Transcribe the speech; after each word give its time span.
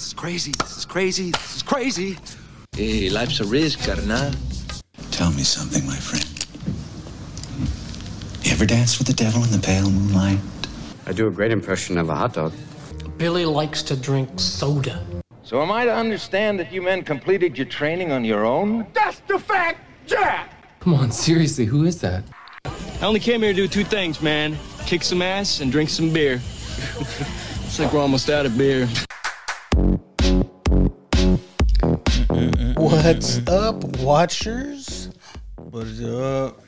This 0.00 0.06
is 0.06 0.14
crazy. 0.14 0.52
This 0.52 0.78
is 0.78 0.84
crazy. 0.86 1.30
This 1.30 1.56
is 1.56 1.62
crazy. 1.62 2.16
Hey, 2.74 3.10
life's 3.10 3.40
a 3.40 3.44
risk, 3.44 3.84
carnal. 3.84 4.32
Tell 5.10 5.30
me 5.30 5.42
something, 5.42 5.86
my 5.86 5.96
friend. 5.96 6.24
You 8.42 8.52
ever 8.52 8.64
danced 8.64 8.96
with 8.96 9.08
the 9.08 9.12
devil 9.12 9.44
in 9.44 9.50
the 9.50 9.58
pale 9.58 9.90
moonlight? 9.90 10.38
I 11.04 11.12
do 11.12 11.26
a 11.28 11.30
great 11.30 11.50
impression 11.52 11.98
of 11.98 12.08
a 12.08 12.14
hot 12.14 12.32
dog. 12.32 12.54
Billy 13.18 13.44
likes 13.44 13.82
to 13.82 13.94
drink 13.94 14.30
soda. 14.40 15.04
So 15.42 15.60
am 15.60 15.70
I 15.70 15.84
to 15.84 15.94
understand 15.94 16.58
that 16.60 16.72
you 16.72 16.80
men 16.80 17.02
completed 17.02 17.58
your 17.58 17.66
training 17.66 18.10
on 18.10 18.24
your 18.24 18.46
own? 18.46 18.86
That's 18.94 19.20
the 19.28 19.38
fact, 19.38 19.80
Jack! 20.06 20.80
Come 20.80 20.94
on, 20.94 21.12
seriously, 21.12 21.66
who 21.66 21.84
is 21.84 22.00
that? 22.00 22.24
I 22.64 23.02
only 23.02 23.20
came 23.20 23.42
here 23.42 23.52
to 23.52 23.56
do 23.56 23.68
two 23.68 23.84
things, 23.84 24.22
man. 24.22 24.56
Kick 24.86 25.02
some 25.02 25.20
ass 25.20 25.60
and 25.60 25.70
drink 25.70 25.90
some 25.90 26.10
beer. 26.10 26.40
Looks 26.98 27.78
like 27.78 27.92
we're 27.92 28.00
almost 28.00 28.30
out 28.30 28.46
of 28.46 28.56
beer. 28.56 28.88
What's 33.10 33.44
up, 33.48 33.82
watchers? 33.98 35.10
What 35.56 35.88
is 35.88 36.00
up? 36.00 36.60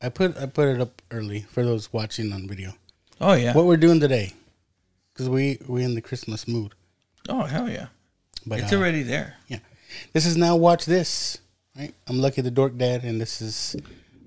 I 0.00 0.08
put 0.08 0.36
I 0.38 0.46
put 0.46 0.68
it 0.68 0.80
up 0.80 1.02
early 1.10 1.40
for 1.40 1.64
those 1.64 1.92
watching 1.92 2.32
on 2.32 2.46
video. 2.46 2.74
Oh 3.20 3.32
yeah. 3.32 3.52
What 3.52 3.66
we're 3.66 3.76
doing 3.76 3.98
today, 3.98 4.32
because 5.12 5.28
we 5.28 5.58
we're 5.66 5.84
in 5.84 5.96
the 5.96 6.00
Christmas 6.00 6.46
mood. 6.46 6.74
Oh 7.28 7.42
hell 7.42 7.68
yeah. 7.68 7.88
But 8.46 8.60
it's 8.60 8.72
uh, 8.72 8.76
already 8.76 9.02
there. 9.02 9.38
Yeah, 9.48 9.58
this 10.12 10.24
is 10.24 10.36
now 10.36 10.54
watch 10.54 10.84
this. 10.84 11.38
Right, 11.76 11.96
I'm 12.06 12.20
Lucky 12.20 12.42
the 12.42 12.52
Dork 12.52 12.78
Dad, 12.78 13.02
and 13.02 13.20
this 13.20 13.42
is 13.42 13.74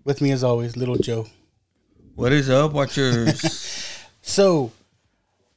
with 0.04 0.20
me 0.20 0.32
as 0.32 0.44
always, 0.44 0.76
Little 0.76 0.98
Joe. 0.98 1.28
What 2.16 2.34
is 2.34 2.50
up, 2.50 2.74
watchers? 2.74 3.80
So, 4.26 4.72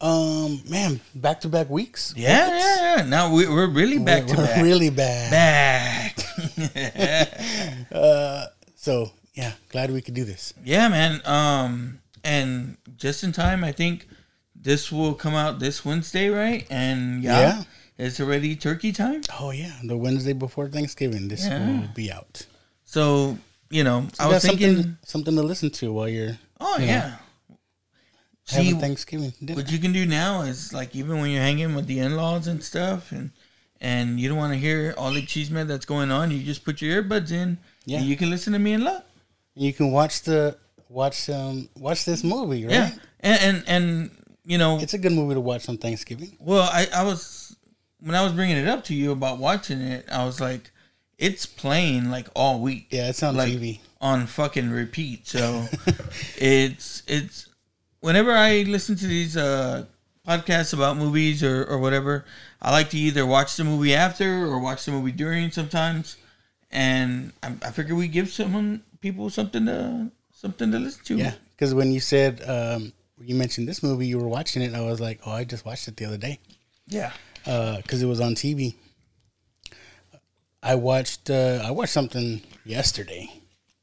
um, 0.01 0.63
man, 0.69 1.01
back 1.15 1.41
to 1.41 1.49
back 1.49 1.71
weeks. 1.71 2.13
yeah, 2.17 2.49
yeah, 2.49 2.97
yeah. 2.97 3.03
Now 3.05 3.33
we, 3.33 3.49
we're 3.49 3.67
really 3.69 3.99
back 3.99 4.27
we're, 4.27 4.37
to 4.37 4.43
back. 4.43 4.63
really 4.63 4.91
bad. 4.91 5.31
back. 5.31 6.17
So 8.77 9.11
yeah, 9.35 9.53
glad 9.71 9.91
we 9.91 10.01
could 10.01 10.15
do 10.15 10.25
this. 10.25 10.55
yeah, 10.65 10.89
man. 10.89 11.21
Um, 11.25 11.99
and 12.23 12.77
just 12.97 13.25
in 13.25 13.33
time, 13.33 13.65
I 13.65 13.73
think 13.73 14.07
this 14.55 14.93
will 14.93 15.15
come 15.15 15.35
out 15.35 15.59
this 15.59 15.85
Wednesday, 15.85 16.29
right? 16.29 16.65
And 16.71 17.23
yeah, 17.25 17.41
Yeah. 17.41 17.63
it's 17.99 18.21
already 18.21 18.55
turkey 18.55 18.93
time. 18.93 19.23
Oh 19.41 19.51
yeah, 19.51 19.73
the 19.83 19.97
Wednesday 19.97 20.35
before 20.35 20.69
Thanksgiving, 20.69 21.27
this 21.29 21.45
Yeah. 21.47 21.67
will 21.81 21.89
be 21.95 22.13
out. 22.13 22.47
So 22.85 23.39
you 23.71 23.83
know, 23.83 24.07
I 24.21 24.29
was 24.29 24.43
thinking, 24.45 24.75
something 24.77 24.99
something 25.05 25.35
to 25.37 25.43
listen 25.43 25.71
to 25.71 25.93
while 25.93 26.09
you're 26.09 26.39
oh 26.61 26.79
you 26.79 26.87
yeah. 26.87 27.01
having 27.01 27.19
See, 28.47 28.73
Thanksgiving 28.73 29.33
dinner. 29.45 29.57
what 29.57 29.71
you 29.73 29.79
can 29.79 29.93
do 29.93 30.07
now 30.07 30.43
is 30.43 30.73
like 30.73 30.95
even 30.95 31.21
when 31.21 31.31
you're 31.31 31.43
hanging 31.43 31.75
with 31.75 31.87
the 31.87 31.99
in-laws 31.99 32.47
and 32.47 32.63
stuff 32.63 33.11
and 33.13 33.31
and 33.81 34.19
you 34.21 34.29
don't 34.29 34.39
want 34.39 34.53
to 34.53 34.59
hear 34.59 34.95
all 34.97 35.11
the 35.13 35.21
chisme 35.23 35.67
that's 35.67 35.85
going 35.85 36.11
on 36.13 36.31
you 36.31 36.43
just 36.43 36.65
put 36.65 36.81
your 36.81 37.03
earbuds 37.03 37.33
in 37.33 37.59
Yeah. 37.87 37.99
and 37.99 38.07
you 38.07 38.17
can 38.17 38.31
listen 38.31 38.53
to 38.53 38.59
me 38.61 38.73
and 38.75 38.85
love 38.85 39.03
you 39.55 39.73
can 39.73 39.91
watch 39.91 40.23
the 40.23 40.57
watch 40.89 41.29
um 41.29 41.69
watch 41.77 42.05
this 42.05 42.23
movie, 42.23 42.65
right? 42.65 42.73
yeah 42.73 42.91
and, 43.21 43.41
and 43.43 43.65
and 43.67 44.11
you 44.45 44.59
know 44.59 44.79
It's 44.79 44.95
a 44.95 44.99
good 44.99 45.13
movie 45.13 45.35
to 45.35 45.41
watch 45.41 45.69
on 45.69 45.77
Thanksgiving. 45.79 46.37
well 46.39 46.69
I, 46.73 46.87
I 46.95 47.03
was 47.03 47.57
when 48.01 48.15
i 48.15 48.23
was 48.23 48.33
bringing 48.33 48.57
it 48.59 48.69
up 48.69 48.85
to 48.85 48.95
you 48.95 49.11
about 49.11 49.39
watching 49.39 49.81
it 49.81 50.07
i 50.13 50.25
was 50.25 50.41
like 50.41 50.71
it's 51.19 51.47
playing 51.47 52.11
like 52.11 52.29
all 52.37 52.61
week 52.61 52.87
Yeah, 52.91 53.09
it's 53.09 53.23
on 53.25 53.37
like 53.37 53.53
TV. 53.53 53.81
on 54.01 54.27
fucking 54.27 54.71
repeat. 54.71 55.27
So 55.27 55.65
it's 56.37 57.03
it's 57.09 57.46
whenever 58.07 58.33
I 58.33 58.63
listen 58.63 58.95
to 58.97 59.07
these 59.07 59.37
uh 59.37 59.85
podcasts 60.27 60.73
about 60.75 60.97
movies 60.97 61.43
or, 61.43 61.65
or 61.65 61.79
whatever, 61.79 62.25
I 62.61 62.71
like 62.73 62.91
to 62.91 62.99
either 62.99 63.25
watch 63.27 63.57
the 63.57 63.65
movie 63.65 63.95
after 63.95 64.29
or 64.47 64.59
watch 64.59 64.85
the 64.85 64.93
movie 64.93 65.13
during 65.13 65.51
sometimes. 65.51 66.17
And 66.71 67.33
I, 67.43 67.49
I 67.69 67.71
figure 67.71 67.95
we 67.95 68.09
give 68.09 68.29
someone 68.31 68.83
people 69.01 69.31
something 69.31 69.67
to 69.67 70.11
something 70.33 70.71
to 70.73 70.79
listen 70.79 71.05
to. 71.07 71.17
Yeah, 71.17 71.35
because 71.55 71.73
when 71.75 71.93
you 71.93 72.01
said 72.01 72.33
um 72.55 72.93
you 73.21 73.35
mentioned 73.35 73.67
this 73.69 73.83
movie, 73.83 74.07
you 74.07 74.19
were 74.19 74.29
watching 74.39 74.63
it. 74.63 74.75
I 74.75 74.83
was 74.83 75.01
like, 75.01 75.21
oh, 75.27 75.33
I 75.33 75.45
just 75.45 75.65
watched 75.65 75.89
it 75.89 75.97
the 75.97 76.05
other 76.07 76.19
day 76.19 76.39
Yeah. 76.87 77.13
because 77.45 78.03
it 78.03 78.07
was 78.07 78.21
on 78.21 78.35
TV. 78.35 78.75
I 80.63 80.75
watched 80.75 81.31
uh, 81.31 81.63
I 81.65 81.71
watched 81.71 81.93
something 81.93 82.43
yesterday, 82.65 83.31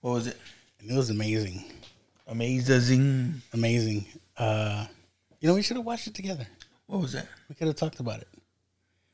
What 0.01 0.11
was 0.11 0.27
it? 0.27 0.37
and 0.79 0.91
it 0.91 0.95
was 0.95 1.09
amazing, 1.09 1.63
Amazing. 2.27 3.41
amazing. 3.53 4.05
Uh, 4.37 4.85
you 5.39 5.47
know, 5.47 5.55
we 5.55 5.61
should 5.61 5.77
have 5.77 5.85
watched 5.85 6.07
it 6.07 6.13
together. 6.15 6.47
What 6.87 7.01
was 7.01 7.13
that? 7.13 7.27
We 7.49 7.55
could 7.55 7.67
have 7.67 7.75
talked 7.75 7.99
about 7.99 8.21
it. 8.21 8.27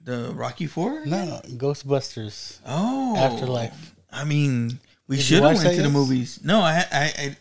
The 0.02 0.32
Rocky 0.34 0.66
Four? 0.66 1.06
No, 1.06 1.42
Ghostbusters 1.46 2.60
Oh, 2.66 3.16
Afterlife. 3.18 3.94
I 4.12 4.24
mean, 4.24 4.80
we 5.08 5.18
Did 5.18 5.26
should 5.26 5.44
have 5.44 5.58
went 5.62 5.76
to 5.76 5.82
the 5.82 5.90
movies. 5.90 6.40
No, 6.44 6.62
I, 6.62 6.86
I, 6.92 7.04
I, 7.18 7.38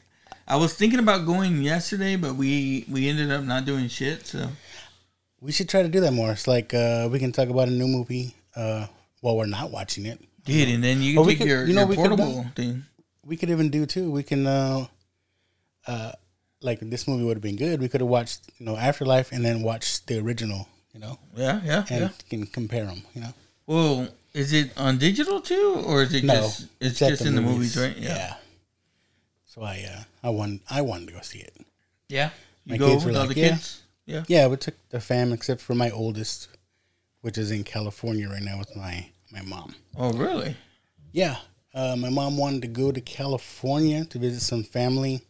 I 0.49 0.57
was 0.57 0.75
thinking 0.75 0.99
about 0.99 1.25
going 1.25 1.63
yesterday, 1.63 2.17
but 2.17 2.35
we 2.35 2.85
we 2.91 3.09
ended 3.09 3.31
up 3.31 3.45
not 3.45 3.65
doing 3.65 3.89
shit. 3.89 4.27
So 4.27 4.49
We 5.41 5.53
should 5.53 5.69
try 5.69 5.83
to 5.83 5.89
do 5.89 6.01
that 6.01 6.13
more. 6.13 6.33
It's 6.33 6.49
like 6.49 6.75
uh, 6.75 7.09
we 7.13 7.19
can 7.21 7.31
talk 7.33 7.49
about 7.49 7.69
a 7.69 7.71
new 7.71 7.87
movie 7.87 8.35
uh, 8.57 8.87
while 9.21 9.37
we're 9.37 9.47
not 9.47 9.71
watching 9.71 10.05
it. 10.07 10.19
dude, 10.45 10.69
and 10.69 10.83
then 10.83 11.01
you 11.01 11.15
can 11.15 11.27
take 11.27 11.39
could- 11.39 11.47
your, 11.47 11.65
you 11.65 11.75
know 11.75 11.87
your 11.87 11.95
portable 11.95 12.45
thing. 12.57 12.85
We 13.25 13.37
could 13.37 13.51
even 13.51 13.69
do 13.71 13.85
too. 13.87 14.11
We 14.11 14.23
can, 14.23 14.47
uh, 14.47 14.87
uh, 15.87 16.13
like 16.61 16.81
this 16.81 17.07
movie 17.07 17.25
would 17.25 17.37
have 17.37 17.43
been 17.43 17.57
good. 17.57 17.81
We 17.81 17.89
could 17.89 18.01
have 18.01 18.11
watched, 18.11 18.41
you 18.59 18.67
know, 18.67 18.77
Afterlife 18.77 19.33
and 19.33 19.45
then 19.45 19.63
watched 19.63 20.07
the 20.07 20.19
original, 20.19 20.69
you 20.93 21.01
know, 21.01 21.19
Yeah, 21.37 21.61
yeah, 21.65 21.85
and 21.91 22.01
yeah. 22.03 22.09
can 22.29 22.47
compare 22.47 22.85
them. 22.87 23.03
You 23.15 23.21
know, 23.23 23.35
Well, 23.67 24.09
is 24.35 24.53
it 24.53 24.73
on 24.77 24.99
digital 24.99 25.41
too, 25.41 25.83
or 25.87 26.03
is 26.03 26.15
it 26.15 26.25
no, 26.25 26.35
just 26.35 26.67
it's, 26.81 26.99
just 26.99 27.25
in 27.25 27.35
the 27.35 27.41
movies, 27.43 27.77
right? 27.77 27.97
Yeah. 27.97 28.35
So 29.47 29.63
I, 29.63 29.85
uh, 29.93 30.03
I 30.23 30.31
wanted, 30.31 30.61
I 30.71 30.83
wanted 30.83 31.09
to 31.09 31.15
go 31.15 31.21
see 31.21 31.39
it. 31.41 31.55
yeah. 32.09 32.31
You 32.65 32.73
My 32.73 32.79
go 32.79 32.89
kids 32.93 33.05
with 33.07 33.15
were 33.15 33.21
all 33.21 33.27
like, 33.27 33.35
the 33.37 33.41
yeah. 33.41 33.49
kids. 33.51 33.83
Yeah. 34.05 34.25
Yeah, 34.29 34.47
we 34.49 34.57
took 34.57 34.75
the 34.91 35.01
fam 35.01 35.33
except 35.33 35.61
for 35.63 35.75
my 35.75 35.91
oldest, 35.91 36.49
which 37.23 37.39
is 37.39 37.51
in 37.51 37.65
California 37.65 38.29
right 38.29 38.43
now 38.43 38.59
with 38.59 38.75
my 38.77 39.07
my 39.33 39.43
mom. 39.43 39.75
Oh, 39.97 40.13
really? 40.13 40.57
Yeah, 41.13 41.37
uh, 41.75 41.97
my 41.97 42.11
mom 42.11 42.37
wanted 42.37 42.63
to 42.63 42.69
go 42.69 42.93
to 42.93 43.01
California 43.01 44.05
to 44.07 44.19
visit 44.19 44.41
some 44.43 44.65
family, 44.65 45.23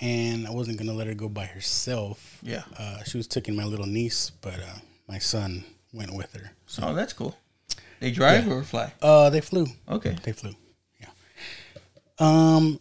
and 0.00 0.46
I 0.46 0.50
wasn't 0.50 0.78
gonna 0.78 0.92
let 0.92 1.06
her 1.06 1.14
go 1.14 1.28
by 1.28 1.44
herself. 1.46 2.38
Yeah. 2.42 2.62
uh, 2.78 3.02
she 3.04 3.16
was 3.16 3.26
taking 3.26 3.54
my 3.56 3.64
little 3.64 3.86
niece, 3.86 4.30
but 4.40 4.54
uh, 4.60 4.78
my 5.08 5.18
son 5.18 5.64
went 5.92 6.12
with 6.14 6.32
her. 6.34 6.52
So 6.66 6.82
Oh, 6.86 6.94
that's 6.94 7.12
cool. 7.12 7.36
They 8.00 8.10
drive 8.10 8.48
or 8.48 8.62
fly? 8.64 8.92
uh, 9.00 9.30
they 9.30 9.40
flew. 9.40 9.66
Okay. 9.88 10.16
They 10.22 10.32
flew. 10.32 10.54
Yeah. 11.00 11.08
Um. 12.18 12.80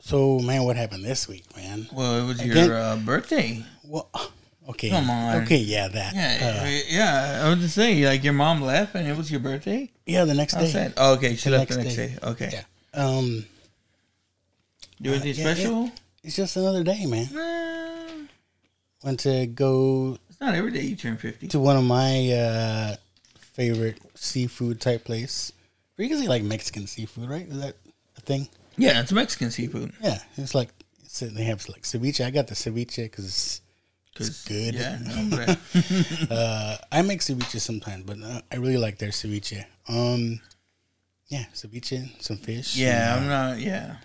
So 0.00 0.38
man, 0.38 0.64
what 0.64 0.76
happened 0.76 1.04
this 1.04 1.26
week, 1.28 1.44
man? 1.56 1.86
Well, 1.92 2.22
it 2.22 2.26
was 2.26 2.40
Again- 2.40 2.68
your 2.68 2.76
uh, 2.78 2.96
birthday. 2.96 3.64
Well, 3.84 4.08
okay. 4.68 4.90
Come 4.90 5.08
on. 5.10 5.42
Okay, 5.42 5.56
yeah, 5.56 5.88
that. 5.88 6.14
Yeah, 6.14 6.62
uh, 6.62 6.80
yeah. 6.88 7.42
I 7.46 7.48
was 7.50 7.60
just 7.60 7.74
saying, 7.74 8.04
like 8.04 8.22
your 8.22 8.32
mom 8.34 8.60
left 8.62 8.94
and 8.94 9.08
it 9.08 9.16
was 9.16 9.30
your 9.30 9.40
birthday. 9.40 9.90
yeah. 10.06 10.24
The 10.24 10.34
next 10.34 10.54
How 10.54 10.60
day. 10.60 10.92
Oh, 10.96 11.14
okay, 11.14 11.36
she 11.36 11.48
The 11.50 11.58
left 11.58 11.70
the 11.70 11.76
next 11.78 11.96
next 11.96 11.96
day. 11.96 12.18
day. 12.20 12.28
Okay. 12.30 12.50
Yeah. 12.52 13.06
Um. 13.06 13.46
Do 15.02 15.10
anything 15.10 15.34
yeah, 15.34 15.48
yeah. 15.48 15.54
special? 15.54 15.90
It's 16.24 16.36
just 16.36 16.56
another 16.56 16.82
day, 16.82 17.04
man. 17.04 17.28
Nah, 17.32 18.24
Went 19.04 19.20
to 19.20 19.46
go 19.46 20.16
it's 20.30 20.40
not 20.40 20.54
every 20.54 20.72
day 20.72 20.80
you 20.80 20.96
turn 20.96 21.18
fifty. 21.18 21.46
to 21.48 21.60
one 21.60 21.76
of 21.76 21.84
my 21.84 22.32
uh, 22.32 22.96
favorite 23.38 24.00
seafood 24.14 24.80
type 24.80 25.04
place. 25.04 25.52
Or 25.98 26.02
you 26.02 26.08
can 26.08 26.18
say 26.18 26.26
like 26.26 26.42
Mexican 26.42 26.86
seafood, 26.86 27.28
right? 27.28 27.46
Is 27.46 27.60
that 27.60 27.76
a 28.16 28.20
thing? 28.22 28.48
Yeah, 28.78 29.00
it's 29.00 29.12
Mexican 29.12 29.50
seafood. 29.50 29.92
Yeah, 30.02 30.18
it's 30.36 30.54
like 30.54 30.70
it's, 31.04 31.20
they 31.20 31.44
have 31.44 31.68
like 31.68 31.82
ceviche. 31.82 32.24
I 32.24 32.30
got 32.30 32.46
the 32.46 32.54
ceviche 32.54 33.04
because 33.04 33.26
it's, 33.26 33.60
it's 34.18 34.44
good. 34.48 34.74
Yeah, 34.74 34.98
uh, 36.30 36.76
I 36.90 37.02
make 37.02 37.20
ceviche 37.20 37.60
sometimes, 37.60 38.04
but 38.04 38.22
uh, 38.22 38.40
I 38.50 38.56
really 38.56 38.78
like 38.78 38.96
their 38.96 39.10
ceviche. 39.10 39.62
Um, 39.88 40.40
yeah, 41.28 41.44
ceviche, 41.52 42.10
some 42.22 42.38
fish. 42.38 42.76
yeah. 42.76 43.16
and, 43.18 43.24
I'm 43.26 43.30
uh, 43.30 43.48
not. 43.50 43.60
Yeah. 43.60 43.96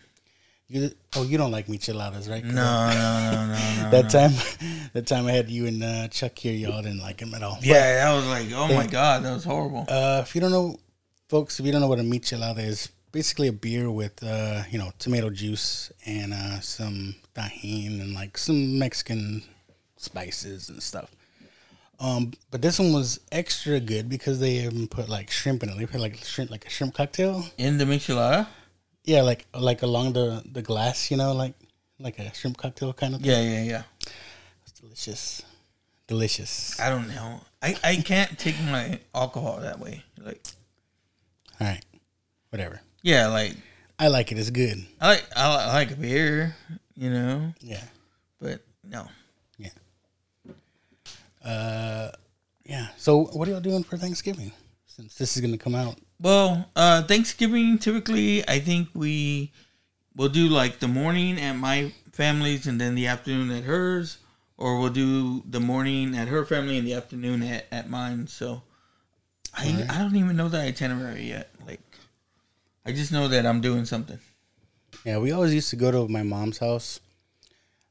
You, 0.71 0.91
oh, 1.15 1.23
you 1.23 1.39
don't 1.39 1.51
like 1.51 1.65
micheladas, 1.65 2.29
right? 2.29 2.45
No, 2.45 2.53
no, 2.53 3.31
no, 3.31 3.45
no, 3.47 3.83
no. 3.83 3.89
That 3.91 4.09
time, 4.11 4.33
that 4.93 5.07
time 5.07 5.25
I 5.25 5.31
had 5.31 5.49
you 5.49 5.65
and 5.65 5.83
uh, 5.83 6.07
Chuck 6.09 6.37
here, 6.37 6.53
y'all 6.53 6.83
didn't 6.83 7.01
like 7.01 7.19
him 7.19 7.33
at 7.33 7.41
all. 7.41 7.57
Yeah, 7.59 8.05
I 8.07 8.15
was 8.15 8.27
like, 8.27 8.51
oh 8.53 8.71
my 8.75 8.85
god, 8.85 9.23
that 9.23 9.33
was 9.33 9.43
horrible. 9.43 9.85
Uh, 9.89 10.21
if 10.23 10.35
you 10.35 10.41
don't 10.41 10.51
know, 10.51 10.77
folks, 11.27 11.59
if 11.59 11.65
you 11.65 11.71
don't 11.71 11.81
know 11.81 11.87
what 11.87 11.97
a 11.97 12.03
michelada 12.03 12.59
is, 12.59 12.89
basically 13.11 13.47
a 13.47 13.51
beer 13.51 13.89
with 13.89 14.21
uh, 14.23 14.61
you 14.69 14.77
know 14.77 14.91
tomato 14.99 15.31
juice 15.31 15.91
and 16.05 16.33
uh, 16.33 16.59
some 16.59 17.15
Tajín 17.35 17.99
and 17.99 18.13
like 18.13 18.37
some 18.37 18.77
Mexican 18.77 19.41
spices 19.97 20.69
and 20.69 20.83
stuff. 20.83 21.09
Um, 21.99 22.31
but 22.51 22.61
this 22.61 22.79
one 22.79 22.93
was 22.93 23.19
extra 23.31 23.79
good 23.79 24.07
because 24.07 24.39
they 24.39 24.59
even 24.59 24.87
put 24.87 25.09
like 25.09 25.31
shrimp 25.31 25.63
in 25.63 25.69
it. 25.69 25.77
They 25.77 25.87
put 25.87 25.99
like 25.99 26.23
shrimp, 26.23 26.51
like 26.51 26.65
a 26.65 26.69
shrimp 26.69 26.93
cocktail. 26.93 27.45
In 27.57 27.77
the 27.77 27.85
michelada. 27.85 28.47
Yeah, 29.09 29.23
like 29.23 29.47
like 29.57 29.81
along 29.81 30.13
the 30.13 30.43
the 30.45 30.61
glass, 30.61 31.09
you 31.09 31.17
know, 31.17 31.33
like 31.33 31.55
like 31.99 32.19
a 32.19 32.29
shrimp 32.33 32.57
cocktail 32.57 32.93
kind 32.93 33.15
of. 33.15 33.21
Thing. 33.21 33.31
Yeah, 33.31 33.41
yeah, 33.41 33.63
yeah. 33.63 33.83
It's 34.61 34.71
delicious, 34.79 35.41
delicious. 36.05 36.79
I 36.79 36.89
don't 36.89 37.07
know. 37.09 37.41
I, 37.61 37.75
I 37.83 37.95
can't 38.05 38.37
take 38.37 38.55
my 38.61 38.99
alcohol 39.15 39.57
that 39.61 39.79
way. 39.79 40.03
Like 40.21 40.39
All 41.59 41.67
right, 41.67 41.83
whatever. 42.51 42.81
yeah, 43.01 43.27
like 43.27 43.55
I 43.97 44.07
like 44.09 44.31
it. 44.31 44.37
It's 44.37 44.51
good. 44.51 44.77
I 45.01 45.07
like 45.07 45.25
I, 45.35 45.41
I 45.43 45.73
like 45.73 45.91
a 45.91 45.95
beer, 45.95 46.55
you 46.95 47.09
know, 47.09 47.51
Yeah, 47.61 47.83
but 48.39 48.61
no. 48.85 49.07
yeah. 49.57 49.73
Uh, 51.43 52.11
yeah. 52.63 52.87
So, 52.97 53.25
what 53.33 53.47
are 53.47 53.51
y'all 53.51 53.59
doing 53.61 53.83
for 53.83 53.97
Thanksgiving? 53.97 54.51
Since 54.85 55.15
this 55.15 55.35
is 55.35 55.41
gonna 55.41 55.57
come 55.57 55.75
out, 55.75 55.97
Well, 56.21 56.69
uh 56.75 57.03
Thanksgiving 57.03 57.77
typically 57.77 58.47
I 58.47 58.59
think 58.59 58.89
we 58.93 59.51
will 60.15 60.29
do 60.29 60.47
like 60.47 60.79
the 60.79 60.87
morning 60.87 61.39
at 61.39 61.53
my 61.53 61.93
family's 62.11 62.67
and 62.67 62.79
then 62.79 62.95
the 62.95 63.07
afternoon 63.07 63.51
at 63.51 63.63
hers, 63.63 64.17
or 64.57 64.79
we'll 64.79 64.89
do 64.89 65.43
the 65.49 65.59
morning 65.61 66.15
at 66.15 66.27
her 66.27 66.45
family 66.45 66.77
and 66.77 66.85
the 66.85 66.93
afternoon 66.93 67.41
at, 67.43 67.65
at 67.71 67.89
mine. 67.89 68.27
So 68.27 68.63
I 69.55 69.85
I 69.89 69.97
don't 69.99 70.15
even 70.15 70.35
know 70.35 70.49
the 70.49 70.59
itinerary 70.59 71.23
yet. 71.29 71.49
Like 71.65 71.79
I 72.85 72.91
just 72.91 73.11
know 73.11 73.27
that 73.29 73.45
I'm 73.45 73.61
doing 73.61 73.85
something. 73.85 74.19
yeah, 75.05 75.17
we 75.19 75.31
always 75.31 75.53
used 75.53 75.69
to 75.69 75.75
go 75.77 75.91
to 75.91 76.07
my 76.11 76.23
mom's 76.23 76.57
house. 76.57 76.99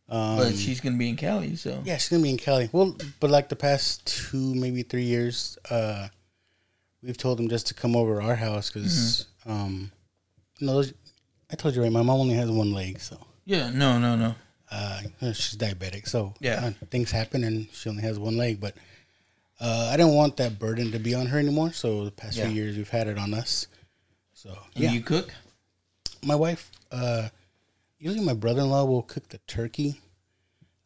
but 0.09 0.55
she's 0.55 0.81
gonna 0.81 0.97
be 0.97 1.09
in 1.09 1.17
Cali, 1.17 1.57
so 1.57 1.81
Yeah, 1.85 1.97
she's 1.97 2.09
gonna 2.11 2.23
be 2.23 2.31
in 2.31 2.37
Cali. 2.39 2.69
Well, 2.73 2.97
but 3.21 3.31
like 3.31 3.49
the 3.49 3.57
past 3.57 4.07
two, 4.07 4.55
maybe 4.55 4.83
three 4.83 5.05
years, 5.05 5.57
uh, 5.71 6.09
we've 7.03 7.17
told 7.17 7.39
them 7.39 7.49
just 7.49 7.67
to 7.69 7.75
come 7.75 7.95
over 7.97 8.21
to 8.21 8.27
our 8.27 8.35
house 8.37 8.71
because, 8.71 9.27
um, 9.47 9.91
no, 10.61 10.75
those- 10.75 10.93
I 11.51 11.57
told 11.57 11.75
you 11.75 11.83
right. 11.83 11.93
My 11.93 12.03
mom 12.03 12.21
only 12.21 12.35
has 12.35 12.51
one 12.51 12.73
leg, 12.73 13.01
so 13.01 13.19
yeah, 13.47 13.71
no, 13.71 13.99
no, 13.99 14.17
no. 14.17 14.35
uh, 14.71 15.01
she's 15.33 15.57
diabetic. 15.57 16.07
So 16.09 16.35
Yeah. 16.41 16.67
uh, 16.67 16.71
things 16.91 17.11
happen, 17.11 17.43
and 17.45 17.69
she 17.73 17.89
only 17.89 18.03
has 18.03 18.19
one 18.19 18.37
leg. 18.37 18.61
But 18.61 18.77
uh, 19.61 19.89
I 19.93 19.97
didn't 19.97 20.15
want 20.15 20.37
that 20.37 20.59
burden 20.59 20.93
to 20.93 20.99
be 20.99 21.15
on 21.15 21.27
her 21.27 21.39
anymore. 21.39 21.73
So 21.73 22.05
the 22.05 22.11
past 22.11 22.37
Yeah. 22.37 22.47
few 22.47 22.55
years, 22.55 22.77
we've 22.77 22.89
had 22.91 23.09
it 23.09 23.17
on 23.19 23.33
us. 23.33 23.67
So 24.35 24.51
And 24.75 24.85
yeah, 24.85 24.93
you 24.93 25.01
cook? 25.01 25.33
my 26.23 26.35
wife. 26.37 26.71
Uh, 26.91 27.31
usually, 27.99 28.25
my 28.25 28.35
brother-in-law 28.35 28.85
will 28.85 29.03
cook 29.03 29.29
the 29.31 29.39
turkey 29.47 30.01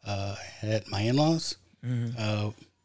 uh, 0.07 0.37
at 0.63 0.87
my 0.89 1.01
in-laws. 1.03 1.57
Mm-hmm. 1.85 2.19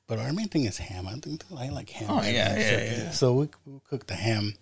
But 0.07 0.19
our 0.19 0.31
main 0.33 0.47
thing 0.47 0.65
is 0.65 0.77
ham. 0.77 1.07
I 1.07 1.13
think 1.15 1.43
I 1.55 1.69
like 1.69 1.89
ham. 1.89 2.07
Oh, 2.09 2.21
yeah, 2.23 2.57
yeah, 2.57 2.83
yeah. 2.97 3.11
So 3.11 3.33
we 3.33 3.49
we'll 3.65 3.81
cook 3.89 4.07
the 4.07 4.15
ham. 4.15 4.55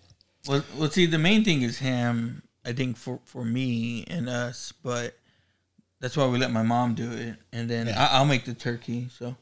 Well, 0.48 0.64
well, 0.76 0.90
see, 0.90 1.06
the 1.06 1.18
main 1.18 1.44
thing 1.44 1.62
is 1.62 1.78
ham. 1.78 2.42
I 2.64 2.72
think 2.72 2.96
for 2.96 3.20
for 3.24 3.44
me 3.44 4.04
and 4.08 4.28
us, 4.28 4.72
but 4.82 5.16
that's 6.00 6.16
why 6.16 6.26
we 6.26 6.38
let 6.38 6.50
my 6.50 6.62
mom 6.62 6.94
do 6.94 7.10
it, 7.12 7.36
and 7.52 7.70
then 7.70 7.86
Yeah. 7.86 8.02
I, 8.10 8.18
I'll 8.18 8.24
make 8.26 8.44
the 8.44 8.54
turkey. 8.54 9.08
So, 9.16 9.36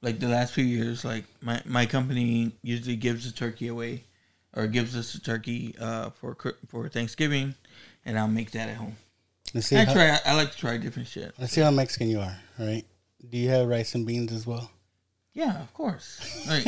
like 0.00 0.18
the 0.20 0.28
last 0.28 0.54
few 0.54 0.64
years, 0.64 1.04
like 1.04 1.24
my 1.42 1.60
my 1.66 1.84
company 1.86 2.52
usually 2.62 2.96
gives 2.96 3.26
the 3.30 3.32
turkey 3.36 3.68
away, 3.68 4.04
or 4.54 4.66
gives 4.66 4.96
us 4.96 5.14
a 5.14 5.20
turkey 5.20 5.74
uh, 5.78 6.10
for 6.10 6.34
for 6.68 6.88
Thanksgiving, 6.88 7.54
and 8.06 8.18
I'll 8.18 8.26
make 8.28 8.52
that 8.52 8.70
at 8.70 8.76
home. 8.76 8.96
Let's 9.52 9.66
see 9.66 9.76
I 9.76 9.84
how, 9.84 9.92
try. 9.92 10.08
I, 10.10 10.18
I 10.24 10.34
like 10.34 10.50
to 10.52 10.56
try 10.56 10.78
different 10.78 11.08
shit. 11.08 11.34
let's 11.38 11.52
see 11.52 11.60
how 11.60 11.70
Mexican 11.70 12.08
you 12.08 12.20
are. 12.20 12.36
All 12.58 12.66
right. 12.66 12.86
Do 13.28 13.36
you 13.36 13.50
have 13.50 13.68
rice 13.68 13.94
and 13.94 14.06
beans 14.06 14.32
as 14.32 14.46
well? 14.46 14.70
Yeah, 15.34 15.62
of 15.62 15.72
course. 15.74 16.20
Like, 16.48 16.66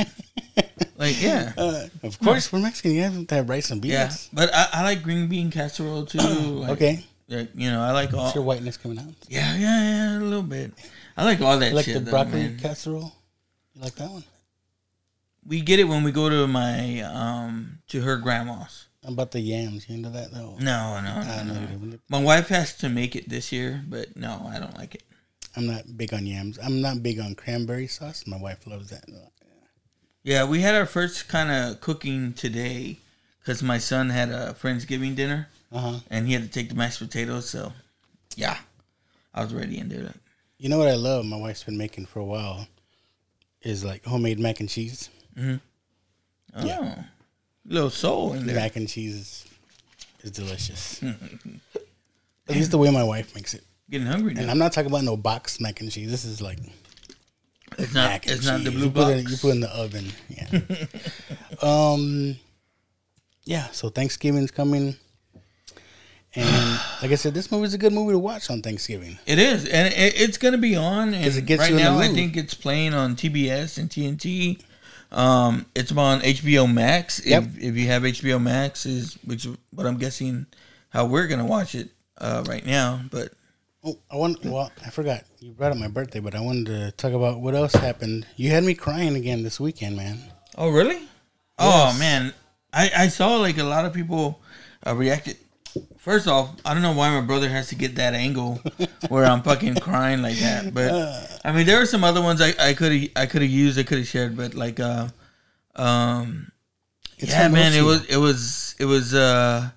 like 0.97 1.21
yeah. 1.23 1.53
Uh, 1.57 1.87
of 2.03 2.19
course, 2.21 2.53
we're 2.53 2.61
Mexican. 2.61 2.93
You 2.93 3.03
have 3.03 3.27
to 3.27 3.35
have 3.35 3.49
rice 3.49 3.71
and 3.71 3.83
beans. 3.83 3.93
Yeah, 3.93 4.11
but 4.33 4.55
I, 4.55 4.69
I 4.73 4.83
like 4.85 5.03
green 5.03 5.27
bean 5.29 5.51
casserole 5.51 6.07
too. 6.07 6.19
Like, 6.65 6.71
okay. 6.71 7.05
like, 7.29 7.51
you 7.55 7.71
know, 7.71 7.81
I 7.83 7.91
like 7.91 8.15
all. 8.15 8.33
Your 8.33 8.45
whiteness 8.45 8.77
coming 8.77 8.99
out? 8.99 9.13
Yeah, 9.29 9.57
yeah, 9.57 9.83
yeah, 9.83 10.19
a 10.19 10.21
little 10.21 10.43
bit. 10.43 10.73
I 11.17 11.25
like 11.25 11.41
all 11.41 11.59
that 11.59 11.71
You 11.71 11.75
like 11.77 11.85
shit. 11.85 11.95
the 11.95 12.01
though, 12.01 12.11
broccoli 12.11 12.43
man. 12.43 12.59
casserole? 12.59 13.13
You 13.75 13.83
like 13.83 13.95
that 13.97 14.11
one? 14.11 14.25
We 15.47 15.61
get 15.61 15.79
it 15.81 15.85
when 15.85 16.05
we 16.05 16.13
go 16.13 16.31
to 16.31 16.47
my 16.47 17.01
um 17.01 17.79
to 17.89 18.01
her 18.03 18.17
grandma's. 18.17 18.87
About 19.03 19.33
the 19.33 19.41
yams? 19.41 19.89
You 19.89 19.97
into 19.97 20.09
that 20.11 20.33
though? 20.33 20.57
No, 20.61 21.01
no, 21.01 21.11
I 21.11 21.43
no, 21.43 21.55
know 21.55 21.61
no. 21.81 21.99
My 22.09 22.23
wife 22.23 22.49
has 22.49 22.75
to 22.79 22.89
make 22.89 23.15
it 23.15 23.29
this 23.29 23.53
year, 23.53 23.85
but 23.87 24.17
no, 24.17 24.49
I 24.51 24.59
don't 24.59 24.77
like 24.79 24.95
it. 24.95 25.03
I'm 25.57 25.67
not 25.67 25.97
big 25.97 26.13
on 26.13 26.27
yams. 26.27 26.59
I'm 26.63 26.81
not 26.81 27.03
big 27.03 27.21
on 27.21 27.35
cranberry 27.35 27.87
sauce. 27.87 28.27
My 28.27 28.37
wife 28.39 28.67
loves 28.67 28.91
that. 28.91 29.05
Yeah, 30.23 30.45
we 30.45 30.61
had 30.63 30.75
our 30.75 30.87
first 30.87 31.29
kind 31.29 31.51
of 31.51 31.81
cooking 31.81 32.33
today 32.33 32.99
because 33.41 33.63
my 33.63 33.79
son 33.79 34.09
had 34.11 34.31
a 34.31 34.55
friendsgiving 34.61 35.15
dinner 35.15 35.49
Uh 35.73 35.79
huh. 35.79 35.99
and 36.11 36.27
he 36.27 36.33
had 36.33 36.43
to 36.43 36.49
take 36.49 36.71
the 36.71 36.75
mashed 36.75 36.99
potatoes. 36.99 37.49
So, 37.49 37.73
yeah, 38.37 38.59
I 39.35 39.43
was 39.45 39.53
ready 39.55 39.79
and 39.79 39.91
there. 39.91 40.05
Like, 40.05 40.15
You 40.59 40.69
know 40.71 40.79
what 40.79 40.89
I 40.89 40.95
love? 40.95 41.25
My 41.27 41.37
wife's 41.37 41.63
been 41.65 41.77
making 41.79 42.07
for 42.07 42.21
a 42.21 42.25
while. 42.25 42.67
Is 43.63 43.85
like 43.85 44.05
homemade 44.05 44.39
mac 44.39 44.61
and 44.61 44.69
cheese. 44.69 45.09
oh, 45.39 45.59
Yeah. 46.63 47.05
little 47.67 47.91
soul 47.91 48.33
in 48.35 48.47
there. 48.47 48.57
Mac 48.57 48.77
and 48.77 48.89
cheese 48.89 49.15
is, 49.15 49.47
is 50.23 50.31
delicious. 50.33 51.03
At 52.49 52.57
least 52.57 52.71
the 52.73 52.79
way 52.79 52.91
my 52.91 53.05
wife 53.05 53.35
makes 53.35 53.55
it. 53.55 53.65
Getting 53.91 54.07
hungry 54.07 54.35
And 54.37 54.47
now. 54.47 54.53
I'm 54.53 54.59
not 54.59 54.73
talking 54.73 54.91
about 54.91 55.05
no 55.05 55.17
box 55.17 55.61
mac 55.61 55.81
and 55.81 55.91
cheese. 55.91 56.11
This 56.11 56.25
is 56.25 56.41
like 56.41 56.59
It's 57.79 57.93
not. 57.95 58.09
mac 58.11 58.27
and 58.27 58.37
It's 58.37 58.47
not 58.47 58.65
the 58.65 58.71
blue 58.71 58.85
you 58.87 58.91
put 58.91 59.09
it, 59.09 59.25
box. 59.25 59.31
you 59.33 59.37
put 59.39 59.49
it 59.49 59.55
in 59.57 59.61
the 59.61 59.71
oven. 59.77 60.07
Yeah. 60.29 60.87
um. 61.63 62.37
Yeah. 63.45 63.67
So 63.73 63.91
Thanksgiving's 63.91 64.51
coming, 64.51 64.97
and 66.35 66.81
like 67.03 67.11
I 67.13 67.15
said, 67.17 67.35
this 67.35 67.53
movie's 67.53 67.75
a 67.75 67.79
good 67.79 67.93
movie 67.93 68.13
to 68.13 68.19
watch 68.19 68.49
on 68.51 68.63
Thanksgiving. 68.63 69.19
It 69.27 69.39
is, 69.39 69.67
and 69.67 69.93
it, 69.93 70.21
it's 70.21 70.39
going 70.39 70.53
to 70.53 70.59
be 70.59 70.77
on. 70.77 71.13
And 71.15 71.27
it 71.27 71.45
gets 71.47 71.61
right 71.61 71.71
you 71.71 71.77
in 71.77 71.85
the 71.85 71.91
now, 71.91 71.99
I 71.99 72.09
think 72.09 72.37
it's 72.37 72.55
playing 72.55 72.95
on 72.95 73.17
TBS 73.17 73.77
and 73.79 73.91
TNT. 73.91 74.61
Um, 75.13 75.67
it's 75.77 75.93
on 75.93 76.21
HBO 76.23 76.73
Max. 76.73 77.21
If, 77.21 77.27
Yep. 77.27 77.45
if 77.61 77.77
you 77.77 77.87
have 77.87 78.03
HBO 78.03 78.41
Max, 78.43 78.85
is 78.87 79.15
which 79.25 79.47
but 79.73 79.87
I'm 79.87 79.99
guessing 79.99 80.47
how 80.89 81.05
we're 81.07 81.27
going 81.29 81.39
to 81.41 81.45
watch 81.45 81.75
it 81.75 81.91
uh, 82.19 82.43
right 82.49 82.65
now. 82.65 83.03
But 83.11 83.33
Oh, 83.85 83.99
I 84.11 84.17
want. 84.17 84.43
Well, 84.45 84.73
I 84.85 84.91
forgot 84.91 85.25
you 85.41 85.53
brought 85.53 85.73
up 85.73 85.79
my 85.79 85.89
birthday, 85.89 86.21
but 86.21 86.35
I 86.35 86.41
wanted 86.41 86.67
to 86.67 86.91
talk 86.93 87.13
about 87.13 87.41
what 87.41 87.55
else 87.55 87.75
happened. 87.75 88.27
You 88.37 88.51
had 88.51 88.65
me 88.65 88.75
crying 88.75 89.15
again 89.15 89.43
this 89.43 89.61
weekend, 89.61 89.97
man. 89.97 90.19
oh, 90.57 90.71
really? 90.71 91.03
Oh 91.59 91.95
man, 91.99 92.33
I 92.73 92.91
I 92.97 93.09
saw 93.09 93.37
like 93.37 93.59
a 93.59 93.65
lot 93.65 93.85
of 93.85 93.93
people 93.93 94.41
uh, 94.87 94.95
reacted. 94.95 95.37
First 95.99 96.29
off, 96.29 96.55
I 96.65 96.73
don't 96.73 96.83
know 96.83 96.93
why 96.93 97.11
my 97.11 97.21
brother 97.21 97.49
has 97.49 97.69
to 97.69 97.75
get 97.75 97.97
that 97.97 98.15
angle 98.15 98.61
where 99.09 99.25
I'm 99.25 99.43
fucking 99.43 99.77
crying 99.77 100.23
like 100.23 100.39
that. 100.39 100.73
But 100.73 101.41
I 101.45 101.53
mean, 101.53 101.67
there 101.67 101.79
were 101.79 101.87
some 101.87 102.05
other 102.05 102.23
ones 102.23 102.41
I 102.41 102.55
I 102.59 102.75
could 102.75 102.93
have 102.93 103.09
I 103.17 103.27
could 103.27 103.43
have 103.43 103.51
used 103.51 103.79
I 103.79 103.83
could 103.83 103.99
have 103.99 104.07
shared, 104.07 104.37
but 104.37 104.55
like 104.55 104.81
uh, 104.81 105.09
um, 105.77 106.51
It's 107.19 107.33
yeah, 107.33 107.49
man, 107.49 107.75
it 107.75 107.83
was 107.83 108.05
it 108.07 108.17
was 108.17 108.75
it 108.79 108.87
was 108.87 109.15
uh, 109.15 109.69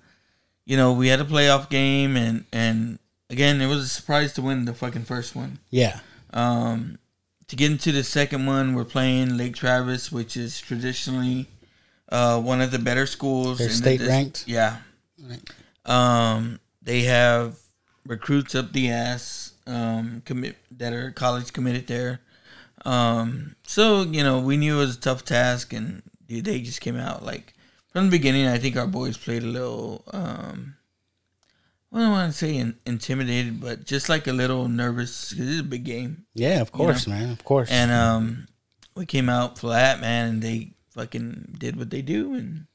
you 0.64 0.76
know, 0.76 0.92
we 0.94 1.08
had 1.08 1.20
a 1.20 1.24
playoff 1.24 1.68
game 1.68 2.16
and 2.16 2.44
and 2.52 2.98
again, 3.30 3.60
it 3.60 3.66
was 3.66 3.84
a 3.84 3.88
surprise 3.88 4.32
to 4.34 4.42
win 4.42 4.64
the 4.64 4.74
fucking 4.74 5.04
first 5.04 5.34
one. 5.34 5.58
Yeah. 5.70 6.00
Um, 6.32 6.98
to 7.48 7.56
get 7.56 7.70
into 7.70 7.92
the 7.92 8.04
second 8.04 8.46
one, 8.46 8.74
we're 8.74 8.84
playing 8.84 9.36
Lake 9.36 9.56
Travis, 9.56 10.12
which 10.12 10.36
is 10.36 10.60
traditionally 10.60 11.46
uh, 12.10 12.40
one 12.40 12.60
of 12.60 12.70
the 12.70 12.78
better 12.78 13.06
schools. 13.06 13.58
They're 13.58 13.68
in 13.68 13.72
the 13.72 13.76
state 13.76 13.98
dis- 13.98 14.08
ranked? 14.08 14.44
Yeah. 14.46 14.78
Right. 15.22 15.42
Um, 15.86 16.60
they 16.82 17.02
have 17.02 17.56
recruits 18.06 18.54
up 18.54 18.72
the 18.72 18.90
ass 18.90 19.52
um, 19.66 20.22
commit 20.24 20.56
that 20.70 20.92
are 20.92 21.10
college 21.10 21.52
committed 21.52 21.86
there. 21.86 22.20
Um, 22.84 23.56
so 23.66 24.02
you 24.02 24.22
know, 24.22 24.40
we 24.40 24.56
knew 24.56 24.76
it 24.76 24.80
was 24.80 24.96
a 24.96 25.00
tough 25.00 25.24
task, 25.24 25.72
and 25.72 26.02
they 26.28 26.60
just 26.60 26.80
came 26.80 26.96
out 26.96 27.24
like 27.24 27.54
from 27.92 28.06
the 28.06 28.10
beginning. 28.10 28.46
I 28.46 28.58
think 28.58 28.76
our 28.76 28.86
boys 28.86 29.16
played 29.16 29.42
a 29.42 29.46
little. 29.46 30.04
Um, 30.12 30.74
I 31.92 31.98
don't 32.00 32.10
want 32.10 32.32
to 32.32 32.36
say 32.38 32.56
in, 32.56 32.76
intimidated, 32.84 33.60
but 33.60 33.84
just 33.84 34.08
like 34.08 34.26
a 34.26 34.32
little 34.32 34.68
nervous 34.68 35.30
because 35.32 35.48
it's 35.48 35.60
a 35.60 35.64
big 35.64 35.84
game. 35.84 36.26
Yeah, 36.34 36.60
of 36.60 36.70
course, 36.70 37.06
man. 37.06 37.30
Of 37.30 37.44
course. 37.44 37.70
And 37.70 37.90
um, 37.90 38.48
we 38.94 39.06
came 39.06 39.28
out 39.28 39.58
flat, 39.58 40.00
man, 40.00 40.28
and 40.28 40.42
they 40.42 40.72
fucking 40.90 41.56
did 41.58 41.76
what 41.76 41.88
they 41.90 42.02
do, 42.02 42.34
and 42.34 42.66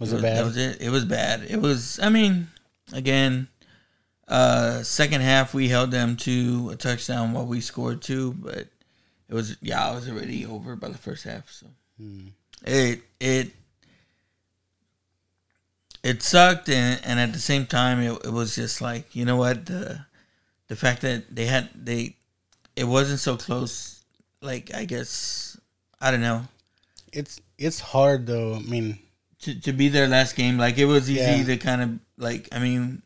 was 0.00 0.12
it 0.12 0.18
it 0.18 0.22
bad? 0.22 0.36
That 0.38 0.44
was 0.44 0.56
it. 0.56 0.80
It 0.80 0.90
was 0.90 1.04
bad. 1.04 1.42
It 1.48 1.60
was. 1.60 2.00
I 2.02 2.08
mean, 2.08 2.48
again, 2.92 3.46
uh, 4.26 4.82
second 4.82 5.20
half 5.20 5.54
we 5.54 5.68
held 5.68 5.92
them 5.92 6.16
to 6.18 6.70
a 6.72 6.76
touchdown 6.76 7.32
while 7.32 7.46
we 7.46 7.60
scored 7.60 8.02
two, 8.02 8.32
but 8.32 8.66
it 9.28 9.34
was 9.34 9.56
yeah, 9.62 9.88
I 9.88 9.94
was 9.94 10.08
already 10.08 10.44
over 10.46 10.74
by 10.74 10.88
the 10.88 10.98
first 10.98 11.22
half. 11.24 11.48
So 11.50 11.66
Hmm. 11.98 12.28
it 12.66 13.02
it 13.20 13.52
it 16.02 16.22
sucked, 16.22 16.68
and 16.68 17.00
and 17.04 17.20
at 17.20 17.32
the 17.32 17.38
same 17.38 17.66
time, 17.66 18.00
it, 18.00 18.12
it 18.24 18.32
was 18.32 18.54
just 18.56 18.80
like 18.80 19.14
you 19.14 19.24
know 19.24 19.36
what 19.36 19.66
the 19.66 20.06
the 20.68 20.76
fact 20.76 21.02
that 21.02 21.34
they 21.34 21.46
had 21.46 21.68
they 21.74 22.16
it 22.76 22.84
wasn't 22.84 23.20
so 23.20 23.36
close. 23.36 24.02
Like 24.40 24.74
I 24.74 24.84
guess 24.84 25.56
I 26.00 26.10
don't 26.10 26.20
know 26.20 26.46
It's 27.12 27.40
it's 27.58 27.78
hard 27.80 28.26
though. 28.26 28.56
I 28.56 28.60
mean, 28.60 28.98
to, 29.42 29.54
to 29.60 29.72
be 29.72 29.88
their 29.88 30.08
last 30.08 30.34
game. 30.34 30.58
Like 30.58 30.78
it 30.78 30.86
was 30.86 31.08
easy 31.10 31.20
Yeah. 31.20 31.44
to 31.44 31.56
kind 31.58 31.82
of 31.82 31.90
like. 32.16 32.48
I 32.50 32.58
mean, 32.58 33.02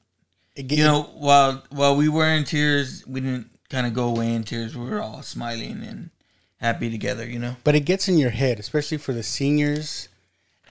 it, 0.54 0.70
you 0.72 0.84
know, 0.84 1.02
while 1.18 1.62
while 1.70 1.96
we 1.96 2.08
were 2.08 2.28
in 2.28 2.44
tears, 2.44 3.06
we 3.06 3.20
didn't 3.20 3.50
kind 3.68 3.86
of 3.86 3.92
go 3.92 4.08
away 4.08 4.32
in 4.32 4.44
tears. 4.44 4.76
We 4.76 4.88
were 4.88 5.02
all 5.02 5.22
smiling 5.22 5.82
and 5.82 6.10
happy 6.58 6.90
together. 6.90 7.26
You 7.28 7.38
know. 7.38 7.56
But 7.64 7.74
it 7.74 7.80
gets 7.80 8.08
in 8.08 8.16
your 8.16 8.30
head, 8.30 8.58
especially 8.58 8.96
for 8.98 9.12
the 9.12 9.22
seniors. 9.22 10.08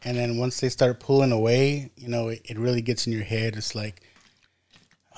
And 0.06 0.16
then 0.16 0.38
once 0.38 0.60
they 0.62 0.70
start 0.70 1.00
pulling 1.00 1.32
away, 1.32 1.90
you 1.98 2.08
know, 2.08 2.30
it, 2.30 2.42
it 2.46 2.58
really 2.60 2.82
gets 2.82 3.08
in 3.08 3.14
your 3.14 3.24
head. 3.24 3.56
It's 3.58 3.74
like, 3.76 4.02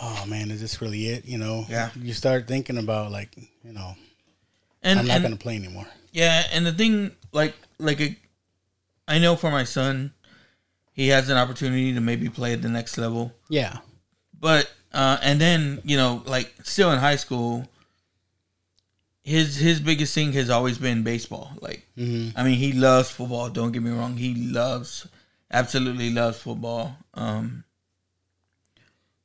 oh 0.02 0.26
man, 0.28 0.50
is 0.50 0.62
this 0.62 0.82
really 0.82 1.08
it? 1.08 1.26
You 1.26 1.38
know, 1.38 1.66
Yeah. 1.70 1.90
You 1.96 2.14
start 2.14 2.48
thinking 2.48 2.78
about 2.78 3.12
like, 3.12 3.36
you 3.64 3.74
know, 3.74 3.96
And 4.82 5.00
I'm 5.00 5.06
not 5.08 5.16
and- 5.18 5.24
going 5.26 5.38
to 5.38 5.44
play 5.44 5.56
anymore. 5.58 5.86
Yeah, 6.14 6.44
and 6.52 6.66
the 6.66 6.72
thing, 6.72 7.12
like, 7.32 7.54
like 7.78 8.00
a, 8.02 8.18
I 9.08 9.20
know 9.20 9.36
for 9.36 9.52
my 9.52 9.66
son, 9.66 10.14
he 10.94 11.10
has 11.10 11.30
an 11.30 11.38
opportunity 11.38 11.94
to 11.94 12.02
maybe 12.02 12.28
play 12.30 12.54
at 12.54 12.64
the 12.64 12.70
next 12.70 12.98
level. 12.98 13.34
Yeah, 13.50 13.78
But 14.40 14.72
uh, 14.94 15.18
and 15.22 15.40
then 15.40 15.80
you 15.84 15.96
know, 15.96 16.24
like, 16.26 16.52
still 16.64 16.92
in 16.92 16.98
high 16.98 17.18
school, 17.18 17.68
his 19.28 19.58
his 19.58 19.82
biggest 19.82 20.16
thing 20.16 20.32
has 20.34 20.50
always 20.50 20.78
been 20.78 21.04
baseball. 21.04 21.52
Like, 21.60 21.86
I 22.38 22.44
mean, 22.44 22.58
he 22.58 22.72
loves 22.72 23.10
football. 23.10 23.50
Don't 23.50 23.74
get 23.74 23.84
me 23.84 23.92
wrong, 23.92 24.16
he 24.16 24.34
loves, 24.34 25.06
absolutely 25.52 26.12
loves 26.12 26.40
football. 26.40 26.96
Um, 27.14 27.66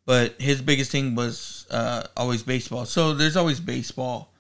but 0.05 0.35
his 0.41 0.61
biggest 0.61 0.91
thing 0.91 1.15
was 1.15 1.67
uh, 1.71 2.03
always 2.17 2.43
baseball. 2.43 2.85
So 2.85 3.15
there's 3.15 3.37
always 3.37 3.61
baseball 3.61 4.33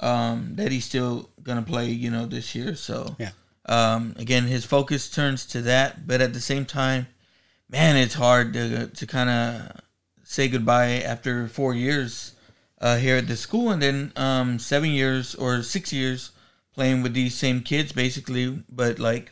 um, 0.00 0.54
that 0.54 0.72
he's 0.72 0.86
still 0.86 1.28
gonna 1.42 1.60
play. 1.60 1.90
You 1.90 2.10
know, 2.10 2.24
this 2.24 2.54
year. 2.54 2.74
So 2.74 3.14
Yeah. 3.18 3.32
Um, 3.66 4.14
again, 4.18 4.44
his 4.44 4.64
focus 4.64 5.10
turns 5.10 5.44
to 5.46 5.60
that, 5.62 6.06
but 6.06 6.20
at 6.20 6.32
the 6.32 6.40
same 6.40 6.64
time, 6.64 7.06
man, 7.68 7.96
it's 7.96 8.14
hard 8.14 8.54
to 8.54 8.86
to 8.86 9.06
kind 9.06 9.28
of 9.28 9.80
say 10.24 10.48
goodbye 10.48 11.02
after 11.04 11.46
four 11.48 11.74
years 11.74 12.31
uh, 12.82 12.96
here 12.96 13.16
at 13.16 13.28
the 13.28 13.36
school, 13.36 13.70
and 13.70 13.80
then 13.80 14.12
um, 14.16 14.58
seven 14.58 14.90
years 14.90 15.34
or 15.36 15.62
six 15.62 15.92
years 15.92 16.32
playing 16.74 17.02
with 17.02 17.14
these 17.14 17.34
same 17.34 17.62
kids, 17.62 17.92
basically. 17.92 18.62
But 18.68 18.98
like, 18.98 19.30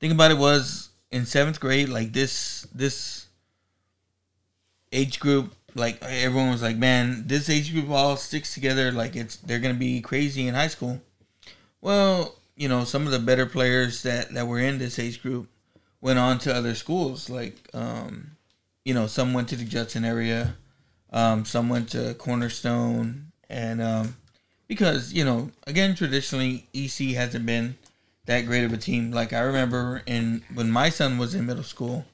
think 0.00 0.14
about 0.14 0.30
it 0.30 0.38
was 0.38 0.90
in 1.10 1.26
seventh 1.26 1.60
grade, 1.60 1.88
like 1.88 2.12
this 2.12 2.66
this 2.72 3.26
age 4.92 5.18
group, 5.18 5.54
like 5.74 6.02
everyone 6.02 6.50
was 6.50 6.62
like, 6.62 6.76
man, 6.76 7.24
this 7.26 7.50
age 7.50 7.72
group 7.72 7.90
all 7.90 8.16
sticks 8.16 8.54
together, 8.54 8.92
like 8.92 9.16
it's 9.16 9.36
they're 9.36 9.58
gonna 9.58 9.74
be 9.74 10.00
crazy 10.00 10.46
in 10.46 10.54
high 10.54 10.68
school. 10.68 11.02
Well, 11.80 12.36
you 12.56 12.68
know, 12.68 12.84
some 12.84 13.06
of 13.06 13.12
the 13.12 13.18
better 13.18 13.46
players 13.46 14.02
that 14.02 14.32
that 14.34 14.46
were 14.46 14.60
in 14.60 14.78
this 14.78 14.98
age 14.98 15.20
group 15.20 15.48
went 16.00 16.18
on 16.18 16.38
to 16.38 16.54
other 16.54 16.76
schools. 16.76 17.28
Like, 17.28 17.56
um, 17.74 18.36
you 18.84 18.94
know, 18.94 19.08
some 19.08 19.34
went 19.34 19.48
to 19.48 19.56
the 19.56 19.64
Judson 19.64 20.04
area, 20.04 20.54
um, 21.12 21.44
some 21.44 21.68
went 21.68 21.90
to 21.90 22.14
Cornerstone, 22.14 23.32
and 23.48 23.80
um, 23.82 24.16
because 24.68 25.12
you 25.12 25.24
know, 25.24 25.50
again, 25.66 25.94
traditionally 25.94 26.66
EC 26.74 27.14
hasn't 27.14 27.46
been 27.46 27.76
that 28.26 28.46
great 28.46 28.64
of 28.64 28.72
a 28.72 28.76
team. 28.76 29.12
Like 29.12 29.32
I 29.32 29.40
remember 29.40 30.02
in 30.06 30.42
when 30.54 30.70
my 30.70 30.88
son 30.88 31.16
was 31.18 31.34
in 31.34 31.46
middle 31.46 31.62
school, 31.62 32.04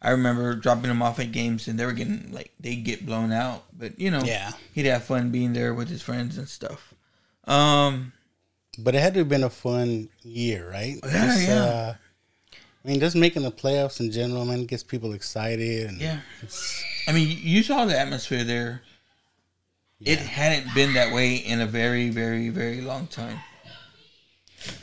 I 0.00 0.10
remember 0.10 0.54
dropping 0.54 0.90
him 0.90 1.02
off 1.02 1.18
at 1.18 1.32
games 1.32 1.66
and 1.66 1.78
they 1.78 1.84
were 1.84 1.92
getting 1.92 2.30
like 2.32 2.52
they 2.60 2.76
get 2.76 3.04
blown 3.04 3.32
out. 3.32 3.64
But 3.76 3.98
you 3.98 4.10
know, 4.10 4.22
Yeah. 4.22 4.52
he'd 4.72 4.86
have 4.86 5.04
fun 5.04 5.30
being 5.30 5.52
there 5.52 5.74
with 5.74 5.88
his 5.88 6.02
friends 6.02 6.38
and 6.38 6.48
stuff. 6.48 6.94
Um, 7.44 8.12
but 8.78 8.94
it 8.94 9.00
had 9.00 9.14
to 9.14 9.20
have 9.20 9.28
been 9.28 9.44
a 9.44 9.50
fun 9.50 10.08
year, 10.22 10.70
right? 10.70 10.96
Yeah, 11.04 11.26
Just, 11.26 11.48
yeah. 11.48 11.62
Uh, 11.64 11.94
I 12.86 12.90
mean, 12.90 13.00
just 13.00 13.16
making 13.16 13.42
the 13.42 13.50
playoffs 13.50 13.98
in 13.98 14.12
general, 14.12 14.44
man, 14.44 14.64
gets 14.64 14.84
people 14.84 15.12
excited. 15.12 15.88
And 15.88 16.00
Yeah. 16.00 16.20
I 17.08 17.12
mean, 17.12 17.36
you 17.42 17.64
saw 17.64 17.84
the 17.84 17.98
atmosphere 17.98 18.44
there. 18.44 18.82
It 20.00 20.20
hadn't 20.20 20.72
been 20.72 20.92
that 20.94 21.12
way 21.12 21.34
in 21.34 21.60
a 21.60 21.66
very, 21.66 22.10
very, 22.10 22.48
very 22.50 22.80
long 22.82 23.08
time. 23.08 23.40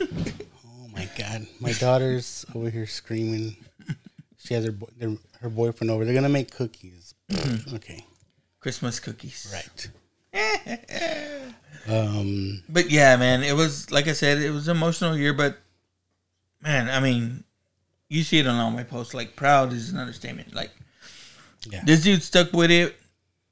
oh 0.00 0.88
my 0.92 1.08
god, 1.16 1.46
my 1.60 1.72
daughter's 1.72 2.44
over 2.54 2.68
here 2.68 2.86
screaming. 2.86 3.56
She 4.38 4.52
has 4.52 4.66
her 4.66 4.72
boy, 4.72 4.88
their, 4.98 5.16
her 5.40 5.48
boyfriend 5.48 5.90
over. 5.90 6.04
They're 6.04 6.14
gonna 6.14 6.28
make 6.28 6.50
cookies. 6.50 7.14
Mm-hmm. 7.30 7.76
okay, 7.76 8.04
Christmas 8.60 9.00
cookies. 9.00 9.50
right. 9.54 9.88
um, 11.88 12.62
But 12.68 12.90
yeah, 12.90 13.16
man, 13.16 13.42
it 13.42 13.54
was 13.54 13.90
like 13.90 14.08
I 14.08 14.12
said, 14.12 14.38
it 14.38 14.50
was 14.50 14.68
an 14.68 14.76
emotional 14.76 15.16
year. 15.16 15.32
But 15.32 15.58
man, 16.60 16.90
I 16.90 17.00
mean, 17.00 17.44
you 18.08 18.22
see 18.22 18.38
it 18.38 18.46
on 18.46 18.56
all 18.56 18.70
my 18.70 18.82
posts. 18.84 19.14
Like 19.14 19.36
proud 19.36 19.72
is 19.72 19.90
an 19.90 19.98
understatement. 19.98 20.54
Like 20.54 20.70
Yeah. 21.70 21.82
this 21.84 22.02
dude 22.02 22.22
stuck 22.22 22.52
with 22.52 22.70
it, 22.70 22.96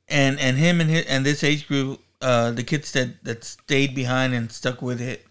and 0.08 0.38
and 0.38 0.56
him 0.56 0.80
and 0.80 0.90
his, 0.90 1.06
and 1.06 1.24
this 1.24 1.42
age 1.42 1.66
group, 1.68 2.00
uh, 2.20 2.50
the 2.52 2.62
kids 2.64 2.92
that 2.92 3.24
that 3.24 3.44
stayed 3.44 3.94
behind 3.94 4.34
and 4.34 4.50
stuck 4.52 4.82
with 4.82 5.00
it. 5.00 5.26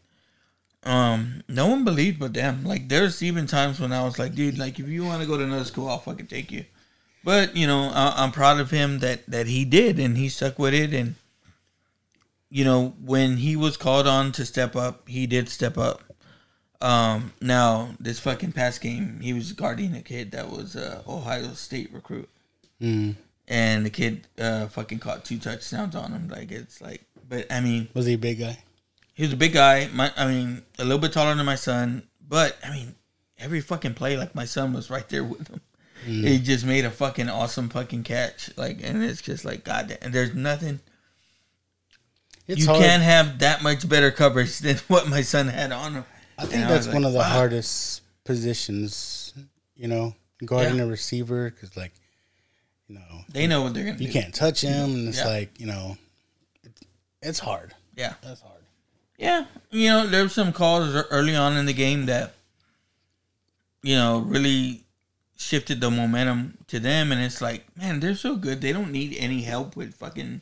Um, 0.83 1.43
no 1.47 1.67
one 1.67 1.83
believed 1.83 2.19
but 2.19 2.33
them. 2.33 2.63
Like 2.63 2.89
there's 2.89 3.21
even 3.21 3.45
times 3.45 3.79
when 3.79 3.93
I 3.93 4.03
was 4.03 4.17
like, 4.17 4.33
dude, 4.33 4.57
like 4.57 4.79
if 4.79 4.87
you 4.87 5.05
want 5.05 5.21
to 5.21 5.27
go 5.27 5.37
to 5.37 5.43
another 5.43 5.65
school, 5.65 5.87
I'll 5.87 5.99
fucking 5.99 6.27
take 6.27 6.51
you. 6.51 6.65
But 7.23 7.55
you 7.55 7.67
know, 7.67 7.91
I, 7.93 8.23
I'm 8.23 8.31
proud 8.31 8.59
of 8.59 8.71
him 8.71 8.99
that 8.99 9.27
that 9.27 9.45
he 9.45 9.63
did 9.63 9.99
and 9.99 10.17
he 10.17 10.27
stuck 10.27 10.57
with 10.57 10.73
it 10.73 10.93
and 10.93 11.15
you 12.49 12.65
know, 12.65 12.95
when 13.01 13.37
he 13.37 13.55
was 13.55 13.77
called 13.77 14.07
on 14.07 14.33
to 14.33 14.45
step 14.45 14.75
up, 14.75 15.07
he 15.07 15.25
did 15.25 15.47
step 15.47 15.77
up. 15.77 16.03
Um, 16.81 17.33
now 17.41 17.91
this 17.99 18.19
fucking 18.19 18.53
past 18.53 18.81
game, 18.81 19.19
he 19.21 19.33
was 19.33 19.53
guarding 19.53 19.95
a 19.95 20.01
kid 20.01 20.31
that 20.31 20.49
was 20.49 20.75
a 20.75 21.03
Ohio 21.07 21.53
State 21.53 21.93
recruit, 21.93 22.27
mm, 22.81 23.15
and 23.47 23.85
the 23.85 23.89
kid 23.89 24.27
uh 24.39 24.67
fucking 24.67 24.99
caught 24.99 25.23
two 25.25 25.37
touchdowns 25.37 25.95
on 25.95 26.11
him. 26.11 26.27
Like 26.27 26.51
it's 26.51 26.81
like, 26.81 27.03
but 27.29 27.51
I 27.51 27.61
mean, 27.61 27.89
was 27.93 28.05
he 28.07 28.13
a 28.13 28.17
big 28.17 28.39
guy? 28.39 28.57
he 29.13 29.23
was 29.23 29.33
a 29.33 29.37
big 29.37 29.53
guy. 29.53 29.87
My, 29.93 30.11
I 30.17 30.25
mean, 30.27 30.63
a 30.79 30.83
little 30.83 30.97
bit 30.99 31.13
taller 31.13 31.35
than 31.35 31.45
my 31.45 31.55
son, 31.55 32.03
but 32.27 32.57
I 32.63 32.71
mean, 32.71 32.95
every 33.37 33.61
fucking 33.61 33.93
play, 33.93 34.17
like 34.17 34.33
my 34.33 34.45
son 34.45 34.73
was 34.73 34.89
right 34.89 35.07
there 35.09 35.23
with 35.23 35.49
him. 35.49 35.61
He 36.03 36.39
just 36.39 36.65
made 36.65 36.83
a 36.85 36.89
fucking 36.89 37.29
awesome 37.29 37.69
fucking 37.69 38.01
catch, 38.03 38.49
like, 38.57 38.79
and 38.81 39.03
it's 39.03 39.21
just 39.21 39.45
like 39.45 39.63
goddamn, 39.63 39.99
And 40.01 40.11
there's 40.11 40.33
nothing 40.33 40.79
It's 42.47 42.61
you 42.61 42.67
hard. 42.67 42.79
can't 42.81 43.03
have 43.03 43.37
that 43.39 43.61
much 43.61 43.87
better 43.87 44.09
coverage 44.09 44.57
than 44.65 44.77
what 44.87 45.07
my 45.07 45.21
son 45.21 45.47
had 45.49 45.71
on 45.71 45.93
him. 45.93 46.05
I 46.41 46.45
think 46.45 46.65
I 46.65 46.67
that's 46.67 46.87
was 46.87 46.93
one 46.93 47.03
like, 47.03 47.09
of 47.09 47.13
the 47.13 47.23
hardest 47.23 48.01
positions. 48.23 49.33
You 49.75 49.87
know, 49.87 50.15
guarding 50.45 50.77
Yeah. 50.77 50.83
a 50.83 50.87
receiver 50.87 51.49
because, 51.49 51.75
like, 51.75 51.93
you 52.87 52.95
know, 52.95 53.23
They 53.29 53.47
know 53.47 53.63
what 53.63 53.73
they're 53.73 53.85
gonna 53.85 53.97
you 53.97 54.07
do. 54.07 54.13
can't 54.13 54.33
touch 54.33 54.61
him, 54.61 54.91
and 54.93 55.07
it's 55.09 55.17
Yeah. 55.17 55.27
like, 55.27 55.59
you 55.59 55.65
know, 55.65 55.97
it's, 56.63 56.81
it's 57.21 57.39
hard. 57.39 57.73
Yeah, 57.95 58.13
That's 58.21 58.41
hard. 58.41 58.61
yeah. 59.17 59.45
You 59.71 59.87
know, 59.89 60.07
there 60.07 60.23
were 60.23 60.29
some 60.29 60.53
calls 60.53 60.93
early 61.09 61.35
on 61.35 61.57
in 61.57 61.65
the 61.65 61.73
game 61.73 62.05
that, 62.07 62.33
you 63.81 63.95
know, 63.95 64.19
really 64.19 64.83
shifted 65.35 65.81
the 65.81 65.89
momentum 65.89 66.57
to 66.67 66.79
them, 66.79 67.11
and 67.11 67.19
it's 67.21 67.41
like, 67.41 67.65
man, 67.75 67.99
they're 67.99 68.15
so 68.15 68.35
good. 68.35 68.61
They 68.61 68.71
don't 68.73 68.91
need 68.91 69.15
any 69.17 69.41
help 69.41 69.75
with 69.75 69.95
fucking 69.95 70.41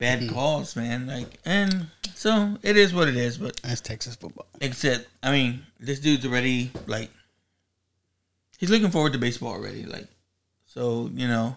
bad 0.00 0.20
Mm-hmm. 0.20 0.34
calls, 0.34 0.74
man. 0.74 1.06
Like, 1.06 1.38
and 1.44 1.86
so 2.16 2.56
it 2.62 2.76
is 2.76 2.92
what 2.92 3.06
it 3.06 3.16
is. 3.16 3.38
But 3.38 3.60
That's 3.62 3.80
Texas 3.80 4.16
football. 4.16 4.46
except, 4.60 5.06
I 5.22 5.30
mean, 5.30 5.64
this 5.78 6.00
dude's 6.00 6.26
already 6.26 6.72
like, 6.88 7.10
he's 8.58 8.70
looking 8.70 8.90
forward 8.90 9.12
to 9.12 9.18
baseball 9.18 9.52
already. 9.52 9.84
Like, 9.84 10.08
so 10.66 11.08
you 11.14 11.28
know, 11.28 11.56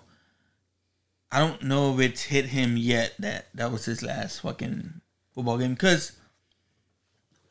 I 1.31 1.39
don't 1.39 1.63
know 1.63 1.93
if 1.95 1.99
it's 2.01 2.21
hit 2.23 2.45
him 2.45 2.77
yet 2.77 3.15
that 3.19 3.47
that 3.55 3.71
was 3.71 3.85
his 3.85 4.03
last 4.03 4.41
fucking 4.41 5.01
football 5.33 5.57
game 5.57 5.73
because, 5.73 6.11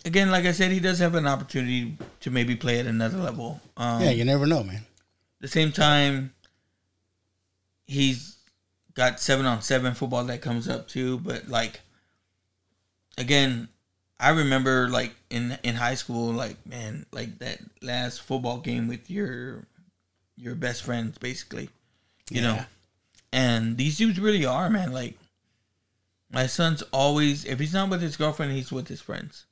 again, 0.05 0.31
like 0.31 0.45
I 0.45 0.53
said, 0.53 0.71
he 0.71 0.79
does 0.79 0.99
have 1.01 1.15
an 1.17 1.27
opportunity 1.27 1.97
to 2.21 2.31
maybe 2.31 2.55
play 2.55 2.79
at 2.79 2.87
another 2.87 3.19
level. 3.19 3.61
Um, 3.77 4.03
yeah, 4.03 4.11
you 4.11 4.25
never 4.25 4.47
know, 4.47 4.63
man. 4.63 4.83
the 5.41 5.49
same 5.49 5.73
time, 5.73 6.33
he's 7.87 8.32
got 8.95 9.21
seven 9.21 9.47
on 9.47 9.63
seven 9.63 9.95
football 9.95 10.25
that 10.25 10.41
comes 10.43 10.69
up 10.69 10.89
too. 10.89 11.19
But 11.19 11.49
like, 11.49 11.81
again, 13.19 13.69
I 14.21 14.31
remember 14.31 14.89
like 14.89 15.15
in 15.31 15.59
in 15.63 15.77
high 15.77 15.95
school, 15.95 16.33
like 16.33 16.65
man, 16.67 17.07
like 17.13 17.39
that 17.39 17.59
last 17.81 18.23
football 18.23 18.59
game 18.59 18.89
with 18.89 19.11
your 19.11 19.65
your 20.37 20.55
best 20.55 20.83
friends, 20.83 21.19
basically, 21.19 21.71
you 22.31 22.41
know. 22.41 22.65
And 23.33 23.79
these 23.79 23.97
dudes 23.97 24.21
really 24.21 24.45
are, 24.45 24.69
man. 24.69 24.93
Like, 24.93 25.15
my 26.31 26.47
son's 26.47 26.83
always 26.93 27.45
if 27.45 27.59
he's 27.59 27.73
not 27.73 27.89
with 27.91 28.03
his 28.03 28.17
girlfriend, 28.17 28.53
he's 28.53 28.71
with 28.71 28.89
his 28.89 29.01
friends. 29.01 29.47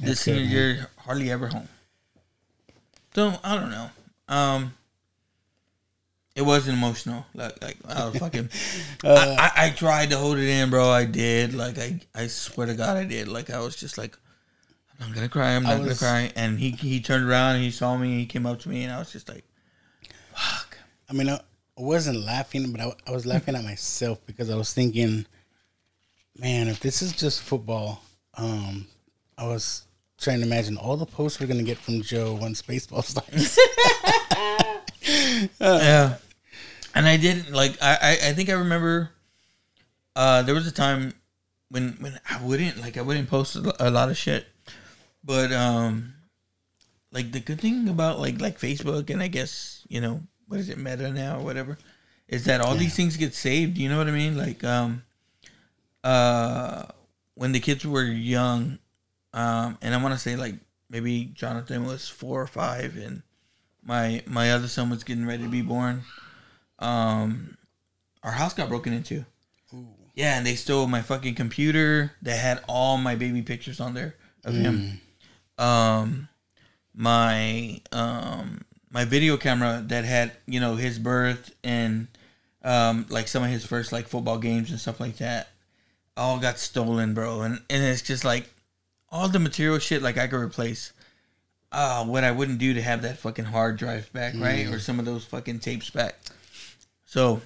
This 0.00 0.08
That's 0.08 0.20
senior 0.20 0.42
good, 0.42 0.50
year, 0.50 0.90
hardly 0.98 1.30
ever 1.30 1.48
home. 1.48 1.68
So 3.14 3.34
I 3.42 3.56
don't 3.56 3.70
know. 3.70 3.90
Um, 4.28 4.74
it 6.38 6.46
wasn't 6.46 6.78
emotional. 6.78 7.26
Like, 7.34 7.60
like 7.60 7.76
I 7.88 8.08
was 8.08 8.18
fucking. 8.18 8.48
Uh, 9.04 9.36
I, 9.38 9.44
I, 9.44 9.66
I 9.66 9.70
tried 9.70 10.10
to 10.10 10.16
hold 10.16 10.38
it 10.38 10.48
in, 10.48 10.70
bro. 10.70 10.90
I 10.90 11.04
did. 11.04 11.54
Like 11.54 11.78
I, 11.78 12.00
I 12.16 12.26
swear 12.26 12.66
to 12.66 12.74
God, 12.74 12.96
I 12.96 13.04
did. 13.04 13.28
Like 13.28 13.48
I 13.48 13.60
was 13.60 13.76
just 13.76 13.96
like, 13.96 14.18
I'm 15.00 15.08
not 15.08 15.14
gonna 15.14 15.28
cry. 15.28 15.50
I'm 15.50 15.62
not 15.62 15.78
gonna 15.78 15.94
cry. 15.94 16.32
And 16.34 16.58
he 16.58 16.70
he 16.70 17.00
turned 17.00 17.28
around 17.28 17.54
and 17.56 17.64
he 17.64 17.70
saw 17.70 17.96
me. 17.96 18.18
He 18.18 18.26
came 18.26 18.44
up 18.44 18.58
to 18.60 18.68
me, 18.68 18.82
and 18.82 18.92
I 18.92 18.98
was 18.98 19.12
just 19.12 19.28
like, 19.28 19.44
fuck. 20.34 20.78
I 21.08 21.12
mean, 21.12 21.28
I 21.28 21.40
wasn't 21.76 22.24
laughing, 22.24 22.72
but 22.72 22.80
I, 22.80 22.92
I 23.06 23.12
was 23.12 23.24
laughing 23.24 23.54
at 23.54 23.62
myself 23.62 24.18
because 24.26 24.50
I 24.50 24.56
was 24.56 24.72
thinking, 24.72 25.26
man, 26.36 26.66
if 26.66 26.80
this 26.80 27.02
is 27.02 27.12
just 27.12 27.40
football, 27.40 28.02
um, 28.34 28.86
I 29.36 29.46
was 29.46 29.84
trying 30.18 30.40
to 30.40 30.46
imagine 30.46 30.76
all 30.76 30.96
the 30.96 31.06
posts 31.06 31.38
we're 31.38 31.46
gonna 31.46 31.62
get 31.62 31.78
from 31.78 32.02
Joe 32.02 32.34
once 32.34 32.62
baseball 32.62 33.02
starts. 33.04 33.58
yeah. 35.60 36.16
And 36.94 37.06
I 37.06 37.16
didn't 37.16 37.52
like. 37.52 37.80
I, 37.82 37.98
I 38.00 38.10
I 38.28 38.32
think 38.32 38.48
I 38.48 38.54
remember. 38.54 39.10
Uh, 40.16 40.42
there 40.42 40.54
was 40.54 40.66
a 40.66 40.72
time 40.72 41.14
when 41.70 41.96
when 42.00 42.18
I 42.28 42.42
wouldn't 42.42 42.80
like 42.80 42.96
I 42.96 43.02
wouldn't 43.02 43.28
post 43.28 43.56
a 43.56 43.90
lot 43.90 44.08
of 44.08 44.16
shit, 44.16 44.46
but 45.22 45.52
um, 45.52 46.14
like 47.12 47.32
the 47.32 47.40
good 47.40 47.60
thing 47.60 47.88
about 47.88 48.18
like 48.18 48.40
like 48.40 48.58
Facebook 48.58 49.10
and 49.10 49.22
I 49.22 49.28
guess 49.28 49.84
you 49.88 50.00
know 50.00 50.22
what 50.48 50.60
is 50.60 50.68
it 50.68 50.78
Meta 50.78 51.10
now 51.10 51.38
or 51.38 51.44
whatever, 51.44 51.78
is 52.26 52.44
that 52.46 52.60
all 52.60 52.74
these 52.74 52.96
things 52.96 53.16
get 53.16 53.34
saved. 53.34 53.78
You 53.78 53.88
know 53.88 53.98
what 53.98 54.08
I 54.08 54.12
mean? 54.12 54.36
Like 54.36 54.64
um, 54.64 55.02
uh, 56.02 56.84
when 57.34 57.52
the 57.52 57.60
kids 57.60 57.86
were 57.86 58.04
young, 58.04 58.78
um, 59.34 59.78
and 59.82 59.94
I 59.94 60.02
want 60.02 60.14
to 60.14 60.20
say 60.20 60.36
like 60.36 60.54
maybe 60.90 61.26
Jonathan 61.26 61.84
was 61.84 62.08
four 62.08 62.40
or 62.40 62.46
five 62.46 62.96
and 62.96 63.22
my 63.82 64.22
my 64.26 64.52
other 64.52 64.68
son 64.68 64.90
was 64.90 65.04
getting 65.04 65.26
ready 65.26 65.42
to 65.42 65.48
be 65.48 65.62
born. 65.62 66.02
Um, 66.78 67.56
our 68.22 68.32
house 68.32 68.54
got 68.54 68.68
broken 68.68 68.92
into. 68.92 69.24
Yeah, 70.14 70.36
and 70.36 70.46
they 70.46 70.54
stole 70.56 70.86
my 70.86 71.02
fucking 71.02 71.34
computer 71.36 72.12
that 72.22 72.38
had 72.38 72.62
all 72.68 72.96
my 72.98 73.14
baby 73.14 73.42
pictures 73.42 73.80
on 73.80 73.94
there 73.94 74.16
of 74.44 74.54
him. 74.54 75.00
Um, 75.58 76.28
my 76.94 77.80
um 77.92 78.64
my 78.90 79.04
video 79.04 79.36
camera 79.36 79.84
that 79.86 80.04
had 80.04 80.32
you 80.46 80.58
know 80.58 80.74
his 80.74 80.98
birth 80.98 81.54
and 81.62 82.08
um 82.64 83.06
like 83.08 83.28
some 83.28 83.44
of 83.44 83.50
his 83.50 83.64
first 83.64 83.92
like 83.92 84.08
football 84.08 84.38
games 84.38 84.70
and 84.70 84.80
stuff 84.80 84.98
like 84.98 85.18
that 85.18 85.48
all 86.16 86.38
got 86.38 86.58
stolen, 86.58 87.14
bro. 87.14 87.42
And 87.42 87.60
and 87.70 87.82
it's 87.84 88.02
just 88.02 88.24
like 88.24 88.50
all 89.10 89.28
the 89.28 89.38
material 89.38 89.78
shit 89.78 90.02
like 90.02 90.18
I 90.18 90.26
could 90.26 90.40
replace 90.40 90.92
uh, 91.70 92.04
what 92.04 92.24
I 92.24 92.32
wouldn't 92.32 92.58
do 92.58 92.74
to 92.74 92.82
have 92.82 93.02
that 93.02 93.18
fucking 93.18 93.44
hard 93.46 93.76
drive 93.76 94.12
back, 94.12 94.34
right? 94.42 94.66
Or 94.74 94.78
some 94.80 94.98
of 94.98 95.04
those 95.04 95.24
fucking 95.24 95.60
tapes 95.60 95.90
back. 95.90 96.16
So 97.08 97.40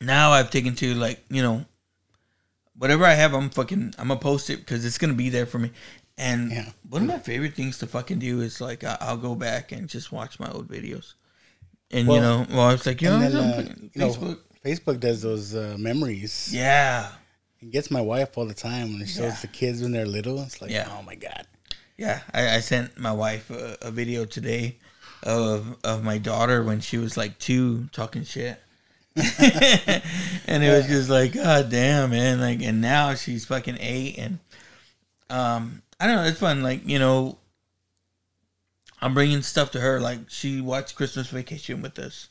now 0.00 0.30
I've 0.30 0.50
taken 0.50 0.74
to 0.76 0.94
like, 0.94 1.22
you 1.28 1.42
know, 1.42 1.66
whatever 2.78 3.04
I 3.04 3.12
have, 3.12 3.34
I'm 3.34 3.50
fucking, 3.50 3.94
I'm 3.98 4.08
gonna 4.08 4.18
post 4.18 4.48
it 4.48 4.60
because 4.60 4.86
it's 4.86 4.96
gonna 4.96 5.12
be 5.12 5.28
there 5.28 5.44
for 5.44 5.58
me. 5.58 5.70
And 6.16 6.50
Yeah. 6.50 6.70
one 6.88 7.02
of 7.02 7.08
my 7.08 7.18
favorite 7.18 7.54
things 7.54 7.76
to 7.78 7.86
fucking 7.86 8.18
do 8.18 8.40
is 8.40 8.62
like, 8.62 8.82
I- 8.82 8.96
I'll 9.00 9.18
go 9.18 9.34
back 9.34 9.72
and 9.72 9.90
just 9.90 10.10
watch 10.10 10.40
my 10.40 10.50
old 10.50 10.68
videos. 10.68 11.12
And 11.90 12.08
you 12.08 12.18
know, 12.18 12.46
well, 12.48 12.60
I 12.62 12.72
was 12.72 12.86
like, 12.86 13.02
yo, 13.02 13.14
and 13.14 13.24
it's 13.24 13.34
then, 13.34 13.50
uh, 13.50 13.56
fucking 13.56 13.90
you 13.92 14.00
know, 14.00 14.08
Facebook. 14.08 14.38
Facebook 14.64 15.00
does 15.00 15.20
those 15.20 15.54
uh, 15.54 15.76
memories. 15.78 16.48
yeah. 16.50 17.12
It 17.60 17.70
gets 17.72 17.90
my 17.90 18.00
wife 18.00 18.38
all 18.38 18.46
the 18.46 18.54
time 18.54 18.94
when 18.94 19.02
it 19.02 19.06
shows 19.08 19.18
Yeah. 19.34 19.38
the 19.42 19.46
kids 19.48 19.82
when 19.82 19.92
they're 19.92 20.06
little. 20.06 20.42
It's 20.42 20.62
like, 20.62 20.70
Yeah. 20.70 20.88
oh 20.98 21.02
my 21.02 21.14
god. 21.14 21.46
Yeah, 21.98 22.22
I, 22.32 22.56
I 22.56 22.60
sent 22.60 22.98
my 22.98 23.12
wife 23.12 23.50
a, 23.50 23.76
a 23.82 23.90
video 23.90 24.24
today 24.24 24.78
of 25.22 25.76
of 25.84 26.02
my 26.02 26.18
daughter 26.18 26.62
when 26.62 26.80
she 26.80 26.98
was 26.98 27.16
like 27.16 27.38
two 27.38 27.88
talking 27.92 28.24
shit. 28.24 28.60
and 29.16 30.64
it 30.64 30.74
was 30.74 30.86
just 30.86 31.10
like, 31.10 31.34
God 31.34 31.70
damn, 31.70 32.10
man. 32.10 32.40
Like 32.40 32.62
and 32.62 32.80
now 32.80 33.14
she's 33.14 33.44
fucking 33.44 33.78
eight 33.80 34.18
and 34.18 34.38
um 35.30 35.82
I 36.00 36.06
don't 36.06 36.16
know, 36.16 36.24
it's 36.24 36.40
fun, 36.40 36.64
like, 36.64 36.88
you 36.88 36.98
know, 36.98 37.38
I'm 39.00 39.14
bringing 39.14 39.42
stuff 39.42 39.70
to 39.72 39.80
her. 39.80 40.00
Like 40.00 40.18
she 40.28 40.60
watched 40.60 40.96
Christmas 40.96 41.28
Vacation 41.28 41.82
with 41.82 41.98
us. 41.98 42.28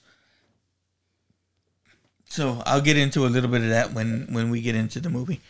So 2.26 2.62
I'll 2.66 2.82
get 2.82 2.98
into 2.98 3.26
a 3.26 3.28
little 3.28 3.50
bit 3.50 3.62
of 3.62 3.70
that 3.70 3.94
when 3.94 4.28
when 4.32 4.50
we 4.50 4.62
get 4.62 4.76
into 4.76 5.00
the 5.00 5.10
movie. 5.10 5.42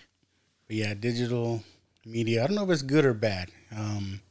But 0.68 0.76
yeah, 0.76 0.94
digital 0.96 1.64
media. 2.06 2.44
I 2.44 2.48
don't 2.48 2.56
know 2.56 2.64
if 2.64 2.70
it's 2.72 2.82
good 2.82 3.06
or 3.06 3.14
bad. 3.14 3.52
Um, 3.76 4.22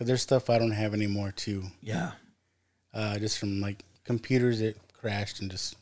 cause 0.00 0.08
there's 0.08 0.22
stuff 0.22 0.48
I 0.48 0.58
don't 0.58 0.70
have 0.72 0.94
anymore 0.94 1.30
too. 1.36 1.64
Yeah. 1.82 2.12
Uh, 2.94 3.18
just 3.18 3.38
from 3.38 3.60
like 3.60 3.84
computers 4.04 4.60
that 4.60 4.76
crashed 4.94 5.40
and 5.40 5.50
just 5.50 5.76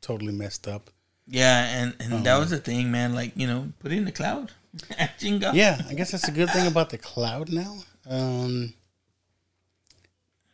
totally 0.00 0.32
messed 0.32 0.68
up. 0.68 0.90
Yeah, 1.26 1.66
and, 1.82 1.96
and 1.98 2.24
that 2.24 2.38
was 2.38 2.50
the 2.50 2.58
thing, 2.58 2.90
man. 2.92 3.14
Like, 3.14 3.32
you 3.34 3.48
know, 3.48 3.72
put 3.80 3.90
it 3.92 3.96
in 3.98 4.04
the 4.04 4.12
cloud. 4.12 4.52
Yeah, 5.20 5.80
I 5.88 5.94
guess 5.94 6.10
that's 6.12 6.28
a 6.28 6.32
good 6.32 6.50
thing 6.50 6.66
about 6.66 6.90
the 6.90 6.98
cloud 6.98 7.48
now. 7.50 7.78
Um, 8.08 8.74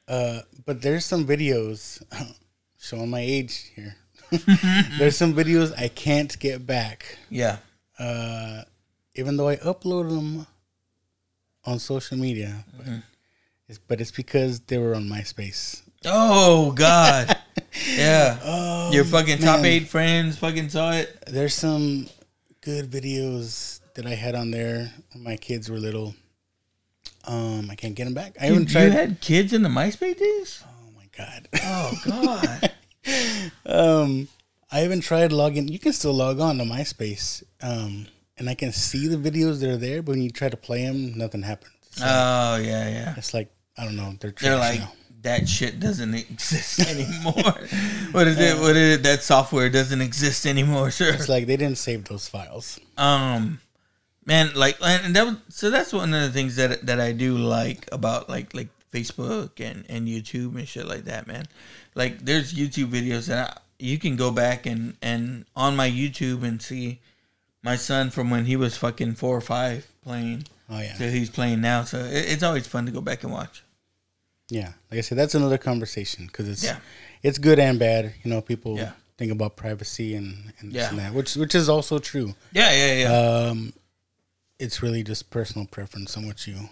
uh, 0.09 0.41
but 0.67 0.81
there's 0.83 1.05
some 1.05 1.27
videos 1.27 2.03
showing 2.79 3.11
my 3.11 3.21
age 3.21 3.73
here. 3.75 3.97
there's 4.99 5.17
some 5.17 5.35
videos 5.35 5.77
I 5.79 5.89
can't 5.89 6.39
get 6.39 6.67
back, 6.67 7.19
Yeah. 7.31 7.59
uh, 7.99 8.63
even 9.15 9.37
though 9.37 9.49
I 9.49 9.57
uploaded 9.57 10.11
them 10.11 10.47
on 11.65 11.79
social 11.79 12.17
media. 12.17 12.65
But, 12.77 12.87
it's, 13.71 13.79
but 13.79 14.01
it's 14.01 14.11
because 14.11 14.59
they 14.61 14.79
were 14.79 14.97
on 14.97 15.09
MySpace. 15.09 15.83
Oh 16.05 16.73
God. 16.73 17.37
yeah. 17.89 18.91
Your 18.91 19.05
fucking 19.05 19.39
top 19.39 19.61
man. 19.61 19.67
eight 19.67 19.89
friends 19.89 20.37
fucking 20.37 20.71
saw 20.71 20.93
it. 20.93 21.23
There's 21.29 21.55
some 21.55 22.09
good 22.63 22.91
videos 22.91 23.81
that 23.95 24.07
I 24.07 24.15
had 24.17 24.35
on 24.35 24.51
there 24.51 24.91
when 25.13 25.23
my 25.23 25.37
kids 25.37 25.71
were 25.71 25.79
little. 25.79 26.17
Um, 27.29 27.71
I 27.71 27.77
can't 27.77 27.95
get 27.95 28.05
them 28.07 28.15
back. 28.15 28.37
I 28.41 28.49
You, 28.49 28.55
even 28.55 28.67
you 28.67 28.91
had 28.91 29.21
kids 29.21 29.53
in 29.53 29.63
the 29.63 29.69
MySpace 29.69 30.19
days? 30.19 30.65
oh 30.67 30.91
my 30.97 31.07
god. 31.17 31.49
Oh 31.63 31.93
God. 32.05 32.73
Um, 33.65 34.29
I 34.71 34.85
even 34.85 35.01
tried 35.01 35.33
logging. 35.33 35.69
You 35.69 35.79
can 35.79 35.95
still 35.95 36.13
log 36.13 36.39
on 36.39 36.59
to 36.59 36.65
MySpace, 36.65 37.43
um, 37.63 38.07
and 38.37 38.49
I 38.51 38.55
can 38.55 38.73
see 38.73 39.07
the 39.07 39.17
videos 39.17 39.61
that 39.61 39.71
are 39.71 39.79
there. 39.79 40.03
But 40.03 40.13
when 40.13 40.23
you 40.23 40.31
try 40.31 40.51
to 40.51 40.57
play 40.57 40.85
them, 40.85 41.17
nothing 41.17 41.43
happens. 41.43 41.73
Like, 41.99 42.11
oh 42.11 42.57
yeah, 42.57 42.89
yeah. 42.91 43.15
it's 43.17 43.33
like 43.33 43.51
I 43.79 43.85
don't 43.85 43.97
know. 43.97 44.15
They're 44.21 44.33
They're 44.39 44.57
like 44.57 44.81
now. 44.81 44.93
that 45.23 45.49
shit 45.49 45.81
doesn't 45.81 46.15
exist 46.15 46.81
anymore. 46.89 47.55
what 48.13 48.27
is 48.27 48.39
it? 48.39 48.59
What 48.61 48.77
is 48.77 48.97
it? 48.99 49.03
That 49.03 49.23
software 49.23 49.71
doesn't 49.71 50.01
exist 50.01 50.47
anymore, 50.47 50.91
sir. 50.99 51.13
It's 51.15 51.29
like 51.29 51.47
they 51.47 51.57
didn't 51.57 51.79
save 51.79 52.05
those 52.05 52.29
files. 52.29 52.79
um 52.99 53.61
man 54.27 54.51
like 54.55 54.77
and 54.83 55.17
that 55.17 55.25
was 55.27 55.37
so 55.49 55.71
that's 55.71 55.95
one 55.95 56.13
of 56.13 56.21
the 56.21 56.29
things 56.31 56.55
that 56.57 56.85
that 56.85 57.01
i 57.01 57.11
do 57.11 57.39
like 57.39 57.89
about 57.91 58.29
like 58.29 58.53
like 58.55 58.69
facebook 58.93 59.59
and 59.59 59.87
and 59.89 60.07
youtube 60.07 60.55
and 60.59 60.69
shit 60.69 60.87
like 60.87 61.05
that 61.05 61.27
man 61.27 61.47
like 61.95 62.19
there's 62.27 62.53
youtube 62.53 62.89
videos 62.93 63.29
that 63.29 63.51
I, 63.57 63.61
you 63.79 63.99
can 63.99 64.17
go 64.17 64.31
back 64.31 64.67
and 64.67 64.95
and 65.01 65.47
on 65.57 65.75
my 65.75 65.91
youtube 65.91 66.43
and 66.45 66.61
see 66.61 67.01
my 67.63 67.77
son 67.77 68.11
from 68.11 68.29
when 68.29 68.45
he 68.45 68.57
was 68.57 68.77
fucking 68.77 69.15
four 69.15 69.35
or 69.35 69.41
five 69.41 69.91
playing 70.05 70.45
Oh 70.71 70.79
yeah, 70.81 70.95
So 70.95 71.09
he's 71.11 71.31
playing 71.31 71.61
now 71.61 71.85
so 71.85 71.99
it, 71.99 72.31
it's 72.33 72.43
always 72.43 72.67
fun 72.67 72.87
to 72.87 72.93
go 72.93 73.01
back 73.01 73.25
and 73.25 73.33
watch 73.33 73.63
yeah. 74.53 74.73
Like 74.91 74.99
I 74.99 75.01
said, 75.03 75.17
that's 75.17 75.37
another 75.37 75.59
conversation 75.59 76.27
because 76.27 76.49
it's 76.49 76.65
Yeah. 76.65 76.79
it's 77.23 77.39
good 77.39 77.61
and 77.61 77.79
bad. 77.79 78.15
You 78.25 78.31
know, 78.33 78.41
people 78.41 78.77
Yeah. 78.77 78.93
think 79.17 79.31
about 79.31 79.55
privacy 79.57 80.15
and 80.17 80.53
and, 80.59 80.73
Yeah. 80.73 80.89
and 80.91 80.99
that, 80.99 81.15
which 81.15 81.37
which 81.37 81.55
is 81.55 81.69
also 81.69 81.99
true. 82.01 82.35
yeah 82.53 82.73
yeah 82.73 82.95
yeah 83.03 83.13
Um, 83.51 83.73
it's 84.59 84.83
really 84.83 85.03
just 85.05 85.31
personal 85.31 85.67
preference 85.69 86.17
on 86.17 86.27
what 86.27 86.47
you 86.49 86.69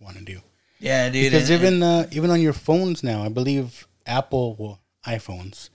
want 0.00 0.16
to 0.16 0.24
do. 0.24 0.40
yeah 0.80 1.08
dude 1.10 1.30
because 1.30 1.50
and- 1.50 1.60
even 1.60 1.82
uh, 1.82 2.06
even 2.12 2.30
on 2.30 2.40
your 2.40 2.54
phones 2.54 3.02
now, 3.02 3.22
I 3.24 3.28
believe 3.28 3.86
Apple, 4.06 4.56
well, 4.58 4.80
iPhones. 5.06 5.68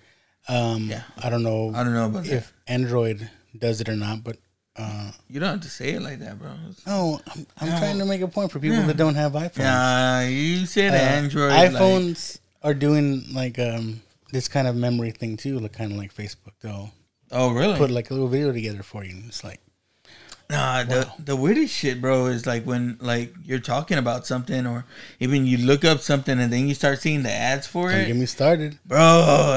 Um, 0.48 0.90
Yeah. 0.90 1.04
I 1.18 1.30
don't 1.30 1.44
know. 1.44 1.72
I 1.76 1.84
don't 1.84 1.94
know 1.94 2.08
about 2.08 2.24
that. 2.26 2.34
if 2.34 2.54
Android 2.68 3.30
does 3.58 3.80
it 3.80 3.88
or 3.88 3.96
not, 3.96 4.24
but 4.24 4.38
uh, 4.76 5.12
you 5.30 5.40
don't 5.40 5.50
have 5.50 5.62
to 5.62 5.70
say 5.70 5.92
it 5.92 6.02
like 6.02 6.20
that 6.20 6.40
bro 6.40 6.50
no, 6.88 7.22
I'm, 7.34 7.46
I'm 7.60 7.70
No. 7.70 7.78
trying 7.78 8.00
to 8.00 8.06
make 8.06 8.22
a 8.22 8.28
point 8.28 8.52
for 8.52 8.60
people 8.60 8.82
that 8.84 8.98
don't 8.98 9.16
have 9.16 9.34
iPhones. 9.34 9.58
nah 9.60 10.22
you 10.22 10.66
said 10.66 10.94
Uh, 10.94 10.98
android 10.98 11.52
like- 11.52 11.72
iPhones 11.72 12.40
are 12.64 12.74
doing 12.74 13.26
like 13.34 13.60
um, 13.60 14.02
this 14.32 14.48
kind 14.48 14.68
of 14.68 14.76
memory 14.76 15.12
thing 15.12 15.38
too, 15.38 15.60
like 15.60 15.74
kind 15.74 15.92
of 15.92 15.98
like 15.98 16.14
Facebook. 16.16 16.54
They'll 16.62 16.92
oh 17.32 17.52
really 17.52 17.78
put 17.78 17.92
like 17.92 18.10
a 18.10 18.14
little 18.14 18.30
video 18.30 18.52
together 18.54 18.82
for 18.84 19.04
you, 19.04 19.12
and 19.12 19.26
it's 19.28 19.44
like, 19.44 19.60
Nah, 20.50 20.84
the 20.84 21.10
the 21.20 21.36
weirdest 21.36 21.74
shit, 21.74 22.00
bro, 22.02 22.28
is 22.28 22.46
like 22.46 22.64
when 22.66 22.98
like 23.02 23.34
you're 23.44 23.60
talking 23.60 23.98
about 23.98 24.26
something, 24.28 24.66
or 24.68 24.86
even 25.20 25.46
you 25.46 25.58
look 25.58 25.84
up 25.84 26.00
something 26.00 26.40
and 26.40 26.52
then 26.54 26.68
you 26.68 26.74
start 26.76 27.00
seeing 27.02 27.24
the 27.24 27.32
ads 27.32 27.66
for 27.68 27.90
don't 27.92 28.02
it, 28.02 28.08
get 28.08 28.16
me 28.16 28.26
started. 28.26 28.78
bro. 28.86 29.00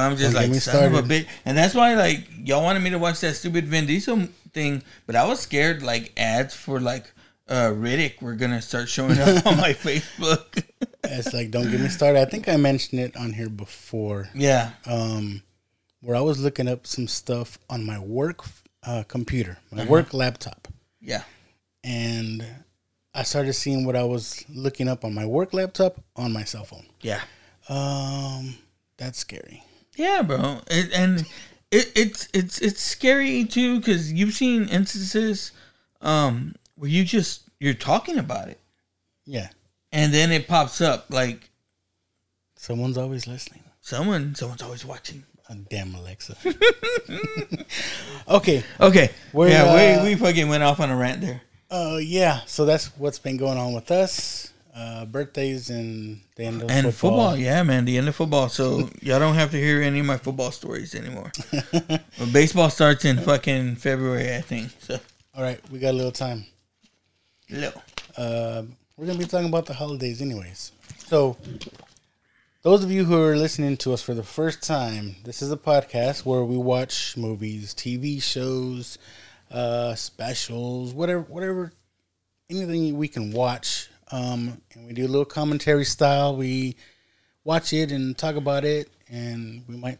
I'm 0.00 0.16
just 0.16 0.32
Don't 0.34 0.50
like 0.50 0.60
son 0.60 0.84
of 0.84 0.94
a 0.94 1.02
bitch, 1.06 1.26
and 1.44 1.56
that's 1.56 1.74
why 1.74 1.94
like 1.94 2.26
y'all 2.44 2.62
wanted 2.62 2.82
me 2.82 2.90
to 2.90 2.98
watch 2.98 3.20
that 3.20 3.34
stupid 3.36 3.66
Vin 3.66 3.86
Diesel 3.86 4.28
thing, 4.56 4.82
but 5.06 5.14
I 5.14 5.24
was 5.28 5.38
scared 5.40 5.82
like 5.82 6.12
ads 6.16 6.54
for 6.54 6.80
like 6.80 7.12
uh 7.46 7.70
Riddick 7.70 8.20
were 8.22 8.34
gonna 8.34 8.62
start 8.62 8.88
showing 8.88 9.18
up 9.20 9.46
on 9.46 9.56
my 9.58 9.72
Facebook. 9.86 10.64
It's 11.04 11.32
like, 11.32 11.50
don't 11.52 11.70
get 11.70 11.80
me 11.80 11.88
started. 11.88 12.20
I 12.20 12.24
think 12.24 12.48
I 12.48 12.56
mentioned 12.56 13.00
it 13.00 13.16
on 13.16 13.32
here 13.34 13.48
before. 13.50 14.28
yeah, 14.34 14.70
um, 14.86 15.42
where 16.00 16.16
I 16.16 16.20
was 16.20 16.40
looking 16.40 16.68
up 16.68 16.86
some 16.86 17.06
stuff 17.06 17.58
on 17.70 17.84
my 17.86 17.98
work 18.00 18.40
uh, 18.84 19.04
computer, 19.06 19.58
my 19.70 19.84
work 19.84 20.12
laptop, 20.14 20.68
yeah, 21.00 21.22
and 21.84 22.44
I 23.14 23.22
started 23.22 23.52
seeing 23.52 23.84
what 23.86 23.94
I 23.94 24.04
was 24.04 24.44
looking 24.48 24.88
up 24.88 25.04
on 25.04 25.14
my 25.14 25.26
work 25.26 25.52
laptop 25.54 26.00
on 26.16 26.32
my 26.32 26.44
cell 26.44 26.64
phone. 26.64 26.86
yeah. 27.02 27.20
Um, 27.68 28.56
that's 28.96 29.18
scary. 29.18 29.62
Yeah, 29.96 30.22
bro, 30.22 30.60
it, 30.70 30.92
and 30.94 31.24
it, 31.70 31.90
it's 31.94 32.28
it's 32.32 32.58
it's 32.60 32.80
scary 32.80 33.44
too 33.44 33.78
because 33.78 34.12
you've 34.12 34.34
seen 34.34 34.68
instances 34.68 35.52
um, 36.00 36.54
where 36.76 36.90
you 36.90 37.04
just 37.04 37.42
you're 37.58 37.74
talking 37.74 38.18
about 38.18 38.48
it, 38.48 38.60
Yeah. 39.24 39.48
and 39.92 40.12
then 40.12 40.30
it 40.32 40.46
pops 40.48 40.80
up 40.80 41.06
like 41.10 41.50
Someone's 42.56 42.96
always 42.98 43.26
listening. 43.26 43.62
someone 43.80 44.34
someone's 44.34 44.62
always 44.62 44.84
watching. 44.84 45.24
Oh, 45.48 45.54
damn 45.70 45.94
Alexa. 45.94 46.36
okay. 48.28 48.62
Okay, 48.80 49.10
We're, 49.32 49.48
yeah, 49.48 49.64
uh, 49.64 50.02
we 50.04 50.10
we 50.10 50.14
fucking 50.16 50.48
went 50.48 50.62
off 50.62 50.80
on 50.80 50.90
a 50.90 50.96
rant 50.96 51.20
there. 51.20 51.42
Uh, 51.70 51.98
yeah. 52.00 52.40
So 52.46 52.64
that's 52.64 52.86
what's 52.98 53.18
been 53.18 53.36
going 53.36 53.58
on 53.58 53.72
with 53.72 53.90
us. 53.90 54.52
Uh, 54.76 55.06
birthdays 55.06 55.70
and 55.70 56.20
the 56.36 56.44
end 56.44 56.60
of 56.62 56.70
And 56.70 56.92
football. 56.92 57.30
football. 57.30 57.36
yeah, 57.38 57.62
man, 57.62 57.86
the 57.86 57.96
end 57.96 58.08
of 58.08 58.14
football. 58.14 58.50
So 58.50 58.90
y'all 59.00 59.18
don't 59.18 59.34
have 59.36 59.50
to 59.52 59.56
hear 59.56 59.80
any 59.80 60.00
of 60.00 60.06
my 60.06 60.18
football 60.18 60.50
stories 60.50 60.94
anymore. 60.94 61.32
but 61.72 62.02
baseball 62.30 62.68
starts 62.68 63.06
in 63.06 63.16
fucking 63.18 63.76
February, 63.76 64.34
I 64.34 64.42
think. 64.42 64.70
So, 64.80 64.98
All 65.34 65.42
right, 65.42 65.58
we 65.70 65.78
got 65.78 65.92
a 65.92 65.96
little 65.96 66.12
time. 66.12 66.44
little. 67.48 67.82
Uh, 68.18 68.64
we're 68.98 69.06
gonna 69.06 69.18
be 69.18 69.24
talking 69.24 69.48
about 69.48 69.64
the 69.64 69.72
holidays, 69.74 70.20
anyways. 70.20 70.72
So, 71.06 71.38
those 72.62 72.84
of 72.84 72.90
you 72.90 73.04
who 73.06 73.22
are 73.22 73.36
listening 73.36 73.76
to 73.78 73.94
us 73.94 74.02
for 74.02 74.12
the 74.12 74.22
first 74.22 74.62
time, 74.62 75.16
this 75.24 75.40
is 75.40 75.50
a 75.52 75.56
podcast 75.56 76.24
where 76.26 76.44
we 76.44 76.56
watch 76.58 77.16
movies, 77.16 77.74
TV 77.74 78.22
shows, 78.22 78.98
uh, 79.50 79.94
specials, 79.94 80.92
whatever, 80.92 81.20
whatever, 81.22 81.72
anything 82.50 82.96
we 82.98 83.08
can 83.08 83.32
watch. 83.32 83.88
Um, 84.12 84.60
and 84.74 84.86
we 84.86 84.92
do 84.92 85.04
a 85.04 85.08
little 85.08 85.24
commentary 85.24 85.84
style. 85.84 86.36
We 86.36 86.76
watch 87.44 87.72
it 87.72 87.90
and 87.92 88.16
talk 88.16 88.36
about 88.36 88.64
it, 88.64 88.88
and 89.10 89.64
we 89.68 89.76
might, 89.76 89.98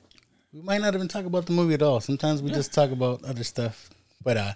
we 0.53 0.61
might 0.63 0.81
not 0.81 0.95
even 0.95 1.09
talk 1.09 1.25
about 1.25 1.47
the 1.47 1.53
movie 1.53 1.75
at 1.75 1.83
all. 1.83 2.01
Sometimes 2.01 2.43
we 2.43 2.51
just 2.51 2.73
talk 2.73 2.91
about 2.91 3.25
other 3.25 3.45
stuff. 3.45 3.91
But 4.23 4.37
uh, 4.37 4.53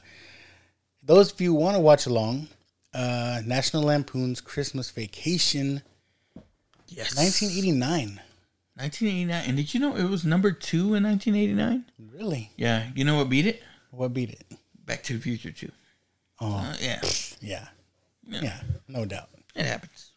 those 1.02 1.32
of 1.32 1.40
you 1.40 1.52
want 1.54 1.76
to 1.76 1.80
watch 1.80 2.06
along, 2.06 2.48
uh, 2.94 3.40
National 3.44 3.82
Lampoon's 3.84 4.40
Christmas 4.40 4.90
Vacation, 4.90 5.82
Yes. 6.88 7.16
1989. 7.16 8.20
1989. 8.76 9.44
And 9.46 9.56
did 9.56 9.72
you 9.74 9.78
know 9.80 9.94
it 9.96 10.04
was 10.10 10.24
number 10.24 10.50
two 10.52 10.94
in 10.94 11.04
1989? 11.04 11.84
Really? 12.12 12.50
Yeah. 12.56 12.88
You 12.96 13.04
know 13.04 13.16
what 13.16 13.28
beat 13.28 13.46
it? 13.46 13.62
What 13.92 14.12
beat 14.12 14.30
it? 14.30 14.44
Back 14.86 15.02
to 15.04 15.14
the 15.14 15.20
Future 15.20 15.52
2. 15.52 15.70
Oh, 16.40 16.54
Uh, 16.56 16.76
yeah. 16.80 17.00
yeah. 17.40 17.68
Yeah. 18.26 18.40
Yeah, 18.42 18.60
no 18.88 19.04
doubt. 19.04 19.28
It 19.54 19.66
happens. 19.66 20.10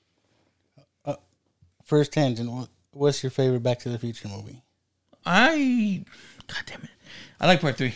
First 1.83 2.13
tangent. 2.13 2.69
What's 2.91 3.23
your 3.23 3.29
favorite 3.29 3.61
Back 3.61 3.79
to 3.79 3.89
the 3.89 3.99
Future 3.99 4.27
movie? 4.27 4.63
I. 5.25 6.03
God 6.47 6.63
damn 6.65 6.81
it. 6.81 6.89
I 7.39 7.47
like 7.47 7.61
part 7.61 7.77
three. 7.77 7.93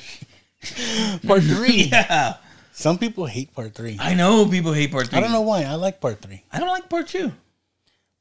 Part 1.25 1.43
three. 1.43 1.83
yeah. 1.91 2.35
Some 2.73 2.97
people 2.97 3.25
hate 3.25 3.53
part 3.53 3.73
three. 3.73 3.97
I 3.99 4.13
know 4.13 4.45
people 4.47 4.73
hate 4.73 4.91
part 4.91 5.07
three. 5.07 5.17
I 5.17 5.21
don't 5.21 5.31
know 5.31 5.41
why. 5.41 5.63
I 5.63 5.75
like 5.75 6.01
part 6.01 6.21
three. 6.21 6.43
I 6.51 6.59
don't 6.59 6.67
like 6.67 6.89
part 6.89 7.07
two. 7.07 7.31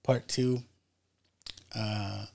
Part 0.02 0.28
two. 0.28 0.62
Uh, 1.74 2.26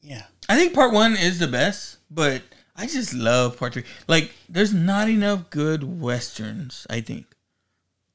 yeah. 0.00 0.22
I 0.48 0.56
think 0.56 0.74
part 0.74 0.92
one 0.92 1.16
is 1.16 1.38
the 1.38 1.48
best, 1.48 1.98
but 2.10 2.42
I 2.76 2.86
just 2.86 3.14
love 3.14 3.58
part 3.58 3.72
three. 3.72 3.84
Like, 4.06 4.30
there's 4.48 4.72
not 4.72 5.08
enough 5.08 5.50
good 5.50 5.82
westerns. 6.00 6.86
I 6.88 7.00
think. 7.00 7.26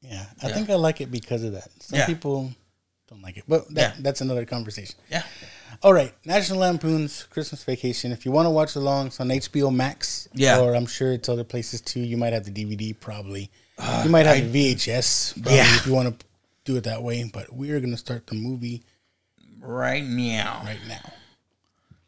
Yeah. 0.09 0.25
I 0.41 0.47
Yeah. 0.47 0.53
think 0.55 0.69
I 0.69 0.75
like 0.75 1.01
it 1.01 1.11
because 1.11 1.43
of 1.43 1.53
that. 1.53 1.69
Some 1.81 1.99
Yeah. 1.99 2.05
people 2.07 2.51
don't 3.07 3.21
like 3.21 3.37
it, 3.37 3.43
but 3.47 3.73
that, 3.75 3.95
Yeah. 3.95 4.01
that's 4.01 4.21
another 4.21 4.45
conversation. 4.45 4.95
Yeah. 5.09 5.23
All 5.83 5.93
right, 5.93 6.13
National 6.25 6.59
Lampoon's 6.59 7.23
Christmas 7.29 7.63
Vacation. 7.63 8.11
If 8.11 8.25
you 8.25 8.31
want 8.31 8.47
to 8.47 8.49
watch 8.49 8.75
along, 8.75 9.07
it's 9.07 9.19
on 9.19 9.29
HBO 9.31 9.69
Max. 9.71 10.27
Yeah. 10.33 10.59
Or 10.59 10.75
I'm 10.75 10.87
sure 10.87 11.13
it's 11.13 11.29
other 11.29 11.43
places 11.43 11.79
too. 11.81 12.01
You 12.01 12.17
might 12.17 12.33
have 12.33 12.43
the 12.45 12.51
DVD 12.51 12.93
probably. 12.93 13.49
you 14.03 14.09
might 14.09 14.25
have 14.25 14.35
I- 14.37 14.41
VHS 14.41 15.33
probably 15.33 15.55
Yeah. 15.55 15.75
if 15.77 15.85
you 15.85 15.93
want 15.93 16.19
to 16.19 16.25
do 16.65 16.75
it 16.75 16.83
that 16.83 17.01
way. 17.01 17.23
But 17.23 17.53
we're 17.53 17.79
gonna 17.79 17.95
start 17.97 18.27
the 18.27 18.35
movie 18.35 18.83
Right 19.61 20.03
now. 20.03 20.61
right 20.65 20.85
now. 20.87 21.13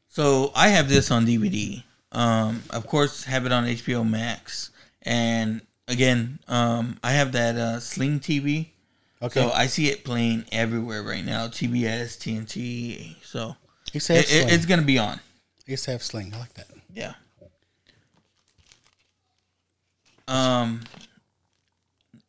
So 0.10 0.52
I 0.56 0.70
have 0.70 0.90
this 0.90 1.12
on 1.12 1.26
DVD. 1.26 1.84
Um, 2.12 2.64
of 2.72 2.88
course, 2.88 3.24
have 3.24 3.46
it 3.46 3.52
on 3.54 3.66
HBO 3.66 4.04
Max, 4.04 4.70
and 5.04 5.62
again, 5.88 6.40
um, 6.48 6.98
I 7.04 7.12
have 7.12 7.32
that 7.34 7.56
uh, 7.56 7.80
Sling 7.80 8.20
TV. 8.20 8.68
Okay. 9.22 9.40
So 9.40 9.52
I 9.52 9.68
see 9.68 9.90
it 9.90 10.04
playing 10.04 10.46
everywhere 10.52 11.04
right 11.04 11.24
now. 11.24 11.48
TBS, 11.48 12.18
TNT. 12.18 13.16
So 13.24 13.56
to 13.94 14.00
have 14.00 14.18
it, 14.20 14.32
it- 14.32 14.52
it's 14.54 14.66
gonna 14.66 14.82
be 14.82 14.98
on. 14.98 15.20
have 15.86 16.04
Sling. 16.04 16.34
I 16.34 16.40
like 16.40 16.54
that. 16.56 16.68
Yeah. 16.94 17.14
Um, 20.28 20.82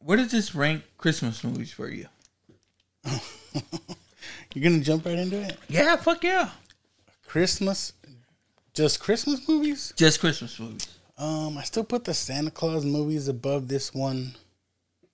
where 0.00 0.16
does 0.16 0.30
this 0.32 0.54
rank 0.54 0.82
Christmas 0.98 1.42
movies 1.44 1.72
for 1.72 1.88
you? 1.88 2.06
You're 4.54 4.62
gonna 4.70 4.80
jump 4.82 5.06
right 5.06 5.18
into 5.18 5.40
it. 5.40 5.56
Yeah, 5.68 5.96
fuck 5.96 6.22
yeah. 6.24 6.50
Christmas, 7.26 7.92
just 8.74 9.00
Christmas 9.00 9.48
movies. 9.48 9.92
Just 9.96 10.20
Christmas 10.20 10.58
movies. 10.58 10.88
Um, 11.22 11.56
I 11.56 11.62
still 11.62 11.84
put 11.84 12.04
the 12.04 12.14
Santa 12.14 12.50
Claus 12.50 12.84
movies 12.84 13.28
above 13.28 13.68
this 13.68 13.94
one. 13.94 14.34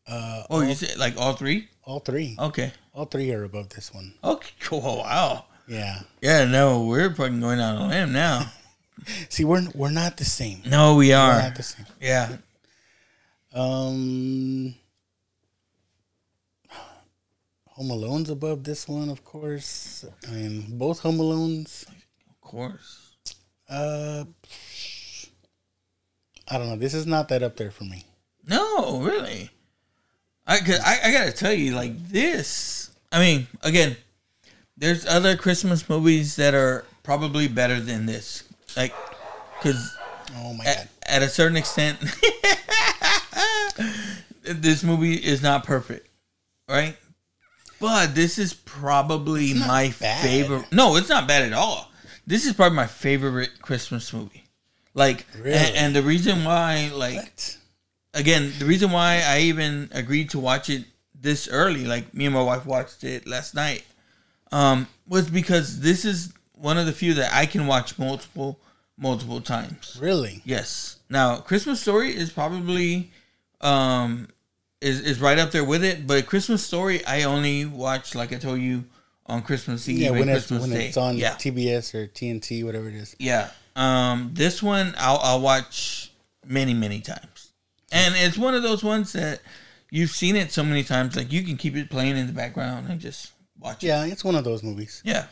Oh, 0.09 0.63
you 0.63 0.75
said 0.75 0.97
like 0.97 1.19
all 1.19 1.35
three? 1.35 1.69
All 1.85 2.01
three. 2.01 2.35
Okay. 2.39 2.73
All 2.95 3.05
three 3.05 3.31
are 3.33 3.45
above 3.45 3.69
this 3.69 3.93
one. 3.93 4.15
Okay. 4.25 4.51
Cool. 4.61 4.81
Wow. 5.05 5.45
Yeah. 5.67 6.01
Yeah. 6.23 6.47
No, 6.47 6.85
we're 6.85 7.13
fucking 7.15 7.41
going 7.41 7.61
out 7.61 7.77
on 7.77 7.83
a 7.83 7.89
limb 7.89 8.13
now. 8.13 8.51
See, 9.29 9.45
we're 9.45 9.69
we're 9.75 9.91
not 9.91 10.17
the 10.17 10.25
same. 10.25 10.63
No, 10.65 10.97
we 10.97 11.11
We're 11.11 11.17
are. 11.17 11.43
not 11.43 11.57
the 11.57 11.63
same. 11.63 11.87
Yeah. 12.01 12.37
Um, 13.53 14.75
Home 17.77 17.91
Alone's 17.91 18.31
above 18.31 18.65
this 18.65 18.89
one, 18.89 19.09
of 19.11 19.25
course. 19.25 20.07
I 20.27 20.31
mean, 20.33 20.65
both 20.79 21.01
Home 21.01 21.19
Alones. 21.19 21.87
Of 21.87 22.41
course. 22.41 23.13
Uh, 23.69 24.25
I 26.51 26.59
don't 26.59 26.69
know. 26.69 26.77
This 26.77 26.95
is 26.95 27.07
not 27.07 27.29
that 27.29 27.43
up 27.43 27.57
there 27.57 27.71
for 27.71 27.85
me. 27.85 28.05
No, 28.47 29.01
really. 29.01 29.51
I, 30.47 30.59
'cause 30.61 30.81
I 30.81 30.99
I 31.05 31.13
gotta 31.13 31.33
tell 31.33 31.53
you, 31.53 31.75
like 31.75 32.09
this. 32.09 32.91
I 33.13 33.21
mean, 33.21 33.47
again, 33.63 33.97
there's 34.77 35.07
other 35.07 35.37
Christmas 35.37 35.89
movies 35.89 36.37
that 36.37 36.55
are 36.55 36.85
probably 37.03 37.49
better 37.49 37.81
than 37.81 38.07
this. 38.07 38.45
Like, 38.77 38.95
because 39.59 39.95
Oh 40.37 40.53
my 40.55 40.65
god. 40.65 40.77
at, 40.77 40.89
at 41.17 41.23
a 41.23 41.29
certain 41.29 41.57
extent, 41.57 41.99
this 44.43 44.83
movie 44.83 45.15
is 45.17 45.43
not 45.43 45.65
perfect, 45.65 46.09
right? 46.69 46.97
But 47.81 48.15
this 48.15 48.39
is 48.39 48.55
probably 48.55 49.55
my 49.55 49.95
bad. 50.01 50.23
favorite. 50.23 50.73
No, 50.73 50.97
it's 50.97 51.09
not 51.09 51.29
bad 51.29 51.43
at 51.45 51.53
all. 51.53 51.91
This 52.27 52.45
is 52.47 52.53
probably 52.55 52.77
my 52.77 52.87
favorite 52.87 53.63
Christmas 53.63 54.13
movie. 54.13 54.45
Like, 54.99 55.27
Really? 55.39 55.55
and, 55.57 55.77
and 55.77 55.97
the 55.97 56.03
reason 56.03 56.45
why, 56.45 56.91
like, 56.95 57.17
What? 57.17 57.57
again, 58.15 58.53
the 58.59 58.65
reason 58.65 58.91
why 58.91 59.23
I 59.25 59.41
even 59.51 59.89
agreed 59.93 60.31
to 60.31 60.39
watch 60.39 60.69
it 60.69 60.85
this 61.15 61.49
early, 61.49 61.85
like 61.85 62.13
me 62.15 62.27
and 62.27 62.35
my 62.35 62.43
wife 62.43 62.65
watched 62.67 63.05
it 63.05 63.27
last 63.27 63.55
night, 63.55 63.85
um, 64.53 64.87
was 65.07 65.31
because 65.31 65.81
this 65.81 66.05
is 66.05 66.33
one 66.55 66.79
of 66.79 66.87
the 66.87 66.93
few 66.93 67.15
that 67.15 67.33
I 67.33 67.47
can 67.47 67.67
watch 67.67 67.99
multiple, 67.99 68.59
multiple 68.97 69.41
times. 69.41 69.97
Really? 70.01 70.43
Yes. 70.45 70.97
Now, 71.09 71.37
Christmas 71.37 71.81
Story 71.81 72.11
is 72.15 72.31
probably 72.31 73.11
um 73.61 74.29
is 74.81 75.01
is 75.01 75.21
right 75.21 75.39
up 75.39 75.51
there 75.51 75.65
with 75.65 75.83
it, 75.85 76.07
but 76.07 76.27
Christmas 76.27 76.65
Story 76.65 77.05
I 77.05 77.25
only 77.25 77.65
watch 77.65 78.15
like 78.15 78.33
I 78.33 78.37
told 78.37 78.61
you 78.61 78.85
on 79.27 79.43
Christmas 79.43 79.89
Eve 79.89 79.99
Yeah, 79.99 80.11
when 80.11 80.29
it's 80.29 80.47
Christmas 80.47 80.61
when 80.63 80.71
Day. 80.71 80.87
it's 80.89 80.97
on 80.97 81.17
yeah. 81.17 81.35
TBS 81.35 81.95
or 81.95 82.07
TNT, 82.07 82.65
whatever 82.65 82.89
it 82.89 82.95
is. 82.95 83.17
Yeah. 83.19 83.51
Um, 83.79 84.31
this 84.35 84.63
one 84.63 84.95
I'll, 84.99 85.21
I'll 85.23 85.41
watch 85.41 86.11
many, 86.45 86.75
many 86.75 87.01
times, 87.01 87.53
and 87.93 88.15
it's 88.17 88.37
one 88.37 88.55
of 88.55 88.63
those 88.63 88.83
ones 88.83 89.13
that 89.13 89.41
you've 89.91 90.11
seen 90.11 90.37
it 90.37 90.53
so 90.53 90.65
many 90.65 90.83
times, 90.83 91.17
like 91.17 91.33
you 91.33 91.43
can 91.43 91.57
keep 91.57 91.77
it 91.77 91.89
playing 91.89 92.17
in 92.17 92.27
the 92.27 92.33
background 92.33 92.91
and 92.91 93.01
just 93.01 93.33
watch 93.59 93.85
it. 93.85 93.87
Yeah, 93.87 94.05
it's 94.05 94.25
one 94.25 94.35
of 94.35 94.45
those 94.45 94.63
movies. 94.63 95.03
Yeah. 95.05 95.27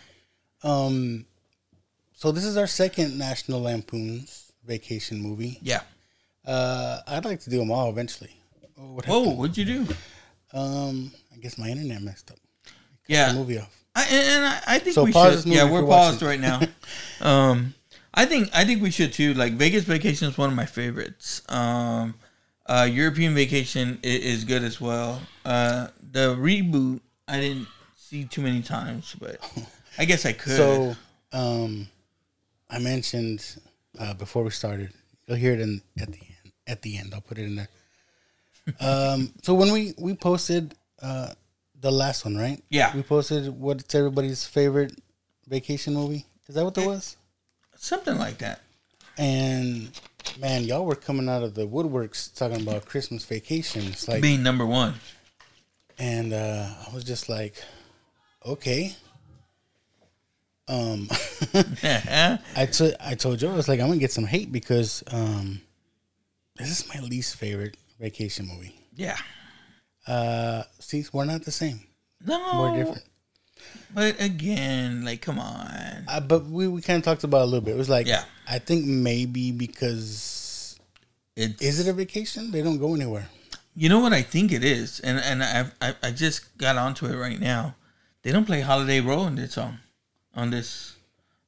Um, 0.63 1.27
so 2.13 2.33
this 2.33 2.45
is 2.45 2.57
our 2.57 2.67
second 2.67 3.19
National 3.19 3.61
Lampoon's 3.61 4.53
Vacation 4.65 5.21
movie. 5.21 5.59
Yeah. 5.63 5.83
Uh, 6.45 7.01
I'd 7.07 7.25
like 7.25 7.41
to 7.41 7.51
do 7.51 7.59
them 7.59 7.71
all 7.71 7.91
eventually. 7.91 8.31
Oh, 8.79 8.93
what 8.93 9.07
Whoa, 9.07 9.31
what'd 9.31 9.57
you 9.57 9.65
do? 9.65 9.87
Um, 10.53 11.13
I 11.35 11.39
guess 11.39 11.59
my 11.59 11.69
internet 11.69 12.03
messed 12.03 12.31
up. 12.31 12.39
Yeah. 13.09 13.33
The 13.33 13.39
movie 13.39 13.59
off. 13.59 13.73
I, 13.95 14.07
and 14.11 14.45
I, 14.45 14.63
I 14.67 14.79
think 14.79 14.95
So 14.95 15.05
we 15.05 15.13
should. 15.13 15.47
Yeah, 15.47 15.71
we're 15.71 15.85
paused 15.85 16.23
right 16.23 16.39
now. 16.39 16.61
um, 17.21 17.75
I 18.17 18.25
think 18.25 18.49
I 18.55 18.65
think 18.65 18.83
we 18.83 18.91
should 18.91 19.13
too. 19.13 19.35
Like 19.35 19.53
Vegas 19.53 19.85
Vacation 19.85 20.29
is 20.29 20.39
one 20.39 20.49
of 20.49 20.57
my 20.57 20.65
favorites. 20.65 21.43
Um, 21.49 22.15
uh, 22.65 22.89
European 22.91 23.35
Vacation 23.35 23.99
is, 24.03 24.39
is 24.39 24.45
good 24.45 24.65
as 24.65 24.81
well. 24.81 25.21
Uh, 25.45 25.89
the 26.13 26.35
reboot 26.35 27.01
I 27.29 27.41
didn't 27.41 27.69
see 27.97 28.25
too 28.25 28.41
many 28.41 28.63
times, 28.63 29.15
but 29.21 29.39
I 29.99 30.07
guess 30.07 30.25
I 30.25 30.33
could. 30.33 30.57
So, 30.57 30.97
um, 31.33 31.89
I 32.71 32.79
mentioned 32.79 33.45
uh, 33.99 34.15
before 34.15 34.43
we 34.43 34.51
started. 34.51 34.93
You'll 35.27 35.37
hear 35.37 35.53
it 35.53 35.61
in 35.61 35.83
at 36.01 36.09
the 36.09 36.19
end. 36.19 36.53
At 36.67 36.83
the 36.83 36.97
end, 36.99 37.13
I'll 37.15 37.21
put 37.21 37.39
it 37.39 37.45
in 37.45 37.57
there. 37.57 37.69
Um, 38.81 39.33
so 39.43 39.55
when 39.55 39.71
we 39.71 39.95
we 39.97 40.15
posted 40.15 40.75
uh, 41.01 41.29
the 41.81 41.93
last 41.93 42.25
one, 42.25 42.37
right? 42.37 42.61
Yeah. 42.69 42.93
we 42.97 43.05
posted 43.05 43.49
what's 43.49 43.95
everybody's 43.95 44.45
favorite 44.45 44.93
vacation 45.47 45.95
movie. 45.95 46.27
Is 46.49 46.57
that 46.57 46.65
what 46.65 46.75
that 46.75 46.85
was? 46.85 47.17
Something 47.87 48.19
like 48.19 48.39
that. 48.39 48.63
And 49.17 49.93
man, 50.41 50.65
y'all 50.65 50.85
were 50.85 50.97
coming 50.97 51.29
out 51.29 51.45
of 51.45 51.55
the 51.55 51.69
woodworks 51.69 52.35
talking 52.35 52.61
about 52.61 52.85
Christmas 52.85 53.25
vacations, 53.25 54.09
like, 54.09 54.23
Being 54.23 54.43
number 54.43 54.67
one. 54.67 54.95
and 55.97 56.33
uh, 56.33 56.67
I 56.85 56.93
was 56.93 57.05
just 57.05 57.29
like, 57.29 57.55
okay. 58.45 58.93
Um, 60.67 61.09
I 61.55 62.69
told 62.73 62.95
I 62.99 63.15
told 63.15 63.39
Joe 63.39 63.53
I 63.53 63.57
was 63.57 63.69
like, 63.69 63.79
I'm 63.79 63.87
gonna 63.87 64.01
get 64.01 64.11
some 64.11 64.25
hate 64.27 64.51
because 64.51 65.05
um, 65.13 65.61
this 66.57 66.69
is 66.71 66.93
my 66.93 67.01
least 67.03 67.37
favorite 67.37 67.77
vacation 68.01 68.49
movie. 68.49 68.75
yeah. 68.97 69.17
Uh, 70.09 70.65
see, 70.81 71.05
we're 71.13 71.25
not 71.25 71.45
the 71.45 71.53
same. 71.53 71.87
No. 72.25 72.61
We're 72.63 72.79
different. 72.85 73.05
But 73.95 74.21
again, 74.21 75.05
like, 75.05 75.23
come 75.23 75.39
on. 75.39 76.05
Uh, 76.09 76.21
but 76.21 76.45
we, 76.47 76.69
we 76.69 76.81
kind 76.83 76.99
of 76.99 77.05
talked 77.05 77.25
about 77.25 77.39
it 77.39 77.43
a 77.43 77.47
little 77.47 77.61
bit. 77.65 77.75
It 77.75 77.79
was 77.79 77.89
like, 77.89 78.07
Yeah. 78.07 78.25
I 78.49 78.59
think 78.59 78.85
maybe 78.85 79.53
because 79.53 80.79
It's, 81.35 81.61
is 81.63 81.81
it 81.81 81.89
a 81.91 81.93
vacation? 81.93 82.51
They 82.51 82.63
don't 82.63 82.79
go 82.79 82.95
anywhere. 82.95 83.29
You 83.75 83.89
know 83.89 84.01
what 84.01 84.13
I 84.13 84.23
think 84.23 84.53
it 84.53 84.65
is, 84.65 85.01
and 85.01 85.19
and 85.19 85.43
I 85.45 85.67
I, 85.83 85.95
I 86.03 86.11
just 86.11 86.57
got 86.57 86.77
onto 86.77 87.05
it 87.07 87.15
right 87.17 87.39
now. 87.39 87.75
They 88.23 88.33
don't 88.33 88.47
play 88.47 88.63
Holiday 88.63 89.01
Road 89.01 89.27
in 89.27 89.35
this 89.37 89.53
song, 89.53 89.79
on 90.35 90.49
this, 90.51 90.97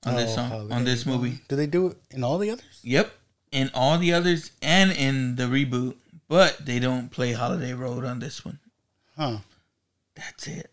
on 0.05 0.15
this 0.15 0.33
Oh, 0.33 0.35
song, 0.37 0.49
Holiday 0.51 0.75
on 0.75 0.85
this 0.85 1.07
movie. 1.07 1.39
Do 1.49 1.57
they 1.57 1.67
do 1.67 1.87
it 1.89 1.97
in 2.11 2.23
all 2.23 2.37
the 2.37 2.51
others? 2.51 2.81
Yep, 2.83 3.11
in 3.51 3.71
all 3.73 3.97
the 3.97 4.13
others 4.13 4.51
and 4.61 4.93
in 4.93 5.37
the 5.37 5.45
reboot, 5.45 5.95
but 6.29 6.67
they 6.67 6.79
don't 6.79 7.09
play 7.11 7.33
Holiday 7.33 7.73
Road 7.73 8.05
on 8.05 8.19
this 8.21 8.45
one. 8.45 8.59
Huh? 9.17 9.39
That's 10.15 10.47
it. 10.49 10.71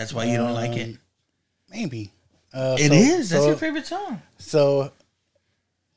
That's 0.00 0.14
why 0.14 0.24
you 0.24 0.38
don't 0.38 0.54
like 0.54 0.76
it. 0.78 0.88
Um, 0.88 0.98
Maybe. 1.70 2.10
Uh, 2.54 2.76
It 2.78 2.88
so- 2.88 2.94
is. 2.94 3.28
That's 3.30 3.42
so- 3.42 3.48
your 3.48 3.56
favorite 3.58 3.86
song. 3.86 4.22
So 4.38 4.92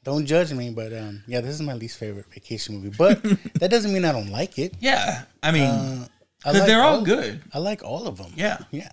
don't 0.04 0.26
judge 0.26 0.52
me, 0.52 0.72
but 0.72 0.92
um, 0.92 1.24
yeah, 1.26 1.40
this 1.40 1.56
is 1.56 1.62
my 1.62 1.72
least 1.74 1.98
favorite 1.98 2.26
vacation 2.34 2.76
movie. 2.76 2.94
But 2.98 3.24
that 3.62 3.72
doesn't 3.72 3.94
mean 3.94 4.04
I 4.04 4.12
don't 4.12 4.30
like 4.30 4.60
it. 4.60 4.74
Yeah, 4.82 5.24
I 5.42 5.52
mean, 5.52 5.64
Uh, 5.64 6.06
I 6.44 6.52
because 6.52 6.60
like 6.60 6.68
they're 6.68 6.82
all 6.84 7.02
good. 7.02 7.42
I 7.54 7.60
like 7.60 7.82
all 7.82 8.06
of 8.06 8.18
them. 8.18 8.34
Yeah. 8.36 8.58
yeah, 8.72 8.92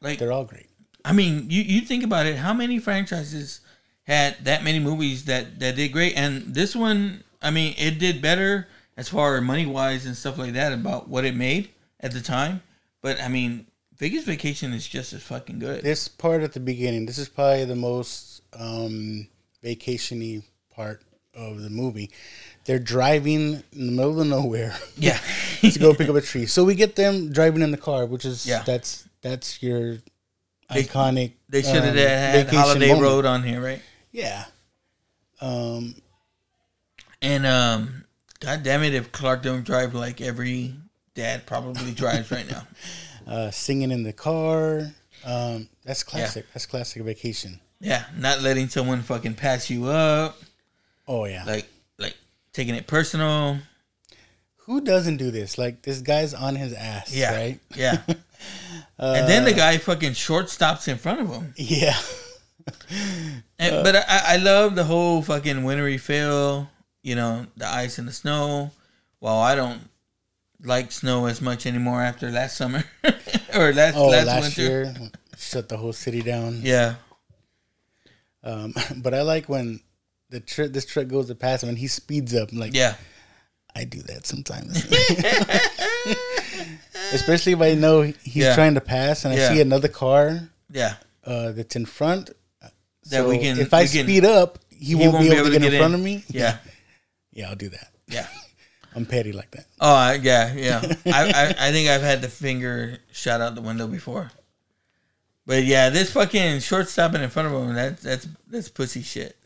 Like 0.00 0.18
they're 0.18 0.32
all 0.32 0.44
great. 0.44 0.66
I 1.04 1.12
mean, 1.12 1.46
you, 1.48 1.62
you 1.62 1.80
think 1.82 2.02
about 2.02 2.26
it, 2.26 2.36
how 2.36 2.52
many 2.52 2.80
franchises 2.80 3.60
had 4.02 4.36
that 4.44 4.64
many 4.64 4.80
movies 4.80 5.26
that, 5.26 5.60
that 5.60 5.76
did 5.76 5.92
great? 5.92 6.14
And 6.16 6.52
this 6.54 6.74
one, 6.74 7.22
I 7.40 7.52
mean, 7.52 7.74
it 7.78 8.00
did 8.00 8.20
better 8.20 8.66
as 8.96 9.08
far 9.08 9.36
as 9.36 9.44
money 9.44 9.64
wise 9.66 10.06
and 10.06 10.16
stuff 10.16 10.38
like 10.38 10.54
that 10.54 10.72
about 10.72 11.08
what 11.08 11.24
it 11.24 11.36
made 11.36 11.70
at 12.00 12.10
the 12.10 12.20
time. 12.20 12.62
But 13.00 13.20
I 13.22 13.28
mean, 13.28 13.66
Vegas 14.02 14.24
Vacation 14.24 14.72
is 14.72 14.88
just 14.88 15.12
as 15.12 15.22
fucking 15.22 15.60
good. 15.60 15.84
This 15.84 16.08
part 16.08 16.42
at 16.42 16.54
the 16.54 16.58
beginning, 16.58 17.06
this 17.06 17.18
is 17.18 17.28
probably 17.28 17.64
the 17.64 17.76
most 17.76 18.42
um, 18.58 19.28
vacationy 19.62 20.42
part 20.74 21.02
of 21.36 21.62
the 21.62 21.70
movie. 21.70 22.10
They're 22.64 22.80
driving 22.80 23.62
in 23.72 23.86
the 23.86 23.92
middle 23.92 24.20
of 24.20 24.26
nowhere 24.26 24.74
Yeah. 24.96 25.20
to 25.60 25.78
go 25.78 25.94
pick 25.94 26.08
up 26.08 26.16
a 26.16 26.20
tree. 26.20 26.46
So 26.46 26.64
we 26.64 26.74
get 26.74 26.96
them 26.96 27.30
driving 27.32 27.62
in 27.62 27.70
the 27.70 27.76
car, 27.76 28.04
which 28.04 28.24
is 28.24 28.44
Yeah. 28.44 28.64
that's 28.64 29.08
that's 29.20 29.62
your 29.62 29.98
They- 30.68 30.82
iconic. 30.82 31.34
They 31.48 31.62
should 31.62 31.84
have 31.84 31.90
um, 31.90 31.96
had 31.96 32.48
Holiday 32.52 32.88
moment. 32.88 33.02
Road 33.04 33.24
on 33.24 33.44
here, 33.44 33.60
right? 33.62 33.82
Yeah. 34.10 34.46
Um, 35.40 35.94
And 37.20 37.46
um, 37.46 38.04
God 38.40 38.64
damn 38.64 38.82
it, 38.82 38.94
if 38.94 39.12
Clark 39.12 39.44
don't 39.44 39.62
drive 39.64 39.94
like 39.94 40.20
every 40.20 40.74
dad 41.14 41.46
probably 41.46 41.92
drives 41.92 42.32
right 42.32 42.50
now. 42.50 42.66
uh, 43.26 43.50
singing 43.50 43.90
in 43.90 44.02
the 44.02 44.12
car. 44.12 44.92
Um, 45.24 45.68
that's 45.84 46.02
classic. 46.02 46.46
That's 46.52 46.66
classic 46.66 47.02
vacation. 47.02 47.60
Yeah, 47.80 48.04
not 48.16 48.40
letting 48.42 48.68
someone 48.68 49.02
fucking 49.02 49.34
pass 49.34 49.68
you 49.70 49.86
up, 49.86 50.36
Oh 51.08 51.24
yeah. 51.24 51.44
like 51.44 51.66
like 51.98 52.16
taking 52.52 52.74
it 52.74 52.86
personal. 52.86 53.58
Who 54.66 54.80
doesn't 54.80 55.16
do 55.16 55.30
this? 55.32 55.58
Like 55.58 55.82
this 55.82 56.00
guy's 56.00 56.32
on 56.34 56.54
his 56.54 56.72
ass. 56.72 57.12
Yeah, 57.14 57.34
Right. 57.34 57.60
yeah. 57.74 57.98
and 58.98 59.28
then 59.28 59.44
the 59.44 59.52
guy 59.52 59.78
fucking 59.78 60.12
short 60.12 60.48
stops 60.50 60.86
in 60.88 60.96
front 60.98 61.20
of 61.20 61.28
him. 61.28 61.54
Yeah. 61.56 61.96
And, 63.58 63.82
but 63.84 63.96
I, 63.96 64.04
I 64.34 64.36
love 64.36 64.74
the 64.76 64.84
whole 64.84 65.22
fucking 65.22 65.64
wintry 65.64 65.98
feel. 65.98 66.68
You 67.02 67.16
know, 67.16 67.46
the 67.56 67.66
ice 67.66 67.98
and 67.98 68.06
the 68.06 68.12
snow. 68.12 68.70
Well, 69.20 69.38
I 69.40 69.54
don't 69.56 69.80
like 70.64 70.92
snow 70.92 71.26
as 71.26 71.40
much 71.40 71.66
anymore 71.66 72.02
after 72.02 72.30
last 72.30 72.56
summer 72.56 72.84
or 73.54 73.72
last 73.72 73.96
Oh, 73.96 74.08
last, 74.08 74.26
last, 74.26 74.56
winter. 74.56 74.62
year 74.62 74.94
shut 75.36 75.68
the 75.68 75.76
whole 75.76 75.92
city 75.92 76.22
down. 76.22 76.60
Yeah, 76.62 76.94
Um, 78.44 78.74
but 78.96 79.14
I 79.14 79.22
like 79.22 79.48
when 79.48 79.80
the 80.30 80.40
tr- 80.40 80.64
this 80.66 80.86
truck 80.86 81.08
goes 81.08 81.26
to 81.28 81.34
pass 81.34 81.62
him 81.62 81.68
and 81.68 81.78
he 81.78 81.88
speeds 81.88 82.34
up. 82.34 82.52
I'm 82.52 82.58
like, 82.58 82.74
yeah, 82.74 82.94
I 83.74 83.84
do 83.84 84.02
that 84.02 84.26
sometimes. 84.26 84.84
Especially 87.12 87.52
if 87.52 87.60
I 87.60 87.74
know 87.74 88.02
he's 88.02 88.44
Yeah. 88.44 88.54
trying 88.54 88.74
to 88.74 88.80
pass 88.80 89.24
and 89.24 89.34
I 89.34 89.36
Yeah. 89.36 89.48
see 89.52 89.60
another 89.60 89.88
car 89.88 90.48
yeah. 90.70 90.94
uh, 91.24 91.52
that's 91.52 91.76
in 91.76 91.86
front. 91.86 92.30
That 93.10 93.26
we 93.26 93.38
can- 93.38 93.58
if 93.58 93.74
I 93.74 93.86
can- 93.86 94.04
speed 94.04 94.24
up, 94.24 94.58
he, 94.70 94.94
won't, 94.94 95.18
be 95.20 95.30
able, 95.32 95.50
to 95.50 95.58
get, 95.58 95.72
in 95.74 95.78
front 95.78 95.94
of 95.94 96.00
me. 96.00 96.24
Yeah, 96.28 96.58
Yeah, 97.32 97.50
I'll 97.50 97.56
do 97.56 97.68
that. 97.70 97.92
yeah. 98.08 98.26
I'm 98.94 99.06
petty 99.06 99.32
like 99.32 99.50
that. 99.52 99.66
Oh, 99.80 99.94
I- 99.94 100.14
yeah, 100.22 100.52
yeah. 100.54 100.82
I, 101.06 101.32
I, 101.32 101.68
I 101.68 101.72
think 101.72 101.88
I've 101.88 102.02
had 102.02 102.20
the 102.22 102.28
finger 102.28 102.98
shot 103.12 103.40
out 103.40 103.54
the 103.54 103.60
window 103.62 103.86
before. 103.86 104.30
But 105.46 105.64
yeah, 105.64 105.88
this 105.90 106.12
fucking 106.12 106.60
short 106.60 106.88
stopping 106.88 107.22
in 107.22 107.30
front 107.30 107.48
of 107.52 107.54
him, 107.54 107.74
that's 107.74 108.02
that's 108.02 108.28
that's 108.48 108.68
pussy 108.68 109.02
shit. 109.02 109.36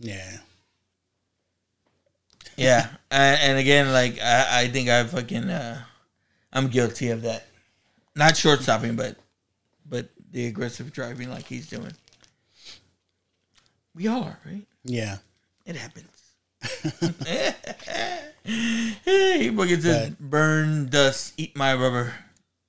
Yeah. 0.00 0.38
Yeah, 2.56 2.88
and, 3.10 3.40
and 3.40 3.58
again, 3.58 3.92
like 3.92 4.20
I, 4.20 4.62
I 4.62 4.68
think 4.68 4.88
I 4.88 5.04
fucking 5.04 5.48
uh, 5.48 5.80
I'm 6.52 6.68
guilty 6.68 7.10
of 7.10 7.22
that. 7.22 7.46
Not 8.16 8.36
short 8.36 8.60
stopping, 8.62 8.96
but 8.96 9.16
but 9.88 10.08
the 10.32 10.46
aggressive 10.46 10.92
driving 10.92 11.30
like 11.30 11.46
he's 11.46 11.68
doing. 11.68 11.92
We 13.94 14.08
all 14.08 14.24
are, 14.24 14.38
right? 14.44 14.66
Yeah. 14.84 15.18
It 15.66 15.76
happens. 15.76 16.08
hey, 18.44 19.50
Bucket 19.50 19.82
says, 19.82 20.10
"Burn 20.20 20.88
dust, 20.88 21.34
eat 21.36 21.56
my 21.56 21.74
rubber." 21.74 22.14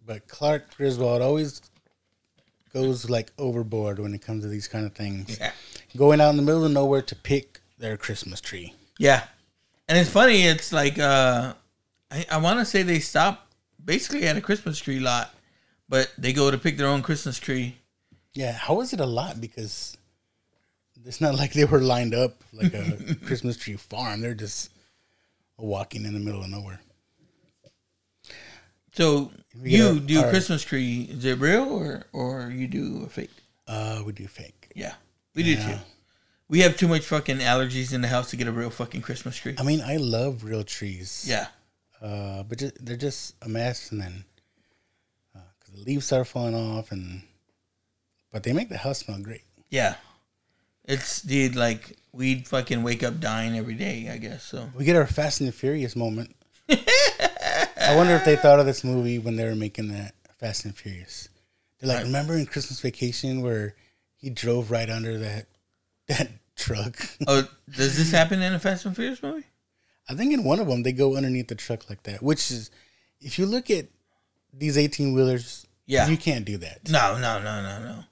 But 0.06 0.28
Clark 0.28 0.76
Griswold 0.76 1.22
always 1.22 1.62
goes 2.74 3.10
like 3.10 3.32
overboard 3.38 4.00
when 4.00 4.14
it 4.14 4.22
comes 4.22 4.44
to 4.44 4.50
these 4.50 4.68
kind 4.68 4.86
of 4.86 4.94
things. 4.94 5.38
Yeah, 5.40 5.52
Going 5.96 6.20
out 6.22 6.32
in 6.32 6.38
the 6.38 6.42
middle 6.44 6.66
of 6.66 6.72
nowhere 6.72 7.02
to 7.04 7.16
pick 7.16 7.62
their 7.78 7.98
Christmas 7.98 8.42
tree. 8.42 8.74
yeah, 9.00 9.24
and 9.88 9.98
it's 9.98 10.10
funny. 10.10 10.44
It's 10.44 10.74
like 10.74 11.00
uh, 11.00 11.54
I 12.12 12.26
I 12.32 12.38
want 12.38 12.60
to 12.60 12.66
say 12.66 12.84
they 12.84 13.00
stop 13.00 13.48
basically 13.84 14.28
at 14.28 14.38
a 14.38 14.42
Christmas 14.42 14.78
tree 14.80 15.00
lot, 15.00 15.34
but 15.90 16.12
they 16.18 16.34
go 16.34 16.52
to 16.52 16.58
pick 16.58 16.78
their 16.78 16.88
own 16.88 17.02
Christmas 17.02 17.40
tree. 17.40 17.78
Yeah, 18.34 18.52
how 18.54 18.82
is 18.82 18.94
it 18.94 19.00
a 19.00 19.06
lot? 19.06 19.40
Because 19.40 19.96
it's 21.06 21.22
not 21.22 21.36
like 21.36 21.54
they 21.54 21.66
were 21.66 21.82
lined 21.82 22.14
up 22.16 22.44
like 22.52 22.74
a 22.74 23.16
Christmas 23.26 23.58
tree 23.58 23.76
farm. 23.76 24.22
They're 24.22 24.34
just 24.34 24.70
walking 25.68 26.06
in 26.06 26.14
the 26.14 26.20
middle 26.20 26.42
of 26.44 26.50
nowhere. 26.50 26.82
So 28.94 29.32
you 29.62 30.00
do 30.00 30.22
our- 30.22 30.30
Christmas 30.30 30.64
tree? 30.64 31.04
Is 31.10 31.26
it 31.26 31.40
real 31.40 31.64
or 31.64 32.06
or 32.14 32.52
you 32.52 32.68
do 32.68 33.04
a 33.06 33.10
fake? 33.10 33.32
Uh, 33.68 34.04
we 34.06 34.12
do 34.14 34.28
fake. 34.28 34.72
Yeah, 34.76 34.96
we 35.34 35.44
do 35.44 35.52
Yeah. 35.52 35.76
too. 35.76 35.80
We 36.50 36.60
have 36.60 36.78
too 36.78 36.88
much 36.88 37.04
fucking 37.06 37.38
allergies 37.40 37.94
in 37.94 38.02
the 38.02 38.08
house 38.10 38.30
to 38.32 38.36
get 38.36 38.48
a 38.48 38.52
real 38.52 38.70
fucking 38.70 39.02
Christmas 39.02 39.36
tree. 39.38 39.56
I 39.58 39.64
mean, 39.64 39.82
I 39.82 39.96
love 39.98 40.44
real 40.44 40.64
trees. 40.64 41.24
Yeah, 41.26 41.48
Uh, 42.02 42.44
but 42.44 42.60
just, 42.60 42.86
they're 42.86 42.98
just 42.98 43.34
a 43.42 43.48
mess, 43.50 43.92
and 43.92 44.02
then 44.02 44.26
because 45.34 45.74
the 45.74 45.82
leaves 45.82 46.06
start 46.06 46.28
falling 46.28 46.54
off, 46.54 46.92
and 46.92 47.24
but 48.32 48.44
they 48.44 48.54
make 48.54 48.70
the 48.70 48.78
house 48.78 49.00
smell 49.00 49.20
great. 49.20 49.44
yeah. 49.70 49.96
It's 50.86 51.22
dude 51.22 51.56
like 51.56 51.98
we'd 52.12 52.48
fucking 52.48 52.84
wake 52.84 53.04
up 53.04 53.20
dying 53.20 53.58
every 53.58 53.76
day. 53.76 54.10
I 54.12 54.18
guess 54.18 54.44
so. 54.44 54.70
We 54.76 54.84
get 54.86 54.96
our 54.96 55.08
Fast 55.08 55.40
and 55.40 55.48
the 55.48 55.54
Furious 55.54 55.96
moment. 55.96 56.36
I 56.70 57.96
wonder 57.96 58.14
if 58.16 58.26
they 58.26 58.36
thought 58.36 58.60
of 58.60 58.66
this 58.66 58.84
movie 58.84 59.20
when 59.20 59.36
they 59.36 59.46
were 59.46 59.56
making 59.56 59.90
that 59.90 60.16
Fast 60.40 60.66
and 60.66 60.76
Furious. 60.76 61.30
They're 61.80 61.90
like, 61.90 61.98
Right. 61.98 62.06
remember 62.06 62.36
in 62.36 62.46
Christmas 62.46 62.80
Vacation 62.80 63.42
where 63.42 63.76
he 64.16 64.30
drove 64.30 64.72
right 64.72 64.90
under 64.90 65.18
that 65.20 65.48
that 66.08 66.30
truck? 66.56 66.98
Oh, 67.28 67.48
does 67.70 67.98
this 67.98 68.12
happen 68.12 68.42
in 68.42 68.54
a 68.54 68.60
Fast 68.60 68.86
and 68.86 68.96
Furious 68.96 69.22
movie? 69.24 69.46
I 70.10 70.16
think 70.16 70.34
in 70.34 70.44
one 70.44 70.60
of 70.60 70.68
them 70.68 70.84
they 70.84 70.92
go 70.92 71.16
underneath 71.16 71.48
the 71.48 71.56
truck 71.56 71.90
like 71.90 72.04
that. 72.04 72.22
Which 72.22 72.52
is, 72.52 72.70
if 73.22 73.40
you 73.40 73.46
look 73.46 73.70
at 73.70 73.88
these 74.54 74.78
eighteen 74.78 75.14
wheelers, 75.14 75.66
Yeah. 75.86 76.08
you 76.10 76.18
can't 76.18 76.44
do 76.46 76.58
that 76.58 76.90
No, 76.90 77.18
no, 77.18 77.42
no, 77.42 77.62
no, 77.62 77.80
no. 77.84 78.04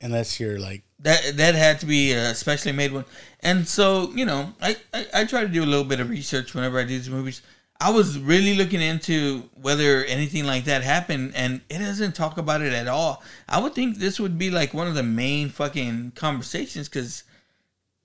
unless 0.00 0.38
you're 0.40 0.58
like, 0.60 0.82
That 1.02 1.36
that 1.36 1.54
had 1.54 1.80
to 1.80 1.86
be 1.86 2.12
a 2.12 2.34
specially 2.34 2.72
made 2.72 2.92
one. 2.92 3.04
And 3.40 3.66
so 3.66 4.10
you 4.14 4.24
know, 4.24 4.52
I, 4.60 4.76
I 4.92 5.06
I 5.14 5.24
try 5.24 5.42
to 5.42 5.48
do 5.48 5.64
a 5.64 5.66
little 5.66 5.84
bit 5.84 6.00
of 6.00 6.10
research 6.10 6.54
whenever 6.54 6.78
I 6.78 6.82
do 6.82 6.88
these 6.88 7.08
movies. 7.10 7.42
I 7.82 7.90
was 7.90 8.18
really 8.18 8.54
looking 8.54 8.82
into 8.82 9.48
whether 9.54 10.04
anything 10.04 10.44
like 10.44 10.64
that 10.64 10.82
happened, 10.82 11.32
and 11.34 11.62
it 11.70 11.78
doesn't 11.78 12.14
talk 12.14 12.36
about 12.36 12.60
it 12.60 12.74
at 12.74 12.88
all. 12.88 13.22
I 13.48 13.58
would 13.58 13.74
think 13.74 13.96
this 13.96 14.20
would 14.20 14.36
be 14.36 14.50
like 14.50 14.74
one 14.74 14.86
of 14.86 14.94
the 14.94 15.02
main 15.02 15.48
fucking 15.48 16.12
conversations 16.14 16.90
because, 16.90 17.24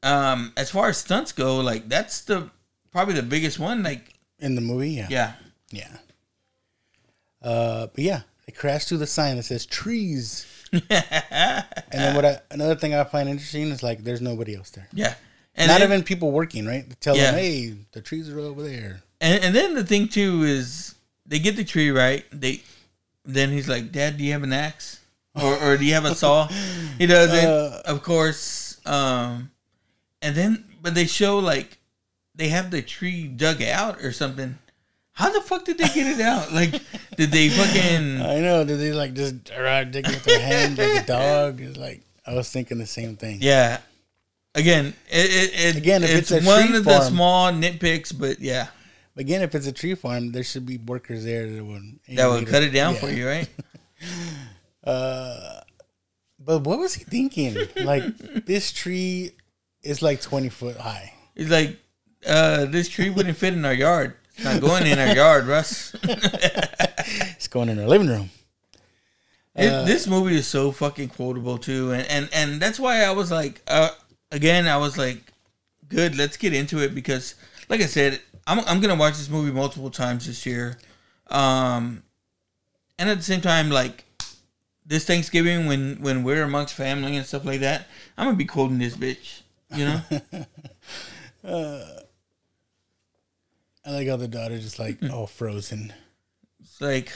um, 0.01 0.53
as 0.55 0.71
far 0.71 0.87
as 0.87 0.97
stunts 0.97 1.33
go, 1.33 1.57
like 1.59 1.89
that's 1.89 2.21
the 2.21 2.49
probably 2.93 3.15
the 3.15 3.23
biggest 3.23 3.59
one. 3.59 3.83
Like, 3.83 4.13
In 4.39 4.55
the 4.55 4.61
movie, 4.61 4.91
yeah. 4.91 5.07
yeah, 5.09 5.33
Yeah. 5.71 5.97
Uh, 7.41 7.87
but 7.93 8.03
yeah, 8.03 8.21
they 8.45 8.53
crash 8.53 8.85
through 8.85 8.99
the 8.99 9.07
sign 9.07 9.35
that 9.35 9.43
says 9.43 9.65
trees. 9.65 10.45
and 10.73 11.63
then 11.91 12.15
what 12.15 12.25
I, 12.25 12.39
another 12.51 12.75
thing 12.75 12.93
I 12.93 13.03
find 13.03 13.29
interesting 13.29 13.69
is 13.69 13.83
like 13.83 14.03
there's 14.03 14.21
nobody 14.21 14.55
else 14.55 14.69
there. 14.71 14.87
yeah, 14.93 15.15
and 15.55 15.67
Not 15.69 15.79
then, 15.79 15.89
even 15.91 16.03
people 16.03 16.31
working, 16.31 16.65
right? 16.65 16.87
They 16.87 16.95
tell 16.99 17.15
Yeah. 17.15 17.31
them, 17.31 17.39
hey, 17.39 17.75
the 17.91 18.01
trees 18.01 18.29
are 18.29 18.39
over 18.39 18.63
there. 18.63 19.01
and, 19.21 19.43
and 19.43 19.55
then 19.55 19.73
the 19.75 19.83
thing 19.85 20.07
too 20.07 20.43
is 20.43 20.95
they 21.25 21.39
get 21.39 21.55
the 21.55 21.63
tree 21.63 21.91
right. 21.91 22.25
They 22.31 22.61
then 23.23 23.49
he's 23.51 23.67
like, 23.67 23.91
"Dad, 23.91 24.17
do 24.17 24.23
you 24.23 24.33
have 24.33 24.43
an 24.43 24.53
axe, 24.53 24.99
or 25.33 25.55
or 25.57 25.77
do 25.77 25.85
you 25.85 25.93
have 25.93 26.05
a 26.05 26.13
saw?" 26.23 26.47
He 26.97 27.05
doesn't, 27.07 27.45
Uh. 27.49 27.81
of 27.85 28.03
course. 28.03 28.79
Um, 28.85 29.51
and 30.21 30.35
then 30.35 30.65
but 30.81 30.93
they 30.95 31.05
show 31.07 31.39
like 31.39 31.79
they 32.35 32.49
have 32.49 32.69
the 32.71 32.81
tree 32.81 33.27
dug 33.27 33.61
out 33.63 34.01
or 34.03 34.11
something. 34.11 34.57
How 35.15 35.31
the 35.31 35.39
fuck 35.41 35.63
did 35.65 35.77
they 35.77 35.87
get 35.87 36.07
it 36.07 36.19
out? 36.19 36.51
Like, 36.51 36.71
did 37.15 37.31
they 37.31 37.47
fucking? 37.49 38.21
I 38.21 38.39
know. 38.41 38.63
Did 38.65 38.79
they 38.79 38.91
like 38.91 39.13
just 39.13 39.49
around 39.51 39.91
digging 39.91 40.11
with 40.11 40.23
their 40.25 40.39
hand 40.39 40.77
like 40.77 41.03
a 41.03 41.07
dog? 41.07 41.61
It's 41.61 41.77
like 41.77 42.01
I 42.27 42.33
was 42.33 42.49
thinking 42.51 42.77
the 42.77 42.85
same 42.85 43.15
thing. 43.15 43.37
Yeah. 43.41 43.79
Again, 44.55 44.93
it, 45.09 45.53
it, 45.53 45.65
it 45.67 45.75
Again, 45.77 46.03
if 46.03 46.09
it's, 46.11 46.31
it's 46.31 46.45
a 46.45 46.47
one 46.47 46.67
tree 46.67 46.77
of 46.77 46.83
the 46.85 47.01
small 47.01 47.51
nitpicks, 47.51 48.17
but 48.17 48.39
yeah, 48.39 48.67
Again, 49.17 49.41
if 49.41 49.55
it's 49.55 49.67
a 49.67 49.71
tree 49.71 49.95
farm, 49.95 50.31
there 50.33 50.43
should 50.43 50.65
be 50.65 50.77
workers 50.77 51.23
there 51.23 51.49
that 51.49 51.63
would 51.63 51.99
that 52.15 52.27
would 52.27 52.47
cut 52.47 52.63
it 52.63 52.71
down 52.71 52.93
Yeah. 52.95 52.99
for 52.99 53.09
you, 53.09 53.27
right? 53.27 53.49
uh, 54.83 55.61
But 56.39 56.59
what 56.63 56.79
was 56.79 56.93
he 56.93 57.03
thinking? 57.05 57.55
Like 57.83 58.03
this 58.45 58.71
tree 58.73 59.31
is 59.81 60.01
like 60.01 60.21
twenty 60.21 60.49
foot 60.49 60.77
high. 60.77 61.13
He's 61.35 61.49
like, 61.49 61.79
uh, 62.27 62.65
this 62.65 62.89
tree 62.89 63.09
wouldn't 63.09 63.37
fit 63.37 63.53
in 63.53 63.63
our 63.65 63.73
yard. 63.73 64.15
It's 64.35 64.43
not 64.43 64.61
going 64.61 64.85
in 64.85 64.99
our 64.99 65.15
yard, 65.15 65.45
Russ. 65.47 65.95
It's 67.35 67.47
going 67.47 67.69
in 67.69 67.79
our 67.79 67.87
living 67.87 68.07
room. 68.07 68.31
It, 69.55 69.85
this 69.85 70.07
movie 70.07 70.35
is 70.35 70.47
so 70.47 70.71
fucking 70.71 71.09
quotable 71.09 71.57
too, 71.57 71.91
and 71.91 72.05
and 72.09 72.29
and 72.33 72.61
that's 72.61 72.79
why 72.79 73.03
I 73.03 73.11
was 73.11 73.31
like, 73.31 73.61
uh, 73.67 73.89
again, 74.31 74.67
I 74.67 74.77
was 74.77 74.97
like, 74.97 75.21
good, 75.87 76.17
let's 76.17 76.35
get 76.35 76.53
into 76.53 76.79
it 76.79 76.93
because, 76.93 77.35
like 77.69 77.81
I 77.81 77.85
said, 77.85 78.19
I'm 78.47 78.59
I'm 78.61 78.81
gonna 78.81 78.95
watch 78.95 79.13
this 79.13 79.29
movie 79.29 79.51
multiple 79.51 79.89
times 79.89 80.25
this 80.27 80.45
year, 80.45 80.77
um, 81.29 82.03
and 82.99 83.09
at 83.09 83.17
the 83.17 83.23
same 83.23 83.41
time, 83.41 83.69
like 83.69 84.03
this 84.85 85.05
Thanksgiving 85.05 85.67
when 85.67 86.01
when 86.01 86.23
we're 86.23 86.43
amongst 86.43 86.73
family 86.73 87.15
and 87.15 87.25
stuff 87.25 87.45
like 87.45 87.61
that, 87.61 87.87
I'm 88.17 88.25
gonna 88.25 88.37
be 88.37 88.45
quoting 88.45 88.79
this 88.79 88.97
bitch, 88.97 89.41
you 89.73 89.85
know. 89.85 90.01
I 93.85 93.91
like 93.91 94.07
how 94.07 94.15
the 94.17 94.27
daughter 94.27 94.57
just 94.57 94.79
like 94.79 94.99
Hmm. 94.99 95.11
oh 95.11 95.25
frozen. 95.27 95.93
It's 96.59 96.81
like 96.81 97.11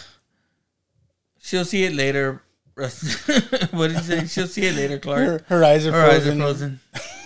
she'll 1.42 1.66
see 1.66 1.84
it 1.86 1.94
later. 1.94 2.42
Russ. 2.76 3.28
what 3.72 3.88
did 3.88 3.98
you 3.98 4.04
say? 4.04 4.26
She'll 4.28 4.48
see 4.48 4.66
it 4.68 4.76
later, 4.76 5.00
Clark. 5.06 5.20
Her, 5.20 5.44
her 5.58 5.64
eyes 5.66 5.86
are 5.88 5.92
Her 5.92 6.10
eyes 6.12 6.28
are 6.28 6.36
frozen. 6.36 6.80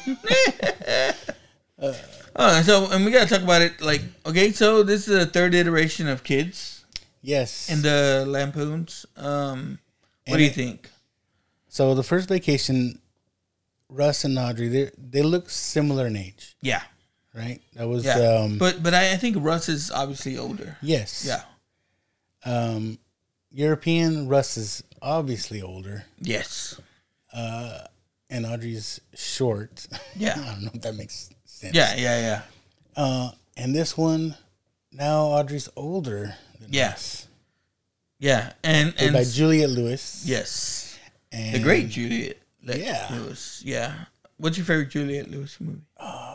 frozen. 0.08 1.13
oh, 2.36 2.62
so 2.63 2.89
and 2.91 3.06
we 3.06 3.12
gotta 3.12 3.29
talk 3.29 3.43
about 3.43 3.62
it. 3.62 3.82
Like, 3.82 4.01
okay, 4.25 4.51
so 4.51 4.84
this 4.84 5.08
is 5.08 5.19
the 5.19 5.25
third 5.25 5.53
iteration 5.53 6.08
of 6.08 6.23
Kids 6.23 6.86
Yes. 7.21 7.69
and 7.69 7.84
the 7.84 8.25
Lampoons. 8.27 9.06
Um, 9.15 9.79
what 10.25 10.36
And 10.36 10.38
do 10.38 10.43
you 10.43 10.49
it- 10.49 10.56
think? 10.56 10.89
so 11.67 11.93
the 11.95 12.03
first 12.03 12.27
vacation, 12.29 12.99
Russ 13.89 14.23
and 14.23 14.38
Audrey, 14.39 14.67
they 14.69 14.91
they 14.97 15.21
look 15.21 15.49
similar 15.49 16.08
in 16.08 16.15
age, 16.15 16.56
Yeah, 16.62 16.82
right? 17.34 17.62
That 17.76 17.88
was 17.88 18.06
yeah. 18.06 18.15
um 18.43 18.58
but 18.58 18.82
but 18.84 18.93
I, 18.93 19.13
I 19.13 19.17
think 19.17 19.38
Russ 19.39 19.69
is 19.69 19.91
obviously 19.91 20.38
older. 20.38 20.78
yes. 20.82 21.26
Yeah. 21.26 21.41
Um 22.46 22.98
European 23.52 24.28
Russ 24.28 24.58
is 24.58 24.84
obviously 25.02 25.62
older 25.62 26.06
Yes. 26.19 26.80
Uh, 27.32 27.80
and 28.30 28.46
Audrey's 28.46 29.00
short. 29.15 29.88
Yeah. 30.15 30.34
I 30.39 30.46
don't 30.54 30.63
know 30.63 30.72
if 30.74 30.82
that 30.82 30.96
makes 30.96 31.30
sense. 31.46 31.76
Yeah. 31.76 31.96
Yeah. 31.96 32.19
Yeah. 32.19 32.41
Uh 32.96 33.32
and 33.58 33.74
this 33.76 33.98
one 33.98 34.36
now 34.91 35.22
Audrey's 35.26 35.69
older 35.76 36.36
than 36.60 36.69
Yeah. 38.19 38.54
And 38.63 38.93
and 38.98 39.13
by 39.13 39.24
Juliette 39.24 39.69
Lewis. 39.72 40.24
yes, 40.26 40.98
And 41.32 41.56
the 41.56 41.60
great 41.60 41.89
Juliette. 41.89 42.38
Yeah. 42.62 43.08
Lewis. 43.12 43.62
Yeah. 43.65 44.06
What's 44.38 44.58
your 44.58 44.65
favorite 44.65 44.89
Juliette 44.89 45.30
Lewis 45.30 45.58
movie? 45.60 45.82
it's 46.00 46.33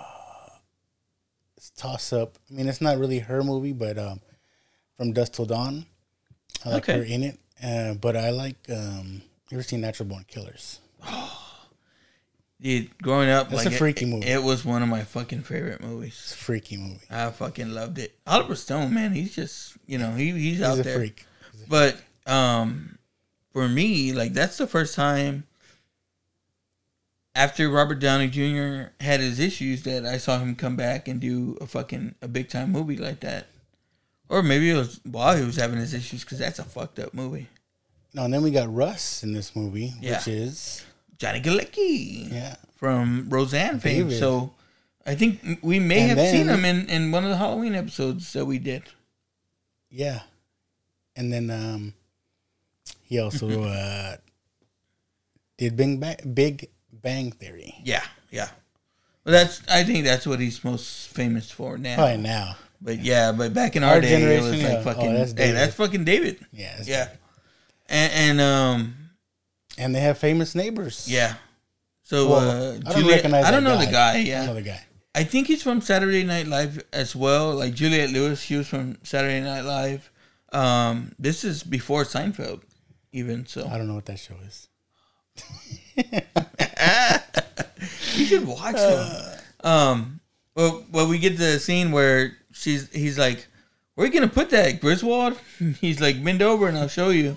toss 1.79 2.13
up. 2.13 2.37
I 2.51 2.55
mean, 2.55 2.69
it's 2.69 2.81
not 2.81 2.99
really 2.99 3.21
her 3.21 3.43
movie, 3.43 3.73
but 3.73 3.99
um, 3.99 4.21
from 4.97 5.13
Dusk 5.13 5.33
Till 5.33 5.47
Dawn, 5.47 5.87
I 6.65 6.71
like 6.71 6.89
Okay. 6.89 6.99
her 6.99 7.05
in 7.05 7.23
it. 7.23 7.39
Uh, 7.63 7.95
but 7.95 8.17
I 8.17 8.31
like 8.31 8.57
um, 8.71 9.23
you 9.51 9.57
ever 9.57 9.63
seen 9.63 9.81
Natural 9.81 10.09
Born 10.09 10.25
Killers? 10.29 10.81
Oh 11.05 11.35
Dude, 12.61 12.99
growing 12.99 13.31
up, 13.31 13.51
That's 13.51 13.65
like 13.65 13.73
a 13.73 13.77
it- 13.77 13.79
freaky 13.79 14.05
it, 14.05 14.09
movie. 14.09 14.27
It 14.27 14.43
was 14.43 14.65
one 14.65 14.83
of 14.83 14.89
my 14.89 15.03
fucking 15.05 15.43
favorite 15.43 15.81
movies. 15.81 16.15
It's 16.25 16.35
a 16.35 16.37
freaky 16.37 16.77
movie. 16.77 17.01
I 17.09 17.31
fucking 17.31 17.73
loved 17.73 17.99
it. 17.99 18.19
Oliver 18.27 18.57
Stone, 18.57 18.93
man, 18.93 19.13
he's 19.13 19.35
just 19.35 19.77
you 19.87 19.97
know 19.99 20.11
he 20.13 20.33
he's, 20.33 20.59
He's 20.59 20.63
out 20.63 20.79
a 20.79 20.83
there. 20.83 20.97
freak. 20.97 21.25
But 21.69 21.97
um, 22.27 22.99
for 23.53 23.69
me, 23.69 24.13
like 24.13 24.33
that's 24.33 24.57
the 24.59 24.67
first 24.67 24.95
time 24.97 25.45
after 27.39 27.69
Robert 27.71 28.01
Downey 28.01 28.29
Jr. 28.29 28.91
had 29.01 29.21
his 29.21 29.39
issues 29.39 29.85
that 29.85 30.05
I 30.05 30.19
saw 30.19 30.39
him 30.41 30.57
come 30.57 30.75
back 30.77 31.07
and 31.07 31.21
do 31.21 31.57
a 31.61 31.67
fucking 31.67 32.17
a 32.21 32.27
big 32.29 32.49
time 32.49 32.73
movie 32.73 32.97
like 32.97 33.21
that. 33.21 33.47
Or 34.29 34.43
maybe 34.43 34.69
it 34.71 34.75
was 34.77 35.01
while 35.05 35.37
he 35.37 35.45
was 35.45 35.57
having 35.57 35.79
his 35.79 35.95
issues 35.95 36.25
because 36.25 36.39
that's 36.41 36.59
a 36.59 36.65
fucked 36.65 36.99
up 36.99 37.15
movie. 37.15 37.47
No, 38.13 38.25
and 38.25 38.35
then 38.35 38.43
we 38.43 38.51
got 38.51 38.75
Russ 38.75 39.23
in 39.23 39.33
this 39.33 39.55
movie, 39.55 39.95
Yeah. 40.01 40.19
which 40.19 40.29
is 40.29 40.85
Johnny 41.19 41.41
Galecki 41.41 42.31
yeah, 42.33 42.57
from 42.77 43.27
Roseanne 43.29 43.79
fame. 43.81 44.05
David. 44.09 44.19
So 44.19 44.53
I 45.07 45.15
think 45.15 45.61
we 45.63 45.79
may 45.79 46.11
And 46.11 46.19
have 46.19 46.29
seen 46.29 46.49
him 46.49 46.65
in, 46.65 46.89
in 46.91 47.13
one 47.13 47.23
of 47.25 47.31
the 47.31 47.37
Halloween 47.37 47.75
episodes 47.75 48.33
that 48.33 48.47
we 48.47 48.59
did. 48.59 48.83
yeah, 49.91 50.23
and 51.17 51.33
then 51.33 51.51
um, 51.51 51.95
he 53.05 53.19
also 53.21 53.63
uh, 53.63 54.17
did 55.57 55.77
Big 55.77 56.01
Bang, 56.01 56.17
Big 56.35 56.69
Bang 57.03 57.33
Theory. 57.33 57.75
Yeah, 57.85 58.05
yeah. 58.31 58.49
Well, 59.25 59.33
that's 59.35 59.63
I 59.69 59.85
think 59.85 60.05
that's 60.05 60.27
what 60.27 60.41
he's 60.41 60.63
most 60.65 61.09
famous 61.09 61.51
for 61.51 61.77
now. 61.79 61.97
Probably 61.97 62.17
now, 62.19 62.57
But 62.81 62.99
yeah, 63.01 63.33
but 63.33 63.53
back 63.55 63.77
in 63.77 63.83
our, 63.85 63.95
Our 63.95 64.01
day, 64.01 64.37
it 64.37 64.43
was 64.43 64.61
yeah. 64.61 64.69
like 64.69 64.79
Oh, 64.79 64.83
fucking. 64.83 65.15
that's 65.15 65.33
hey, 65.33 65.51
that's 65.53 65.75
fucking 65.75 66.05
David. 66.05 66.39
yeah, 66.53 66.81
Yeah, 66.85 67.09
and, 67.89 68.13
and 68.13 68.41
um, 68.41 68.95
and 69.77 69.95
they 69.95 70.01
have 70.01 70.19
famous 70.19 70.55
neighbors. 70.55 71.07
yeah. 71.11 71.35
So 72.05 72.31
Well, 72.31 72.39
uh, 72.39 72.75
I 72.75 72.79
don't 72.79 72.93
Juliet, 73.01 73.17
recognize. 73.19 73.45
I 73.45 73.51
don't 73.51 73.65
know 73.65 73.77
the 73.77 73.87
guy. 73.91 74.15
I 74.15 74.19
Yeah, 74.19 74.39
don't 74.39 74.47
know 74.47 74.55
the 74.55 74.63
guy. 74.63 74.81
I 75.15 75.25
think 75.25 75.47
he's 75.49 75.63
from 75.63 75.81
Saturday 75.83 76.23
Night 76.25 76.47
Live 76.47 76.83
as 76.93 77.15
well. 77.15 77.55
Like 77.55 77.75
Juliet 77.75 78.11
Lewis, 78.11 78.41
she 78.41 78.57
was 78.57 78.67
from 78.69 78.97
Saturday 79.03 79.41
Night 79.43 79.63
Live. 79.63 80.11
Um, 80.53 81.13
this 81.19 81.45
is 81.45 81.63
before 81.63 82.05
Seinfeld, 82.05 82.63
even 83.13 83.45
so. 83.47 83.67
I 83.69 83.77
don't 83.77 83.89
know 83.89 83.95
what 83.97 84.07
that 84.07 84.19
show 84.21 84.37
is. 84.47 84.69
You 88.15 88.25
should 88.25 88.47
watch 88.47 88.75
them. 88.77 89.39
Um, 89.63 90.21
well, 90.55 90.85
well, 90.91 91.09
we 91.09 91.19
get 91.19 91.37
the 91.39 91.59
scene 91.61 91.93
where 91.93 92.37
she's 92.53 92.91
he's 92.93 93.19
like, 93.19 93.47
"Where 93.95 94.05
are 94.05 94.09
you 94.11 94.13
gonna 94.15 94.33
put 94.33 94.51
that, 94.51 94.81
Griswold?" 94.81 95.39
He's 95.81 96.01
like, 96.01 96.23
"Bend 96.23 96.43
over 96.43 96.69
and 96.69 96.77
I'll 96.77 96.89
show 96.89 97.11
you." 97.11 97.37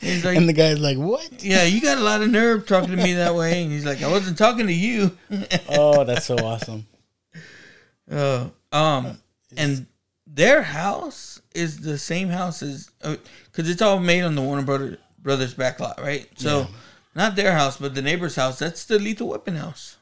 He's 0.00 0.24
like, 0.24 0.36
And 0.36 0.48
the 0.48 0.52
guy's 0.52 0.78
like, 0.78 0.98
"What? 0.98 1.42
"Yeah, 1.42 1.64
you 1.64 1.80
got 1.80 1.98
a 1.98 2.02
lot 2.02 2.22
of 2.22 2.30
nerve 2.30 2.66
talking 2.66 2.90
to 2.90 2.96
me 2.96 3.14
that 3.14 3.34
way." 3.34 3.62
And 3.62 3.72
he's 3.72 3.84
like, 3.86 4.02
"I 4.02 4.10
wasn't 4.10 4.36
talking 4.38 4.66
to 4.66 4.72
you." 4.74 5.16
Oh, 5.68 6.04
that's 6.04 6.26
so 6.26 6.36
awesome." 6.38 6.86
Uh, 8.10 8.48
um, 8.72 9.18
and 9.56 9.86
their 10.26 10.62
house 10.62 11.40
is 11.54 11.80
the 11.80 11.98
same 11.98 12.28
house 12.28 12.62
as 12.62 12.90
because 13.00 13.68
it's 13.68 13.82
all 13.82 13.98
made 13.98 14.22
on 14.22 14.34
the 14.34 14.42
Warner 14.42 14.62
Brother, 14.62 14.98
Brothers 15.18 15.54
backlot, 15.54 16.00
right? 16.00 16.28
So, 16.36 16.60
Yeah. 16.60 16.66
Not 17.14 17.36
their 17.36 17.52
house, 17.52 17.76
but 17.76 17.94
the 17.94 18.02
neighbor's 18.02 18.36
house. 18.36 18.58
That's 18.58 18.84
the 18.84 18.98
Lethal 18.98 19.28
Weapon 19.28 19.56
house. 19.56 19.96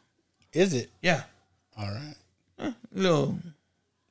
Is 0.53 0.73
it? 0.75 0.91
Yeah, 1.03 1.25
All 1.77 1.89
right. 1.91 2.75
little 2.93 3.39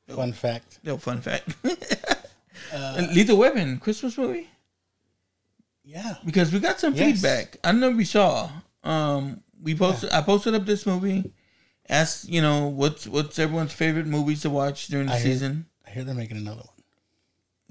Fun 0.08 0.34
fact. 0.34 0.80
little 0.84 1.00
fun 1.00 1.22
fact. 1.22 1.50
Uh, 2.74 3.08
Lethal 3.14 3.38
Weapon 3.38 3.78
Christmas 3.78 4.18
movie 4.18 4.50
Yeah. 5.86 6.16
because 6.26 6.52
we 6.52 6.60
got 6.60 6.80
some 6.82 6.94
Yes. 6.96 7.14
feedback. 7.14 7.58
I 7.64 7.72
don't 7.72 7.80
know 7.80 7.92
if 7.92 7.98
you 7.98 8.04
saw. 8.04 8.50
Um, 8.84 9.42
we 9.62 9.74
posted. 9.74 10.10
I 10.12 10.22
posted 10.22 10.54
up 10.54 10.66
this 10.66 10.86
movie. 10.86 11.32
Asked 11.88 12.28
you 12.28 12.42
know 12.42 12.68
what's 12.68 13.08
what's 13.08 13.40
everyone's 13.40 13.72
favorite 13.72 14.06
movies 14.08 14.42
to 14.42 14.50
watch 14.50 14.88
during 14.88 15.08
the 15.08 15.14
I 15.14 15.20
hear- 15.20 15.32
season. 15.34 15.68
I 15.86 15.92
hear 15.92 16.04
they're 16.04 16.14
making 16.16 16.36
another 16.38 16.62
one. 16.64 16.84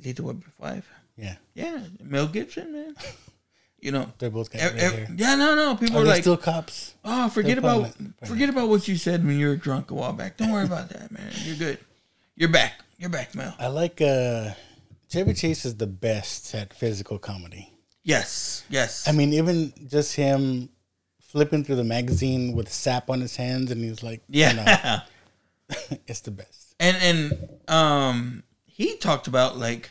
Lethal 0.03 0.27
Weapon 0.27 0.45
Five. 0.59 0.89
Yeah, 1.19 1.37
Yeah, 1.53 1.81
Mel 2.03 2.27
Gibson, 2.29 2.73
man. 2.73 2.95
You 3.87 3.93
know, 3.93 4.13
they're 4.19 4.31
both 4.31 4.51
got 4.51 4.63
ev- 4.63 4.77
ev- 4.77 5.11
yeah, 5.17 5.37
no, 5.37 5.55
no. 5.55 5.77
People 5.77 5.99
Are 5.99 6.03
are 6.03 6.07
like, 6.07 6.23
still 6.23 6.37
cops? 6.37 6.95
oh, 7.05 7.29
forget 7.29 7.57
about 7.57 7.83
probably- 7.97 8.13
forget 8.27 8.49
about 8.49 8.69
what 8.69 8.89
you 8.89 8.97
said 8.97 9.25
when 9.25 9.39
you 9.39 9.47
were 9.47 9.55
drunk 9.55 9.93
a 9.93 9.95
while 9.95 10.13
back. 10.13 10.37
Don't 10.37 10.51
worry 10.51 10.65
about 10.65 10.89
that, 10.89 11.13
man. 11.13 11.31
You're 11.45 11.55
good. 11.55 11.79
You're 12.35 12.49
back. 12.49 12.81
You're 12.99 13.11
back, 13.11 13.37
Mel. 13.37 13.55
I 13.61 13.69
like 13.69 14.01
uh 14.01 14.51
Chevy 15.09 15.35
Chase 15.35 15.65
is 15.65 15.77
the 15.77 15.87
best 15.87 16.53
at 16.53 16.75
physical 16.75 17.17
comedy. 17.21 17.73
Yes, 18.03 18.65
yes. 18.69 19.07
I 19.07 19.13
mean, 19.13 19.33
even 19.33 19.73
just 19.87 20.17
him 20.17 20.69
flipping 21.21 21.63
through 21.63 21.77
the 21.77 21.85
magazine 21.85 22.57
with 22.57 22.73
sap 22.73 23.09
on 23.09 23.21
his 23.21 23.37
hands, 23.37 23.71
and 23.71 23.81
he's 23.85 24.03
like, 24.03 24.21
yeah. 24.29 24.53
know, 25.71 25.77
it's 26.09 26.23
the 26.23 26.33
best. 26.33 26.75
and 26.81 26.97
and 26.97 27.49
um, 27.69 28.43
he 28.65 28.97
talked 28.97 29.29
about 29.29 29.57
like 29.57 29.91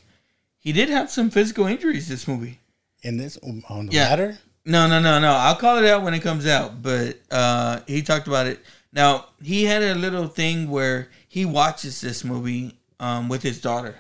he 0.60 0.74
did 0.74 0.90
have 0.90 1.10
some 1.10 1.30
physical 1.30 1.66
injuries 1.66 2.10
this 2.10 2.28
movie. 2.28 2.60
In 3.06 3.18
this, 3.18 3.38
on 3.44 3.86
the 3.86 3.94
Yeah. 3.94 4.10
ladder, 4.10 4.38
No, 4.66 4.88
no, 4.88 5.00
no, 5.00 5.20
no. 5.20 5.32
I'll 5.32 5.56
call 5.56 5.78
it 5.78 5.86
out 5.86 6.02
when 6.02 6.16
it 6.16 6.22
comes 6.22 6.48
out. 6.48 6.82
But 6.82 7.20
uh, 7.30 7.82
he 7.88 8.02
talked 8.02 8.26
about 8.28 8.48
it. 8.48 8.60
Now 8.92 9.26
he 9.44 9.66
had 9.66 9.84
a 9.84 9.94
little 9.94 10.28
thing 10.28 10.70
where 10.72 11.10
he 11.28 11.46
watches 11.46 12.02
this 12.02 12.24
movie 12.24 12.74
um, 13.00 13.30
with 13.30 13.44
his 13.44 13.62
daughter, 13.62 13.94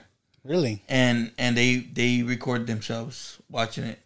really, 0.43 0.81
and 0.89 1.31
and 1.37 1.55
they 1.55 1.75
they 1.99 2.23
record 2.23 2.65
themselves 2.65 3.37
watching 3.49 3.83
it. 3.83 3.99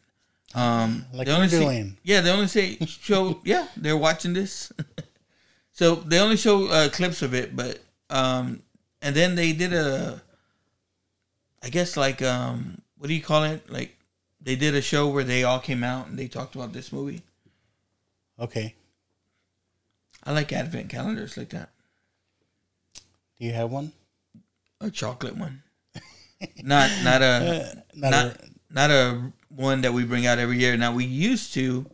Um, 0.53 1.05
Like 1.13 1.27
they 1.27 1.33
only 1.33 1.47
say- 1.47 1.59
doing. 1.63 1.97
yeah, 2.03 2.19
they 2.21 2.31
only 2.31 2.47
say 2.47 2.77
show. 2.87 3.39
yeah, 3.45 3.67
they're 3.77 3.95
watching 4.07 4.33
this. 4.33 4.73
so 5.71 5.95
they 5.95 6.19
only 6.19 6.37
show 6.37 6.67
uh, 6.67 6.89
clips 6.89 7.21
of 7.21 7.33
it, 7.33 7.55
but 7.55 7.79
um, 8.09 8.61
and 9.01 9.15
then 9.15 9.35
they 9.35 9.53
did 9.53 9.71
a, 9.71 10.19
I 11.63 11.69
guess 11.69 11.95
like 11.95 12.21
um, 12.21 12.81
what 12.97 13.07
do 13.07 13.13
you 13.13 13.21
call 13.21 13.43
it? 13.45 13.69
Like 13.71 13.95
they 14.41 14.55
did 14.55 14.75
a 14.75 14.81
show 14.81 15.07
where 15.07 15.23
they 15.23 15.43
all 15.43 15.59
came 15.59 15.83
out 15.83 16.07
and 16.07 16.17
they 16.17 16.27
talked 16.27 16.55
about 16.55 16.73
this 16.73 16.91
movie. 16.91 17.21
okay. 18.39 18.75
I 20.23 20.33
like 20.33 20.51
advent 20.51 20.89
calendars 20.89 21.37
like 21.37 21.49
that. 21.49 21.69
Do 23.39 23.45
you 23.45 23.53
have 23.53 23.71
one? 23.71 23.93
A 24.81 24.91
chocolate 24.91 25.37
one. 25.37 25.63
not 26.61 26.89
not 27.03 27.21
a 27.21 27.83
Not, 27.95 28.11
not 28.11 28.13
a, 28.25 28.37
not 28.69 28.91
a 28.91 29.31
one 29.47 29.81
that 29.81 29.93
we 29.93 30.03
bring 30.03 30.25
out 30.27 30.37
every 30.37 30.59
year. 30.59 30.75
Now 30.75 30.91
we 30.93 31.05
used 31.05 31.53
to, 31.53 31.85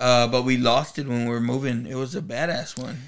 uh, 0.00 0.26
but 0.26 0.42
we 0.42 0.56
lost 0.56 0.98
it 0.98 1.06
when 1.06 1.24
we 1.24 1.30
were 1.30 1.40
moving. 1.40 1.86
It 1.86 1.94
was 1.94 2.16
a 2.16 2.20
badass 2.20 2.76
one. 2.76 2.98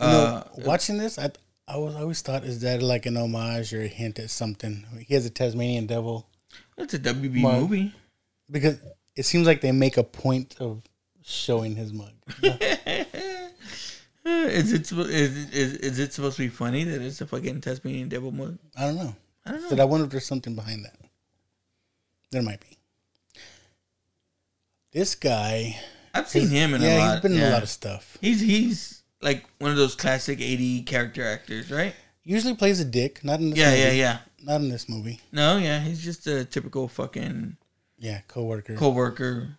you 0.00 0.06
know, 0.06 0.24
Uh, 0.24 0.44
watching 0.64 0.96
this, 0.96 1.18
I 1.18 1.30
I 1.68 1.76
was 1.76 1.94
I 1.94 2.00
always 2.00 2.22
thought 2.22 2.44
is 2.44 2.60
that 2.62 2.80
like 2.82 3.04
an 3.04 3.18
homage 3.18 3.74
or 3.74 3.82
a 3.82 3.88
hint 3.88 4.18
at 4.18 4.30
something. 4.30 4.86
He 5.06 5.12
has 5.14 5.26
a 5.26 5.30
Tasmanian 5.30 5.86
devil 5.86 6.29
it's 6.82 6.94
a 6.94 6.98
WB 6.98 7.40
Mug. 7.40 7.60
movie. 7.62 7.94
because 8.50 8.78
it 9.16 9.24
seems 9.24 9.46
like 9.46 9.60
they 9.60 9.72
make 9.72 9.96
a 9.96 10.04
point 10.04 10.56
of 10.60 10.82
showing 11.22 11.76
his 11.76 11.92
mug. 11.92 12.12
Is 14.22 14.72
it 14.72 14.92
is, 14.92 15.48
is 15.50 15.74
is 15.78 15.98
it 15.98 16.12
supposed 16.12 16.36
to 16.36 16.42
be 16.42 16.48
funny 16.48 16.84
that 16.84 17.00
it's 17.00 17.20
a 17.22 17.26
fucking 17.26 17.62
Tasmanian 17.62 18.08
devil 18.10 18.30
mug? 18.30 18.58
I 18.76 18.82
don't 18.86 18.96
know. 18.96 19.16
I 19.46 19.52
don't 19.52 19.62
know. 19.62 19.70
But 19.70 19.80
I 19.80 19.84
wonder 19.86 20.04
if 20.04 20.10
there's 20.12 20.26
something 20.26 20.54
behind 20.54 20.84
that. 20.84 20.94
There 22.30 22.42
might 22.42 22.60
be. 22.60 22.76
This 24.92 25.14
guy, 25.14 25.78
I've 26.12 26.28
seen 26.28 26.48
him 26.48 26.74
in 26.74 26.82
yeah, 26.82 26.88
a 26.88 26.98
lot. 26.98 27.04
Yeah, 27.06 27.12
he's 27.14 27.20
been 27.22 27.32
in 27.32 27.40
a 27.42 27.50
lot 27.50 27.62
of 27.62 27.70
stuff. 27.70 28.18
He's 28.20 28.40
he's 28.40 29.02
like 29.22 29.44
one 29.58 29.70
of 29.70 29.78
those 29.78 29.94
classic 29.94 30.40
eighty 30.40 30.82
character 30.82 31.24
actors, 31.26 31.70
right? 31.70 31.94
Usually 32.22 32.54
plays 32.54 32.78
a 32.78 32.84
dick, 32.84 33.24
not 33.24 33.40
in 33.40 33.50
this 33.50 33.58
Yeah, 33.58 33.70
movie. 33.70 33.80
yeah, 33.82 33.90
yeah. 33.92 34.18
Not 34.42 34.60
in 34.60 34.68
this 34.70 34.88
movie. 34.88 35.20
No, 35.32 35.56
yeah, 35.58 35.80
he's 35.80 36.02
just 36.02 36.26
a 36.26 36.44
typical 36.44 36.88
fucking 36.88 37.56
Yeah, 37.98 38.20
coworker. 38.28 38.74
co-worker. 38.74 39.56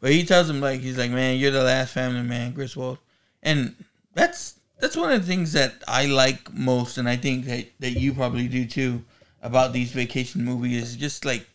But 0.00 0.12
he 0.12 0.24
tells 0.24 0.48
him 0.48 0.60
like 0.60 0.80
he's 0.80 0.98
like, 0.98 1.10
man, 1.10 1.38
you're 1.38 1.50
the 1.50 1.62
last 1.64 1.92
family 1.94 2.22
man, 2.22 2.52
Griswold, 2.52 2.98
and 3.42 3.74
that's 4.14 4.54
that's 4.80 4.96
one 4.96 5.10
of 5.12 5.20
the 5.20 5.26
things 5.26 5.52
that 5.54 5.82
I 5.88 6.06
like 6.06 6.52
most, 6.52 6.98
and 6.98 7.08
I 7.08 7.16
think 7.16 7.46
that 7.46 7.66
that 7.80 7.92
you 7.92 8.12
probably 8.12 8.48
do 8.48 8.64
too 8.66 9.04
about 9.42 9.72
these 9.72 9.90
vacation 9.90 10.44
movies. 10.44 10.82
Is 10.90 10.96
just 10.96 11.24
like 11.24 11.46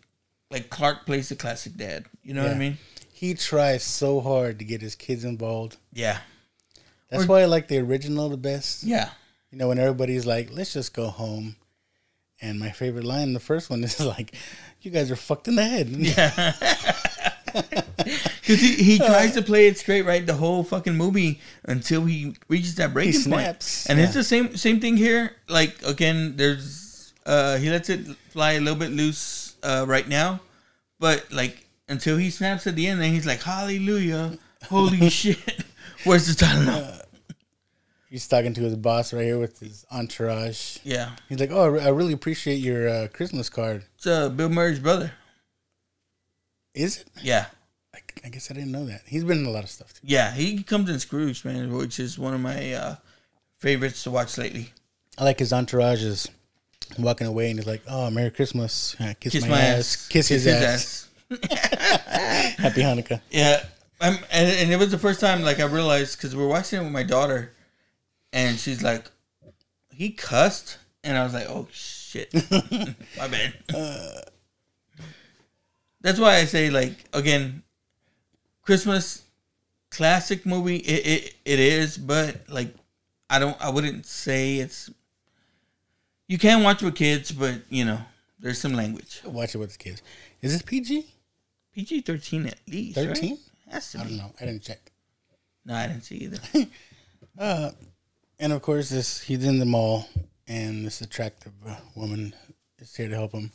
like 0.51 0.70
Clark 0.70 1.05
plays 1.05 1.30
the 1.30 1.36
classic 1.36 1.76
dad. 1.78 2.05
You 2.24 2.34
know 2.34 2.43
what 2.43 2.51
I 2.51 2.57
mean? 2.57 2.78
He 3.14 3.34
tries 3.36 3.84
so 3.84 4.20
hard 4.20 4.59
to 4.59 4.66
get 4.66 4.82
his 4.82 4.95
kids 4.95 5.24
involved. 5.24 5.78
Yeah, 5.93 6.20
That's 7.09 7.24
Or- 7.24 7.28
why 7.28 7.41
I 7.43 7.45
like 7.45 7.68
the 7.70 7.78
original 7.78 8.28
the 8.30 8.38
best. 8.38 8.84
yeah. 8.84 9.11
You 9.54 9.60
know, 9.60 9.68
when 9.68 9.78
everybody's 9.78 10.26
like, 10.26 10.49
let's 10.51 10.74
just 10.74 10.95
go 10.95 11.10
home. 11.10 11.58
And 12.41 12.60
my 12.60 12.72
favorite 12.72 13.04
line, 13.04 13.34
the 13.34 13.39
first 13.39 13.70
one, 13.70 13.84
is 13.84 13.99
like, 13.99 14.34
you 14.82 14.89
guys 14.89 15.12
are 15.12 15.16
fucked 15.16 15.47
in 15.47 15.56
the 15.56 15.64
head. 15.64 15.89
Yeah. 15.95 16.54
Because 18.41 18.60
he, 18.60 18.74
he 18.74 18.97
tries 18.97 19.36
to 19.36 19.43
play 19.43 19.68
it 19.68 19.78
straight 19.78 20.01
right 20.01 20.26
the 20.26 20.34
whole 20.34 20.64
fucking 20.64 20.95
movie 20.95 21.39
until 21.64 22.04
he 22.04 22.36
reaches 22.49 22.76
that 22.76 22.93
breaking 22.93 23.14
point. 23.14 23.24
snaps, 23.24 23.86
And 23.86 23.99
it's 23.99 24.16
the 24.16 24.24
same 24.24 24.58
same 24.58 24.82
thing 24.82 24.97
here. 24.97 25.36
Like 25.47 25.82
again, 25.84 26.36
there's 26.36 27.14
uh 27.26 27.58
he 27.58 27.70
lets 27.70 27.89
it 27.89 28.06
fly 28.32 28.54
a 28.54 28.60
little 28.60 28.78
bit 28.78 28.91
loose 28.91 29.56
uh 29.64 29.86
right 29.88 30.08
now, 30.10 30.41
but 30.99 31.32
like 31.32 31.66
until 31.88 32.18
he 32.18 32.32
snaps 32.32 32.66
at 32.68 32.76
the 32.76 32.88
end, 32.88 32.99
then 32.99 33.14
he's 33.14 33.28
like, 33.28 33.43
Hallelujah, 33.43 34.38
holy 34.66 35.10
shit. 35.10 35.38
Where's 36.04 36.26
the 36.28 36.34
Tylenol? 36.43 37.03
He's 38.14 38.28
talking 38.28 38.53
to 38.53 38.61
his 38.61 38.76
boss 38.76 39.11
right 39.11 39.24
here 39.24 39.39
with 39.39 39.59
his 39.59 39.88
entourage. 39.91 40.78
Yeah, 40.84 41.16
He's 41.30 41.39
like, 41.39 41.49
oh, 41.51 41.64
I 41.64 41.66
re- 41.66 41.82
I 41.82 41.89
really 41.89 42.14
appreciate 42.14 42.57
your 42.57 42.88
uh, 42.88 43.07
Christmas 43.11 43.49
card. 43.49 43.86
it's 43.95 44.05
uh, 44.05 44.30
Bill 44.30 44.49
Murray's 44.49 44.78
brother. 44.78 45.14
Is 46.76 46.97
it? 46.99 47.07
Yeah, 47.24 47.47
I, 47.91 48.01
I 48.24 48.30
guess 48.30 48.51
I 48.51 48.53
didn't 48.53 48.72
know 48.72 48.86
that. 48.86 49.01
He's 49.07 49.24
been 49.24 49.39
in 49.39 49.47
a 49.47 49.49
lot 49.49 49.64
of 49.64 49.72
stuff 49.72 49.93
too. 49.95 50.01
yeah, 50.03 50.32
he 50.32 50.61
comes 50.61 50.91
in 50.91 50.99
Scrooged, 50.99 51.43
man, 51.43 51.74
which 51.74 51.99
is 51.99 52.20
one 52.20 52.36
of 52.36 52.39
my 52.39 52.74
uh 52.74 52.95
favorites 53.57 54.03
to 54.03 54.11
watch 54.11 54.38
lately. 54.38 54.70
I 55.18 55.24
like 55.24 55.39
his 55.39 55.51
entourage 55.51 56.03
is 56.03 56.30
walking 56.99 57.26
away 57.26 57.49
and 57.49 57.57
he's 57.57 57.66
like, 57.66 57.82
oh, 57.89 58.11
Merry 58.11 58.30
Christmas. 58.30 58.95
Uh, 58.99 59.16
kiss, 59.20 59.34
Kiss 59.34 59.47
my, 59.47 59.59
ass. 59.59 60.07
Kiss, 60.07 60.28
his, 60.28 60.45
ass. 60.45 61.09
Happy 61.32 62.82
Hanukkah. 62.84 63.22
Yeah, 63.32 63.64
I'm, 63.99 64.18
and, 64.32 64.55
and 64.55 64.72
it 64.72 64.78
was 64.78 64.91
the 64.91 64.99
first 64.99 65.20
time 65.20 65.41
like 65.41 65.59
I 65.59 65.66
realized 65.66 66.18
because 66.20 66.36
we're 66.36 66.47
watching 66.47 66.80
it 66.80 66.84
with 66.84 66.91
my 66.91 67.01
daughter, 67.01 67.53
and 68.34 68.57
she's 68.59 68.81
like, 68.84 69.09
"He 69.91 70.09
cussed," 70.11 70.77
and 71.03 71.17
I 71.17 71.23
was 71.23 71.34
like, 71.34 71.47
"Oh 71.47 71.67
shit, 71.71 72.34
my 73.17 73.27
bad." 73.29 73.53
That's 76.01 76.19
why 76.19 76.36
I 76.36 76.45
say 76.45 76.69
like 76.69 77.05
again, 77.13 77.63
Christmas 78.61 79.23
classic 79.89 80.45
movie. 80.45 80.77
It 80.77 81.05
it, 81.05 81.34
it 81.45 81.59
is, 81.59 81.97
but 81.97 82.49
like 82.49 82.73
I 83.29 83.39
don't. 83.39 83.55
I 83.61 83.69
wouldn't 83.69 84.05
say 84.05 84.57
it's. 84.57 84.89
You 86.27 86.38
can 86.38 86.63
watch 86.63 86.81
with 86.81 86.95
kids, 86.95 87.31
but 87.31 87.61
you 87.69 87.86
know 87.86 87.99
there's 88.39 88.59
some 88.59 88.73
language. 88.73 89.21
Watch 89.25 89.55
it 89.55 89.59
with 89.59 89.71
the 89.73 89.77
kids. 89.77 90.01
Is 90.41 90.51
this 90.53 90.61
PG? 90.61 91.05
PG 91.73 92.01
thirteen 92.01 92.47
at 92.47 92.59
least. 92.67 92.97
right? 92.97 93.07
13? 93.07 93.38
Has 93.71 93.91
to 93.93 93.99
I 93.99 94.03
be. 94.03 94.09
don't 94.09 94.17
know. 94.17 94.31
I 94.41 94.45
didn't 94.45 94.61
check. 94.63 94.91
No, 95.65 95.73
I 95.75 95.88
didn't 95.88 96.03
see 96.03 96.15
either. 96.17 96.39
Uh, 97.36 97.71
And 98.44 98.52
of 98.52 98.62
course, 98.62 98.89
this 98.89 99.22
he's 99.22 99.46
in 99.46 99.60
the 99.60 99.66
mall, 99.66 100.06
and 100.50 100.86
this 100.86 101.00
attractive 101.00 101.54
uh, 101.66 101.78
woman 101.96 102.36
is 102.78 102.94
here 102.94 103.08
to 103.08 103.16
help 103.16 103.32
him. 103.32 103.52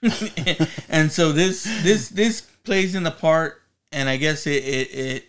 and 0.88 1.10
so 1.10 1.32
this 1.32 1.64
this 1.82 2.10
this 2.10 2.42
plays 2.62 2.94
in 2.94 3.02
the 3.02 3.10
part, 3.10 3.60
and 3.90 4.08
I 4.08 4.18
guess 4.18 4.46
it 4.46 4.62
it, 4.64 4.94
it 4.94 5.24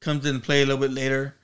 comes 0.00 0.26
into 0.26 0.40
play 0.40 0.60
a 0.60 0.66
little 0.66 0.82
bit 0.82 0.92
later, 0.92 1.34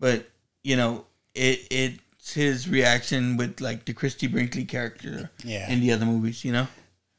but 0.00 0.24
you 0.62 0.74
know 0.76 1.04
it 1.34 1.66
it's 1.70 2.32
his 2.32 2.66
reaction 2.66 3.36
with 3.36 3.60
like 3.60 3.84
the 3.84 3.92
Christy 3.92 4.26
Brinkley 4.26 4.64
character 4.64 5.30
Yeah. 5.44 5.70
in 5.70 5.80
the 5.80 5.92
other 5.92 6.06
movies, 6.06 6.46
you 6.46 6.52
know. 6.52 6.66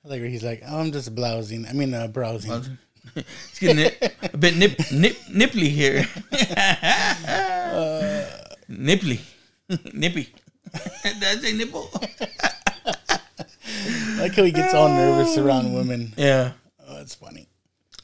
I 0.04 0.08
like 0.08 0.22
where 0.22 0.30
he's 0.30 0.44
like, 0.44 0.64
oh, 0.68 0.80
I'm 0.80 0.92
just 0.92 1.14
blousing. 1.14 1.68
I 1.68 1.74
mean, 1.74 1.94
uh, 1.94 2.08
browsing. 2.08 2.80
It's 3.16 3.60
getting 3.60 3.86
a 4.34 4.36
bit 4.36 4.56
nip, 4.58 4.80
nip 4.92 5.16
nipply 5.30 5.70
here. 5.70 6.08
nipply, 8.78 9.20
nippy. 9.94 10.34
Did 11.04 11.24
I 11.24 11.36
say 11.36 11.54
nipple? 11.54 11.90
Like 14.18 14.34
how 14.36 14.44
he 14.44 14.52
gets 14.52 14.74
all 14.74 14.90
nervous 14.90 15.38
around 15.38 15.74
women. 15.74 16.14
Yeah. 16.18 16.54
Oh, 16.88 17.02
it's 17.02 17.16
funny. 17.16 17.48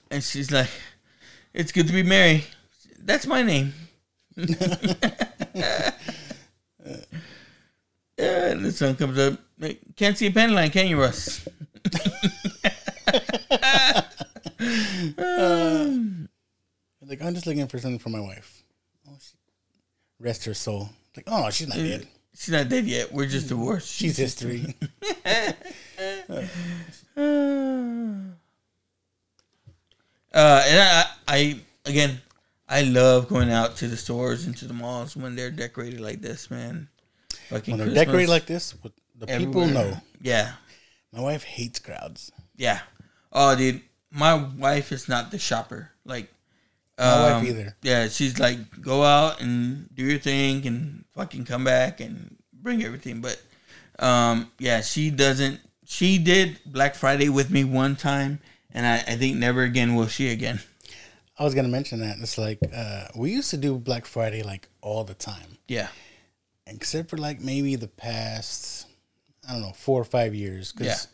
And 0.10 0.24
she's 0.24 0.52
like, 0.52 0.70
"It's 1.54 1.72
good 1.72 1.88
to 1.88 1.94
be 1.94 2.04
Mary. 2.04 2.44
That's 3.00 3.26
my 3.26 3.44
name." 3.44 3.74
yeah, 4.36 4.46
uh, 6.86 6.98
and 8.18 8.66
the 8.66 8.72
sun 8.72 8.96
comes 8.96 9.18
up. 9.18 9.40
Can't 9.96 10.18
see 10.18 10.28
a 10.28 10.32
pen 10.32 10.54
line, 10.54 10.72
can 10.72 10.88
you, 10.88 11.00
Russ? 11.00 11.48
Uh, 15.18 15.88
He's 17.00 17.10
like, 17.10 17.22
I'm 17.24 17.34
just 17.34 17.48
looking 17.48 17.68
for 17.68 17.80
something 17.80 17.98
for 17.98 18.10
my 18.10 18.20
wife. 18.20 18.61
Rest 20.22 20.46
her 20.46 20.54
soul. 20.54 20.90
Like, 21.18 21.26
oh 21.28 21.50
she's 21.50 21.68
not 21.68 21.78
dead. 21.78 22.08
She's 22.36 22.54
not 22.54 22.70
dead 22.70 22.86
yet. 22.86 23.12
We're 23.12 23.26
just 23.28 23.50
divorced. 23.50 23.90
She's 23.92 24.18
history. 24.18 24.76
Uh, 30.34 30.64
and 30.66 30.80
I, 30.80 31.06
I 31.28 31.60
again, 31.86 32.22
I 32.70 32.84
love 32.84 33.28
going 33.28 33.52
out 33.52 33.76
to 33.78 33.88
the 33.90 33.98
stores 33.98 34.46
and 34.46 34.56
to 34.58 34.66
the 34.66 34.74
malls 34.74 35.18
when 35.18 35.36
they're 35.36 35.52
decorated 35.52 36.00
like 36.00 36.22
this, 36.22 36.50
man. 36.50 36.88
Fucking 37.50 37.74
when 37.74 37.80
they're 37.80 37.88
Christmas 37.88 38.06
decorated 38.06 38.30
like 38.30 38.46
this, 38.46 38.72
what 38.82 38.94
the 39.20 39.28
people 39.28 39.64
everywhere. 39.64 39.92
know. 39.92 39.98
Yeah, 40.22 40.54
My 41.12 41.20
wife 41.20 41.44
hates 41.44 41.80
crowds. 41.80 42.32
yeah. 42.56 42.80
Oh, 43.34 43.56
dude, 43.58 43.82
my 44.10 44.36
wife 44.36 44.92
is 44.94 45.10
not 45.10 45.32
the 45.32 45.38
shopper. 45.40 45.92
Like, 46.06 46.32
My 47.02 47.32
um, 47.32 47.42
wife 47.42 47.50
either. 47.50 47.76
Yeah, 47.82 48.08
she's 48.10 48.40
like, 48.40 48.58
go 48.82 49.04
out 49.04 49.42
and 49.42 49.90
do 49.94 50.04
your 50.06 50.20
thing 50.20 50.66
and 50.68 51.04
fucking 51.16 51.46
come 51.46 51.64
back 51.64 52.00
and 52.00 52.38
bring 52.54 52.84
everything. 52.84 53.22
But, 53.22 53.42
um, 54.00 54.52
yeah, 54.60 54.82
she 54.82 55.10
doesn't. 55.10 55.60
She 55.86 56.18
did 56.20 56.60
Black 56.66 56.96
Friday 56.96 57.28
with 57.28 57.50
me 57.50 57.64
one 57.64 57.96
time, 57.96 58.40
and 58.72 58.86
I, 58.86 58.98
I 58.98 59.16
think 59.18 59.36
never 59.38 59.64
again 59.64 59.96
will 59.96 60.08
she 60.08 60.30
again. 60.30 60.62
I 61.40 61.44
was 61.44 61.56
gonna 61.56 61.68
mention 61.70 62.02
that. 62.02 62.18
It's 62.20 62.38
like 62.38 62.60
uh, 62.74 63.08
we 63.16 63.32
used 63.32 63.50
to 63.50 63.58
do 63.58 63.78
Black 63.80 64.06
Friday 64.06 64.44
like 64.44 64.68
all 64.82 65.04
the 65.04 65.16
time, 65.16 65.58
Yeah, 65.68 65.88
except 66.68 67.10
for 67.10 67.18
like 67.18 67.42
maybe 67.42 67.76
the 67.76 67.88
past, 67.88 68.86
I 69.50 69.54
don't 69.54 69.62
know, 69.64 69.74
four 69.74 70.00
or 70.00 70.06
five 70.06 70.36
years. 70.36 70.72
Because 70.72 71.08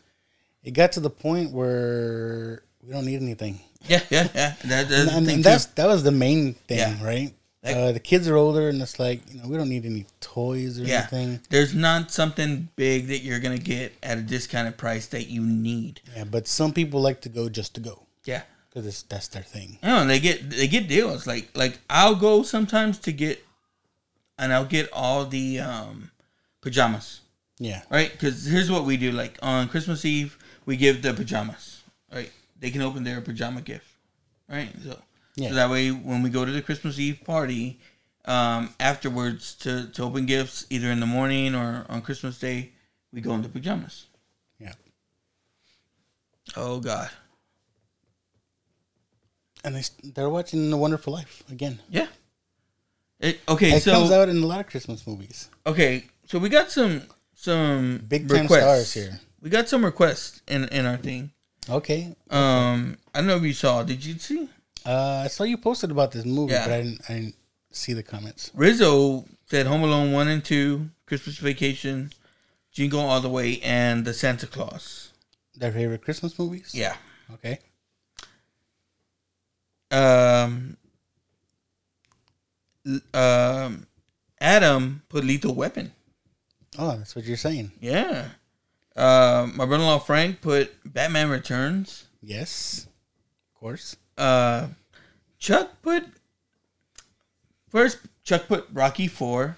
Yeah. 0.62 0.68
it 0.68 0.70
got 0.72 0.92
to 0.92 1.00
the 1.00 1.10
point 1.10 1.50
where 1.50 2.62
we 2.82 2.92
don't 2.92 3.06
need 3.06 3.22
anything. 3.22 3.60
Yeah, 3.86 4.00
yeah, 4.10 4.28
yeah. 4.34 4.54
That, 4.64 4.88
that's 4.88 5.12
And, 5.12 5.28
and, 5.28 5.44
that's 5.44 5.66
that 5.66 5.86
was 5.86 6.02
the 6.02 6.10
main 6.12 6.54
thing, 6.54 6.78
Yeah. 6.78 7.04
right? 7.04 7.34
Like- 7.62 7.76
uh, 7.76 7.92
the 7.92 8.00
kids 8.00 8.28
are 8.28 8.36
older, 8.36 8.68
and 8.68 8.80
it's 8.80 8.98
like 8.98 9.20
you 9.32 9.40
know 9.40 9.48
we 9.48 9.56
don't 9.56 9.68
need 9.68 9.84
any 9.84 10.06
toys 10.20 10.78
or 10.80 10.84
Yeah. 10.84 11.08
anything. 11.12 11.40
There's 11.50 11.74
not 11.74 12.10
something 12.10 12.68
big 12.76 13.08
that 13.08 13.18
you're 13.18 13.40
gonna 13.40 13.58
get 13.58 13.92
at 14.02 14.16
a 14.18 14.22
discounted 14.22 14.76
price 14.78 15.06
that 15.08 15.26
you 15.28 15.42
need. 15.42 16.00
Yeah, 16.16 16.24
but 16.24 16.46
some 16.48 16.72
people 16.72 17.00
like 17.00 17.20
to 17.22 17.28
go 17.28 17.48
just 17.48 17.74
to 17.74 17.80
go 17.80 18.06
Yeah. 18.24 18.42
because 18.70 19.02
that's 19.08 19.28
their 19.28 19.42
thing. 19.42 19.78
No, 19.82 20.06
they 20.06 20.20
get 20.20 20.50
they 20.50 20.68
get 20.68 20.88
deals. 20.88 21.26
Like 21.26 21.50
like 21.54 21.80
I'll 21.90 22.14
go 22.14 22.42
sometimes 22.42 22.98
to 23.00 23.12
get, 23.12 23.44
and 24.38 24.52
I'll 24.52 24.64
get 24.64 24.88
all 24.92 25.26
the 25.26 25.58
um, 25.60 26.10
pajamas. 26.60 27.20
Yeah, 27.60 27.82
Right? 27.90 28.12
Because 28.12 28.44
here's 28.44 28.70
what 28.70 28.84
we 28.84 28.96
do. 28.96 29.10
Like 29.10 29.36
on 29.42 29.68
Christmas 29.68 30.04
Eve, 30.04 30.38
we 30.64 30.76
give 30.76 31.02
the 31.02 31.12
pajamas. 31.12 31.82
Right? 32.12 32.30
They 32.58 32.70
can 32.70 32.82
open 32.82 33.04
their 33.04 33.20
pajama 33.20 33.60
gift. 33.62 33.86
Right? 34.48 34.70
So, 34.82 35.00
Yeah. 35.36 35.50
so 35.50 35.54
that 35.56 35.70
way, 35.70 35.90
when 35.90 36.22
we 36.22 36.30
go 36.30 36.44
to 36.44 36.50
the 36.52 36.62
Christmas 36.62 36.98
Eve 36.98 37.20
party, 37.24 37.78
um, 38.24 38.74
afterwards 38.80 39.54
to 39.56 39.88
to 39.90 40.02
open 40.02 40.26
gifts, 40.26 40.66
either 40.70 40.90
in 40.90 41.00
the 41.00 41.06
morning 41.06 41.54
or 41.54 41.86
on 41.88 42.02
Christmas 42.02 42.38
Day, 42.38 42.72
we 43.12 43.20
go 43.20 43.32
in 43.34 43.42
the 43.42 43.48
pajamas. 43.48 44.06
yeah. 44.58 44.72
Oh 46.56 46.80
God. 46.80 47.10
And 49.64 49.74
they 49.74 49.82
they're 50.14 50.30
watching 50.30 50.70
The 50.70 50.76
Wonderful 50.76 51.12
Life 51.12 51.42
again. 51.50 51.80
Yeah. 51.90 52.06
It, 53.20 53.40
okay, 53.48 53.72
It 53.72 53.82
so 53.82 53.90
comes 53.92 54.12
out 54.12 54.28
in 54.28 54.36
a 54.42 54.46
lot 54.46 54.60
of 54.60 54.66
Christmas 54.68 55.04
movies. 55.06 55.50
Okay, 55.66 56.04
so 56.26 56.38
we 56.38 56.48
got 56.48 56.70
some 56.70 57.02
some 57.34 57.98
Big 58.08 58.28
time 58.28 58.46
stars 58.46 58.94
here. 58.94 59.20
We 59.42 59.50
got 59.50 59.68
some 59.68 59.84
requests 59.84 60.40
in 60.46 60.64
in 60.68 60.86
our 60.86 60.96
thing. 60.96 61.32
Okay, 61.70 62.14
Um, 62.30 62.96
I 63.14 63.18
don't 63.18 63.26
know 63.26 63.36
if 63.36 63.42
you 63.42 63.52
saw. 63.52 63.82
Did 63.82 64.04
you 64.04 64.18
see? 64.18 64.48
uh, 64.86 65.22
I 65.24 65.28
saw 65.28 65.44
you 65.44 65.58
posted 65.58 65.90
about 65.90 66.12
this 66.12 66.24
movie, 66.24 66.52
Yeah. 66.52 66.64
but 66.66 66.72
I 66.74 66.82
didn't, 66.82 67.00
I 67.08 67.12
didn't 67.14 67.34
see 67.70 67.92
the 67.92 68.02
comments. 68.02 68.50
Rizzo 68.54 69.26
said 69.46 69.66
Home 69.66 69.82
Alone 69.82 70.12
one 70.12 70.28
and 70.28 70.42
two, 70.44 70.88
Christmas 71.06 71.36
Vacation, 71.38 72.12
Jingle 72.72 73.00
All 73.00 73.20
the 73.20 73.28
Way, 73.28 73.60
and 73.60 74.04
the 74.04 74.14
Santa 74.14 74.46
Claus. 74.46 75.12
Their 75.56 75.72
favorite 75.72 76.02
Christmas 76.02 76.38
movies? 76.38 76.70
Yeah. 76.74 76.96
Okay. 77.34 77.58
Um. 79.90 80.76
Um. 83.12 83.86
Adam 84.40 85.02
put 85.08 85.24
Lethal 85.24 85.54
Weapon. 85.54 85.92
Oh, 86.78 86.96
that's 86.96 87.16
what 87.16 87.24
you're 87.24 87.36
saying. 87.36 87.72
Yeah. 87.80 88.28
Uh, 88.98 89.46
my 89.54 89.64
brother-in-law 89.64 90.00
Frank 90.00 90.40
put 90.40 90.72
Batman 90.84 91.30
Returns. 91.30 92.06
Yes, 92.20 92.86
of 93.54 93.60
course. 93.60 93.96
uh 94.16 94.68
Chuck 95.38 95.70
put 95.82 96.04
first 97.68 97.98
Chuck 98.24 98.48
put 98.48 98.66
Rocky 98.72 99.06
Four, 99.06 99.56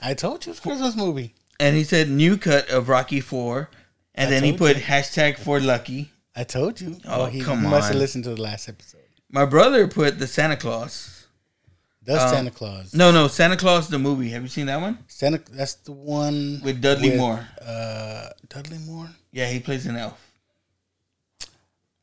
I 0.00 0.14
told 0.14 0.46
you 0.46 0.52
it's 0.52 0.60
a 0.60 0.62
Christmas 0.62 0.94
movie. 0.96 1.34
and 1.58 1.76
he 1.76 1.82
said 1.84 2.08
new 2.08 2.36
cut 2.36 2.68
of 2.70 2.88
Rocky 2.88 3.20
Four, 3.20 3.70
and 4.14 4.28
I 4.28 4.30
then 4.30 4.44
he 4.44 4.52
put 4.52 4.76
you. 4.76 4.82
hashtag 4.82 5.36
for 5.38 5.58
Lucky. 5.60 6.10
I 6.36 6.44
told 6.44 6.80
you. 6.80 6.98
Oh, 7.06 7.26
he 7.26 7.40
come 7.40 7.62
must 7.64 7.88
have 7.88 7.96
listened 7.98 8.24
to 8.24 8.30
the 8.34 8.40
last 8.40 8.68
episode. 8.68 9.00
My 9.30 9.44
brother 9.44 9.88
put 9.88 10.18
the 10.18 10.26
Santa 10.28 10.56
Claus. 10.56 11.13
That's 12.04 12.24
Um, 12.24 12.30
Santa 12.30 12.50
Claus. 12.50 12.94
No, 12.94 13.10
no, 13.10 13.28
Santa 13.28 13.56
Claus 13.56 13.88
the 13.88 13.98
movie. 13.98 14.28
Have 14.30 14.42
you 14.42 14.48
seen 14.48 14.66
that 14.66 14.80
one 14.80 14.98
Santa. 15.08 15.40
That's 15.50 15.74
the 15.74 15.92
one 15.92 16.60
with 16.62 16.80
Dudley 16.82 17.10
with, 17.10 17.18
Moore? 17.18 17.48
Uh, 17.64 18.28
Dudley 18.48 18.78
Moore. 18.78 19.10
Yeah, 19.32 19.48
he 19.50 19.58
plays 19.60 19.86
an 19.86 19.96
elf. 19.96 20.20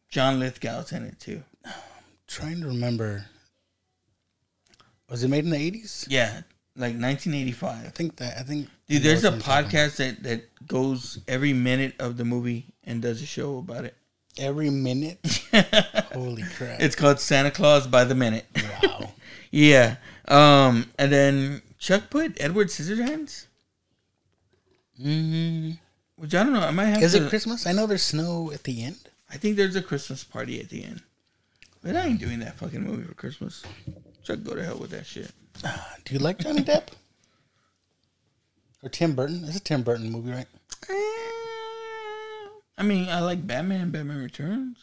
John 0.09 0.39
Lithgow's 0.39 0.91
in 0.91 1.03
it 1.05 1.19
too. 1.19 1.43
Trying 2.27 2.61
to 2.61 2.67
remember. 2.67 3.25
Was 5.09 5.23
it 5.23 5.27
made 5.29 5.43
in 5.45 5.51
the 5.51 5.57
eighties? 5.57 6.05
Yeah, 6.09 6.41
like 6.75 6.95
1985. 6.95 7.85
I 7.85 7.89
think 7.89 8.15
that. 8.17 8.37
I 8.37 8.43
think. 8.43 8.69
Dude, 8.87 9.03
there's 9.03 9.23
a 9.23 9.31
podcast 9.31 9.97
that 9.97 10.23
that 10.23 10.49
goes 10.67 11.19
every 11.27 11.53
minute 11.53 11.95
of 11.99 12.17
the 12.17 12.25
movie 12.25 12.73
and 12.83 13.01
does 13.01 13.21
a 13.21 13.25
show 13.25 13.57
about 13.57 13.85
it. 13.85 13.95
every 14.37 14.69
minute. 14.69 15.19
Holy 16.13 16.43
crap! 16.57 16.79
It's 16.81 16.95
called 16.95 17.19
Santa 17.19 17.51
Claus 17.51 17.87
by 17.87 18.03
the 18.05 18.15
minute. 18.15 18.45
wow. 18.83 19.11
Yeah. 19.51 19.97
Um, 20.27 20.89
and 20.97 21.11
then 21.11 21.61
Chuck 21.77 22.09
put 22.09 22.37
Edward 22.39 22.67
Scissorhands, 22.67 23.45
hmm 25.01 25.71
which 26.15 26.35
I 26.35 26.43
don't 26.43 26.53
know. 26.53 26.59
I 26.61 26.71
might 26.71 26.85
have 26.85 27.01
Is 27.01 27.13
to. 27.13 27.25
it 27.25 27.29
Christmas? 27.29 27.65
I 27.65 27.71
know 27.71 27.87
there's 27.87 28.03
snow 28.03 28.51
at 28.53 28.63
the 28.63 28.83
end. 28.83 28.97
I 29.31 29.37
think 29.37 29.57
there's 29.57 29.75
a 29.75 29.81
Christmas 29.81 30.23
party 30.23 30.59
at 30.59 30.69
the 30.69 30.83
end, 30.83 31.01
but 31.81 31.95
I 31.95 32.05
ain't 32.05 32.19
doing 32.19 32.39
that 32.39 32.55
fucking 32.57 32.81
movie 32.83 33.03
for 33.03 33.13
Christmas. 33.15 33.63
Chuck, 34.23 34.43
go 34.43 34.53
to 34.55 34.63
hell 34.63 34.77
with 34.77 34.91
that 34.91 35.05
shit. 35.07 35.31
Do 36.05 36.13
you 36.13 36.19
like 36.19 36.37
Johnny 36.39 36.61
Depp? 36.63 36.89
Or 38.83 38.89
Tim 38.89 39.15
Burton? 39.15 39.43
It's 39.45 39.57
a 39.57 39.59
Tim 39.59 39.81
Burton 39.83 40.11
movie, 40.11 40.31
right? 40.31 40.47
Eh, 40.89 40.93
I 42.77 42.83
mean, 42.83 43.09
I 43.09 43.19
like 43.21 43.45
Batman. 43.45 43.89
Batman 43.91 44.17
Returns. 44.21 44.77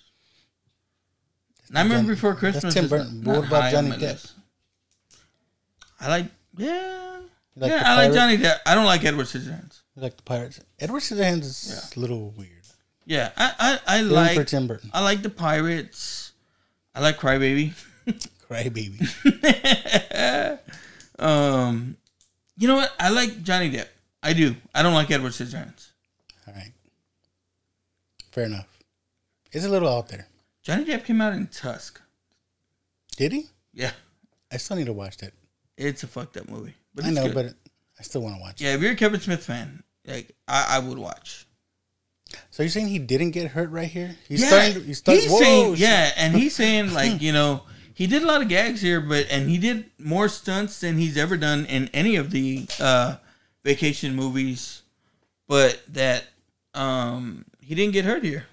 Nightmare 1.71 1.99
Jon- 1.99 2.07
Before 2.07 2.31
that's 2.33 2.41
Christmas. 2.61 2.75
Tim 2.75 2.89
Burton. 2.89 3.23
What 3.25 3.47
about 3.47 3.71
Johnny 3.71 3.91
Depp? 3.91 4.01
list. 4.01 4.33
I 6.01 6.09
like. 6.09 6.27
Yeah. 6.57 7.21
like 7.57 7.71
yeah, 7.71 7.83
I 7.85 7.97
like? 7.97 8.13
Johnny 8.13 8.37
Depp. 8.39 8.59
I 8.67 8.75
don't 8.75 8.85
like 8.85 9.05
Edward 9.05 9.27
Scissorhands. 9.27 9.83
You 9.97 10.03
like 10.03 10.17
the 10.17 10.23
Pirates? 10.23 10.61
Edward 10.79 11.01
Scissorhands 11.01 11.41
is 11.41 11.93
a 11.97 12.01
little 12.01 12.31
weird. 12.37 12.53
Yeah, 13.05 13.31
I 13.37 13.55
I, 13.59 13.99
I 13.99 14.01
like 14.03 14.47
Tim 14.47 14.67
Burton. 14.67 14.91
I 14.93 15.03
like 15.03 15.23
the 15.23 15.31
Pirates. 15.31 16.33
I 16.95 17.01
like 17.01 17.19
Crybaby. 17.19 17.73
Crybaby. 18.49 19.09
Um, 21.19 21.97
you 22.57 22.69
know 22.69 22.77
what? 22.77 22.93
I 22.99 23.09
like 23.11 23.43
Johnny 23.43 23.71
Depp. 23.71 23.89
I 24.23 24.33
do. 24.33 24.55
I 24.75 24.83
don't 24.83 24.95
like 24.95 25.11
Edward 25.11 25.33
Scissorhands. 25.33 25.89
All 26.47 26.55
right. 26.55 26.73
Fair 28.31 28.45
enough. 28.45 28.69
It's 29.53 29.65
a 29.65 29.69
little 29.69 29.89
out 29.89 30.09
there. 30.09 30.29
Johnny 30.63 30.85
Depp 30.85 31.05
came 31.05 31.21
out 31.21 31.33
in 31.33 31.47
Tusk. 31.49 32.01
Did 33.17 33.33
he? 33.33 33.47
Yeah, 33.73 33.93
I 34.53 34.59
still 34.59 34.77
need 34.77 34.87
to 34.87 34.93
watch 34.93 35.17
that. 35.19 35.33
It's 35.79 36.03
a 36.03 36.07
fucked 36.07 36.37
up 36.37 36.49
movie. 36.49 36.75
But 36.95 37.05
I 37.05 37.11
know, 37.11 37.25
good. 37.25 37.35
but 37.35 37.47
I 37.99 38.03
still 38.03 38.21
want 38.21 38.37
to 38.37 38.41
watch 38.41 38.61
it. 38.61 38.65
yeah, 38.65 38.75
if 38.75 38.83
you're 38.83 38.93
a 38.93 38.97
Kevin 38.97 39.21
Smith 39.21 39.45
fan, 39.45 39.83
like 40.07 40.35
I, 40.47 40.77
I 40.77 40.79
would 40.81 40.99
watch. 40.99 41.47
So 42.51 42.63
you're 42.63 42.71
saying 42.71 42.89
he 42.89 42.99
didn't 42.99 43.31
get 43.31 43.53
hurt 43.53 43.71
right 43.71 43.89
here? 43.89 44.17
He's 44.29 44.43
yeah, 44.43 44.49
starting. 44.49 44.75
To, 44.75 44.81
he's 44.81 44.99
starting. 44.99 45.23
he's 45.23 45.31
whoa, 45.31 45.41
saying 45.41 45.75
shit. 45.75 45.81
yeah, 45.81 46.13
and 46.17 46.35
he's 46.35 46.55
saying 46.55 46.93
like 47.01 47.23
you 47.23 47.33
know 47.33 47.63
he 47.95 48.07
did 48.07 48.23
a 48.23 48.27
lot 48.27 48.43
of 48.43 48.49
gags 48.49 48.81
here, 48.81 49.01
but 49.01 49.27
and 49.31 49.49
he 49.49 49.59
did 49.59 49.91
more 49.99 50.29
stunts 50.29 50.81
than 50.81 50.99
he's 50.99 51.17
ever 51.17 51.37
done 51.37 51.65
in 51.67 51.89
any 51.95 52.17
of 52.17 52.31
the 52.31 52.67
uh, 52.81 53.17
vacation 53.65 54.15
movies, 54.15 54.83
but 55.47 55.83
that 55.89 56.25
um 56.75 57.45
he 57.61 57.75
didn't 57.75 57.93
get 57.93 58.05
hurt 58.05 58.25
here. 58.25 58.47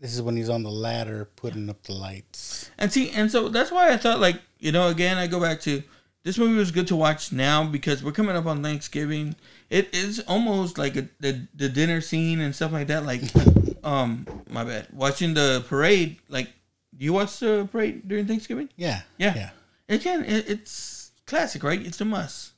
This 0.00 0.14
is 0.14 0.20
when 0.20 0.36
he's 0.36 0.50
on 0.50 0.62
the 0.62 0.70
ladder 0.70 1.28
putting 1.36 1.70
up 1.70 1.82
the 1.84 1.94
lights. 1.94 2.70
And 2.78 2.92
see, 2.92 3.10
and 3.10 3.30
so 3.30 3.48
that's 3.48 3.70
why 3.70 3.90
I 3.92 3.96
thought, 3.96 4.20
like, 4.20 4.40
you 4.58 4.70
know, 4.70 4.88
again, 4.88 5.16
I 5.16 5.26
go 5.26 5.40
back 5.40 5.60
to 5.62 5.82
this 6.26 6.38
movie 6.38 6.56
was 6.56 6.72
good 6.72 6.88
to 6.88 6.96
watch 6.96 7.30
now 7.30 7.62
because 7.64 8.02
we're 8.02 8.10
coming 8.10 8.34
up 8.34 8.46
on 8.46 8.60
Thanksgiving. 8.60 9.36
It 9.70 9.94
is 9.94 10.18
almost 10.26 10.76
like 10.76 10.96
a, 10.96 11.08
the 11.20 11.46
the 11.54 11.68
dinner 11.68 12.00
scene 12.00 12.40
and 12.40 12.52
stuff 12.52 12.72
like 12.72 12.88
that. 12.88 13.06
Like, 13.06 13.22
um, 13.84 14.26
my 14.50 14.64
bad. 14.64 14.88
Watching 14.92 15.34
the 15.34 15.64
parade, 15.68 16.16
like, 16.28 16.48
do 16.96 17.04
you 17.04 17.12
watch 17.12 17.38
the 17.38 17.68
parade 17.70 18.08
during 18.08 18.26
Thanksgiving? 18.26 18.68
Yeah. 18.74 19.02
Yeah. 19.18 19.34
Yeah. 19.36 19.50
Again, 19.88 20.24
it, 20.24 20.50
it's 20.50 21.12
classic, 21.28 21.62
right? 21.62 21.80
It's 21.80 22.00
a 22.00 22.04
must. 22.04 22.54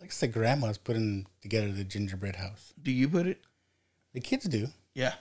Like 0.00 0.12
the 0.12 0.26
grandma's 0.26 0.78
putting 0.78 1.28
together 1.42 1.70
the 1.70 1.84
gingerbread 1.84 2.34
house. 2.34 2.74
Do 2.82 2.90
you 2.90 3.08
put 3.08 3.28
it? 3.28 3.40
The 4.14 4.20
kids 4.20 4.46
do. 4.46 4.66
Yeah. 4.94 5.14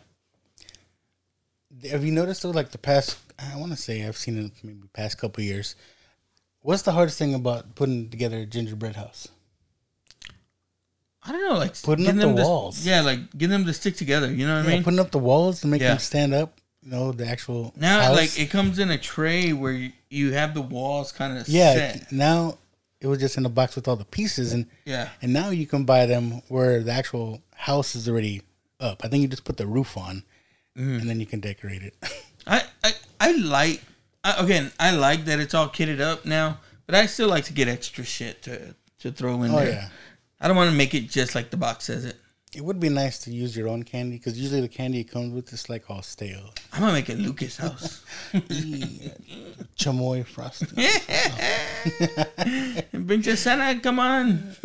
Have 1.92 2.04
you 2.04 2.12
noticed 2.12 2.42
though? 2.42 2.50
Like 2.50 2.72
the 2.72 2.80
past, 2.80 3.20
I 3.38 3.58
want 3.58 3.74
to 3.74 3.78
say 3.78 4.08
I've 4.08 4.18
seen 4.18 4.44
it 4.44 4.54
maybe 4.64 4.88
past 4.92 5.20
couple 5.20 5.44
years. 5.44 5.76
What's 6.62 6.82
the 6.84 6.92
hardest 6.92 7.18
thing 7.18 7.34
about 7.34 7.76
putting 7.76 8.10
together 8.10 8.38
a 8.40 8.46
gingerbread 8.46 8.96
house? 8.96 9.28
I 11.24 11.32
don't 11.32 11.44
know, 11.50 11.58
like 11.58 11.80
Putting 11.82 12.08
up 12.08 12.16
the 12.16 12.22
them 12.22 12.36
to- 12.38 12.42
walls. 12.44 12.86
yeah, 12.86 13.02
like 13.02 13.32
getting 13.38 13.50
them 13.52 13.66
to 13.66 13.74
stick 13.74 13.96
together. 13.98 14.32
You 14.32 14.48
know 14.48 14.58
what 14.58 14.66
I 14.66 14.70
mean? 14.70 14.84
putting 14.84 15.00
up 15.00 15.12
the 15.12 15.20
walls 15.20 15.62
to 15.62 15.68
make 15.68 15.82
Yeah. 15.82 15.90
them 15.90 16.00
stand 16.00 16.34
up. 16.34 16.56
You 16.82 16.92
know 16.92 17.12
the 17.12 17.28
actual 17.28 17.74
now, 17.76 18.02
house. 18.04 18.16
like 18.16 18.40
it 18.40 18.50
comes 18.50 18.80
in 18.80 18.90
a 18.90 18.98
tray 18.98 19.52
where 19.52 19.74
you, 19.74 19.92
you 20.10 20.32
have 20.32 20.54
the 20.54 20.62
walls 20.62 21.12
kind 21.12 21.38
of 21.38 21.48
yeah. 21.50 21.74
set. 21.74 22.12
Now 22.12 22.58
it 23.02 23.08
was 23.08 23.20
just 23.20 23.38
in 23.38 23.46
a 23.46 23.50
box 23.50 23.76
with 23.76 23.86
all 23.90 23.98
the 23.98 24.06
pieces, 24.06 24.54
and 24.54 24.66
Yeah. 24.86 25.10
and 25.22 25.34
now 25.34 25.50
you 25.50 25.68
can 25.68 25.84
buy 25.84 26.06
them 26.06 26.42
where 26.48 26.82
the 26.82 26.94
actual 26.94 27.42
house 27.54 27.96
is 27.96 28.08
already 28.08 28.44
up. 28.80 29.02
I 29.04 29.10
think 29.10 29.22
you 29.22 29.28
just 29.28 29.44
put 29.44 29.58
the 29.58 29.68
roof 29.68 29.98
on, 29.98 30.24
Mm-hmm. 30.78 31.00
and 31.02 31.10
then 31.10 31.20
you 31.20 31.26
can 31.26 31.42
decorate 31.42 31.82
it. 31.84 31.96
I, 32.48 32.64
I, 32.82 32.94
I 33.20 33.32
like 33.34 33.82
I, 34.24 34.44
again. 34.44 34.72
I 34.80 34.92
like 34.92 35.26
that 35.26 35.40
it's 35.40 35.54
all 35.54 35.70
kitted 35.70 36.00
up 36.02 36.26
now, 36.26 36.60
but 36.86 36.96
I 36.96 37.06
still 37.06 37.30
like 37.30 37.46
to 37.46 37.54
get 37.54 37.68
extra 37.68 38.04
shit 38.04 38.42
to 38.44 38.76
to 39.00 39.12
throw 39.12 39.44
in 39.44 39.52
oh 39.52 39.58
there. 39.58 39.70
yeah. 39.70 39.90
I 40.42 40.48
don't 40.48 40.58
want 40.58 40.70
to 40.70 40.76
make 40.76 40.94
it 40.94 41.10
just 41.10 41.36
like 41.36 41.50
the 41.50 41.58
box 41.58 41.86
says 41.86 42.06
it. 42.06 42.18
It 42.56 42.62
would 42.64 42.80
be 42.80 42.90
nice 42.90 43.20
to 43.20 43.32
use 43.32 43.56
your 43.56 43.68
own 43.68 43.84
candy 43.84 44.18
because 44.18 44.40
usually 44.40 44.62
the 44.62 44.68
candy 44.68 45.02
it 45.02 45.12
comes 45.12 45.34
with 45.34 45.54
is 45.54 45.70
like 45.70 45.88
all 45.90 46.02
stale. 46.02 46.54
I'm 46.74 46.82
gonna 46.82 46.94
make 46.94 47.10
a 47.10 47.14
Lucas 47.14 47.58
House. 47.58 48.04
Chamoy 49.78 50.26
frosting. 50.26 50.70
Pinche 53.08 53.38
Santa, 53.38 53.80
come 53.80 54.00
on. 54.00 54.56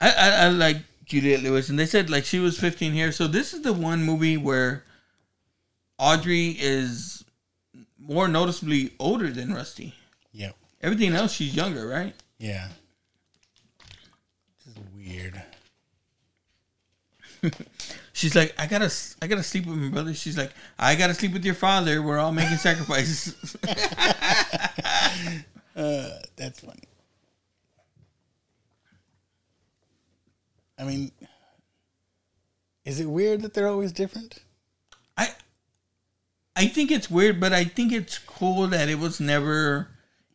I, 0.00 0.10
I, 0.10 0.30
I 0.44 0.48
like 0.48 0.76
Juliette 1.04 1.42
Lewis, 1.42 1.68
and 1.68 1.78
they 1.78 1.86
said 1.86 2.08
like 2.08 2.24
she 2.24 2.38
was 2.38 2.58
15 2.58 2.92
here. 2.92 3.10
So 3.10 3.26
this 3.26 3.52
is 3.52 3.62
the 3.62 3.72
one 3.72 4.04
movie 4.04 4.36
where 4.36 4.84
Audrey 6.00 6.56
is 6.58 7.24
more 7.98 8.26
noticeably 8.26 8.92
older 8.98 9.30
than 9.30 9.52
Rusty. 9.52 9.94
Yep. 10.32 10.56
Everything 10.80 11.12
else, 11.12 11.32
she's 11.32 11.54
younger, 11.54 11.86
right? 11.86 12.14
Yeah. 12.38 12.68
This 14.64 14.74
is 14.74 14.82
weird. 14.96 15.42
She's 18.12 18.34
like, 18.34 18.54
I 18.58 18.66
gotta, 18.66 18.92
I 19.22 19.26
gotta 19.26 19.42
sleep 19.42 19.66
with 19.66 19.76
my 19.76 19.88
brother. 19.88 20.12
She's 20.12 20.36
like, 20.36 20.52
I 20.78 20.94
gotta 20.94 21.14
sleep 21.14 21.32
with 21.32 21.44
your 21.44 21.54
father. 21.54 22.02
We're 22.02 22.18
all 22.18 22.32
making 22.32 22.56
sacrifices. 22.58 23.56
Uh, 25.76 26.10
that's 26.36 26.60
funny. 26.60 26.82
I 30.78 30.84
mean, 30.84 31.12
is 32.84 33.00
it 33.00 33.06
weird 33.06 33.40
that 33.42 33.54
they're 33.54 33.68
always 33.68 33.92
different? 33.92 34.40
I 36.60 36.66
think 36.66 36.90
it's 36.90 37.10
weird, 37.10 37.40
but 37.40 37.52
I 37.52 37.64
think 37.64 37.92
it's 37.92 38.18
cool 38.18 38.66
that 38.68 38.88
it 38.88 38.98
was 38.98 39.20
never 39.20 39.88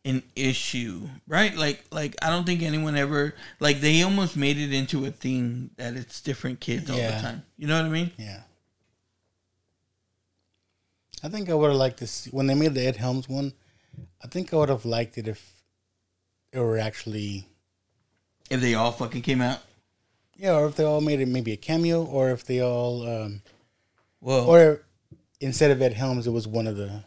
an 0.04 0.22
issue, 0.36 1.08
right? 1.26 1.54
Like 1.56 1.84
like 1.90 2.14
I 2.22 2.30
don't 2.30 2.44
think 2.46 2.62
anyone 2.62 2.96
ever 2.96 3.34
like 3.60 3.80
they 3.80 4.02
almost 4.02 4.36
made 4.36 4.56
it 4.58 4.72
into 4.72 5.04
a 5.04 5.10
thing 5.10 5.70
that 5.76 5.94
it's 5.94 6.20
different 6.20 6.60
kids 6.60 6.90
all 6.90 6.96
Yeah. 6.98 7.16
the 7.16 7.22
time. 7.22 7.42
You 7.56 7.66
know 7.66 7.76
what 7.76 7.86
I 7.86 7.90
mean? 7.90 8.10
Yeah. 8.18 8.42
I 11.22 11.28
think 11.28 11.48
I 11.48 11.54
would 11.54 11.68
have 11.68 11.76
liked 11.76 11.98
to 11.98 12.06
see 12.06 12.30
when 12.30 12.46
they 12.46 12.54
made 12.54 12.74
the 12.74 12.86
Ed 12.86 12.96
Helms 12.96 13.28
one. 13.28 13.52
I 14.22 14.28
think 14.28 14.52
I 14.52 14.56
would 14.56 14.68
have 14.68 14.84
liked 14.84 15.18
it 15.18 15.26
if 15.26 15.62
it 16.52 16.60
were 16.60 16.78
actually 16.78 17.48
If 18.50 18.60
they 18.60 18.74
all 18.74 18.92
fucking 18.92 19.22
came 19.22 19.40
out. 19.40 19.60
yeah, 20.36 20.54
or 20.54 20.66
if 20.66 20.76
they 20.76 20.84
all 20.84 21.00
made 21.00 21.20
it 21.20 21.26
maybe 21.28 21.52
a 21.52 21.56
cameo, 21.56 22.04
or 22.04 22.30
if 22.30 22.44
they 22.44 22.60
all 22.60 23.06
um, 23.08 23.42
Whoa. 24.20 24.46
or 24.46 24.82
instead 25.40 25.70
of 25.70 25.80
Ed 25.82 25.92
Helms, 25.94 26.26
it 26.26 26.30
was 26.30 26.46
one 26.48 26.66
of 26.66 26.76
the 26.76 27.02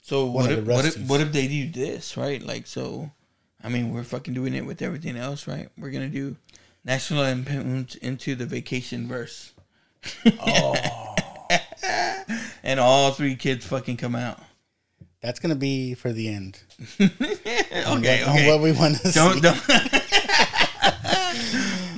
so 0.00 0.26
what 0.26 0.52
if, 0.52 0.64
what 0.66 0.84
if 0.84 0.98
what 1.08 1.20
if 1.22 1.32
they 1.32 1.48
do 1.48 1.70
this, 1.70 2.16
right? 2.16 2.42
Like 2.42 2.66
so 2.66 3.10
I 3.62 3.68
mean 3.70 3.92
we're 3.92 4.04
fucking 4.04 4.34
doing 4.34 4.54
it 4.54 4.66
with 4.66 4.82
everything 4.82 5.16
else, 5.16 5.46
right? 5.48 5.68
We're 5.78 5.90
gonna 5.90 6.08
do 6.08 6.36
National 6.84 7.22
Lampoon's 7.22 7.94
into 7.96 8.34
the 8.34 8.44
vacation 8.46 9.08
verse. 9.08 9.52
oh 10.40 11.14
and 12.62 12.78
all 12.78 13.12
three 13.12 13.36
kids 13.36 13.64
fucking 13.66 13.96
come 13.96 14.14
out. 14.14 14.38
that's 15.22 15.40
gonna 15.40 15.54
be 15.54 15.94
for 15.94 16.12
the 16.12 16.28
end. 16.28 16.62
Okay, 17.86 18.22
on 18.22 18.30
okay. 18.30 18.48
what 18.48 18.60
we 18.60 18.72
want 18.72 18.96
to 18.98 19.12
don't 19.12 19.34
see. 19.34 19.40
don't 19.40 19.60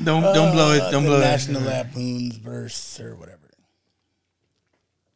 don't 0.04 0.22
don't 0.22 0.52
blow 0.52 0.72
it. 0.72 0.80
Uh, 0.80 0.90
Don't 0.90 1.02
the 1.04 1.08
blow 1.10 1.20
National 1.20 1.62
it. 1.62 1.66
Lampoon's 1.66 2.36
verse 2.36 3.00
or 3.00 3.14
whatever. 3.16 3.45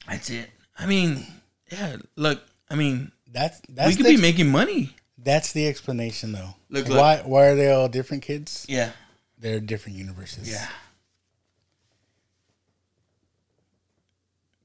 That's 0.08 0.30
it. 0.30 0.50
I 0.78 0.86
mean, 0.86 1.26
yeah. 1.70 1.96
Look, 2.16 2.42
I 2.70 2.74
mean, 2.74 3.12
That's 3.32 3.60
that's 3.68 3.88
we 3.90 3.96
could 3.96 4.06
the 4.06 4.16
be 4.16 4.20
making 4.22 4.48
money. 4.50 4.94
that's 5.18 5.52
the 5.52 5.66
explanation 5.68 6.32
though. 6.32 6.54
Look, 6.68 6.88
look. 6.88 6.98
why 6.98 7.22
why 7.24 7.46
are 7.48 7.54
they 7.54 7.70
all 7.70 7.88
different 7.88 8.22
kids? 8.22 8.64
Yeah, 8.68 8.90
They're 9.38 9.60
different 9.60 9.98
universes. 9.98 10.50
yeah. 10.50 10.66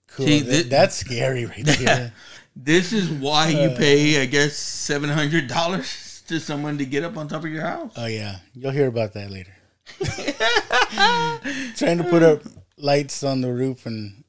cool. 0.07 0.25
See, 0.25 0.39
That- 0.41 0.63
thi- 0.63 0.69
that's 0.69 0.95
scary 0.95 1.45
right 1.45 1.65
there. 1.65 2.13
This 2.55 2.93
is 2.93 3.09
why 3.09 3.49
you 3.49 3.69
Uh. 3.71 3.77
pay, 3.77 4.21
I 4.21 4.25
guess, 4.25 4.55
seven 4.55 5.09
hundred 5.09 5.47
dollars 5.47 6.23
to 6.27 6.39
someone 6.39 6.77
to 6.77 6.85
get 6.85 7.03
up 7.03 7.17
on 7.17 7.27
top 7.27 7.43
of 7.43 7.51
your 7.51 7.63
house. 7.63 7.91
oh 7.97 8.05
yeah, 8.07 8.37
you'll 8.55 8.71
hear 8.71 8.87
about 8.87 9.13
that 9.13 9.29
later. 9.29 9.51
Trying 11.75 11.97
to 11.99 12.03
put 12.09 12.23
up 12.23 12.41
lights 12.77 13.23
on 13.23 13.41
the 13.41 13.51
roof 13.53 13.85
and 13.85 14.23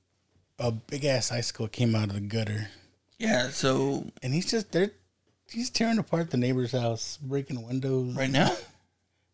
a 0.59 0.71
big 0.73 1.05
ass 1.05 1.31
icicle 1.33 1.69
came 1.69 1.95
out 1.95 2.09
of 2.09 2.15
the 2.15 2.21
gutter, 2.21 2.69
Yeah. 3.19 3.49
So 3.51 4.07
and 4.23 4.33
he's 4.35 4.51
just 4.51 4.73
there. 4.73 4.91
He's 5.51 5.71
tearing 5.71 5.99
apart 5.99 6.31
the 6.31 6.37
neighbor's 6.37 6.73
house, 6.73 7.19
breaking 7.23 7.67
windows. 7.67 8.15
right 8.17 8.31
now. 8.31 8.55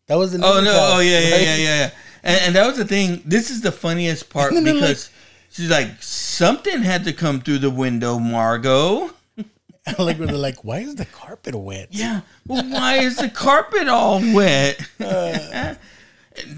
That 0.07 0.15
was 0.15 0.33
the 0.33 0.39
Oh 0.45 0.61
no! 0.61 0.69
Oh, 0.71 0.79
house, 0.79 0.91
Oh 0.95 0.99
yeah, 0.99 1.19
yeah, 1.19 1.31
right? 1.31 1.41
yeah, 1.41 1.55
yeah, 1.55 1.77
yeah. 1.79 1.89
And, 2.23 2.41
and 2.47 2.55
that 2.55 2.67
was 2.67 2.77
the 2.77 2.85
thing. 2.85 3.21
This 3.25 3.49
is 3.49 3.61
the 3.61 3.71
funniest 3.71 4.29
part 4.29 4.51
And 4.53 4.57
then 4.67 4.75
they're 4.75 4.81
because 4.89 5.09
she's 5.49 5.69
like, 5.71 6.03
something 6.03 6.81
had 6.81 7.05
to 7.05 7.13
come 7.13 7.39
through 7.41 7.59
the 7.59 7.69
window, 7.71 8.19
Margo. 8.19 9.11
like 9.97 10.17
where 10.17 10.27
they're 10.27 10.35
like, 10.37 10.63
why 10.63 10.79
is 10.79 10.95
the 10.95 11.05
carpet 11.05 11.55
wet? 11.55 11.87
Yeah. 11.91 12.21
Well, 12.45 12.63
why 12.69 12.97
is 12.97 13.15
the 13.15 13.29
carpet 13.29 13.87
all 13.87 14.19
wet? 14.33 14.79
Uh. 14.99 15.75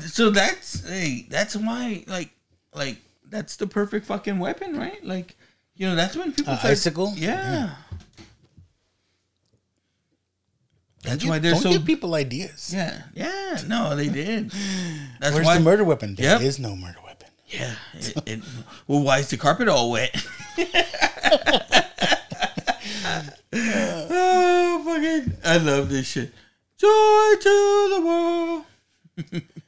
so 0.07 0.29
that's 0.31 0.87
hey, 0.87 1.25
that's 1.29 1.55
why 1.55 2.03
like 2.07 2.29
like 2.73 2.97
that's 3.35 3.55
the 3.57 3.67
perfect 3.67 4.05
fucking 4.05 4.39
weapon, 4.39 4.77
right? 4.77 5.03
Like 5.03 5.35
you 5.75 5.87
know 5.87 5.95
that's 5.95 6.15
when 6.15 6.31
people 6.31 6.53
Uh, 6.53 6.59
icicle? 6.63 7.13
Yeah. 7.15 7.75
That's 11.03 11.17
Don't 11.21 11.29
why 11.29 11.39
they're 11.39 11.51
don't 11.51 11.61
so. 11.61 11.71
give 11.71 11.85
people 11.85 12.15
ideas. 12.15 12.71
yeah, 12.73 13.03
yeah. 13.13 13.61
No, 13.67 13.95
they 13.95 14.09
did. 14.09 14.49
That's 15.19 15.35
Where's 15.35 15.45
why. 15.45 15.57
the 15.57 15.63
murder 15.63 15.83
weapon? 15.83 16.15
There 16.15 16.41
is 16.41 16.57
Yep. 16.57 16.67
no 16.69 16.75
murder 16.75 16.97
weapon. 17.05 17.27
Yeah. 17.47 17.75
It, 17.93 18.15
it, 18.25 18.39
well, 18.87 19.01
why 19.03 19.19
is 19.19 19.29
the 19.29 19.37
carpet 19.37 19.67
all 19.67 19.91
wet? 19.91 20.09
oh, 23.53 24.81
fucking. 24.85 25.37
I 25.45 25.57
love 25.57 25.89
this 25.89 26.07
shit. 26.07 26.33
Joy 26.77 27.33
to 27.39 27.89
the 27.93 28.01
world. 28.03 28.63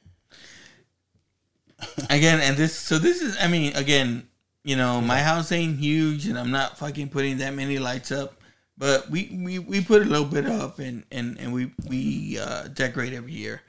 again, 2.09 2.39
and 2.39 2.57
this, 2.57 2.75
so 2.75 2.97
this 2.99 3.21
is, 3.21 3.37
I 3.39 3.47
mean, 3.47 3.75
again, 3.75 4.27
you 4.63 4.75
know, 4.75 5.01
my 5.01 5.19
house 5.19 5.51
ain't 5.51 5.79
huge 5.79 6.27
and 6.27 6.37
I'm 6.37 6.51
not 6.51 6.77
fucking 6.77 7.09
putting 7.09 7.37
that 7.37 7.53
many 7.53 7.79
lights 7.79 8.11
up. 8.11 8.33
But 8.77 9.09
we, 9.09 9.35
we, 9.43 9.59
we 9.59 9.81
put 9.83 10.03
a 10.03 10.05
little 10.05 10.25
bit 10.25 10.45
up 10.45 10.77
and, 10.77 11.03
and, 11.11 11.39
and 11.39 11.51
we, 11.51 11.71
we 11.87 12.37
uh, 12.39 12.67
decorate 12.67 13.13
every 13.13 13.31
year. 13.31 13.61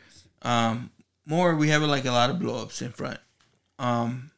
Um, 0.42 0.90
more, 1.24 1.54
we 1.54 1.68
have 1.68 1.82
like 1.82 2.04
a 2.04 2.10
lot 2.10 2.30
of 2.30 2.38
blow 2.38 2.62
ups 2.62 2.82
in 2.82 2.92
front. 2.92 3.18
Um, 3.78 4.30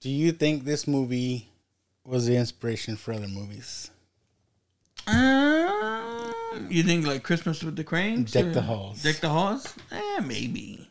Do 0.00 0.08
you 0.10 0.30
think 0.32 0.64
this 0.64 0.86
movie 0.86 1.48
was 2.04 2.26
the 2.26 2.36
inspiration 2.36 2.96
for 2.96 3.12
other 3.12 3.26
movies? 3.26 3.90
Um, 5.06 6.34
you 6.68 6.82
think 6.82 7.06
like 7.06 7.22
Christmas 7.22 7.62
with 7.62 7.76
the 7.76 7.84
Cranes? 7.84 8.32
Deck 8.32 8.52
the 8.52 8.62
Halls. 8.62 9.02
Deck 9.02 9.16
the 9.16 9.28
Halls? 9.30 9.74
Eh, 9.90 10.20
maybe. 10.20 10.88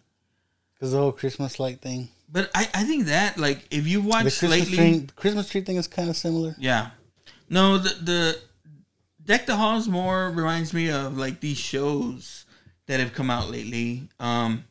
Because 0.73 0.91
the 0.91 0.97
whole 0.97 1.11
Christmas 1.11 1.59
light 1.59 1.81
thing, 1.81 2.09
But 2.29 2.51
I, 2.53 2.67
I 2.73 2.83
think 2.83 3.05
that 3.05 3.37
like 3.37 3.67
if 3.71 3.87
you 3.87 4.01
the 4.01 4.07
watch 4.07 4.21
Christmas 4.23 4.51
lately, 4.51 4.75
tree, 4.77 5.07
Christmas 5.15 5.49
tree 5.49 5.61
thing 5.61 5.77
is 5.77 5.87
kind 5.87 6.09
of 6.09 6.17
similar. 6.17 6.55
yeah, 6.59 6.91
no, 7.49 7.77
the 7.77 7.89
the 8.03 8.39
Deck 9.23 9.45
the 9.45 9.55
Halls 9.55 9.87
more 9.87 10.29
reminds 10.29 10.73
me 10.73 10.89
of 10.89 11.17
like 11.17 11.39
these 11.39 11.57
shows 11.57 12.45
that 12.87 12.99
have 12.99 13.13
come 13.13 13.29
out 13.29 13.49
lately. 13.49 14.09
Um, 14.19 14.65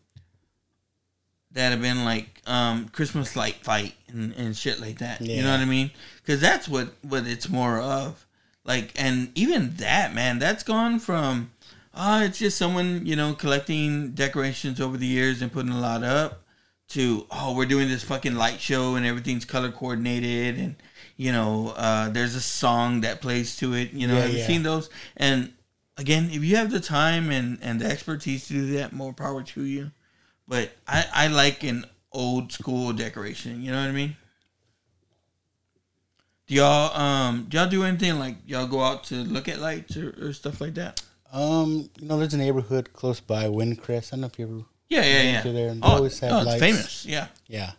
that 1.53 1.71
have 1.71 1.81
been 1.81 2.05
like 2.05 2.43
um 2.47 2.89
Christmas 2.91 3.35
light 3.35 3.57
fight 3.65 3.95
and, 4.09 4.35
and 4.35 4.55
shit 4.55 4.79
like 4.79 4.99
that. 4.99 5.23
You 5.23 5.43
know 5.43 5.51
what 5.51 5.61
I 5.61 5.65
mean? 5.65 5.91
Because 6.21 6.41
that's 6.41 6.69
what 6.69 6.89
what 7.03 7.27
it's 7.27 7.49
more 7.49 7.81
of. 7.81 8.27
Like, 8.65 8.93
and 8.97 9.31
even 9.35 9.77
that, 9.77 10.13
man, 10.13 10.39
that's 10.41 10.65
gone 10.65 10.99
from, 10.99 11.53
oh, 11.95 12.25
it's 12.25 12.39
just 12.41 12.59
someone, 12.59 13.07
you 13.07 13.15
know, 13.15 13.33
collecting 13.33 14.11
decorations 14.11 14.81
over 14.81 14.97
the 14.97 15.07
years 15.07 15.41
and 15.41 15.53
putting 15.53 15.71
a 15.71 15.81
lot 15.81 16.03
up 16.03 16.43
to, 16.89 17.27
oh, 17.31 17.55
we're 17.57 17.67
doing 17.67 17.89
this 17.89 18.05
fucking 18.05 18.35
light 18.35 18.61
show 18.61 18.95
and 18.95 19.05
everything's 19.05 19.45
color 19.45 19.71
coordinated 19.71 20.59
and, 20.59 20.77
you 21.17 21.33
know, 21.33 21.75
uh, 21.77 22.09
there's 22.09 22.35
a 22.35 22.41
song 22.41 23.01
that 23.01 23.21
plays 23.21 23.57
to 23.57 23.75
it. 23.75 23.93
You 23.93 24.07
know, 24.07 24.15
Yeah, 24.15 24.23
have 24.23 24.33
you 24.33 24.43
seen 24.43 24.63
those? 24.63 24.89
And 25.17 25.53
again, 25.97 26.29
if 26.31 26.45
you 26.45 26.57
have 26.57 26.71
the 26.71 26.81
time 26.81 27.31
and, 27.31 27.59
and 27.63 27.81
the 27.81 27.87
expertise 27.87 28.47
to 28.49 28.53
do 28.53 28.73
that, 28.75 28.93
more 28.93 29.13
power 29.13 29.43
to 29.43 29.63
you. 29.63 29.91
But 30.47 30.73
I, 30.87 31.05
I 31.13 31.27
like 31.29 31.65
an 31.65 31.87
old 32.13 32.53
school 32.53 32.93
decoration. 32.93 33.63
You 33.63 33.73
know 33.73 33.81
what 33.81 33.89
I 33.89 33.93
mean? 33.93 34.17
Do 36.47 36.55
y'all 36.55 36.97
um 36.97 37.47
do 37.49 37.57
y'all 37.57 37.69
do 37.69 37.83
anything 37.83 38.21
like 38.21 38.37
y'all 38.47 38.69
go 38.69 38.81
out 38.81 39.03
to 39.05 39.17
look 39.17 39.49
at 39.49 39.59
lights 39.59 39.97
or, 39.97 40.15
or 40.21 40.33
stuff 40.33 40.61
like 40.61 40.75
that? 40.75 41.03
Um, 41.33 41.91
you 41.99 42.07
know, 42.07 42.19
there's 42.19 42.35
a 42.35 42.39
neighborhood 42.39 42.93
close 42.93 43.19
by 43.19 43.47
Windcrest. 43.47 44.13
I 44.13 44.17
don't 44.17 44.21
know 44.21 44.27
if 44.29 44.39
you 44.39 44.47
ever. 44.47 44.65
Yeah, 44.89 45.03
yeah, 45.05 45.23
yeah. 45.23 45.43
there, 45.53 45.69
and 45.71 45.83
they 45.83 45.87
oh, 45.87 45.97
always 45.97 46.19
have 46.21 46.33
oh, 46.33 46.37
it's 46.39 46.47
lights. 46.47 46.61
famous. 46.61 47.07
Yeah, 47.07 47.27
Yeah, 47.49 47.73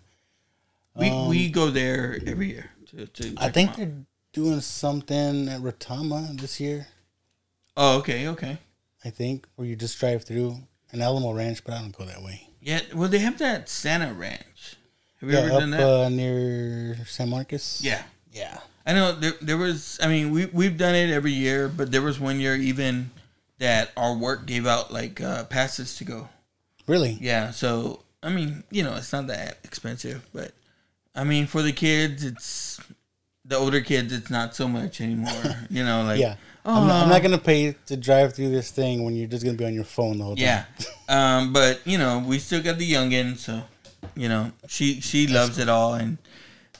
we 0.95 1.10
Um, 1.10 1.28
we 1.30 1.49
go 1.49 1.70
there 1.70 2.20
every 2.26 2.49
year 2.49 2.70
to. 2.91 3.08
to 3.08 3.34
I 3.38 3.49
think 3.49 3.76
they're 3.76 3.93
doing 4.34 4.60
something 4.62 5.47
at 5.47 5.62
Rotama 5.62 6.39
this 6.39 6.60
year. 6.60 6.88
Oh, 7.76 7.97
okay, 7.99 8.28
okay. 8.28 8.58
I 9.05 9.10
think 9.10 9.47
where 9.55 9.68
you 9.68 9.76
just 9.76 9.97
drive 9.99 10.24
through 10.24 10.58
an 10.91 11.01
Alamo 11.01 11.32
Ranch, 11.32 11.64
but 11.64 11.76
I 11.76 11.80
don't 11.82 11.95
go 11.95 12.05
that 12.05 12.22
way. 12.24 12.49
Yeah, 12.62 12.82
well, 12.93 13.08
they 13.08 13.20
have 13.20 13.38
that 13.38 13.70
Santa 13.70 14.14
Ranch. 14.14 14.76
Have 15.22 15.30
you 15.30 15.36
Yeah, 15.38 15.43
ever 15.43 15.53
up 15.53 15.60
done 15.60 15.70
that? 15.72 15.88
uh, 15.88 16.10
near 16.10 16.97
San 17.05 17.30
Marcos. 17.30 17.82
yeah, 17.82 18.03
yeah. 18.34 18.60
I 18.86 18.93
know 18.93 19.12
there, 19.14 19.34
there 19.41 19.58
was. 19.58 19.99
I 20.01 20.08
mean, 20.08 20.32
we 20.32 20.45
we've 20.47 20.78
done 20.78 20.95
it 20.95 21.10
every 21.10 21.34
year, 21.34 21.68
but 21.70 21.91
there 21.91 22.01
was 22.01 22.20
one 22.20 22.39
year 22.39 22.55
even 22.55 23.12
that 23.60 23.91
our 23.97 24.14
work 24.16 24.45
gave 24.45 24.66
out 24.68 24.91
like 24.93 25.20
uh, 25.22 25.43
passes 25.45 25.95
to 25.97 26.03
go. 26.03 26.30
Really? 26.88 27.18
Yeah, 27.22 27.52
so 27.52 28.04
I 28.24 28.30
mean, 28.30 28.64
you 28.72 28.84
know, 28.84 28.96
it's 28.96 29.12
not 29.14 29.28
that 29.28 29.60
expensive, 29.64 30.28
but 30.34 30.52
I 31.16 31.24
mean, 31.24 31.46
for 31.48 31.62
the 31.62 31.72
kids, 31.74 32.24
it's 32.24 32.80
the 33.46 33.56
older 33.58 33.82
kids, 33.82 34.12
it's 34.14 34.30
not 34.30 34.56
so 34.56 34.68
much 34.68 35.02
anymore. 35.02 35.32
You 35.70 35.84
know, 35.84 36.04
like 36.04 36.20
Yeah. 36.20 36.36
I'm, 36.66 36.86
not, 36.88 37.04
I'm 37.04 37.10
not 37.10 37.20
"Oh, 37.20 37.24
gonna 37.24 37.38
pay 37.38 37.76
to 37.86 37.96
drive 37.96 38.34
through 38.34 38.50
this 38.50 38.72
thing 38.72 39.06
when 39.06 39.16
you're 39.16 39.30
just 39.30 39.46
gonna 39.46 39.58
be 39.58 39.64
on 39.66 39.74
your 39.74 39.86
phone 39.86 40.18
the 40.18 40.24
whole 40.26 40.36
time. 40.36 40.44
Yeah, 40.44 40.66
um, 41.38 41.54
but 41.54 41.80
you 41.86 41.98
know, 41.98 42.22
we 42.28 42.40
still 42.40 42.62
got 42.62 42.78
the 42.78 42.92
youngin, 42.92 43.38
so 43.38 43.64
you 44.16 44.28
know, 44.28 44.52
she 44.68 45.00
she 45.00 45.28
loves 45.28 45.60
it 45.60 45.70
all, 45.70 45.94
and 45.94 46.18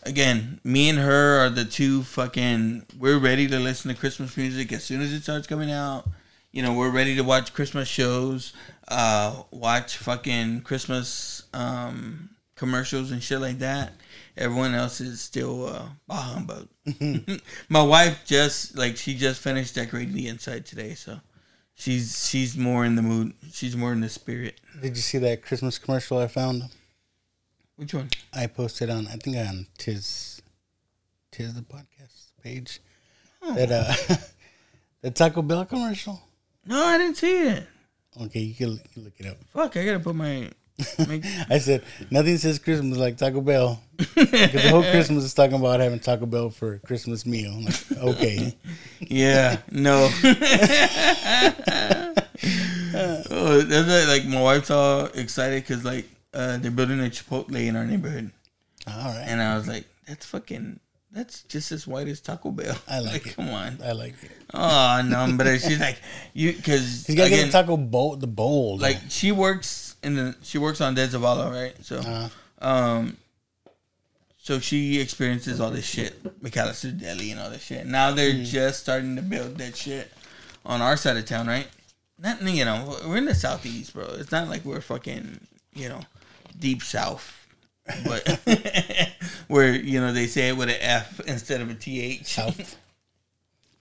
again, 0.04 0.60
me 0.66 0.90
and 0.90 1.00
her 1.00 1.40
are 1.40 1.50
the 1.50 1.64
two 1.64 2.04
fucking. 2.04 2.86
We're 3.00 3.18
ready 3.18 3.48
to 3.48 3.60
listen 3.60 3.94
to 3.94 3.98
Christmas 3.98 4.36
music 4.36 4.74
as 4.74 4.84
soon 4.84 5.00
as 5.02 5.14
it 5.14 5.24
starts 5.24 5.48
coming 5.48 5.72
out. 5.72 6.06
You 6.52 6.64
know, 6.64 6.74
we're 6.74 6.92
ready 6.92 7.16
to 7.16 7.22
watch 7.22 7.54
Christmas 7.54 7.88
shows, 7.88 8.52
uh, 8.88 9.44
watch 9.52 9.98
fucking 9.98 10.62
Christmas 10.62 11.44
um, 11.54 12.30
commercials 12.56 13.12
and 13.12 13.22
shit 13.22 13.42
like 13.42 13.60
that. 13.60 13.94
Everyone 14.38 14.74
else 14.74 15.02
is 15.02 15.20
still 15.22 15.68
uh, 15.68 15.86
bah 16.08 16.16
humbug. 16.16 16.68
My 17.70 17.82
wife 17.82 18.24
just 18.26 18.78
like 18.78 18.98
she 18.98 19.16
just 19.16 19.42
finished 19.42 19.76
decorating 19.76 20.14
the 20.14 20.28
inside 20.28 20.66
today, 20.66 20.94
so 20.94 21.20
she's 21.76 22.28
she's 22.28 22.56
more 22.56 22.86
in 22.86 22.96
the 22.96 23.02
mood. 23.02 23.34
She's 23.52 23.76
more 23.76 23.94
in 23.94 24.02
the 24.02 24.10
spirit. 24.10 24.60
Did 24.82 24.96
you 24.96 25.02
see 25.02 25.18
that 25.20 25.42
Christmas 25.42 25.80
commercial 25.80 26.20
I 26.20 26.28
found? 26.28 26.64
Which 27.78 27.94
one? 27.94 28.10
I 28.34 28.48
posted 28.48 28.90
on 28.90 29.08
I 29.08 29.16
think 29.16 29.38
on 29.38 29.68
Tis 29.78 30.42
Tis 31.32 31.54
the 31.54 31.62
podcast 31.62 32.32
page. 32.44 32.80
That 33.42 33.72
uh 33.72 34.16
the 35.02 35.12
Taco 35.12 35.42
Bell 35.42 35.66
commercial. 35.66 36.22
No, 36.66 36.84
I 36.84 36.98
didn't 36.98 37.18
see 37.18 37.48
it. 37.48 37.68
Okay, 38.24 38.40
you 38.40 38.56
can, 38.56 38.72
you 38.72 38.80
can 38.94 39.04
look 39.04 39.14
it 39.18 39.28
up. 39.28 39.38
Fuck, 39.54 39.78
I 39.78 39.86
gotta 39.86 40.00
put 40.00 40.16
my. 40.16 40.50
my 41.00 41.22
I 41.50 41.58
said 41.58 41.84
nothing 42.12 42.38
says 42.38 42.60
Christmas 42.60 42.98
like 42.98 43.18
Taco 43.18 43.42
Bell 43.42 43.82
because 43.98 44.52
the 44.52 44.70
whole 44.70 44.84
Christmas 44.92 45.24
is 45.24 45.34
talking 45.34 45.56
about 45.56 45.80
having 45.80 46.00
Taco 46.00 46.26
Bell 46.26 46.50
for 46.50 46.76
a 46.76 46.80
Christmas 46.80 47.26
meal. 47.26 47.52
I'm 47.52 47.66
like, 47.66 47.92
okay, 47.98 48.56
yeah, 49.00 49.58
no. 49.72 50.10
oh, 52.94 53.62
that's 53.62 53.88
why, 53.88 54.06
like 54.08 54.26
my 54.26 54.42
wife's 54.42 54.70
all 54.70 55.06
excited 55.06 55.64
because 55.64 55.84
like 55.84 56.06
uh, 56.34 56.58
they're 56.58 56.72
building 56.72 57.00
a 57.00 57.10
Chipotle 57.10 57.56
in 57.56 57.76
our 57.76 57.86
neighborhood, 57.86 58.32
all 58.88 58.94
right, 58.94 59.26
and 59.28 59.42
I 59.42 59.56
was 59.58 59.68
like, 59.68 59.86
"That's 60.08 60.26
fucking." 60.26 60.80
That's 61.18 61.42
just 61.44 61.72
as 61.72 61.88
white 61.88 62.08
as 62.08 62.22
Taco 62.22 62.52
Bell. 62.52 62.78
I 62.88 63.00
like 63.00 63.26
it. 63.26 63.36
Come 63.36 63.50
on. 63.50 63.80
I 63.84 63.94
like 63.94 64.14
it. 64.24 64.32
Oh 64.54 65.02
no, 65.04 65.34
but 65.36 65.48
she's 65.62 65.80
like 65.80 65.98
you 66.34 66.54
because 66.54 67.08
He's 67.08 67.16
gotta 67.16 67.30
get 67.30 67.40
again, 67.40 67.48
the 67.48 67.52
taco 67.54 67.76
bowl, 67.76 68.16
the 68.18 68.28
bowl. 68.28 68.78
like 68.78 68.98
she 69.10 69.32
works 69.32 69.96
in 70.04 70.14
the 70.16 70.36
she 70.44 70.60
works 70.60 70.80
on 70.80 70.94
De 70.94 71.08
Zavala, 71.08 71.52
right? 71.52 71.74
So 71.84 71.98
Uh, 72.00 72.30
um 72.64 73.18
so 74.38 74.60
she 74.60 75.00
experiences 75.02 75.60
all 75.60 75.72
this 75.72 75.86
shit, 75.86 76.22
McAlister 76.44 76.98
Deli 76.98 77.32
and 77.32 77.40
all 77.42 77.50
this 77.50 77.64
shit. 77.64 77.86
Now 77.86 78.12
they're 78.12 78.32
Hmm. 78.34 78.44
just 78.44 78.80
starting 78.82 79.16
to 79.16 79.22
build 79.22 79.58
that 79.58 79.76
shit 79.76 80.12
on 80.66 80.82
our 80.82 80.96
side 80.98 81.18
of 81.18 81.26
town, 81.26 81.48
right? 81.48 81.68
Not 82.20 82.42
you 82.44 82.64
know, 82.64 82.96
we're 83.08 83.18
in 83.18 83.26
the 83.26 83.36
southeast, 83.36 83.94
bro. 83.94 84.06
It's 84.20 84.32
not 84.32 84.48
like 84.50 84.64
we're 84.64 84.82
fucking, 84.82 85.40
you 85.74 85.90
know, 85.90 86.02
deep 86.60 86.82
south. 86.84 87.47
But 88.06 88.40
where, 89.48 89.74
you 89.74 90.00
know, 90.00 90.12
they 90.12 90.28
say 90.28 90.50
it 90.50 90.58
with 90.58 90.70
an 90.70 90.76
F 90.80 91.20
instead 91.22 91.62
of 91.62 91.70
a 91.70 91.74
TH. 91.74 92.26
South. 92.26 92.78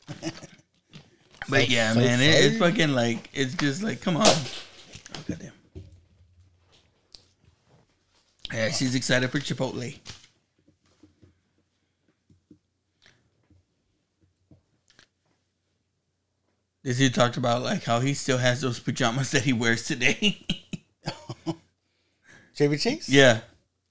But 1.48 1.68
yeah, 1.68 1.92
South 1.92 2.02
man, 2.02 2.20
it, 2.20 2.44
it's 2.44 2.58
fucking 2.58 2.90
like 2.90 3.30
it's 3.32 3.54
just 3.54 3.80
like 3.80 4.00
come 4.00 4.16
on. 4.16 4.26
Oh, 4.26 5.24
goddamn. 5.28 5.52
Yeah, 8.52 8.70
she's 8.70 8.96
excited 8.96 9.30
for 9.30 9.38
Chipotle. 9.38 9.96
This 16.82 16.98
dude 16.98 17.14
talked 17.14 17.36
about 17.36 17.62
like 17.62 17.82
how 17.84 17.98
he 18.00 18.14
still 18.14 18.38
has 18.38 18.60
those 18.60 18.78
pajamas 18.78 19.32
that 19.32 19.42
he 19.42 19.52
wears 19.52 19.84
today. 19.86 20.46
Chevy 22.54 22.76
Chase. 22.78 23.08
yeah. 23.08 23.40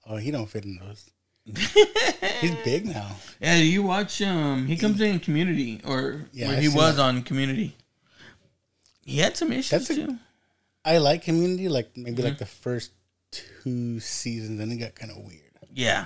Oh, 0.05 0.17
he 0.17 0.31
don't 0.31 0.47
fit 0.47 0.65
in 0.65 0.77
those. 0.77 1.09
He's 2.41 2.55
big 2.63 2.85
now. 2.87 3.15
Yeah, 3.39 3.57
you 3.57 3.83
watch 3.83 4.21
um 4.21 4.65
he 4.67 4.77
comes 4.77 4.99
in 5.01 5.19
community 5.19 5.81
or 5.85 6.25
Yeah, 6.33 6.47
where 6.47 6.57
I've 6.57 6.61
he 6.63 6.69
was 6.69 6.95
that. 6.97 7.03
on 7.03 7.21
community. 7.23 7.75
He 9.05 9.19
had 9.19 9.37
some 9.37 9.51
issues 9.51 9.69
That's 9.69 9.89
a- 9.91 9.95
too. 10.07 10.17
I 10.83 10.99
like 10.99 11.23
Community, 11.23 11.67
like 11.69 11.95
maybe 11.97 12.17
Mm-hmm. 12.17 12.25
like 12.25 12.37
the 12.37 12.45
first 12.45 12.91
two 13.31 13.99
seasons, 13.99 14.59
and 14.59 14.71
it 14.71 14.75
got 14.77 14.93
kind 14.95 15.11
of 15.11 15.17
weird. 15.17 15.41
Yeah. 15.73 16.05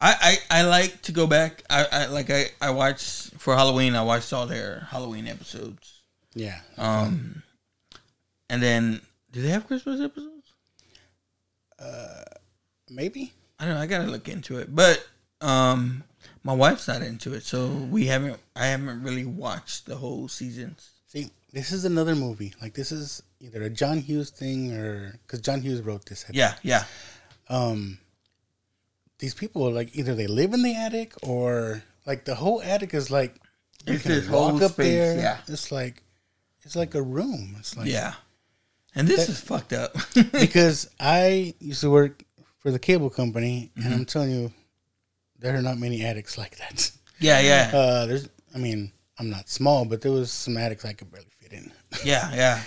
I, 0.00 0.36
I, 0.50 0.58
I 0.58 0.62
like 0.62 1.02
to 1.02 1.12
go 1.12 1.28
back. 1.28 1.62
I, 1.70 1.86
I 1.92 2.06
like 2.06 2.28
I, 2.30 2.46
I 2.60 2.70
watched 2.70 3.34
for 3.38 3.54
Halloween. 3.54 3.94
I 3.94 4.02
watched 4.02 4.32
all 4.32 4.46
their 4.46 4.88
Halloween 4.90 5.28
episodes. 5.28 6.02
Yeah. 6.34 6.58
Um, 6.76 7.44
and 8.50 8.60
then 8.60 9.00
do 9.30 9.40
they 9.42 9.50
have 9.50 9.68
Christmas 9.68 10.00
episodes? 10.00 10.52
Maybe. 12.94 13.32
I 13.58 13.64
don't 13.66 13.74
know. 13.74 13.80
I 13.80 13.86
gotta 13.86 14.10
look 14.10 14.28
into 14.28 14.58
it. 14.58 14.74
But 14.74 15.04
um, 15.40 16.04
my 16.44 16.52
wife's 16.52 16.88
not 16.88 17.02
into 17.02 17.34
it, 17.34 17.42
so 17.44 17.68
we 17.68 18.06
haven't. 18.06 18.38
I 18.56 18.66
haven't 18.66 19.02
really 19.02 19.24
watched 19.24 19.86
the 19.86 19.96
whole 19.96 20.28
seasons. 20.28 20.90
See, 21.06 21.30
this 21.52 21.72
is 21.72 21.84
another 21.84 22.14
movie. 22.14 22.54
Like 22.60 22.74
this 22.74 22.90
is 22.92 23.22
either 23.40 23.62
a 23.62 23.70
John 23.70 23.98
Hughes 23.98 24.30
thing 24.30 24.72
or 24.72 25.18
because 25.26 25.40
John 25.40 25.60
Hughes 25.62 25.80
wrote 25.82 26.06
this. 26.06 26.24
Yeah, 26.32 26.54
yeah, 26.62 26.84
Um, 27.48 27.98
these 29.18 29.34
people 29.34 29.70
like 29.70 29.94
either 29.96 30.14
they 30.14 30.26
live 30.26 30.52
in 30.54 30.62
the 30.62 30.74
attic 30.74 31.14
or 31.22 31.82
like 32.06 32.24
the 32.24 32.34
whole 32.34 32.60
attic 32.62 32.94
is 32.94 33.10
like 33.10 33.36
you 33.86 33.94
It's 33.94 34.02
can 34.02 34.12
this 34.12 34.28
walk 34.28 34.52
whole 34.52 34.64
up 34.64 34.72
space, 34.72 34.86
there. 34.94 35.16
yeah. 35.18 35.38
It's 35.48 35.70
like 35.70 36.02
it's 36.62 36.76
like 36.76 36.94
a 36.94 37.02
room. 37.02 37.56
It's 37.58 37.76
like 37.76 37.88
yeah. 37.88 38.14
And 38.94 39.08
this 39.08 39.26
That- 39.26 39.32
is 39.32 39.40
fucked 39.40 39.72
up. 39.72 39.94
because 40.32 40.88
I 41.00 41.54
used 41.60 41.80
to 41.82 41.90
work 41.90 42.24
for 42.62 42.70
the 42.70 42.78
cable 42.78 43.10
company, 43.10 43.70
Mm-hmm. 43.76 43.86
and 43.86 43.94
I'm 43.94 44.04
telling 44.04 44.30
you, 44.30 44.52
there 45.38 45.56
are 45.56 45.62
not 45.62 45.78
many 45.78 46.04
attics 46.04 46.38
like 46.38 46.56
that. 46.58 46.90
yeah, 47.18 47.40
yeah, 47.40 47.70
Uh, 47.74 48.06
there's, 48.06 48.28
I 48.54 48.58
mean, 48.58 48.92
I'm 49.18 49.28
not 49.30 49.48
small, 49.48 49.84
but 49.84 50.00
there 50.00 50.12
was 50.12 50.30
some 50.32 50.56
attics 50.56 50.84
I 50.84 50.92
could 50.92 51.10
barely 51.10 51.26
fit 51.40 51.52
in. 51.52 51.72
yeah, 52.04 52.32
yeah. 52.34 52.62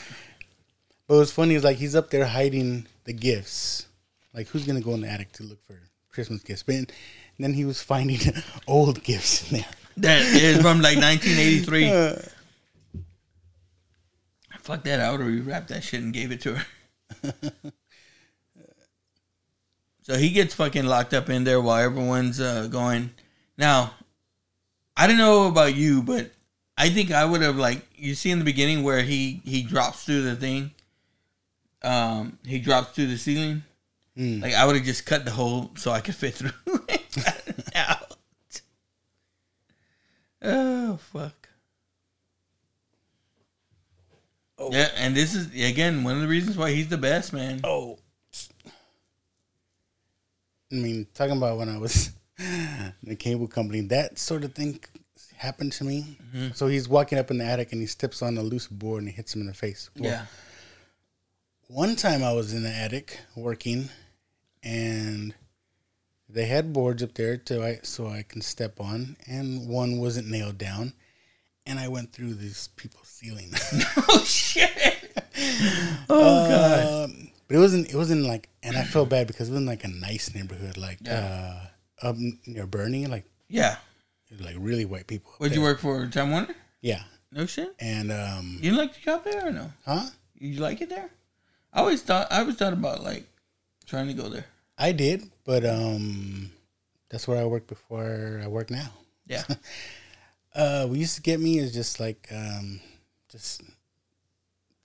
But 1.07 1.17
what's 1.17 1.31
funny 1.31 1.55
is 1.55 1.63
like 1.63 1.77
he's 1.77 1.95
up 1.95 2.09
there 2.09 2.25
hiding 2.25 2.87
the 3.05 3.13
gifts. 3.13 3.85
Like 4.33 4.47
who's 4.47 4.65
gonna 4.65 4.81
go 4.81 4.93
in 4.95 5.01
the 5.01 5.07
attic 5.09 5.31
to 5.33 5.43
look 5.43 5.63
for 5.65 5.79
Christmas 6.09 6.41
gifts? 6.43 6.63
But 6.63 6.75
and 6.75 6.91
then 7.39 7.53
he 7.53 7.63
was 7.65 7.81
finding 7.81 8.19
old 8.67 9.03
gifts 9.03 9.49
in 9.51 9.57
there. 9.59 9.67
That 9.97 10.21
is 10.21 10.57
from 10.61 10.81
like 10.81 10.97
1983. 10.97 12.31
Fuck 14.59 14.83
that. 14.83 14.99
I 14.99 15.11
would 15.11 15.19
have 15.21 15.29
rewrapped 15.29 15.67
that 15.67 15.83
shit 15.83 16.01
and 16.01 16.11
gave 16.13 16.31
it 16.31 16.41
to 16.41 16.55
her. 16.55 17.33
So 20.05 20.15
he 20.15 20.29
gets 20.29 20.53
fucking 20.53 20.85
locked 20.85 21.15
up 21.15 21.31
in 21.31 21.45
there 21.45 21.59
while 21.59 21.83
everyone's 21.83 22.39
uh, 22.39 22.67
going. 22.67 23.09
Now, 23.57 23.95
I 24.95 25.07
don't 25.07 25.17
know 25.17 25.47
about 25.47 25.73
you, 25.73 26.03
but 26.03 26.29
I 26.77 26.89
think 26.89 27.11
I 27.11 27.25
would 27.25 27.41
have 27.41 27.55
like 27.55 27.81
you 27.95 28.13
see 28.13 28.29
in 28.29 28.37
the 28.37 28.45
beginning 28.45 28.83
where 28.83 29.01
he 29.01 29.41
he 29.43 29.63
drops 29.63 30.03
through 30.03 30.21
the 30.21 30.35
thing. 30.35 30.69
Um, 31.81 32.37
he 32.45 32.59
drops 32.59 32.91
through 32.91 33.07
the 33.07 33.17
ceiling. 33.17 33.63
Hmm. 34.15 34.41
Like 34.41 34.53
I 34.53 34.67
would 34.67 34.75
have 34.75 34.85
just 34.85 35.07
cut 35.07 35.25
the 35.25 35.31
hole 35.31 35.71
so 35.75 35.89
I 35.89 36.01
could 36.01 36.13
fit 36.13 36.35
through. 36.35 36.51
out. 37.73 38.19
Oh 40.43 40.97
fuck. 40.97 41.49
Oh. 44.59 44.71
Yeah, 44.71 44.89
and 44.97 45.15
this 45.15 45.33
is 45.33 45.47
again 45.47 46.03
one 46.03 46.13
of 46.13 46.21
the 46.21 46.27
reasons 46.27 46.57
why 46.57 46.69
he's 46.69 46.89
the 46.89 46.97
best 46.97 47.33
man. 47.33 47.61
Oh. 47.63 47.97
I 50.79 50.81
mean, 50.81 51.07
talking 51.13 51.37
about 51.37 51.57
when 51.57 51.69
I 51.69 51.77
was 51.77 52.11
in 52.39 52.93
the 53.03 53.15
cable 53.15 53.47
company, 53.47 53.81
that 53.81 54.19
sort 54.19 54.43
of 54.43 54.53
thing 54.53 54.79
happened 55.37 55.71
to 55.73 55.83
me. 55.83 56.17
Mm-hmm. 56.35 56.53
So 56.53 56.67
he's 56.67 56.87
walking 56.87 57.17
up 57.17 57.31
in 57.31 57.37
the 57.37 57.45
attic 57.45 57.71
and 57.71 57.81
he 57.81 57.87
steps 57.87 58.21
on 58.21 58.37
a 58.37 58.41
loose 58.41 58.67
board 58.67 58.99
and 59.01 59.09
he 59.09 59.15
hits 59.15 59.35
him 59.35 59.41
in 59.41 59.47
the 59.47 59.53
face. 59.53 59.89
Well, 59.97 60.09
Yeah. 60.11 60.25
One 61.67 61.95
time 61.95 62.23
I 62.23 62.31
was 62.31 62.53
in 62.53 62.61
the 62.63 62.69
attic 62.69 63.19
working 63.35 63.89
and 64.61 65.33
they 66.29 66.45
had 66.45 66.73
boards 66.73 67.01
up 67.01 67.15
there 67.15 67.37
to 67.37 67.63
I, 67.63 67.79
so 67.81 68.07
I 68.07 68.23
can 68.27 68.41
step 68.41 68.79
on 68.79 69.17
and 69.27 69.67
one 69.67 69.97
wasn't 69.99 70.29
nailed 70.29 70.57
down 70.59 70.93
and 71.65 71.79
I 71.79 71.87
went 71.87 72.13
through 72.13 72.35
these 72.35 72.69
people's 72.75 73.07
ceiling. 73.07 73.51
Oh 74.07 74.23
shit. 74.23 74.71
Uh, 75.17 75.21
oh 76.09 76.47
god. 76.49 77.09
But 77.47 77.57
it 77.57 77.59
wasn't. 77.59 77.89
It 77.89 77.95
wasn't 77.95 78.25
like, 78.25 78.49
and 78.63 78.75
I 78.75 78.83
felt 78.83 79.09
bad 79.09 79.27
because 79.27 79.49
it 79.49 79.51
wasn't 79.51 79.67
like 79.67 79.83
a 79.83 79.87
nice 79.87 80.33
neighborhood, 80.33 80.77
like 80.77 80.99
uh, 81.09 81.55
up 82.01 82.15
near 82.47 82.65
Boerne, 82.67 83.07
like 83.07 83.25
Yeah. 83.49 83.77
like 84.39 84.55
really 84.59 84.85
white 84.85 85.07
people. 85.07 85.31
Where'd 85.37 85.53
you 85.53 85.61
work 85.61 85.79
for? 85.79 86.07
Time 86.07 86.31
Warner? 86.31 86.55
Yeah, 86.81 87.03
No 87.31 87.45
shit. 87.45 87.73
and 87.79 88.11
um, 88.11 88.57
You 88.61 88.73
like 88.73 88.93
the 88.95 88.99
job 89.01 89.23
there 89.23 89.47
or 89.47 89.51
no? 89.51 89.71
huh? 89.85 90.05
You 90.37 90.59
like 90.59 90.81
it 90.81 90.89
there? 90.89 91.09
I 91.73 91.79
always 91.81 92.01
thought 92.01 92.27
I 92.31 92.39
always 92.39 92.55
thought 92.55 92.73
about 92.73 93.03
like 93.03 93.27
trying 93.85 94.07
to 94.07 94.13
go 94.13 94.27
there. 94.29 94.45
I 94.77 94.91
did, 94.91 95.29
but 95.45 95.65
um, 95.65 96.51
that's 97.09 97.27
where 97.27 97.39
I 97.41 97.45
worked 97.45 97.67
before 97.67 98.41
I 98.43 98.47
work 98.47 98.69
now. 98.71 98.89
Yeah. 99.27 99.43
Uh, 100.55 100.85
what 100.87 100.97
used 100.97 101.15
to 101.17 101.21
get 101.21 101.37
me 101.37 101.57
is 101.59 101.73
just 101.73 101.99
like 101.99 102.29
um, 102.31 102.79
just 103.29 103.61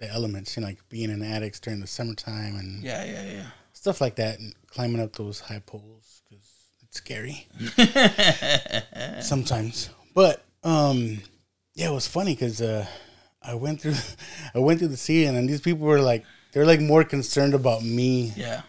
the 0.00 0.08
elements, 0.10 0.56
you 0.56 0.62
know, 0.62 0.66
like 0.68 0.86
being 0.88 1.10
in 1.10 1.22
attics 1.22 1.60
during 1.60 1.80
the 1.80 1.86
summertime 1.86 2.56
and 2.56 2.82
yeah, 2.82 3.04
yeah, 3.04 3.30
yeah. 3.30 3.46
stuff 3.72 4.00
like 4.00 4.16
that, 4.16 4.38
and 4.40 4.54
climbing 4.66 5.00
up 5.00 5.12
those 5.14 5.38
high 5.40 5.60
poles 5.64 6.22
because 6.28 6.46
it's 6.82 6.96
scary 6.98 7.46
sometimes. 9.20 9.90
But 10.14 10.42
um, 10.64 11.20
yeah, 11.74 11.90
it 11.90 11.94
was 11.94 12.06
funny 12.06 12.34
because 12.34 12.60
uh, 12.60 12.86
I 13.42 13.54
went 13.54 13.80
through, 13.80 13.94
I 14.54 14.58
went 14.58 14.78
through 14.78 14.88
the 14.88 14.96
scene, 14.96 15.34
and 15.34 15.48
these 15.48 15.60
people 15.60 15.86
were 15.86 16.00
like, 16.00 16.24
they're 16.52 16.66
like 16.66 16.80
more 16.80 17.04
concerned 17.04 17.54
about 17.54 17.82
me. 17.84 18.32
Yeah. 18.36 18.62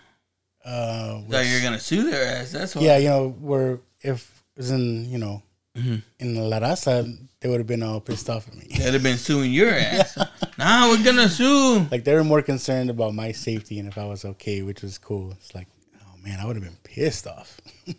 Uh, 0.64 1.22
So 1.30 1.42
you're 1.42 1.62
gonna 1.62 1.80
sue 1.80 2.10
their 2.10 2.38
ass. 2.38 2.52
That's 2.52 2.76
what 2.76 2.84
yeah, 2.84 2.98
you 2.98 3.10
know, 3.10 3.30
where 3.30 3.80
if 4.02 4.44
it 4.56 4.60
was 4.60 4.72
in, 4.72 5.10
you 5.10 5.18
know, 5.18 5.42
Mm-hmm. 5.74 5.96
in 6.20 6.50
La 6.50 6.60
Raza, 6.60 7.18
they 7.42 7.50
would 7.50 7.60
have 7.60 7.68
been 7.68 7.84
all 7.84 8.00
pissed 8.00 8.30
off 8.30 8.48
at 8.48 8.56
me. 8.56 8.68
they'd 8.78 8.94
have 8.94 9.04
been 9.04 9.18
suing 9.18 9.52
your 9.52 9.70
ass. 9.74 10.18
Nah, 10.58 10.90
we're 10.90 11.04
gonna 11.04 11.28
sue. 11.30 11.88
like 11.92 12.04
they 12.04 12.14
were 12.14 12.24
more 12.24 12.42
concerned 12.42 12.90
about 12.90 13.14
my 13.14 13.32
safety 13.32 13.80
and 13.80 13.88
if 13.88 13.98
I 13.98 14.06
was 14.06 14.24
okay, 14.26 14.62
which 14.62 14.82
was 14.84 14.98
cool. 14.98 15.32
It's 15.32 15.54
like, 15.56 15.68
oh 16.02 16.18
man, 16.24 16.40
I 16.40 16.46
would 16.46 16.56
have 16.56 16.64
been 16.66 16.78
pissed 16.84 17.28
off. 17.28 17.60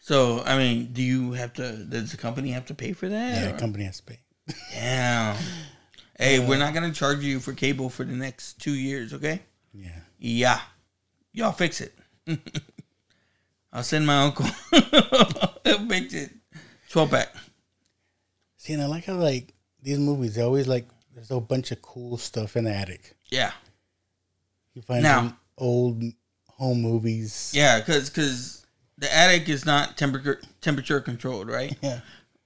So 0.00 0.42
I 0.46 0.56
mean, 0.56 0.94
do 0.94 1.02
you 1.02 1.32
have 1.32 1.52
to 1.54 1.84
does 1.84 2.12
the 2.12 2.16
company 2.16 2.52
have 2.52 2.64
to 2.66 2.74
pay 2.74 2.94
for 2.94 3.06
that? 3.10 3.42
Yeah, 3.42 3.48
or- 3.50 3.52
the 3.52 3.58
company 3.58 3.84
has 3.84 3.98
to 3.98 4.04
pay. 4.04 4.18
Damn. 4.72 5.36
Hey, 6.18 6.38
uh, 6.38 6.48
we're 6.48 6.56
not 6.56 6.72
gonna 6.72 6.92
charge 6.92 7.18
you 7.22 7.40
for 7.40 7.52
cable 7.52 7.90
for 7.90 8.04
the 8.04 8.14
next 8.14 8.54
two 8.58 8.72
years, 8.72 9.12
okay? 9.12 9.42
Yeah. 9.74 9.98
Yeah. 10.18 10.60
Y'all 11.34 11.52
fix 11.52 11.82
it. 11.82 11.94
I'll 13.70 13.82
send 13.82 14.06
my 14.06 14.22
uncle. 14.22 14.46
He'll 15.64 15.86
fix 15.86 16.14
it. 16.14 16.30
Twelve 16.88 17.10
pack. 17.10 17.28
And 18.68 18.82
I 18.82 18.86
like 18.86 19.04
how 19.06 19.14
like 19.14 19.52
these 19.82 19.98
movies, 19.98 20.34
they 20.34 20.42
always 20.42 20.68
like 20.68 20.86
there's 21.14 21.30
a 21.30 21.40
bunch 21.40 21.70
of 21.72 21.80
cool 21.82 22.16
stuff 22.18 22.56
in 22.56 22.64
the 22.64 22.72
attic. 22.74 23.14
Yeah. 23.30 23.52
You 24.74 24.82
find 24.82 25.02
Now- 25.02 25.18
some 25.20 25.36
old 25.56 26.02
home 26.48 26.82
movies. 26.82 27.52
Yeah, 27.54 27.80
cause 27.80 28.10
cause 28.10 28.66
the 28.98 29.12
attic 29.14 29.48
is 29.48 29.64
not 29.64 29.96
temperature 29.96 30.40
temperature 30.60 31.00
controlled, 31.00 31.48
right? 31.48 31.76
Yeah. 31.82 32.00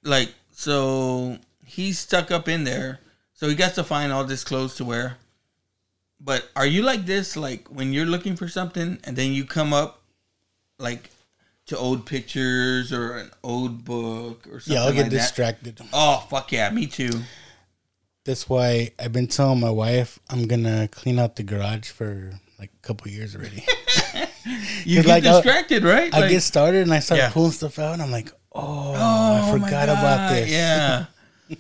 Like 0.05 0.33
so 0.51 1.39
he's 1.64 1.99
stuck 1.99 2.31
up 2.31 2.49
in 2.49 2.64
there, 2.64 3.01
so 3.35 3.49
he 3.49 3.55
got 3.55 3.75
to 3.75 3.85
find 3.85 4.12
all 4.12 4.25
this 4.25 4.45
clothes 4.45 4.75
to 4.77 4.85
wear. 4.85 5.16
But 6.20 6.49
are 6.55 6.66
you 6.66 6.83
like 6.83 7.07
this? 7.07 7.37
Like 7.37 7.68
when 7.68 7.93
you're 7.93 8.07
looking 8.07 8.37
for 8.37 8.49
something 8.49 8.99
and 9.05 9.16
then 9.16 9.33
you 9.33 9.45
come 9.45 9.73
up 9.73 10.03
like 10.79 11.11
to 11.67 11.79
old 11.79 12.07
pictures 12.07 12.93
or 12.93 13.17
an 13.17 13.31
old 13.43 13.85
book 13.85 14.47
or 14.51 14.61
something 14.61 14.75
Yeah, 14.75 14.83
I'll 14.85 14.93
get 14.93 15.03
like 15.03 15.11
that? 15.13 15.17
distracted. 15.19 15.81
Oh 15.93 16.27
fuck 16.31 16.53
yeah, 16.53 16.71
me 16.71 16.87
too. 16.87 17.11
That's 18.25 18.49
why 18.49 18.91
I've 18.99 19.13
been 19.13 19.27
telling 19.29 19.61
my 19.61 19.71
wife 19.71 20.19
I'm 20.31 20.47
gonna 20.47 20.89
clean 20.89 21.19
out 21.19 21.37
the 21.37 21.43
garage 21.43 21.89
for 21.91 22.33
like 22.59 22.71
a 22.77 22.87
couple 22.87 23.09
years 23.11 23.35
already. 23.37 23.65
you 24.85 25.03
get 25.03 25.07
like, 25.07 25.25
I'll- 25.25 25.41
distracted, 25.43 25.83
right? 25.85 26.13
I 26.15 26.21
Like, 26.21 26.31
get 26.31 26.43
started 26.43 26.83
and 26.83 26.93
I 26.93 26.99
start 27.01 27.19
Yeah. 27.19 27.31
pulling 27.31 27.53
stuff 27.53 27.79
out 27.79 27.93
and 27.95 28.03
I'm 28.03 28.11
like, 28.13 28.31
oh, 28.53 28.95
oh, 28.97 29.49
I 29.49 29.51
forgot 29.53 29.89
about 29.89 30.31
this. 30.31 30.51
Yeah. 30.51 31.07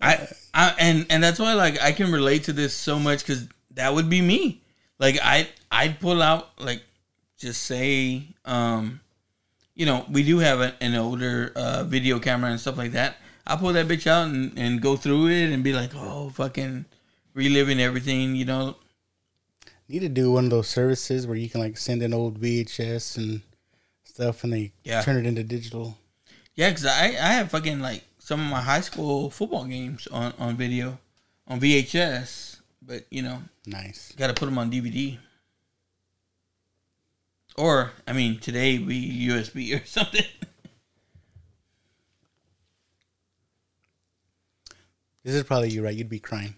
I, 0.00 0.28
I 0.52 0.74
and 0.78 1.06
and 1.10 1.22
that's 1.22 1.38
why 1.38 1.54
like 1.54 1.80
I 1.82 1.92
can 1.92 2.12
relate 2.12 2.44
to 2.44 2.52
this 2.52 2.74
so 2.74 2.98
much 2.98 3.20
because 3.20 3.48
that 3.72 3.94
would 3.94 4.08
be 4.10 4.20
me. 4.20 4.62
Like 4.98 5.18
I 5.22 5.48
I'd 5.70 6.00
pull 6.00 6.22
out 6.22 6.48
like 6.60 6.82
just 7.38 7.62
say 7.62 8.28
um 8.44 9.00
you 9.74 9.84
know 9.86 10.06
we 10.10 10.22
do 10.22 10.38
have 10.38 10.60
a, 10.60 10.74
an 10.80 10.94
older 10.94 11.52
uh, 11.54 11.84
video 11.84 12.18
camera 12.18 12.50
and 12.50 12.60
stuff 12.60 12.76
like 12.78 12.92
that. 12.92 13.16
I 13.46 13.56
pull 13.56 13.72
that 13.74 13.86
bitch 13.86 14.06
out 14.06 14.26
and, 14.28 14.52
and 14.58 14.80
go 14.82 14.96
through 14.96 15.28
it 15.28 15.52
and 15.52 15.62
be 15.62 15.72
like 15.72 15.90
oh 15.94 16.30
fucking 16.30 16.84
reliving 17.34 17.80
everything 17.80 18.34
you 18.34 18.44
know 18.44 18.76
Need 19.88 20.00
to 20.00 20.08
do 20.08 20.32
one 20.32 20.44
of 20.46 20.50
those 20.50 20.66
services 20.68 21.28
where 21.28 21.36
you 21.36 21.48
can 21.48 21.60
like 21.60 21.78
send 21.78 22.02
an 22.02 22.12
old 22.12 22.40
VHS 22.40 23.18
and 23.18 23.42
stuff 24.02 24.42
and 24.42 24.52
they 24.52 24.72
Yeah. 24.82 25.02
turn 25.02 25.16
it 25.16 25.26
into 25.26 25.44
digital. 25.44 25.96
Yeah, 26.56 26.70
because 26.70 26.86
I, 26.86 27.04
I 27.04 27.34
have 27.38 27.52
fucking 27.52 27.78
like 27.78 28.02
some 28.18 28.40
of 28.40 28.46
my 28.50 28.60
high 28.62 28.80
school 28.80 29.30
football 29.30 29.64
games 29.64 30.08
on, 30.08 30.32
on 30.40 30.56
video, 30.56 30.98
on 31.46 31.60
VHS, 31.60 32.58
but 32.82 33.04
you 33.10 33.22
know, 33.22 33.42
Nice. 33.64 34.12
got 34.16 34.26
to 34.26 34.34
put 34.34 34.46
them 34.46 34.58
on 34.58 34.72
DVD. 34.72 35.18
Or, 37.58 37.92
I 38.06 38.12
mean, 38.12 38.38
today 38.38 38.78
we 38.78 39.28
USB 39.28 39.80
or 39.80 39.84
something. 39.86 40.24
This 45.24 45.34
is 45.34 45.42
probably 45.42 45.70
you, 45.70 45.82
right? 45.84 45.94
You'd 45.94 46.08
be 46.08 46.20
crying 46.20 46.54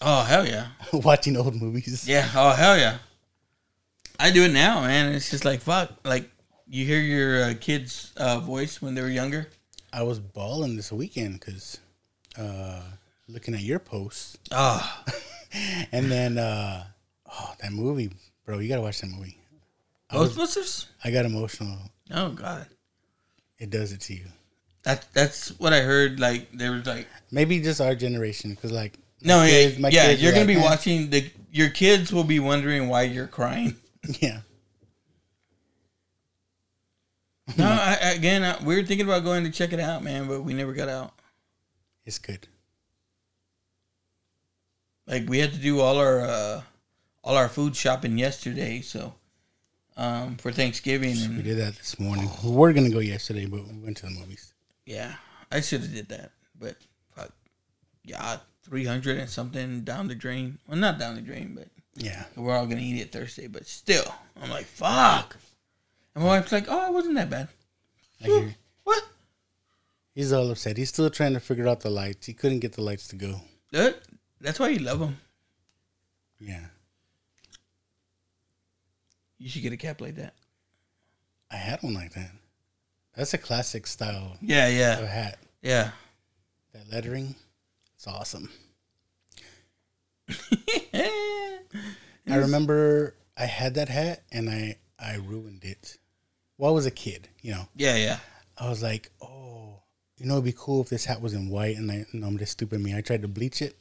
Oh, 0.00 0.22
hell 0.22 0.46
yeah. 0.46 0.68
watching 0.92 1.36
old 1.36 1.54
movies. 1.56 2.06
Yeah, 2.08 2.28
oh, 2.34 2.52
hell 2.52 2.78
yeah. 2.78 2.98
I 4.20 4.30
do 4.30 4.44
it 4.44 4.52
now, 4.52 4.82
man. 4.82 5.12
It's 5.12 5.30
just 5.30 5.44
like, 5.44 5.60
fuck. 5.60 5.90
Like, 6.04 6.30
you 6.68 6.84
hear 6.84 7.00
your 7.00 7.44
uh, 7.44 7.54
kid's 7.60 8.12
uh, 8.16 8.38
voice 8.38 8.80
when 8.80 8.94
they 8.94 9.02
were 9.02 9.08
younger. 9.08 9.48
I 9.92 10.02
was 10.04 10.20
balling 10.20 10.76
this 10.76 10.92
weekend 10.92 11.40
because 11.40 11.78
uh, 12.38 12.82
looking 13.26 13.54
at 13.54 13.62
your 13.62 13.78
posts, 13.78 14.38
Oh, 14.52 15.02
and 15.92 16.10
then 16.10 16.38
uh, 16.38 16.84
oh, 17.32 17.54
that 17.60 17.72
movie, 17.72 18.10
bro, 18.44 18.58
you 18.58 18.68
gotta 18.68 18.82
watch 18.82 19.00
that 19.00 19.08
movie. 19.08 19.38
I, 20.10 20.16
Ghostbusters? 20.16 20.86
I 21.04 21.10
got 21.10 21.24
emotional. 21.26 21.78
Oh, 22.10 22.30
God. 22.30 22.66
It 23.58 23.70
does 23.70 23.92
it 23.92 24.00
to 24.02 24.14
you. 24.14 24.24
That, 24.84 25.06
that's 25.12 25.50
what 25.58 25.72
I 25.72 25.80
heard. 25.80 26.18
Like, 26.20 26.50
there 26.52 26.72
was 26.72 26.86
like, 26.86 27.06
Maybe 27.30 27.60
just 27.60 27.80
our 27.80 27.94
generation, 27.94 28.50
because 28.50 28.72
like 28.72 28.94
No, 29.22 29.42
yeah, 29.44 29.50
kids- 29.50 29.78
my 29.78 29.88
yeah. 29.90 30.10
You're 30.12 30.32
gonna 30.32 30.46
be 30.46 30.54
eh. 30.54 30.62
watching 30.62 31.10
the. 31.10 31.30
Your 31.50 31.68
kids 31.70 32.12
will 32.12 32.24
be 32.24 32.38
wondering 32.40 32.88
why 32.88 33.02
you're 33.02 33.26
crying. 33.26 33.74
Yeah, 34.20 34.40
No, 37.58 37.66
I, 37.66 37.98
I- 38.00 38.10
again, 38.12 38.42
I, 38.44 38.62
we 38.64 38.76
were 38.76 38.82
thinking 38.84 39.06
about 39.06 39.24
going 39.24 39.44
to 39.44 39.50
check 39.50 39.72
it 39.72 39.80
out, 39.80 40.02
man, 40.04 40.26
but 40.28 40.42
we 40.42 40.54
never 40.54 40.72
got 40.72 40.88
out. 40.88 41.12
it's 42.06 42.18
good. 42.18 42.46
Like 45.06 45.28
we 45.28 45.38
had 45.38 45.52
to 45.52 45.58
do 45.58 45.80
all 45.80 45.98
our 45.98 46.20
uh, 46.20 46.62
all 47.24 47.36
our 47.36 47.48
food 47.48 47.74
shopping 47.76 48.16
yesterday, 48.18 48.80
so 48.82 49.14
um, 49.98 50.36
for 50.36 50.50
Thanksgiving, 50.52 51.16
We 51.36 51.42
did 51.42 51.58
that 51.58 51.74
this 51.76 51.98
morning. 52.00 52.30
We 52.42 52.50
were 52.52 52.72
gonna 52.72 52.88
go 52.90 53.00
yesterday, 53.00 53.44
but 53.44 53.66
we 53.66 53.78
went 53.78 53.98
to 53.98 54.06
the 54.06 54.12
movies. 54.12 54.54
yeah, 54.86 55.16
I 55.52 55.60
should 55.60 55.82
have 55.82 55.92
did 55.92 56.08
that, 56.08 56.30
but 56.58 56.76
fuck, 57.14 57.32
yeah, 58.04 58.38
three 58.62 58.84
hundred 58.86 59.18
and 59.18 59.28
something 59.28 59.82
down 59.82 60.08
the 60.08 60.14
drain. 60.14 60.58
Well, 60.66 60.78
not 60.78 60.98
down 60.98 61.14
the 61.16 61.20
drain, 61.20 61.54
but 61.54 61.68
Yeah, 61.96 62.24
we're 62.36 62.56
all 62.56 62.66
gonna 62.66 62.80
eat 62.80 63.00
it 63.00 63.12
Thursday. 63.12 63.46
But 63.48 63.66
still, 63.66 64.14
I'm 64.40 64.48
like, 64.50 64.66
fuck. 64.66 65.36
And 66.14 66.24
my 66.24 66.30
wife's 66.38 66.52
like, 66.52 66.66
oh, 66.68 66.86
it 66.88 66.92
wasn't 66.94 67.16
that 67.16 67.28
bad. 67.30 67.48
I 68.22 68.26
hear. 68.26 68.54
What? 68.84 69.04
He's 70.14 70.32
all 70.32 70.50
upset. 70.50 70.76
He's 70.76 70.88
still 70.88 71.10
trying 71.10 71.34
to 71.34 71.40
figure 71.40 71.68
out 71.68 71.80
the 71.80 71.90
lights. 71.90 72.26
He 72.26 72.32
couldn't 72.34 72.58
get 72.58 72.72
the 72.72 72.82
lights 72.82 73.06
to 73.08 73.16
go. 73.16 73.40
That, 73.70 74.00
that's 74.40 74.58
why 74.58 74.70
you 74.70 74.80
love 74.80 75.00
him. 75.00 75.18
Yeah. 76.40 76.64
You 79.38 79.48
should 79.48 79.62
get 79.62 79.72
a 79.72 79.76
cap 79.76 80.00
like 80.00 80.16
that. 80.16 80.34
I 81.50 81.56
had 81.56 81.82
one 81.82 81.94
like 81.94 82.12
that. 82.14 82.30
That's 83.16 83.34
a 83.34 83.38
classic 83.38 83.86
style 83.86 84.36
Yeah, 84.40 84.66
of 84.66 84.74
yeah, 84.74 85.06
hat. 85.06 85.38
yeah. 85.62 85.90
That 86.72 86.90
lettering, 86.92 87.34
it's 87.96 88.06
awesome. 88.06 88.50
I 90.94 92.36
remember 92.36 93.14
I 93.36 93.46
had 93.46 93.74
that 93.74 93.88
hat 93.88 94.22
and 94.30 94.50
I 94.50 94.76
I 94.98 95.14
ruined 95.16 95.64
it. 95.64 95.96
Well, 96.58 96.70
I 96.70 96.74
was 96.74 96.86
a 96.86 96.90
kid, 96.90 97.28
you 97.40 97.52
know. 97.52 97.68
yeah, 97.76 97.96
yeah. 97.96 98.18
I 98.58 98.68
was 98.68 98.82
like, 98.82 99.10
oh, 99.22 99.80
you 100.16 100.26
know, 100.26 100.34
it'd 100.34 100.44
be 100.44 100.54
cool 100.56 100.82
if 100.82 100.88
this 100.88 101.04
hat 101.04 101.20
was 101.20 101.32
in 101.32 101.48
white. 101.48 101.76
And 101.76 101.90
I, 101.90 102.04
no, 102.12 102.26
I'm 102.26 102.36
just 102.38 102.52
stupid 102.52 102.80
me. 102.80 102.96
I 102.96 103.00
tried 103.00 103.22
to 103.22 103.28
bleach 103.28 103.62
it. 103.62 103.76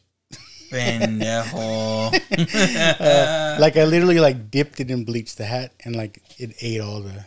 Pendejo. 0.71 2.11
like 3.59 3.75
I 3.77 3.85
literally 3.85 4.19
like 4.19 4.51
dipped 4.51 4.79
it 4.79 4.91
in 4.91 5.03
bleach 5.05 5.35
the 5.35 5.45
hat, 5.45 5.73
and 5.83 5.95
like 5.95 6.21
it 6.37 6.55
ate 6.61 6.81
all 6.81 7.01
the 7.01 7.25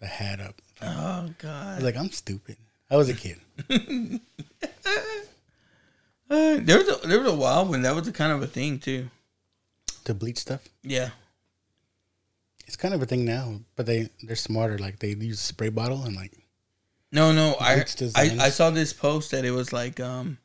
the 0.00 0.06
hat 0.06 0.40
up. 0.40 0.60
oh 0.82 0.86
I 0.86 1.30
God. 1.38 1.74
was 1.76 1.84
like, 1.84 1.96
I'm 1.96 2.10
stupid. 2.10 2.56
I 2.90 2.96
was 2.96 3.08
a 3.08 3.14
kid. 3.14 3.38
Uh, 6.30 6.60
there 6.62 6.78
was 6.78 6.88
a, 6.88 7.06
there 7.06 7.20
was 7.20 7.30
a 7.30 7.36
while 7.36 7.66
when 7.66 7.82
that 7.82 7.94
was 7.94 8.08
a 8.08 8.12
kind 8.12 8.32
of 8.32 8.40
a 8.42 8.46
thing 8.46 8.78
too. 8.78 9.10
to 10.04 10.14
bleach 10.14 10.38
stuff. 10.38 10.66
Yeah. 10.82 11.10
It's 12.66 12.76
kind 12.76 12.94
of 12.94 13.02
a 13.02 13.06
thing 13.06 13.26
now, 13.26 13.60
but 13.76 13.84
they 13.84 14.08
they're 14.22 14.34
smarter. 14.34 14.78
Like 14.78 14.98
they 15.00 15.08
use 15.10 15.40
a 15.40 15.42
spray 15.44 15.68
bottle 15.68 16.04
and 16.04 16.16
like 16.16 16.32
No, 17.10 17.32
no. 17.32 17.56
I, 17.60 17.84
I. 18.16 18.36
I 18.40 18.48
saw 18.48 18.70
this 18.70 18.94
post 18.94 19.32
that 19.32 19.44
it 19.44 19.50
was 19.50 19.74
like 19.74 20.00
um, 20.00 20.38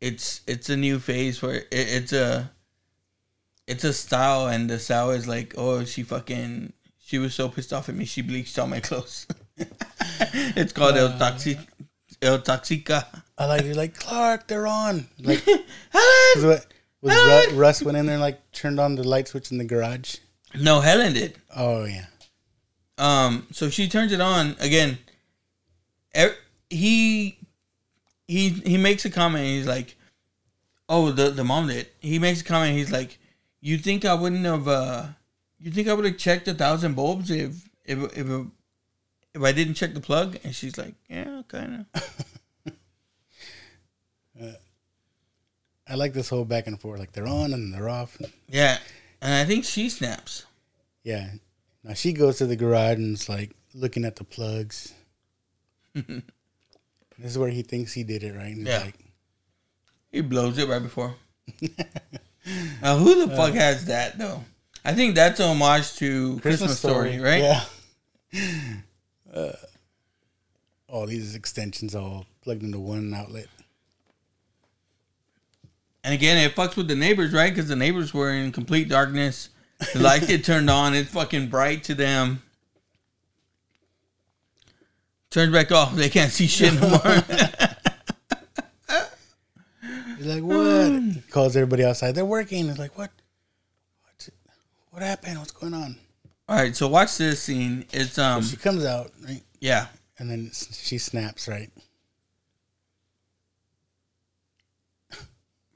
it's 0.00 0.42
it's 0.46 0.70
a 0.70 0.76
new 0.76 1.00
phase 1.00 1.42
where 1.42 1.56
it, 1.56 1.66
it's 1.72 2.12
a 2.12 2.52
it's 3.68 3.84
a 3.84 3.92
style 3.92 4.48
and 4.48 4.68
the 4.68 4.78
style 4.78 5.10
is 5.10 5.28
like 5.28 5.54
oh 5.56 5.84
she 5.84 6.02
fucking 6.02 6.72
she 6.98 7.18
was 7.18 7.34
so 7.34 7.48
pissed 7.48 7.72
off 7.72 7.88
at 7.88 7.94
me 7.94 8.04
she 8.04 8.22
bleached 8.22 8.58
all 8.58 8.66
my 8.66 8.80
clothes. 8.88 9.26
it's 10.56 10.72
called 10.72 10.96
El 10.96 11.18
Toxic 11.18 11.58
El 12.20 12.38
Toxica. 12.40 13.04
I 13.36 13.46
like 13.46 13.64
you're 13.64 13.74
like 13.74 13.94
Clark, 13.94 14.48
they're 14.48 14.66
on. 14.66 15.06
Like 15.20 15.42
Helen! 15.90 16.42
what 16.42 16.66
was 17.02 17.50
Ru- 17.52 17.58
Russ 17.58 17.82
went 17.82 17.96
in 17.96 18.06
there 18.06 18.14
and 18.16 18.22
like 18.22 18.40
turned 18.52 18.80
on 18.80 18.96
the 18.96 19.04
light 19.06 19.28
switch 19.28 19.52
in 19.52 19.58
the 19.58 19.64
garage. 19.64 20.16
No, 20.58 20.80
Helen 20.80 21.12
did. 21.12 21.36
Oh 21.54 21.84
yeah, 21.84 22.06
Um, 22.96 23.46
so 23.52 23.68
she 23.70 23.88
turns 23.88 24.12
it 24.12 24.20
on 24.20 24.56
again. 24.60 24.98
er- 26.16 26.36
He 26.70 27.38
he 28.26 28.48
he 28.50 28.76
makes 28.78 29.04
a 29.04 29.10
comment. 29.10 29.44
He's 29.44 29.66
like, 29.66 29.96
"Oh, 30.88 31.12
the 31.12 31.30
the 31.30 31.44
mom 31.44 31.68
did." 31.68 31.86
He 32.00 32.18
makes 32.18 32.40
a 32.40 32.44
comment. 32.44 32.76
He's 32.76 32.90
like, 32.90 33.17
"You 33.60 33.78
think 33.78 34.04
I 34.04 34.14
wouldn't 34.14 34.44
have? 34.44 34.68
uh 34.68 35.06
You 35.58 35.70
think 35.70 35.88
I 35.88 35.92
would 35.94 36.04
have 36.04 36.18
checked 36.18 36.48
a 36.48 36.54
thousand 36.54 36.94
bulbs 36.94 37.30
if 37.30 37.68
if 37.84 37.98
if 38.16 38.26
if 39.34 39.42
I 39.42 39.52
didn't 39.52 39.74
check 39.74 39.94
the 39.94 40.00
plug?" 40.00 40.38
And 40.44 40.54
she's 40.54 40.78
like, 40.78 40.94
"Yeah, 41.08 41.42
kind 41.48 41.86
of." 41.94 42.26
I 45.90 45.94
like 45.94 46.12
this 46.12 46.28
whole 46.28 46.44
back 46.44 46.66
and 46.66 46.78
forth. 46.80 47.00
Like 47.00 47.12
they're 47.12 47.26
on 47.26 47.52
and 47.54 47.72
they're 47.72 47.88
off. 47.88 48.18
Yeah, 48.48 48.78
and 49.22 49.34
I 49.34 49.44
think 49.44 49.64
she 49.64 49.88
snaps. 49.88 50.44
Yeah. 51.02 51.30
Now 51.82 51.94
she 51.94 52.12
goes 52.12 52.38
to 52.38 52.46
the 52.46 52.56
garage 52.56 52.98
and 52.98 53.14
is 53.14 53.28
like 53.28 53.52
looking 53.74 54.04
at 54.04 54.16
the 54.16 54.24
plugs. 54.24 54.92
this 55.94 56.22
is 57.18 57.38
where 57.38 57.48
he 57.48 57.62
thinks 57.62 57.94
he 57.94 58.04
did 58.04 58.22
it 58.22 58.34
right. 58.36 58.54
Yeah. 58.54 58.80
like, 58.80 58.98
He 60.12 60.20
blows 60.20 60.58
it 60.58 60.68
right 60.68 60.82
before. 60.82 61.14
now, 62.82 62.96
who 62.96 63.26
the 63.26 63.34
fuck 63.34 63.54
has 63.54 63.86
that 63.86 64.18
though? 64.18 64.44
I 64.84 64.94
think 64.94 65.14
that's 65.14 65.40
a 65.40 65.48
homage 65.48 65.96
to 65.96 66.38
Christmas, 66.40 66.78
Story, 66.78 67.18
right? 67.18 67.42
Yeah. 67.42 67.64
Uh, 69.30 69.52
all 70.88 71.06
these 71.06 71.34
extensions 71.34 71.94
all 71.94 72.24
plugged 72.42 72.62
into 72.62 72.78
one 72.78 73.12
outlet. 73.12 73.46
And 76.02 76.14
again, 76.14 76.38
it 76.38 76.56
fucks 76.56 76.76
with 76.76 76.88
the 76.88 76.96
neighbors, 76.96 77.34
right? 77.34 77.50
Because 77.54 77.68
the 77.68 77.76
neighbors 77.76 78.14
were 78.14 78.30
in 78.30 78.52
complete 78.52 78.88
darkness. 78.88 79.50
The 79.92 79.98
light 80.00 80.26
get 80.26 80.44
turned 80.44 80.70
on. 80.70 80.94
It's 80.94 81.10
fucking 81.10 81.48
bright 81.48 81.84
to 81.84 81.94
them. 81.94 82.42
Turns 85.30 85.52
back 85.52 85.70
off. 85.70 85.94
They 85.94 86.08
can't 86.08 86.32
see 86.32 86.46
shit 86.46 86.72
no 86.72 86.88
more. 86.88 86.98
He's 90.16 90.26
like, 90.26 90.42
what? 90.42 90.56
He 91.14 91.20
calls 91.30 91.56
everybody 91.56 91.84
outside. 91.84 92.14
They're 92.14 92.24
working. 92.24 92.68
It's 92.68 92.78
like, 92.78 92.96
what? 92.98 93.10
What? 94.02 94.28
What 94.90 95.02
happened? 95.02 95.38
What's 95.38 95.50
going 95.52 95.74
on? 95.74 95.96
All 96.48 96.56
right, 96.56 96.74
so 96.74 96.88
watch 96.88 97.18
this 97.18 97.42
scene. 97.42 97.84
It's 97.92 98.18
um, 98.18 98.42
She 98.42 98.56
comes 98.56 98.84
out, 98.84 99.10
right? 99.26 99.42
yeah, 99.60 99.88
And 100.18 100.30
then 100.30 100.50
she 100.52 100.96
snaps, 100.96 101.46
right? 101.46 101.70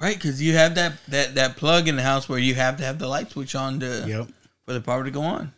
right, 0.01 0.17
because 0.17 0.41
you 0.43 0.55
have 0.57 0.75
that 0.77 0.95
that 1.09 1.35
that 1.35 1.57
plug 1.57 1.89
in 1.89 1.97
the 1.97 2.03
house 2.03 2.29
where 2.29 2.39
you 2.39 2.55
have 2.55 2.77
to 2.79 2.85
have 2.85 2.99
the 2.99 3.07
light 3.09 3.31
switch 3.31 3.55
on 3.55 3.81
to 3.81 4.05
Yep. 4.07 4.29
for 4.65 4.73
the 4.73 4.81
power 4.81 5.05
to 5.05 5.11
go 5.11 5.23
on. 5.23 5.53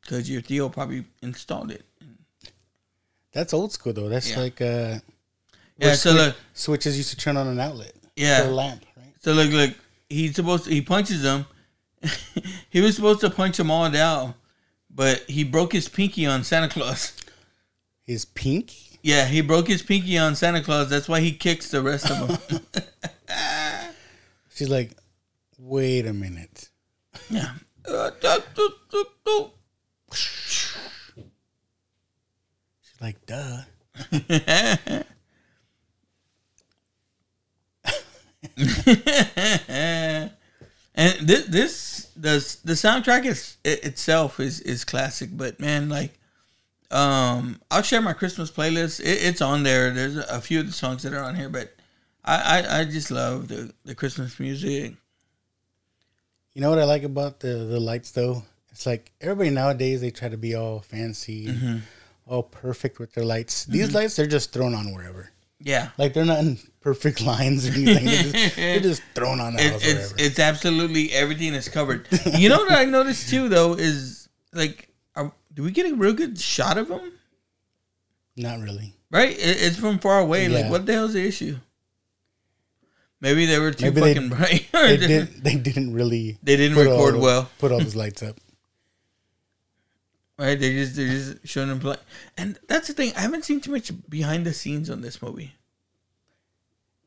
Because 0.00 0.28
your 0.28 0.40
Theo 0.40 0.68
probably 0.68 1.04
installed 1.22 1.70
it. 1.70 1.84
That's 3.32 3.52
old 3.52 3.72
school 3.72 3.92
though. 3.92 4.08
That's 4.08 4.30
Yeah. 4.30 4.40
like 4.40 4.60
uh, 4.60 4.98
Yeah, 5.78 5.94
so 5.94 6.12
swi- 6.12 6.16
look, 6.16 6.36
switches 6.54 6.96
used 6.96 7.10
to 7.10 7.16
turn 7.16 7.36
on 7.36 7.46
an 7.46 7.60
outlet. 7.60 7.94
Yeah. 8.16 8.42
Lamp, 8.42 8.84
right? 8.96 9.06
So 9.20 9.32
look, 9.32 9.50
look, 9.50 9.74
he's 10.08 10.36
supposed 10.36 10.64
to, 10.64 10.70
he 10.70 10.80
punches 10.80 11.22
him. 11.24 11.46
he 12.70 12.80
was 12.80 12.96
supposed 12.96 13.20
to 13.20 13.30
punch 13.30 13.56
them 13.56 13.70
all 13.70 13.88
down, 13.90 14.34
but 14.90 15.20
he 15.28 15.44
broke 15.44 15.72
his 15.72 15.88
pinky 15.88 16.26
on 16.26 16.44
Santa 16.44 16.68
Claus. 16.68 17.16
His 18.04 18.24
pinky. 18.24 18.98
Yeah, 19.02 19.26
he 19.26 19.40
broke 19.40 19.68
his 19.68 19.82
pinky 19.82 20.18
on 20.18 20.34
Santa 20.34 20.62
Claus. 20.62 20.88
That's 20.88 21.08
why 21.08 21.20
he 21.20 21.32
kicks 21.32 21.70
the 21.70 21.82
rest 21.82 22.10
of 22.10 22.48
them. 22.48 22.60
She's 24.54 24.68
like, 24.68 24.92
wait 25.58 26.06
a 26.06 26.12
minute. 26.12 26.68
yeah. 27.30 27.52
Uh, 27.88 28.10
She's 30.12 30.76
like, 33.00 33.24
duh. 33.26 33.62
and 39.68 40.30
this, 40.94 41.46
this 41.46 42.10
the 42.16 42.56
the 42.64 42.74
soundtrack 42.74 43.24
is 43.24 43.56
it, 43.64 43.84
itself 43.84 44.40
is 44.40 44.60
is 44.60 44.84
classic, 44.84 45.30
but 45.32 45.58
man, 45.60 45.88
like, 45.88 46.18
um, 46.90 47.60
I'll 47.70 47.82
share 47.82 48.00
my 48.00 48.12
Christmas 48.12 48.50
playlist. 48.50 49.00
It, 49.00 49.24
it's 49.24 49.40
on 49.40 49.62
there. 49.62 49.90
There's 49.90 50.16
a 50.16 50.40
few 50.40 50.60
of 50.60 50.66
the 50.66 50.72
songs 50.72 51.02
that 51.02 51.12
are 51.12 51.22
on 51.22 51.34
here, 51.34 51.48
but 51.48 51.74
I 52.24 52.60
I, 52.60 52.80
I 52.80 52.84
just 52.84 53.10
love 53.10 53.48
the 53.48 53.72
the 53.84 53.94
Christmas 53.94 54.38
music. 54.38 54.94
You 56.54 56.60
know 56.60 56.70
what 56.70 56.78
I 56.78 56.84
like 56.84 57.02
about 57.02 57.40
the 57.40 57.54
the 57.54 57.80
lights 57.80 58.10
though? 58.10 58.44
It's 58.70 58.86
like 58.86 59.12
everybody 59.20 59.50
nowadays 59.50 60.00
they 60.00 60.10
try 60.10 60.28
to 60.28 60.38
be 60.38 60.54
all 60.54 60.80
fancy, 60.80 61.46
and 61.46 61.82
all 62.26 62.42
perfect 62.42 62.98
with 62.98 63.12
their 63.14 63.24
lights. 63.24 63.64
These 63.64 63.94
lights 63.94 64.16
they're 64.16 64.26
just 64.26 64.52
thrown 64.52 64.74
on 64.74 64.94
wherever. 64.94 65.30
Yeah. 65.64 65.90
Like 65.98 66.12
they're 66.14 66.24
not 66.24 66.40
in 66.40 66.58
perfect 66.80 67.20
lines 67.32 67.68
or 67.68 67.72
anything. 67.72 68.04
they're, 68.04 68.22
just, 68.32 68.56
they're 68.56 68.80
just 68.90 69.02
thrown 69.14 69.40
on 69.40 69.54
the 69.54 69.64
It, 69.64 69.72
house 69.72 69.84
it's 69.84 70.14
it's 70.18 70.38
absolutely 70.38 71.12
everything 71.12 71.54
is 71.54 71.68
covered. 71.68 72.08
You 72.36 72.48
know 72.48 72.58
what 72.58 72.72
I 72.72 72.84
noticed 72.84 73.28
too 73.30 73.48
though 73.48 73.74
is 73.74 74.28
like, 74.52 74.88
are, 75.14 75.32
do 75.54 75.62
we 75.62 75.70
get 75.70 75.90
a 75.90 75.94
real 75.94 76.12
good 76.14 76.38
shot 76.38 76.78
of 76.78 76.88
them? 76.88 77.12
not 78.36 78.60
really. 78.60 78.94
Right, 79.10 79.30
it, 79.30 79.38
it's 79.62 79.76
from 79.76 79.98
far 79.98 80.20
away. 80.20 80.48
Like, 80.48 80.70
what 80.70 80.86
the 80.86 80.94
hell's 80.94 81.12
the 81.12 81.26
issue? 81.26 81.58
Maybe 83.20 83.44
they 83.46 83.58
were 83.58 83.70
too 83.70 83.92
Maybe 83.92 84.00
they- 84.00 84.14
fucking 84.14 84.28
bright. 84.30 84.68
They 84.72 84.96
did. 84.96 85.44
They 85.44 85.54
didn't 85.54 85.92
really. 85.92 86.38
They 86.42 86.56
didn't 86.56 86.76
put 86.76 86.86
all 86.88 87.04
record 87.06 87.20
well. 87.20 87.50
Put 87.58 87.70
all 87.72 87.78
those 87.78 87.94
lights 87.94 88.22
up. 88.22 88.36
Right, 90.38 90.58
they 90.58 90.72
just 90.72 90.96
they 90.96 91.06
just 91.06 91.46
showing 91.46 91.68
them 91.68 91.78
play, 91.78 91.96
and 92.36 92.58
that's 92.66 92.88
the 92.88 92.94
thing. 92.94 93.12
I 93.16 93.20
haven't 93.20 93.44
seen 93.44 93.60
too 93.60 93.70
much 93.70 93.92
behind 94.08 94.46
the 94.46 94.54
scenes 94.54 94.88
on 94.90 95.02
this 95.02 95.20
movie. 95.20 95.52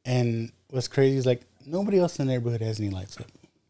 And 0.05 0.51
what's 0.69 0.87
crazy 0.87 1.17
is 1.17 1.25
like 1.25 1.41
nobody 1.65 1.99
else 1.99 2.19
in 2.19 2.27
the 2.27 2.33
neighborhood 2.33 2.61
has 2.61 2.79
any 2.79 2.91
lights 2.91 3.19
up. 3.19 3.25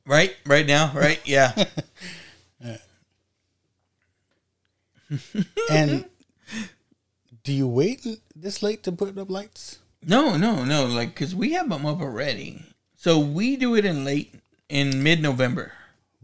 Right, 0.05 0.35
right 0.45 0.67
now, 0.67 0.91
right, 0.93 1.19
yeah. 1.25 1.53
And 5.69 6.05
do 7.43 7.53
you 7.53 7.67
wait 7.67 8.05
this 8.35 8.61
late 8.63 8.83
to 8.83 8.91
put 8.91 9.17
up 9.17 9.29
lights? 9.29 9.79
no, 10.05 10.37
no, 10.37 10.63
no. 10.63 10.85
Like, 10.85 11.15
cause 11.15 11.33
we 11.33 11.53
have 11.53 11.69
them 11.69 11.85
up 11.85 11.99
already, 12.01 12.63
so 12.95 13.19
we 13.19 13.55
do 13.55 13.75
it 13.75 13.85
in 13.85 14.03
late 14.05 14.35
in 14.69 15.01
mid 15.01 15.21
November. 15.21 15.73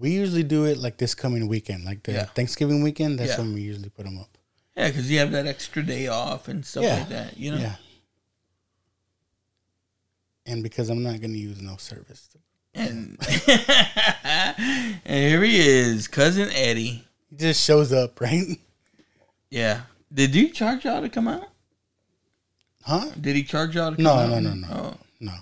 We 0.02 0.10
usually 0.12 0.42
do 0.44 0.66
it 0.66 0.80
like 0.80 0.98
this 0.98 1.14
coming 1.14 1.48
weekend, 1.48 1.86
like 1.86 2.02
the 2.02 2.14
Yeah. 2.14 2.26
Thanksgiving 2.26 2.82
weekend. 2.82 3.20
That's 3.20 3.34
Yeah. 3.34 3.38
when 3.42 3.54
we 3.54 3.62
usually 3.62 3.90
put 3.90 4.06
them 4.06 4.18
up. 4.18 4.36
Yeah, 4.76 4.88
because 4.88 5.12
you 5.12 5.20
have 5.20 5.32
that 5.32 5.46
extra 5.46 5.84
day 5.84 6.08
off 6.08 6.48
and 6.48 6.66
stuff 6.66 6.84
Yeah. 6.84 6.96
like 6.98 7.10
that. 7.10 7.38
You 7.38 7.52
know. 7.52 7.58
Yeah. 7.60 7.76
And 10.48 10.64
because 10.64 10.90
I'm 10.90 11.04
not 11.04 11.20
going 11.22 11.34
to 11.34 11.38
use 11.40 11.62
no 11.62 11.78
service. 11.78 12.30
And 12.74 13.18
and 13.48 14.96
here 15.06 15.44
he 15.44 15.60
is, 15.60 16.08
cousin 16.08 16.50
Eddie. 16.52 17.06
He 17.30 17.36
just 17.36 17.64
shows 17.64 17.94
up, 17.94 18.20
right? 18.26 18.58
Yeah. 19.52 19.82
Did 20.12 20.34
you 20.34 20.50
charge 20.50 20.86
y'all 20.86 21.02
to 21.02 21.10
come 21.10 21.28
out? 21.28 21.48
Huh? 22.84 23.12
Did 23.20 23.36
he 23.36 23.44
charge 23.44 23.76
y'all 23.76 23.92
to 23.92 23.98
come 23.98 24.04
No, 24.06 24.14
out? 24.14 24.30
no, 24.30 24.40
no, 24.40 24.54
no. 24.56 24.68
Oh, 24.72 24.98
No. 25.20 25.34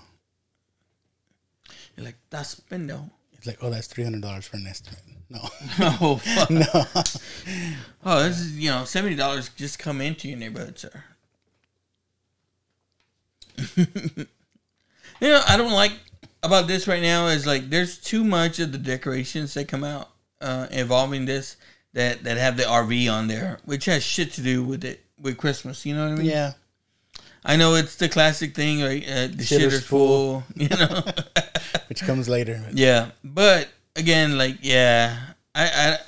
you're 1.96 2.04
like 2.06 2.16
that's 2.28 2.56
spendo. 2.56 3.08
It's 3.40 3.46
like, 3.46 3.56
oh, 3.62 3.70
that's 3.70 3.88
$300 3.88 4.44
for 4.44 4.58
an 4.58 4.66
estimate. 4.66 5.00
No. 5.30 5.38
Oh, 6.02 6.16
fuck. 6.16 6.50
no. 6.50 6.66
oh, 8.04 8.22
this 8.24 8.38
is 8.38 8.58
you 8.58 8.68
know 8.68 8.84
seventy 8.84 9.16
dollars 9.16 9.48
just 9.56 9.78
come 9.78 10.02
into 10.02 10.28
your 10.28 10.36
neighborhood, 10.36 10.78
sir. 10.78 11.04
you 13.76 14.26
know, 15.22 15.40
I 15.48 15.56
don't 15.56 15.72
like 15.72 15.92
about 16.42 16.66
this 16.66 16.86
right 16.86 17.00
now 17.00 17.28
is 17.28 17.46
like 17.46 17.70
there's 17.70 17.96
too 17.98 18.24
much 18.24 18.58
of 18.58 18.72
the 18.72 18.78
decorations 18.78 19.54
that 19.54 19.68
come 19.68 19.84
out 19.84 20.10
uh, 20.42 20.66
involving 20.70 21.24
this 21.24 21.56
that 21.94 22.24
that 22.24 22.36
have 22.36 22.58
the 22.58 22.64
RV 22.64 23.10
on 23.10 23.28
there, 23.28 23.58
which 23.64 23.86
has 23.86 24.02
shit 24.02 24.32
to 24.32 24.42
do 24.42 24.62
with 24.62 24.84
it 24.84 25.00
with 25.18 25.38
Christmas. 25.38 25.86
You 25.86 25.94
know 25.94 26.08
what 26.08 26.12
I 26.12 26.16
mean? 26.16 26.26
Yeah. 26.26 26.52
I 27.44 27.56
know 27.56 27.74
it's 27.74 27.96
the 27.96 28.08
classic 28.08 28.54
thing, 28.54 28.82
right? 28.82 29.02
Uh, 29.02 29.26
the 29.28 29.42
Shitter's 29.42 29.74
shitter's 29.74 29.86
full, 29.86 30.44
you 30.54 30.68
know. 30.68 31.02
Which 31.88 32.02
comes 32.02 32.28
later. 32.28 32.62
yeah, 32.72 33.10
but 33.24 33.68
again, 33.96 34.38
like, 34.38 34.58
yeah, 34.60 35.18
I, 35.54 35.64
I, 35.64 35.98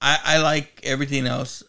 I, 0.00 0.18
I 0.24 0.38
like 0.38 0.80
everything 0.82 1.26
else. 1.26 1.62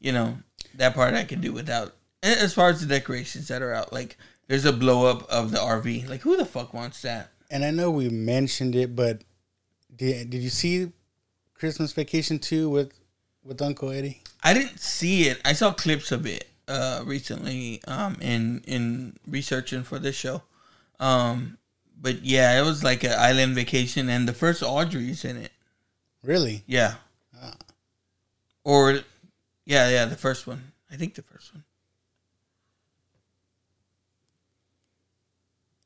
You 0.00 0.12
know, 0.12 0.38
that 0.74 0.94
part 0.94 1.14
I 1.14 1.24
can 1.24 1.40
do 1.40 1.52
without. 1.52 1.94
As 2.22 2.54
far 2.54 2.70
as 2.70 2.80
the 2.80 2.86
decorations 2.86 3.48
that 3.48 3.62
are 3.62 3.72
out, 3.72 3.92
like, 3.92 4.16
there's 4.46 4.64
a 4.64 4.72
blow 4.72 5.06
up 5.06 5.28
of 5.28 5.50
the 5.50 5.58
RV. 5.58 6.08
Like, 6.08 6.22
who 6.22 6.36
the 6.36 6.46
fuck 6.46 6.72
wants 6.72 7.02
that? 7.02 7.30
And 7.50 7.64
I 7.64 7.70
know 7.70 7.90
we 7.90 8.08
mentioned 8.08 8.74
it, 8.74 8.96
but 8.96 9.22
did, 9.94 10.30
did 10.30 10.42
you 10.42 10.50
see 10.50 10.90
Christmas 11.54 11.92
Vacation 11.92 12.38
2 12.38 12.68
with, 12.68 12.92
with 13.44 13.62
Uncle 13.62 13.90
Eddie? 13.90 14.22
I 14.42 14.54
didn't 14.54 14.80
see 14.80 15.24
it. 15.24 15.40
I 15.44 15.52
saw 15.52 15.72
clips 15.72 16.10
of 16.12 16.26
it 16.26 16.47
uh, 16.68 17.02
recently 17.04 17.80
um, 17.88 18.16
in 18.20 18.62
in 18.66 19.16
researching 19.26 19.82
for 19.82 19.98
this 19.98 20.14
show. 20.14 20.42
Um, 21.00 21.58
but 22.00 22.22
yeah, 22.22 22.60
it 22.60 22.64
was 22.64 22.84
like 22.84 23.02
an 23.04 23.18
island 23.18 23.54
vacation, 23.54 24.08
and 24.08 24.28
the 24.28 24.32
first 24.32 24.62
Audrey's 24.62 25.24
in 25.24 25.36
it. 25.36 25.52
Really? 26.22 26.62
Yeah. 26.66 26.94
Or, 28.64 29.00
yeah, 29.64 29.88
yeah, 29.88 30.04
the 30.04 30.16
first 30.16 30.46
one. 30.46 30.72
I 30.90 30.96
think 30.96 31.14
the 31.14 31.22
first 31.22 31.54
one. 31.54 31.64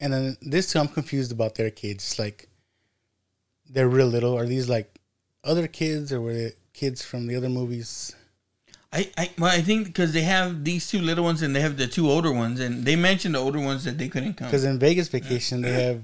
And 0.01 0.13
then 0.13 0.37
this 0.43 0.73
two, 0.73 0.81
I'm 0.81 0.89
confused 0.89 1.31
about 1.31 1.55
their 1.55 1.71
kids. 1.71 2.19
Like, 2.19 2.49
they're 3.71 3.89
real 3.89 4.09
little. 4.09 4.37
Are 4.37 4.47
these 4.47 4.69
like 4.69 4.99
other 5.45 5.69
kids 5.69 6.13
or 6.13 6.21
were 6.21 6.35
they 6.35 6.53
kids 6.73 7.03
from 7.03 7.29
the 7.29 7.37
other 7.37 7.49
movies? 7.49 8.17
I, 8.93 9.11
I 9.17 9.31
well, 9.39 9.51
I 9.51 9.63
think 9.63 9.87
because 9.87 10.13
they 10.13 10.23
have 10.23 10.65
these 10.65 10.89
two 10.89 11.01
little 11.01 11.25
ones 11.25 11.41
and 11.43 11.57
they 11.57 11.61
have 11.61 11.77
the 11.77 11.87
two 11.87 12.11
older 12.11 12.33
ones, 12.33 12.61
and 12.61 12.85
they 12.85 12.97
mentioned 12.97 13.35
the 13.35 13.39
older 13.39 13.61
ones 13.61 13.85
that 13.85 13.97
they 13.99 14.09
couldn't 14.09 14.35
come. 14.35 14.49
Because 14.49 14.65
in 14.65 14.79
Vegas 14.79 15.09
Vacation, 15.09 15.63
they 15.63 15.73
have 15.73 16.03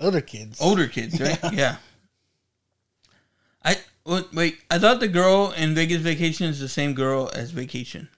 other 0.00 0.20
kids. 0.20 0.60
older 0.60 0.88
kids, 0.88 1.20
right? 1.20 1.38
yeah. 1.52 1.76
I 3.64 3.76
wait, 4.04 4.32
wait. 4.32 4.58
I 4.70 4.78
thought 4.78 5.00
the 5.00 5.08
girl 5.08 5.52
in 5.56 5.74
Vegas 5.74 6.02
Vacation 6.02 6.48
is 6.48 6.58
the 6.58 6.68
same 6.68 6.94
girl 6.94 7.30
as 7.34 7.52
Vacation. 7.52 8.08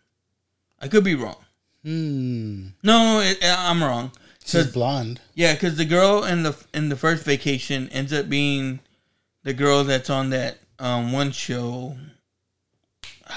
I 0.80 0.88
could 0.88 1.04
be 1.04 1.14
wrong. 1.14 1.36
Hmm. 1.84 2.68
No, 2.82 3.20
it, 3.20 3.38
I'm 3.42 3.82
wrong. 3.82 4.12
She's 4.44 4.72
blonde. 4.72 5.20
Yeah, 5.34 5.54
because 5.54 5.76
the 5.76 5.84
girl 5.84 6.24
in 6.24 6.42
the 6.42 6.56
in 6.72 6.88
the 6.88 6.96
first 6.96 7.24
vacation 7.24 7.88
ends 7.90 8.12
up 8.12 8.28
being 8.28 8.80
the 9.42 9.52
girl 9.52 9.82
that's 9.84 10.08
on 10.08 10.30
that 10.30 10.58
um, 10.78 11.12
one 11.12 11.32
show, 11.32 11.96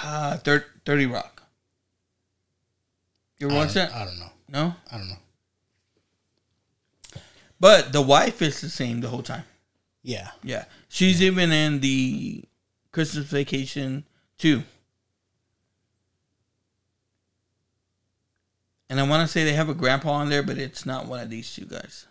uh, 0.03 0.37
Thir- 0.37 0.65
Thirty 0.89 1.05
Rock. 1.05 1.43
You 3.37 3.45
ever 3.45 3.57
watch 3.57 3.73
that? 3.73 3.93
I 3.93 4.05
don't 4.05 4.17
know. 4.17 4.31
No, 4.47 4.73
I 4.91 4.97
don't 4.97 5.07
know. 5.07 7.21
but 7.59 7.93
the 7.93 8.01
wife 8.01 8.41
is 8.41 8.59
the 8.59 8.69
same 8.69 9.01
the 9.01 9.09
whole 9.09 9.21
time. 9.21 9.43
Yeah. 10.01 10.31
Yeah, 10.41 10.65
she's 10.87 11.21
even 11.21 11.51
in 11.51 11.81
the 11.81 12.43
Christmas 12.91 13.25
Vacation 13.25 14.03
too. 14.39 14.63
And 18.89 18.99
I 18.99 19.07
want 19.07 19.21
to 19.21 19.31
say 19.31 19.43
they 19.43 19.53
have 19.53 19.69
a 19.69 19.75
grandpa 19.75 20.13
on 20.13 20.29
there, 20.29 20.41
but 20.41 20.57
it's 20.57 20.87
not 20.87 21.05
one 21.05 21.19
of 21.19 21.29
these 21.29 21.53
two 21.53 21.65
guys. 21.65 22.07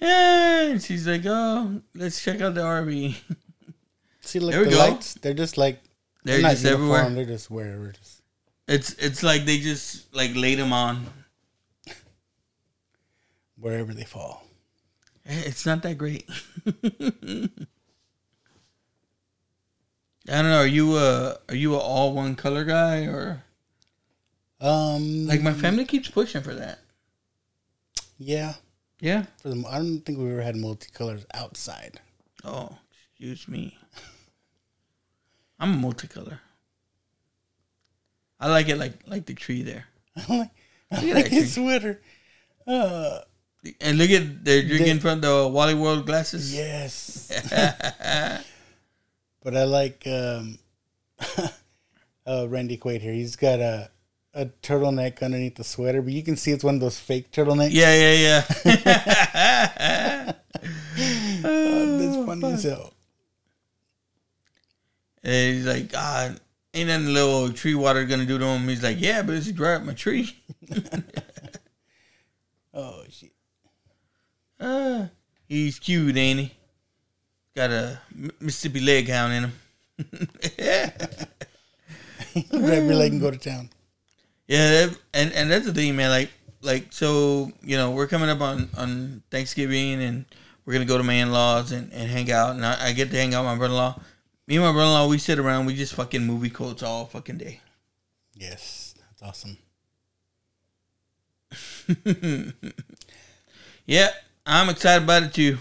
And 0.00 0.82
she's 0.82 1.06
like, 1.06 1.22
"Oh, 1.26 1.80
let's 1.94 2.22
check 2.22 2.40
out 2.40 2.54
the 2.54 2.62
RV." 2.62 3.14
See, 4.20 4.38
look, 4.38 4.52
There 4.52 4.64
the 4.64 4.76
lights, 4.76 5.14
they're 5.14 5.34
just 5.34 5.56
like, 5.58 5.82
They're 6.24 6.34
they're, 6.36 6.42
not 6.42 6.50
just 6.52 6.64
uniform, 6.64 6.90
everywhere. 6.90 7.10
They're 7.14 7.34
just 7.36 7.50
wherever. 7.50 7.92
Just, 7.92 8.22
It's 8.66 8.92
it's 8.94 9.22
like 9.22 9.44
they 9.44 9.58
just 9.58 10.14
like 10.14 10.34
laid 10.34 10.58
them 10.58 10.72
on. 10.72 11.06
wherever 13.58 13.92
they 13.94 14.04
fall. 14.04 14.44
Eh, 15.26 15.42
It's 15.46 15.64
not 15.66 15.82
that 15.82 15.96
great. 15.98 16.28
I 20.26 20.40
don't 20.42 20.50
know. 20.50 20.60
Are 20.60 20.66
you 20.66 20.96
a 20.96 21.38
are 21.48 21.54
you 21.54 21.74
a 21.74 21.78
all 21.78 22.14
one 22.14 22.34
color 22.34 22.64
guy 22.64 23.04
or 23.04 23.44
Um, 24.60 25.26
like 25.26 25.42
my 25.42 25.52
family 25.52 25.84
keeps 25.84 26.08
pushing 26.08 26.42
for 26.42 26.54
that? 26.54 26.78
Yeah. 28.18 28.54
Yeah. 29.00 29.24
For 29.42 29.48
the, 29.50 29.64
I 29.68 29.78
don't 29.78 30.00
think 30.00 30.18
we 30.18 30.30
ever 30.30 30.42
had 30.42 30.54
multicolors 30.56 31.24
outside. 31.34 32.00
Oh, 32.44 32.78
excuse 33.10 33.48
me. 33.48 33.76
I'm 35.58 35.74
a 35.84 35.88
multicolor. 35.88 36.38
I 38.40 38.48
like 38.48 38.68
it 38.68 38.76
like 38.76 38.94
like 39.06 39.26
the 39.26 39.34
tree 39.34 39.62
there. 39.62 39.86
I 40.28 40.36
like, 40.38 40.50
I 40.90 41.12
like 41.12 41.28
his 41.28 41.54
sweater. 41.54 42.00
Uh, 42.66 43.20
And 43.80 43.96
look 43.98 44.10
at 44.10 44.44
they're 44.44 44.62
drinking 44.62 44.96
They- 44.96 45.00
from 45.00 45.20
the 45.20 45.48
Wally 45.48 45.74
World 45.74 46.04
glasses. 46.06 46.52
yes. 46.54 47.30
but 49.42 49.56
I 49.56 49.64
like 49.64 50.06
um, 50.06 50.58
uh, 52.26 52.46
Randy 52.48 52.76
Quaid 52.78 53.00
here. 53.00 53.12
He's 53.12 53.36
got 53.36 53.60
a 53.60 53.90
a 54.34 54.46
turtleneck 54.62 55.22
underneath 55.22 55.56
the 55.56 55.64
sweater, 55.64 56.02
but 56.02 56.12
you 56.12 56.22
can 56.22 56.36
see 56.36 56.50
it's 56.50 56.64
one 56.64 56.74
of 56.74 56.80
those 56.80 56.98
fake 56.98 57.30
turtlenecks. 57.30 57.70
Yeah, 57.72 57.94
yeah, 57.94 58.42
yeah. 58.64 60.32
Uh, 61.44 61.92
that's 61.98 62.26
funny 62.26 62.52
as 62.52 62.62
hell. 62.64 62.92
And 65.22 65.54
he's 65.56 65.66
like, 65.66 65.90
ah, 65.94 66.30
ain't 66.74 66.88
nothing 66.88 67.14
little 67.14 67.52
tree 67.52 67.74
water 67.74 68.04
gonna 68.04 68.26
do 68.26 68.38
to 68.38 68.44
him. 68.44 68.68
He's 68.68 68.82
like, 68.82 69.00
yeah, 69.00 69.22
but 69.22 69.34
it's 69.36 69.50
dry 69.52 69.74
up 69.74 69.82
my 69.82 69.94
tree. 69.94 70.36
Oh 72.74 73.04
shit. 73.08 73.30
Uh, 74.58 75.06
he's 75.48 75.78
cute, 75.78 76.16
ain't 76.16 76.40
he? 76.40 76.52
Got 77.54 77.70
a 77.70 78.00
Mississippi 78.40 78.80
leg 78.80 79.08
hound 79.08 79.32
in 79.32 79.44
him. 79.44 79.52
Yeah, 80.58 80.90
Grab 82.50 82.84
your 82.84 82.96
leg 82.96 83.12
and 83.12 83.20
go 83.20 83.30
to 83.30 83.38
town. 83.38 83.70
Yeah, 84.46 84.88
and 85.12 85.32
and 85.32 85.50
that's 85.50 85.66
the 85.66 85.72
thing, 85.72 85.96
man. 85.96 86.10
Like 86.10 86.30
like 86.62 86.92
so, 86.92 87.50
you 87.62 87.76
know, 87.76 87.90
we're 87.92 88.06
coming 88.06 88.28
up 88.28 88.40
on 88.40 88.68
on 88.76 89.22
Thanksgiving, 89.30 90.02
and 90.02 90.24
we're 90.64 90.74
gonna 90.74 90.84
go 90.84 90.98
to 90.98 91.04
my 91.04 91.14
in 91.14 91.32
laws 91.32 91.72
and, 91.72 91.92
and 91.92 92.10
hang 92.10 92.30
out, 92.30 92.50
and 92.50 92.64
I, 92.64 92.88
I 92.88 92.92
get 92.92 93.10
to 93.10 93.16
hang 93.16 93.34
out 93.34 93.42
with 93.44 93.52
my 93.52 93.58
brother 93.58 93.74
in 93.74 93.78
law. 93.78 94.00
Me 94.46 94.56
and 94.56 94.64
my 94.64 94.72
brother 94.72 94.88
in 94.88 94.92
law, 94.92 95.08
we 95.08 95.18
sit 95.18 95.38
around, 95.38 95.66
we 95.66 95.74
just 95.74 95.94
fucking 95.94 96.24
movie 96.26 96.50
quotes 96.50 96.82
all 96.82 97.06
fucking 97.06 97.38
day. 97.38 97.60
Yes, 98.34 98.94
that's 98.98 99.22
awesome. 99.22 99.58
Yeah, 103.86 104.08
I'm 104.46 104.70
excited 104.70 105.04
about 105.04 105.24
it 105.24 105.34
too. 105.34 105.58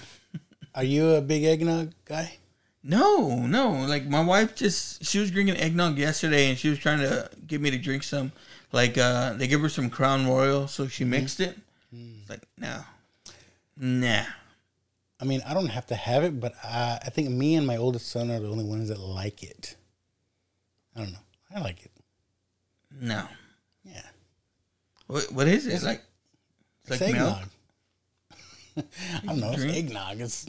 Are 0.74 0.84
you 0.84 1.10
a 1.10 1.22
big 1.22 1.44
eggnog 1.44 1.94
guy? 2.06 2.38
No, 2.82 3.46
no. 3.46 3.72
Like 3.72 4.06
my 4.06 4.24
wife 4.24 4.56
just 4.56 5.04
she 5.06 5.20
was 5.20 5.30
drinking 5.30 5.58
eggnog 5.58 5.98
yesterday 5.98 6.50
and 6.50 6.58
she 6.58 6.70
was 6.70 6.80
trying 6.80 7.00
to 7.00 7.30
get 7.46 7.62
me 7.62 7.70
to 7.72 7.78
drink 7.78 8.04
some. 8.04 8.32
Like 8.74 8.98
uh 8.98 9.34
they 9.34 9.48
give 9.48 9.62
her 9.62 9.70
some 9.70 9.90
Crown 9.90 10.28
Royal, 10.28 10.68
so 10.68 10.88
she 10.88 11.06
mixed 11.06 11.40
it. 11.40 11.58
It's 11.92 12.30
like, 12.30 12.42
no. 12.58 12.82
Nah. 13.78 14.24
I 15.22 15.26
mean, 15.26 15.42
I 15.48 15.54
don't 15.54 15.68
have 15.68 15.86
to 15.88 15.96
have 15.96 16.24
it, 16.24 16.40
but 16.42 16.54
I, 16.64 17.00
I 17.06 17.10
think 17.12 17.30
me 17.30 17.56
and 17.56 17.66
my 17.66 17.78
oldest 17.78 18.10
son 18.10 18.30
are 18.32 18.40
the 18.40 18.50
only 18.50 18.66
ones 18.66 18.90
that 18.90 19.00
like 19.00 19.44
it. 19.44 19.76
I 20.96 21.00
don't 21.00 21.14
know. 21.14 21.20
I 21.56 21.60
like 21.62 21.86
it. 21.86 21.92
No. 23.00 23.24
Yeah. 23.86 24.02
What 25.08 25.32
what 25.32 25.48
is 25.48 25.68
it? 25.68 25.74
It's 25.76 25.84
like 25.86 26.04
it's 26.86 27.00
It's 27.00 27.02
like 27.02 27.14
milk? 27.14 27.38
I 28.78 29.26
don't 29.28 29.40
know. 29.40 29.52
It's 29.52 29.64
eggnog. 29.64 30.20
It's 30.20 30.48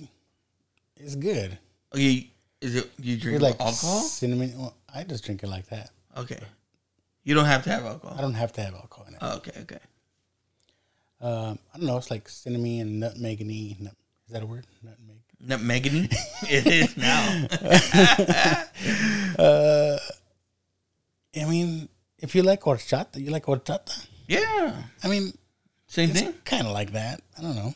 it's 0.97 1.15
good. 1.15 1.59
Okay, 1.95 2.31
is 2.63 2.75
it 2.77 2.91
you 2.99 3.19
drink 3.19 3.37
It's 3.37 3.43
like 3.43 3.61
alcohol? 3.61 4.01
cinnamon. 4.01 4.53
Well, 4.57 4.75
I 4.93 5.05
just 5.05 5.25
drink 5.25 5.43
it 5.43 5.49
like 5.49 5.67
that. 5.69 5.91
Okay, 6.17 6.41
you 7.25 7.35
don't 7.35 7.47
have 7.47 7.65
to 7.65 7.71
have 7.71 7.85
alcohol. 7.85 8.17
I 8.19 8.21
don't 8.21 8.35
have 8.35 8.53
to 8.53 8.63
have 8.63 8.75
alcohol 8.75 9.07
in 9.09 9.15
it. 9.15 9.19
Oh, 9.21 9.37
okay, 9.37 9.61
okay. 9.63 9.79
Um, 11.21 11.59
I 11.75 11.79
don't 11.79 11.87
know. 11.87 11.97
It's 11.97 12.11
like 12.11 12.29
cinnamon 12.29 12.81
and 12.81 13.03
nutmegany. 13.03 13.81
Nut, 13.81 13.95
is 14.27 14.33
that 14.33 14.43
a 14.43 14.47
word? 14.47 14.67
Nutmeg. 14.83 15.83
Nutmegany? 15.83 16.15
it 16.51 16.67
is 16.67 16.97
now. 16.97 17.47
I 21.37 21.45
mean, 21.47 21.89
if 22.19 22.35
you 22.35 22.43
like 22.43 22.61
horchata, 22.63 23.19
you 23.21 23.31
like 23.31 23.45
horchata. 23.45 24.07
Yeah, 24.29 24.83
I 25.03 25.09
mean, 25.09 25.33
same 25.87 26.11
it's 26.11 26.21
thing. 26.21 26.35
kind 26.45 26.67
of 26.67 26.73
like 26.73 26.93
that. 26.93 27.21
I 27.39 27.43
don't 27.43 27.57
know. 27.57 27.75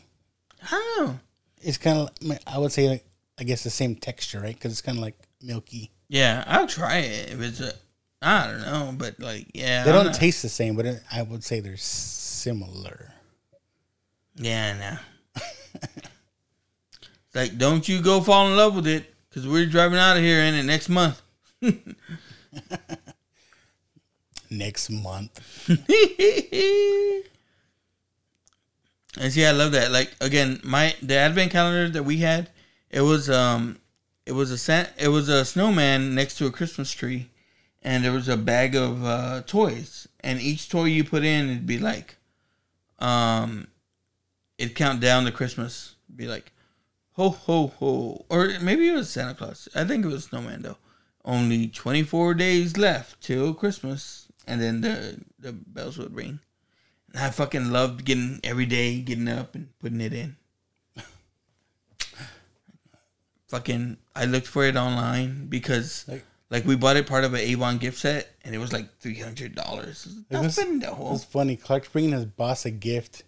I 0.63 0.93
don't 0.97 1.07
know. 1.07 1.19
It's 1.61 1.77
kind 1.77 1.99
of. 1.99 2.39
I 2.47 2.57
would 2.57 2.71
say, 2.71 2.87
like, 2.89 3.05
I 3.37 3.43
guess 3.43 3.63
the 3.63 3.69
same 3.69 3.95
texture, 3.95 4.39
right? 4.39 4.55
Because 4.55 4.71
it's 4.71 4.81
kind 4.81 4.97
of 4.97 5.01
like 5.03 5.17
milky. 5.41 5.91
Yeah, 6.07 6.43
I'll 6.47 6.67
try 6.67 6.97
it 6.99 7.33
if 7.33 7.41
it's 7.41 7.59
a. 7.59 7.73
I 8.21 8.47
don't 8.47 8.61
know, 8.61 8.93
but 8.97 9.19
like, 9.19 9.47
yeah, 9.53 9.83
They 9.83 9.91
I'm 9.91 9.95
don't 9.95 10.05
not- 10.07 10.15
taste 10.15 10.41
the 10.41 10.49
same, 10.49 10.75
but 10.75 10.85
it, 10.85 11.01
I 11.11 11.21
would 11.21 11.43
say 11.43 11.59
they're 11.61 11.77
similar. 11.77 13.13
Yeah, 14.35 14.99
no. 15.35 15.41
like, 17.35 17.57
don't 17.57 17.87
you 17.87 18.01
go 18.01 18.19
fall 18.21 18.47
in 18.49 18.57
love 18.57 18.75
with 18.75 18.87
it 18.87 19.13
because 19.29 19.47
we're 19.47 19.65
driving 19.65 19.97
out 19.99 20.17
of 20.17 20.23
here 20.23 20.39
in 20.41 20.53
it 20.53 20.63
next 20.63 20.89
month. 20.89 21.21
Next 24.51 24.89
month, 24.89 25.39
And 29.19 29.31
see, 29.31 29.45
I 29.45 29.51
love 29.51 29.73
that. 29.73 29.91
Like 29.91 30.11
again, 30.21 30.59
my 30.63 30.95
the 31.03 31.15
advent 31.15 31.51
calendar 31.51 31.87
that 31.89 32.01
we 32.03 32.17
had, 32.17 32.49
it 32.89 33.01
was 33.01 33.29
um, 33.29 33.77
it 34.25 34.31
was 34.31 34.67
a 34.69 34.87
it 34.97 35.09
was 35.09 35.29
a 35.29 35.45
snowman 35.45 36.15
next 36.15 36.39
to 36.39 36.47
a 36.47 36.51
Christmas 36.51 36.91
tree, 36.91 37.29
and 37.81 38.03
there 38.03 38.11
was 38.11 38.27
a 38.27 38.37
bag 38.37 38.75
of 38.75 39.05
uh, 39.05 39.41
toys, 39.45 40.07
and 40.21 40.41
each 40.41 40.69
toy 40.69 40.85
you 40.85 41.03
put 41.03 41.23
in, 41.23 41.49
it'd 41.49 41.65
be 41.65 41.79
like, 41.79 42.17
um, 42.99 43.67
it'd 44.57 44.75
count 44.75 44.99
down 44.99 45.25
to 45.25 45.31
Christmas. 45.31 45.95
It'd 46.07 46.17
be 46.17 46.27
like, 46.27 46.51
ho 47.13 47.29
ho 47.29 47.67
ho, 47.67 48.25
or 48.29 48.49
maybe 48.61 48.87
it 48.87 48.93
was 48.93 49.09
Santa 49.09 49.33
Claus. 49.33 49.67
I 49.75 49.83
think 49.85 50.05
it 50.05 50.09
was 50.09 50.25
snowman 50.25 50.61
though. 50.61 50.77
Only 51.25 51.67
twenty 51.67 52.03
four 52.03 52.33
days 52.33 52.77
left 52.77 53.21
till 53.21 53.53
Christmas, 53.53 54.27
and 54.47 54.61
then 54.61 54.81
the 54.81 55.19
the 55.37 55.51
bells 55.53 55.97
would 55.97 56.15
ring. 56.15 56.39
And 57.13 57.23
I 57.23 57.29
fucking 57.29 57.71
loved 57.71 58.05
getting 58.05 58.39
every 58.43 58.65
day, 58.65 58.99
getting 59.01 59.27
up 59.27 59.55
and 59.55 59.69
putting 59.79 60.01
it 60.01 60.13
in. 60.13 60.35
fucking, 63.47 63.97
I 64.15 64.25
looked 64.25 64.47
for 64.47 64.63
it 64.65 64.75
online 64.75 65.47
because, 65.47 66.05
Like- 66.07 66.25
like, 66.49 66.65
we 66.65 66.75
bought 66.75 66.97
it 66.97 67.05
part 67.07 67.23
of 67.23 67.33
an 67.33 67.39
Avon 67.41 67.77
gift 67.77 67.97
set, 67.99 68.35
and 68.43 68.53
it 68.55 68.57
was 68.57 68.73
like 68.73 68.97
three 68.99 69.19
hundred 69.19 69.55
dollars. 69.55 70.07
It 70.29 70.37
was- 70.37 70.57
Nothing, 70.57 70.81
it 70.81 70.85
no. 70.85 70.93
was 71.11 71.23
funny. 71.23 71.55
Clark's 71.55 71.89
bringing 71.89 72.11
his 72.11 72.25
boss 72.25 72.65
a 72.65 72.71
gift, 72.71 73.23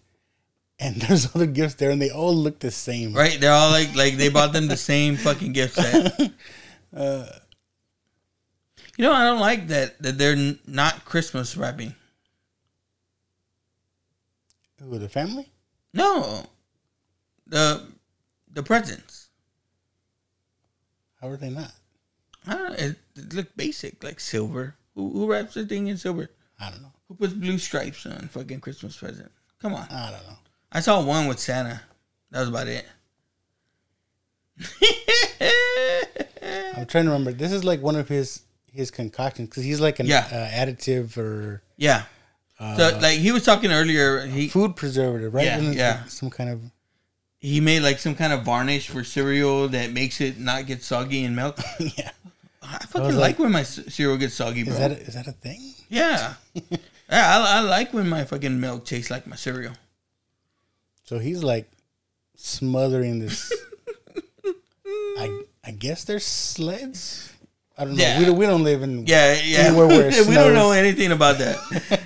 and 0.80 0.96
there's 1.02 1.36
other 1.36 1.46
gifts 1.46 1.76
there, 1.76 1.92
and 1.92 2.02
they 2.02 2.10
all 2.12 2.34
look 2.36 2.60
the 2.60 2.72
same. 2.72 3.14
Right? 3.14 3.40
They're 3.40 3.54
all 3.54 3.70
like, 3.72 3.96
like 3.96 4.18
they 4.18 4.30
bought 4.30 4.54
them 4.54 4.68
the 4.68 4.78
same 4.92 5.18
fucking 5.18 5.54
gift 5.54 5.76
set. 5.76 6.32
Uh, 6.96 7.26
you 8.98 9.06
know, 9.06 9.14
I 9.14 9.24
don't 9.24 9.40
like 9.40 9.68
that 9.70 10.02
that 10.02 10.18
they're 10.18 10.34
n- 10.34 10.60
not 10.68 11.06
Christmas 11.06 11.56
wrapping. 11.56 11.96
Who 14.84 14.98
the 14.98 15.08
family? 15.10 15.48
No, 15.94 16.46
the 17.46 17.86
the 18.52 18.64
presents. 18.64 19.28
How 21.22 21.30
are 21.30 21.38
they 21.38 21.50
not? 21.52 21.72
I 22.48 22.54
don't 22.56 22.70
know. 22.70 22.76
It, 22.76 22.96
it 23.16 23.34
looked 23.34 23.56
basic, 23.58 24.04
like 24.04 24.20
silver. 24.20 24.76
Who, 24.96 25.12
who 25.12 25.28
wraps 25.32 25.54
the 25.54 25.66
thing 25.66 25.88
in 25.88 25.98
silver? 25.98 26.30
I 26.60 26.70
don't 26.72 26.82
know. 26.82 26.92
Who 27.08 27.16
puts 27.16 27.34
blue 27.34 27.58
stripes 27.58 28.06
on 28.06 28.28
fucking 28.30 28.62
Christmas 28.62 28.98
present? 28.98 29.32
Come 29.62 29.74
on. 29.74 29.88
I 29.92 30.12
don't 30.12 30.28
know. 30.28 30.38
I 30.72 30.80
saw 30.80 31.04
one 31.04 31.28
with 31.28 31.40
Santa. 31.40 31.82
That 32.32 32.40
was 32.42 32.50
about 32.50 32.68
it. 32.68 32.86
I'm 36.78 36.86
trying 36.86 37.06
to 37.06 37.12
remember. 37.12 37.32
This 37.34 37.52
is 37.52 37.64
like 37.64 37.82
one 37.82 37.96
of 37.96 38.08
his 38.08 38.42
his 38.72 38.90
concoctions 38.90 39.50
because 39.50 39.64
he's 39.64 39.82
like 39.82 40.00
an 40.00 40.06
Yeah. 40.08 40.28
uh, 40.32 40.48
additive 40.66 41.18
or 41.18 41.62
yeah. 41.78 42.04
so 42.60 42.98
like 43.02 43.20
he 43.20 43.32
was 43.32 43.44
talking 43.44 43.72
earlier, 43.72 44.26
he 44.26 44.48
food 44.48 44.76
preservative, 44.76 45.34
right? 45.34 45.46
Yeah, 45.46 45.58
Isn't 45.58 45.74
yeah. 45.74 46.00
like 46.02 46.10
some 46.10 46.30
kind 46.30 46.50
of 46.50 46.62
he 47.40 47.60
made 47.60 47.82
like 47.82 48.00
some 48.00 48.16
kind 48.16 48.32
of 48.32 48.44
varnish 48.44 48.88
for 48.88 49.04
cereal 49.04 49.68
that 49.70 49.92
makes 49.92 50.22
it 50.22 50.40
not 50.40 50.68
get 50.68 50.84
soggy 50.84 51.24
in 51.24 51.36
milk. 51.36 51.58
yeah. 51.80 52.12
I 52.62 52.78
fucking 52.78 53.08
was 53.08 53.16
like, 53.16 53.32
like- 53.32 53.40
when 53.40 53.52
my 53.52 53.64
cereal 53.64 54.18
gets 54.18 54.36
soggy, 54.36 54.64
bro. 54.64 54.74
Is 54.74 54.80
that 54.80 54.92
a, 54.92 54.98
is 55.02 55.14
that 55.16 55.28
a 55.28 55.32
thing? 55.32 55.74
yeah. 55.90 56.36
yeah, 56.54 56.78
I, 57.10 57.58
I 57.58 57.60
like 57.62 57.94
when 57.94 58.08
my 58.08 58.24
fucking 58.24 58.60
milk 58.60 58.86
tastes 58.86 59.12
like 59.12 59.28
my 59.28 59.36
cereal. 59.36 59.74
So 61.04 61.20
he's 61.20 61.44
like 61.44 61.70
smothering 62.36 63.20
this. 63.20 63.52
I 64.86 65.42
I 65.64 65.72
guess 65.72 66.04
they're 66.06 66.20
sleds. 66.20 67.34
I 67.78 67.86
don't 67.86 67.96
know. 67.96 68.04
Yeah. 68.04 68.20
We 68.20 68.26
don't 68.26 68.38
we 68.38 68.46
don't 68.46 68.64
live 68.64 68.84
in 68.84 69.06
Yeah, 69.08 69.40
yeah. 69.44 69.58
Anywhere 69.60 69.88
where 69.88 70.10
it 70.10 70.28
we 70.28 70.36
don't 70.36 70.54
know 70.54 70.72
anything 70.72 71.12
about 71.12 71.40
that. 71.40 71.58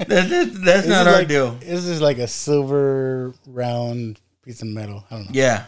that, 0.07 0.30
that 0.30 0.61
that's 0.64 0.88
not 0.88 1.07
our 1.07 1.14
like, 1.14 1.27
deal. 1.27 1.52
This 1.56 1.86
is 1.86 2.02
like 2.02 2.18
a 2.18 2.27
silver 2.27 3.34
round 3.45 4.19
piece 4.44 4.61
of 4.61 4.69
metal. 4.69 5.03
I 5.11 5.15
don't 5.15 5.26
know. 5.26 5.32
Yeah. 5.34 5.65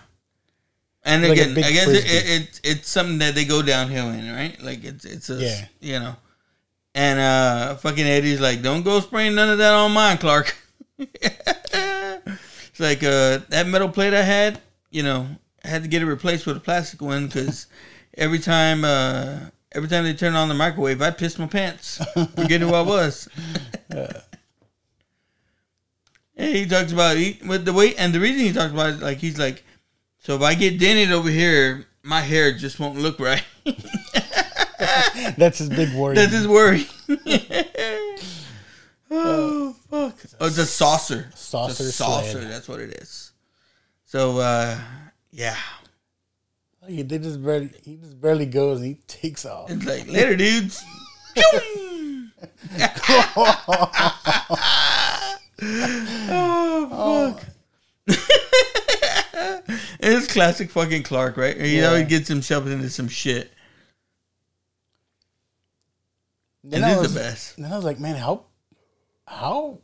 And 1.07 1.23
Like 1.23 1.31
again, 1.39 1.51
I 1.57 1.71
guess 1.71 1.87
it, 1.87 2.01
frisbee. 2.03 2.09
it, 2.17 2.41
it's 2.41 2.61
it's 2.63 2.89
something 2.89 3.17
that 3.19 3.33
they 3.33 3.45
go 3.45 3.61
downhill 3.61 4.09
in, 4.09 4.29
right? 4.31 4.61
Like 4.61 4.83
it's 4.83 5.05
it's 5.05 5.29
a 5.29 5.35
Yeah. 5.41 5.65
you 5.79 5.99
know. 5.99 6.15
And 6.93 7.19
uh 7.19 7.75
fucking 7.75 8.05
Eddie's 8.05 8.41
like, 8.41 8.61
don't 8.61 8.83
go 8.83 8.99
spraying 8.99 9.33
none 9.35 9.49
of 9.49 9.57
that 9.59 9.73
on 9.73 9.91
mine, 9.93 10.17
Clark. 10.17 10.55
it's 10.99 12.79
like 12.79 13.03
uh 13.03 13.39
that 13.49 13.67
metal 13.67 13.89
plate 13.89 14.13
I 14.13 14.21
had, 14.23 14.59
you 14.91 15.03
know, 15.03 15.27
I 15.63 15.67
had 15.69 15.83
to 15.83 15.87
get 15.89 16.01
it 16.01 16.05
replaced 16.05 16.45
with 16.45 16.57
a 16.57 16.59
plastic 16.59 17.01
one 17.01 17.27
because 17.27 17.67
every 18.17 18.39
time 18.39 18.83
uh 18.83 19.39
every 19.71 19.87
time 19.89 20.03
they 20.03 20.13
turn 20.13 20.35
on 20.35 20.49
the 20.49 20.55
microwave, 20.55 21.01
I 21.01 21.11
pissed 21.11 21.39
my 21.39 21.47
pants, 21.47 22.01
forgetting 22.35 22.67
who 22.67 22.73
I 22.73 22.81
was. 22.81 23.29
And 26.39 26.55
he 26.55 26.67
talks 26.67 26.91
about 26.91 27.17
he, 27.17 27.39
with 27.47 27.65
the 27.65 27.73
weight, 27.73 27.95
and 27.97 28.13
the 28.13 28.19
reason 28.19 28.41
he 28.45 28.53
talks 28.53 28.71
about 28.71 28.89
it, 28.93 28.99
like 28.99 29.17
he's 29.17 29.39
like, 29.39 29.63
so 30.19 30.35
if 30.35 30.41
I 30.41 30.53
get 30.55 30.79
dented 30.79 31.11
over 31.11 31.29
here, 31.29 31.85
my 32.03 32.21
hair 32.21 32.53
just 32.53 32.79
won't 32.79 32.97
look 32.99 33.19
right. 33.19 33.43
That's 35.37 35.59
his 35.59 35.69
big 35.69 35.93
worry. 35.95 36.15
That's 36.15 36.31
his 36.33 36.47
worry. 36.47 36.85
oh 39.11 39.73
fuck! 39.89 40.15
Oh, 40.39 40.47
it's 40.47 40.57
a 40.57 40.65
saucer. 40.65 41.29
Saucer 41.35 41.71
It's 41.71 41.79
a 41.81 41.91
saucer. 41.91 42.31
sled. 42.41 42.51
That's 42.51 42.67
what 42.67 42.79
it 42.81 42.93
is. 43.01 43.31
So 44.05 44.37
uh, 44.39 44.77
yeah, 45.31 45.55
He 46.87 47.01
they 47.03 47.17
just 47.19 47.43
barely 47.43 47.71
he 47.83 47.95
just 47.97 48.19
barely 48.21 48.45
goes 48.45 48.79
and 48.79 48.87
he 48.87 48.95
takes 49.07 49.45
off. 49.45 49.69
it's 49.71 49.85
like 49.85 50.07
later, 50.07 50.35
dudes. 50.35 50.83
oh 56.29 57.33
fuck! 57.37 57.43
it's 59.99 60.25
classic 60.37 60.69
fucking 60.69 61.01
Clark, 61.01 61.35
right? 61.35 61.59
He 61.59 61.83
always 61.83 62.07
gets 62.07 62.27
himself 62.27 62.67
into 62.67 62.89
some 62.89 63.07
shit. 63.07 63.51
Then 66.63 66.83
It 66.83 66.91
is 66.93 66.97
was, 66.99 67.13
the 67.13 67.19
best. 67.19 67.57
Then 67.57 67.71
I 67.71 67.75
was 67.75 67.85
like, 67.85 67.99
man, 67.99 68.15
how 68.15 68.45
how 69.25 69.79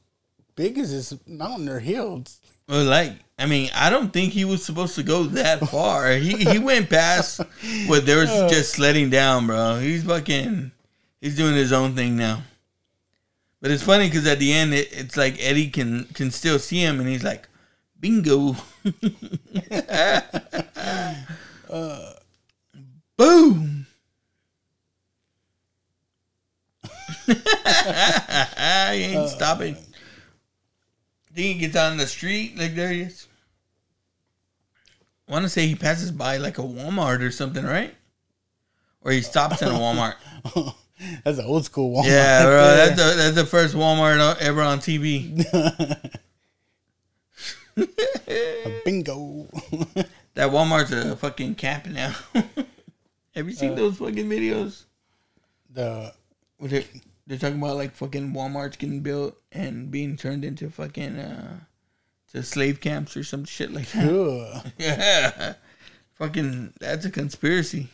big 0.56 0.78
is 0.78 0.92
this 0.92 1.20
mountain 1.26 1.68
or 1.70 1.80
hill? 1.80 2.24
Well, 2.68 2.86
like, 2.86 3.14
I 3.40 3.46
mean, 3.46 3.72
I 3.74 3.90
don't 3.90 4.14
think 4.14 4.34
he 4.34 4.46
was 4.46 4.64
supposed 4.64 4.96
to 4.96 5.04
go 5.04 5.24
that 5.24 5.68
far. 5.70 6.12
He 6.14 6.44
he 6.46 6.60
went 6.60 6.90
past 6.90 7.42
what 7.88 8.06
there 8.06 8.20
was 8.20 8.30
uh. 8.30 8.48
just 8.48 8.74
sledding 8.74 9.10
down, 9.10 9.48
bro. 9.48 9.80
He's 9.80 10.04
fucking, 10.04 10.72
he's 11.20 11.36
doing 11.36 11.56
his 11.56 11.72
own 11.72 11.96
thing 11.96 12.16
now. 12.16 12.44
But 13.60 13.72
it's 13.72 13.84
funny 13.84 14.08
because 14.08 14.28
at 14.28 14.40
the 14.40 14.54
end, 14.54 14.74
it, 14.74 14.90
it's 14.92 15.18
like 15.18 15.38
Eddie 15.40 15.70
can 15.70 16.04
can 16.14 16.30
still 16.30 16.60
see 16.60 16.80
him, 16.80 17.00
and 17.00 17.10
he's 17.10 17.24
like, 17.24 17.48
"Bingo, 18.04 18.58
uh, 21.70 22.14
boom." 23.16 23.88
he 27.26 27.34
ain't 28.92 29.20
uh, 29.20 29.28
stopping. 29.28 29.76
Think 31.34 31.38
he 31.38 31.54
gets 31.54 31.78
on 31.78 31.96
the 31.96 32.06
street 32.06 32.58
like 32.58 32.76
there 32.76 32.92
he 32.92 33.04
is. 33.04 33.26
I 35.30 35.32
want 35.32 35.44
to 35.44 35.50
say 35.50 35.66
he 35.66 35.76
passes 35.76 36.12
by 36.12 36.36
like 36.36 36.58
a 36.58 36.62
Walmart 36.62 37.22
or 37.22 37.32
something, 37.32 37.64
right? 37.64 37.96
Or 39.00 39.14
he 39.14 39.22
stops 39.22 39.62
in 39.62 39.70
a 39.70 39.72
Walmart. 39.72 40.16
That's 41.24 41.38
an 41.38 41.46
old 41.46 41.64
school 41.64 41.96
Walmart. 41.96 42.08
yeah, 42.08 42.44
bro, 42.44 42.76
that's 42.76 42.96
the, 42.98 43.16
that's 43.18 43.36
the 43.36 43.46
first 43.46 43.76
Walmart 43.76 44.38
ever 44.40 44.62
on 44.62 44.80
TV. 44.80 46.20
Bingo. 48.86 49.48
That 50.36 50.50
Walmart's 50.50 50.92
a 50.92 51.16
fucking 51.16 51.54
camp 51.56 51.86
now. 51.86 52.16
Have 53.36 53.48
you 53.48 53.52
seen 53.52 53.76
those 53.76 53.98
fucking 53.98 54.28
videos? 54.28 54.86
the 55.70 56.12
Where 56.58 56.70
they're, 56.70 56.84
they're 57.28 57.38
talking 57.38 57.60
about 57.60 57.76
like 57.76 57.94
fucking 57.94 58.34
Walmart's 58.34 58.78
getting 58.78 59.02
built 59.02 59.38
and 59.52 59.92
being 59.92 60.18
turned 60.18 60.44
into 60.44 60.72
fucking 60.72 61.18
uh 61.20 61.60
to 62.32 62.42
slave 62.42 62.82
camps 62.82 63.16
or 63.16 63.24
some 63.24 63.46
shit 63.46 63.72
like 63.72 63.92
that. 63.92 64.12
ugh. 64.12 64.72
Yeah. 64.80 65.54
Fucking 66.16 66.74
that's 66.80 67.06
a 67.06 67.12
conspiracy. 67.12 67.90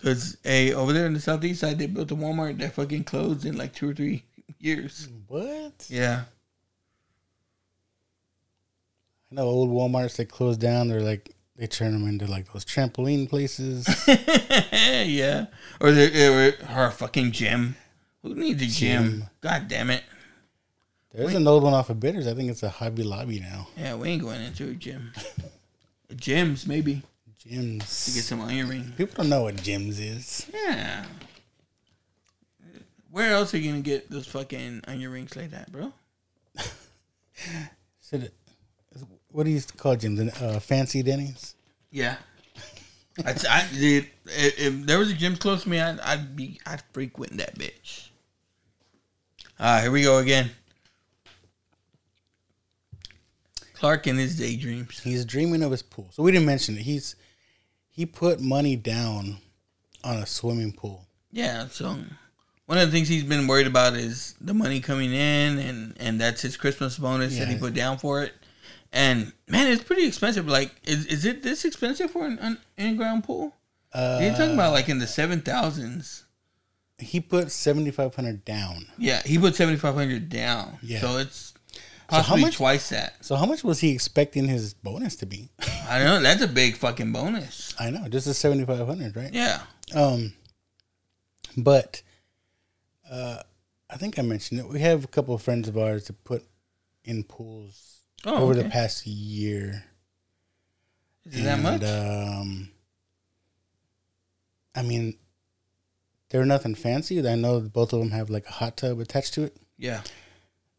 Cause 0.00 0.36
hey, 0.44 0.72
over 0.72 0.92
there 0.92 1.06
in 1.06 1.14
the 1.14 1.20
southeast 1.20 1.60
side 1.60 1.78
they 1.80 1.86
built 1.86 2.12
a 2.12 2.16
Walmart 2.16 2.58
that 2.58 2.74
fucking 2.74 3.02
closed 3.02 3.44
in 3.44 3.56
like 3.56 3.74
two 3.74 3.90
or 3.90 3.94
three 3.94 4.22
years. 4.60 5.08
what? 5.26 5.86
Yeah. 5.88 6.24
I 9.34 9.42
know 9.42 9.48
old 9.48 9.70
WalMarts 9.70 10.16
that 10.18 10.28
closed 10.28 10.60
down. 10.60 10.86
They're 10.86 11.00
like 11.00 11.34
they 11.56 11.66
turn 11.66 11.92
them 11.92 12.06
into 12.06 12.26
like 12.26 12.52
those 12.52 12.64
trampoline 12.64 13.28
places. 13.28 13.84
yeah. 14.72 15.46
Or 15.80 15.90
they 15.90 16.08
eh, 16.12 16.28
or, 16.28 16.76
or 16.76 16.86
a 16.86 16.90
fucking 16.92 17.32
gym. 17.32 17.74
Who 18.22 18.36
needs 18.36 18.62
a 18.62 18.66
gym? 18.66 19.02
Gym. 19.02 19.24
God 19.40 19.66
damn 19.66 19.90
it. 19.90 20.04
There's 21.12 21.34
an 21.34 21.48
old 21.48 21.64
one 21.64 21.74
off 21.74 21.90
of 21.90 21.98
Bitters. 21.98 22.28
I 22.28 22.34
think 22.34 22.48
it's 22.48 22.62
a 22.62 22.68
Hobby 22.68 23.02
Lobby 23.02 23.40
now. 23.40 23.66
Yeah, 23.76 23.96
we 23.96 24.10
ain't 24.10 24.22
going 24.22 24.40
into 24.40 24.70
a 24.70 24.74
gym. 24.74 25.10
Gyms, 26.12 26.68
maybe. 26.68 27.02
To 27.42 27.48
get 27.48 27.58
Gyms. 27.58 27.82
some 28.22 28.40
iron. 28.40 28.94
People 28.96 29.14
don't 29.16 29.30
know 29.30 29.42
what 29.42 29.56
gyms 29.56 29.98
is. 30.00 30.46
Yeah. 30.54 31.06
Where 33.10 33.32
else 33.32 33.52
are 33.52 33.58
you 33.58 33.70
gonna 33.70 33.82
get 33.82 34.08
those 34.10 34.28
fucking 34.28 34.82
onion 34.86 35.10
rings 35.10 35.34
like 35.34 35.50
that, 35.50 35.72
bro? 35.72 35.92
Is 36.56 38.12
it- 38.12 38.34
what 39.34 39.46
do 39.46 39.50
you 39.50 39.60
call 39.76 39.96
gyms? 39.96 40.40
Uh, 40.40 40.60
fancy 40.60 41.02
Denny's. 41.02 41.56
Yeah. 41.90 42.16
I'd, 43.24 43.44
I, 43.46 43.66
dude, 43.72 44.06
if, 44.26 44.60
if 44.60 44.86
there 44.86 44.98
was 44.98 45.10
a 45.10 45.14
gym 45.14 45.36
close 45.36 45.64
to 45.64 45.68
me, 45.68 45.80
I'd, 45.80 45.98
I'd 46.00 46.36
be, 46.36 46.60
I'd 46.64 46.82
frequent 46.92 47.36
that 47.38 47.58
bitch. 47.58 48.10
Ah, 49.58 49.80
here 49.82 49.90
we 49.90 50.02
go 50.02 50.18
again. 50.18 50.50
Clark 53.74 54.06
in 54.06 54.18
his 54.18 54.38
daydreams. 54.38 55.00
He's 55.00 55.24
dreaming 55.24 55.64
of 55.64 55.72
his 55.72 55.82
pool. 55.82 56.06
So 56.12 56.22
we 56.22 56.30
didn't 56.30 56.46
mention 56.46 56.76
it. 56.76 56.82
He's 56.82 57.16
he 57.90 58.06
put 58.06 58.40
money 58.40 58.76
down 58.76 59.38
on 60.04 60.16
a 60.16 60.26
swimming 60.26 60.72
pool. 60.72 61.06
Yeah, 61.32 61.66
so 61.68 61.96
one 62.66 62.78
of 62.78 62.86
the 62.86 62.92
things 62.96 63.08
he's 63.08 63.24
been 63.24 63.48
worried 63.48 63.66
about 63.66 63.94
is 63.94 64.36
the 64.40 64.54
money 64.54 64.80
coming 64.80 65.12
in, 65.12 65.58
and 65.58 65.96
and 65.98 66.20
that's 66.20 66.42
his 66.42 66.56
Christmas 66.56 66.98
bonus 66.98 67.36
that 67.36 67.48
he 67.48 67.56
put 67.56 67.74
down 67.74 67.98
for 67.98 68.22
it. 68.22 68.32
And 68.94 69.32
man, 69.48 69.66
it's 69.72 69.82
pretty 69.82 70.06
expensive. 70.06 70.46
Like, 70.46 70.70
is 70.84 71.04
is 71.06 71.24
it 71.24 71.42
this 71.42 71.64
expensive 71.64 72.12
for 72.12 72.24
an, 72.26 72.38
an 72.38 72.58
in-ground 72.78 73.24
pool? 73.24 73.52
Uh, 73.92 74.20
You're 74.22 74.30
talking 74.34 74.54
about 74.54 74.72
like 74.72 74.88
in 74.88 74.98
the 75.00 75.06
seven 75.08 75.40
thousands. 75.40 76.24
he 76.98 77.20
put 77.20 77.50
seventy 77.50 77.90
five 77.90 78.14
hundred 78.14 78.44
down. 78.44 78.86
Yeah, 78.96 79.20
he 79.24 79.36
put 79.36 79.56
seventy 79.56 79.78
five 79.78 79.94
hundred 79.96 80.28
down. 80.28 80.78
Yeah. 80.80 81.00
so 81.00 81.16
it's 81.18 81.52
how 82.08 82.18
possibly 82.18 82.42
much- 82.42 82.56
twice 82.56 82.88
that. 82.90 83.24
So 83.24 83.34
how 83.34 83.46
much 83.46 83.64
was 83.64 83.80
he 83.80 83.90
expecting 83.90 84.46
his 84.46 84.74
bonus 84.74 85.16
to 85.16 85.26
be? 85.26 85.50
I 85.88 85.98
know. 86.04 86.20
That's 86.22 86.42
a 86.42 86.48
big 86.48 86.76
fucking 86.76 87.12
bonus. 87.12 87.74
I 87.80 87.90
know, 87.90 88.06
just 88.08 88.28
a 88.28 88.34
seventy 88.34 88.64
five 88.64 88.86
hundred, 88.86 89.16
right? 89.16 89.32
Yeah. 89.34 89.60
Um, 89.92 90.34
but 91.56 92.00
uh, 93.10 93.38
I 93.90 93.96
think 93.96 94.20
I 94.20 94.22
mentioned 94.22 94.60
it. 94.60 94.68
We 94.68 94.80
have 94.80 95.02
a 95.04 95.08
couple 95.08 95.34
of 95.34 95.42
friends 95.42 95.66
of 95.68 95.76
ours 95.76 96.06
that 96.06 96.22
put 96.24 96.44
in 97.04 97.24
pools 97.24 97.93
Oh, 98.26 98.36
over 98.44 98.54
the 98.54 98.64
past 98.64 99.06
year. 99.06 99.84
Is 101.24 101.40
it 101.40 101.44
that 101.44 101.58
much? 101.60 101.82
Um, 101.82 102.70
I 104.74 104.82
mean, 104.82 105.16
they're 106.30 106.44
nothing 106.44 106.74
fancy. 106.74 107.26
I 107.26 107.34
know 107.34 107.60
both 107.60 107.92
of 107.92 108.00
them 108.00 108.10
have 108.10 108.30
like 108.30 108.46
a 108.48 108.52
hot 108.52 108.76
tub 108.76 108.98
attached 109.00 109.34
to 109.34 109.44
it. 109.44 109.56
yeah. 109.78 110.02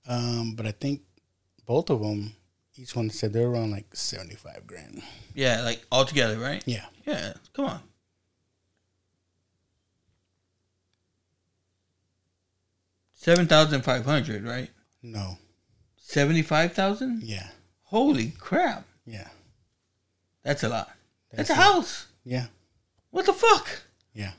Um, 0.08 0.54
but 0.56 0.68
I 0.68 0.72
think 0.72 1.02
both 1.66 1.90
of 1.90 2.00
them, 2.02 2.34
each 2.76 2.96
one 2.96 3.10
said 3.10 3.34
they're 3.34 3.48
around 3.48 3.72
like 3.72 3.96
seventy 3.96 4.36
five 4.36 4.68
grand. 4.68 5.02
Yeah, 5.34 5.62
like 5.64 5.84
all 5.92 6.06
together, 6.06 6.38
right? 6.38 6.62
Yeah, 6.68 6.86
Yeah. 7.08 7.34
Come 7.54 7.66
on. 7.66 7.80
Seven 13.14 13.48
thousand 13.48 13.82
five 13.82 14.06
hundred, 14.06 14.44
right? 14.44 14.70
no, 15.02 15.38
Seventy-five 16.08 16.74
thousand. 16.74 17.24
yeah, 17.24 17.48
Holy 17.86 18.32
crap! 18.38 18.86
yeah, 19.08 19.28
That's 20.44 20.64
a 20.64 20.70
lot. 20.70 20.92
That's, 21.32 21.50
That's 21.50 21.60
a 21.60 21.62
house. 21.64 22.06
yeah, 22.24 22.46
What 23.10 23.26
the 23.26 23.34
fuck? 23.34 23.68
yeah. 24.14 24.32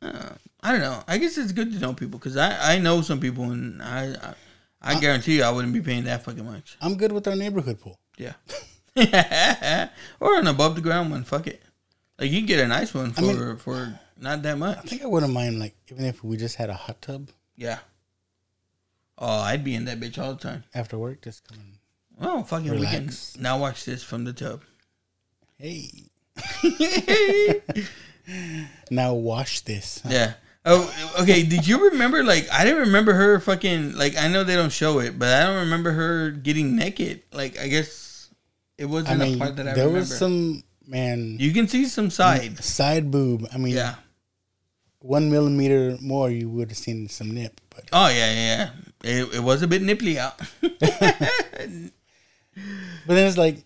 Uh, 0.00 0.30
I 0.62 0.72
don't 0.72 0.80
know. 0.80 1.02
I 1.06 1.18
guess 1.18 1.36
it's 1.38 1.52
good 1.52 1.72
to 1.72 1.78
know 1.78 1.92
people 1.92 2.18
because 2.18 2.36
I, 2.36 2.74
I 2.74 2.78
know 2.78 3.02
some 3.02 3.20
people 3.20 3.44
and 3.52 3.82
I, 3.82 4.14
I 4.14 4.34
I 4.94 4.98
guarantee 5.00 5.36
you 5.36 5.44
I 5.44 5.50
wouldn't 5.50 5.72
be 5.74 5.80
paying 5.80 6.04
that 6.04 6.24
fucking 6.24 6.44
much. 6.44 6.76
I'm 6.80 6.96
good 6.96 7.12
with 7.12 7.28
our 7.28 7.36
neighborhood 7.36 7.78
pool. 7.80 7.98
Yeah. 8.16 8.32
or 10.20 10.38
an 10.38 10.46
above 10.48 10.74
the 10.74 10.80
ground 10.80 11.10
one. 11.10 11.22
Fuck 11.24 11.46
it. 11.46 11.62
Like 12.18 12.30
you 12.30 12.38
can 12.40 12.46
get 12.46 12.60
a 12.60 12.66
nice 12.66 12.92
one 12.94 13.12
for 13.12 13.22
mean- 13.22 13.56
for 13.58 14.00
not 14.18 14.42
that 14.42 14.58
much. 14.58 14.78
I 14.78 14.82
think 14.82 15.02
I 15.02 15.06
wouldn't 15.06 15.32
mind 15.32 15.58
like 15.60 15.76
even 15.88 16.04
if 16.06 16.24
we 16.24 16.36
just 16.36 16.56
had 16.56 16.70
a 16.70 16.74
hot 16.74 17.00
tub 17.02 17.28
Yeah. 17.56 17.78
Oh, 19.24 19.38
I'd 19.38 19.62
be 19.62 19.74
in 19.76 19.84
that 19.84 20.00
bitch 20.00 20.18
all 20.18 20.34
the 20.34 20.40
time. 20.40 20.64
after 20.74 20.98
work, 20.98 21.22
just 21.22 21.46
come 21.46 21.58
and 21.58 21.78
Oh, 22.20 22.42
fucking 22.42 22.70
Relax. 22.70 23.32
can 23.34 23.42
now 23.42 23.56
watch 23.58 23.84
this 23.84 24.02
from 24.02 24.24
the 24.24 24.32
tub. 24.32 24.62
hey. 25.58 25.88
now 28.90 29.14
wash 29.14 29.60
this. 29.62 30.00
Yeah. 30.08 30.34
Oh, 30.64 30.92
okay. 31.20 31.42
Did 31.42 31.66
you 31.66 31.90
remember? 31.90 32.22
Like, 32.22 32.48
I 32.52 32.64
didn't 32.64 32.80
remember 32.80 33.12
her 33.14 33.40
fucking. 33.40 33.94
Like, 33.96 34.16
I 34.16 34.28
know 34.28 34.44
they 34.44 34.54
don't 34.54 34.72
show 34.72 35.00
it, 35.00 35.18
but 35.18 35.28
I 35.28 35.46
don't 35.46 35.60
remember 35.60 35.92
her 35.92 36.30
getting 36.30 36.76
naked. 36.76 37.22
Like, 37.32 37.58
I 37.58 37.66
guess 37.68 38.28
it 38.78 38.84
wasn't 38.86 39.20
mean, 39.20 39.34
a 39.34 39.38
part 39.38 39.56
that 39.56 39.66
I 39.66 39.70
remember. 39.70 39.76
there 39.76 39.86
remember. 39.88 39.98
was 40.00 40.16
some 40.18 40.62
man 40.86 41.36
you 41.38 41.52
can 41.52 41.66
see 41.68 41.86
some 41.86 42.10
side. 42.10 42.62
side 42.62 43.10
boob. 43.10 43.46
I 43.52 43.58
mean, 43.58 43.74
Yeah. 43.74 43.96
one 45.00 45.30
millimeter 45.30 45.96
more, 46.00 46.30
you 46.30 46.48
would 46.50 46.70
have 46.70 46.78
seen 46.78 47.08
some 47.08 47.30
nip. 47.32 47.60
But 47.70 47.84
Oh 47.92 48.08
yeah, 48.08 48.32
yeah. 48.32 48.70
It, 49.04 49.34
it 49.34 49.40
was 49.42 49.62
a 49.62 49.66
bit 49.68 49.82
nipply 49.82 50.16
out. 50.16 50.38
but 50.60 50.80
then 53.06 53.26
it's 53.26 53.36
like 53.38 53.64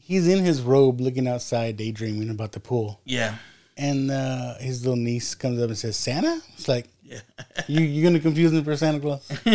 he's 0.00 0.26
in 0.28 0.44
his 0.44 0.60
robe, 0.62 1.00
looking 1.00 1.28
outside, 1.28 1.76
daydreaming 1.76 2.30
about 2.30 2.52
the 2.52 2.60
pool, 2.60 3.00
yeah. 3.04 3.36
and 3.76 4.10
uh, 4.10 4.54
his 4.58 4.84
little 4.84 4.96
niece 5.02 5.34
comes 5.34 5.60
up 5.60 5.68
and 5.68 5.78
says, 5.78 5.96
"Santa." 5.96 6.40
It's 6.54 6.68
like 6.68 6.88
Yeah. 7.04 7.20
you 7.68 7.80
you're 7.82 8.04
gonna 8.10 8.20
confuse 8.20 8.52
him 8.52 8.64
for 8.64 8.76
Santa 8.76 9.00
Claus. 9.00 9.30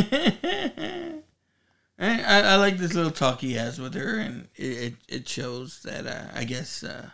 I, 2.00 2.22
I, 2.22 2.42
I 2.42 2.56
like 2.58 2.78
this 2.78 2.94
little 2.94 3.12
talk 3.12 3.42
he 3.42 3.54
has 3.54 3.80
with 3.80 3.96
her, 3.96 4.20
and 4.20 4.48
it 4.56 4.64
it, 4.64 4.94
it 5.08 5.28
shows 5.30 5.82
that 5.84 6.06
uh, 6.06 6.28
I 6.34 6.44
guess 6.44 6.84
uh, 6.84 7.10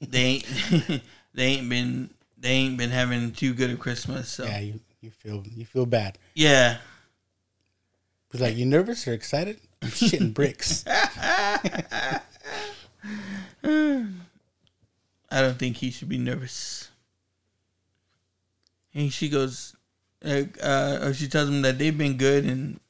they 0.00 0.22
ain't 0.22 1.02
they 1.34 1.44
ain't 1.44 1.68
been 1.68 2.10
they 2.38 2.50
ain't 2.50 2.78
been 2.78 2.90
having 2.90 3.32
too 3.32 3.52
good 3.54 3.70
a 3.70 3.76
Christmas. 3.76 4.28
So 4.30 4.44
Yeah, 4.44 4.60
you, 4.60 4.80
you 5.00 5.10
feel 5.10 5.44
you 5.46 5.64
feel 5.66 5.86
bad. 5.86 6.18
yeah. 6.34 6.78
He's 8.32 8.40
like, 8.40 8.56
"You 8.56 8.66
nervous 8.66 9.06
or 9.08 9.12
excited?" 9.12 9.60
I'm 9.82 9.88
shitting 9.90 10.34
bricks. 10.34 10.84
I 15.30 15.42
don't 15.42 15.58
think 15.58 15.76
he 15.76 15.90
should 15.90 16.08
be 16.08 16.18
nervous. 16.18 16.88
And 18.94 19.12
she 19.12 19.28
goes, 19.28 19.76
uh, 20.24 20.42
uh, 20.62 20.98
or 21.02 21.14
she 21.14 21.28
tells 21.28 21.48
him 21.48 21.62
that 21.62 21.78
they've 21.78 21.96
been 21.96 22.16
good, 22.16 22.44
and 22.44 22.80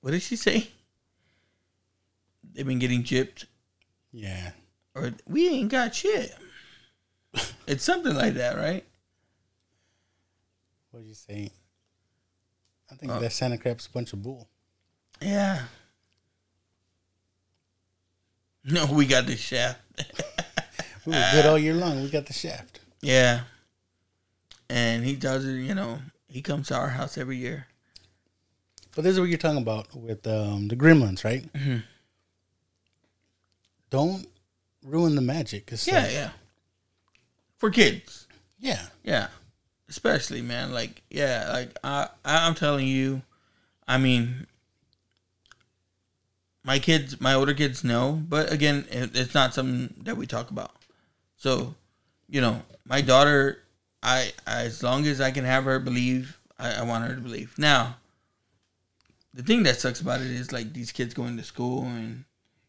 what 0.00 0.10
did 0.12 0.22
she 0.22 0.36
say? 0.36 0.68
They've 2.54 2.66
been 2.66 2.78
getting 2.78 3.02
gypped, 3.02 3.44
yeah, 4.12 4.52
or 4.94 5.12
we 5.28 5.48
ain't 5.48 5.70
got 5.70 5.94
shit. 5.94 6.34
it's 7.66 7.84
something 7.84 8.14
like 8.14 8.34
that, 8.34 8.56
right? 8.56 8.84
what 10.90 11.02
do 11.02 11.08
you 11.08 11.14
say? 11.14 11.50
I 12.90 12.94
think 12.94 13.12
Uh, 13.12 13.18
that 13.18 13.32
Santa 13.32 13.58
crap's 13.58 13.86
a 13.86 13.90
bunch 13.90 14.14
of 14.14 14.22
bull. 14.22 14.48
Yeah. 15.20 15.62
No, 18.64 18.86
we 18.92 19.06
got 19.06 19.26
the 19.26 19.36
shaft. 19.36 19.80
We 21.06 21.12
were 21.12 21.28
good 21.32 21.46
all 21.46 21.58
year 21.58 21.74
long. 21.74 22.02
We 22.02 22.10
got 22.10 22.26
the 22.26 22.32
shaft. 22.32 22.80
yeah. 23.00 23.42
And 24.68 25.04
he 25.04 25.14
does 25.14 25.46
it, 25.46 25.52
you 25.60 25.76
know, 25.76 26.00
he 26.26 26.42
comes 26.42 26.66
to 26.68 26.74
our 26.76 26.88
house 26.88 27.16
every 27.16 27.36
year. 27.36 27.68
But 28.96 29.04
this 29.04 29.12
is 29.12 29.20
what 29.20 29.28
you're 29.28 29.38
talking 29.38 29.62
about 29.62 29.94
with 29.94 30.26
um, 30.26 30.66
the 30.66 30.74
gremlins, 30.74 31.22
right? 31.24 31.50
Mhm. 31.52 31.84
Don't 33.90 34.26
ruin 34.82 35.14
the 35.14 35.20
magic. 35.20 35.70
It's 35.70 35.86
Yeah, 35.86 36.02
like- 36.02 36.12
yeah. 36.12 36.30
For 37.58 37.70
kids. 37.70 38.26
yeah. 38.58 38.86
Yeah. 39.04 39.28
Especially, 39.88 40.42
man. 40.42 40.72
Like, 40.72 41.02
yeah, 41.08 41.48
like 41.52 41.70
I 41.84 42.08
I'm 42.24 42.56
telling 42.56 42.88
you, 42.88 43.22
I 43.86 43.98
mean 43.98 44.48
my 46.66 46.78
kids, 46.80 47.20
my 47.20 47.32
older 47.32 47.54
kids 47.54 47.84
know, 47.84 48.20
but 48.28 48.52
again, 48.52 48.84
it, 48.90 49.16
it's 49.16 49.34
not 49.34 49.54
something 49.54 49.94
that 50.04 50.16
we 50.16 50.26
talk 50.26 50.50
about. 50.50 50.72
So, 51.36 51.74
you 52.28 52.40
know, 52.40 52.62
my 52.84 53.00
daughter, 53.00 53.62
I, 54.02 54.32
as 54.46 54.82
long 54.82 55.06
as 55.06 55.20
I 55.20 55.30
can 55.30 55.44
have 55.44 55.64
her 55.64 55.78
believe, 55.78 56.36
I, 56.58 56.80
I 56.80 56.82
want 56.82 57.06
her 57.06 57.14
to 57.14 57.20
believe. 57.20 57.56
Now, 57.56 57.96
the 59.32 59.42
thing 59.44 59.62
that 59.62 59.76
sucks 59.78 60.00
about 60.00 60.20
it 60.20 60.26
is 60.30 60.50
like 60.52 60.72
these 60.72 60.90
kids 60.92 61.14
going 61.14 61.36
to 61.36 61.44
school 61.44 61.84
and, 61.84 62.24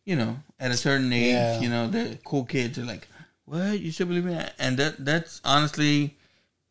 you 0.06 0.16
know, 0.16 0.38
at 0.60 0.72
a 0.72 0.78
certain 0.78 1.12
age, 1.12 1.34
Yeah. 1.34 1.60
you 1.60 1.70
know, 1.70 1.88
the 1.88 2.20
cool 2.24 2.44
kids 2.46 2.78
are 2.78 2.86
like, 2.86 3.08
"What? 3.46 3.80
You 3.80 3.92
still 3.92 4.08
believe 4.08 4.26
in 4.26 4.34
that?" 4.34 4.54
And 4.60 4.78
that 4.78 5.04
that's 5.04 5.42
honestly, 5.44 6.18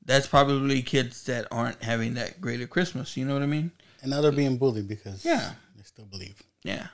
that's 0.05 0.27
probably 0.27 0.83
kids 0.83 1.25
that 1.25 1.47
aren't 1.51 1.83
having 1.83 2.15
that 2.15 2.41
great 2.41 2.57
greater 2.57 2.67
Christmas. 2.67 3.17
You 3.17 3.25
know 3.25 3.35
what 3.35 3.43
I 3.43 3.47
mean? 3.47 3.73
And 4.03 4.11
now 4.11 4.21
they're 4.21 4.33
being 4.33 4.59
bullied 4.59 4.87
because 4.89 5.25
Yeah. 5.25 5.53
they 5.77 5.83
still 5.83 6.05
believe. 6.07 6.43
Yeah. 6.63 6.89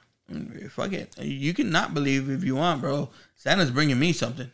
Fuck 0.70 0.92
it. 0.92 1.16
You 1.18 1.52
can 1.52 1.70
not 1.70 1.94
believe 1.94 2.30
if 2.30 2.44
you 2.44 2.56
want, 2.56 2.80
bro. 2.80 3.10
Santa's 3.36 3.70
bringing 3.70 3.98
me 3.98 4.12
something. 4.12 4.50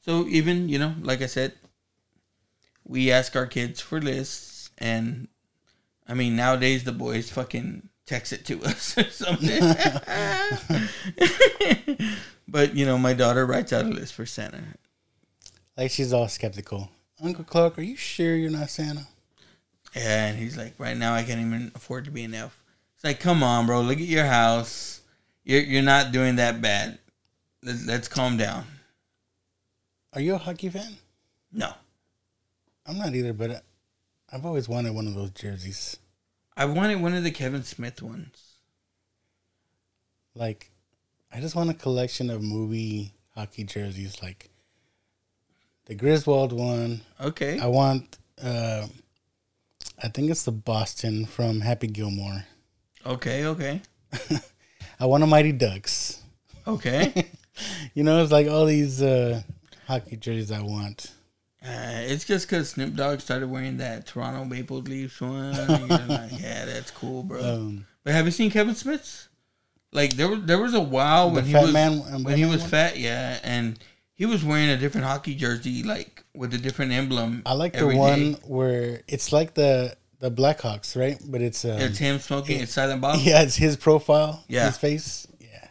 So 0.00 0.26
even, 0.26 0.68
you 0.68 0.78
know, 0.78 0.94
like 1.00 1.22
I 1.22 1.26
said, 1.26 1.52
we 2.86 3.10
ask 3.10 3.34
our 3.34 3.46
kids 3.46 3.80
for 3.80 4.00
lists 4.00 4.70
and 4.76 5.28
I 6.06 6.14
mean 6.14 6.36
nowadays 6.36 6.84
the 6.84 6.92
boys 6.92 7.30
fucking 7.30 7.88
text 8.04 8.32
it 8.32 8.44
to 8.46 8.62
us 8.64 8.98
or 8.98 9.08
something. 9.10 9.48
but 12.48 12.74
you 12.74 12.84
know, 12.84 12.98
my 12.98 13.14
daughter 13.14 13.46
writes 13.46 13.72
out 13.72 13.86
a 13.86 13.88
list 13.88 14.12
for 14.12 14.26
Santa. 14.26 14.62
Like 15.76 15.90
she's 15.90 16.12
all 16.12 16.28
skeptical. 16.28 16.90
Uncle 17.22 17.44
Clark, 17.44 17.78
are 17.78 17.82
you 17.82 17.96
sure 17.96 18.36
you're 18.36 18.50
not 18.50 18.70
Santa? 18.70 19.06
Yeah, 19.94 20.26
and 20.26 20.38
he's 20.38 20.56
like, 20.56 20.74
right 20.78 20.96
now 20.96 21.14
I 21.14 21.22
can't 21.22 21.40
even 21.40 21.70
afford 21.74 22.04
to 22.06 22.10
be 22.10 22.24
an 22.24 22.34
elf. 22.34 22.64
It's 22.94 23.04
like, 23.04 23.20
come 23.20 23.42
on, 23.42 23.66
bro, 23.66 23.80
look 23.80 23.98
at 23.98 24.06
your 24.06 24.24
house. 24.24 25.00
You're 25.44 25.62
you're 25.62 25.82
not 25.82 26.10
doing 26.10 26.36
that 26.36 26.60
bad. 26.60 26.98
Let's, 27.62 27.86
let's 27.86 28.08
calm 28.08 28.36
down. 28.36 28.64
Are 30.12 30.20
you 30.20 30.34
a 30.34 30.38
hockey 30.38 30.68
fan? 30.68 30.96
No, 31.52 31.72
I'm 32.86 32.98
not 32.98 33.14
either, 33.14 33.32
but 33.32 33.62
I've 34.32 34.44
always 34.44 34.68
wanted 34.68 34.94
one 34.94 35.06
of 35.06 35.14
those 35.14 35.30
jerseys. 35.30 35.98
I 36.56 36.64
wanted 36.64 37.00
one 37.00 37.14
of 37.14 37.24
the 37.24 37.30
Kevin 37.30 37.62
Smith 37.62 38.02
ones. 38.02 38.54
Like, 40.34 40.70
I 41.32 41.40
just 41.40 41.54
want 41.54 41.70
a 41.70 41.74
collection 41.74 42.30
of 42.30 42.42
movie 42.42 43.12
hockey 43.34 43.64
jerseys, 43.64 44.22
like 44.22 44.50
the 45.86 45.94
Griswold 45.94 46.52
one. 46.52 47.02
Okay, 47.20 47.60
I 47.60 47.66
want, 47.66 48.18
uh, 48.42 48.86
I 50.02 50.08
think 50.08 50.30
it's 50.30 50.44
the 50.44 50.52
Boston 50.52 51.26
from 51.26 51.60
Happy 51.60 51.86
Gilmore. 51.86 52.44
okay, 53.06 53.46
okay, 53.46 53.82
I 55.00 55.06
want 55.06 55.22
a 55.22 55.26
Mighty 55.26 55.52
Ducks. 55.52 56.22
okay. 56.66 57.26
You 57.94 58.02
know, 58.02 58.20
it's 58.20 58.32
like 58.32 58.48
all 58.48 58.66
these 58.66 59.00
uh, 59.00 59.42
hockey 59.86 60.16
jerseys 60.16 60.50
I 60.50 60.60
want. 60.60 61.12
Uh, 61.64 62.02
it's 62.02 62.24
just 62.24 62.48
because 62.48 62.70
Snoop 62.70 62.96
Dogg 62.96 63.20
started 63.20 63.48
wearing 63.48 63.76
that 63.76 64.06
Toronto 64.06 64.44
Maple 64.44 64.78
Leafs 64.78 65.20
one. 65.20 65.54
and 65.54 65.88
like, 65.88 66.32
yeah, 66.40 66.64
that's 66.64 66.90
cool, 66.90 67.22
bro. 67.22 67.40
Um, 67.40 67.86
But 68.02 68.14
have 68.14 68.24
you 68.24 68.32
seen 68.32 68.50
Kevin 68.50 68.74
Smith's? 68.74 69.28
Like 69.92 70.14
there 70.14 70.26
was 70.26 70.42
there 70.46 70.58
was 70.58 70.74
a 70.74 70.80
while 70.80 71.30
when 71.30 71.44
he 71.44 71.54
was 71.54 71.72
man- 71.72 72.24
when 72.24 72.36
he 72.36 72.44
was 72.44 72.66
fat, 72.66 72.98
yeah, 72.98 73.38
and 73.44 73.78
he 74.14 74.26
was 74.26 74.44
wearing 74.44 74.70
a 74.70 74.76
different 74.76 75.06
hockey 75.06 75.34
jersey, 75.34 75.82
like 75.82 76.24
with 76.34 76.54
a 76.54 76.58
different 76.58 76.92
emblem. 76.92 77.42
I 77.46 77.54
like 77.54 77.72
the 77.74 77.86
one 77.88 78.32
day. 78.34 78.38
where 78.46 79.02
it's 79.08 79.32
like 79.32 79.54
the 79.54 79.96
the 80.20 80.30
Blackhawks, 80.30 80.96
right? 80.98 81.18
But 81.26 81.42
it's 81.42 81.64
um, 81.64 81.72
It's 81.78 81.98
him 81.98 82.18
smoking. 82.18 82.60
It's 82.60 82.72
Silent 82.72 83.00
Bob. 83.00 83.18
yeah, 83.22 83.42
it's 83.42 83.56
his 83.56 83.76
profile, 83.76 84.42
Yeah. 84.48 84.66
his 84.66 84.78
face, 84.78 85.26
yeah, 85.38 85.68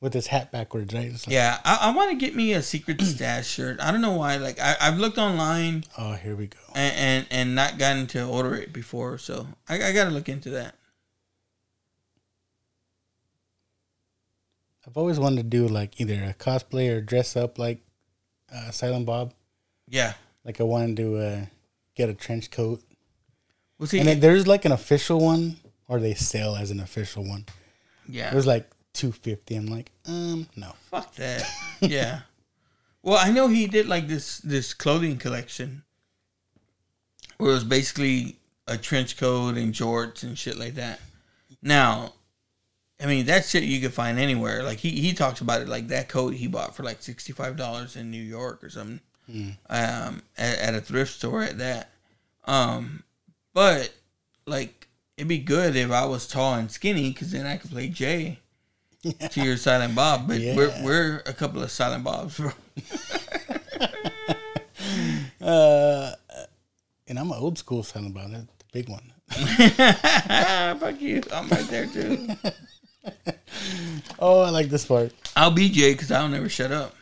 with 0.00 0.12
his 0.12 0.26
hat 0.26 0.52
backwards, 0.52 0.92
right? 0.92 1.10
Like, 1.10 1.26
Yeah, 1.28 1.58
I, 1.64 1.78
I 1.82 1.96
want 1.96 2.10
to 2.10 2.16
get 2.16 2.34
me 2.36 2.52
a 2.52 2.60
secret 2.62 3.00
stash 3.00 3.46
shirt. 3.48 3.80
I 3.80 3.90
don't 3.90 4.02
know 4.02 4.12
why. 4.12 4.36
Like 4.36 4.60
I, 4.60 4.76
I've 4.80 4.98
looked 4.98 5.16
online 5.18 5.84
Oh, 5.96 6.12
here 6.12 6.36
we 6.36 6.48
go. 6.48 6.58
and, 6.74 6.94
and 6.96 7.26
and 7.30 7.54
not 7.54 7.78
gotten 7.78 8.06
to 8.08 8.26
order 8.26 8.54
it 8.56 8.72
before, 8.72 9.16
so 9.18 9.46
I, 9.68 9.76
I 9.82 9.92
got 9.92 10.04
to 10.04 10.10
look 10.10 10.28
into 10.28 10.50
that. 10.50 10.74
I've 14.88 14.96
always 14.96 15.20
wanted 15.20 15.36
to 15.36 15.42
do 15.42 15.68
like 15.68 16.00
either 16.00 16.14
a 16.14 16.32
cosplay 16.32 16.90
or 16.90 17.02
dress 17.02 17.36
up 17.36 17.58
like 17.58 17.82
uh, 18.52 18.70
Silent 18.70 19.04
Bob. 19.04 19.34
Yeah. 19.86 20.14
Like 20.44 20.62
I 20.62 20.64
wanted 20.64 20.96
to 20.96 21.16
uh, 21.18 21.40
get 21.94 22.08
a 22.08 22.14
trench 22.14 22.50
coat, 22.50 22.80
Well, 23.78 23.86
see, 23.86 23.98
and 23.98 24.08
then 24.08 24.20
there's 24.20 24.46
like 24.46 24.64
an 24.64 24.72
official 24.72 25.20
one, 25.20 25.56
or 25.88 26.00
they 26.00 26.14
sell 26.14 26.56
as 26.56 26.70
an 26.70 26.80
official 26.80 27.22
one. 27.22 27.44
yeah. 28.08 28.32
It 28.32 28.34
was 28.34 28.46
like 28.46 28.70
two 28.94 29.12
fifty. 29.12 29.56
I'm 29.56 29.66
like, 29.66 29.90
um, 30.06 30.48
no. 30.56 30.72
Fuck 30.90 31.14
that. 31.16 31.44
yeah. 31.80 32.20
Well, 33.02 33.18
I 33.18 33.30
know 33.30 33.48
he 33.48 33.66
did 33.66 33.86
like 33.86 34.08
this 34.08 34.38
this 34.38 34.72
clothing 34.72 35.18
collection 35.18 35.82
where 37.36 37.50
it 37.50 37.54
was 37.54 37.64
basically 37.64 38.36
a 38.66 38.78
trench 38.78 39.18
coat 39.18 39.56
and 39.58 39.74
jorts 39.74 40.22
and 40.22 40.38
shit 40.38 40.56
like 40.56 40.76
that. 40.76 41.00
Now, 41.60 42.14
I 43.00 43.06
mean 43.06 43.26
that 43.26 43.44
shit 43.44 43.62
you 43.62 43.80
could 43.80 43.94
find 43.94 44.18
anywhere. 44.18 44.62
Like 44.62 44.78
he 44.78 44.90
he 44.90 45.12
talks 45.12 45.40
about 45.40 45.62
it 45.62 45.68
like 45.68 45.88
that 45.88 46.08
coat 46.08 46.34
he 46.34 46.46
bought 46.46 46.74
for 46.74 46.82
like 46.82 47.02
sixty 47.02 47.32
five 47.32 47.56
dollars 47.56 47.96
in 47.96 48.10
New 48.10 48.22
York 48.22 48.62
or 48.64 48.70
something. 48.70 49.00
Um, 49.68 50.22
at, 50.38 50.58
at 50.58 50.74
a 50.74 50.80
thrift 50.80 51.12
store 51.12 51.42
at 51.42 51.58
that. 51.58 51.90
Um, 52.46 53.02
but 53.52 53.92
like 54.46 54.88
it'd 55.16 55.28
be 55.28 55.38
good 55.38 55.76
if 55.76 55.90
I 55.90 56.06
was 56.06 56.26
tall 56.26 56.54
and 56.54 56.70
skinny 56.70 57.10
because 57.10 57.30
then 57.30 57.46
I 57.46 57.58
could 57.58 57.70
play 57.70 57.88
Jay 57.88 58.38
to 59.02 59.40
your 59.42 59.56
Silent 59.56 59.94
Bob. 59.94 60.26
But 60.26 60.40
we're 60.40 60.74
we're 60.82 61.22
a 61.26 61.32
couple 61.32 61.62
of 61.62 61.70
Silent 61.70 62.04
Bobs, 62.04 62.38
bro. 62.38 62.52
Uh, 65.40 66.12
and 67.06 67.18
I'm 67.18 67.30
an 67.30 67.38
old 67.38 67.56
school 67.58 67.82
Silent 67.82 68.12
Bob, 68.12 68.30
that's 68.32 68.44
the 68.44 68.64
big 68.72 68.88
one. 68.88 69.12
Fuck 70.78 71.00
you, 71.00 71.22
I'm 71.32 71.48
right 71.48 71.66
there 71.68 71.86
too. 71.86 72.28
Oh, 74.20 74.40
I 74.40 74.50
like 74.50 74.68
this 74.68 74.84
part. 74.86 75.12
I'll 75.36 75.50
be 75.52 75.68
Jay 75.68 75.92
because 75.92 76.10
I'll 76.10 76.28
never 76.28 76.48
shut 76.48 76.72
up. 76.72 76.94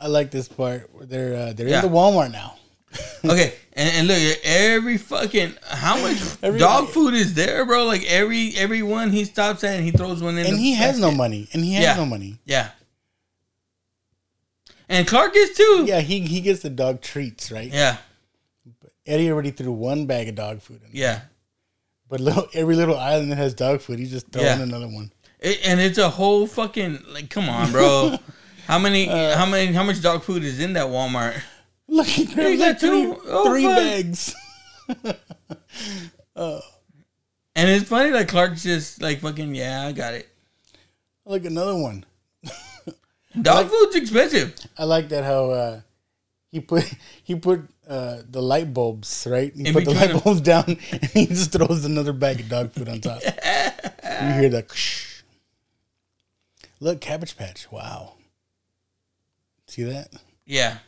I 0.00 0.08
like 0.08 0.30
this 0.30 0.48
part. 0.48 0.92
Where 0.92 1.06
they're 1.06 1.34
uh, 1.36 1.52
they're 1.52 1.68
Yeah. 1.68 1.84
in 1.84 1.90
the 1.90 1.96
Walmart 1.96 2.32
now. 2.32 2.56
Okay, 3.24 3.52
and, 3.74 3.90
and 3.96 4.08
look, 4.08 4.38
every 4.44 4.96
fucking 4.96 5.54
how 5.66 6.00
much 6.00 6.16
Every- 6.42 6.58
dog 6.58 6.88
food 6.88 7.14
is 7.14 7.34
there, 7.34 7.64
bro? 7.66 7.84
Like 7.84 8.04
every 8.06 8.52
every 8.56 8.82
one 8.82 9.10
he 9.10 9.24
stops 9.24 9.62
at 9.64 9.74
and 9.74 9.84
he 9.84 9.90
throws 9.90 10.22
one 10.22 10.38
in. 10.38 10.46
and 10.46 10.58
he 10.58 10.74
has 10.74 10.98
no 11.00 11.10
money. 11.10 11.48
And 11.52 11.64
he 11.64 11.74
has 11.74 11.82
Yeah. 11.84 11.96
no 11.96 12.06
money. 12.06 12.38
Yeah. 12.44 12.70
And 14.88 15.06
Clark 15.06 15.32
is 15.36 15.56
too. 15.56 15.84
Yeah, 15.86 16.00
he 16.00 16.20
he 16.20 16.40
gets 16.40 16.62
the 16.62 16.70
dog 16.70 17.00
treats, 17.02 17.50
right? 17.52 17.72
Yeah. 17.72 17.96
Eddie 19.06 19.30
already 19.30 19.50
threw 19.50 19.72
one 19.72 20.06
bag 20.06 20.28
of 20.28 20.34
dog 20.36 20.60
food 20.62 20.80
in. 20.84 20.90
Yeah. 20.92 21.20
But 22.08 22.20
little, 22.20 22.46
every 22.54 22.74
little 22.74 22.96
island 22.98 23.30
that 23.32 23.36
has 23.36 23.54
dog 23.54 23.80
food, 23.80 23.98
he's 23.98 24.10
just 24.10 24.28
throwing 24.32 24.46
Yeah. 24.46 24.62
another 24.62 24.88
one. 24.88 25.12
It, 25.40 25.60
and 25.64 25.80
it's 25.80 25.98
a 25.98 26.08
whole 26.08 26.46
fucking 26.46 27.04
like. 27.08 27.30
Come 27.30 27.48
on, 27.48 27.70
bro. 27.70 28.16
how 28.66 28.78
many? 28.78 29.08
Uh, 29.08 29.36
how 29.36 29.46
many? 29.46 29.72
How 29.72 29.84
much 29.84 30.00
dog 30.02 30.22
food 30.22 30.42
is 30.42 30.58
in 30.58 30.72
that 30.72 30.86
Walmart? 30.86 31.40
Look, 31.86 32.06
he 32.06 32.24
grabs 32.24 32.58
got 32.58 32.66
like 32.68 32.80
three, 32.80 32.88
two? 32.90 33.20
Oh, 33.26 33.50
three 33.50 33.64
fuck. 33.64 33.76
bags. 33.76 34.34
And 37.58 37.68
it's 37.68 37.88
funny 37.88 38.10
that 38.10 38.28
Clark's 38.28 38.62
just 38.62 39.02
like 39.02 39.18
fucking. 39.18 39.52
Yeah, 39.52 39.84
I 39.86 39.90
got 39.92 40.14
it. 40.14 40.28
Look, 41.26 41.44
another 41.44 41.74
one. 41.76 42.04
Dog 43.42 43.68
food's 43.68 43.96
expensive. 43.96 44.54
I 44.78 44.84
like 44.84 45.08
that 45.08 45.24
how 45.24 45.50
uh, 45.50 45.80
he 46.52 46.60
put 46.60 46.84
he 47.24 47.34
put 47.34 47.68
uh, 47.88 48.18
the 48.28 48.42
light 48.42 48.72
bulbs 48.74 49.26
right. 49.30 49.52
He 49.54 49.66
In 49.66 49.72
put 49.72 49.84
the 49.84 49.92
light 49.92 50.08
them. 50.10 50.20
bulbs 50.24 50.40
down, 50.42 50.64
and 50.66 51.04
he 51.12 51.26
just 51.26 51.52
throws 51.52 51.84
another 51.84 52.12
bag 52.12 52.40
of 52.40 52.48
dog 52.48 52.72
food 52.72 52.88
on 52.88 53.00
top. 53.00 53.22
you 53.24 54.32
hear 54.32 54.48
the. 54.48 54.62
Ksh. 54.62 55.22
Look, 56.80 57.00
Cabbage 57.00 57.36
Patch. 57.36 57.70
Wow. 57.72 58.14
See 59.66 59.82
that? 59.84 60.12
Yeah. 60.46 60.78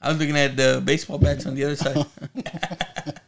I 0.00 0.08
was 0.10 0.18
looking 0.18 0.36
at 0.36 0.56
the 0.56 0.82
baseball 0.84 1.18
bats 1.18 1.46
on 1.46 1.54
the 1.54 1.64
other 1.64 1.76
side. 1.76 2.04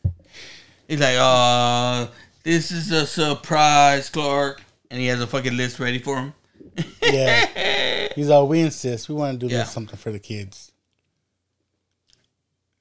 He's 0.89 1.01
like, 1.01 1.17
"Oh, 1.19 2.11
this 2.43 2.71
is 2.71 2.91
a 2.93 3.07
surprise, 3.07 4.09
Clark," 4.11 4.63
and 4.91 5.01
he 5.01 5.07
has 5.09 5.21
a 5.21 5.27
fucking 5.27 5.57
list 5.57 5.79
ready 5.79 5.99
for 5.99 6.17
him. 6.19 6.35
Yeah. 7.03 8.09
He's 8.15 8.31
all. 8.31 8.49
We 8.49 8.61
insist. 8.61 9.09
We 9.09 9.15
want 9.15 9.41
to 9.41 9.49
do 9.49 9.55
Yeah. 9.55 9.65
something 9.65 9.97
for 9.97 10.11
the 10.13 10.19
kids. 10.19 10.68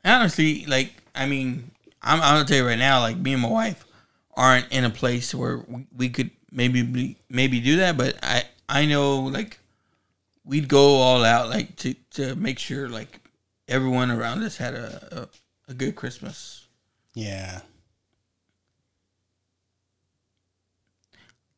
Honestly, 0.07 0.65
like, 0.65 0.93
I 1.13 1.25
mean, 1.27 1.71
I'm, 2.01 2.21
I'm 2.21 2.35
gonna 2.35 2.45
tell 2.45 2.57
you 2.57 2.65
right 2.67 2.79
now, 2.79 2.99
like, 3.01 3.17
me 3.17 3.33
and 3.33 3.41
my 3.41 3.49
wife 3.49 3.85
aren't 4.35 4.71
in 4.71 4.83
a 4.85 4.89
place 4.89 5.33
where 5.35 5.57
we, 5.67 5.85
we 5.95 6.09
could 6.09 6.31
maybe 6.51 6.81
be, 6.83 7.17
maybe 7.29 7.59
do 7.59 7.77
that, 7.77 7.97
but 7.97 8.17
I 8.23 8.43
I 8.69 8.85
know 8.85 9.19
like 9.21 9.59
we'd 10.45 10.67
go 10.67 10.95
all 10.97 11.23
out 11.25 11.49
like 11.49 11.75
to 11.77 11.93
to 12.11 12.35
make 12.35 12.59
sure 12.59 12.87
like 12.89 13.19
everyone 13.67 14.11
around 14.11 14.43
us 14.43 14.57
had 14.57 14.73
a 14.75 15.27
a, 15.67 15.71
a 15.71 15.73
good 15.73 15.95
Christmas. 15.95 16.65
Yeah. 17.13 17.61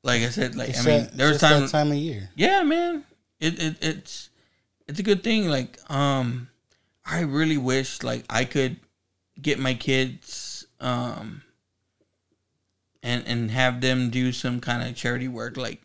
like 0.03 0.21
I 0.21 0.30
said, 0.30 0.55
like 0.55 0.69
It's 0.69 0.85
I 0.85 0.89
mean, 0.89 1.01
that- 1.03 1.17
there 1.17 1.27
was 1.27 1.35
it's 1.38 1.49
just 1.49 1.71
that 1.73 1.77
time 1.77 1.91
of 1.91 1.97
year. 1.97 2.30
Yeah, 2.35 2.63
man. 2.63 3.03
It, 3.39 3.61
it 3.61 3.76
it's 3.81 4.30
it's 4.88 4.99
a 4.99 5.03
good 5.03 5.23
thing. 5.23 5.49
Like, 5.49 5.77
um, 5.91 6.48
I 7.10 7.22
really 7.22 7.57
wish 7.57 8.03
like 8.03 8.23
I 8.30 8.45
could 8.45 8.77
get 9.41 9.57
my 9.60 9.73
kids, 9.73 10.65
um, 10.80 11.41
and 13.03 13.23
and 13.26 13.52
have 13.52 13.81
them 13.81 14.10
do 14.10 14.31
some 14.31 14.60
kind 14.60 14.88
of 14.88 14.95
charity 14.95 15.27
work. 15.27 15.57
Like, 15.57 15.81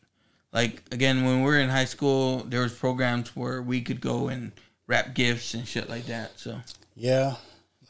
like 0.53 0.83
again, 0.93 1.25
when 1.25 1.39
we 1.41 1.45
were 1.47 1.59
in 1.59 1.69
high 1.71 1.85
school, 1.85 2.45
there 2.47 2.61
was 2.61 2.73
programs 2.75 3.35
where 3.37 3.63
we 3.63 3.81
could 3.81 4.01
go 4.01 4.29
and 4.29 4.53
wrap 4.87 5.15
gifts 5.15 5.55
and 5.55 5.67
shit 5.67 5.89
like 5.89 6.07
that. 6.07 6.33
So 6.39 6.61
Yeah, 6.95 7.37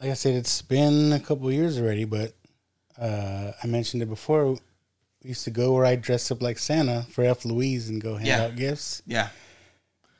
like 0.01 0.11
I 0.11 0.13
said, 0.13 0.35
it's 0.35 0.61
been 0.61 1.11
a 1.11 1.19
couple 1.19 1.47
of 1.47 1.53
years 1.53 1.77
already, 1.79 2.05
but 2.05 2.33
uh, 2.99 3.51
I 3.61 3.67
mentioned 3.67 4.01
it 4.03 4.09
before. 4.09 4.51
We 5.23 5.29
used 5.29 5.43
to 5.45 5.51
go 5.51 5.73
where 5.73 5.85
I 5.85 5.95
dress 5.95 6.29
up 6.31 6.41
like 6.41 6.59
Santa 6.59 7.05
for 7.09 7.23
Elf 7.23 7.45
Louise 7.45 7.89
and 7.89 7.99
go 7.99 8.13
hand 8.15 8.27
Yeah. 8.27 8.43
out 8.43 8.55
gifts. 8.55 9.01
yeah, 9.07 9.29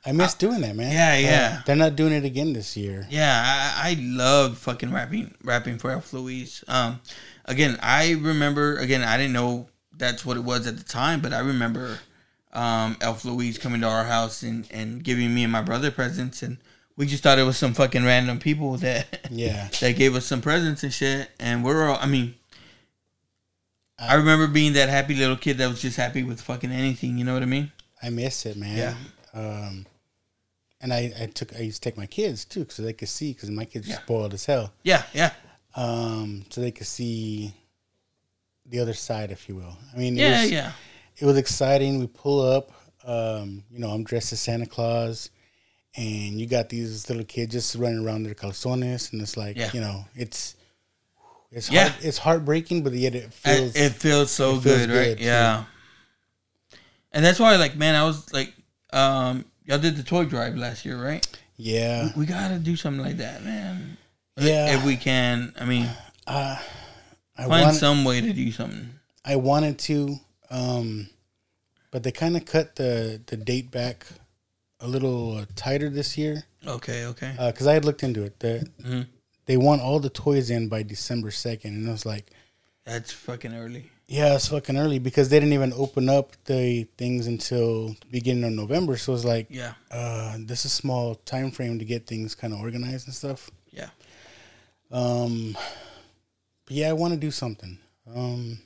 I 0.05 0.11
miss 0.11 0.33
doing 0.35 0.61
that, 0.61 0.75
man. 0.75 0.91
yeah, 0.91 1.13
Uh, 1.13 1.31
yeah. 1.31 1.61
they're 1.65 1.75
not 1.75 1.95
doing 1.95 2.13
it 2.13 2.23
again 2.25 2.53
this 2.53 2.77
year. 2.77 3.07
Yeah, 3.09 3.41
I, 3.75 3.91
I 3.91 3.93
love 3.99 4.57
fucking 4.59 4.91
wrapping, 4.93 5.33
wrapping 5.43 5.77
for 5.79 5.89
Elf 5.91 6.13
Louise. 6.13 6.63
Um, 6.67 7.01
again, 7.45 7.77
I 7.81 8.11
remember. 8.11 8.77
Again, 8.77 9.01
I 9.03 9.17
didn't 9.17 9.33
know 9.33 9.67
that's 9.97 10.23
what 10.25 10.37
it 10.37 10.43
was 10.43 10.67
at 10.67 10.77
the 10.77 10.83
time, 10.83 11.21
but 11.21 11.33
I 11.33 11.39
remember 11.39 11.97
um, 12.53 12.97
Elf 13.01 13.25
Louise 13.25 13.57
coming 13.57 13.81
to 13.81 13.87
our 13.87 14.03
house 14.05 14.43
and, 14.43 14.67
and 14.71 15.03
giving 15.03 15.33
me 15.33 15.43
and 15.43 15.51
my 15.51 15.61
brother 15.63 15.89
presents, 15.89 16.43
and 16.43 16.57
we 16.97 17.05
just 17.07 17.23
thought 17.23 17.39
it 17.39 17.43
was 17.43 17.57
some 17.57 17.73
fucking 17.73 18.03
random 18.05 18.39
people 18.39 18.77
that 18.77 19.27
Yeah. 19.31 19.69
that 19.81 19.95
gave 19.95 20.15
us 20.15 20.25
some 20.25 20.41
presents 20.41 20.83
and 20.83 20.93
shit. 20.93 21.29
And 21.39 21.63
we're 21.63 21.89
all, 21.89 21.97
I 21.99 22.05
mean, 22.05 22.35
I 23.97 24.15
remember 24.15 24.47
being 24.47 24.73
that 24.73 24.89
happy 24.89 25.15
little 25.15 25.35
kid 25.37 25.57
that 25.57 25.67
was 25.67 25.81
just 25.81 25.97
happy 25.97 26.21
with 26.23 26.41
fucking 26.41 26.71
anything. 26.71 27.17
You 27.17 27.23
know 27.25 27.33
what 27.33 27.43
I 27.43 27.47
mean? 27.47 27.71
I 28.03 28.09
miss 28.09 28.45
it, 28.45 28.55
man. 28.57 28.77
Yeah. 28.77 28.93
Um, 29.33 29.85
and 30.85 30.93
I, 30.93 31.11
I 31.19 31.25
took 31.25 31.55
I 31.55 31.61
used 31.61 31.81
to 31.81 31.89
take 31.89 31.97
my 31.97 32.05
kids 32.05 32.45
too, 32.45 32.67
so 32.69 32.83
they 32.83 32.93
could 32.93 33.09
see 33.09 33.33
because 33.33 33.49
my 33.49 33.65
kids 33.65 33.87
are 33.87 33.93
Yeah. 33.93 34.01
spoiled 34.03 34.33
as 34.35 34.45
hell. 34.45 34.71
Yeah, 34.83 35.01
yeah, 35.15 35.31
Um, 35.73 36.45
so 36.51 36.61
they 36.61 36.69
could 36.69 36.85
see 36.85 37.55
the 38.67 38.79
other 38.79 38.93
side, 38.93 39.31
if 39.31 39.49
you 39.49 39.55
will. 39.55 39.75
I 39.93 39.97
mean, 39.97 40.15
it 40.15 40.21
yeah, 40.21 40.41
was, 40.43 40.51
yeah. 40.51 40.71
it 41.17 41.25
was 41.25 41.37
exciting. 41.37 41.97
We 41.99 42.05
pull 42.05 42.39
up, 42.41 42.71
um, 43.03 43.63
you 43.71 43.79
know, 43.79 43.89
I'm 43.89 44.03
dressed 44.03 44.31
as 44.31 44.41
Santa 44.41 44.67
Claus, 44.67 45.31
and 45.95 46.39
you 46.39 46.45
got 46.45 46.69
these 46.69 47.09
little 47.09 47.25
kids 47.25 47.53
just 47.53 47.73
running 47.75 48.05
around 48.05 48.21
their 48.23 48.35
calzones, 48.35 49.11
and 49.11 49.21
it's 49.23 49.35
like, 49.37 49.55
Yeah. 49.57 49.71
you 49.73 49.81
know, 49.81 50.05
it's 50.15 50.55
it's 51.51 51.71
Yeah. 51.71 51.89
heart, 51.89 52.05
it's 52.05 52.17
heartbreaking, 52.19 52.83
but 52.83 52.93
yet 52.93 53.15
it 53.15 53.33
feels 53.33 53.75
it 53.75 53.93
feels 53.93 54.29
so 54.29 54.55
it 54.57 54.61
feels 54.61 54.85
good, 54.85 54.89
right? 54.89 54.95
good, 55.05 55.17
too. 55.17 55.23
yeah. 55.23 55.65
And 57.11 57.25
that's 57.25 57.39
why, 57.39 57.55
like, 57.55 57.75
man, 57.75 57.95
I 57.95 58.03
was 58.03 58.31
like, 58.33 58.53
um, 58.93 59.45
y'all 59.65 59.79
did 59.79 59.95
the 59.97 60.03
toy 60.03 60.25
drive 60.25 60.55
last 60.55 60.85
year, 60.85 61.01
right? 61.01 61.25
yeah, 61.57 62.09
We 62.17 62.25
gotta 62.25 62.57
do 62.59 62.75
something 62.75 63.03
like 63.03 63.17
that, 63.17 63.43
man. 63.43 63.97
yeah. 64.37 64.75
If 64.77 64.85
we 64.85 64.97
can, 64.97 65.53
I 65.59 65.65
mean, 65.65 65.87
I 66.27 66.59
find 67.37 67.49
want 67.49 67.75
some 67.77 68.03
way 68.03 68.21
to 68.21 68.33
do 68.33 68.51
something. 68.51 68.91
I 69.23 69.37
wanted 69.37 69.79
to, 69.79 70.17
um, 70.49 71.09
but 71.91 72.03
they 72.03 72.11
kind 72.11 72.35
of 72.37 72.45
cut 72.45 72.75
the 72.75 73.21
the 73.25 73.37
date 73.37 73.71
back 73.71 74.05
a 74.81 74.87
little 74.87 75.37
uh, 75.37 75.45
tighter 75.55 75.89
this 75.89 76.17
year 76.17 76.43
Okay, 76.67 77.05
okay. 77.05 77.33
because 77.39 77.65
I 77.67 77.73
had 77.73 77.85
looked 77.85 78.03
into 78.03 78.23
it. 78.23 78.39
The, 78.39 78.67
Mhm. 78.83 79.07
They 79.45 79.57
want 79.57 79.81
all 79.81 79.99
the 79.99 80.09
toys 80.09 80.49
in 80.49 80.67
by 80.69 80.81
December 80.83 81.29
second, 81.31 81.75
and 81.75 81.87
I 81.87 81.91
was 81.91 82.05
like, 82.05 82.31
That's 82.83 83.11
fucking 83.13 83.53
early. 83.53 83.91
Yeah, 84.07 84.35
it's 84.35 84.49
fucking 84.49 84.77
early 84.77 84.99
because 84.99 85.29
they 85.29 85.39
didn't 85.39 85.53
even 85.53 85.73
open 85.73 86.09
up 86.09 86.33
the 86.45 86.83
things 86.97 87.25
until 87.25 87.87
the 87.89 88.05
beginning 88.11 88.43
of 88.43 88.51
November. 88.51 88.97
So 88.97 89.13
it's 89.15 89.25
like, 89.25 89.47
Yeah, 89.49 89.73
uh, 89.89 90.37
this 90.39 90.59
is 90.59 90.65
a 90.65 90.75
small 90.75 91.15
time 91.15 91.49
frame 91.51 91.79
to 91.79 91.85
get 91.85 92.05
things 92.05 92.35
kind 92.35 92.53
of 92.53 92.59
organized 92.59 93.07
and 93.07 93.15
stuff. 93.15 93.49
yeah. 93.71 93.89
Um, 94.91 95.57
but 96.65 96.75
yeah, 96.75 96.89
I 96.89 96.93
want 96.93 97.13
to 97.15 97.19
do 97.19 97.31
something. 97.31 97.79
Um, 98.15 98.59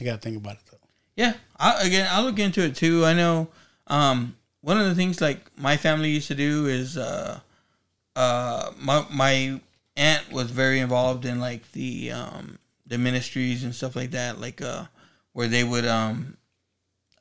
I 0.00 0.04
gotta 0.04 0.18
think 0.18 0.38
about 0.38 0.54
it 0.54 0.62
though. 0.70 0.78
Yeah, 1.16 1.34
I, 1.58 1.82
again, 1.86 2.08
I'll 2.10 2.24
look 2.24 2.38
into 2.38 2.62
it 2.62 2.74
too. 2.74 3.04
I 3.04 3.12
know 3.12 3.48
um, 3.88 4.34
one 4.62 4.78
of 4.80 4.86
the 4.86 4.94
things 4.94 5.20
like 5.20 5.38
my 5.58 5.76
family 5.76 6.08
used 6.08 6.28
to 6.28 6.34
do 6.34 6.66
is 6.66 6.96
uh, 6.96 7.40
uh, 8.16 8.70
my 8.78 9.04
my 9.12 9.60
aunt 9.96 10.32
was 10.32 10.50
very 10.50 10.80
involved 10.80 11.26
in 11.26 11.38
like 11.40 11.70
the 11.72 12.12
um, 12.12 12.58
the 12.90 12.98
ministries 12.98 13.64
and 13.64 13.74
stuff 13.74 13.96
like 13.96 14.10
that, 14.10 14.38
like 14.40 14.60
uh, 14.60 14.84
where 15.32 15.48
they 15.48 15.64
would 15.64 15.86
um, 15.86 16.36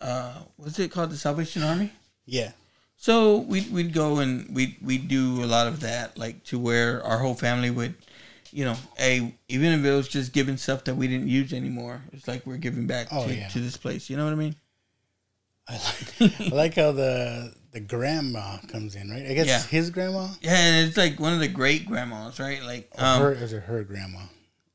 uh, 0.01 0.33
what's 0.57 0.77
it 0.79 0.91
called, 0.91 1.11
the 1.11 1.17
Salvation 1.17 1.63
Army. 1.63 1.91
Yeah, 2.25 2.51
So 2.97 3.37
we'd 3.37 3.71
we'd 3.71 3.93
go 3.93 4.19
and 4.19 4.53
we 4.53 4.77
we 4.83 4.97
do 4.97 5.43
a 5.43 5.47
lot 5.47 5.67
of 5.67 5.79
that, 5.79 6.17
like 6.17 6.43
to 6.45 6.59
where 6.59 7.01
our 7.03 7.19
whole 7.19 7.33
family 7.35 7.71
would, 7.71 7.95
you 8.51 8.65
know, 8.65 8.75
a 8.99 9.33
even 9.47 9.71
if 9.71 9.85
it 9.85 9.91
was 9.95 10.07
just 10.07 10.33
giving 10.33 10.57
stuff 10.57 10.83
that 10.83 10.95
we 10.95 11.07
didn't 11.07 11.27
use 11.29 11.53
anymore, 11.53 12.01
it's 12.13 12.27
like 12.27 12.45
we're 12.45 12.57
giving 12.57 12.85
back 12.87 13.07
Oh, 13.11 13.25
to, 13.25 13.33
yeah. 13.33 13.47
to 13.49 13.59
this 13.59 13.77
place. 13.77 14.09
You 14.09 14.17
know 14.17 14.25
what 14.25 14.33
I 14.33 14.37
mean? 14.37 14.55
I 15.67 15.73
like, 15.73 16.41
I 16.41 16.55
like 16.55 16.75
how 16.75 16.91
the 16.91 17.53
the 17.71 17.79
grandma 17.79 18.57
comes 18.67 18.95
in, 18.95 19.09
right? 19.09 19.25
I 19.25 19.33
guess 19.33 19.47
Yeah. 19.47 19.61
his 19.67 19.89
grandma. 19.91 20.27
Yeah, 20.41 20.55
and 20.57 20.87
it's 20.87 20.97
like 20.97 21.19
one 21.19 21.33
of 21.33 21.39
the 21.39 21.47
great 21.47 21.85
grandmas, 21.85 22.39
right? 22.39 22.63
Like, 22.63 22.91
um, 22.97 23.21
her, 23.21 23.31
is 23.33 23.53
it 23.53 23.63
her 23.63 23.83
grandma? 23.83 24.21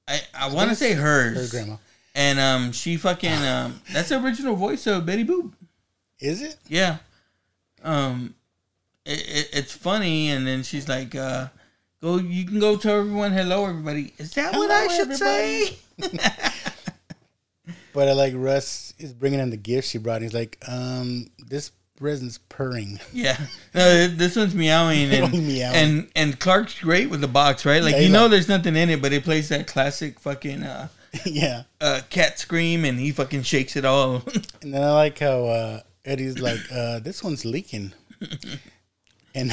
I 0.08 0.20
I 0.34 0.52
want 0.52 0.70
to 0.70 0.76
say 0.76 0.92
hers, 0.92 1.50
Her 1.52 1.58
grandma. 1.58 1.76
and 2.14 2.38
um, 2.38 2.72
she 2.72 2.96
fucking 2.96 3.32
um, 3.32 3.80
that's 3.92 4.08
the 4.10 4.22
original 4.22 4.54
voice 4.56 4.86
of 4.86 5.06
Betty 5.06 5.24
Boop. 5.24 5.52
Is 6.20 6.42
it? 6.42 6.56
Yeah. 6.68 6.98
Um, 7.82 8.34
it, 9.04 9.20
it, 9.20 9.48
it's 9.52 9.72
funny, 9.72 10.30
and 10.30 10.46
then 10.46 10.62
she's 10.62 10.88
like, 10.88 11.14
uh, 11.14 11.48
"Go, 12.00 12.16
you 12.18 12.44
can 12.46 12.58
go 12.60 12.76
tell 12.76 12.98
everyone 13.00 13.32
hello, 13.32 13.66
everybody." 13.66 14.14
Is 14.18 14.32
that 14.34 14.54
what 14.54 14.70
I 14.70 14.86
should 14.88 15.10
everybody. 15.10 15.78
say? 16.00 16.20
But 17.94 18.08
I 18.08 18.12
like 18.12 18.32
Russ 18.36 18.92
is 18.98 19.12
bringing 19.12 19.38
in 19.38 19.50
the 19.50 19.56
gift 19.56 19.88
she 19.88 19.98
brought. 19.98 20.20
He's 20.20 20.34
like, 20.34 20.58
um, 20.66 21.30
this 21.38 21.70
present's 21.96 22.38
purring. 22.48 22.98
Yeah. 23.12 23.38
No, 23.74 24.06
this 24.08 24.36
one's 24.36 24.54
meowing, 24.54 25.10
and 25.12 25.32
Meowing. 25.32 25.74
and 25.74 26.08
and 26.16 26.38
Clark's 26.40 26.78
great 26.80 27.10
with 27.10 27.20
the 27.20 27.28
box, 27.28 27.64
right? 27.64 27.82
Like 27.82 27.94
Yeah, 27.94 28.00
you 28.00 28.08
know, 28.10 28.22
like- 28.22 28.32
there's 28.32 28.48
nothing 28.48 28.76
in 28.76 28.90
it, 28.90 29.00
but 29.02 29.12
it 29.12 29.24
plays 29.24 29.48
that 29.50 29.66
classic 29.66 30.18
fucking 30.20 30.62
uh, 30.62 30.88
yeah. 31.26 31.62
uh, 31.80 32.00
cat 32.10 32.38
scream, 32.38 32.84
and 32.84 32.98
he 32.98 33.10
fucking 33.12 33.42
shakes 33.42 33.76
it 33.76 33.84
all. 33.84 34.22
And 34.62 34.72
then 34.74 34.82
I 34.82 34.92
like 34.92 35.18
how 35.18 35.44
uh, 35.44 35.80
Eddie's 36.04 36.38
like, 36.38 36.60
uh, 36.72 36.98
this 37.00 37.22
one's 37.22 37.44
leaking. 37.44 37.92
and 39.34 39.52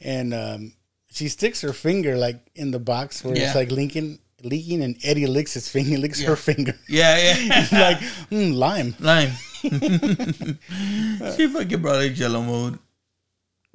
and 0.00 0.32
um, 0.34 0.72
she 1.10 1.28
sticks 1.28 1.60
her 1.60 1.72
finger 1.72 2.16
like 2.16 2.40
in 2.54 2.70
the 2.70 2.78
box 2.78 3.22
where 3.24 3.36
Yeah. 3.36 3.46
it's 3.46 3.54
like 3.54 3.70
leaking, 3.70 4.18
leaking, 4.42 4.82
and 4.82 4.96
Eddie 5.04 5.26
licks 5.26 5.54
his 5.54 5.68
finger, 5.68 5.98
licks 5.98 6.20
her 6.22 6.36
finger. 6.36 6.74
yeah, 6.88 7.16
yeah. 7.18 7.34
He's 7.60 7.72
like, 7.72 7.98
mm, 8.30 8.54
lime. 8.54 8.94
Lime. 9.00 9.32
she 11.36 11.46
fucking 11.48 11.80
brought 11.82 12.02
a 12.02 12.10
jello 12.10 12.42
mold 12.42 12.78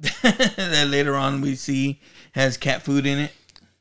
that 0.22 0.86
later 0.88 1.14
on 1.16 1.40
we 1.40 1.54
see 1.54 2.00
has 2.32 2.56
cat 2.56 2.82
food 2.82 3.06
in 3.06 3.18
it. 3.18 3.32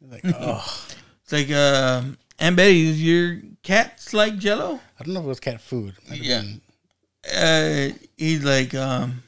Like, 0.02 0.22
oh, 0.26 0.86
It's 1.24 1.32
like, 1.32 1.50
uh, 1.52 2.04
Aunt 2.40 2.56
Betty, 2.56 2.88
is 2.88 3.02
your 3.04 3.40
cats 3.64 4.14
like 4.14 4.38
jello? 4.38 4.80
I 5.00 5.04
don't 5.04 5.14
know 5.14 5.22
if 5.22 5.26
it 5.26 5.30
was 5.30 5.40
cat 5.40 5.62
food. 5.62 5.96
Yeah. 6.12 6.42
been- 6.42 6.62
Uh, 7.34 7.90
he's 8.18 8.44
like, 8.44 8.74
um, 8.76 9.24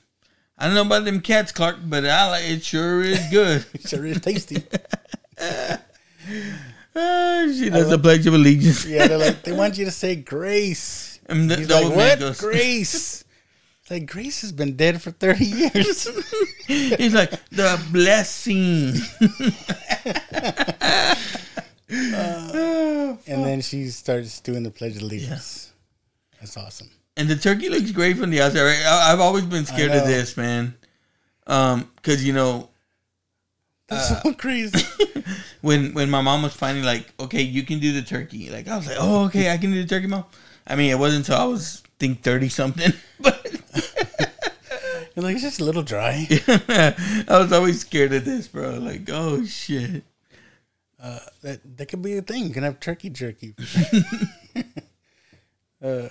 I 0.58 0.66
don't 0.68 0.76
know 0.76 0.82
about 0.86 1.06
them 1.06 1.22
cats, 1.22 1.52
Clark, 1.52 1.78
but 1.86 2.06
I 2.06 2.30
like 2.30 2.44
it. 2.46 2.64
Sure 2.64 3.02
is 3.02 3.20
good. 3.32 3.66
It 3.74 3.88
sure 3.88 4.06
is 4.06 4.20
tasty. 4.22 4.64
Uh, 6.98 7.52
she 7.52 7.70
does 7.70 7.90
the 7.90 8.00
Pledge 8.02 8.26
of 8.26 8.34
Allegiance. 8.34 8.86
yeah, 8.86 9.08
they're 9.08 9.18
like, 9.18 9.44
they 9.44 9.52
want 9.52 9.78
you 9.78 9.84
to 9.86 9.92
say 9.92 10.16
grace. 10.16 11.15
And 11.28 11.50
the, 11.50 11.56
He's 11.58 11.68
the 11.68 11.74
like, 11.76 11.84
old 11.86 11.98
man 11.98 12.10
what? 12.10 12.20
goes, 12.20 12.40
Grace. 12.42 13.24
It's 13.82 13.92
like, 13.92 14.06
Grace 14.08 14.42
has 14.42 14.52
been 14.52 14.76
dead 14.76 15.02
for 15.02 15.12
30 15.12 15.46
years. 15.46 16.08
He's 16.68 17.14
like 17.14 17.32
the 17.50 17.80
blessing. 17.92 18.94
and 21.90 23.46
then 23.46 23.62
she 23.62 23.88
starts 23.90 24.40
doing 24.40 24.64
the 24.64 24.72
Pledge 24.72 24.96
of 24.98 25.04
Allegiance. 25.04 25.72
That's 26.40 26.58
awesome. 26.58 26.90
And 27.18 27.28
the 27.30 27.36
turkey 27.36 27.70
looks 27.70 27.92
great 27.92 28.18
from 28.18 28.30
the 28.30 28.42
outside. 28.42 28.64
Right? 28.64 28.84
I, 28.86 29.14
I've 29.14 29.20
always 29.20 29.46
been 29.46 29.66
scared 29.66 29.92
of 29.92 30.04
know. 30.04 30.08
this, 30.08 30.36
man. 30.36 30.76
Um, 31.48 31.90
cause 32.02 32.24
you 32.24 32.34
know 32.34 32.70
That's 33.88 34.12
Uh, 34.12 34.22
so 34.24 34.34
crazy. 34.34 34.84
when 35.62 35.94
when 35.94 36.10
my 36.10 36.22
mom 36.22 36.42
was 36.42 36.54
finally 36.54 36.84
like, 36.84 37.06
okay, 37.20 37.42
you 37.44 37.64
can 37.64 37.80
do 37.80 37.94
the 37.94 38.02
turkey. 38.02 38.50
Like 38.50 38.68
I 38.68 38.76
was 38.78 38.88
like, 38.88 38.98
oh, 39.00 39.26
okay, 39.26 39.52
I 39.52 39.58
can 39.58 39.72
do 39.72 39.82
the 39.82 39.88
turkey, 39.88 40.08
mom. 40.08 40.26
I 40.68 40.76
mean, 40.76 40.90
it 40.92 41.00
wasn't 41.00 41.28
until 41.28 41.42
I 41.42 41.46
was 41.46 41.84
think 42.00 42.22
thirty 42.24 42.50
something, 42.50 42.94
but 43.20 43.42
You're 45.16 45.24
like, 45.24 45.36
it's 45.36 45.44
just 45.44 45.62
a 45.62 45.64
little 45.66 45.84
dry. 45.84 46.28
I 46.48 47.26
was 47.30 47.54
always 47.54 47.80
scared 47.80 48.12
of 48.14 48.26
this, 48.26 48.48
bro. 48.48 48.80
Like, 48.80 49.10
oh 49.10 49.46
shit. 49.46 50.04
That 51.44 51.62
that 51.78 51.86
could 51.88 52.02
be 52.02 52.18
a 52.18 52.24
thing. 52.24 52.46
You 52.46 52.50
can 52.50 52.64
have 52.64 52.80
turkey 52.80 53.12
jerky. 53.12 53.54
uh, 55.84 56.10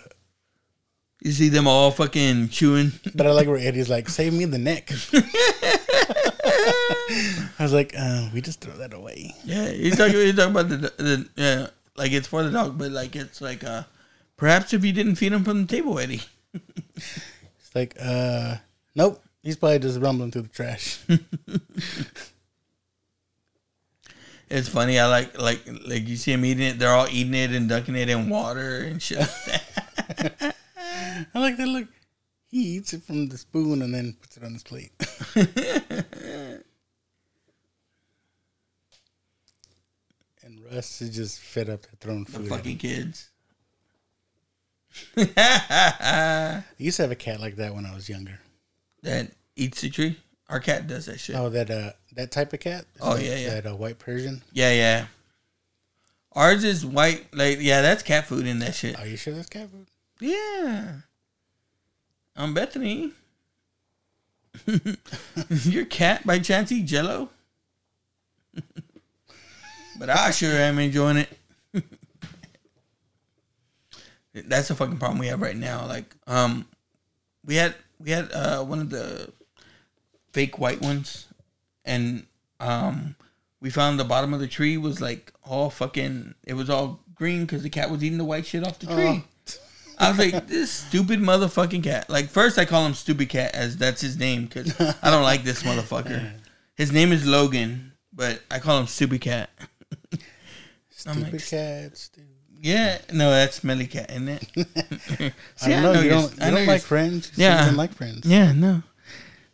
You 1.20 1.32
see 1.32 1.48
them 1.48 1.66
all 1.66 1.90
fucking 1.90 2.50
chewing. 2.50 2.92
But 3.12 3.26
I 3.26 3.32
like 3.32 3.48
where 3.48 3.58
Eddie's 3.58 3.88
like, 3.90 4.08
"Save 4.08 4.32
me 4.32 4.44
the 4.44 4.58
neck." 4.58 4.92
I 7.58 7.62
was 7.66 7.72
like, 7.72 7.94
uh, 7.98 8.28
"We 8.32 8.40
just 8.40 8.60
throw 8.60 8.74
that 8.74 8.94
away." 8.94 9.34
Yeah, 9.42 9.68
he's 9.70 9.96
talking. 9.96 10.14
He's 10.14 10.36
talking 10.36 10.52
about 10.52 10.68
the 10.68 10.76
the 11.02 11.28
yeah, 11.34 11.66
like 11.96 12.12
it's 12.12 12.28
for 12.28 12.44
the 12.44 12.50
dog, 12.50 12.78
but 12.78 12.92
like 12.92 13.16
it's 13.16 13.40
like 13.40 13.64
uh, 13.64 13.82
perhaps 14.36 14.72
if 14.72 14.84
you 14.84 14.92
didn't 14.92 15.16
feed 15.16 15.32
him 15.32 15.44
from 15.44 15.62
the 15.66 15.68
table, 15.68 15.98
Eddie. 15.98 16.22
It's 16.96 17.74
like, 17.74 17.96
uh, 18.00 18.56
nope. 18.94 19.20
He's 19.42 19.56
probably 19.56 19.80
just 19.80 20.00
rumbling 20.00 20.30
through 20.30 20.42
the 20.42 20.48
trash. 20.48 21.00
It's 24.50 24.68
funny. 24.68 24.98
I 24.98 25.06
like 25.06 25.40
like 25.40 25.62
like 25.86 26.06
you 26.06 26.16
see 26.16 26.32
him 26.32 26.44
eating 26.44 26.66
it. 26.66 26.78
They're 26.78 26.92
all 26.92 27.08
eating 27.10 27.34
it 27.34 27.50
and 27.50 27.68
dunking 27.68 27.96
it 27.96 28.08
in 28.08 28.28
water 28.28 28.80
and 28.80 29.02
shit. 29.02 29.18
like 29.18 29.44
that. 30.38 30.56
I 31.34 31.38
like 31.40 31.56
that. 31.56 31.66
Look, 31.66 31.88
he 32.46 32.76
eats 32.76 32.92
it 32.92 33.02
from 33.02 33.28
the 33.28 33.38
spoon 33.38 33.82
and 33.82 33.92
then 33.92 34.16
puts 34.20 34.36
it 34.36 34.44
on 34.44 34.52
his 34.52 34.62
plate. 34.62 34.92
and 40.44 40.64
Russ 40.70 41.00
is 41.02 41.16
just 41.16 41.40
fed 41.40 41.70
up 41.70 41.84
at 41.92 41.98
throwing 42.00 42.24
the 42.24 42.30
food. 42.30 42.42
At 42.42 42.58
fucking 42.58 42.78
kids. 42.78 43.30
I 45.16 46.64
used 46.78 46.96
to 46.96 47.02
have 47.02 47.10
a 47.10 47.16
cat 47.16 47.40
like 47.40 47.56
that 47.56 47.74
when 47.74 47.86
I 47.86 47.94
was 47.94 48.08
younger. 48.08 48.38
that 49.02 49.30
eats 49.56 49.80
the 49.80 49.90
tree. 49.90 50.18
Our 50.48 50.60
cat 50.60 50.86
does 50.86 51.06
that 51.06 51.20
shit. 51.20 51.36
Oh, 51.36 51.48
that 51.50 51.70
uh, 51.70 51.90
that 52.14 52.30
type 52.30 52.52
of 52.52 52.60
cat. 52.60 52.84
Oh, 53.00 53.16
yeah, 53.16 53.36
yeah. 53.36 53.60
That 53.60 53.66
uh, 53.66 53.76
white 53.76 53.98
Persian. 53.98 54.42
Yeah, 54.52 54.72
yeah. 54.72 55.06
Ours 56.32 56.64
is 56.64 56.84
white. 56.84 57.26
Like, 57.34 57.58
yeah, 57.60 57.80
that's 57.80 58.02
cat 58.02 58.26
food 58.26 58.46
in 58.46 58.58
that 58.58 58.74
shit. 58.74 58.98
Are 58.98 59.06
you 59.06 59.16
sure 59.16 59.34
that's 59.34 59.48
cat 59.48 59.70
food? 59.70 59.86
Yeah. 60.20 60.92
I'm 62.36 62.54
Bethany. 62.54 63.12
Your 65.64 65.84
cat 65.84 66.26
by 66.26 66.38
chance 66.38 66.70
eat 66.72 66.86
jello? 66.86 67.30
but 69.98 70.10
I 70.10 70.30
sure 70.30 70.52
am 70.52 70.78
enjoying 70.78 71.18
it. 71.18 71.28
That's 74.34 74.68
the 74.68 74.74
fucking 74.74 74.98
problem 74.98 75.18
we 75.18 75.28
have 75.28 75.40
right 75.40 75.56
now. 75.56 75.86
Like, 75.86 76.14
um, 76.26 76.66
we 77.44 77.56
had 77.56 77.74
we 78.00 78.10
had 78.10 78.32
uh 78.32 78.62
one 78.64 78.80
of 78.80 78.90
the 78.90 79.32
fake 80.32 80.58
white 80.58 80.82
ones, 80.82 81.26
and 81.84 82.26
um, 82.60 83.16
we 83.60 83.70
found 83.70 83.98
the 83.98 84.04
bottom 84.04 84.34
of 84.34 84.40
the 84.40 84.48
tree 84.48 84.76
was 84.76 85.00
like 85.00 85.32
all 85.44 85.70
fucking. 85.70 86.34
It 86.44 86.54
was 86.54 86.68
all 86.68 87.00
green 87.14 87.42
because 87.42 87.62
the 87.62 87.70
cat 87.70 87.90
was 87.90 88.02
eating 88.02 88.18
the 88.18 88.24
white 88.24 88.46
shit 88.46 88.66
off 88.66 88.78
the 88.78 88.86
tree. 88.86 89.24
I 89.98 90.08
was 90.10 90.18
like, 90.18 90.48
this 90.48 90.70
stupid 90.72 91.20
motherfucking 91.20 91.84
cat. 91.84 92.10
Like, 92.10 92.28
first 92.28 92.58
I 92.58 92.64
call 92.64 92.84
him 92.84 92.94
Stupid 92.94 93.28
Cat 93.28 93.54
as 93.54 93.76
that's 93.76 94.00
his 94.00 94.18
name 94.18 94.46
because 94.46 94.74
I 94.80 95.10
don't 95.10 95.22
like 95.22 95.44
this 95.44 95.62
motherfucker. 95.62 96.32
His 96.74 96.90
name 96.90 97.12
is 97.12 97.24
Logan, 97.24 97.92
but 98.12 98.42
I 98.50 98.58
call 98.58 98.80
him 98.80 98.86
Stupid 98.88 99.20
Cat. 99.20 99.50
Stupid 100.90 101.32
like, 101.32 101.46
cats. 101.46 102.08
Dude. 102.08 102.33
Yeah, 102.64 102.98
no, 103.12 103.30
that's 103.30 103.60
Cat, 103.60 104.10
isn't 104.10 104.26
it? 104.26 104.46
I 104.56 105.32
See, 105.56 105.68
don't 105.70 105.82
know. 105.82 106.00
you 106.00 106.08
don't, 106.08 106.42
I 106.42 106.46
you 106.46 106.50
know 106.50 106.56
don't 106.56 106.66
like 106.66 106.80
friends. 106.80 107.30
Yeah. 107.36 107.60
you 107.60 107.66
don't 107.66 107.76
like 107.76 107.92
friends. 107.92 108.24
Yeah, 108.24 108.52
no. 108.52 108.82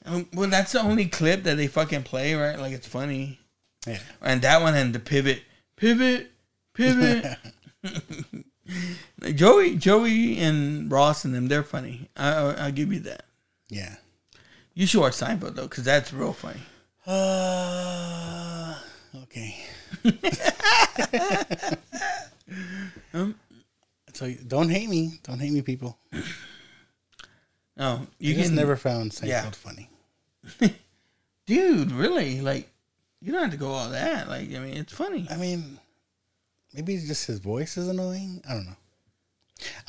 Um, 0.05 0.29
well, 0.33 0.49
that's 0.49 0.71
the 0.71 0.81
only 0.81 1.07
clip 1.07 1.43
that 1.43 1.57
they 1.57 1.67
fucking 1.67 2.05
play, 2.05 2.35
right? 2.35 2.57
Like, 2.57 2.73
it's 2.73 2.87
funny. 2.87 3.41
Yeah. 3.85 3.99
And 4.23 4.41
that 4.43 4.63
one 4.63 4.77
and 4.77 4.95
the 4.95 5.01
pivot, 5.01 5.43
pivot, 5.75 6.31
pivot. 6.73 7.37
Joey, 9.35 9.75
Joey, 9.75 10.39
and 10.39 10.89
Ross 10.89 11.25
and 11.25 11.35
them, 11.35 11.49
they're 11.49 11.65
funny. 11.65 12.11
I, 12.17 12.31
I, 12.31 12.53
I'll 12.67 12.73
give 12.73 12.93
you 12.93 13.01
that. 13.01 13.25
Yeah. 13.69 13.97
You 14.73 14.87
should 14.87 15.01
watch 15.01 15.15
Seinfeld 15.15 15.57
though, 15.57 15.67
because 15.67 15.83
that's 15.83 16.13
real 16.13 16.33
funny. 16.33 16.61
Uh, 17.05 18.77
okay. 19.25 19.57
Um, 23.13 23.35
so 24.13 24.33
don't 24.47 24.69
hate 24.69 24.89
me. 24.89 25.21
Don't 25.23 25.39
hate 25.39 25.53
me, 25.53 25.63
people. 25.63 25.99
No, 27.77 28.07
You 28.19 28.31
you 28.31 28.35
just 28.35 28.49
can 28.49 28.57
never 28.57 28.77
found 28.77 29.13
Seinfeld 29.13 29.27
yeah. 29.29 29.51
funny. 29.51 29.89
dude. 31.47 31.93
Really, 31.93 32.41
like 32.41 32.69
you 33.21 33.33
don't 33.33 33.43
have 33.43 33.51
to 33.53 33.57
go 33.57 33.71
all 33.71 33.91
that. 33.91 34.29
Like, 34.29 34.55
I 34.55 34.59
mean, 34.59 34.77
it's 34.77 34.93
funny. 34.93 35.27
I 35.31 35.37
mean, 35.37 35.79
maybe 36.75 36.95
it's 36.95 37.07
just 37.07 37.27
his 37.27 37.39
voice 37.39 37.77
is 37.77 37.89
annoying. 37.89 38.43
I 38.49 38.55
don't 38.55 38.67
know. 38.67 38.77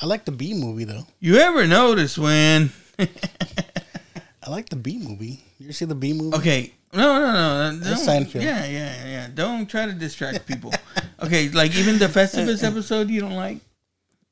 I 0.00 0.06
like 0.06 0.24
the 0.24 0.32
Bee 0.32 0.54
Movie 0.54 0.84
though. 0.84 1.06
You 1.20 1.36
ever 1.36 1.66
notice 1.66 2.18
when? 2.18 2.70
I 2.98 4.50
like 4.50 4.68
the 4.68 4.76
Bee 4.76 4.98
Movie. 4.98 5.40
You 5.58 5.66
ever 5.66 5.72
see 5.72 5.84
the 5.84 5.94
Bee 5.94 6.12
Movie? 6.12 6.36
Okay, 6.36 6.72
no, 6.92 7.20
no, 7.20 7.70
no. 7.72 7.78
That's 7.78 8.06
Seinfeld. 8.06 8.42
Yeah, 8.42 8.66
yeah, 8.66 9.06
yeah. 9.06 9.28
Don't 9.32 9.66
try 9.66 9.86
to 9.86 9.92
distract 9.92 10.46
people. 10.46 10.72
okay, 11.24 11.48
like 11.50 11.74
even 11.76 11.98
the 11.98 12.04
uh, 12.12 12.18
Festivus 12.20 12.62
uh. 12.62 12.68
episode 12.68 13.10
you 13.10 13.20
don't 13.20 13.36
like. 13.36 13.58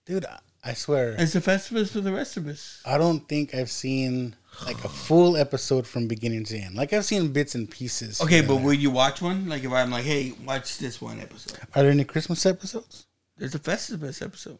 Dude, 0.07 0.25
I- 0.25 0.39
I 0.63 0.75
swear, 0.75 1.17
It's 1.19 1.33
the 1.33 1.41
Festivus 1.41 1.91
for 1.91 2.03
the 2.03 2.13
rest 2.13 2.37
of 2.37 2.47
us. 2.47 2.83
I 2.85 2.99
don't 2.99 3.27
think 3.27 3.55
I've 3.55 3.71
seen 3.71 4.37
like 4.67 4.85
a 4.85 4.91
full 4.91 5.37
episode 5.37 5.87
from 5.87 6.07
beginning 6.07 6.45
to 6.45 6.59
end. 6.59 6.75
Like 6.75 6.93
I've 6.93 7.07
seen 7.07 7.33
bits 7.33 7.55
and 7.55 7.71
pieces. 7.71 8.21
Okay, 8.21 8.43
but 8.43 8.57
there. 8.57 8.65
will 8.65 8.75
you 8.75 8.91
watch 8.91 9.23
one? 9.23 9.49
Like 9.49 9.65
if 9.65 9.73
I'm 9.73 9.91
like, 9.91 10.05
hey, 10.05 10.35
watch 10.45 10.77
this 10.77 11.01
one 11.01 11.19
episode. 11.19 11.59
are 11.75 11.83
there 11.83 11.91
any 11.91 12.05
Christmas 12.05 12.45
episodes? 12.45 13.07
There's 13.39 13.55
a 13.55 13.59
Festivus 13.59 14.21
episode. 14.23 14.59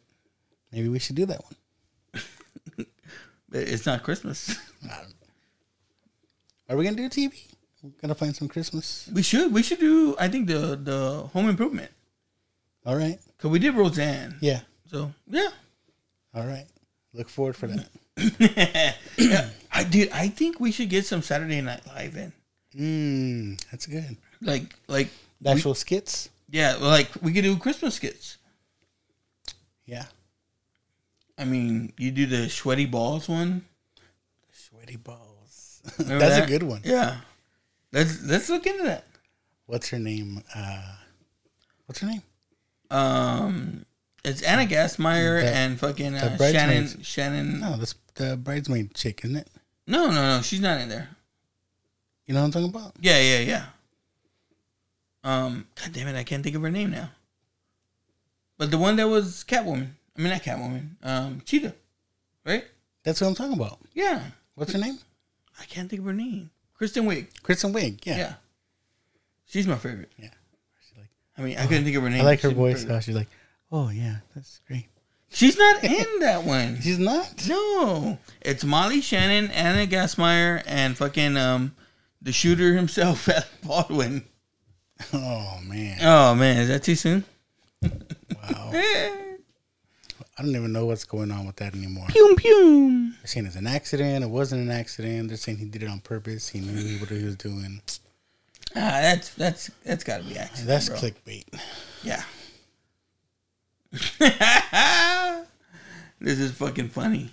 Maybe 0.73 0.89
we 0.89 0.99
should 0.99 1.17
do 1.17 1.27
that 1.27 1.43
one. 1.45 1.55
It's 3.53 3.85
not 3.85 4.05
Christmas. 4.05 4.57
Are 6.69 6.77
we 6.77 6.85
gonna 6.85 6.97
do 6.97 7.09
TV? 7.09 7.33
We're 7.83 7.91
gonna 8.01 8.15
find 8.15 8.35
some 8.35 8.47
Christmas. 8.47 9.11
We 9.13 9.23
should. 9.23 9.53
We 9.53 9.65
should 9.65 9.81
do. 9.81 10.15
I 10.21 10.29
think 10.29 10.47
the 10.47 10.77
the 10.81 11.29
Home 11.33 11.49
Improvement 11.49 11.91
All 12.87 12.97
right. 12.97 13.19
because 13.37 13.51
we 13.51 13.59
did 13.59 13.75
Roseanne. 13.75 14.37
Yeah. 14.41 14.61
So 14.91 15.13
yeah. 15.29 15.49
All 16.35 16.47
right. 16.47 16.67
Look 17.13 17.29
forward 17.29 17.57
for 17.57 17.67
that. 17.69 17.89
yeah. 19.17 19.49
I 19.73 19.85
did. 19.85 20.11
I 20.11 20.29
think 20.29 20.61
we 20.61 20.73
should 20.73 20.89
get 20.89 21.07
some 21.07 21.23
Saturday 21.23 21.61
Night 21.61 21.81
Live 21.87 22.17
in. 22.17 22.33
Mmm, 22.77 23.71
that's 23.71 23.87
good. 23.87 24.17
Like 24.41 24.63
like 24.89 25.09
The 25.41 25.51
actual 25.51 25.75
skits. 25.75 26.29
yeah. 26.49 26.77
Like 26.81 27.11
we 27.21 27.33
could 27.33 27.43
do 27.43 27.57
Christmas 27.57 27.97
skits. 27.97 28.39
Yeah. 29.87 30.05
I 31.37 31.45
mean, 31.45 31.93
you 31.99 32.11
do 32.11 32.27
the 32.27 32.49
sweaty 32.49 32.87
balls 32.87 33.29
one. 33.29 33.65
Sweaty 34.53 34.97
balls. 34.97 35.81
That's 35.99 36.37
that? 36.37 36.45
a 36.45 36.47
good 36.47 36.63
one. 36.63 36.83
Yeah. 36.85 37.17
Let's 37.93 38.23
let's 38.23 38.49
look 38.51 38.67
into 38.67 38.85
that. 38.85 39.05
What's 39.67 39.89
her 39.89 39.99
name? 39.99 40.43
Uh, 40.55 40.95
what's 41.87 42.01
her 42.01 42.07
name? 42.07 42.23
Um, 42.91 43.85
it's 44.25 44.43
Ana 44.43 44.67
Gasteyer 44.67 45.41
The- 45.43 45.55
and 45.55 45.79
fucking 45.79 46.15
uh, 46.15 46.37
Shannon. 46.37 47.03
Shannon. 47.03 47.61
No, 47.61 47.77
this 47.77 47.95
the 48.15 48.37
bridesmaid 48.37 48.95
chick, 48.95 49.21
isn't 49.25 49.37
it? 49.37 49.49
No, 49.87 50.07
no, 50.09 50.37
no. 50.37 50.43
She's 50.43 50.61
not 50.61 50.81
in 50.81 50.89
there. 50.89 51.09
You 52.27 52.35
know 52.35 52.41
what 52.41 52.47
I'm 52.47 52.53
talking 52.53 52.69
about? 52.69 52.93
Yeah, 53.01 53.21
yeah, 53.21 53.39
yeah. 53.41 53.65
Um, 55.25 55.67
God 55.75 55.93
damn 55.93 56.09
it, 56.09 56.17
I 56.19 56.25
can't 56.25 56.43
think 56.43 56.57
of 56.57 56.63
her 56.63 56.71
name 56.71 56.91
now. 56.91 57.11
But 58.59 58.71
the 58.71 58.79
one 58.79 58.97
that 58.97 59.09
was 59.09 59.45
Catwoman. 59.47 59.89
I 60.17 60.21
mean, 60.21 60.31
not 60.31 60.43
Catwoman. 60.43 60.89
Um, 61.03 61.43
Cheetah, 61.45 61.75
right? 62.45 62.65
That's 63.05 63.21
what 63.21 63.29
I'm 63.29 63.35
talking 63.35 63.55
about. 63.55 63.79
Yeah. 63.95 64.23
What's 64.55 64.73
her 64.73 64.79
name? 64.79 64.99
I 65.59 65.65
can't 65.65 65.89
think 65.89 66.01
of 66.01 66.07
her 66.07 66.13
name. 66.13 66.51
Kristen 66.75 67.05
Wiig. 67.07 67.29
Kristen 67.43 67.73
Wiig. 67.73 68.05
Yeah. 68.05 68.17
Yeah. 68.19 68.33
She's 69.47 69.67
my 69.67 69.77
favorite. 69.77 70.13
Yeah. 70.19 70.29
I 71.41 71.43
mean, 71.43 71.59
I 71.59 71.67
couldn't 71.67 71.85
think 71.85 71.97
of 71.97 72.03
her 72.03 72.11
name. 72.11 72.21
I 72.21 72.25
like 72.25 72.41
her 72.43 72.51
She's 72.51 72.57
voice. 72.57 72.81
favorite. 72.81 72.95
How 72.95 73.01
she's 73.01 73.17
like, 73.17 73.29
oh 73.73 73.89
yeah, 73.89 74.17
that's 74.35 74.61
great. 74.69 74.87
She's 75.31 75.57
not 75.57 75.83
in 75.85 76.21
that 76.21 76.45
one. 76.45 76.81
She's 76.83 76.99
not. 76.99 77.47
No, 77.49 78.19
it's 78.43 78.65
Molly 78.65 79.01
Shannon, 79.01 79.51
Ana 79.53 79.87
Gasteyer, 79.87 80.63
and 80.67 80.99
fucking 80.99 81.37
um, 81.37 81.75
the 82.21 82.33
shooter 82.33 82.75
himself, 82.75 83.29
Alec 83.29 83.45
Baldwin. 83.65 84.25
Oh 85.15 85.61
man. 85.65 85.99
Oh 86.03 86.35
man, 86.35 86.59
is 86.59 86.69
that 86.69 86.83
too 86.83 86.97
soon? 86.97 87.25
Wow. 87.83 88.73
I 88.73 90.43
don't 90.43 90.57
even 90.57 90.73
know 90.73 90.87
what's 90.87 91.05
going 91.05 91.31
on 91.31 91.47
with 91.47 91.57
that 91.57 91.75
anymore. 91.75 92.07
Pew 92.09 92.35
pew. 92.37 93.13
They're 93.19 93.27
saying 93.27 93.47
it's 93.47 93.57
an 93.57 93.67
accident. 93.67 94.25
It 94.25 94.31
wasn't 94.31 94.63
an 94.63 94.71
accident. 94.71 95.29
They're 95.29 95.37
saying 95.37 95.59
he 95.59 95.67
did 95.67 95.83
it 95.83 95.89
on 95.89 96.01
purpose. 96.01 96.49
He 96.49 96.61
knew 96.61 96.99
what 96.99 97.11
he 97.11 97.23
was 97.25 97.37
doing. 97.37 97.83
Ah, 98.77 99.01
that's 99.03 99.31
that's 99.35 99.71
that's 99.85 100.05
got 100.05 100.19
to 100.23 100.25
be 100.29 100.37
accident. 100.39 100.69
That's 100.69 100.89
bro. 100.89 100.99
clickbait. 100.99 101.45
Yeah. 102.03 102.23
this 106.21 106.39
is 106.39 106.53
fucking 106.53 106.89
funny. 106.91 107.31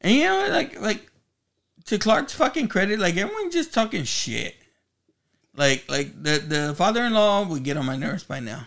And 0.00 0.14
you 0.14 0.24
know, 0.24 0.48
like 0.50 0.80
like 0.80 1.10
to 1.86 1.98
Clark's 1.98 2.32
fucking 2.34 2.68
credit, 2.68 2.98
like 2.98 3.16
everyone's 3.16 3.52
just 3.54 3.74
talking 3.74 4.04
shit. 4.04 4.54
Like 5.54 5.84
like 5.88 6.22
the 6.22 6.38
the 6.38 6.74
father 6.76 7.02
in 7.04 7.12
law 7.12 7.46
would 7.46 7.62
get 7.62 7.76
on 7.76 7.84
my 7.86 7.96
nerves 7.96 8.24
by 8.24 8.40
now. 8.40 8.66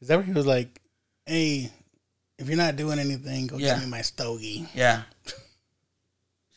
Is 0.00 0.08
that 0.08 0.16
where 0.16 0.22
he 0.24 0.32
was 0.32 0.46
like, 0.46 0.80
"Hey, 1.26 1.70
if 2.38 2.46
you're 2.48 2.56
not 2.56 2.76
doing 2.76 2.98
anything, 2.98 3.46
go 3.46 3.56
Yeah. 3.56 3.74
get 3.74 3.84
me 3.84 3.86
my 3.90 4.02
stogie. 4.02 4.66
Yeah. 4.74 5.02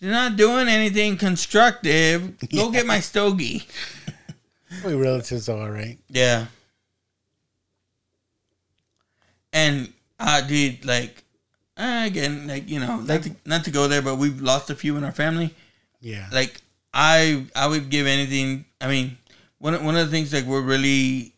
You're 0.01 0.11
not 0.11 0.35
doing 0.35 0.67
anything 0.67 1.15
constructive, 1.15 2.37
go 2.53 2.71
get 2.71 2.85
my 2.85 2.99
stogie. 2.99 3.63
My 4.83 4.93
relatives 4.93 5.47
are 5.49 5.57
all 5.59 5.69
right. 5.69 5.97
Yeah. 6.09 6.47
And 9.53 9.91
uh 10.19 10.41
dude, 10.41 10.85
like 10.85 11.23
uh, 11.77 12.03
again, 12.05 12.47
like 12.47 12.69
you 12.69 12.79
know, 12.79 12.99
not 13.01 13.23
to, 13.23 13.35
not 13.45 13.63
to 13.65 13.71
go 13.71 13.87
there, 13.87 14.01
but 14.01 14.15
we've 14.15 14.41
lost 14.41 14.69
a 14.69 14.75
few 14.75 14.95
in 14.97 15.03
our 15.03 15.11
family. 15.11 15.53
Yeah. 15.99 16.27
Like 16.31 16.61
I 16.93 17.45
I 17.55 17.67
would 17.67 17.89
give 17.89 18.07
anything. 18.07 18.65
I 18.79 18.87
mean, 18.87 19.17
one 19.59 19.73
of- 19.73 19.83
one 19.83 19.95
of 19.97 20.05
the 20.05 20.11
things 20.11 20.31
like 20.33 20.45
we're 20.45 20.61
really 20.61 21.33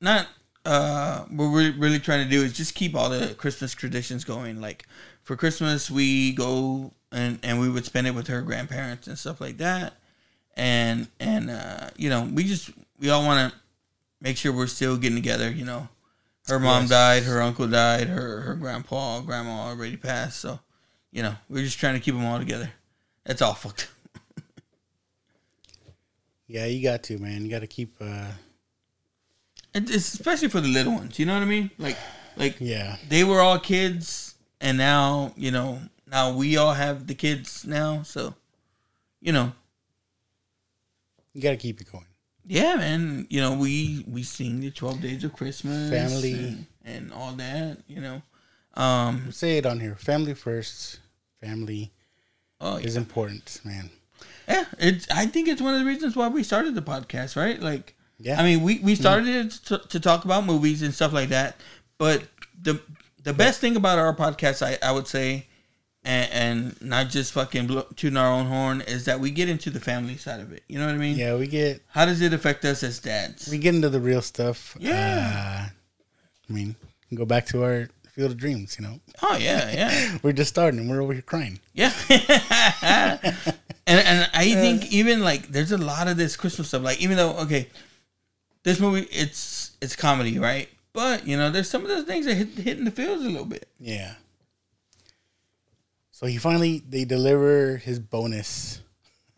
not 0.00 0.26
uh 0.64 1.20
what 1.26 1.52
we're 1.52 1.72
really 1.72 2.00
trying 2.00 2.24
to 2.24 2.30
do 2.30 2.42
is 2.42 2.52
just 2.52 2.74
keep 2.74 2.94
all 2.96 3.10
the 3.10 3.34
Christmas 3.38 3.74
traditions 3.74 4.24
going. 4.24 4.60
Like 4.60 4.86
for 5.22 5.36
Christmas, 5.36 5.88
we 5.90 6.32
go 6.32 6.92
and 7.12 7.38
and 7.42 7.60
we 7.60 7.68
would 7.68 7.84
spend 7.84 8.06
it 8.06 8.14
with 8.14 8.26
her 8.28 8.42
grandparents 8.42 9.06
and 9.06 9.18
stuff 9.18 9.40
like 9.40 9.58
that. 9.58 9.94
And 10.56 11.08
and 11.20 11.50
uh, 11.50 11.90
you 11.96 12.08
know, 12.10 12.28
we 12.32 12.44
just 12.44 12.70
we 12.98 13.10
all 13.10 13.24
want 13.24 13.52
to 13.52 13.58
make 14.20 14.36
sure 14.36 14.52
we're 14.52 14.66
still 14.66 14.96
getting 14.96 15.16
together. 15.16 15.50
You 15.50 15.64
know, 15.64 15.88
her 16.48 16.58
mom 16.58 16.82
Yes. 16.84 16.90
died, 16.90 17.22
her 17.24 17.40
uncle 17.42 17.68
died, 17.68 18.08
her 18.08 18.40
her 18.40 18.54
grandpa, 18.54 19.20
grandma 19.20 19.68
already 19.68 19.96
passed. 19.96 20.40
So, 20.40 20.60
you 21.12 21.22
know, 21.22 21.34
we're 21.48 21.64
just 21.64 21.78
trying 21.78 21.94
to 21.94 22.00
keep 22.00 22.14
them 22.14 22.24
all 22.24 22.38
together. 22.38 22.70
That's 23.24 23.42
all 23.42 23.54
fucked. 23.54 23.88
Yeah, 26.48 26.66
you 26.66 26.82
got 26.82 27.02
to, 27.04 27.18
man. 27.18 27.44
You 27.44 27.50
got 27.50 27.60
to 27.60 27.66
keep. 27.66 27.96
uh 28.00 28.30
And 29.74 29.90
it's 29.90 30.14
especially 30.14 30.48
for 30.48 30.60
the 30.60 30.68
little 30.68 30.94
ones. 30.94 31.18
You 31.18 31.26
know 31.26 31.34
what 31.34 31.42
I 31.42 31.46
mean? 31.46 31.70
Like, 31.78 31.96
like 32.36 32.56
Yeah. 32.60 32.96
they 33.08 33.24
were 33.24 33.40
all 33.40 33.58
kids, 33.58 34.34
and 34.60 34.78
now 34.78 35.32
you 35.36 35.50
know 35.50 35.80
now 36.06 36.32
we 36.32 36.56
all 36.56 36.74
have 36.74 37.06
the 37.06 37.14
kids 37.14 37.64
now. 37.66 38.02
So, 38.02 38.34
you 39.20 39.32
know, 39.32 39.52
You 41.34 41.42
got 41.42 41.50
to 41.50 41.56
keep 41.56 41.80
it 41.80 41.90
going. 41.90 42.06
yeah, 42.46 42.76
man. 42.76 43.26
You 43.28 43.40
know, 43.40 43.54
we 43.54 44.04
we 44.08 44.22
sing 44.22 44.60
the 44.60 44.70
Twelve 44.70 45.00
Days 45.00 45.24
of 45.24 45.32
Christmas, 45.32 45.90
Family. 45.90 46.32
and, 46.32 46.66
and 46.84 47.12
all 47.12 47.32
that. 47.32 47.78
You 47.88 48.00
know, 48.00 48.22
um, 48.74 49.30
Say 49.32 49.58
it 49.58 49.66
on 49.66 49.80
here. 49.80 49.96
Family 49.96 50.34
first. 50.34 51.00
Family 51.40 51.92
oh 52.60 52.76
is 52.76 52.94
yeah, 52.94 53.00
important, 53.02 53.60
man. 53.64 53.90
yeah. 54.48 54.64
It's 54.78 55.06
I 55.10 55.26
think 55.26 55.48
it's 55.48 55.60
one 55.60 55.74
of 55.74 55.80
the 55.80 55.86
reasons 55.86 56.16
why 56.16 56.28
we 56.28 56.42
started 56.42 56.74
the 56.74 56.82
podcast, 56.82 57.36
right? 57.36 57.60
Like, 57.60 57.94
Yeah. 58.18 58.40
I 58.40 58.42
mean, 58.42 58.62
we 58.62 58.78
we 58.78 58.94
started 58.94 59.28
it 59.28 59.50
to, 59.66 59.78
to 59.78 60.00
talk 60.00 60.24
about 60.24 60.46
movies 60.46 60.80
and 60.82 60.94
stuff 60.94 61.12
like 61.12 61.28
that. 61.28 61.56
But 61.98 62.22
the 62.62 62.80
the 63.22 63.34
best 63.34 63.60
thing 63.60 63.76
about 63.76 63.98
our 63.98 64.14
podcast, 64.16 64.62
I, 64.64 64.78
I 64.82 64.92
would 64.92 65.06
say, 65.08 65.46
and, 66.06 66.32
and 66.32 66.82
not 66.82 67.08
just 67.10 67.32
fucking 67.32 67.66
blow, 67.66 67.82
tooting 67.96 68.16
our 68.16 68.30
own 68.30 68.46
horn, 68.46 68.80
is 68.80 69.04
that 69.06 69.20
we 69.20 69.30
get 69.30 69.48
into 69.48 69.68
the 69.70 69.80
family 69.80 70.16
side 70.16 70.40
of 70.40 70.52
it. 70.52 70.62
You 70.68 70.78
know 70.78 70.86
what 70.86 70.94
I 70.94 70.98
mean? 70.98 71.16
Yeah, 71.18 71.36
we 71.36 71.46
get 71.48 71.82
How 71.88 72.06
does 72.06 72.20
it 72.22 72.32
affect 72.32 72.64
us 72.64 72.82
as 72.82 72.98
dads? 73.00 73.48
we 73.48 73.58
get 73.58 73.74
into 73.74 73.88
the 73.88 74.00
real 74.00 74.22
stuff. 74.22 74.76
Yeah. 74.78 75.66
Uh, 75.66 75.68
I 76.48 76.52
mean, 76.52 76.76
go 77.14 77.24
back 77.26 77.46
to 77.46 77.62
our 77.64 77.88
field 78.12 78.30
of 78.30 78.36
dreams. 78.38 78.76
You 78.78 78.86
know, 78.86 79.00
Oh 79.22 79.36
yeah, 79.36 79.70
yeah, 79.72 80.18
we're 80.22 80.32
just 80.32 80.50
starting. 80.50 80.80
and 80.80 80.88
We're 80.88 81.02
over 81.02 81.12
here 81.12 81.22
crying. 81.22 81.58
yeah. 81.74 81.92
and 82.82 83.56
and 83.86 84.30
I 84.32 84.52
think 84.54 84.92
even 84.92 85.22
like 85.22 85.48
there's 85.48 85.72
a 85.72 85.78
lot 85.78 86.08
of 86.08 86.16
this 86.16 86.36
Christmas 86.36 86.68
stuff. 86.68 86.82
Like 86.82 87.00
even 87.00 87.16
though 87.16 87.36
okay, 87.38 87.68
this 88.62 88.80
movie 88.80 89.06
it's 89.10 89.76
it's 89.82 89.96
comedy, 89.96 90.38
right? 90.38 90.68
But 90.92 91.26
you 91.26 91.36
know, 91.36 91.50
there's 91.50 91.68
some 91.68 91.82
of 91.82 91.88
those 91.88 92.04
things 92.04 92.26
that 92.26 92.34
hit 92.34 92.48
hitting 92.50 92.84
the 92.84 92.90
feels 92.90 93.24
a 93.24 93.28
little 93.28 93.44
bit. 93.44 93.68
Yeah. 93.80 94.14
So 96.16 96.24
he 96.24 96.38
finally 96.38 96.82
they 96.88 97.04
deliver 97.04 97.76
his 97.76 97.98
bonus. 97.98 98.80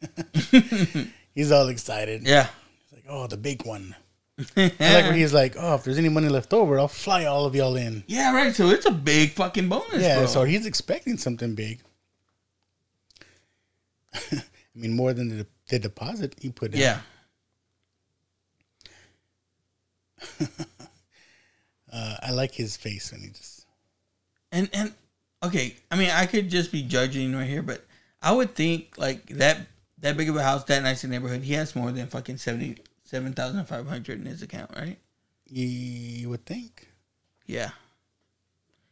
he's 1.35 1.51
all 1.51 1.67
excited. 1.67 2.23
Yeah. 2.23 2.47
He's 2.85 2.93
like, 2.93 3.05
oh, 3.09 3.27
the 3.27 3.37
big 3.37 3.67
one. 3.67 3.97
I 4.57 4.63
like 4.79 4.79
where 4.79 5.13
he's 5.13 5.35
like, 5.35 5.57
oh, 5.59 5.75
if 5.75 5.83
there's 5.83 5.99
any 5.99 6.09
money 6.09 6.29
left 6.29 6.55
over, 6.55 6.79
I'll 6.79 6.87
fly 6.87 7.25
all 7.25 7.47
of 7.47 7.57
y'all 7.57 7.75
in. 7.75 8.05
Yeah, 8.07 8.33
right. 8.33 8.55
So 8.55 8.69
it's 8.69 8.87
a 8.87 8.93
big 8.93 9.33
fucking 9.33 9.69
bonus, 9.69 10.01
Yeah, 10.01 10.19
bro. 10.19 10.27
so 10.27 10.45
he's 10.45 10.67
expecting 10.67 11.17
something 11.17 11.57
big. 11.57 11.81
I 14.15 14.45
mean, 14.77 14.95
more 14.95 15.13
than 15.13 15.37
the, 15.37 15.47
the 15.71 15.81
deposit 15.81 16.37
he 16.41 16.51
put 16.51 16.75
in. 16.75 16.79
yeah. 16.79 17.01
Uh, 21.93 22.17
I 22.23 22.31
like 22.31 22.55
his 22.55 22.77
face 22.77 23.11
when 23.11 23.23
he 23.23 23.29
just. 23.31 23.67
And 24.53 24.71
and 24.73 24.93
okay, 25.43 25.77
I 25.91 25.97
mean, 25.97 26.11
I 26.11 26.27
could 26.27 26.49
just 26.51 26.73
be 26.73 26.83
judging 26.83 27.35
right 27.35 27.47
here, 27.49 27.63
but 27.63 27.85
I 28.23 28.33
would 28.33 28.55
think 28.55 28.95
like 28.99 29.27
that 29.29 29.67
that 30.01 30.17
big 30.17 30.29
of 30.29 30.37
a 30.37 30.43
house, 30.43 30.65
that 30.65 30.83
nice 30.83 31.05
a 31.05 31.09
neighborhood, 31.09 31.43
he 31.43 31.55
has 31.55 31.75
more 31.77 31.91
than 31.93 32.07
fucking 32.07 32.39
seventy 32.39 32.77
seven 33.05 33.33
thousand 33.33 33.65
five 33.67 33.87
hundred 33.87 34.21
in 34.21 34.27
his 34.27 34.43
account, 34.43 34.71
right? 34.77 34.99
You 35.51 36.29
would 36.31 36.45
think. 36.47 36.89
Yeah. 37.47 37.71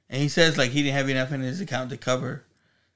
And 0.08 0.22
he 0.22 0.28
says 0.28 0.56
like 0.56 0.70
he 0.70 0.82
didn't 0.82 0.96
have 0.96 1.08
enough 1.08 1.32
in 1.32 1.40
his 1.40 1.60
account 1.60 1.90
to 1.90 1.96
cover. 1.96 2.44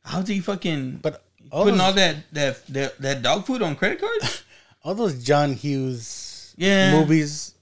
How's 0.04 0.28
he 0.28 0.40
fucking 0.40 1.00
But 1.02 1.22
all 1.52 1.64
putting 1.64 1.78
those, 1.78 1.86
all 1.88 1.92
that, 1.94 2.16
that 2.32 2.66
that 2.68 2.98
that 2.98 3.22
dog 3.22 3.46
food 3.46 3.62
on 3.62 3.76
credit 3.76 4.00
cards? 4.00 4.44
all 4.84 4.94
those 4.94 5.22
John 5.22 5.52
Hughes 5.54 6.54
Yeah. 6.56 6.92
movies, 6.98 7.54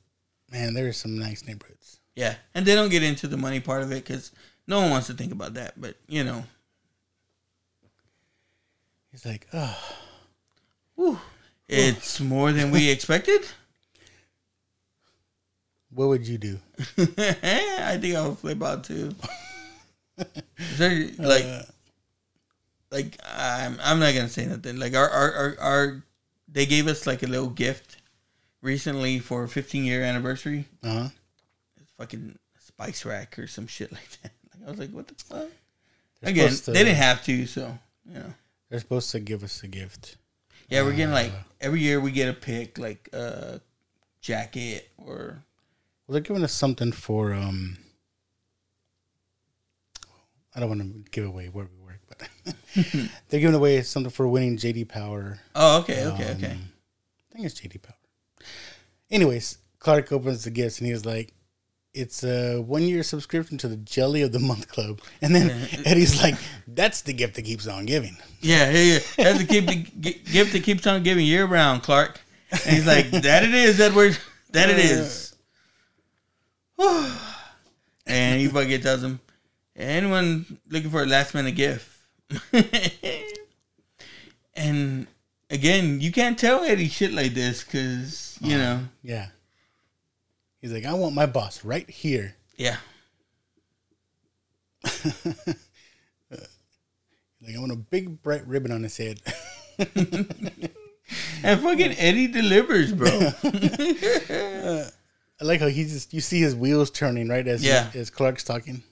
man, 0.53 0.75
there 0.75 0.87
are 0.89 0.93
some 0.93 1.19
nice 1.19 1.45
neighborhoods. 1.47 1.99
yeah, 2.15 2.37
and 2.55 2.65
they 2.65 2.75
don't 2.75 2.91
get 2.91 3.03
into 3.03 3.27
the 3.27 3.37
money 3.37 3.59
part 3.61 3.83
of 3.83 3.91
it 3.91 4.05
because 4.05 4.31
no 4.69 4.81
one 4.83 4.91
wants 4.91 5.09
to 5.09 5.15
think 5.15 5.33
about 5.33 5.55
that. 5.55 5.81
But 5.81 5.97
you 6.07 6.23
know, 6.23 6.45
He's 9.11 9.25
like, 9.27 9.47
oh, 9.53 9.77
whew, 10.95 11.19
it's 11.69 12.21
more 12.21 12.53
than 12.53 12.71
we 12.71 12.89
expected. 12.91 13.41
what 15.91 16.09
would 16.09 16.29
you 16.29 16.39
do? 16.39 16.59
I 16.99 17.99
think 18.01 18.15
I 18.15 18.29
would 18.29 18.39
flip 18.39 18.63
out 18.63 18.85
too. 18.85 19.15
There, 20.77 21.09
like, 21.19 21.47
like 22.91 23.19
I'm 23.25 23.79
I'm 23.83 23.99
not 23.99 24.15
gonna 24.15 24.29
say 24.29 24.47
nothing. 24.47 24.79
Like 24.79 24.95
our 24.95 25.09
our, 25.09 25.33
our 25.33 25.57
our 25.61 26.03
they 26.47 26.67
gave 26.67 26.87
us 26.87 27.07
like 27.07 27.23
a 27.23 27.27
little 27.27 27.51
gift 27.51 27.97
recently 28.63 29.19
for 29.19 29.47
15 29.47 29.85
year 29.85 30.03
anniversary. 30.03 30.67
Uh 30.83 30.93
huh. 30.93 31.09
It's 31.81 31.91
fucking 31.99 32.39
spice 32.59 33.05
rack 33.05 33.39
or 33.39 33.47
some 33.47 33.67
shit 33.67 33.91
like 33.93 34.11
that. 34.23 34.33
I 34.67 34.71
was 34.71 34.79
like, 34.79 34.91
what 34.91 35.09
the 35.09 35.15
fuck? 35.15 35.49
They're 36.21 36.31
Again, 36.31 36.51
to- 36.51 36.71
they 36.73 36.85
didn't 36.85 36.97
have 36.97 37.25
to, 37.25 37.47
so 37.47 37.79
you 38.07 38.15
know. 38.19 38.35
They're 38.71 38.81
supposed 38.81 39.11
to 39.13 39.21
give 39.21 39.43
us 39.43 39.63
a 39.63 39.69
gift. 39.69 40.17
Yeah, 40.69 40.83
we're 40.83 40.93
getting 40.93 41.15
like 41.15 41.33
every 41.61 41.81
year 41.81 42.01
we 42.01 42.11
get 42.11 42.29
a 42.29 42.35
pick, 42.35 42.79
like 42.79 43.09
a 43.15 43.61
jacket 44.21 44.91
or 44.99 45.43
Well, 46.07 46.13
they're 46.13 46.21
giving 46.21 46.45
us 46.45 46.53
something 46.53 46.93
for 46.93 47.33
um. 47.33 47.79
I 50.55 50.61
don't 50.61 50.69
want 50.69 50.81
to 50.81 51.11
give 51.11 51.25
away 51.27 51.47
where 51.47 51.67
we 51.67 51.85
work, 51.87 52.01
but 52.09 52.55
they're 53.29 53.41
giving 53.41 53.55
away 53.55 53.81
something 53.83 54.11
for 54.11 54.27
winning 54.27 54.57
JD 54.57 54.89
Power. 54.89 55.39
oh 55.55 55.81
okay 55.81 56.05
okay 56.07 56.33
okay 56.33 56.53
Um, 56.53 56.71
I 57.31 57.35
think 57.35 57.47
it's 57.47 57.61
JD 57.61 57.83
Power. 57.83 57.95
Anyways, 59.11 59.59
Clark 59.79 60.11
opens 60.13 60.45
the 60.45 60.51
gifts 60.51 60.79
and 60.79 60.87
he 60.87 60.93
was 60.93 61.07
like, 61.07 61.33
"It's 61.95 62.23
a 62.23 62.61
one-year 62.61 63.03
subscription 63.03 63.59
to 63.59 63.69
the 63.69 63.77
Jelly 63.77 64.23
of 64.23 64.33
the 64.33 64.39
Month 64.39 64.69
Club." 64.69 65.01
And 65.23 65.35
then 65.35 65.51
Eddie's 65.85 66.23
like, 66.23 66.37
"That's 66.67 67.03
the 67.03 67.13
gift 67.13 67.37
that 67.37 67.43
keeps 67.43 67.67
on 67.67 67.87
giving." 67.87 68.17
Yeah, 68.41 68.71
yeah, 68.71 68.83
yeah. 68.95 68.99
That's 69.17 69.39
the 69.39 69.47
keep 69.47 69.67
the 69.67 70.13
gift 70.31 70.53
that 70.53 70.63
keeps 70.63 70.87
on 70.87 71.03
giving 71.03 71.27
year 71.27 71.45
round, 71.47 71.83
Clark. 71.83 72.21
And 72.51 72.61
he's 72.63 72.87
like, 72.87 73.11
that 73.11 73.45
it 73.45 73.55
is, 73.55 73.81
Edward. 73.81 74.17
That 74.51 74.71
it 74.71 74.79
is. 74.79 75.35
and 78.07 78.41
he 78.41 78.49
fucking 78.49 78.81
tells 78.81 79.03
him, 79.03 79.21
anyone 79.77 80.59
looking 80.69 80.91
for 80.91 81.03
a 81.03 81.07
last 81.07 81.35
minute 81.35 81.55
gift. 81.55 81.91
and 84.55 85.07
again, 85.51 86.01
you 86.01 86.11
can't 86.13 86.39
tell 86.39 86.65
Eddie 86.65 86.89
shit 86.89 87.13
like 87.13 87.35
this 87.35 87.65
because, 87.65 88.39
you 88.41 88.57
uh-huh. 88.57 88.65
know, 88.65 88.81
Yeah. 89.03 89.27
He's 90.61 90.73
like, 90.73 90.85
"I 90.85 90.95
want 90.95 91.15
my 91.15 91.27
boss 91.27 91.65
right 91.65 91.89
here." 91.89 92.35
yeah. 92.57 92.77
Like, 97.41 97.55
I 97.57 97.61
want 97.61 97.71
a 97.73 97.77
big 97.77 98.21
bright 98.21 98.45
ribbon 98.49 98.73
on 98.73 98.83
his 98.83 98.97
head. 98.97 99.21
And 101.43 101.59
fucking 101.63 101.93
Eddie 101.97 102.27
delivers, 102.27 102.93
bro. 102.93 103.09
I 103.43 104.91
like 105.41 105.61
how 105.61 105.69
he 105.69 105.85
just 105.85 106.13
you 106.13 106.21
see 106.21 106.41
his 106.41 106.55
wheels 106.55 106.91
turning 106.91 107.29
right 107.29 107.47
as 107.47 107.65
Yeah. 107.65 107.89
as 107.95 108.11
Clark's 108.11 108.45
talking. 108.45 108.83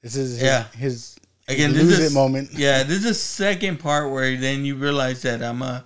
This 0.00 0.16
is 0.16 0.30
his, 0.38 0.42
Yeah. 0.42 0.68
his 0.70 1.16
Again, 1.46 1.72
lose 1.72 1.88
this 1.88 1.98
it 1.98 2.02
is 2.04 2.14
moment. 2.14 2.50
Yeah, 2.54 2.82
this 2.84 2.98
is 2.98 3.04
the 3.04 3.12
second 3.14 3.80
part 3.80 4.10
where 4.12 4.34
then 4.38 4.64
you 4.64 4.76
realize 4.76 5.20
that 5.22 5.42
I'm 5.42 5.60
uh, 5.60 5.80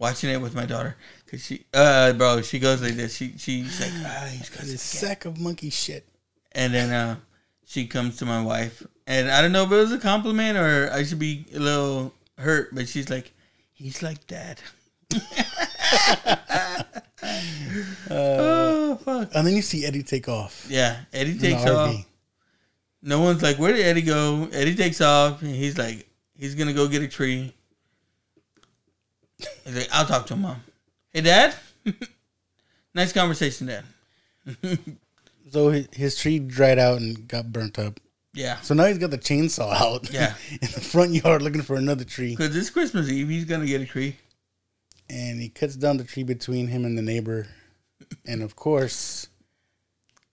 watching 0.00 0.30
it 0.30 0.40
with 0.40 0.54
my 0.54 0.66
daughter 0.66 0.96
because 1.30 1.46
she, 1.46 1.64
uh, 1.72 2.12
bro, 2.14 2.42
she 2.42 2.58
goes 2.58 2.82
like 2.82 2.94
this. 2.94 3.14
She 3.14 3.34
she's 3.36 3.80
like, 3.80 3.92
ah, 4.04 4.28
he's 4.32 4.48
got 4.50 4.62
This 4.62 4.82
sack 4.82 5.26
of 5.26 5.38
monkey 5.38 5.70
shit. 5.70 6.04
And 6.52 6.74
then 6.74 6.90
uh, 6.90 7.16
she 7.64 7.86
comes 7.86 8.16
to 8.16 8.26
my 8.26 8.42
wife, 8.42 8.84
and 9.06 9.30
I 9.30 9.40
don't 9.40 9.52
know 9.52 9.62
if 9.62 9.70
it 9.70 9.76
was 9.76 9.92
a 9.92 9.98
compliment 9.98 10.58
or 10.58 10.90
I 10.92 11.04
should 11.04 11.20
be 11.20 11.46
a 11.54 11.60
little 11.60 12.12
hurt, 12.36 12.74
but 12.74 12.88
she's 12.88 13.08
like, 13.08 13.32
"He's 13.72 14.02
like 14.02 14.26
dad." 14.26 14.60
oh 18.10 18.96
fuck! 19.04 19.30
And 19.32 19.46
then 19.46 19.54
you 19.54 19.62
see 19.62 19.86
Eddie 19.86 20.02
take 20.02 20.28
off. 20.28 20.66
Yeah, 20.68 20.96
Eddie 21.12 21.38
takes 21.38 21.64
off. 21.64 21.94
No 23.02 23.20
one's 23.20 23.42
like, 23.42 23.56
"Where 23.58 23.72
did 23.72 23.86
Eddie 23.86 24.02
go?" 24.02 24.48
Eddie 24.52 24.74
takes 24.74 25.00
off, 25.00 25.42
and 25.42 25.54
he's 25.54 25.78
like, 25.78 26.08
he's 26.36 26.56
gonna 26.56 26.72
go 26.72 26.88
get 26.88 27.02
a 27.02 27.08
tree. 27.08 27.54
He's 29.64 29.76
like, 29.76 29.88
"I'll 29.92 30.06
talk 30.06 30.26
to 30.26 30.34
him, 30.34 30.42
mom." 30.42 30.62
Hey, 31.12 31.22
dad. 31.22 31.54
nice 32.94 33.12
conversation, 33.12 33.66
dad. 33.66 33.84
So 35.52 35.70
his, 35.70 35.88
his 35.92 36.16
tree 36.16 36.38
dried 36.38 36.78
out 36.78 37.00
and 37.00 37.26
got 37.26 37.52
burnt 37.52 37.76
up. 37.76 37.98
Yeah, 38.34 38.60
So 38.60 38.72
now 38.72 38.84
he's 38.84 38.98
got 38.98 39.10
the 39.10 39.18
chainsaw 39.18 39.72
out. 39.80 40.08
Yeah. 40.12 40.34
in 40.52 40.68
the 40.72 40.80
front 40.80 41.10
yard 41.10 41.42
looking 41.42 41.62
for 41.62 41.74
another 41.74 42.04
tree. 42.04 42.36
because 42.36 42.54
it's 42.54 42.70
Christmas 42.70 43.08
Eve. 43.10 43.28
He's 43.28 43.46
gonna 43.46 43.66
get 43.66 43.80
a 43.80 43.84
tree. 43.84 44.16
And 45.08 45.40
he 45.40 45.48
cuts 45.48 45.74
down 45.74 45.96
the 45.96 46.04
tree 46.04 46.22
between 46.22 46.68
him 46.68 46.84
and 46.84 46.96
the 46.96 47.02
neighbor. 47.02 47.48
And 48.24 48.44
of 48.44 48.54
course, 48.54 49.28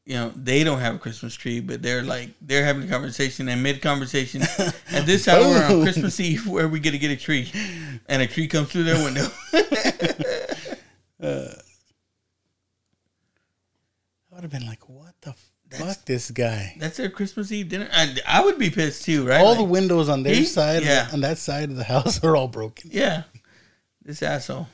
you 0.06 0.14
know, 0.14 0.32
they 0.36 0.64
don't 0.64 0.80
have 0.80 0.94
a 0.96 1.00
Christmas 1.00 1.34
tree, 1.34 1.60
but 1.60 1.82
they're 1.82 2.04
like 2.04 2.30
they're 2.40 2.64
having 2.64 2.84
a 2.84 2.88
conversation 2.88 3.50
and 3.50 3.64
mid 3.64 3.82
conversation 3.82 4.44
at 4.92 5.08
this 5.08 5.28
hour 5.28 5.64
on 5.64 5.72
oh. 5.72 5.82
Christmas 5.82 6.20
Eve 6.20 6.48
where 6.48 6.68
we 6.68 6.80
get 6.80 6.92
to 6.92 7.00
get 7.00 7.10
a 7.10 7.18
tree, 7.18 7.52
and 8.08 8.22
a 8.22 8.28
tree 8.28 8.48
comes 8.48 8.72
through 8.72 8.84
their 8.84 9.04
window. 9.04 9.28
I 11.22 11.50
would 14.32 14.42
have 14.44 14.52
been 14.52 14.68
like, 14.68 14.88
what 14.88 15.14
the 15.22 15.34
fuck, 15.72 16.06
this 16.06 16.30
guy? 16.32 16.76
That's 16.80 16.98
their 16.98 17.10
Christmas 17.10 17.52
Eve 17.52 17.70
dinner. 17.70 17.90
I, 17.92 18.16
I 18.28 18.44
would 18.46 18.60
be 18.60 18.70
pissed 18.70 19.06
too, 19.06 19.28
right? 19.28 19.40
All 19.42 19.50
Like, 19.50 19.58
the 19.58 19.64
windows 19.64 20.10
on 20.10 20.24
their 20.24 20.36
he- 20.36 20.46
side, 20.46 20.84
yeah. 20.84 21.08
on 21.12 21.22
that 21.22 21.38
side 21.38 21.70
of 21.70 21.76
the 21.76 21.84
house, 21.96 22.24
are 22.24 22.36
all 22.36 22.48
broken. 22.48 22.90
yeah, 22.94 23.24
this 24.04 24.22
asshole. 24.22 24.68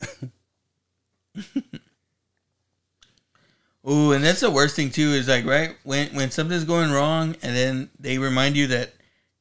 Ooh, 3.88 4.12
and 4.12 4.24
that's 4.24 4.40
the 4.40 4.50
worst 4.50 4.76
thing 4.76 4.90
too. 4.90 5.10
Is 5.10 5.28
like 5.28 5.44
right 5.44 5.76
when 5.84 6.08
when 6.14 6.30
something's 6.30 6.64
going 6.64 6.90
wrong, 6.90 7.36
and 7.42 7.54
then 7.54 7.90
they 8.00 8.16
remind 8.18 8.56
you 8.56 8.66
that, 8.68 8.92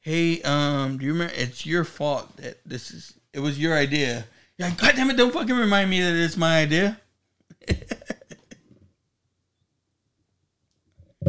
hey, 0.02 0.42
um, 0.42 0.98
do 0.98 1.06
you 1.06 1.14
remember? 1.14 1.34
It's 1.38 1.66
your 1.66 1.84
fault 1.86 2.36
that 2.38 2.58
this 2.66 2.92
is. 2.92 3.14
It 3.32 3.40
was 3.40 3.58
your 3.58 3.76
idea. 3.78 4.26
Like, 4.64 4.78
God 4.78 4.96
damn 4.96 5.10
it! 5.10 5.18
Don't 5.18 5.34
fucking 5.34 5.58
remind 5.58 5.90
me 5.90 6.00
that 6.00 6.14
it's 6.14 6.38
my 6.38 6.62
idea. 6.62 6.98
It's 7.68 7.92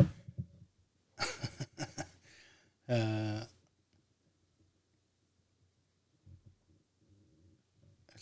uh, 2.89 3.45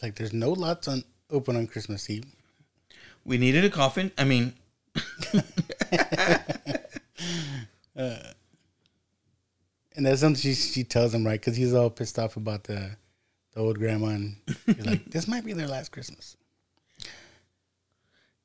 like 0.03 0.15
there's 0.15 0.33
no 0.33 0.53
lots 0.53 0.89
on 0.89 1.05
open 1.29 1.57
on 1.57 1.67
Christmas 1.67 2.09
Eve. 2.09 2.25
We 3.23 3.37
needed 3.37 3.67
a 3.67 3.71
coffin. 3.71 4.13
I 4.17 4.25
mean, 4.25 4.55
uh, 7.95 8.33
And 9.95 10.07
that's 10.07 10.23
something 10.23 10.41
she, 10.41 10.55
she 10.55 10.85
tells 10.85 11.13
him, 11.13 11.27
right? 11.27 11.39
Because 11.39 11.57
he's 11.57 11.75
all 11.75 11.91
pissed 11.91 12.19
off 12.19 12.37
about 12.37 12.65
the, 12.65 12.97
the 13.53 13.61
old 13.61 13.79
grandma. 13.79 14.09
And 14.09 14.37
he's 14.67 14.87
like, 14.87 15.05
this 15.11 15.29
might 15.29 15.45
be 15.45 15.53
their 15.53 15.69
last 15.69 15.93
Christmas. 15.93 16.37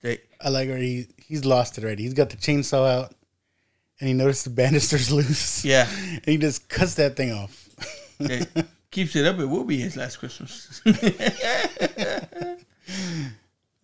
they 0.02 0.20
I 0.42 0.50
like 0.50 0.70
where 0.70 0.78
he, 0.78 1.08
he's 1.18 1.46
lost 1.46 1.78
it 1.78 1.84
already. 1.84 2.04
He's 2.04 2.14
got 2.14 2.30
the 2.30 2.38
chainsaw 2.38 2.88
out 2.88 3.14
and 4.00 4.08
he 4.08 4.14
noticed 4.14 4.44
the 4.44 4.50
banister's 4.50 5.12
loose. 5.12 5.66
yeah. 5.66 5.88
And 5.90 6.26
he 6.26 6.38
just 6.38 6.70
cuts 6.70 6.96
that 6.96 7.16
thing 7.16 7.32
off. 7.32 7.70
keeps 8.92 9.16
it 9.16 9.26
up. 9.26 9.40
It 9.40 9.46
will 9.46 9.64
be 9.64 9.78
his 9.80 9.98
last 9.98 10.18
Christmas. 10.18 10.82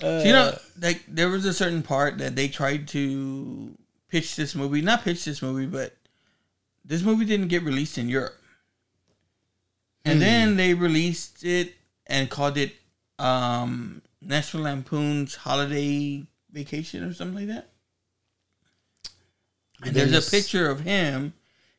So, 0.04 0.22
you 0.24 0.34
know, 0.34 0.58
like 0.82 1.02
there 1.08 1.30
was 1.30 1.46
a 1.46 1.54
certain 1.54 1.82
part 1.82 2.18
that 2.18 2.36
they 2.36 2.50
tried 2.50 2.90
to 2.90 3.72
pitch 4.10 4.36
this 4.36 4.54
movie, 4.54 4.82
not 4.82 5.04
pitch 5.04 5.24
this 5.24 5.42
movie, 5.42 5.66
but 5.66 5.96
this 6.84 7.02
movie 7.04 7.24
didn't 7.24 7.48
get 7.48 7.64
released 7.64 7.98
in 7.98 8.10
Europe. 8.10 8.38
And 10.06 10.22
then 10.22 10.58
they 10.58 10.74
released 10.74 11.44
it 11.46 11.74
and 12.08 12.30
called 12.30 12.58
it 12.58 12.74
um, 13.20 14.02
National 14.22 14.64
Lampoon's 14.64 15.36
Holiday 15.36 16.26
Vacation 16.52 17.04
or 17.04 17.14
something 17.14 17.48
like 17.48 17.56
that. 17.56 17.70
And 19.82 19.96
there's 19.96 20.28
a 20.28 20.30
picture 20.30 20.70
of 20.70 20.82
him 20.82 21.34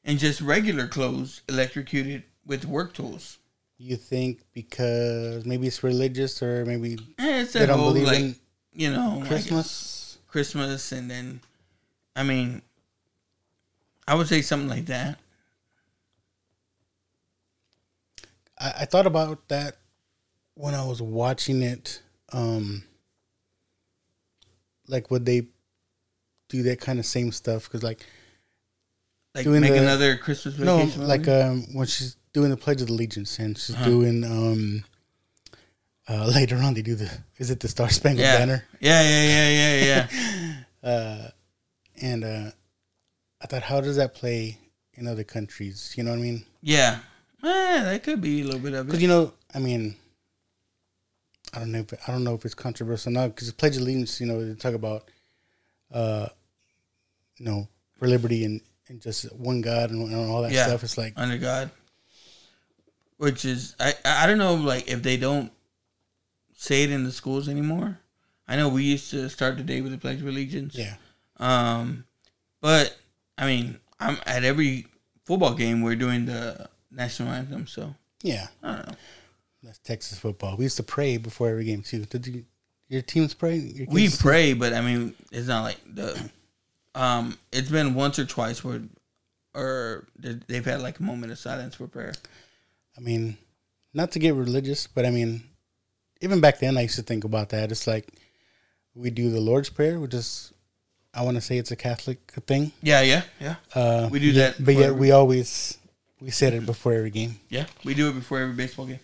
in 0.05 0.19
just 0.19 0.41
regular 0.41 0.87
clothes, 0.87 1.43
electrocuted 1.49 2.25
with 2.47 2.65
work 2.65 2.93
tools. 2.93 3.39
You 3.79 3.97
think 3.97 4.41
because 4.53 5.45
maybe 5.45 5.67
it's 5.67 5.83
religious 5.83 6.43
or 6.43 6.65
maybe 6.65 6.99
it's 7.19 7.55
they 7.55 7.67
don't 7.67 7.79
whole 7.79 7.93
believe 7.93 8.07
like 8.07 8.19
in 8.19 8.37
you 8.73 8.91
know 8.93 9.19
like, 9.19 9.29
Christmas? 9.29 10.19
Christmas, 10.29 10.93
and 10.93 11.11
then 11.11 11.41
I 12.15 12.23
mean, 12.23 12.63
I 14.07 14.15
would 14.15 14.29
say 14.29 14.43
something 14.43 14.69
like 14.69 14.87
that. 14.87 15.19
I, 18.59 18.73
I 18.81 18.85
thought 18.85 19.07
about 19.07 19.49
that 19.49 19.77
when 20.55 20.75
I 20.75 20.85
was 20.85 21.01
watching 21.03 21.63
it. 21.63 22.03
Um, 22.33 22.85
like, 24.89 25.11
would 25.11 25.25
they 25.27 25.47
do 26.49 26.63
that 26.65 26.81
kind 26.81 26.99
of 26.99 27.07
same 27.07 27.33
stuff? 27.33 27.65
Because, 27.65 27.83
like, 27.83 28.05
Like 29.35 29.45
Doing 29.45 29.63
make 29.63 29.73
the- 29.73 29.81
another 29.83 30.17
Christmas 30.17 30.59
no, 30.59 30.79
vacation. 30.79 31.07
like 31.09 31.27
um, 31.29 31.65
when 31.75 31.87
she's 31.87 32.17
doing 32.33 32.51
the 32.51 32.57
Pledge 32.57 32.83
of 32.83 32.89
Allegiance 32.89 33.39
and 33.39 33.57
she's 33.59 33.75
Uh-huh. 33.75 33.85
doing 33.85 34.23
um, 34.25 34.85
uh, 36.09 36.27
later 36.35 36.57
on 36.57 36.75
they 36.75 36.83
do 36.83 36.95
the 36.95 37.11
is 37.39 37.51
it 37.51 37.59
the 37.61 37.69
Star 37.69 37.89
Spangled 37.91 38.21
yeah. 38.25 38.39
Banner? 38.39 38.65
yeah, 38.81 39.03
yeah, 39.03 39.49
yeah, 39.49 39.49
yeah, 39.85 40.09
yeah. 40.83 41.31
And 42.03 42.25
uh, 42.25 42.51
I 43.41 43.47
thought, 43.47 43.63
how 43.63 43.81
does 43.81 43.97
that 43.97 44.15
play 44.15 44.59
in 44.95 45.07
other 45.07 45.23
countries? 45.25 45.95
You 45.97 46.03
know 46.03 46.11
what 46.11 46.19
I 46.19 46.23
mean? 46.23 46.45
yeah. 46.61 46.99
Eh, 47.45 47.83
that 47.85 48.03
could 48.03 48.21
be 48.21 48.41
a 48.41 48.45
little 48.45 48.61
bit 48.61 48.73
of 48.73 48.81
it. 48.81 48.87
Because 48.87 49.03
you 49.03 49.09
know, 49.09 49.33
I 49.55 49.59
mean, 49.59 49.97
I 51.53 51.59
don't 51.59 51.73
know 51.73 51.81
if 51.81 51.93
I 52.09 52.13
don't 52.13 52.25
know 52.25 52.35
if 52.35 52.45
it's 52.45 52.55
controversial 52.55 53.11
or 53.11 53.15
not. 53.15 53.35
Because 53.35 53.49
the 53.49 53.55
Pledge 53.55 53.77
of 53.77 53.83
Allegiance, 53.83 54.21
you 54.21 54.27
know, 54.27 54.43
they 54.45 54.55
talk 54.55 54.75
about, 54.75 55.11
uh, 55.93 56.29
you 57.37 57.45
know, 57.45 57.69
for 57.99 58.09
liberty 58.09 58.45
and, 58.45 58.61
and 58.89 59.01
just 59.01 59.25
one 59.37 59.61
God 59.61 59.91
and, 59.91 60.11
and 60.11 60.31
all 60.31 60.43
that 60.43 60.53
Yeah. 60.53 60.67
stuff. 60.69 60.83
It's 60.85 60.97
like, 60.97 61.13
under 61.17 61.37
God, 61.39 61.71
which 63.19 63.45
is 63.45 63.77
I 63.79 63.95
I 64.05 64.27
don't 64.27 64.39
know 64.39 64.55
like 64.55 64.89
if 64.89 65.03
they 65.03 65.17
don't 65.19 65.53
say 66.57 66.85
it 66.85 66.91
in 66.91 67.05
the 67.05 67.13
schools 67.13 67.49
anymore. 67.49 67.99
I 68.49 68.57
know 68.57 68.69
we 68.69 68.85
used 68.85 69.11
to 69.11 69.29
start 69.31 69.57
the 69.57 69.63
day 69.63 69.81
with 69.81 69.93
the 69.93 69.99
Pledge 69.99 70.21
of 70.21 70.27
Allegiance. 70.27 70.75
yeah, 70.75 70.95
Um, 71.39 72.05
but 72.61 72.97
I 73.39 73.47
mean, 73.47 73.79
I'm 74.01 74.19
at 74.27 74.45
every 74.45 74.87
football 75.25 75.55
game. 75.55 75.81
We're 75.83 75.97
doing 75.97 76.27
the 76.27 76.69
national 76.95 77.29
anthem, 77.31 77.67
so 77.67 77.95
yeah. 78.23 78.47
I 78.63 78.75
don't 78.77 78.89
know. 78.89 78.95
That's 79.63 79.79
Texas 79.79 80.19
football. 80.19 80.57
We 80.57 80.65
used 80.65 80.77
to 80.77 80.83
pray 80.83 81.17
before 81.17 81.49
every 81.49 81.65
game 81.65 81.83
too. 81.83 82.05
Did 82.05 82.27
you, 82.27 82.45
your 82.89 83.03
teams 83.03 83.33
pray? 83.35 83.57
Your 83.57 83.87
We 83.91 84.09
pray, 84.11 84.53
but 84.53 84.73
I 84.73 84.81
mean, 84.81 85.15
it's 85.33 85.49
not 85.49 85.63
like 85.63 85.79
the. 85.95 86.31
Um, 86.95 87.39
it's 87.53 87.71
been 87.71 87.95
once 87.95 88.19
or 88.19 88.25
twice 88.25 88.63
where, 88.63 88.83
or 89.55 90.07
they- 90.19 90.39
they've 90.47 90.65
had 90.65 90.81
like 90.83 91.01
a 91.01 91.03
moment 91.03 91.33
of 91.33 91.39
silence 91.39 91.75
for 91.75 91.87
prayer. 91.89 92.13
I 92.97 93.01
mean, 93.01 93.37
not 93.93 94.13
to 94.13 94.19
get 94.19 94.35
religious, 94.35 94.87
but 94.87 95.05
I 95.05 95.11
mean, 95.11 95.43
even 96.21 96.41
back 96.41 96.61
then, 96.61 96.77
I 96.79 96.83
used 96.83 96.97
to 96.97 97.03
think 97.03 97.25
about 97.25 97.49
that. 97.49 97.73
It's 97.73 97.87
like 97.87 98.09
we 98.95 99.11
do 99.11 99.31
the 99.31 99.41
Lord's 99.41 99.71
Prayer, 99.71 99.99
which 99.99 100.15
is, 100.15 100.53
I 101.13 101.23
want 101.23 101.37
to 101.37 101.41
say 101.41 101.59
it's 101.59 101.73
a 101.73 101.77
Catholic 101.77 102.31
thing. 102.47 102.71
Yeah, 102.83 103.01
yeah, 103.01 103.23
yeah. 103.41 103.57
Uh, 103.75 104.09
We 104.13 104.21
do 104.21 104.33
that 104.35 104.63
but 104.65 104.75
yet 104.75 104.95
we 104.95 105.11
always 105.11 105.79
we 106.25 106.31
said 106.31 106.55
it 106.55 106.65
before 106.67 106.95
every 106.95 107.11
game. 107.11 107.39
Yeah, 107.51 107.67
we 107.85 107.95
do 107.95 108.09
it 108.09 108.15
before 108.15 108.41
every 108.41 108.55
baseball 108.55 108.87
game. 108.87 109.01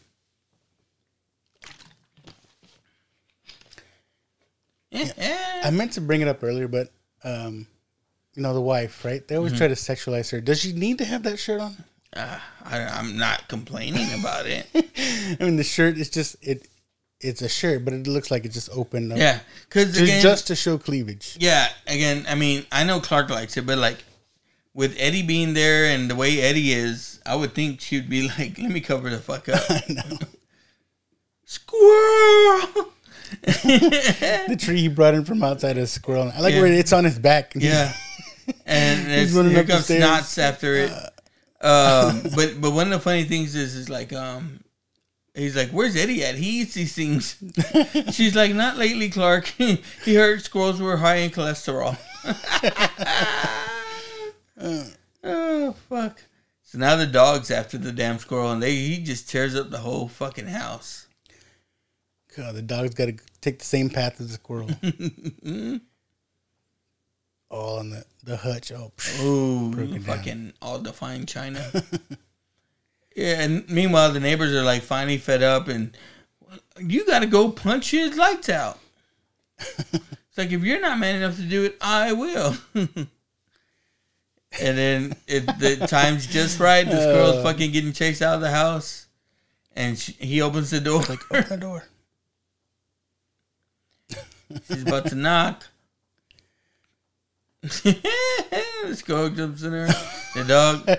Yeah, 4.91 5.13
yeah. 5.17 5.61
I 5.65 5.71
meant 5.71 5.93
to 5.93 6.01
bring 6.01 6.21
it 6.21 6.29
up 6.29 6.43
earlier, 6.43 6.67
but 6.67 6.89
um, 7.23 7.67
you 8.35 8.43
know 8.43 8.55
the 8.55 8.61
wife, 8.61 9.05
right? 9.05 9.27
They 9.27 9.35
Mm-hmm. 9.35 9.39
always 9.39 9.57
try 9.57 9.69
to 9.69 9.75
sexualize 9.75 10.31
her. 10.33 10.41
Does 10.41 10.61
she 10.61 10.73
need 10.73 10.99
to 10.99 11.05
have 11.05 11.23
that 11.25 11.39
shirt 11.39 11.61
on? 11.61 11.77
Uh, 12.17 12.39
I, 12.65 12.79
I'm 12.85 13.17
not 13.17 13.47
complaining 13.49 14.09
about 14.19 14.47
it. 14.47 14.67
I 15.41 15.45
mean, 15.45 15.57
the 15.57 15.63
shirt 15.65 15.97
is 15.97 16.11
just 16.11 16.37
it. 16.43 16.67
It's 17.21 17.43
a 17.43 17.51
shirt, 17.51 17.85
but 17.85 17.93
it 17.93 18.07
looks 18.07 18.31
like 18.31 18.47
it 18.47 18.53
just 18.53 18.71
opened 18.73 19.13
up. 19.13 19.19
Yeah, 19.19 19.41
because 19.69 19.93
just, 19.97 20.23
just 20.23 20.47
to 20.47 20.57
show 20.57 20.79
cleavage. 20.79 21.37
yeah, 21.39 21.69
again, 21.87 22.25
I 22.27 22.35
mean, 22.35 22.65
I 22.73 22.83
know 22.85 22.99
Clark 22.99 23.29
likes 23.29 23.59
it, 23.59 23.67
but 23.67 23.77
like 23.77 24.03
with 24.75 24.95
Eddie 24.99 25.23
being 25.23 25.55
there 25.55 25.87
and 25.87 26.11
the 26.11 26.15
way 26.15 26.41
Eddie 26.41 26.73
is, 26.73 27.21
I 27.27 27.35
would 27.37 27.55
think 27.55 27.81
she'd 27.81 28.09
be 28.09 28.29
like, 28.39 28.59
"Let 28.59 28.71
me 28.71 28.81
cover 28.81 29.11
the 29.11 29.19
fuck 29.19 29.49
up." 29.49 29.63
I 29.71 29.83
know. 29.89 30.19
Squirrel. 31.45 32.87
The 33.63 34.57
tree 34.59 34.81
he 34.81 34.89
brought 34.89 35.15
in 35.15 35.25
from 35.25 35.43
outside 35.45 35.79
a 35.79 35.87
squirrel. 35.87 36.33
I 36.35 36.41
like 36.41 36.55
Yeah. 36.55 36.63
where 36.63 36.73
it's 36.73 36.93
on 36.93 37.05
his 37.05 37.17
back. 37.19 37.53
yeah, 37.55 37.93
and 38.67 39.09
He's 39.09 39.29
it's, 39.29 39.33
running 39.33 39.53
here 39.55 39.63
comes 39.65 39.87
snots 39.89 40.37
after 40.37 40.75
it. 40.75 40.91
Um, 41.65 42.23
but 42.35 42.61
but 42.61 42.73
one 42.73 42.87
of 42.89 42.93
the 42.93 42.99
funny 42.99 43.23
things 43.25 43.55
is 43.55 43.77
is 43.77 43.89
like 43.89 44.13
um, 44.13 44.65
he's 45.35 45.55
like, 45.57 45.71
"Where's 45.71 45.95
Eddie 45.95 46.25
at? 46.25 46.35
He 46.35 46.63
eats 46.63 46.75
these 46.75 46.93
things." 46.95 47.37
She's 48.13 48.35
like, 48.35 48.53
"Not 48.53 48.77
lately, 48.79 49.09
Clark. 49.11 49.47
he 49.47 50.15
heard 50.15 50.43
squirrels 50.43 50.81
were 50.81 50.97
high 50.97 51.17
in 51.17 51.31
cholesterol." 51.31 51.97
Uh, 54.61 54.85
oh 55.25 55.73
fuck! 55.89 56.23
So 56.63 56.79
now 56.79 56.97
the 56.97 57.07
dog's 57.07 57.51
after 57.51 57.79
the 57.79 57.93
damn 57.93 58.19
squirrel, 58.19 58.53
and 58.53 58.63
they 58.63 58.75
he 58.75 59.03
just 59.03 59.29
tears 59.29 59.57
up 59.57 59.71
the 59.71 59.79
whole 59.79 60.07
fucking 60.09 60.47
house. 60.49 61.07
God, 62.37 62.55
the 62.55 62.63
dog's 62.63 62.95
got 62.95 63.07
to 63.07 63.17
take 63.41 63.59
the 63.59 63.65
same 63.65 63.91
path 63.91 64.21
as 64.21 64.29
the 64.29 64.35
squirrel. 64.35 64.71
All 67.51 67.79
on 67.81 67.91
the 67.91 68.05
the 68.23 68.37
hutch. 68.37 68.71
Oh. 68.71 68.93
Ooh, 69.23 69.71
Broken 69.73 69.93
down. 69.95 70.03
fucking 70.03 70.53
all 70.63 70.79
defined 70.79 71.27
China. 71.27 71.69
yeah, 73.17 73.41
and 73.41 73.69
meanwhile 73.69 74.13
the 74.13 74.21
neighbors 74.21 74.55
are 74.55 74.63
like 74.63 74.83
finally 74.83 75.19
fed 75.19 75.43
up, 75.43 75.67
and 75.67 75.97
you 76.79 77.05
got 77.07 77.21
to 77.21 77.27
go 77.27 77.51
punch 77.51 77.91
his 77.91 78.17
lights 78.17 78.49
out. 78.49 78.79
it's 79.59 80.37
like 80.39 80.53
if 80.53 80.63
you're 80.63 80.81
not 80.81 80.99
man 80.99 81.17
enough 81.17 81.37
to 81.37 81.43
do 81.43 81.65
it, 81.65 81.77
I 81.81 82.13
will. 82.13 82.57
And 84.59 84.77
then 84.77 85.17
it, 85.27 85.47
the 85.59 85.87
time's 85.87 86.27
just 86.27 86.59
right. 86.59 86.85
This 86.85 87.05
girl's 87.05 87.43
fucking 87.43 87.71
getting 87.73 87.93
chased 87.93 88.23
out 88.23 88.35
of 88.35 88.41
the 88.41 88.51
house, 88.51 89.07
and 89.75 89.99
she, 89.99 90.13
he 90.13 90.43
opens 90.43 90.71
the 90.71 90.81
door. 90.81 91.03
like 91.03 91.21
open 91.31 91.49
the 91.49 91.57
door. 91.57 91.85
She's 94.67 94.83
about 94.83 95.07
to 95.07 95.15
knock. 95.15 95.65
the 97.63 98.95
squirrel 98.95 99.31
jumps 99.31 99.63
in 99.63 99.73
her. 99.73 99.87
The 100.35 100.45
dog. 100.45 100.91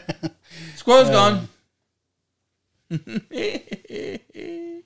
Squirrel's 0.75 1.09
gone. 1.09 1.49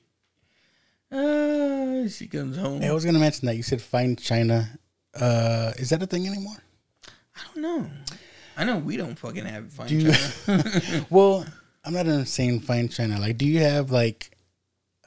Ah, 1.11 2.07
she 2.09 2.27
comes 2.27 2.57
home. 2.57 2.81
Hey, 2.81 2.89
I 2.89 2.91
was 2.91 3.05
gonna 3.05 3.19
mention 3.19 3.45
that 3.45 3.55
you 3.55 3.63
said 3.63 3.81
find 3.81 4.19
China. 4.19 4.67
Uh, 5.13 5.71
is 5.77 5.91
that 5.91 6.03
a 6.03 6.07
thing 6.07 6.27
anymore? 6.27 6.57
I 7.07 7.41
don't 7.45 7.61
know. 7.61 7.89
I 8.57 8.63
know 8.63 8.77
we 8.77 8.97
don't 8.97 9.15
fucking 9.17 9.45
have 9.45 9.71
fine 9.71 9.87
Do 9.87 10.11
China. 10.11 11.05
Well, 11.09 11.45
I'm 11.83 11.93
not 11.93 12.27
saying 12.27 12.61
find 12.61 12.91
China. 12.91 13.19
Like, 13.19 13.37
do 13.37 13.45
you 13.45 13.59
have 13.59 13.91
like 13.91 14.31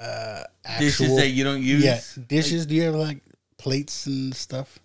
uh 0.00 0.44
Dishes 0.78 1.16
that 1.16 1.28
you 1.30 1.44
don't 1.44 1.62
use. 1.62 1.82
Yeah, 1.84 2.00
dishes. 2.28 2.66
do 2.66 2.74
you 2.74 2.82
have 2.82 2.94
like 2.94 3.20
plates 3.56 4.06
and 4.06 4.34
stuff? 4.34 4.78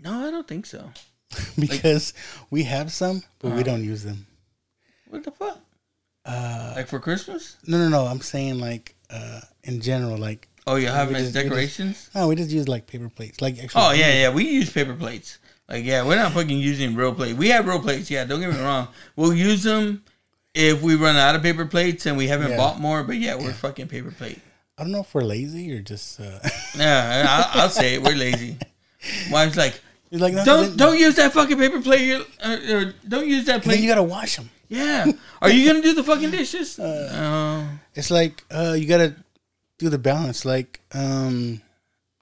No, 0.00 0.26
I 0.26 0.30
don't 0.30 0.48
think 0.48 0.64
so. 0.66 0.90
because 1.58 2.14
we 2.50 2.62
have 2.64 2.90
some, 2.90 3.22
but 3.38 3.48
Uh-huh. 3.48 3.56
we 3.58 3.62
don't 3.62 3.84
use 3.84 4.02
them. 4.02 4.26
What 5.10 5.24
the 5.24 5.30
fuck? 5.30 5.60
Uh, 6.24 6.72
Like 6.76 6.88
for 6.88 6.98
Christmas? 7.00 7.56
no, 7.66 7.78
no, 7.78 7.88
no. 7.88 8.06
I'm 8.06 8.20
saying 8.20 8.58
like 8.58 8.94
uh 9.10 9.40
in 9.64 9.80
general, 9.80 10.16
like 10.18 10.48
Oh, 10.66 10.76
you 10.76 10.88
have 10.88 11.08
them 11.08 11.16
as 11.16 11.22
we 11.22 11.32
just- 11.32 11.34
decorations? 11.34 12.10
no, 12.14 12.28
we 12.28 12.34
just 12.36 12.50
use 12.50 12.66
like 12.68 12.86
paper 12.86 13.08
plates, 13.08 13.40
like 13.40 13.58
actual. 13.62 13.80
Oh 13.82 13.92
yeah, 13.92 14.12
yeah. 14.22 14.30
We 14.30 14.48
use 14.48 14.70
paper 14.72 14.94
plates. 14.94 15.38
Like 15.68 15.84
yeah, 15.84 16.04
we're 16.06 16.16
not 16.16 16.32
fucking 16.32 16.58
using 16.58 16.94
real 16.94 17.14
plates. 17.14 17.36
We 17.38 17.48
have 17.50 17.66
real 17.66 17.80
plates. 17.80 18.10
Yeah, 18.10 18.24
don't 18.24 18.40
get 18.40 18.50
me 18.52 18.60
wrong. 18.60 18.88
We'll 19.16 19.34
use 19.34 19.62
them 19.62 20.02
if 20.54 20.80
we 20.82 20.94
run 20.96 21.16
out 21.16 21.34
of 21.34 21.42
paper 21.42 21.66
plates 21.66 22.06
and 22.06 22.16
we 22.16 22.26
haven't 22.28 22.52
Yeah. 22.52 22.56
bought 22.56 22.80
more. 22.80 23.02
But 23.04 23.16
yeah, 23.16 23.34
we're 23.34 23.52
fucking 23.52 23.88
paper 23.88 24.10
plate. 24.10 24.38
I 24.78 24.82
don't 24.84 24.92
know 24.92 25.00
if 25.00 25.14
we're 25.14 25.22
lazy 25.24 25.72
or 25.76 25.80
just. 25.80 26.20
uh 26.20 26.38
Yeah, 26.76 27.26
I'll, 27.52 27.62
I'll 27.62 27.68
say 27.70 27.94
it. 27.94 28.02
We're 28.02 28.14
lazy. 28.16 28.56
Wife's 29.30 29.56
like, 29.56 29.80
You're 30.10 30.20
like 30.20 30.34
no, 30.34 30.44
don't 30.44 30.62
then- 30.68 30.76
don't 30.76 30.98
use 30.98 31.16
that 31.16 31.32
fucking 31.34 31.58
paper 31.58 31.80
plate. 31.82 32.12
Or, 32.44 32.52
or 32.76 32.94
don't 33.06 33.26
use 33.28 33.44
that 33.46 33.62
Then 33.62 33.82
you 33.82 33.88
gotta 33.88 34.02
wash 34.02 34.36
them. 34.36 34.48
Yeah. 34.68 35.06
Are 35.42 35.50
you 35.50 35.66
gonna 35.66 35.82
do 35.82 35.94
the 35.94 36.04
fucking 36.04 36.30
dishes? 36.30 36.78
Oh. 36.82 37.68
It's 37.94 38.10
like 38.10 38.42
uh 38.50 38.72
you 38.78 38.86
gotta 38.86 39.16
do 39.78 39.88
the 39.90 39.98
balance. 39.98 40.44
Like, 40.46 40.80
um 40.92 41.60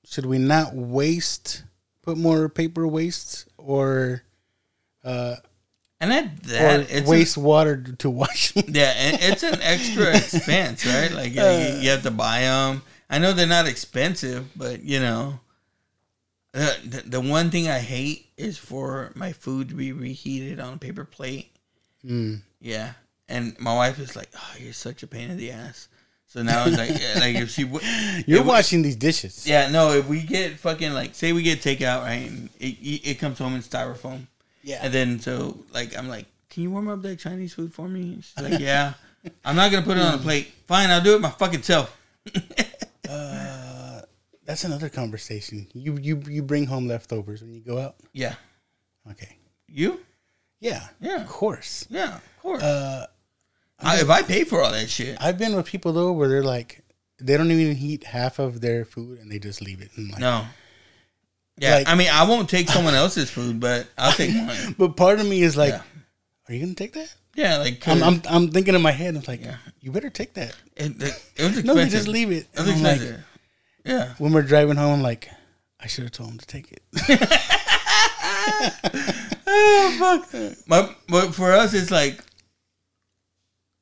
should 0.04 0.26
we 0.26 0.38
not 0.38 0.74
waste, 0.74 1.62
put 2.06 2.16
more 2.16 2.48
paper 2.48 2.86
waste, 2.86 3.46
or 3.58 4.22
and 6.00 6.10
that 6.10 6.24
or 6.24 6.48
that 6.48 6.90
it's 6.90 7.08
waste 7.08 7.36
water 7.36 7.76
to 7.98 8.08
wash? 8.10 8.54
Yeah, 8.68 8.92
and 8.96 9.18
it's 9.20 9.42
an 9.42 9.60
extra 9.60 10.16
expense, 10.16 10.86
right? 10.86 11.10
Like 11.12 11.34
you, 11.34 11.42
you- 11.42 11.78
you 11.82 11.90
have 11.90 12.02
to 12.04 12.10
buy 12.10 12.40
them. 12.40 12.82
I 13.10 13.18
know 13.18 13.32
they're 13.32 13.46
not 13.46 13.66
expensive, 13.68 14.46
but 14.56 14.82
you 14.82 14.98
know, 15.00 15.40
uh, 16.54 16.72
the, 16.84 17.02
the 17.06 17.20
one 17.20 17.50
thing 17.50 17.68
I 17.68 17.78
hate 17.78 18.26
is 18.36 18.58
for 18.58 19.12
my 19.14 19.32
food 19.32 19.68
to 19.68 19.74
be 19.74 19.92
reheated 19.92 20.58
on 20.60 20.74
a 20.74 20.78
paper 20.78 21.04
plate. 21.04 21.50
Mm. 22.04 22.40
Yeah, 22.60 22.92
and 23.28 23.58
my 23.60 23.74
wife 23.74 23.98
is 23.98 24.16
like, 24.16 24.30
"Oh, 24.36 24.54
you're 24.58 24.72
such 24.72 25.02
a 25.02 25.06
pain 25.06 25.30
in 25.30 25.36
the 25.36 25.50
ass." 25.50 25.88
So 26.28 26.42
now 26.42 26.64
it's 26.66 26.76
like, 26.76 26.90
like 26.90 27.36
if 27.42 27.50
she, 27.50 27.62
w- 27.64 27.80
You're 28.26 28.40
if 28.40 28.44
we- 28.44 28.48
washing 28.50 28.82
these 28.82 28.96
dishes. 28.96 29.46
yeah, 29.46 29.68
no, 29.70 29.92
if 29.92 30.06
we 30.08 30.22
get 30.22 30.58
fucking 30.58 30.92
like, 30.92 31.14
say 31.14 31.32
we 31.32 31.42
get 31.42 31.60
takeout, 31.60 32.02
right? 32.02 32.28
And 32.28 32.50
it, 32.60 32.66
it 33.10 33.18
comes 33.18 33.38
home 33.38 33.54
in 33.54 33.62
styrofoam. 33.62 34.26
Yeah. 34.62 34.80
And 34.82 34.92
then 34.92 35.20
so 35.20 35.58
like 35.72 35.96
I'm 35.96 36.08
like, 36.08 36.26
can 36.50 36.62
you 36.64 36.70
warm 36.70 36.88
up 36.88 37.02
that 37.02 37.18
Chinese 37.18 37.54
food 37.54 37.72
for 37.72 37.88
me? 37.88 38.14
And 38.14 38.24
She's 38.24 38.42
like, 38.42 38.60
yeah. 38.60 38.94
I'm 39.44 39.56
not 39.56 39.70
gonna 39.70 39.84
put 39.86 39.96
it 39.96 40.02
on 40.02 40.12
the 40.18 40.22
plate. 40.22 40.52
Fine, 40.66 40.90
I'll 40.90 41.00
do 41.02 41.14
it 41.14 41.20
my 41.20 41.30
fucking 41.30 41.62
self. 41.62 41.96
uh, 43.08 44.02
That's 44.44 44.64
another 44.64 44.88
conversation. 44.88 45.66
You 45.74 45.96
you 45.98 46.22
you 46.28 46.42
bring 46.42 46.66
home 46.66 46.86
leftovers 46.88 47.42
when 47.42 47.54
you 47.54 47.60
go 47.60 47.78
out. 47.78 47.96
Yeah. 48.12 48.34
Okay. 49.10 49.36
You? 49.68 50.00
Yeah. 50.60 50.88
Yeah. 51.00 51.22
Of 51.22 51.28
course. 51.28 51.86
Yeah, 51.90 52.16
of 52.16 52.38
course. 52.42 52.62
Uh, 52.62 53.06
I, 53.80 54.00
if 54.00 54.08
I 54.10 54.22
pay 54.22 54.44
for 54.44 54.62
all 54.62 54.72
that 54.72 54.88
shit, 54.88 55.16
I've 55.20 55.38
been 55.38 55.54
with 55.54 55.66
people 55.66 55.92
though 55.92 56.12
where 56.12 56.28
they're 56.28 56.42
like, 56.42 56.82
they 57.18 57.36
don't 57.36 57.50
even 57.50 57.76
eat 57.76 58.04
half 58.04 58.38
of 58.38 58.60
their 58.60 58.84
food 58.84 59.18
and 59.20 59.30
they 59.30 59.38
just 59.38 59.60
leave 59.62 59.80
it. 59.82 59.90
Like, 59.98 60.18
no. 60.18 60.46
Yeah, 61.58 61.76
Like- 61.76 61.88
I 61.88 61.94
mean, 61.94 62.08
I 62.12 62.24
won't 62.28 62.50
take 62.50 62.68
someone 62.68 62.94
else's 62.94 63.30
food, 63.30 63.60
but 63.60 63.86
I'll 63.96 64.12
take 64.12 64.34
mine. 64.34 64.74
But 64.78 64.96
part 64.96 65.20
of 65.20 65.26
me 65.26 65.42
is 65.42 65.56
like, 65.56 65.72
Yeah. 65.72 65.82
are 66.48 66.54
you 66.54 66.60
gonna 66.60 66.74
take 66.74 66.94
that? 66.94 67.14
Yeah, 67.34 67.58
like 67.58 67.86
I'm, 67.86 68.02
I'm 68.02 68.22
I'm 68.30 68.50
thinking 68.50 68.74
in 68.74 68.80
my 68.80 68.92
head. 68.92 69.14
I'm 69.14 69.22
like, 69.28 69.44
Yeah. 69.44 69.56
you 69.80 69.92
better 69.92 70.08
take 70.10 70.32
that. 70.34 70.56
it, 70.76 70.92
it, 71.02 71.22
expensive. 71.36 71.64
No, 71.66 71.74
you 71.74 71.86
just 71.86 72.08
leave 72.08 72.30
it. 72.32 72.46
It 72.54 72.60
was 72.60 72.68
And 72.68 72.78
I'm 72.78 72.82
like, 72.98 73.18
yeah. 73.84 74.14
when 74.18 74.32
we're 74.32 74.42
driving 74.42 74.76
home, 74.76 74.94
I'm 74.94 75.02
like, 75.02 75.28
I 75.78 75.86
should 75.86 76.04
have 76.04 76.12
told 76.12 76.30
him 76.30 76.38
to 76.38 76.46
take 76.46 76.72
it. 76.72 76.82
oh 79.46 80.22
fuck. 80.30 80.56
My, 80.66 80.94
but 81.08 81.34
for 81.34 81.52
us, 81.52 81.74
it's 81.74 81.90
like, 81.90 82.20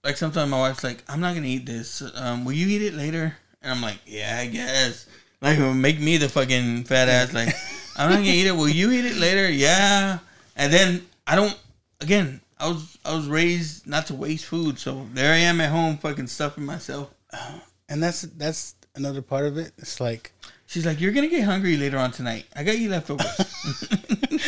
like 0.04 0.16
sometimes 0.16 0.50
my 0.50 0.58
wife's 0.58 0.84
like, 0.84 1.02
"I'm 1.08 1.20
not 1.20 1.34
gonna 1.34 1.46
eat 1.46 1.66
this. 1.66 2.02
Um, 2.14 2.44
will 2.44 2.52
you 2.52 2.68
eat 2.68 2.82
it 2.82 2.94
later?" 2.94 3.36
And 3.62 3.72
I'm 3.72 3.82
like, 3.82 3.98
"Yeah, 4.06 4.38
I 4.38 4.46
guess." 4.46 5.06
Like, 5.40 5.58
make 5.58 6.00
me 6.00 6.16
the 6.16 6.28
fucking 6.28 6.84
fat 6.84 7.08
ass. 7.08 7.32
Like, 7.32 7.54
I'm 7.96 8.10
not 8.10 8.16
gonna 8.16 8.30
eat 8.30 8.46
it. 8.46 8.56
Will 8.56 8.68
you 8.68 8.92
eat 8.92 9.04
it 9.04 9.16
later? 9.16 9.50
Yeah. 9.50 10.18
And 10.56 10.72
then 10.72 11.06
I 11.26 11.36
don't. 11.36 11.58
Again, 12.00 12.40
I 12.58 12.68
was 12.68 12.98
I 13.04 13.14
was 13.14 13.26
raised 13.26 13.86
not 13.86 14.06
to 14.06 14.14
waste 14.14 14.46
food, 14.46 14.78
so 14.78 15.06
there 15.14 15.32
I 15.32 15.38
am 15.38 15.60
at 15.60 15.70
home, 15.70 15.98
fucking 15.98 16.28
stuffing 16.28 16.64
myself. 16.64 17.10
and 17.88 18.02
that's 18.02 18.22
that's 18.22 18.74
another 18.94 19.22
part 19.22 19.46
of 19.46 19.58
it. 19.58 19.72
It's 19.78 20.00
like 20.00 20.32
She's 20.66 20.86
like, 20.86 21.00
"You're 21.00 21.12
gonna 21.12 21.28
get 21.28 21.44
hungry 21.44 21.76
later 21.76 21.98
on 21.98 22.10
tonight. 22.10 22.46
I 22.56 22.64
got 22.64 22.78
you 22.78 22.88
leftovers." 22.88 23.26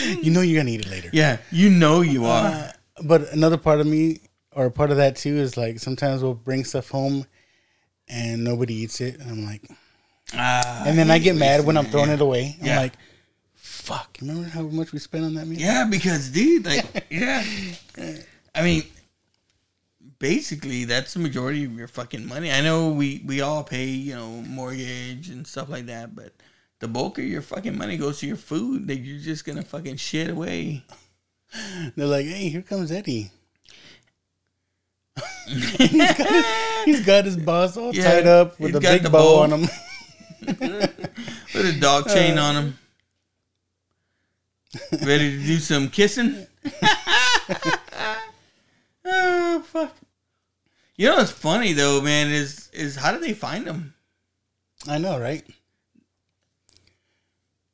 you 0.22 0.30
know 0.32 0.40
you're 0.40 0.60
gonna 0.60 0.70
eat 0.70 0.80
it 0.80 0.90
later. 0.90 1.10
yeah, 1.12 1.38
you 1.52 1.70
know 1.70 2.00
you 2.00 2.24
are. 2.24 2.46
Uh, 2.46 2.72
but 3.04 3.32
another 3.32 3.58
part 3.58 3.80
of 3.80 3.86
me, 3.86 4.20
or 4.56 4.70
part 4.70 4.90
of 4.90 4.96
that 4.96 5.14
too, 5.16 5.36
is 5.36 5.56
like 5.56 5.78
sometimes 5.78 6.22
we'll 6.22 6.34
bring 6.34 6.64
stuff 6.64 6.88
home 6.90 7.26
and 8.08 8.42
nobody 8.42 8.74
eats 8.74 9.00
it, 9.00 9.20
and 9.20 9.30
I'm 9.30 9.44
like, 9.44 9.62
Ah, 10.34 10.82
and 10.86 10.98
then 10.98 11.10
I 11.10 11.18
get 11.18 11.36
mad 11.36 11.64
when 11.64 11.76
I'm 11.76 11.86
throwing 11.86 12.10
it. 12.10 12.14
it 12.14 12.20
away. 12.20 12.56
I'm 12.60 12.66
Yeah. 12.66 12.80
like, 12.80 12.94
fuck, 13.54 14.18
remember 14.20 14.48
how 14.48 14.62
much 14.62 14.92
we 14.92 14.98
spent 14.98 15.24
on 15.24 15.34
that 15.34 15.46
meal? 15.46 15.60
Yeah, 15.60 15.86
because 15.88 16.30
dude, 16.30 16.66
like, 16.66 17.06
yeah. 17.10 17.44
I 18.54 18.62
mean, 18.62 18.82
basically, 20.18 20.84
that's 20.84 21.14
the 21.14 21.20
majority 21.20 21.64
of 21.64 21.72
your 21.78 21.88
fucking 21.88 22.26
money. 22.26 22.50
I 22.50 22.60
know 22.60 22.90
we 22.90 23.22
we 23.24 23.40
all 23.40 23.62
pay, 23.64 23.86
you 23.86 24.14
know, 24.14 24.28
mortgage 24.42 25.28
and 25.28 25.46
stuff 25.46 25.68
like 25.68 25.86
that, 25.86 26.14
but 26.16 26.32
the 26.80 26.88
bulk 26.88 27.18
of 27.18 27.24
your 27.24 27.42
fucking 27.42 27.76
money 27.76 27.96
goes 27.96 28.18
to 28.20 28.26
your 28.26 28.36
food 28.36 28.86
that 28.88 28.96
you're 28.96 29.20
just 29.20 29.44
gonna 29.44 29.62
fucking 29.62 29.96
shit 29.96 30.30
away. 30.30 30.84
They're 31.96 32.06
like, 32.06 32.26
hey, 32.26 32.48
here 32.48 32.62
comes 32.62 32.90
Eddie. 32.92 33.30
He's, 35.46 36.12
got, 36.14 36.44
he's 36.84 37.06
got 37.06 37.24
his 37.24 37.36
boss 37.36 37.76
all 37.76 37.94
Yeah, 37.94 38.04
tied 38.04 38.26
up 38.26 38.58
with 38.60 38.74
a 38.76 38.80
big 38.80 39.04
bow 39.04 39.10
bow. 39.10 39.38
on 39.42 39.52
him. 39.52 39.68
with 40.46 41.76
a 41.76 41.78
dog 41.80 42.08
chain 42.08 42.38
on 42.38 42.54
him. 42.56 42.78
Ready 45.06 45.38
to 45.38 45.46
do 45.46 45.58
some 45.58 45.88
kissing? 45.88 46.46
oh 49.04 49.62
fuck! 49.64 49.96
You 50.96 51.08
know 51.08 51.16
what's 51.16 51.30
funny 51.30 51.72
though, 51.72 52.00
man? 52.02 52.30
Is 52.30 52.68
is 52.72 52.96
how 52.96 53.12
did 53.12 53.22
they 53.22 53.32
find 53.32 53.66
him? 53.66 53.94
I 54.86 54.98
know, 54.98 55.18
right? 55.18 55.44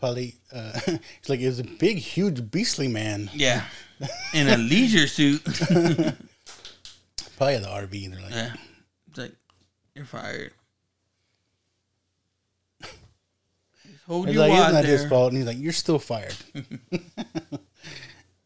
probably 0.02 0.34
uh, 0.52 0.72
he's 0.84 1.28
like, 1.28 1.38
it 1.38 1.46
was 1.46 1.60
a 1.60 1.64
big, 1.64 1.96
huge, 1.96 2.50
beastly 2.50 2.88
man. 2.88 3.30
Yeah, 3.32 3.64
in 4.34 4.48
a 4.48 4.56
leisure 4.56 5.06
suit. 5.06 5.40
Probably 7.42 7.56
at 7.56 7.62
the 7.90 7.96
RV. 7.96 8.04
And 8.04 8.14
they're 8.14 8.22
like, 8.22 8.30
yeah, 8.32 8.54
it's 9.08 9.18
like 9.18 9.32
you're 9.96 10.04
fired. 10.04 10.52
Hold 14.06 14.26
He's 14.26 14.34
your 14.36 14.48
like, 14.48 14.58
it's 14.64 14.72
not 14.72 14.84
his 14.84 15.04
fault. 15.06 15.28
And 15.32 15.38
he's 15.38 15.46
like, 15.46 15.58
you're 15.58 15.72
still 15.72 15.98
fired. 15.98 16.34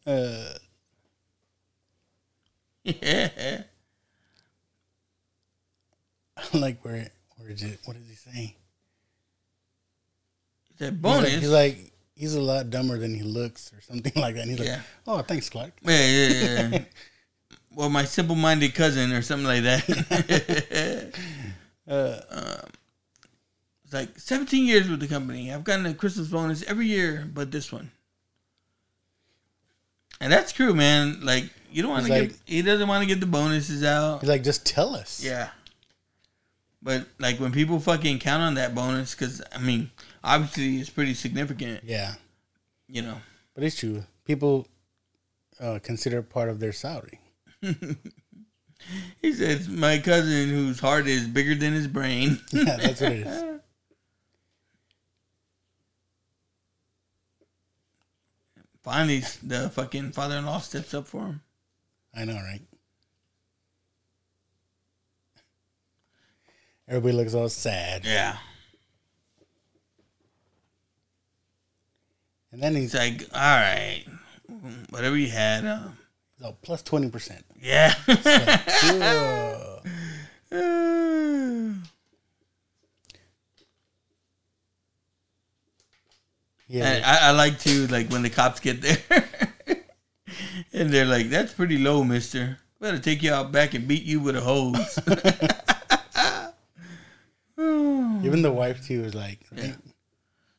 uh, 0.05 0.53
Yeah. 2.83 3.63
like, 6.53 6.83
where, 6.85 7.09
where 7.37 7.49
is 7.49 7.63
it? 7.63 7.79
What 7.85 7.97
does 7.97 8.07
he 8.07 8.15
say? 8.15 8.55
That 10.77 10.93
He's 10.93 10.93
like- 10.93 11.01
bonus. 11.01 11.33
He's 11.33 11.49
like, 11.49 11.91
he's 12.15 12.35
a 12.35 12.41
lot 12.41 12.69
dumber 12.69 12.97
than 12.97 13.13
he 13.15 13.23
looks, 13.23 13.71
or 13.73 13.81
something 13.81 14.13
like 14.21 14.35
that. 14.35 14.41
And 14.47 14.51
he's 14.57 14.59
Yeah. 14.65 14.81
like, 15.05 15.19
oh, 15.19 15.21
thanks, 15.23 15.49
Clark. 15.49 15.73
yeah, 15.83 16.07
yeah, 16.07 16.67
yeah. 16.69 16.83
Well, 17.77 17.91
my 17.91 18.05
simple-minded 18.05 18.73
cousin 18.73 19.11
or 19.13 19.21
something 19.21 19.47
like 19.47 19.63
that. 19.63 21.13
Uh, 21.89 22.19
um, 22.31 22.69
it's 23.85 23.93
like 23.93 24.19
17 24.19 24.65
years 24.65 24.89
with 24.89 24.99
the 24.99 25.07
company. 25.07 25.53
I've 25.53 25.63
gotten 25.63 25.85
a 25.85 25.93
Christmas 25.93 26.27
bonus 26.27 26.61
every 26.63 26.85
year, 26.85 27.25
but 27.33 27.49
this 27.49 27.71
one. 27.71 27.91
And 30.19 30.29
that's 30.29 30.51
true, 30.51 30.73
man. 30.73 31.21
Like 31.21 31.45
you 31.71 31.81
don't 31.81 31.91
want 31.91 32.05
to 32.07 32.13
He's 32.13 32.27
get. 32.33 32.39
He 32.45 32.61
doesn't 32.61 32.89
want 32.89 33.03
to 33.03 33.07
get 33.07 33.21
the 33.21 33.25
bonuses 33.25 33.85
out. 33.85 34.19
he's 34.19 34.27
like, 34.27 34.43
just 34.43 34.65
tell 34.65 34.95
us. 34.95 35.23
Yeah. 35.23 35.51
But 36.81 37.07
like 37.19 37.39
when 37.39 37.53
people 37.53 37.79
fucking 37.79 38.19
count 38.19 38.43
on 38.43 38.55
that 38.55 38.75
bonus, 38.75 39.15
because 39.15 39.41
I 39.55 39.59
mean, 39.59 39.89
obviously 40.25 40.79
it's 40.79 40.89
pretty 40.89 41.13
significant. 41.13 41.85
Yeah. 41.85 42.15
You 42.89 43.03
know. 43.03 43.21
But 43.55 43.63
it's 43.63 43.79
true. 43.79 44.03
People 44.25 44.67
uh, 45.61 45.79
consider 45.81 46.17
it 46.17 46.29
part 46.29 46.49
of 46.49 46.59
their 46.59 46.73
salary. 46.73 47.21
He 49.21 49.33
says 49.33 49.67
my 49.67 49.97
cousin 49.99 50.49
whose 50.49 50.79
heart 50.79 51.07
is 51.07 51.27
bigger 51.27 51.55
than 51.55 51.73
his 51.73 51.87
brain. 51.87 52.39
Yeah, 52.51 52.77
that's 52.77 53.01
what 53.01 53.11
it 53.11 53.27
is. 53.27 53.43
Finally, 58.83 59.23
the 59.43 59.69
fucking 59.69 60.11
father-in-law 60.13 60.59
steps 60.59 60.93
up 60.93 61.07
for 61.07 61.25
him. 61.25 61.41
I 62.15 62.23
know, 62.23 62.35
right? 62.35 62.61
Everybody 66.87 67.17
looks 67.17 67.33
all 67.33 67.49
sad. 67.49 68.05
Yeah. 68.05 68.37
And 72.53 72.63
then 72.63 72.75
he's 72.75 72.93
like, 72.93 73.23
all 73.33 73.41
right, 73.41 74.05
whatever 74.89 75.17
you 75.17 75.27
had. 75.27 75.65
Uh, 75.65 75.89
oh, 76.45 76.55
plus 76.61 76.81
20%. 76.81 77.41
Yeah. 77.61 77.93
Yeah. 86.67 87.01
I, 87.05 87.29
I 87.29 87.31
like 87.31 87.59
to 87.59 87.87
like 87.87 88.09
when 88.09 88.23
the 88.23 88.29
cops 88.29 88.59
get 88.59 88.81
there, 88.81 88.97
and 90.73 90.89
they're 90.89 91.05
like, 91.05 91.29
"That's 91.29 91.53
pretty 91.53 91.77
low, 91.77 92.03
Mister. 92.03 92.57
Better 92.79 92.99
take 92.99 93.23
you 93.23 93.33
out 93.33 93.51
back 93.51 93.73
and 93.73 93.87
beat 93.87 94.03
you 94.03 94.19
with 94.19 94.35
a 94.35 94.41
hose." 94.41 94.99
Even 98.23 98.41
the 98.41 98.51
wife, 98.51 98.85
too, 98.85 99.03
is 99.03 99.15
like, 99.15 99.39
Yeah. 99.55 99.75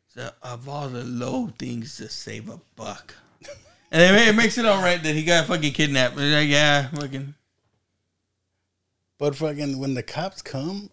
So 0.09 0.31
of 0.43 0.69
all 0.69 0.89
the 0.89 1.05
low 1.05 1.49
things 1.59 1.97
to 1.99 2.09
save 2.09 2.49
a 2.49 2.59
buck, 2.75 3.15
and 3.91 4.03
it, 4.17 4.29
it 4.29 4.35
makes 4.35 4.59
it 4.59 4.67
all 4.67 4.83
right 4.83 5.03
that 5.03 5.15
he 5.15 5.25
got 5.25 5.47
fucking 5.47 5.73
kidnapped. 5.73 6.17
They're 6.17 6.41
like, 6.41 6.49
yeah, 6.49 6.89
fucking. 6.89 7.35
but 9.19 9.35
fucking 9.37 9.79
when 9.79 9.95
the 9.95 10.03
cops 10.03 10.43
come, 10.43 10.91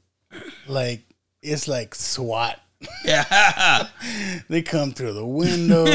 like, 0.67 1.01
it's 1.41 1.67
like 1.67 1.93
SWAT. 1.95 2.59
Yeah. 3.03 3.87
They 4.49 4.61
come 4.61 4.91
through 4.91 5.13
the 5.13 5.25
windows. 5.25 5.89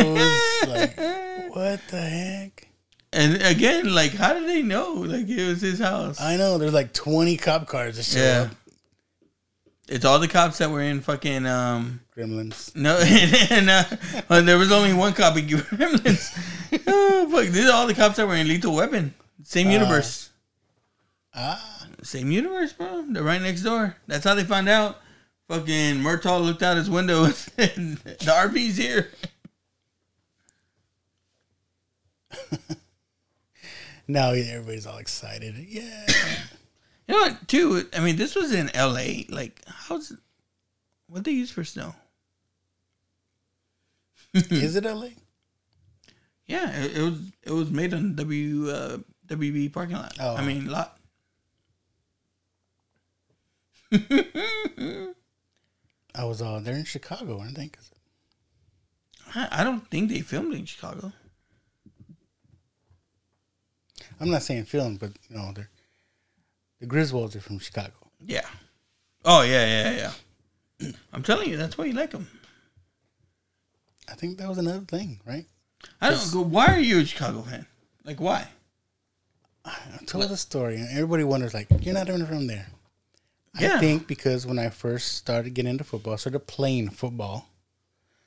like, 0.66 0.96
what 1.54 1.80
the 1.88 2.00
heck? 2.00 2.66
And 3.12 3.40
again, 3.42 3.92
like, 3.94 4.12
how 4.12 4.32
did 4.34 4.48
they 4.48 4.62
know? 4.62 4.92
Like, 4.94 5.28
it 5.28 5.46
was 5.46 5.60
his 5.60 5.78
house. 5.78 6.20
I 6.20 6.36
know. 6.36 6.58
There's 6.58 6.72
like 6.72 6.92
20 6.92 7.36
cop 7.36 7.66
cars 7.68 7.96
that 7.96 8.04
show 8.04 8.18
Yeah. 8.20 8.40
up. 8.50 8.56
It's 9.90 10.04
all 10.04 10.20
the 10.20 10.28
cops 10.28 10.58
that 10.58 10.70
were 10.70 10.80
in 10.82 11.00
fucking 11.00 11.46
um 11.46 12.00
Gremlins. 12.16 12.74
no 12.76 12.96
and 13.50 13.68
uh, 13.68 13.84
well, 14.28 14.42
there 14.42 14.56
was 14.56 14.70
only 14.70 14.92
one 14.94 15.12
cop 15.12 15.36
in 15.36 15.46
Gremlins. 15.48 16.30
oh, 16.86 17.28
fuck, 17.30 17.52
these 17.52 17.68
are 17.68 17.72
all 17.74 17.86
the 17.88 17.94
cops 17.94 18.16
that 18.16 18.26
were 18.26 18.36
in 18.36 18.46
Lethal 18.46 18.74
Weapon. 18.74 19.14
Same 19.42 19.70
universe. 19.70 20.30
Ah. 21.34 21.86
Same 22.02 22.30
universe, 22.30 22.72
bro. 22.72 23.04
They're 23.08 23.22
right 23.22 23.42
next 23.42 23.62
door. 23.62 23.96
That's 24.06 24.24
how 24.24 24.34
they 24.34 24.44
found 24.44 24.68
out. 24.68 24.98
Fucking 25.48 25.96
Murtaugh 25.96 26.42
looked 26.42 26.62
out 26.62 26.76
his 26.76 26.88
window 26.88 27.24
and 27.24 27.34
said, 27.34 27.74
"The 27.74 28.32
RP's 28.32 28.76
here." 28.76 29.10
Now 34.06 34.30
everybody's 34.30 34.86
all 34.86 34.98
excited. 34.98 35.54
Yeah. 35.56 36.06
You 37.10 37.16
know 37.16 37.22
what? 37.32 37.48
Too. 37.48 37.88
I 37.92 38.00
mean, 38.00 38.16
this 38.16 38.34
was 38.34 38.52
in 38.52 38.70
L.A. 38.74 39.26
Like, 39.28 39.62
how's 39.66 40.12
what 41.08 41.24
they 41.24 41.32
use 41.32 41.50
for 41.50 41.64
snow? 41.64 41.94
Is 44.34 44.76
it 44.76 44.84
LA? 44.84 45.08
Yeah, 46.46 46.70
it, 46.70 46.96
it 46.96 47.02
was. 47.02 47.20
It 47.42 47.50
was 47.52 47.70
made 47.70 47.92
on 47.94 48.14
W 48.14 48.70
uh, 48.70 48.98
WB 49.26 49.72
parking 49.72 49.96
lot. 49.96 50.14
Oh. 50.20 50.36
I 50.36 50.44
mean, 50.44 50.68
lot. 50.68 50.98
I 56.14 56.24
was 56.24 56.40
all 56.42 56.60
there 56.60 56.74
in 56.76 56.84
Chicago, 56.84 57.38
weren't 57.38 57.56
they? 57.56 57.68
'Cause 57.68 57.90
I, 59.34 59.48
I 59.60 59.64
don't 59.64 59.88
think 59.90 60.08
they 60.10 60.20
filmed 60.20 60.54
in 60.54 60.64
Chicago. 60.64 61.12
I'm 64.20 64.30
not 64.30 64.42
saying 64.42 64.64
film, 64.66 64.96
but 64.96 65.12
you 65.28 65.36
know, 65.36 65.52
they're, 65.54 65.70
the 66.80 66.86
Griswolds 66.86 67.36
are 67.36 67.40
from 67.40 67.58
Chicago. 67.58 67.92
Yeah. 68.24 68.46
Oh 69.24 69.42
yeah, 69.42 69.66
yeah, 69.66 70.12
yeah. 70.80 70.92
I'm 71.12 71.22
telling 71.22 71.50
you, 71.50 71.56
that's 71.56 71.76
why 71.76 71.84
you 71.84 71.92
like 71.92 72.10
them. 72.10 72.28
I 74.08 74.14
think 74.14 74.38
that 74.38 74.48
was 74.48 74.58
another 74.58 74.80
thing, 74.80 75.20
right? 75.26 75.46
I 76.00 76.10
don't 76.10 76.32
go. 76.32 76.40
Why 76.40 76.66
are 76.74 76.80
you 76.80 77.00
a 77.00 77.04
Chicago 77.04 77.42
fan? 77.42 77.66
Like, 78.04 78.20
why? 78.20 78.48
I 79.64 80.04
told 80.06 80.28
the 80.28 80.36
story, 80.36 80.76
and 80.76 80.88
everybody 80.90 81.22
wonders, 81.22 81.54
like, 81.54 81.68
you're 81.80 81.94
not 81.94 82.08
even 82.08 82.26
from 82.26 82.46
there. 82.46 82.66
Yeah. 83.58 83.76
I 83.76 83.78
think 83.78 84.06
because 84.06 84.46
when 84.46 84.58
I 84.58 84.70
first 84.70 85.16
started 85.16 85.54
getting 85.54 85.70
into 85.70 85.84
football, 85.84 86.14
I 86.14 86.16
started 86.16 86.46
playing 86.46 86.90
football 86.90 87.48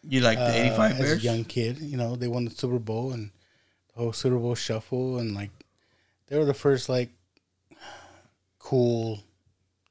You 0.01 0.19
like 0.21 0.37
the 0.37 0.45
uh, 0.45 0.51
'85 0.51 0.99
as 0.99 1.11
a 1.13 1.17
young 1.17 1.45
kid. 1.45 1.79
You 1.79 1.97
know, 1.97 2.15
they 2.15 2.27
won 2.27 2.45
the 2.45 2.51
Super 2.51 2.79
Bowl 2.79 3.13
and 3.13 3.31
the 3.93 4.01
whole 4.01 4.13
Super 4.13 4.37
Bowl 4.37 4.55
shuffle, 4.55 5.17
and 5.17 5.33
like 5.33 5.51
they 6.27 6.37
were 6.37 6.45
the 6.45 6.53
first 6.53 6.89
like 6.89 7.09
cool 8.63 9.19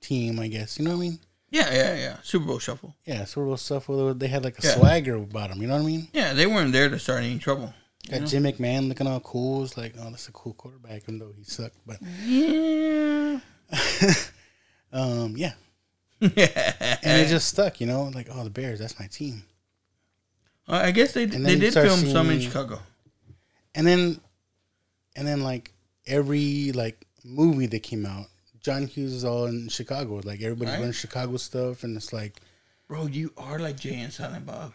team, 0.01 0.40
I 0.40 0.49
guess. 0.49 0.78
You 0.78 0.85
know 0.86 0.93
what 0.93 0.97
I 0.97 1.01
mean? 1.01 1.19
Yeah, 1.51 1.73
yeah, 1.73 1.94
yeah. 1.94 2.16
Super 2.23 2.47
Bowl 2.47 2.59
shuffle. 2.59 2.97
Yeah, 3.05 3.24
Super 3.27 3.44
Bowl 3.47 3.57
shuffle. 3.59 4.15
They 4.15 4.28
had 4.28 4.43
like 4.43 4.59
a 4.59 4.66
Yeah. 4.66 4.74
swagger 4.74 5.16
about 5.16 5.51
them. 5.51 5.61
You 5.61 5.69
know 5.69 5.74
what 5.74 5.82
I 5.82 5.86
mean? 5.86 6.09
Yeah, 6.12 6.32
they 6.32 6.47
weren't 6.47 6.73
there 6.73 6.89
to 6.89 6.99
start 6.99 7.23
any 7.23 7.39
trouble. 7.39 7.74
Got 8.11 8.27
Jim 8.27 8.43
McMahon 8.44 8.89
looking 8.89 9.07
all 9.07 9.20
cool. 9.20 9.62
It's 9.62 9.77
like, 9.77 9.94
oh, 9.99 10.11
that's 10.11 10.27
a 10.28 10.32
cool 10.32 10.55
quarterback, 10.55 11.03
even 11.03 11.19
though 11.19 11.32
he 11.36 11.44
sucked. 11.44 11.77
But 11.86 11.99
Yeah. 12.24 13.39
um, 14.93 15.35
yeah, 15.36 15.53
and 16.20 16.32
it 16.32 17.28
just 17.28 17.49
stuck. 17.49 17.81
You 17.81 17.86
know, 17.86 18.05
like, 18.15 18.28
oh, 18.31 18.44
the 18.44 18.51
Bears, 18.51 18.78
that's 18.81 18.99
my 18.99 19.07
team. 19.07 19.44
I 20.66 20.90
guess 20.93 21.12
they 21.12 21.27
they 21.27 21.57
did 21.57 21.74
film 21.74 22.01
some 22.07 22.31
in 22.31 22.40
Chicago. 22.40 22.81
And 23.74 23.86
then, 23.86 24.20
and 25.16 25.27
then 25.27 25.43
like 25.43 25.73
every 26.07 26.73
like 26.73 27.07
movie 27.24 27.66
that 27.66 27.82
came 27.82 28.07
out, 28.07 28.27
John 28.62 28.86
Hughes 28.86 29.12
is 29.12 29.24
all 29.24 29.47
in 29.47 29.68
Chicago. 29.68 30.20
Like 30.24 30.40
everybody's 30.40 30.72
Right. 30.72 30.78
wearing 30.78 30.93
Chicago 30.93 31.36
stuff, 31.36 31.84
and 31.84 31.97
it's 31.97 32.12
like, 32.12 32.40
Bro, 32.89 33.06
you 33.06 33.32
are 33.36 33.59
like 33.59 33.78
Jay 33.80 33.94
and 34.01 34.12
Silent 34.12 34.47
Bob. 34.47 34.72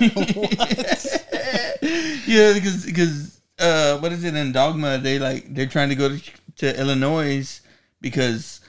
yeah, 2.26 2.52
because 2.52 2.84
because 2.84 3.40
uh, 3.58 3.98
what 3.98 4.12
is 4.12 4.24
it 4.24 4.34
in 4.34 4.52
Dogma? 4.52 4.98
They 4.98 5.18
like 5.18 5.54
they're 5.54 5.66
trying 5.66 5.88
to 5.90 5.94
go 5.94 6.08
to, 6.16 6.20
to 6.56 6.78
Illinois 6.80 7.60
because 8.00 8.60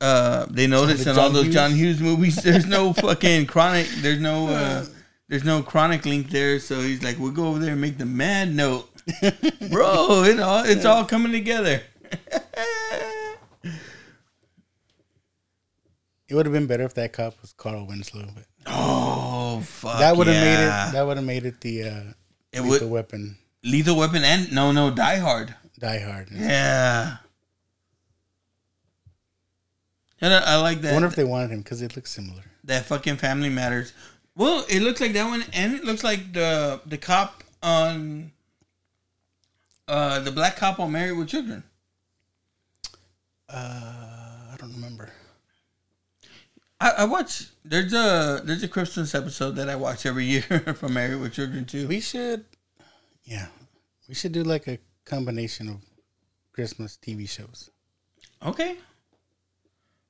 uh, 0.00 0.46
they 0.50 0.66
noticed 0.66 1.06
in 1.06 1.16
all 1.16 1.30
those 1.30 1.44
Hughes? 1.44 1.54
John 1.54 1.70
Hughes 1.72 2.00
movies, 2.00 2.36
there's 2.36 2.66
no 2.66 2.92
fucking 3.04 3.46
chronic. 3.46 3.86
There's 4.00 4.20
no 4.20 4.48
uh, 4.48 4.84
there's 5.28 5.44
no 5.44 5.62
chronic 5.62 6.04
link 6.04 6.28
there. 6.30 6.58
So 6.58 6.80
he's 6.80 7.02
like, 7.02 7.18
we'll 7.18 7.30
go 7.30 7.46
over 7.46 7.58
there 7.58 7.72
and 7.72 7.80
make 7.80 7.98
the 7.98 8.06
mad 8.06 8.54
note, 8.54 8.90
bro. 9.70 10.24
It 10.24 10.40
all 10.40 10.64
it's 10.64 10.84
all 10.84 11.04
coming 11.04 11.32
together. 11.32 11.82
It 16.32 16.34
would 16.34 16.46
have 16.46 16.52
been 16.54 16.66
better 16.66 16.84
if 16.84 16.94
that 16.94 17.12
cop 17.12 17.38
was 17.42 17.52
Carl 17.52 17.86
Winslow. 17.86 18.26
But 18.34 18.44
Oh 18.66 19.60
fuck. 19.60 19.98
that 19.98 20.16
would 20.16 20.26
have 20.28 20.36
yeah. 20.36 20.42
made 20.42 20.88
it. 20.88 20.92
That 20.94 21.06
would 21.06 21.16
have 21.18 21.26
made 21.26 21.44
it 21.44 21.60
the 21.60 21.82
uh, 21.84 22.02
It 22.52 22.62
lethal 22.62 22.88
would 22.88 22.90
weapon. 22.94 23.36
Lethal 23.62 23.96
Weapon 23.96 24.24
and 24.24 24.50
no, 24.50 24.72
no, 24.72 24.90
Die 24.90 25.16
Hard. 25.16 25.54
Die 25.78 25.98
Hard. 25.98 26.28
Yeah. 26.32 27.18
And 30.22 30.32
I, 30.32 30.54
I 30.54 30.56
like 30.56 30.80
that. 30.80 30.90
I 30.90 30.92
wonder 30.94 31.08
if 31.08 31.16
they 31.16 31.24
wanted 31.24 31.50
him 31.50 31.58
because 31.60 31.82
it 31.82 31.96
looks 31.96 32.10
similar. 32.10 32.42
that 32.64 32.86
fucking 32.86 33.16
Family 33.16 33.50
Matters. 33.50 33.92
Well, 34.34 34.64
it 34.70 34.80
looks 34.80 35.00
like 35.00 35.12
that 35.12 35.26
one, 35.28 35.44
and 35.52 35.74
it 35.74 35.84
looks 35.84 36.02
like 36.02 36.32
the 36.32 36.80
the 36.86 36.96
cop 36.96 37.44
on 37.62 38.32
uh 39.86 40.20
the 40.20 40.30
black 40.32 40.56
cop 40.56 40.80
on 40.80 40.92
Married 40.92 41.18
with 41.18 41.28
Children. 41.28 41.62
Uh, 43.48 43.54
I 43.54 43.56
don't 43.56 43.90
remember. 43.94 44.11
I, 46.82 46.90
I 46.98 47.04
watch. 47.04 47.46
There's 47.64 47.92
a 47.92 48.42
there's 48.42 48.64
a 48.64 48.68
Christmas 48.68 49.14
episode 49.14 49.52
that 49.52 49.68
I 49.68 49.76
watch 49.76 50.04
every 50.04 50.24
year 50.24 50.42
from 50.76 50.94
Married 50.94 51.20
with 51.20 51.34
Children 51.34 51.64
too. 51.64 51.86
We 51.86 52.00
should, 52.00 52.44
yeah, 53.22 53.46
we 54.08 54.14
should 54.14 54.32
do 54.32 54.42
like 54.42 54.66
a 54.66 54.80
combination 55.04 55.68
of 55.68 55.76
Christmas 56.52 56.98
TV 57.00 57.28
shows. 57.28 57.70
Okay. 58.44 58.76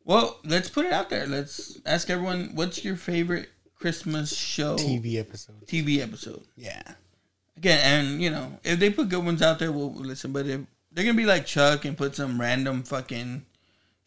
Well, 0.04 0.40
let's 0.44 0.70
put 0.70 0.86
it 0.86 0.92
out 0.92 1.10
there. 1.10 1.26
Let's 1.26 1.78
ask 1.84 2.08
everyone 2.08 2.52
what's 2.54 2.82
your 2.82 2.96
favorite 2.96 3.50
Christmas 3.74 4.34
show 4.34 4.76
TV 4.76 5.18
episode. 5.20 5.66
TV 5.66 6.00
episode. 6.00 6.42
Yeah. 6.56 6.82
Again, 7.58 7.80
and 7.82 8.22
you 8.22 8.30
know, 8.30 8.58
if 8.64 8.78
they 8.78 8.88
put 8.88 9.10
good 9.10 9.24
ones 9.24 9.42
out 9.42 9.58
there, 9.58 9.70
we'll 9.70 9.90
we'll 9.90 10.06
listen. 10.06 10.32
But 10.32 10.46
if 10.46 10.62
they're 10.90 11.04
gonna 11.04 11.18
be 11.18 11.26
like 11.26 11.44
Chuck 11.44 11.84
and 11.84 11.98
put 11.98 12.16
some 12.16 12.40
random 12.40 12.82
fucking 12.82 13.44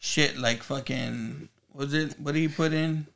shit 0.00 0.36
like 0.36 0.64
fucking 0.64 1.48
was 1.76 1.94
it? 1.94 2.18
What 2.18 2.34
did 2.34 2.40
he 2.40 2.48
put 2.48 2.72
in? 2.72 3.06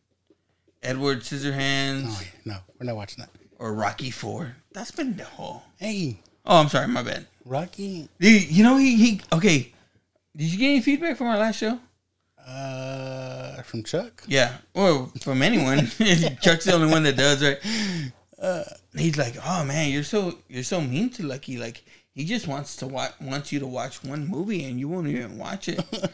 Edward 0.82 1.20
Scissorhands 1.20 2.05
Oh, 2.09 2.20
yeah. 2.23 2.28
No, 2.45 2.57
we're 2.78 2.87
not 2.87 2.97
watching 2.97 3.19
that. 3.24 3.31
or 3.59 3.74
Rocky 3.74 4.11
Four. 4.11 4.57
That's 4.73 4.91
been 4.91 5.16
the 5.16 5.24
whole. 5.24 5.62
Hey, 5.78 6.20
Oh, 6.47 6.59
I'm 6.61 6.69
sorry, 6.69 6.89
my 6.89 7.03
bad. 7.03 7.27
Rocky. 7.45 8.09
Dude, 8.19 8.51
you 8.51 8.62
know 8.65 8.77
he 8.78 8.97
he 8.97 9.20
okay. 9.32 9.73
Did 10.37 10.53
you 10.53 10.59
get 10.59 10.66
any 10.70 10.81
feedback 10.81 11.16
from 11.19 11.27
our 11.27 11.37
last 11.39 11.59
show? 11.59 11.78
Uh, 12.47 13.61
from 13.62 13.82
Chuck. 13.82 14.23
Yeah, 14.27 14.57
or 14.74 15.11
from 15.20 15.43
anyone. 15.43 15.87
Chuck's 16.43 16.65
the 16.65 16.73
only 16.74 16.89
one 16.91 17.03
that 17.03 17.16
does, 17.16 17.43
right? 17.45 17.59
Uh, 18.41 18.65
he's 18.97 19.16
like, 19.19 19.35
"Oh 19.45 19.65
man, 19.65 19.91
you're 19.91 20.03
so 20.03 20.39
you're 20.49 20.62
so 20.62 20.81
mean 20.81 21.11
to 21.11 21.23
Lucky. 21.27 21.59
Like 21.59 21.82
he 22.15 22.24
just 22.24 22.47
wants 22.49 22.77
to 22.77 22.87
watch 22.87 23.12
wants 23.20 23.53
you 23.53 23.61
to 23.61 23.66
watch 23.66 24.03
one 24.03 24.27
movie 24.27 24.65
and 24.65 24.81
you 24.81 24.89
won't 24.89 25.09
even 25.09 25.37
watch 25.39 25.69
it." 25.69 25.81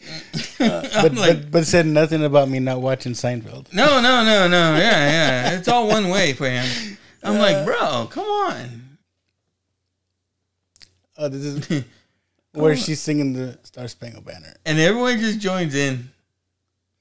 But, 0.58 1.14
like, 1.14 1.42
but 1.42 1.50
but 1.50 1.66
said 1.66 1.86
nothing 1.86 2.22
about 2.22 2.48
me 2.48 2.58
not 2.58 2.80
watching 2.82 3.12
Seinfeld. 3.12 3.72
no, 3.72 4.00
no, 4.00 4.24
no, 4.24 4.46
no. 4.48 4.76
Yeah, 4.76 5.08
yeah. 5.10 5.58
It's 5.58 5.68
all 5.68 5.88
one 5.88 6.08
way 6.08 6.34
for 6.34 6.48
him. 6.48 6.66
I'm 7.22 7.38
like, 7.38 7.64
bro, 7.64 8.06
come 8.10 8.26
on. 8.26 8.98
Oh, 11.16 11.28
this 11.28 11.44
is 11.44 11.84
where 12.52 12.76
she's 12.76 13.00
singing 13.00 13.32
the 13.32 13.58
Star 13.62 13.88
Spangled 13.88 14.24
Banner. 14.24 14.54
And 14.66 14.78
everyone 14.78 15.18
just 15.18 15.38
joins 15.38 15.74
in. 15.74 16.10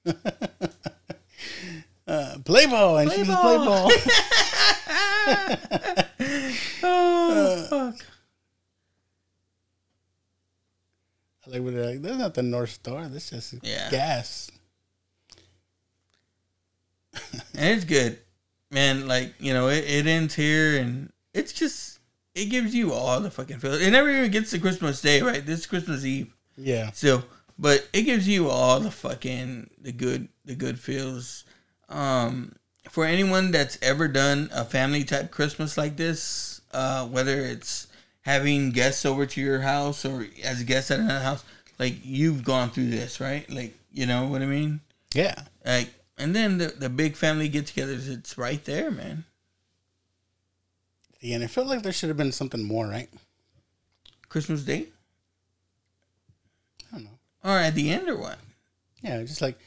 Uh, 2.10 2.40
play 2.44 2.66
ball, 2.66 2.98
and 2.98 3.12
she's 3.12 3.28
play 3.28 3.34
ball. 3.36 3.92
Oh 6.82 7.68
fuck. 7.70 7.96
I 11.39 11.39
like 11.52 11.66
they're 11.66 11.86
like, 11.86 12.02
"That's 12.02 12.18
not 12.18 12.34
the 12.34 12.44
North 12.44 12.70
Star. 12.72 13.08
That's 13.08 13.30
just 13.30 13.56
Yeah. 13.64 13.90
gas." 13.90 14.50
and 17.14 17.76
it's 17.76 17.86
good, 17.86 18.20
man. 18.72 19.08
Like 19.08 19.34
you 19.40 19.54
know, 19.54 19.70
it, 19.70 19.84
it 19.86 20.08
ends 20.08 20.36
here, 20.36 20.78
and 20.78 21.12
it's 21.34 21.52
just 21.54 22.00
it 22.36 22.46
gives 22.46 22.74
you 22.76 22.94
all 22.94 23.20
the 23.20 23.32
fucking 23.32 23.60
feel. 23.60 23.74
It 23.74 23.90
never 23.92 24.10
even 24.10 24.32
gets 24.32 24.52
to 24.52 24.60
Christmas 24.60 25.02
Day, 25.02 25.22
right? 25.22 25.46
This 25.46 25.62
is 25.62 25.66
Christmas 25.68 26.06
Eve, 26.06 26.34
Yeah, 26.58 26.92
so 26.92 27.24
but 27.58 27.88
it 27.94 28.04
gives 28.04 28.28
you 28.28 28.48
all 28.50 28.80
the 28.80 28.92
fucking 28.92 29.70
the 29.82 29.92
good 29.92 30.30
the 30.46 30.56
good 30.56 30.80
feels. 30.80 31.46
Um, 31.90 32.54
for 32.90 33.06
anyone 33.06 33.52
that's 33.52 33.78
ever 33.82 34.08
done 34.08 34.50
a 34.54 34.64
family 34.64 35.04
type 35.04 35.32
Christmas 35.32 35.78
like 35.78 35.98
this, 35.98 36.62
uh, 36.72 37.06
whether 37.08 37.42
it's 37.42 37.88
having 38.30 38.70
guests 38.70 39.08
over 39.08 39.26
to 39.26 39.42
your 39.42 39.62
house 39.62 40.06
or 40.06 40.28
as 40.44 40.62
a 40.62 40.64
guest 40.64 40.92
at 40.92 41.00
another 41.00 41.24
house, 41.24 41.44
like 41.80 41.96
you've 42.04 42.44
gone 42.44 42.70
through 42.70 42.92
this, 42.92 43.20
right? 43.20 43.50
Like 43.50 43.74
you 43.92 44.06
know 44.06 44.28
what 44.28 44.44
I 44.44 44.46
mean? 44.46 44.82
yeah. 45.16 45.36
Like, 45.66 45.90
and 46.16 46.36
then 46.36 46.60
the, 46.60 46.68
the 46.68 46.90
big 46.90 47.16
family 47.16 47.50
get 47.50 47.66
togethers, 47.66 48.08
it's 48.08 48.38
right 48.38 48.64
there, 48.66 48.92
man. 48.92 49.24
Yeah, 51.22 51.36
and 51.36 51.44
it 51.44 51.50
felt 51.50 51.68
like 51.68 51.82
there 51.82 51.92
should 51.92 52.10
have 52.10 52.18
been 52.18 52.32
something 52.32 52.64
more, 52.64 52.88
right? 52.88 53.10
Christmas 54.30 54.64
Day? 54.64 54.90
I 56.92 56.96
don't 56.98 57.06
know. 57.06 57.20
Or 57.44 57.58
at 57.58 57.74
the 57.74 57.90
end 57.90 58.10
or 58.10 58.18
what? 58.18 58.38
Yeah, 59.02 59.24
just 59.24 59.42
like 59.42 59.58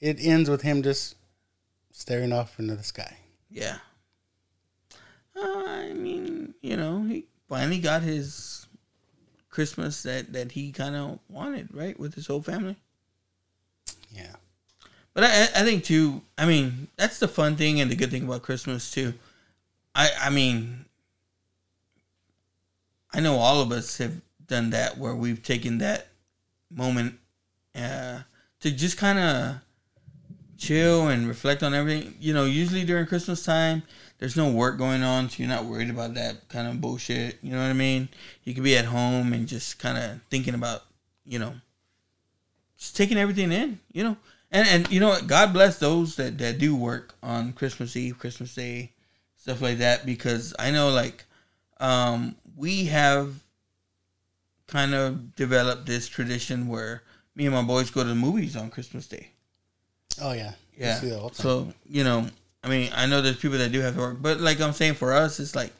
it 0.00 0.18
ends 0.20 0.48
with 0.48 0.62
him 0.62 0.82
just 0.84 1.16
staring 1.90 2.32
off 2.32 2.60
into 2.60 2.76
the 2.76 2.84
sky. 2.84 3.16
Yeah. 3.50 3.78
Uh, 5.36 5.64
I 5.66 5.92
mean, 5.92 6.54
you 6.60 6.76
know, 6.76 7.02
he 7.02 7.26
finally 7.52 7.78
got 7.78 8.00
his 8.00 8.66
Christmas 9.50 10.02
that, 10.04 10.32
that 10.32 10.52
he 10.52 10.72
kind 10.72 10.96
of 10.96 11.18
wanted, 11.28 11.68
right? 11.74 12.00
With 12.00 12.14
his 12.14 12.26
whole 12.26 12.40
family. 12.40 12.76
Yeah, 14.10 14.36
But 15.12 15.24
I, 15.24 15.42
I 15.42 15.62
think 15.62 15.84
too. 15.84 16.22
I 16.38 16.46
mean, 16.46 16.88
that's 16.96 17.18
the 17.18 17.28
fun 17.28 17.56
thing 17.56 17.78
and 17.78 17.90
the 17.90 17.94
good 17.94 18.10
thing 18.10 18.24
about 18.24 18.40
Christmas 18.40 18.90
too. 18.90 19.12
I 19.94 20.08
I 20.18 20.30
mean, 20.30 20.86
I 23.12 23.20
know 23.20 23.36
all 23.36 23.60
of 23.60 23.70
us 23.70 23.98
have 23.98 24.22
done 24.46 24.70
that 24.70 24.96
where 24.96 25.14
we've 25.14 25.42
taken 25.42 25.76
that 25.78 26.08
moment 26.70 27.18
uh, 27.74 28.20
to 28.60 28.70
just 28.70 28.96
kind 28.96 29.18
of 29.18 29.56
chill 30.62 31.08
and 31.08 31.26
reflect 31.26 31.62
on 31.62 31.74
everything. 31.74 32.14
You 32.20 32.32
know, 32.32 32.44
usually 32.44 32.84
during 32.84 33.06
Christmas 33.06 33.44
time, 33.44 33.82
there's 34.18 34.36
no 34.36 34.50
work 34.50 34.78
going 34.78 35.02
on, 35.02 35.28
so 35.28 35.42
you're 35.42 35.48
not 35.48 35.64
worried 35.64 35.90
about 35.90 36.14
that 36.14 36.48
kind 36.48 36.68
of 36.68 36.80
bullshit. 36.80 37.38
You 37.42 37.50
know 37.50 37.58
what 37.58 37.70
I 37.70 37.72
mean? 37.72 38.08
You 38.44 38.54
could 38.54 38.62
be 38.62 38.76
at 38.76 38.84
home 38.84 39.32
and 39.32 39.48
just 39.48 39.78
kind 39.80 39.98
of 39.98 40.22
thinking 40.30 40.54
about, 40.54 40.82
you 41.26 41.38
know, 41.38 41.54
just 42.78 42.96
taking 42.96 43.18
everything 43.18 43.50
in, 43.50 43.80
you 43.92 44.04
know. 44.04 44.16
And 44.52 44.68
and 44.68 44.92
you 44.92 45.00
know 45.00 45.08
what? 45.08 45.26
God 45.26 45.52
bless 45.52 45.78
those 45.78 46.16
that 46.16 46.38
that 46.38 46.58
do 46.58 46.76
work 46.76 47.14
on 47.22 47.52
Christmas 47.52 47.96
Eve, 47.96 48.18
Christmas 48.18 48.54
Day, 48.54 48.92
stuff 49.36 49.60
like 49.60 49.78
that. 49.78 50.06
Because 50.06 50.54
I 50.58 50.70
know, 50.70 50.90
like, 50.90 51.24
um, 51.80 52.36
we 52.56 52.84
have 52.86 53.42
kind 54.68 54.94
of 54.94 55.34
developed 55.34 55.86
this 55.86 56.06
tradition 56.06 56.68
where 56.68 57.02
me 57.34 57.46
and 57.46 57.54
my 57.54 57.62
boys 57.62 57.90
go 57.90 58.02
to 58.02 58.08
the 58.08 58.14
movies 58.14 58.56
on 58.56 58.70
Christmas 58.70 59.08
Day. 59.08 59.31
Oh 60.20 60.32
yeah, 60.32 60.52
Yeah. 60.76 60.94
see 61.00 61.08
that 61.10 61.18
all 61.18 61.28
the 61.28 61.34
time. 61.36 61.42
So 61.42 61.72
you 61.88 62.04
know, 62.04 62.26
I 62.62 62.68
mean, 62.68 62.90
I 62.94 63.06
know 63.06 63.20
there's 63.20 63.38
people 63.38 63.58
that 63.58 63.72
do 63.72 63.80
have 63.80 63.94
to 63.94 64.00
work, 64.00 64.18
but 64.20 64.40
like 64.40 64.60
I'm 64.60 64.72
saying, 64.72 64.94
for 64.94 65.12
us, 65.12 65.40
it's 65.40 65.54
like 65.54 65.72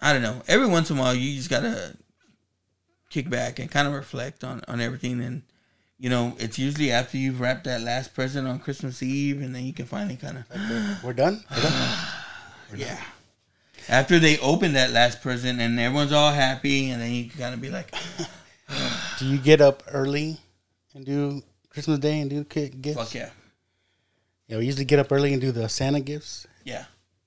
I 0.00 0.12
don't 0.12 0.22
know. 0.22 0.42
Every 0.48 0.66
once 0.66 0.90
in 0.90 0.98
a 0.98 1.00
while, 1.00 1.14
you 1.14 1.36
just 1.36 1.50
gotta 1.50 1.96
kick 3.10 3.28
back 3.30 3.58
and 3.58 3.70
kind 3.70 3.86
of 3.86 3.94
reflect 3.94 4.42
on 4.44 4.62
on 4.68 4.80
everything, 4.80 5.22
and 5.22 5.42
you 5.98 6.10
know, 6.10 6.34
it's 6.38 6.58
usually 6.58 6.90
after 6.90 7.16
you've 7.16 7.40
wrapped 7.40 7.64
that 7.64 7.80
last 7.80 8.12
present 8.14 8.48
on 8.48 8.58
Christmas 8.58 9.02
Eve, 9.02 9.40
and 9.40 9.54
then 9.54 9.64
you 9.64 9.72
can 9.72 9.86
finally 9.86 10.16
kind 10.16 10.38
of 10.38 11.04
we're 11.04 11.12
done. 11.12 11.44
We're 11.50 11.62
done. 11.62 11.98
yeah. 12.76 13.00
After 13.88 14.18
they 14.18 14.38
open 14.38 14.74
that 14.74 14.90
last 14.90 15.22
present 15.22 15.60
and 15.60 15.78
everyone's 15.78 16.12
all 16.12 16.32
happy, 16.32 16.90
and 16.90 17.00
then 17.02 17.12
you 17.12 17.28
can 17.28 17.40
kind 17.40 17.54
of 17.54 17.60
be 17.60 17.70
like, 17.70 17.92
Do 19.18 19.26
you 19.26 19.38
get 19.38 19.60
up 19.60 19.82
early 19.92 20.38
and 20.94 21.04
do 21.04 21.42
Christmas 21.72 21.98
Day 21.98 22.20
and 22.20 22.28
do 22.30 22.44
ki- 22.44 22.68
gifts? 22.68 22.96
"Fuck 22.98 23.14
yeah, 23.14 23.30
Yeah, 24.48 24.58
we 24.58 24.66
usually 24.66 24.84
get 24.84 24.98
up 24.98 25.10
early 25.10 25.32
and 25.32 25.40
do 25.40 25.52
the 25.52 25.68
Santa 25.68 26.00
gifts, 26.00 26.46
yeah." 26.64 26.84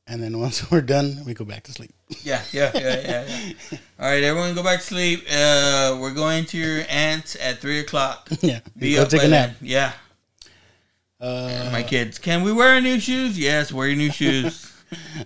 and 0.07 0.22
then 0.22 0.39
once 0.39 0.61
we're 0.72 0.81
done, 0.81 1.23
we 1.26 1.34
go 1.34 1.43
back 1.45 1.63
to 1.63 1.72
sleep. 1.72 1.91
Yeah, 2.23 2.41
yeah, 2.51 2.72
yeah, 2.76 3.01
yeah. 3.01 3.26
yeah. 3.27 3.77
All 3.99 4.05
right, 4.09 4.23
everyone, 4.23 4.53
go 4.53 4.61
back 4.63 4.80
to 4.81 4.85
sleep. 4.85 5.23
Uh, 5.31 5.97
we're 5.99 6.13
going 6.13 6.45
to 6.45 6.57
your 6.57 6.84
aunt's 6.89 7.35
at 7.41 7.57
three 7.59 7.80
o'clock. 7.80 8.30
yeah, 8.41 8.59
Be 8.77 8.95
go 8.95 9.01
up 9.03 9.09
take 9.09 9.22
by 9.22 9.26
a 9.27 9.30
nap. 9.30 9.49
then. 9.59 9.67
Yeah, 9.67 9.93
Uh, 11.19 11.69
my 11.72 11.81
kids. 11.81 12.19
Can 12.19 12.43
we 12.43 12.51
wear 12.53 12.76
our 12.76 12.81
new 12.81 12.99
shoes? 12.99 13.39
Yes, 13.39 13.72
wear 13.73 13.88
your 13.88 13.97
new 13.97 14.11
shoes. 14.11 14.72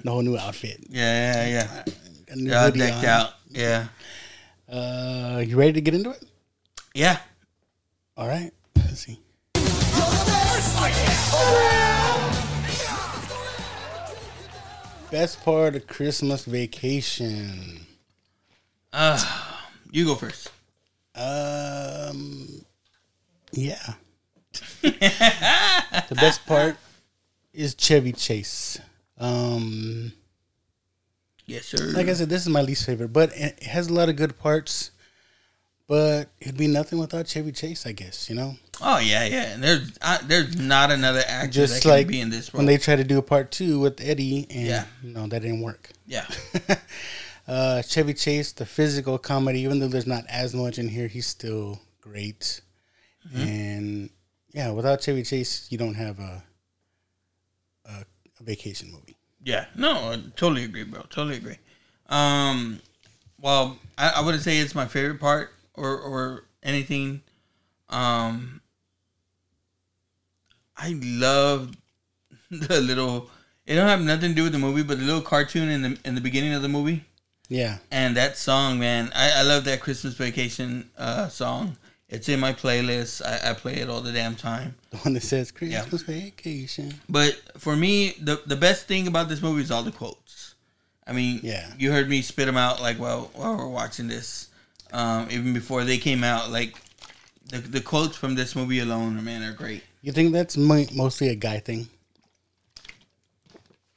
the 0.04 0.10
whole 0.10 0.22
new 0.22 0.38
outfit. 0.38 0.80
Yeah, 0.90 1.46
yeah, 1.48 1.84
yeah. 2.30 2.46
Got 2.48 2.54
a 2.54 2.64
all 2.66 2.72
decked 2.72 2.98
on. 3.00 3.06
out. 3.06 3.30
Yeah, 3.50 3.88
Uh, 4.72 5.44
you 5.46 5.58
ready 5.58 5.74
to 5.74 5.82
get 5.82 5.94
into 5.96 6.12
it? 6.12 6.24
yeah. 6.94 7.20
All 8.16 8.28
right. 8.28 8.52
Let's. 8.90 9.06
Best 15.12 15.44
part 15.44 15.76
of 15.76 15.86
Christmas 15.86 16.46
vacation. 16.46 17.86
Uh, 18.92 19.24
you 19.92 20.06
go 20.06 20.16
first. 20.16 20.50
Um, 21.14 22.66
yeah. 23.52 23.94
the 24.82 26.16
best 26.16 26.46
part 26.48 26.78
is 27.54 27.76
Chevy 27.78 28.14
Chase. 28.14 28.80
Um, 29.20 30.14
Yes, 31.46 31.66
sir. 31.66 31.92
like 31.96 32.08
I 32.08 32.14
said, 32.14 32.30
this 32.30 32.42
is 32.42 32.50
my 32.50 32.62
least 32.62 32.86
favorite, 32.86 33.14
but 33.14 33.32
it 33.36 33.62
has 33.64 33.88
a 33.88 33.94
lot 33.94 34.10
of 34.10 34.16
good 34.16 34.40
parts. 34.40 34.92
But 35.90 36.30
it'd 36.40 36.56
be 36.56 36.68
nothing 36.68 37.00
without 37.00 37.28
Chevy 37.28 37.52
Chase, 37.52 37.86
I 37.88 37.92
guess. 37.94 38.30
You 38.30 38.36
know, 38.36 38.56
oh 38.82 39.00
yeah, 39.00 39.26
yeah. 39.26 39.54
And 39.54 39.64
there's 39.64 39.98
I, 40.02 40.20
there's 40.24 40.56
not 40.58 40.92
another 40.92 41.24
actor 41.28 41.48
that 41.48 41.54
just 41.54 41.82
can 41.84 42.06
be 42.08 42.22
in 42.22 42.30
this 42.30 42.54
role. 42.54 42.60
when 42.60 42.68
they 42.68 42.78
tried 42.78 42.98
to 42.98 43.04
do 43.04 43.18
a 43.18 43.24
part 43.24 43.50
two 43.52 43.80
with 43.80 44.00
Eddie, 44.00 44.46
and 44.52 44.68
Yeah. 44.68 44.86
you 45.04 45.12
know 45.14 45.26
that 45.28 45.42
didn't 45.42 45.62
work. 45.62 45.90
yeah, 46.06 46.28
Uh, 47.48 47.82
Chevy 47.82 48.14
Chase, 48.14 48.52
the 48.52 48.66
physical 48.68 49.18
comedy, 49.18 49.62
even 49.62 49.80
though 49.80 49.88
there's 49.88 50.06
not 50.06 50.24
as 50.30 50.54
much 50.54 50.78
in 50.78 50.88
here, 50.88 51.08
he's 51.08 51.26
still 51.26 51.82
great. 52.00 52.62
Mm-hmm. 53.28 53.40
And 53.42 54.10
yeah, 54.54 54.70
without 54.70 55.02
Chevy 55.02 55.24
Chase, 55.24 55.66
you 55.72 55.78
don't 55.80 55.96
have 55.96 56.20
a 56.20 56.44
a, 57.86 57.92
a 58.40 58.44
vacation 58.44 58.92
movie. 58.92 59.18
yeah. 59.44 59.66
No, 59.76 60.12
I 60.12 60.22
totally 60.36 60.64
agree, 60.66 60.84
bro. 60.84 61.02
Totally 61.10 61.38
agree. 61.38 61.58
Um, 62.08 62.80
well, 63.42 63.80
I, 63.98 64.14
I 64.18 64.22
wouldn't 64.22 64.44
say 64.44 64.60
it's 64.60 64.76
my 64.76 64.86
favorite 64.86 65.20
part 65.20 65.52
or 65.80 65.98
or 66.00 66.44
anything. 66.64 67.22
Um, 67.90 68.62
I 70.78 70.98
love 71.04 71.76
the 72.52 72.82
little. 72.82 73.30
It 73.66 73.76
don't 73.76 73.88
have 73.88 74.02
nothing 74.02 74.30
to 74.32 74.36
do 74.36 74.44
with 74.44 74.52
the 74.54 74.60
movie, 74.60 74.82
but 74.84 74.98
the 74.98 75.06
little 75.06 75.22
cartoon 75.22 75.70
in 75.70 75.82
the 75.82 75.98
in 76.06 76.16
the 76.16 76.22
beginning 76.22 76.54
of 76.54 76.62
the 76.62 76.70
movie. 76.70 77.06
Yeah, 77.52 77.80
And 77.90 78.16
that 78.16 78.38
song, 78.38 78.78
man, 78.78 79.12
I, 79.16 79.40
I 79.40 79.42
love 79.42 79.64
that 79.64 79.80
Christmas 79.80 80.14
vacation 80.14 80.92
uh, 81.00 81.30
song. 81.30 81.78
It's 82.08 82.30
in 82.30 82.40
my 82.40 82.54
playlist. 82.54 83.24
I, 83.26 83.50
I 83.50 83.54
play 83.56 83.78
it 83.78 83.90
all 83.90 84.02
the 84.02 84.12
damn 84.12 84.36
time. 84.36 84.76
the 84.92 84.98
one 84.98 85.16
that 85.16 85.24
says 85.24 85.50
Christmas 85.52 86.04
vacation. 86.04 86.94
But 87.10 87.40
for 87.58 87.76
me, 87.76 88.14
the 88.22 88.40
the 88.46 88.56
best 88.56 88.88
thing 88.88 89.08
about 89.08 89.30
this 89.30 89.42
movie 89.42 89.64
is 89.64 89.72
all 89.72 89.82
the 89.82 89.92
quotes. 89.92 90.54
I 91.08 91.12
mean, 91.14 91.40
Yeah. 91.42 91.68
you 91.80 91.92
heard 91.92 92.08
me 92.08 92.22
spit 92.22 92.46
them 92.46 92.58
out 92.58 92.84
like 92.84 92.98
while 93.00 93.32
while 93.34 93.58
we're 93.58 93.68
watching 93.68 94.08
this, 94.08 94.49
um, 94.94 95.28
even 95.32 95.54
before 95.54 95.84
they 95.84 95.98
came 95.98 96.24
out. 96.24 96.50
Like 96.52 96.76
the 97.50 97.58
the 97.60 97.82
quotes 97.82 98.16
from 98.18 98.36
this 98.36 98.56
movie 98.56 98.80
alone, 98.80 99.24
man, 99.24 99.44
are 99.44 99.54
great. 99.54 99.84
You 100.02 100.12
think 100.12 100.34
that's 100.34 100.56
mo- 100.58 100.86
mostly 100.94 101.30
a 101.30 101.36
guy 101.36 101.60
thing? 101.60 101.88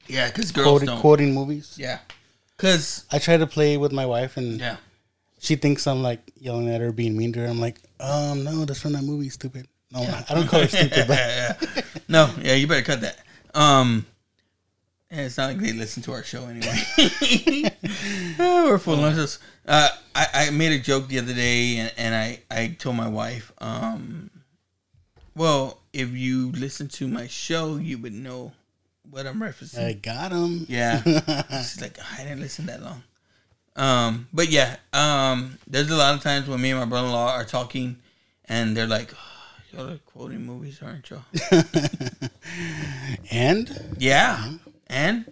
Yeah, 0.08 0.26
because 0.28 0.50
girls 0.50 0.66
Quoting, 0.66 0.86
don't. 0.86 1.00
quoting 1.00 1.34
movies. 1.34 1.76
Yeah, 1.78 1.98
because 2.56 3.04
I 3.12 3.18
try 3.18 3.36
to 3.36 3.46
play 3.46 3.76
with 3.76 3.92
my 3.92 4.04
wife, 4.04 4.36
and 4.36 4.58
yeah, 4.60 4.76
she 5.38 5.54
thinks 5.56 5.86
I'm 5.86 6.02
like 6.02 6.20
yelling 6.36 6.68
at 6.68 6.80
her, 6.80 6.92
being 6.92 7.16
mean 7.16 7.32
to 7.34 7.40
her. 7.40 7.46
I'm 7.46 7.60
like, 7.60 7.78
um, 8.00 8.42
no, 8.44 8.64
that's 8.64 8.80
from 8.80 8.92
that 8.92 9.04
movie, 9.04 9.28
stupid. 9.28 9.68
No, 9.92 10.00
I 10.00 10.34
don't 10.34 10.48
call 10.48 10.60
her 10.60 10.68
stupid, 10.68 11.04
but 11.06 11.84
no, 12.08 12.30
yeah, 12.42 12.54
you 12.54 12.66
better 12.66 12.82
cut 12.82 13.02
that. 13.02 13.18
Um, 13.54 14.06
yeah, 15.12 15.22
it's 15.22 15.36
not 15.36 15.50
like 15.50 15.58
they 15.58 15.72
listen 15.72 16.02
to 16.04 16.12
our 16.12 16.22
show 16.22 16.46
anyway. 16.46 16.82
Oh, 18.38 18.70
we're 18.70 18.78
full 18.78 18.94
of 18.94 19.00
nonsense. 19.00 19.38
Uh, 19.66 19.88
I, 20.14 20.26
I 20.34 20.50
made 20.50 20.72
a 20.72 20.78
joke 20.78 21.08
the 21.08 21.18
other 21.18 21.34
day, 21.34 21.76
and, 21.76 21.92
and 21.98 22.14
I, 22.14 22.40
I 22.50 22.68
told 22.78 22.96
my 22.96 23.08
wife, 23.08 23.52
um, 23.58 24.30
well, 25.36 25.80
if 25.92 26.10
you 26.10 26.50
listen 26.52 26.88
to 26.88 27.06
my 27.08 27.26
show, 27.26 27.76
you 27.76 27.98
would 27.98 28.14
know 28.14 28.52
what 29.10 29.26
I'm 29.26 29.38
referencing. 29.38 29.84
I 29.84 29.92
got 29.92 30.32
him. 30.32 30.64
Yeah. 30.68 31.02
She's 31.50 31.82
like, 31.82 31.98
I 32.18 32.22
didn't 32.22 32.40
listen 32.40 32.66
that 32.66 32.82
long. 32.82 33.02
Um, 33.76 34.28
but 34.32 34.48
yeah, 34.50 34.76
um, 34.92 35.58
there's 35.66 35.90
a 35.90 35.96
lot 35.96 36.14
of 36.14 36.22
times 36.22 36.48
when 36.48 36.60
me 36.60 36.70
and 36.70 36.80
my 36.80 36.86
brother 36.86 37.06
in 37.06 37.12
law 37.12 37.34
are 37.34 37.44
talking 37.44 37.96
and 38.46 38.76
they're 38.76 38.86
like, 38.86 39.12
oh, 39.14 39.76
y'all 39.76 39.90
are 39.90 39.98
quoting 39.98 40.44
movies, 40.44 40.80
aren't 40.82 41.08
y'all? 41.10 41.22
And 43.30 43.94
yeah. 43.98 44.52
And 44.92 45.24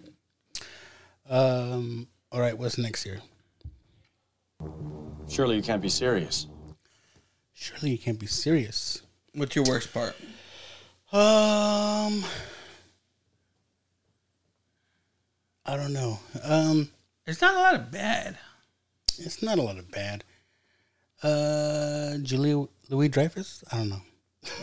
um, 1.29 2.07
all 2.31 2.41
right, 2.41 2.57
what's 2.57 2.79
next 2.79 3.03
here? 3.03 3.19
Surely 5.29 5.55
you 5.55 5.61
can't 5.61 5.81
be 5.81 5.87
serious. 5.87 6.47
Surely 7.53 7.91
you 7.91 7.97
can't 7.99 8.19
be 8.19 8.25
serious. 8.25 9.03
what's 9.35 9.55
your 9.55 9.63
worst 9.65 9.93
part? 9.93 10.15
Um, 11.13 12.25
I 15.65 15.75
don't 15.77 15.93
know. 15.93 16.19
Um, 16.43 16.89
It's 17.27 17.39
not 17.41 17.53
a 17.53 17.59
lot 17.59 17.75
of 17.75 17.91
bad. 17.91 18.37
it's 19.19 19.43
not 19.43 19.59
a 19.59 19.61
lot 19.61 19.77
of 19.77 19.91
bad. 19.91 20.23
Uh, 21.21 22.17
Julia 22.23 22.65
Louis 22.89 23.09
Dreyfus. 23.09 23.63
I 23.71 23.77
don't 23.77 23.89
know. 23.89 24.01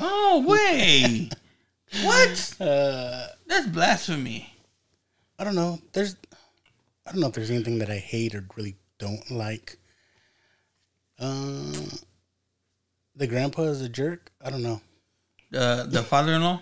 Oh, 0.00 0.44
way. 0.44 1.30
what? 2.02 2.56
Uh, 2.60 3.28
That's 3.46 3.68
blasphemy. 3.68 4.57
I 5.38 5.44
don't 5.44 5.54
know. 5.54 5.78
There's, 5.92 6.16
I 7.06 7.12
don't 7.12 7.20
know 7.20 7.28
if 7.28 7.34
there's 7.34 7.50
anything 7.50 7.78
that 7.78 7.90
I 7.90 7.96
hate 7.98 8.34
or 8.34 8.44
really 8.56 8.76
don't 8.98 9.30
like. 9.30 9.78
Uh, 11.18 11.72
the 13.14 13.26
grandpa 13.26 13.62
is 13.62 13.80
a 13.80 13.88
jerk. 13.88 14.30
I 14.44 14.50
don't 14.50 14.62
know. 14.62 14.80
Uh, 15.54 15.84
the 15.84 16.02
father 16.02 16.32
in 16.34 16.42
law? 16.42 16.60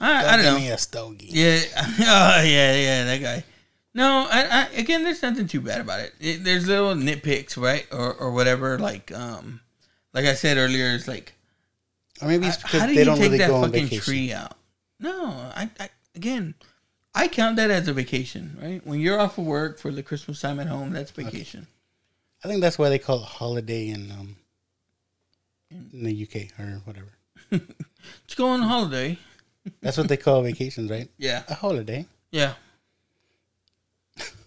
I, 0.00 0.26
I 0.26 0.36
don't 0.36 0.44
Give 0.44 0.52
know. 0.54 0.58
me 0.58 0.70
a 0.70 0.78
stogie. 0.78 1.28
Yeah, 1.30 1.60
oh 1.76 2.42
yeah, 2.42 2.74
yeah, 2.74 3.04
that 3.04 3.20
guy. 3.20 3.44
No, 3.94 4.26
I, 4.30 4.42
I 4.62 4.68
again, 4.76 5.04
there's 5.04 5.22
nothing 5.22 5.46
too 5.46 5.60
bad 5.60 5.80
about 5.80 6.00
it. 6.00 6.14
it. 6.18 6.44
There's 6.44 6.66
little 6.66 6.94
nitpicks, 6.94 7.56
right, 7.56 7.86
or 7.92 8.12
or 8.14 8.32
whatever. 8.32 8.78
Like, 8.78 9.12
um, 9.12 9.60
like 10.12 10.24
I 10.24 10.34
said 10.34 10.56
earlier, 10.56 10.88
it's 10.94 11.06
like, 11.06 11.34
Or 12.20 12.26
maybe 12.28 12.46
it's 12.46 12.56
I- 12.58 12.62
because 12.62 12.80
how 12.80 12.86
do 12.88 12.94
they 12.94 13.00
you 13.00 13.04
don't 13.06 13.16
take 13.16 13.24
really 13.26 13.38
that 13.38 13.48
go 13.48 13.56
on 13.56 13.64
fucking 13.70 13.84
vacation. 13.84 14.02
tree 14.04 14.32
out? 14.32 14.56
No, 14.98 15.26
I, 15.54 15.70
I 15.78 15.88
again, 16.16 16.54
I 17.14 17.28
count 17.28 17.56
that 17.56 17.70
as 17.70 17.88
a 17.88 17.92
vacation, 17.92 18.56
right? 18.60 18.84
When 18.86 19.00
you're 19.00 19.20
off 19.20 19.38
of 19.38 19.44
work 19.44 19.78
for 19.78 19.90
the 19.92 20.02
Christmas 20.02 20.40
time 20.40 20.58
at 20.60 20.66
home, 20.66 20.92
that's 20.92 21.10
vacation. 21.10 21.66
I 22.44 22.48
think 22.48 22.60
that's 22.60 22.78
why 22.78 22.88
they 22.88 22.98
call 22.98 23.18
it 23.20 23.24
holiday 23.26 23.88
in 23.88 24.10
um 24.10 24.36
in 25.70 26.04
the 26.04 26.22
UK 26.26 26.58
or 26.58 26.80
whatever. 26.84 27.12
Let's 27.50 28.34
go 28.34 28.48
on 28.48 28.62
holiday. 28.62 29.18
That's 29.80 29.96
what 29.96 30.08
they 30.08 30.16
call 30.16 30.42
vacations, 30.42 30.90
right? 30.90 31.08
Yeah, 31.18 31.42
A 31.48 31.54
holiday. 31.54 32.06
yeah. 32.30 32.54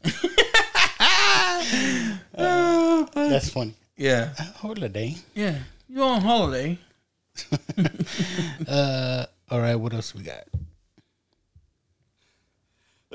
That's 2.34 3.50
funny. 3.50 3.74
Yeah, 3.98 4.34
A 4.38 4.44
holiday. 4.58 5.16
yeah. 5.34 5.60
You're 5.88 6.04
on 6.06 6.22
holiday. 6.22 6.78
Uh, 8.68 9.26
all 9.50 9.60
right. 9.60 9.76
What 9.76 9.94
else 9.94 10.14
we 10.16 10.24
got? 10.24 10.44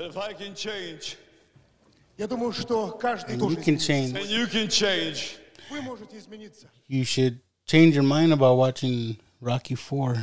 If 0.00 0.16
I 0.16 0.32
can 0.34 0.54
change, 0.54 1.16
я 2.18 2.26
думаю, 2.26 2.52
что 2.52 2.90
каждый 3.00 3.32
And 3.34 3.40
тоже 3.40 3.56
you 3.56 3.62
can 3.62 3.76
изменится. 3.76 3.86
change. 3.86 4.14
And 4.16 4.30
you 4.30 4.46
can 4.46 4.68
change. 4.68 5.36
Вы 5.70 5.80
можете 5.82 6.18
измениться. 6.18 6.66
You 6.88 7.04
should 7.04 7.40
change 7.66 7.94
your 7.94 8.02
mind 8.04 8.32
about 8.32 8.56
watching 8.56 9.16
Rocky 9.40 9.74
Four. 9.74 10.16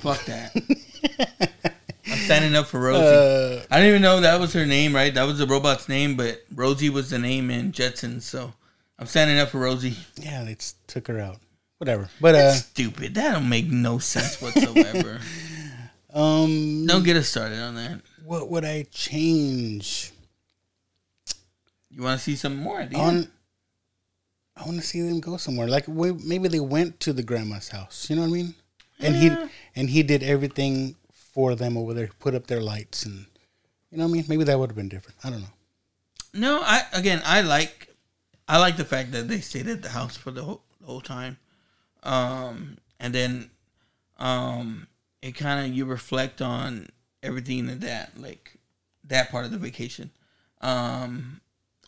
Fuck 0.00 0.24
that. 0.26 0.52
I'm 2.10 2.18
standing 2.24 2.54
up 2.56 2.66
for 2.66 2.80
Rosie. 2.80 3.02
Uh, 3.04 3.64
I 3.70 3.76
didn't 3.80 3.88
even 3.90 4.02
know 4.02 4.20
that 4.20 4.40
was 4.40 4.52
her 4.54 4.64
name, 4.66 4.94
right? 4.94 5.12
That 5.12 5.24
was 5.24 5.38
the 5.38 5.46
robot's 5.46 5.88
name, 5.88 6.16
but 6.16 6.42
Rosie 6.54 6.88
was 6.90 7.10
the 7.10 7.18
name 7.18 7.50
in 7.50 7.72
Jetsons. 7.72 8.22
So 8.22 8.52
I'm 8.98 9.06
standing 9.06 9.38
up 9.38 9.50
for 9.50 9.58
Rosie. 9.60 9.96
yeah, 10.16 10.44
they 10.44 10.54
just 10.54 10.76
took 10.88 11.06
her 11.08 11.18
out. 11.20 11.38
Whatever. 11.78 12.08
But 12.20 12.34
uh, 12.34 12.38
That's 12.38 12.58
stupid. 12.64 13.14
That 13.14 13.32
don't 13.32 13.48
make 13.48 13.66
no 13.70 13.98
sense 13.98 14.40
whatsoever. 14.42 15.20
um, 16.12 16.86
don't 16.86 17.04
get 17.04 17.16
us 17.16 17.28
started 17.28 17.60
on 17.60 17.74
that. 17.76 18.00
what 18.25 18.49
would 18.49 18.65
I 18.65 18.83
change? 18.91 20.11
You 21.89 22.03
want 22.03 22.19
to 22.19 22.23
see 22.23 22.35
some 22.35 22.55
more? 22.57 22.81
at 22.81 22.89
the 22.89 22.97
I 22.97 22.99
end? 22.99 23.15
want, 23.15 23.29
I 24.57 24.65
want 24.65 24.77
to 24.79 24.85
see 24.85 25.01
them 25.01 25.19
go 25.19 25.37
somewhere. 25.37 25.67
Like 25.67 25.87
we, 25.87 26.11
maybe 26.13 26.47
they 26.47 26.59
went 26.59 26.99
to 27.01 27.13
the 27.13 27.23
grandma's 27.23 27.69
house. 27.69 28.09
You 28.09 28.15
know 28.15 28.23
what 28.23 28.29
I 28.29 28.31
mean? 28.31 28.55
And 28.99 29.15
he 29.15 29.29
and 29.75 29.89
he 29.89 30.01
did 30.03 30.23
everything 30.23 30.95
for 31.11 31.55
them 31.55 31.77
over 31.77 31.93
there. 31.93 32.09
Put 32.19 32.35
up 32.35 32.47
their 32.47 32.61
lights 32.61 33.05
and 33.05 33.25
you 33.91 33.97
know 33.97 34.05
what 34.05 34.11
I 34.11 34.13
mean. 34.13 34.25
Maybe 34.29 34.43
that 34.45 34.57
would 34.57 34.69
have 34.69 34.77
been 34.77 34.89
different. 34.89 35.17
I 35.23 35.29
don't 35.29 35.41
know. 35.41 35.53
No, 36.33 36.61
I 36.63 36.83
again, 36.93 37.21
I 37.25 37.41
like, 37.41 37.89
I 38.47 38.59
like 38.59 38.77
the 38.77 38.85
fact 38.85 39.11
that 39.11 39.27
they 39.27 39.39
stayed 39.39 39.67
at 39.67 39.81
the 39.83 39.89
house 39.89 40.15
for 40.15 40.31
the 40.31 40.43
whole, 40.43 40.63
the 40.79 40.87
whole 40.87 41.01
time, 41.01 41.37
um, 42.01 42.77
and 42.99 43.13
then, 43.13 43.51
um, 44.17 44.87
it 45.21 45.33
kind 45.33 45.65
of 45.65 45.75
you 45.75 45.85
reflect 45.85 46.41
on 46.41 46.87
everything 47.23 47.69
in 47.69 47.79
that 47.79 48.11
like 48.19 48.57
that 49.05 49.31
part 49.31 49.45
of 49.45 49.51
the 49.51 49.57
vacation. 49.57 50.11
Um, 50.61 51.41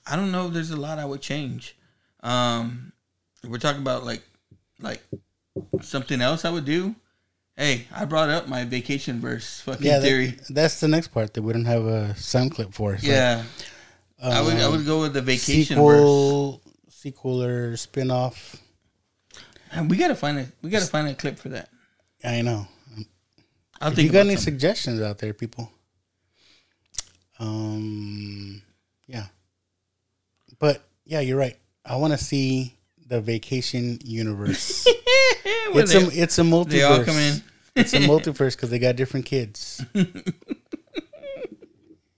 I 0.07 0.16
don't 0.16 0.32
know 0.32 0.48
if 0.48 0.53
there's 0.53 0.72
a 0.72 0.76
lot 0.78 0.98
I 0.99 1.06
would 1.06 1.22
change. 1.22 1.76
Um, 2.24 2.91
we're 3.44 3.57
talking 3.60 3.82
about 3.82 4.03
like 4.06 4.24
like 4.80 5.02
something 5.82 6.22
else 6.22 6.45
I 6.45 6.49
would 6.49 6.66
do. 6.66 6.95
Hey, 7.57 7.88
I 7.95 8.03
brought 8.06 8.30
up 8.30 8.49
my 8.49 8.66
vacation 8.66 9.22
verse 9.22 9.62
fucking 9.62 9.86
Yeah, 9.86 10.02
theory. 10.02 10.28
that, 10.32 10.53
that's 10.53 10.80
the 10.82 10.90
next 10.90 11.10
part 11.10 11.34
that 11.36 11.41
we 11.41 11.53
don't 11.53 11.66
have 11.66 11.86
a 11.86 12.16
sound 12.18 12.52
clip 12.52 12.74
for. 12.74 12.94
Like, 12.94 13.03
yeah, 13.03 13.44
I 14.22 14.41
would 14.41 14.57
I 14.57 14.68
would 14.68 14.86
go 14.86 15.02
with 15.02 15.14
the 15.14 15.22
vacation 15.22 15.78
verse. 15.78 15.99
sequel, 16.02 16.62
sequel 16.90 17.44
or 17.44 17.78
spin 17.78 18.12
off. 18.12 18.57
We 19.90 19.98
gotta 19.98 20.16
find 20.16 20.40
a 20.40 20.48
we 20.62 20.70
gotta 20.70 20.86
find 20.86 21.07
a 21.07 21.14
clip 21.14 21.38
for 21.38 21.49
that. 21.49 21.70
I 22.24 22.41
know. 22.41 22.68
I'll 23.81 23.91
if 23.91 23.99
you 23.99 24.10
got 24.10 24.22
any 24.22 24.35
something. 24.35 24.53
suggestions 24.53 25.02
out 25.02 25.18
there, 25.19 25.34
people. 25.34 25.72
Um, 27.39 28.61
yeah, 29.07 29.26
but 30.60 30.84
yeah, 31.06 31.19
you're 31.19 31.38
right. 31.38 31.57
I 31.85 31.97
want 31.97 32.14
to 32.14 32.18
see 32.18 32.77
the 33.07 33.22
vacation 33.22 33.99
universe. 34.03 34.88
It's 35.77 35.91
they- 35.91 35.99
a 36.03 36.23
it's 36.23 36.39
a 36.39 36.41
multiverse. 36.43 36.69
they 36.69 36.84
all 36.84 37.03
come 37.03 37.18
in. 37.18 37.43
it's 37.76 37.93
a 37.93 37.97
multiverse 38.07 38.56
because 38.56 38.69
they 38.69 38.80
got 38.80 38.95
different 38.95 39.26
kids. 39.26 39.84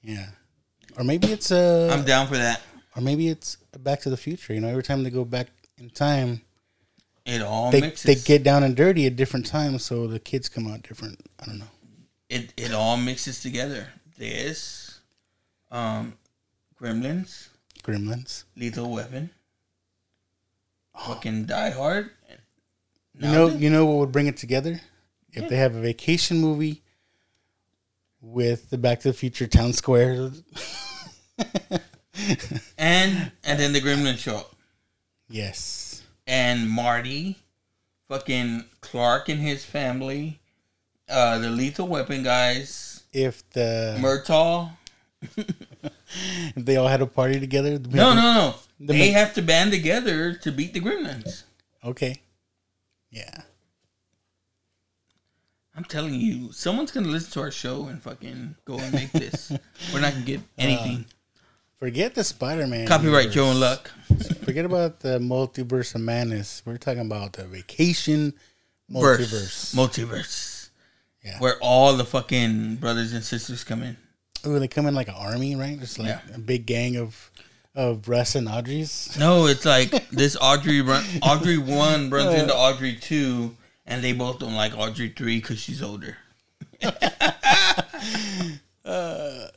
yeah, 0.03 0.27
or 0.97 1.03
maybe 1.03 1.31
it's 1.31 1.49
a 1.51 1.89
I'm 1.91 2.03
down 2.05 2.27
for 2.27 2.35
that. 2.37 2.61
or 2.95 3.01
maybe 3.01 3.27
it's 3.29 3.57
Back 3.79 4.01
to 4.01 4.09
the 4.09 4.17
Future. 4.17 4.53
You 4.53 4.61
know, 4.61 4.67
every 4.69 4.83
time 4.83 5.03
they 5.03 5.09
go 5.09 5.25
back 5.25 5.47
in 5.79 5.89
time, 5.89 6.41
It 7.27 7.41
all 7.41 7.71
they 7.71 7.81
mixes. 7.81 8.03
they 8.03 8.15
get 8.15 8.41
down 8.43 8.63
and 8.63 8.73
dirty 8.73 9.05
at 9.05 9.17
different 9.17 9.45
times, 9.45 9.83
so 9.83 10.07
the 10.07 10.17
kids 10.17 10.47
come 10.47 10.65
out 10.65 10.81
different. 10.83 11.19
I 11.41 11.45
don't 11.45 11.59
know. 11.59 11.65
it 12.29 12.53
it 12.55 12.73
all 12.73 12.95
mixes 12.95 13.41
together. 13.41 13.89
This, 14.17 15.01
um, 15.69 16.13
Gremlins, 16.81 17.49
Gremlins. 17.83 18.45
Lethal 18.55 18.89
Weapon, 18.89 19.29
fucking 20.95 21.47
Die 21.47 21.69
Hard. 21.71 22.11
You 23.19 23.27
know, 23.27 23.47
you 23.49 23.69
know 23.69 23.85
what 23.85 23.97
would 23.97 24.11
bring 24.13 24.27
it 24.27 24.37
together? 24.37 24.79
If 25.33 25.49
they 25.49 25.57
have 25.57 25.75
a 25.75 25.81
vacation 25.81 26.39
movie 26.39 26.81
with 28.21 28.69
the 28.69 28.77
Back 28.77 29.01
to 29.01 29.09
the 29.09 29.13
Future 29.13 29.47
town 29.47 29.73
square. 29.73 30.31
and 32.77 33.31
and 33.43 33.59
then 33.59 33.73
the 33.73 33.81
Gremlins 33.81 34.19
show 34.19 34.37
up, 34.37 34.55
yes. 35.27 35.86
And 36.27 36.69
Marty, 36.69 37.37
fucking 38.09 38.65
Clark 38.81 39.29
and 39.29 39.39
his 39.41 39.63
family, 39.65 40.39
uh, 41.09 41.39
the 41.39 41.49
Lethal 41.49 41.87
Weapon 41.87 42.23
guys, 42.23 43.03
If 43.13 43.49
the 43.51 43.97
Murtaugh. 43.99 44.71
if 45.37 46.53
they 46.55 46.75
all 46.75 46.87
had 46.87 47.01
a 47.01 47.07
party 47.07 47.39
together. 47.39 47.79
No, 47.79 48.13
no, 48.13 48.21
no. 48.21 48.55
The 48.79 48.93
They 48.93 49.11
ma- 49.11 49.17
have 49.19 49.33
to 49.35 49.41
band 49.41 49.71
together 49.71 50.33
to 50.35 50.51
beat 50.51 50.73
the 50.73 50.79
Gremlins. 50.79 51.43
Okay. 51.83 52.21
Yeah. 53.09 53.41
I'm 55.75 55.83
telling 55.85 56.15
you, 56.15 56.51
someone's 56.51 56.91
gonna 56.91 57.07
listen 57.07 57.31
to 57.33 57.41
our 57.41 57.51
show 57.51 57.85
and 57.85 58.01
fucking 58.01 58.55
go 58.65 58.77
and 58.79 58.93
make 58.93 59.11
this. 59.11 59.51
We're 59.93 60.01
not 60.01 60.13
gonna 60.13 60.25
get 60.25 60.41
anything. 60.57 61.05
Forget 61.79 62.15
the 62.15 62.23
Spider 62.23 62.65
Man. 62.65 62.87
Copyright 62.87 63.29
Joe 63.31 63.51
and 63.51 63.59
Luck. 63.59 63.91
Forget 64.43 64.65
about 64.65 65.01
the 65.01 65.19
multiverse 65.19 65.93
of 65.93 66.01
madness. 66.01 66.63
We're 66.65 66.77
talking 66.77 67.01
about 67.05 67.33
the 67.33 67.43
vacation 67.45 68.33
Verse. 68.89 69.19
multiverse. 69.75 69.75
Multiverse. 69.75 70.69
Yeah. 71.23 71.39
Where 71.39 71.57
all 71.61 71.95
the 71.95 72.05
fucking 72.05 72.77
brothers 72.77 73.13
and 73.13 73.23
sisters 73.23 73.63
come 73.63 73.83
in. 73.83 73.97
Ooh, 74.45 74.57
they 74.59 74.67
come 74.67 74.87
in 74.87 74.95
like 74.95 75.07
an 75.07 75.15
army, 75.15 75.55
right? 75.55 75.79
Just 75.79 75.99
like 75.99 76.07
Yeah. 76.07 76.21
a 76.35 76.39
big 76.39 76.65
gang 76.65 76.95
of 76.97 77.29
of 77.75 78.07
Russ 78.07 78.33
and 78.33 78.49
Audrey's. 78.49 79.15
No, 79.19 79.45
it's 79.45 79.63
like 79.65 80.09
this 80.09 80.35
Audrey 80.41 80.81
run, 80.81 81.03
Audrey 81.21 81.59
one 81.59 82.09
runs 82.09 82.33
into 82.33 82.55
Audrey 82.57 82.95
two, 82.95 83.55
and 83.85 84.03
they 84.03 84.13
both 84.13 84.39
don't 84.39 84.55
like 84.55 84.75
Audrey 84.75 85.09
three 85.09 85.39
because 85.41 85.59
she's 85.59 85.81
older. 85.83 86.17
Uh, 88.85 89.47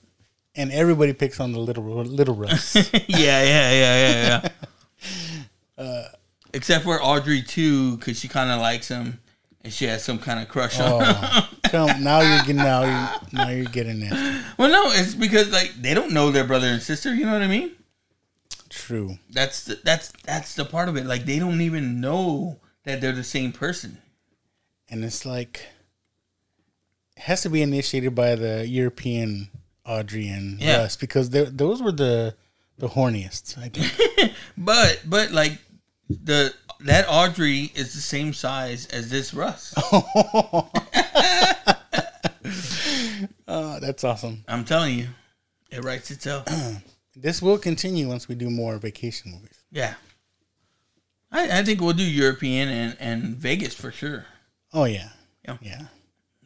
And 0.55 0.73
everybody 0.73 1.13
picks 1.13 1.39
on 1.41 1.53
the 1.53 1.59
little 1.59 1.85
little 1.85 2.35
Russ. 2.35 2.75
yeah, 2.93 2.99
yeah, 3.09 3.45
yeah, 3.45 3.73
yeah, 3.73 4.41
yeah. 4.43 4.49
Uh, 5.79 6.05
Except 6.53 6.85
for 6.85 7.03
Audrey 7.03 7.41
too, 7.41 7.97
because 7.97 8.19
she 8.21 8.29
kind 8.29 8.51
of 8.51 8.61
likes 8.61 8.89
him, 8.89 9.21
and 9.63 9.73
she 9.73 9.87
has 9.87 10.05
some 10.05 10.19
kind 10.19 10.41
of 10.41 10.49
crush 10.49 10.79
on. 10.79 10.93
Oh, 10.93 10.99
him. 10.99 11.17
Oh, 11.17 11.49
come 11.65 12.03
now 12.05 12.21
you're 12.21 12.41
getting 12.41 12.57
now 12.57 12.83
you 12.83 13.29
now 13.33 13.49
you're 13.49 13.65
getting 13.65 14.01
nasty. 14.01 14.47
Well, 14.59 14.69
no, 14.69 14.91
it's 14.93 15.15
because 15.15 15.51
like 15.53 15.73
they 15.81 15.95
don't 15.95 16.13
know 16.13 16.31
their 16.31 16.45
brother 16.45 16.67
and 16.67 16.83
sister. 16.83 17.15
You 17.15 17.25
know 17.25 17.33
what 17.33 17.43
I 17.43 17.47
mean? 17.47 17.73
True. 18.69 19.19
That's 19.31 19.65
the, 19.65 19.81
that's 19.85 20.13
that's 20.25 20.55
the 20.55 20.65
part 20.65 20.89
of 20.89 20.97
it. 20.97 21.07
Like 21.07 21.25
they 21.25 21.39
don't 21.39 21.61
even 21.61 22.01
know 22.01 22.61
that 22.85 23.01
they're 23.01 23.13
the 23.13 23.25
same 23.25 23.53
person. 23.53 23.99
And 24.89 25.05
it's 25.05 25.25
like 25.25 25.67
it 27.17 27.23
has 27.23 27.43
to 27.43 27.51
be 27.51 27.63
initiated 27.63 28.15
by 28.15 28.35
the 28.35 28.67
European 28.67 29.51
Audrey 29.91 30.29
and 30.29 30.61
Yeah. 30.61 30.79
Russ 30.79 30.97
because 30.97 31.31
those 31.31 31.83
were 31.83 31.93
the 31.93 32.35
the 32.79 32.89
horniest. 32.89 33.59
I 33.59 33.69
think. 33.69 34.33
But 34.57 35.03
but 35.07 35.33
like 35.33 35.59
the 36.09 36.55
that 36.81 37.07
Audrey 37.09 37.73
is 37.75 37.95
the 37.95 38.01
same 38.01 38.33
size 38.33 38.87
as 38.87 39.11
this 39.11 39.35
Russ. 39.35 39.75
Oh, 43.53 43.79
that's 43.81 44.05
awesome. 44.05 44.45
I'm 44.49 44.65
telling 44.65 44.97
you, 44.99 45.09
it 45.71 45.83
writes 45.85 46.11
itself. 46.11 46.47
This 47.17 47.43
will 47.43 47.59
continue 47.59 48.09
once 48.09 48.29
we 48.29 48.35
do 48.37 48.49
more 48.49 48.79
vacation 48.79 49.33
movies. 49.33 49.65
Yeah, 49.73 49.95
I, 51.33 51.59
I 51.59 51.65
think 51.65 51.81
we'll 51.81 51.93
do 51.93 52.05
European 52.05 52.69
and 52.69 52.97
and 53.01 53.37
Vegas 53.37 53.75
for 53.75 53.91
sure. 53.91 54.25
Oh 54.73 54.85
yeah, 54.85 55.09
Yeah. 55.45 55.57
yeah. 55.61 55.83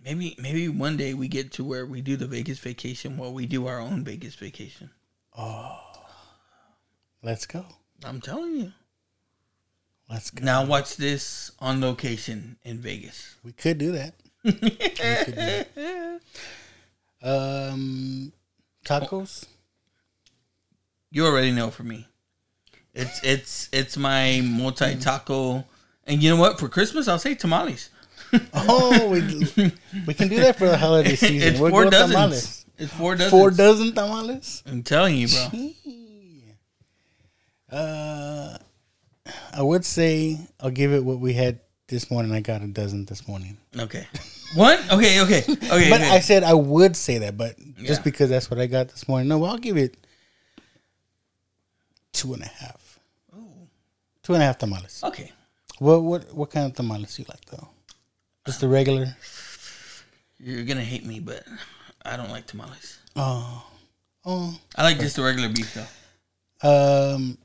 Maybe 0.05 0.37
maybe 0.39 0.69
one 0.69 0.99
day 0.99 1.15
we 1.15 1.29
get 1.29 1.51
to 1.53 1.65
where 1.65 1.87
we 1.87 2.03
do 2.03 2.17
the 2.17 2.27
Vegas 2.27 2.59
vacation 2.59 3.17
while 3.17 3.33
we 3.33 3.47
do 3.47 3.67
our 3.67 3.81
own 3.81 4.05
Vegas 4.05 4.35
vacation. 4.35 4.91
Oh, 5.37 5.81
let's 7.23 7.47
go. 7.47 7.65
I'm 8.05 8.21
telling 8.21 8.57
you. 8.57 8.73
Let's 10.11 10.31
go. 10.31 10.45
Now 10.45 10.65
watch 10.65 10.97
this 10.97 11.53
on 11.59 11.81
location 11.81 12.59
in 12.65 12.79
Vegas. 12.79 13.37
We 13.43 13.53
could 13.53 13.79
do 13.79 13.93
that. 13.93 14.15
We 14.45 14.53
could 14.53 15.27
do 15.27 15.33
that. 15.33 16.21
Um, 17.23 18.33
tacos. 18.85 19.47
You 21.11 21.25
already 21.25 21.51
know 21.51 21.71
for 21.71 21.85
me. 21.85 22.07
It's 22.93 23.25
it's 23.25 23.69
it's 23.73 23.97
my 23.97 24.43
multi 24.45 24.97
taco, 24.97 25.65
and 26.07 26.23
you 26.23 26.29
know 26.29 26.37
what? 26.37 26.61
For 26.61 26.69
Christmas, 26.69 27.09
I'll 27.09 27.19
say 27.19 27.35
tamales. 27.35 27.89
Oh, 28.55 29.09
we 29.11 29.73
we 30.07 30.15
can 30.15 30.29
do 30.29 30.37
that 30.41 30.57
for 30.57 30.67
the 30.67 30.77
holiday 30.77 31.17
season. 31.17 31.49
it's 31.49 31.61
We'll 31.61 31.71
four 31.71 31.85
go 31.85 31.91
dozens. 31.91 32.11
tamales. 32.13 32.67
It's 32.79 32.93
four 32.93 33.13
dozens. 33.15 33.31
Four 33.31 33.51
dozen 33.51 33.95
tamales. 33.95 34.63
I'm 34.67 34.83
telling 34.83 35.17
you, 35.17 35.29
bro. 35.29 35.71
Uh, 37.71 38.59
I 39.53 39.63
would 39.63 39.85
say 39.85 40.39
I'll 40.61 40.71
give 40.71 40.93
it 40.93 41.05
what 41.05 41.19
we 41.19 41.33
had 41.33 41.61
this 41.89 42.11
morning. 42.11 42.33
I 42.33 42.41
got 42.41 42.63
a 42.63 42.67
dozen 42.67 43.05
this 43.05 43.27
morning. 43.27 43.57
Okay. 43.79 44.07
What? 44.55 44.79
Okay. 44.93 45.21
Okay. 45.23 45.39
Okay. 45.49 45.91
But 45.91 46.01
okay. 46.01 46.11
I 46.11 46.21
said 46.21 46.45
I 46.45 46.55
would 46.55 46.97
say 46.97 47.19
that, 47.19 47.37
but 47.37 47.57
Yeah. 47.59 47.87
just 47.89 48.05
because 48.05 48.31
that's 48.31 48.51
what 48.51 48.61
I 48.61 48.67
got 48.67 48.89
this 48.89 49.09
morning. 49.09 49.29
No, 49.29 49.43
I'll 49.45 49.59
give 49.59 49.77
it 49.77 49.97
two 52.13 52.35
and 52.35 52.43
a 52.43 52.47
half. 52.47 52.99
Two 54.23 54.35
and 54.35 54.43
a 54.43 54.47
half 54.47 54.59
tamales. 54.59 55.03
okay. 55.05 55.33
What 55.81 56.03
what 56.03 56.33
what 56.35 56.51
kind 56.51 56.67
of 56.67 56.75
tamales 56.75 57.17
do 57.17 57.23
you 57.23 57.27
like 57.29 57.45
though? 57.47 57.69
Just 58.47 58.61
the 58.61 58.69
regular. 58.69 59.17
You're 60.39 60.65
gonna 60.65 60.83
hate 60.85 61.05
me, 61.07 61.21
but 61.21 61.45
I 62.05 62.17
don't 62.17 62.31
like 62.31 62.47
tamales. 62.47 62.99
Oh, 63.17 63.67
oh. 64.25 64.59
I 64.77 64.83
like 64.83 64.99
just 64.99 65.17
the 65.17 65.23
regular 65.23 65.49
beef 65.49 65.75
though. 65.75 67.15
Um, 67.15 67.39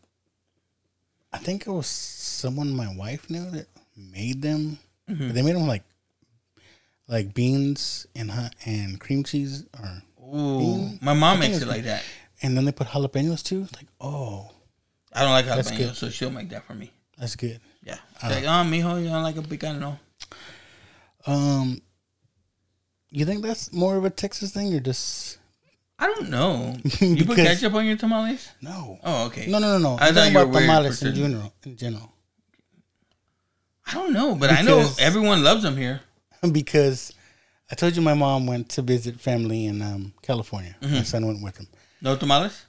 I 1.32 1.38
think 1.38 1.68
it 1.68 1.72
was 1.72 1.88
someone 1.88 2.72
my 2.76 2.94
wife 2.96 3.30
knew 3.30 3.50
that 3.52 3.68
made 3.96 4.42
them. 4.42 4.80
Mm-hmm. 5.10 5.32
They 5.34 5.42
made 5.42 5.56
them 5.56 5.68
like 5.68 5.84
like 7.08 7.34
beans 7.34 8.06
and 8.16 8.30
hot 8.32 8.54
and 8.66 9.00
cream 9.00 9.24
cheese, 9.24 9.66
or 9.80 10.04
Ooh, 10.36 10.90
my 11.02 11.14
mom 11.14 11.40
makes 11.40 11.62
it 11.62 11.68
like 11.68 11.84
that. 11.84 12.04
and 12.42 12.56
then 12.58 12.66
they 12.66 12.72
put 12.72 12.88
jalapenos 12.88 13.44
too. 13.44 13.68
Like, 13.76 13.88
oh, 14.02 14.52
I 15.14 15.22
don't 15.22 15.32
like 15.32 15.46
jalapenos, 15.46 15.96
so 15.96 16.10
she'll 16.10 16.30
make 16.32 16.50
that 16.50 16.66
for 16.66 16.74
me. 16.74 16.92
that's 17.18 17.36
good. 17.36 17.60
Yeah. 17.84 17.98
She's 18.22 18.30
like, 18.32 18.44
oh, 18.44 18.64
mijo, 18.68 19.02
you 19.02 19.10
don't 19.10 19.24
like 19.24 19.38
a 19.38 19.42
picante? 19.42 19.98
Um, 21.30 21.82
you 23.12 23.26
think 23.26 23.44
that's 23.44 23.72
more 23.74 23.96
of 23.98 24.06
a 24.06 24.10
Texas 24.10 24.52
thing, 24.52 24.74
or 24.74 24.80
just 24.80 25.38
I 25.98 26.08
don't 26.08 26.30
know. 26.30 26.76
You 27.00 27.18
put 27.26 27.36
Because- 27.36 27.60
ketchup 27.60 27.74
on 27.74 27.86
your 27.86 27.98
tamales? 27.98 28.50
no? 28.62 29.00
Oh, 29.04 29.26
okay. 29.28 29.48
No, 29.48 29.60
no, 29.60 29.78
no, 29.78 29.80
no. 29.80 29.98
I 30.00 30.08
I'm 30.10 30.14
thought 30.14 30.32
you 30.32 30.40
about 30.40 30.54
tamales 30.60 31.04
in 31.04 31.16
general. 31.16 31.54
In 31.66 31.76
general, 31.78 32.14
I 33.86 33.94
don't 33.94 34.14
know, 34.14 34.36
but 34.36 34.52
I 34.52 34.62
know 34.62 34.90
everyone 35.00 35.44
loves 35.44 35.64
them 35.64 35.78
here. 35.78 36.02
because 36.52 37.12
I 37.72 37.76
told 37.76 37.96
you 37.96 38.02
my 38.02 38.14
mom 38.14 38.48
went 38.48 38.70
to 38.70 38.82
visit 38.82 39.20
family 39.20 39.66
in 39.66 39.82
um, 39.82 40.14
California. 40.22 40.76
Mm-hmm. 40.82 40.96
My 40.96 41.04
son 41.04 41.28
went 41.28 41.44
with 41.44 41.58
him. 41.58 41.68
No 42.02 42.16
tamales? 42.16 42.66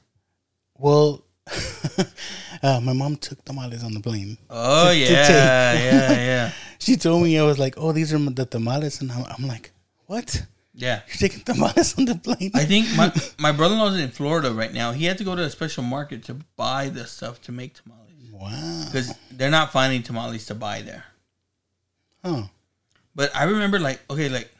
Well, 0.76 1.24
uh, 2.62 2.80
my 2.80 2.92
mom 2.92 3.16
took 3.16 3.44
tamales 3.44 3.82
on 3.82 3.92
the 3.92 4.00
plane. 4.00 4.38
Oh, 4.48 4.88
to 4.92 4.96
yeah, 4.96 5.06
take. 5.06 5.30
yeah, 5.30 6.12
yeah. 6.12 6.52
She 6.78 6.96
told 6.96 7.22
me 7.22 7.38
I 7.38 7.42
was 7.42 7.58
like, 7.58 7.74
"Oh, 7.76 7.92
these 7.92 8.14
are 8.14 8.18
the 8.18 8.46
tamales," 8.46 9.02
and 9.02 9.12
I'm, 9.12 9.24
I'm 9.26 9.46
like, 9.46 9.70
"What? 10.06 10.46
Yeah. 10.74 11.02
You're 11.08 11.28
taking 11.28 11.40
tamales 11.40 11.98
on 11.98 12.06
the 12.06 12.14
plane?" 12.14 12.52
I 12.54 12.64
think 12.64 12.86
my 12.96 13.12
my 13.38 13.52
brother 13.52 13.76
in 13.98 14.10
Florida 14.10 14.50
right 14.52 14.72
now. 14.72 14.92
He 14.92 15.04
had 15.04 15.18
to 15.18 15.24
go 15.24 15.36
to 15.36 15.42
a 15.42 15.50
special 15.50 15.82
market 15.82 16.24
to 16.24 16.38
buy 16.56 16.88
the 16.88 17.06
stuff 17.06 17.42
to 17.42 17.52
make 17.52 17.74
tamales 17.74 18.32
wow. 18.32 18.84
because 18.86 19.14
they're 19.30 19.50
not 19.50 19.72
finding 19.72 20.02
tamales 20.02 20.46
to 20.46 20.54
buy 20.54 20.80
there. 20.80 21.04
Huh. 22.24 22.44
But 23.14 23.34
I 23.36 23.44
remember, 23.44 23.78
like, 23.78 24.00
okay, 24.08 24.30
like 24.30 24.50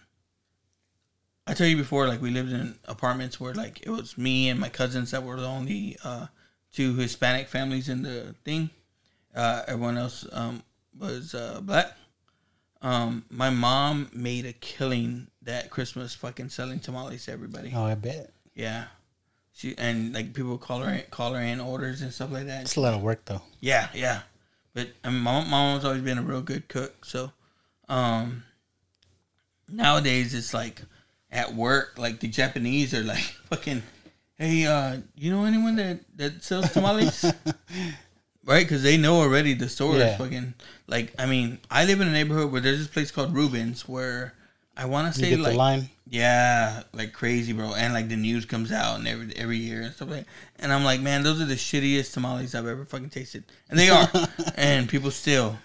I 1.46 1.54
tell 1.54 1.66
you 1.66 1.76
before, 1.76 2.06
like 2.06 2.22
we 2.22 2.30
lived 2.30 2.52
in 2.52 2.78
apartments 2.86 3.40
where 3.40 3.54
like 3.54 3.80
it 3.82 3.90
was 3.90 4.16
me 4.16 4.48
and 4.48 4.60
my 4.60 4.68
cousins 4.68 5.10
that 5.10 5.24
were 5.24 5.40
the 5.40 5.46
only 5.46 5.96
uh, 6.04 6.26
two 6.72 6.94
Hispanic 6.94 7.48
families 7.48 7.88
in 7.88 8.02
the 8.02 8.34
thing. 8.44 8.70
Uh, 9.34 9.62
everyone 9.66 9.96
else 9.96 10.26
um, 10.32 10.62
was 10.98 11.34
uh, 11.34 11.60
black. 11.62 11.96
Um, 12.82 13.24
my 13.30 13.50
mom 13.50 14.10
made 14.12 14.46
a 14.46 14.52
killing 14.52 15.28
that 15.42 15.70
Christmas, 15.70 16.14
fucking 16.14 16.48
selling 16.48 16.80
tamales 16.80 17.26
to 17.26 17.32
everybody. 17.32 17.72
Oh, 17.74 17.84
I 17.84 17.94
bet. 17.94 18.32
Yeah, 18.54 18.86
she 19.52 19.74
and 19.76 20.14
like 20.14 20.32
people 20.32 20.56
call 20.58 20.80
her 20.80 21.02
call 21.10 21.34
her 21.34 21.40
in 21.40 21.60
orders 21.60 22.02
and 22.02 22.12
stuff 22.12 22.32
like 22.32 22.46
that. 22.46 22.62
It's 22.62 22.76
a 22.76 22.80
lot 22.80 22.94
of 22.94 23.02
work 23.02 23.24
though. 23.26 23.42
Yeah, 23.60 23.88
yeah. 23.94 24.22
But 24.74 24.88
I 25.04 25.10
mean, 25.10 25.20
my 25.20 25.42
my 25.44 25.50
mom's 25.50 25.84
always 25.84 26.02
been 26.02 26.18
a 26.18 26.22
real 26.22 26.42
good 26.42 26.68
cook. 26.68 27.04
So, 27.04 27.32
um, 27.88 28.44
nowadays 29.68 30.34
it's 30.34 30.54
like 30.54 30.82
at 31.30 31.54
work, 31.54 31.94
like 31.98 32.20
the 32.20 32.28
Japanese 32.28 32.94
are 32.94 33.02
like 33.02 33.18
fucking, 33.50 33.82
hey, 34.40 34.64
uh, 34.66 34.96
you 35.16 35.30
know 35.30 35.44
anyone 35.44 35.76
that 35.76 36.00
that 36.16 36.42
sells 36.42 36.72
tamales? 36.72 37.24
right? 38.44 38.64
Because 38.64 38.82
they 38.82 38.96
know 38.96 39.20
already 39.20 39.52
the 39.54 39.68
store 39.68 39.96
Yeah. 39.96 40.12
is 40.12 40.16
fucking 40.18 40.54
like. 40.86 41.14
I 41.18 41.26
mean, 41.26 41.58
I 41.70 41.84
live 41.84 42.00
in 42.00 42.08
a 42.08 42.12
neighborhood 42.12 42.50
where 42.50 42.60
there's 42.60 42.78
this 42.78 42.88
place 42.88 43.10
called 43.10 43.34
Rubens 43.34 43.86
where 43.88 44.34
I 44.76 44.86
want 44.86 45.12
to 45.14 45.20
You 45.20 45.24
say 45.26 45.30
get 45.30 45.40
like 45.40 45.52
the 45.52 45.58
line. 45.58 45.88
yeah, 46.08 46.82
like 46.92 47.12
crazy, 47.12 47.52
bro. 47.52 47.74
And 47.74 47.92
like 47.92 48.08
the 48.08 48.16
news 48.16 48.44
comes 48.46 48.72
out 48.72 48.98
and 48.98 49.06
every 49.06 49.32
every 49.36 49.58
year 49.58 49.82
and 49.82 49.92
stuff 49.94 50.08
like. 50.10 50.24
And 50.58 50.72
I'm 50.72 50.84
like, 50.84 51.00
man, 51.00 51.22
those 51.22 51.40
are 51.40 51.44
the 51.46 51.54
shittiest 51.54 52.12
tamales 52.14 52.54
I've 52.54 52.66
ever 52.66 52.84
fucking 52.84 53.10
tasted, 53.10 53.44
and 53.68 53.78
they 53.78 53.90
are. 53.90 54.08
and 54.56 54.88
people 54.88 55.10
still, 55.10 55.58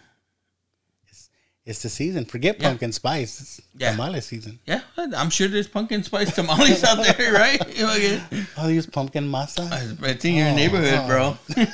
It's 1.65 1.81
the 1.81 1.89
season. 1.89 2.25
Forget 2.25 2.57
Yeah. 2.61 2.67
pumpkin 2.69 2.91
spice. 2.91 3.41
It's 3.41 3.61
Yeah. 3.77 3.91
tamale 3.91 4.21
season. 4.21 4.59
yeah, 4.67 4.81
I'm 4.97 5.29
sure 5.31 5.47
there's 5.47 5.67
pumpkin 5.67 6.03
spice 6.03 6.33
tamales 6.35 6.83
out 6.83 7.03
there, 7.03 7.33
right? 7.43 7.59
You 7.75 7.83
know, 7.83 7.87
like, 7.87 8.21
Oh, 8.57 8.67
they 8.67 8.73
use 8.75 8.85
pumpkin 8.85 9.27
masa. 9.27 9.67
It's 10.03 10.23
in 10.25 10.35
your 10.35 10.49
Oh, 10.49 10.55
neighborhood, 10.55 11.07
bro. 11.07 11.37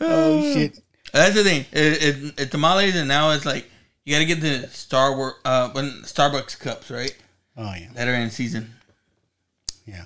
Oh 0.00 0.54
shit. 0.54 0.78
That's 1.12 1.34
the 1.34 1.42
thing. 1.44 1.64
It, 1.72 2.02
it, 2.02 2.40
it 2.40 2.50
tamales, 2.50 2.94
and 2.94 3.08
now 3.08 3.30
it's 3.30 3.44
like 3.46 3.68
you 4.04 4.14
got 4.14 4.20
to 4.20 4.24
get 4.26 4.40
the 4.40 4.68
Star 4.68 5.16
Wars, 5.16 5.34
uh, 5.44 5.70
when 5.70 6.02
Starbucks 6.04 6.58
cups, 6.58 6.90
right? 6.90 7.14
Oh 7.56 7.74
yeah. 7.74 7.88
That 7.94 8.08
are 8.08 8.14
in 8.14 8.30
season. 8.30 8.74
Yeah. 9.86 10.04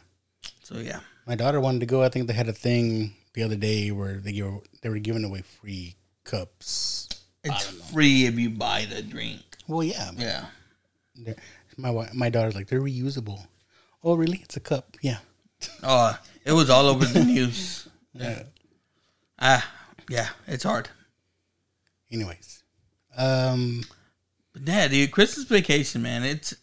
So 0.62 0.78
yeah, 0.78 1.01
My 1.26 1.34
daughter 1.34 1.60
wanted 1.60 1.80
to 1.80 1.86
go. 1.86 2.02
I 2.02 2.09
think 2.09 2.26
they 2.26 2.32
had 2.32 2.48
a 2.48 2.52
thing 2.52 3.14
the 3.34 3.43
other 3.43 3.56
day 3.56 3.90
where 3.90 4.14
they 4.14 4.32
give, 4.32 4.52
they 4.82 4.89
were 4.89 4.98
giving 4.98 5.24
away 5.24 5.43
free 5.43 5.97
cups. 6.24 7.09
it's 7.44 7.65
free 7.90 8.27
if 8.27 8.39
you 8.39 8.51
buy 8.51 8.85
the 8.89 9.03
drink. 9.03 9.40
Well, 9.66 9.82
yeah. 9.82 10.11
Yeah. 10.16 10.47
They're- 11.16 11.36
My 11.77 12.09
my 12.12 12.28
daughter's 12.31 12.55
like 12.55 12.69
they're 12.69 12.81
reusable. 12.81 13.47
Oh, 14.05 14.15
really? 14.15 14.40
It's 14.43 14.57
a 14.57 14.61
cup. 14.61 14.97
Yeah. 15.01 15.19
Oh, 15.82 16.19
it 16.44 16.53
was 16.53 16.69
all 16.70 16.86
over 16.86 17.05
the 17.05 17.24
news. 17.35 17.89
Yeah. 18.12 18.43
Ah, 19.39 19.65
yeah, 20.11 20.28
it's 20.47 20.65
hard. 20.65 20.89
Anyways, 22.11 22.62
um, 23.16 23.85
But 24.53 24.62
yeah, 24.66 24.89
dude, 24.89 25.11
Christmas 25.12 25.47
Vacation, 25.47 26.03
man, 26.03 26.23
it's 26.24 26.55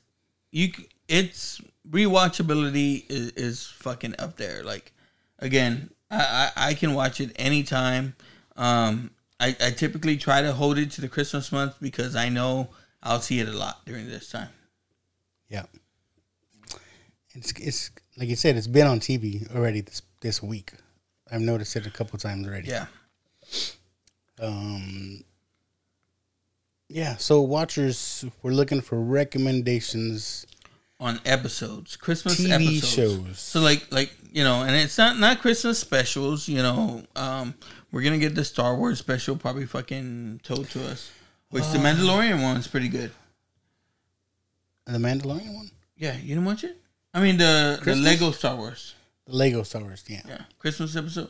you. 0.52 0.72
c- 0.72 0.88
It's 1.08 1.60
rewatchability 1.90 3.06
is, 3.10 3.32
is 3.32 3.66
fucking 3.66 4.14
up 4.20 4.38
there. 4.38 4.64
Like, 4.64 4.92
again, 5.40 5.90
I, 6.12 6.52
I 6.56 6.68
I 6.70 6.74
can 6.76 6.94
watch 6.94 7.20
it 7.20 7.32
anytime. 7.38 8.16
Um, 8.56 9.10
I 9.40 9.56
I 9.62 9.72
typically 9.72 10.18
try 10.18 10.42
to 10.42 10.52
hold 10.54 10.78
it 10.78 10.92
to 10.92 11.02
the 11.02 11.08
Christmas 11.10 11.52
month 11.52 11.76
because 11.82 12.16
I 12.16 12.30
know 12.30 12.70
I'll 13.02 13.22
see 13.22 13.40
it 13.40 13.48
a 13.48 13.54
lot 13.54 13.86
during 13.86 14.08
this 14.08 14.30
time. 14.30 14.50
yeah. 15.50 15.66
It's 17.34 17.52
it's 17.54 17.92
like 18.18 18.28
you 18.28 18.36
said. 18.36 18.58
It's 18.58 18.68
been 18.68 18.88
on 18.88 19.00
TV 19.00 19.54
already 19.56 19.82
this 19.82 20.02
this 20.22 20.42
week. 20.44 20.74
I've 21.32 21.42
noticed 21.42 21.76
it 21.76 21.86
a 21.86 21.92
couple 21.92 22.18
times 22.20 22.48
already. 22.48 22.70
Yeah, 22.70 22.88
Um. 24.42 25.24
Yeah. 26.88 27.18
So 27.18 27.42
watchers, 27.42 28.26
we're 28.42 28.52
looking 28.52 28.82
for 28.82 29.00
recommendations. 29.00 30.46
on 31.00 31.22
episodes, 31.24 31.96
Christmas 31.96 32.40
TV 32.42 32.52
episodes. 32.52 32.90
shows. 32.90 33.40
So 33.40 33.62
like 33.62 33.88
like 33.92 34.12
you 34.34 34.44
know, 34.44 34.64
and 34.64 34.76
it's 34.76 34.98
not 34.98 35.20
not 35.20 35.40
Christmas 35.40 35.80
specials. 35.80 36.48
You 36.48 36.64
know, 36.64 37.04
um, 37.16 37.54
we're 37.92 38.02
gonna 38.04 38.18
get 38.20 38.36
the 38.36 38.44
Star 38.44 38.76
Wars 38.76 39.00
special 39.00 39.36
probably 39.36 39.66
fucking 39.66 40.42
told 40.44 40.70
to 40.72 40.86
us, 40.88 41.12
which 41.50 41.64
the 41.72 41.78
Mandalorian 41.80 42.42
one's 42.42 42.68
pretty 42.68 42.88
good. 42.90 43.12
The 44.86 44.98
Mandalorian 44.98 45.54
one, 45.54 45.72
Yeah, 45.98 46.16
you 46.18 46.30
didn't 46.30 46.46
watch 46.46 46.64
it? 46.64 46.78
I 47.14 47.22
mean 47.22 47.38
the 47.38 47.80
the 47.84 47.96
Lego 47.96 48.32
Star 48.32 48.56
Wars. 48.56 48.96
the 49.26 49.36
Lego 49.36 49.64
Star 49.64 49.82
Wars. 49.82 50.04
Yeah, 50.08 50.22
Yeah, 50.28 50.42
Christmas 50.60 50.96
episode. 50.96 51.30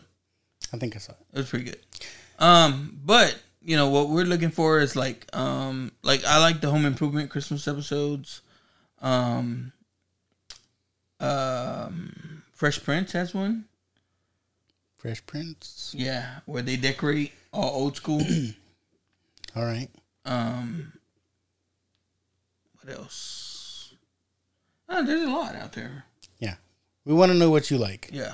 I 0.73 0.77
think 0.77 0.95
I 0.95 0.99
saw 0.99 1.14
it. 1.14 1.19
It 1.34 1.38
was 1.40 1.49
pretty 1.49 1.65
good. 1.65 1.80
Um, 2.38 2.99
but 3.03 3.38
you 3.61 3.76
know 3.76 3.90
what 3.90 4.10
we're 4.10 4.26
looking 4.26 4.52
for 4.52 4.80
is 4.80 4.95
like 4.95 5.26
um 5.36 5.91
like 6.03 6.23
I 6.26 6.40
like 6.40 6.61
the 6.61 6.69
Home 6.69 6.86
Improvement 6.86 7.30
Christmas 7.30 7.68
episodes. 7.68 8.41
Um, 9.02 9.72
um, 11.19 12.44
Fresh 12.53 12.84
Prince 12.84 13.11
has 13.14 13.34
one. 13.34 13.65
Fresh 14.99 15.26
Prince. 15.26 15.93
Yeah, 15.97 16.39
where 16.45 16.61
they 16.61 16.76
decorate 16.76 17.31
all 17.51 17.71
old 17.73 17.95
school. 17.95 18.21
All 19.55 19.65
right. 19.65 19.88
um, 20.26 20.93
what 22.81 22.95
else? 22.95 23.93
Oh, 24.88 25.03
there's 25.03 25.23
a 25.23 25.31
lot 25.31 25.55
out 25.55 25.73
there. 25.73 26.05
Yeah, 26.39 26.55
we 27.05 27.13
want 27.15 27.31
to 27.31 27.38
know 27.38 27.49
what 27.49 27.71
you 27.71 27.77
like, 27.80 28.09
Yeah, 28.13 28.34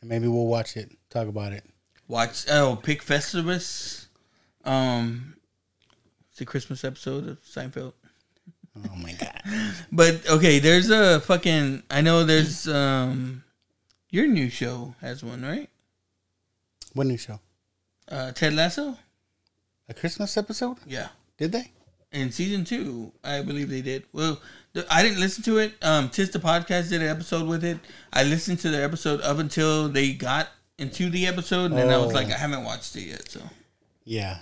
and 0.00 0.10
maybe 0.10 0.28
we'll 0.28 0.46
watch 0.46 0.76
it, 0.76 0.90
talk 1.08 1.28
about 1.28 1.52
it. 1.52 1.64
watch. 2.08 2.44
Oh, 2.50 2.78
Pick 2.82 3.02
Festivus. 3.02 4.06
Um, 4.64 5.36
it's 6.30 6.40
a 6.42 6.44
Christmas 6.44 6.84
episode 6.84 7.26
of 7.28 7.42
Seinfeld. 7.42 7.94
Oh 8.76 8.96
my 8.96 9.12
god. 9.12 9.42
But 9.92 10.28
okay, 10.28 10.58
there's 10.58 10.90
a 10.90 11.20
fucking. 11.20 11.82
I 11.90 12.02
know 12.02 12.24
there's 12.24 12.68
um, 12.68 13.44
your 14.10 14.26
new 14.26 14.50
show 14.50 14.94
has 15.00 15.24
one, 15.24 15.42
right? 15.42 15.70
What 16.94 17.06
new 17.06 17.16
show? 17.16 17.40
Uh, 18.08 18.32
Ted 18.32 18.54
Lasso. 18.54 18.96
A 19.88 19.94
Christmas 19.94 20.36
episode? 20.36 20.76
Yeah. 20.86 21.08
Did 21.38 21.52
they? 21.52 21.70
in 22.12 22.32
season 22.32 22.64
two, 22.64 23.12
I 23.22 23.40
believe 23.40 23.70
they 23.70 23.82
did. 23.82 24.02
Well, 24.12 24.40
I 24.90 25.00
didn't 25.04 25.20
listen 25.20 25.44
to 25.44 25.58
it. 25.58 25.74
Um, 25.80 26.08
Tis 26.08 26.30
the 26.30 26.40
podcast 26.40 26.88
did 26.88 27.02
an 27.02 27.08
episode 27.08 27.46
with 27.46 27.62
it. 27.64 27.78
I 28.12 28.24
listened 28.24 28.58
to 28.60 28.68
the 28.70 28.82
episode 28.82 29.20
up 29.20 29.38
until 29.38 29.88
they 29.88 30.12
got 30.12 30.48
into 30.76 31.08
the 31.08 31.28
episode, 31.28 31.66
and 31.66 31.78
then 31.78 31.88
I 31.88 31.98
was 31.98 32.10
Oh. 32.10 32.14
like, 32.14 32.26
I 32.26 32.36
haven't 32.36 32.64
watched 32.64 32.96
it 32.96 33.02
yet. 33.02 33.30
So 33.30 33.40
Yeah. 34.04 34.38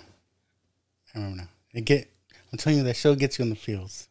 I 1.13 1.17
remember 1.19 1.43
now. 1.43 1.49
It 1.73 1.85
get. 1.85 2.09
I'm 2.51 2.57
telling 2.57 2.79
you, 2.79 2.83
that 2.85 2.95
show 2.95 3.13
gets 3.13 3.37
you 3.37 3.43
in 3.43 3.49
the 3.49 3.55
feels. 3.55 4.07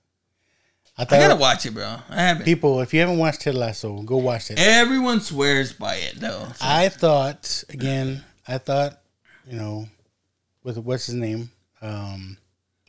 I 0.96 1.02
I 1.02 1.04
thought 1.04 1.18
gotta 1.20 1.36
watch 1.36 1.66
it, 1.66 1.74
bro. 1.74 1.96
I 2.10 2.14
haven't. 2.14 2.44
people, 2.44 2.80
if 2.80 2.94
you 2.94 3.00
haven't 3.00 3.18
watched 3.18 3.40
Ted 3.40 3.56
Lasso, 3.56 4.02
go 4.02 4.18
watch 4.18 4.52
it. 4.52 4.58
Everyone 4.60 5.20
swears 5.20 5.72
by 5.72 5.96
it 5.96 6.20
though. 6.20 6.44
So, 6.54 6.54
I 6.60 6.88
thought 6.90 7.64
again. 7.70 8.24
I 8.48 8.58
thought, 8.58 9.00
you 9.46 9.56
know, 9.56 9.86
with 10.64 10.78
what's 10.78 11.06
his 11.06 11.14
name, 11.14 11.50
um, 11.82 12.38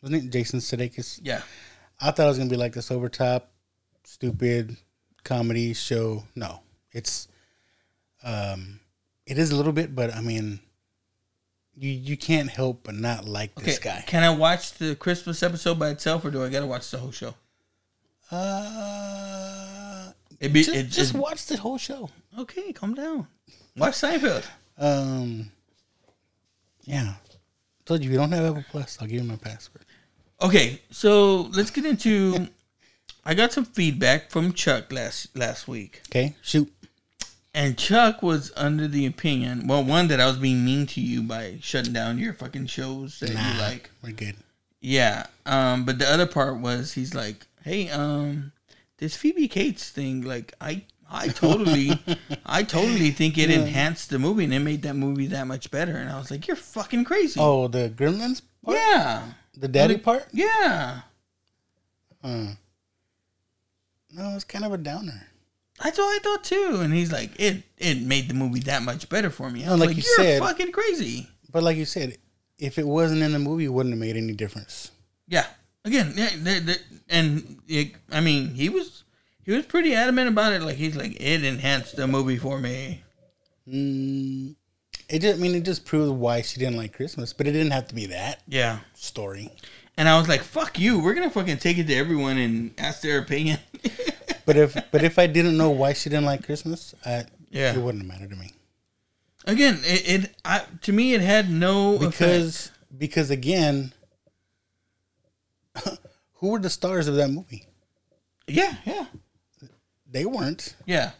wasn't 0.02 0.24
it 0.24 0.30
Jason 0.30 0.58
Sudeikis? 0.60 1.20
yeah, 1.22 1.42
I 2.00 2.10
thought 2.10 2.24
it 2.24 2.28
was 2.28 2.38
gonna 2.38 2.50
be 2.50 2.56
like 2.56 2.72
this 2.72 2.90
over 2.90 3.08
top, 3.10 3.50
stupid 4.04 4.76
comedy 5.22 5.74
show. 5.74 6.24
No, 6.34 6.60
it's, 6.92 7.28
um, 8.24 8.80
it 9.26 9.36
is 9.38 9.50
a 9.52 9.56
little 9.56 9.72
bit, 9.72 9.94
but 9.94 10.14
I 10.14 10.20
mean, 10.22 10.60
you 11.76 11.90
you 11.90 12.16
can't 12.16 12.48
help 12.50 12.84
but 12.84 12.94
not 12.94 13.26
like 13.26 13.56
okay. 13.58 13.66
this 13.66 13.78
guy. 13.78 14.02
Can 14.06 14.22
I 14.22 14.30
watch 14.30 14.72
the 14.74 14.94
Christmas 14.96 15.42
episode 15.42 15.78
by 15.78 15.90
itself, 15.90 16.24
or 16.24 16.30
do 16.30 16.42
I 16.42 16.48
gotta 16.48 16.66
watch 16.66 16.90
the 16.90 16.98
whole 16.98 17.12
show? 17.12 17.34
Uh, 18.32 20.12
It 20.40 20.52
be 20.52 20.62
just, 20.62 20.76
it, 20.76 20.84
just 20.88 21.14
it- 21.14 21.18
watch 21.18 21.44
the 21.46 21.56
whole 21.58 21.78
show. 21.78 22.08
okay. 22.38 22.72
Calm 22.72 22.94
down. 22.94 23.26
Watch 23.76 23.94
Seinfeld. 23.94 24.44
Um, 24.80 25.52
yeah. 26.84 27.14
Told 27.84 28.02
you 28.02 28.08
if 28.08 28.12
you 28.12 28.18
don't 28.18 28.32
have 28.32 28.44
Apple 28.44 28.64
Plus, 28.70 28.98
I'll 29.00 29.06
give 29.06 29.22
you 29.22 29.28
my 29.28 29.36
password. 29.36 29.84
Okay, 30.42 30.80
so 30.90 31.42
let's 31.52 31.70
get 31.70 31.84
into. 31.84 32.48
I 33.24 33.34
got 33.34 33.52
some 33.52 33.64
feedback 33.66 34.30
from 34.30 34.52
Chuck 34.54 34.90
last 34.92 35.36
last 35.36 35.68
week, 35.68 36.00
Okay, 36.08 36.34
shoot. 36.40 36.72
and 37.52 37.76
Chuck 37.76 38.22
was 38.22 38.50
under 38.56 38.88
the 38.88 39.04
opinion. 39.04 39.66
Well, 39.66 39.84
one 39.84 40.08
that 40.08 40.18
I 40.20 40.26
was 40.26 40.38
being 40.38 40.64
mean 40.64 40.86
to 40.86 41.00
you 41.00 41.22
by 41.22 41.58
shutting 41.60 41.92
down 41.92 42.16
your 42.18 42.32
fucking 42.32 42.66
shows 42.66 43.20
that 43.20 43.30
you 43.30 43.60
like. 43.60 43.90
we're 44.02 44.12
good. 44.12 44.36
Yeah, 44.80 45.26
um, 45.44 45.84
but 45.84 45.98
the 45.98 46.08
other 46.10 46.26
part 46.26 46.56
was 46.58 46.94
he's 46.94 47.14
like, 47.14 47.46
"Hey, 47.62 47.90
um, 47.90 48.52
this 48.96 49.14
Phoebe 49.16 49.46
Cates 49.48 49.90
thing, 49.90 50.22
like, 50.22 50.54
I, 50.58 50.84
I 51.12 51.28
totally, 51.28 51.90
I 52.46 52.62
totally 52.62 53.10
think 53.10 53.36
it 53.36 53.50
enhanced 53.50 54.10
the 54.10 54.18
movie 54.18 54.44
and 54.44 54.54
it 54.54 54.60
made 54.60 54.82
that 54.82 54.94
movie 54.94 55.26
that 55.28 55.46
much 55.46 55.70
better." 55.70 55.96
And 55.96 56.08
I 56.08 56.18
was 56.18 56.30
like, 56.30 56.46
"You're 56.46 56.56
fucking 56.56 57.04
crazy." 57.04 57.40
Oh, 57.40 57.66
the 57.68 57.90
Gremlins 57.94 58.42
part? 58.64 58.76
yeah, 58.78 59.22
The 59.56 59.68
daddy 59.68 59.94
Like, 59.94 60.02
part? 60.04 60.26
yeah. 60.32 61.00
Uh, 62.22 62.54
No, 64.12 64.34
it's 64.34 64.44
kind 64.44 64.64
of 64.64 64.72
a 64.72 64.78
downer. 64.78 65.26
That's 65.82 65.98
what 65.98 66.04
I 66.14 66.18
thought 66.22 66.44
too. 66.44 66.80
And 66.82 66.92
he's 66.92 67.12
like, 67.12 67.30
it 67.40 67.62
it 67.78 68.02
made 68.02 68.28
the 68.28 68.34
movie 68.34 68.60
that 68.60 68.82
much 68.82 69.08
better 69.08 69.30
for 69.30 69.50
me. 69.50 69.62
I 69.62 69.66
No, 69.66 69.72
was 69.72 69.80
like 69.80 69.88
like, 69.88 69.96
you 69.98 70.02
you're 70.18 70.26
said- 70.26 70.42
fucking 70.42 70.72
crazy. 70.72 71.28
But 71.50 71.62
like 71.62 71.76
you 71.76 71.84
said, 71.86 72.18
if 72.58 72.78
it 72.78 72.86
wasn't 72.86 73.22
in 73.22 73.32
the 73.32 73.38
movie, 73.38 73.64
it 73.64 73.72
wouldn't 73.72 73.92
have 73.94 73.98
made 74.00 74.16
any 74.16 74.32
difference. 74.34 74.90
Yeah. 75.26 75.46
Again, 75.84 76.12
yeah, 76.14 76.30
they 76.36 76.58
they 76.60 76.76
and 77.08 77.58
it, 77.66 77.92
I 78.12 78.20
mean, 78.20 78.54
he 78.54 78.68
was 78.68 78.99
he 79.50 79.56
was 79.56 79.66
pretty 79.66 79.94
adamant 79.94 80.28
about 80.28 80.52
it. 80.52 80.62
Like 80.62 80.76
he's 80.76 80.94
like, 80.94 81.20
it 81.20 81.42
enhanced 81.44 81.96
the 81.96 82.06
movie 82.06 82.36
for 82.36 82.58
me. 82.60 83.02
Mm, 83.68 84.54
it 85.08 85.18
just, 85.20 85.38
I 85.38 85.42
mean, 85.42 85.54
it 85.56 85.64
just 85.64 85.84
proved 85.84 86.16
why 86.16 86.42
she 86.42 86.60
didn't 86.60 86.76
like 86.76 86.92
Christmas, 86.92 87.32
but 87.32 87.48
it 87.48 87.52
didn't 87.52 87.72
have 87.72 87.88
to 87.88 87.94
be 87.94 88.06
that 88.06 88.42
Yeah. 88.46 88.78
story. 88.94 89.50
And 89.96 90.08
I 90.08 90.16
was 90.18 90.28
like, 90.28 90.42
fuck 90.42 90.78
you. 90.78 91.00
We're 91.00 91.14
gonna 91.14 91.30
fucking 91.30 91.58
take 91.58 91.78
it 91.78 91.88
to 91.88 91.94
everyone 91.94 92.38
and 92.38 92.72
ask 92.78 93.00
their 93.02 93.18
opinion. 93.18 93.58
But 94.46 94.56
if, 94.56 94.76
but 94.90 95.04
if 95.04 95.18
I 95.18 95.26
didn't 95.28 95.56
know 95.56 95.70
why 95.70 95.92
she 95.92 96.10
didn't 96.10 96.24
like 96.24 96.44
Christmas, 96.44 96.94
I, 97.04 97.24
Yeah. 97.50 97.72
it 97.74 97.78
wouldn't 97.78 98.02
have 98.04 98.10
mattered 98.10 98.30
to 98.30 98.36
me 98.36 98.52
Again, 99.44 99.78
it, 99.84 100.24
it 100.24 100.34
I, 100.44 100.62
to 100.82 100.92
me 100.92 101.14
it 101.14 101.20
had 101.20 101.50
no 101.50 101.96
effect. 101.96 102.12
because, 102.18 102.70
because 102.96 103.30
again, 103.30 103.92
who 106.34 106.48
were 106.48 106.58
the 106.58 106.70
stars 106.70 107.06
of 107.06 107.14
that 107.16 107.28
movie? 107.30 107.66
Yeah, 108.48 108.74
yeah, 108.84 109.06
They 110.10 110.24
weren't. 110.24 110.74
yeah. 110.86 111.12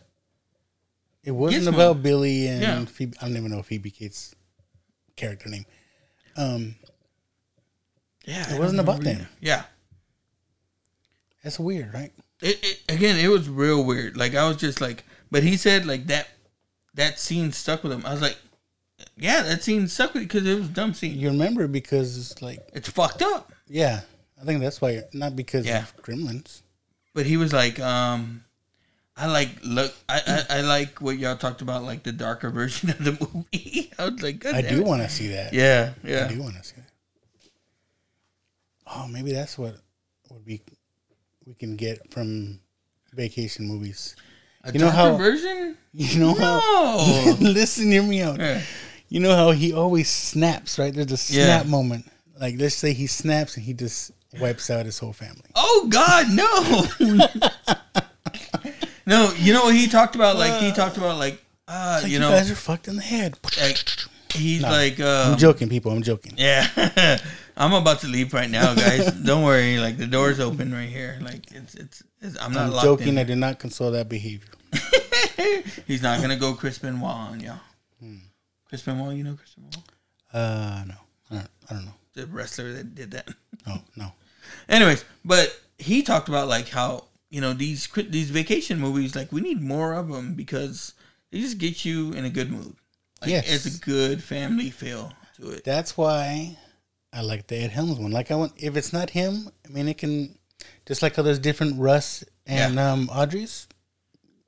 It 1.22 1.32
wasn't 1.32 1.64
Gizmo. 1.64 1.74
about 1.74 2.02
Billy 2.02 2.46
and 2.48 2.62
Yeah. 2.62 2.84
Phoebe. 2.86 3.16
I 3.20 3.26
don't 3.28 3.36
even 3.36 3.50
know 3.50 3.62
Phoebe 3.62 3.90
Cates' 3.90 4.34
character 5.16 5.48
name. 5.50 5.66
Um, 6.36 6.76
Yeah. 8.24 8.42
It 8.50 8.54
I 8.54 8.58
wasn't 8.58 8.78
don't 8.78 8.80
about 8.80 8.98
remember 9.00 9.04
them. 9.04 9.16
either. 9.22 9.28
Yeah. 9.40 9.64
that's 11.42 11.58
weird, 11.58 11.92
right? 11.94 12.12
It, 12.42 12.58
it 12.64 12.80
again, 12.88 13.16
it 13.18 13.28
was 13.28 13.48
real 13.48 13.84
weird. 13.84 14.16
Like 14.16 14.34
I 14.34 14.48
was 14.48 14.56
just 14.56 14.80
like, 14.80 15.04
but 15.30 15.42
he 15.42 15.56
said 15.56 15.86
like 15.86 16.06
that 16.06 16.28
that 16.94 17.18
scene 17.18 17.52
stuck 17.52 17.82
with 17.82 17.92
him. 17.92 18.04
I 18.06 18.12
was 18.12 18.22
like, 18.22 18.38
yeah, 19.16 19.42
that 19.42 19.62
scene 19.62 19.88
stuck 19.88 20.14
with 20.14 20.22
because 20.24 20.46
it 20.46 20.54
was 20.58 20.66
a 20.68 20.72
dumb 20.72 20.94
scene. 20.94 21.18
You 21.18 21.28
remember 21.28 21.66
because 21.68 22.16
it's 22.18 22.42
like, 22.42 22.60
It's 22.72 22.88
fucked 22.88 23.22
up. 23.22 23.52
yeah, 23.68 24.00
I 24.40 24.44
think 24.44 24.60
that's 24.60 24.80
why, 24.80 25.02
not 25.12 25.36
because 25.36 25.66
Yeah. 25.66 25.82
of 25.82 25.96
Gremlins. 26.02 26.62
But 27.14 27.26
he 27.26 27.36
was 27.36 27.52
like, 27.52 27.78
um, 27.80 28.44
I 29.20 29.26
like 29.26 29.50
look, 29.62 29.92
I, 30.08 30.20
I 30.50 30.58
I 30.58 30.60
like 30.62 31.00
what 31.02 31.18
y'all 31.18 31.36
talked 31.36 31.60
about, 31.62 31.82
like 31.82 32.02
the 32.04 32.12
darker 32.12 32.48
version 32.60 32.90
of 32.90 33.04
the 33.04 33.12
movie. 33.34 33.92
I 33.98 34.08
was 34.08 34.22
like, 34.22 34.44
I 34.46 34.62
do 34.62 34.82
want 34.82 35.02
to 35.02 35.08
see 35.10 35.28
that. 35.28 35.52
Yeah, 35.52 35.92
yeah. 36.02 36.24
I 36.28 36.32
do 36.32 36.40
want 36.42 36.56
to 36.56 36.64
see 36.64 36.76
that. 36.76 36.90
Oh, 38.86 39.06
maybe 39.08 39.32
that's 39.32 39.58
what 39.58 39.76
would 40.30 40.44
be 40.44 40.62
we 41.46 41.54
can 41.54 41.76
get 41.76 42.12
from 42.12 42.60
vacation 43.12 43.66
movies. 43.66 44.16
A 44.64 44.72
You 44.72 44.78
know 44.80 44.86
darker 44.86 44.96
how- 45.12 45.16
version? 45.16 45.76
You 45.92 46.20
know 46.20 46.34
No. 46.34 46.60
how? 46.60 47.36
listen, 47.40 47.90
hear 47.90 48.02
me 48.02 48.22
out. 48.22 48.38
Yeah. 48.38 48.62
You 49.08 49.18
know 49.18 49.34
how 49.34 49.50
he 49.50 49.72
always 49.72 50.08
snaps, 50.08 50.78
right? 50.78 50.94
There's 50.94 51.08
a 51.10 51.34
Yeah. 51.34 51.44
snap 51.46 51.66
moment. 51.66 52.06
Like 52.40 52.54
let's 52.58 52.76
say 52.76 52.92
he 52.92 53.06
snaps 53.08 53.56
and 53.56 53.64
he 53.66 53.74
just 53.74 54.12
wipes 54.40 54.70
out 54.70 54.86
his 54.86 54.98
whole 54.98 55.12
family. 55.12 55.50
Oh 55.56 55.86
God, 55.90 56.26
no. 56.30 57.26
No, 59.06 59.32
you 59.36 59.52
know 59.52 59.64
what 59.64 59.74
he 59.74 59.86
talked 59.86 60.14
about? 60.14 60.36
Like 60.36 60.60
he 60.62 60.72
talked 60.72 60.96
about 60.96 61.18
like 61.18 61.42
uh, 61.68 62.00
like, 62.02 62.06
you 62.10 62.14
you, 62.14 62.18
know, 62.20 62.30
guys 62.30 62.50
are 62.50 62.54
fucked 62.56 62.88
in 62.88 62.96
the 62.96 63.02
head. 63.02 63.38
like 63.60 63.78
he's 64.32 64.62
No, 64.62 64.70
like 64.70 64.98
um, 65.00 65.32
I'm 65.32 65.38
joking, 65.38 65.68
people. 65.68 65.92
I'm 65.92 66.02
joking. 66.02 66.34
Yeah. 66.36 67.18
I'm 67.56 67.72
about 67.74 68.00
to 68.00 68.06
leave 68.06 68.32
right 68.32 68.48
now, 68.50 68.74
guys. 68.74 69.10
Don't 69.24 69.44
worry. 69.44 69.78
Like 69.78 69.96
the 69.98 70.06
door's 70.06 70.40
open 70.40 70.72
right 70.72 70.88
here. 70.88 71.18
Like 71.20 71.50
it's 71.52 71.74
it's, 71.74 72.02
it's 72.20 72.38
I'm 72.40 72.52
not 72.52 72.66
I'm 72.66 72.70
locked 72.72 72.84
joking. 72.84 73.08
in. 73.08 73.18
I 73.18 73.24
did 73.24 73.36
not 73.38 73.58
console 73.58 73.90
that 73.92 74.08
behavior. 74.08 74.48
He's 75.86 76.02
not 76.02 76.20
gonna 76.20 76.36
go 76.36 76.54
Chris 76.54 76.78
Benoit 76.78 77.02
on 77.04 77.40
y'all. 77.40 77.60
Hmm. 78.00 78.16
Chris 78.68 78.82
Benoit, 78.82 79.16
you 79.16 79.24
know 79.24 79.34
Chris 79.34 79.54
Benoit, 79.54 79.84
Uh, 80.32 80.84
no, 80.86 80.94
I 81.30 81.34
don't, 81.34 81.48
I 81.70 81.74
don't 81.74 81.84
know. 81.86 81.94
the 82.14 82.26
wrestler 82.26 82.72
that 82.74 82.94
did 82.94 83.10
that. 83.12 83.28
Oh 83.66 83.80
no. 83.96 84.12
Anyways, 84.68 85.04
but 85.24 85.58
he 85.78 86.02
talked 86.02 86.28
about 86.28 86.48
like 86.48 86.68
how 86.68 87.04
you 87.30 87.40
know 87.40 87.52
these 87.52 87.86
these 88.08 88.30
vacation 88.30 88.78
movies, 88.78 89.14
like 89.16 89.32
we 89.32 89.40
need 89.40 89.60
more 89.62 89.94
of 89.94 90.08
them 90.08 90.34
because 90.34 90.94
they 91.30 91.40
just 91.40 91.58
get 91.58 91.84
you 91.84 92.12
in 92.12 92.24
a 92.24 92.30
good 92.30 92.50
mood. 92.50 92.74
Like, 93.20 93.30
Yes. 93.30 93.52
it's 93.66 93.76
a 93.76 93.80
good 93.80 94.22
family 94.22 94.70
feel 94.70 95.12
to 95.36 95.50
it. 95.50 95.64
That's 95.64 95.96
why 95.96 96.56
I 97.12 97.20
like 97.22 97.46
the 97.46 97.56
Ed 97.56 97.70
Helms 97.70 97.98
one. 97.98 98.10
Like 98.10 98.30
I 98.30 98.34
want, 98.34 98.52
if 98.56 98.76
it's 98.76 98.92
not 98.92 99.10
him, 99.10 99.50
I 99.66 99.72
mean, 99.72 99.88
it 99.88 99.98
can 99.98 100.36
just 100.86 101.02
like 101.02 101.16
how 101.16 101.22
there's 101.22 101.38
different 101.38 101.78
Russ 101.78 102.24
and 102.46 102.78
um 102.78 103.08
Audrey's, 103.12 103.68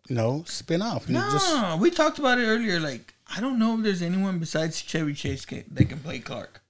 you 0.09 0.17
know, 0.17 0.43
spin 0.47 0.83
off. 0.83 1.09
No, 1.09 1.21
just 1.33 1.79
we 1.79 1.91
talked 1.91 2.19
about 2.19 2.39
it 2.39 2.47
earlier. 2.47 2.81
Like 2.81 3.15
I 3.35 3.41
don't 3.41 3.59
know 3.59 3.77
if 3.77 3.83
there's 3.85 4.03
anyone 4.03 4.39
besides 4.39 4.81
Chevy 4.83 5.15
Chase 5.15 5.45
ca- 5.45 5.65
that 5.71 5.85
can 5.87 5.99
play 6.01 6.19
Clark. 6.19 6.63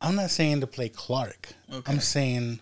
I'm 0.00 0.16
not 0.16 0.30
saying 0.30 0.60
to 0.62 0.66
play 0.66 0.88
Clark. 0.88 1.52
Okay. 1.72 1.92
I'm 1.92 2.00
saying 2.00 2.58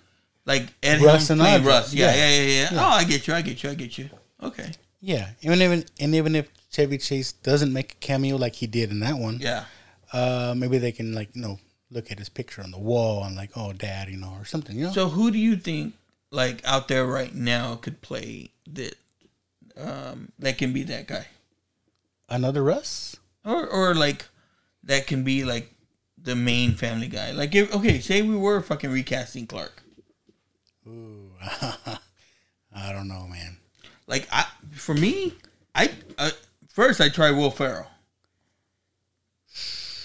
Like 0.47 0.73
Ed 0.83 1.01
Russ 1.03 1.29
Helms 1.29 1.43
and 1.43 1.65
Russ. 1.65 1.93
Yeah, 1.95 2.07
Yeah. 2.07 2.17
yeah, 2.17 2.29
yeah, 2.29 2.43
yeah, 2.63 2.69
Yeah. 2.75 2.81
Oh, 2.85 2.89
I 2.89 3.05
get 3.05 3.27
you. 3.27 3.35
I 3.35 3.43
get 3.43 3.63
you. 3.63 3.71
I 3.71 3.75
get 3.75 3.99
you. 3.99 4.11
Okay. 4.43 4.71
yeah. 5.01 5.31
Even 5.43 5.61
even 5.63 5.85
and 6.01 6.15
even 6.15 6.35
if 6.35 6.49
Chevy 6.71 6.99
Chase 6.99 7.33
doesn't 7.33 7.73
make 7.73 7.93
a 7.93 7.97
cameo 7.97 8.37
like 8.37 8.55
he 8.57 8.67
did 8.67 8.91
in 8.91 9.01
that 9.01 9.17
one, 9.19 9.39
Yeah. 9.41 9.65
uh, 10.13 10.55
maybe 10.57 10.79
they 10.79 10.93
can 10.93 11.13
like 11.15 11.35
you 11.35 11.43
know 11.43 11.59
look 11.91 12.11
at 12.11 12.19
his 12.19 12.29
picture 12.29 12.63
on 12.63 12.71
the 12.71 12.79
wall 12.79 13.25
and 13.25 13.35
like, 13.37 13.51
oh, 13.57 13.73
dad, 13.73 14.09
you 14.09 14.17
know, 14.17 14.33
or 14.39 14.45
something. 14.45 14.77
You 14.79 14.85
know, 14.87 14.93
So 14.93 15.09
who 15.09 15.31
do 15.31 15.39
you 15.39 15.57
think 15.57 15.95
like 16.31 16.65
out 16.65 16.87
there 16.89 17.05
right 17.07 17.35
now 17.35 17.75
could 17.77 18.01
play 18.01 18.51
that? 18.73 18.95
Um, 19.77 20.33
that 20.39 20.59
can 20.59 20.73
be 20.73 20.83
that 20.85 21.07
guy, 21.07 21.27
another 22.29 22.63
Russ. 22.63 23.17
or 23.45 23.67
or 23.67 23.95
like 23.95 24.27
that 24.85 25.07
can 25.07 25.23
be 25.25 25.45
like 25.45 25.73
the 26.23 26.35
main 26.37 26.75
family 26.75 27.09
guy. 27.09 27.33
Like 27.33 27.55
if 27.55 27.75
okay, 27.75 28.01
say 28.01 28.21
we 28.23 28.37
were 28.37 28.61
fucking 28.61 28.91
recasting 28.91 29.47
Clark. 29.47 29.80
Ooh, 30.87 31.31
I 32.75 32.93
don't 32.93 33.09
know, 33.09 33.27
man. 33.29 33.57
Like 34.07 34.27
I, 34.33 34.47
for 34.73 34.95
me, 34.95 35.35
I 35.75 35.91
uh, 36.19 36.31
first 36.69 37.01
I 37.01 37.09
try 37.09 37.31
Will 37.31 37.51
Ferrell. 37.51 37.87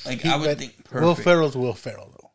Like 0.06 0.26
I 0.26 0.36
would 0.38 0.58
think 0.60 0.76
perfect. 0.84 1.02
Will 1.04 1.16
Ferrell's 1.16 1.58
Will 1.58 1.74
Ferrell 1.74 2.12
though. 2.12 2.30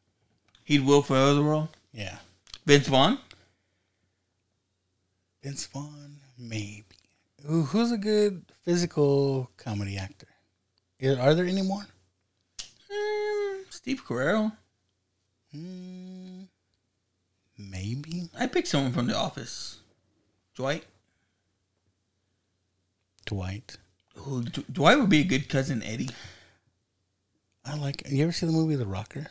He'd 0.65 0.85
Will 0.85 1.03
Ferrell 1.03 1.37
the 1.37 1.43
role. 1.43 1.69
Yeah. 1.93 2.19
Vince 2.67 2.89
Vaughn. 2.89 3.19
Vince 5.43 5.67
Vaughn, 5.67 6.17
maybe. 6.39 6.85
Ooh, 7.51 7.63
who's 7.63 7.91
a 7.93 7.99
good 7.99 8.45
physical 8.65 9.51
comedy 9.57 9.97
actor? 9.97 10.27
Is- 10.99 11.19
Are 11.19 11.35
there 11.35 11.47
any 11.47 11.63
more? 11.63 11.87
Mm, 12.93 13.61
Steve 13.71 14.05
Carell. 14.07 14.53
Mm, 15.57 16.40
maybe. 17.71 18.29
I 18.39 18.47
picked 18.47 18.69
someone 18.69 18.93
from 18.93 19.07
The 19.07 19.17
Office. 19.17 19.79
Dwight. 20.55 20.85
Dwight. 23.27 23.77
Who 24.17 24.43
D- 24.45 24.65
Dwight 24.71 24.99
would 24.99 25.09
be 25.09 25.21
a 25.21 25.25
good 25.25 25.49
cousin 25.49 25.83
Eddie. 25.83 26.11
I 27.65 27.77
like. 27.77 28.03
You 28.09 28.23
ever 28.25 28.33
see 28.33 28.47
the 28.47 28.53
movie 28.53 28.75
The 28.77 28.87
Rocker? 28.87 29.27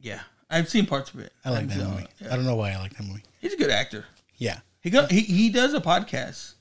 Yeah, 0.00 0.20
I've 0.50 0.68
seen 0.68 0.86
parts 0.86 1.12
of 1.14 1.20
it. 1.20 1.32
I 1.44 1.50
like 1.50 1.68
that 1.68 1.78
movie. 1.78 2.06
yeah. 2.20 2.32
I 2.32 2.36
don't 2.36 2.44
know 2.44 2.56
why 2.56 2.72
I 2.72 2.78
like 2.78 2.96
that 2.96 3.06
movie. 3.06 3.22
He's 3.40 3.52
a 3.54 3.56
good 3.56 3.70
actor. 3.70 4.04
Yeah. 4.36 4.60
He 4.80 4.90
got 4.90 5.10
he, 5.10 5.20
he 5.20 5.50
does 5.50 5.74
a 5.74 5.80
podcast, 5.80 6.54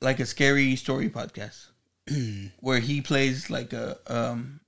like 0.00 0.20
a 0.20 0.26
scary 0.26 0.74
story 0.76 1.10
podcast, 1.10 1.66
where 2.60 2.78
he 2.80 3.02
plays 3.02 3.50
like 3.50 3.72
a 3.74 3.98
um 4.06 4.60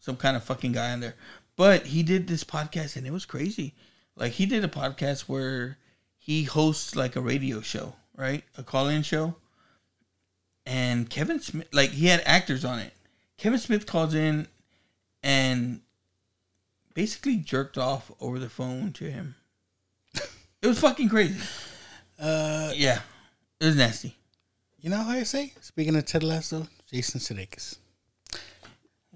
some 0.00 0.16
kind 0.16 0.36
of 0.36 0.44
fucking 0.44 0.72
guy 0.72 0.92
in 0.92 1.00
there. 1.00 1.14
But 1.56 1.86
he 1.86 2.02
did 2.02 2.26
this 2.26 2.44
podcast 2.44 2.96
and 2.96 3.06
it 3.06 3.12
was 3.12 3.24
crazy. 3.24 3.74
Like 4.16 4.32
he 4.32 4.46
did 4.46 4.64
a 4.64 4.68
podcast 4.68 5.22
where 5.22 5.78
he 6.18 6.44
hosts 6.44 6.96
like 6.96 7.16
a 7.16 7.20
radio 7.20 7.60
show, 7.60 7.94
right? 8.16 8.42
A 8.56 8.62
call-in 8.62 9.02
show. 9.02 9.36
And 10.64 11.08
Kevin 11.08 11.40
Smith, 11.40 11.68
like 11.72 11.90
he 11.90 12.06
had 12.06 12.22
actors 12.26 12.64
on 12.64 12.78
it. 12.80 12.92
Kevin 13.36 13.58
Smith 13.58 13.86
calls 13.86 14.14
in 14.14 14.48
and 15.22 15.80
basically 16.94 17.36
jerked 17.36 17.76
off 17.78 18.10
over 18.20 18.38
the 18.38 18.48
phone 18.48 18.92
to 18.94 19.04
him. 19.10 19.34
It 20.62 20.68
was 20.68 20.80
fucking 20.80 21.10
crazy. 21.10 21.38
Uh, 22.18 22.72
Yeah, 22.74 23.00
it 23.60 23.66
was 23.66 23.76
nasty. 23.76 24.16
you 24.80 24.90
know 24.90 24.96
how 24.96 25.10
I 25.10 25.22
say? 25.22 25.52
Speaking 25.60 25.94
of 25.94 26.06
Ted 26.06 26.24
Lasso, 26.24 26.66
Jason 26.90 27.20
Sudeikis. 27.20 27.76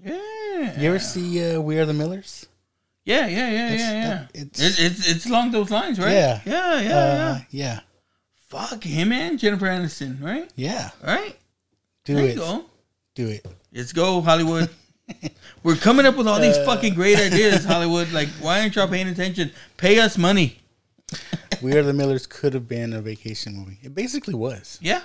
Yeah, 0.01 0.79
You 0.79 0.87
ever 0.89 0.99
see 0.99 1.55
uh, 1.55 1.59
We 1.59 1.77
Are 1.79 1.85
the 1.85 1.93
Millers? 1.93 2.45
Yeah, 3.03 3.25
yeah, 3.27 3.49
yeah, 3.49 3.69
That's- 3.69 3.79
yeah, 3.79 3.91
yeah. 3.93 4.07
that- 4.17 4.29
It's, 4.35 4.59
it's- 4.61 4.79
it's 4.79 5.07
it's 5.11 5.25
along 5.25 5.51
those 5.51 5.71
lines, 5.71 5.99
right? 5.99 6.11
Yeah. 6.13 6.41
yeah, 6.45 6.79
yeah, 6.81 6.89
Uh, 6.89 7.15
yeah. 7.15 7.39
yeah. 7.49 7.79
Fuck 8.47 8.83
him 8.83 9.11
and 9.11 9.39
Jennifer 9.39 9.65
Aniston, 9.65 10.21
right? 10.21 10.49
Yeah. 10.55 10.89
Right. 11.03 11.37
Do 12.05 12.15
there 12.15 12.25
it. 12.25 12.29
you 12.35 12.35
go. 12.35 12.65
Do 13.15 13.27
it. 13.29 13.45
Let's 13.73 13.93
go, 13.93 14.21
Hollywood. 14.21 14.69
We're 15.63 15.75
coming 15.77 16.05
up 16.05 16.15
with 16.17 16.27
all 16.27 16.39
these 16.39 16.57
Uh, 16.57 16.65
fucking 16.65 16.93
great 16.95 17.17
ideas, 17.17 17.65
Hollywood. 17.65 18.11
Like, 18.11 18.29
why 18.41 18.61
aren't 18.61 18.75
y'all 18.75 18.87
paying 18.87 19.07
attention? 19.07 19.51
Pay 19.77 19.99
us 19.99 20.17
money. 20.17 20.57
We 21.61 21.73
Are 21.77 21.83
the 21.83 21.93
Millers 21.93 22.25
could 22.25 22.53
have 22.55 22.67
been 22.67 22.91
a 22.91 23.01
vacation 23.01 23.55
movie. 23.55 23.77
It 23.83 23.93
basically 23.93 24.33
was. 24.33 24.79
Yeah. 24.81 25.01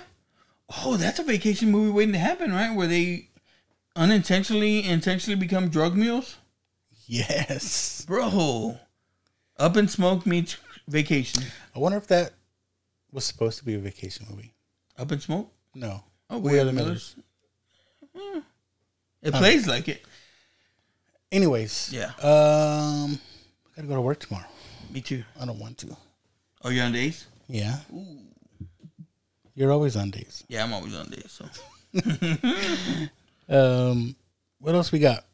Oh, 0.83 0.97
that's 0.97 1.19
a 1.19 1.23
vacation 1.23 1.69
movie 1.71 1.91
waiting 1.91 2.13
to 2.13 2.19
happen, 2.19 2.51
right? 2.51 2.75
Where 2.75 2.87
they 2.87 3.29
unintentionally, 3.95 4.83
intentionally 4.83 5.39
become 5.39 5.69
drug 5.69 5.95
mules. 5.95 6.37
Yes. 7.07 8.05
Bro, 8.05 8.77
Up 9.57 9.77
in 9.77 9.87
Smoke 9.87 10.25
meets 10.25 10.57
Vacation. 10.87 11.43
I 11.75 11.79
wonder 11.79 11.97
if 11.97 12.07
that 12.07 12.31
was 13.11 13.25
supposed 13.25 13.57
to 13.59 13.65
be 13.65 13.75
a 13.75 13.79
vacation 13.79 14.25
movie. 14.29 14.53
Up 14.97 15.11
in 15.11 15.19
Smoke. 15.19 15.51
No. 15.73 16.03
Oh, 16.29 16.37
We 16.39 16.59
Are 16.59 16.65
the 16.65 16.73
Millers. 16.73 17.15
It 19.23 19.33
plays 19.33 19.67
like 19.67 19.87
it. 19.87 20.03
Anyways. 21.31 21.91
Yeah. 21.93 22.11
Um, 22.21 23.19
I 23.73 23.77
gotta 23.77 23.87
go 23.87 23.95
to 23.95 24.01
work 24.01 24.19
tomorrow. 24.19 24.45
Me 24.91 25.01
too. 25.01 25.23
I 25.39 25.45
don't 25.45 25.59
want 25.59 25.77
to. 25.79 25.95
Oh, 26.63 26.69
you're 26.69 26.85
on 26.85 26.91
days? 26.93 27.25
Yeah. 27.47 27.77
Ooh. 27.93 28.19
You're 29.55 29.71
always 29.71 29.95
on 29.95 30.11
days. 30.11 30.43
Yeah, 30.47 30.63
I'm 30.63 30.73
always 30.73 30.95
on 30.95 31.09
days. 31.09 31.31
So 31.31 31.45
Um, 33.49 34.15
what 34.59 34.75
else 34.75 34.91
we 34.91 34.99
got? 34.99 35.25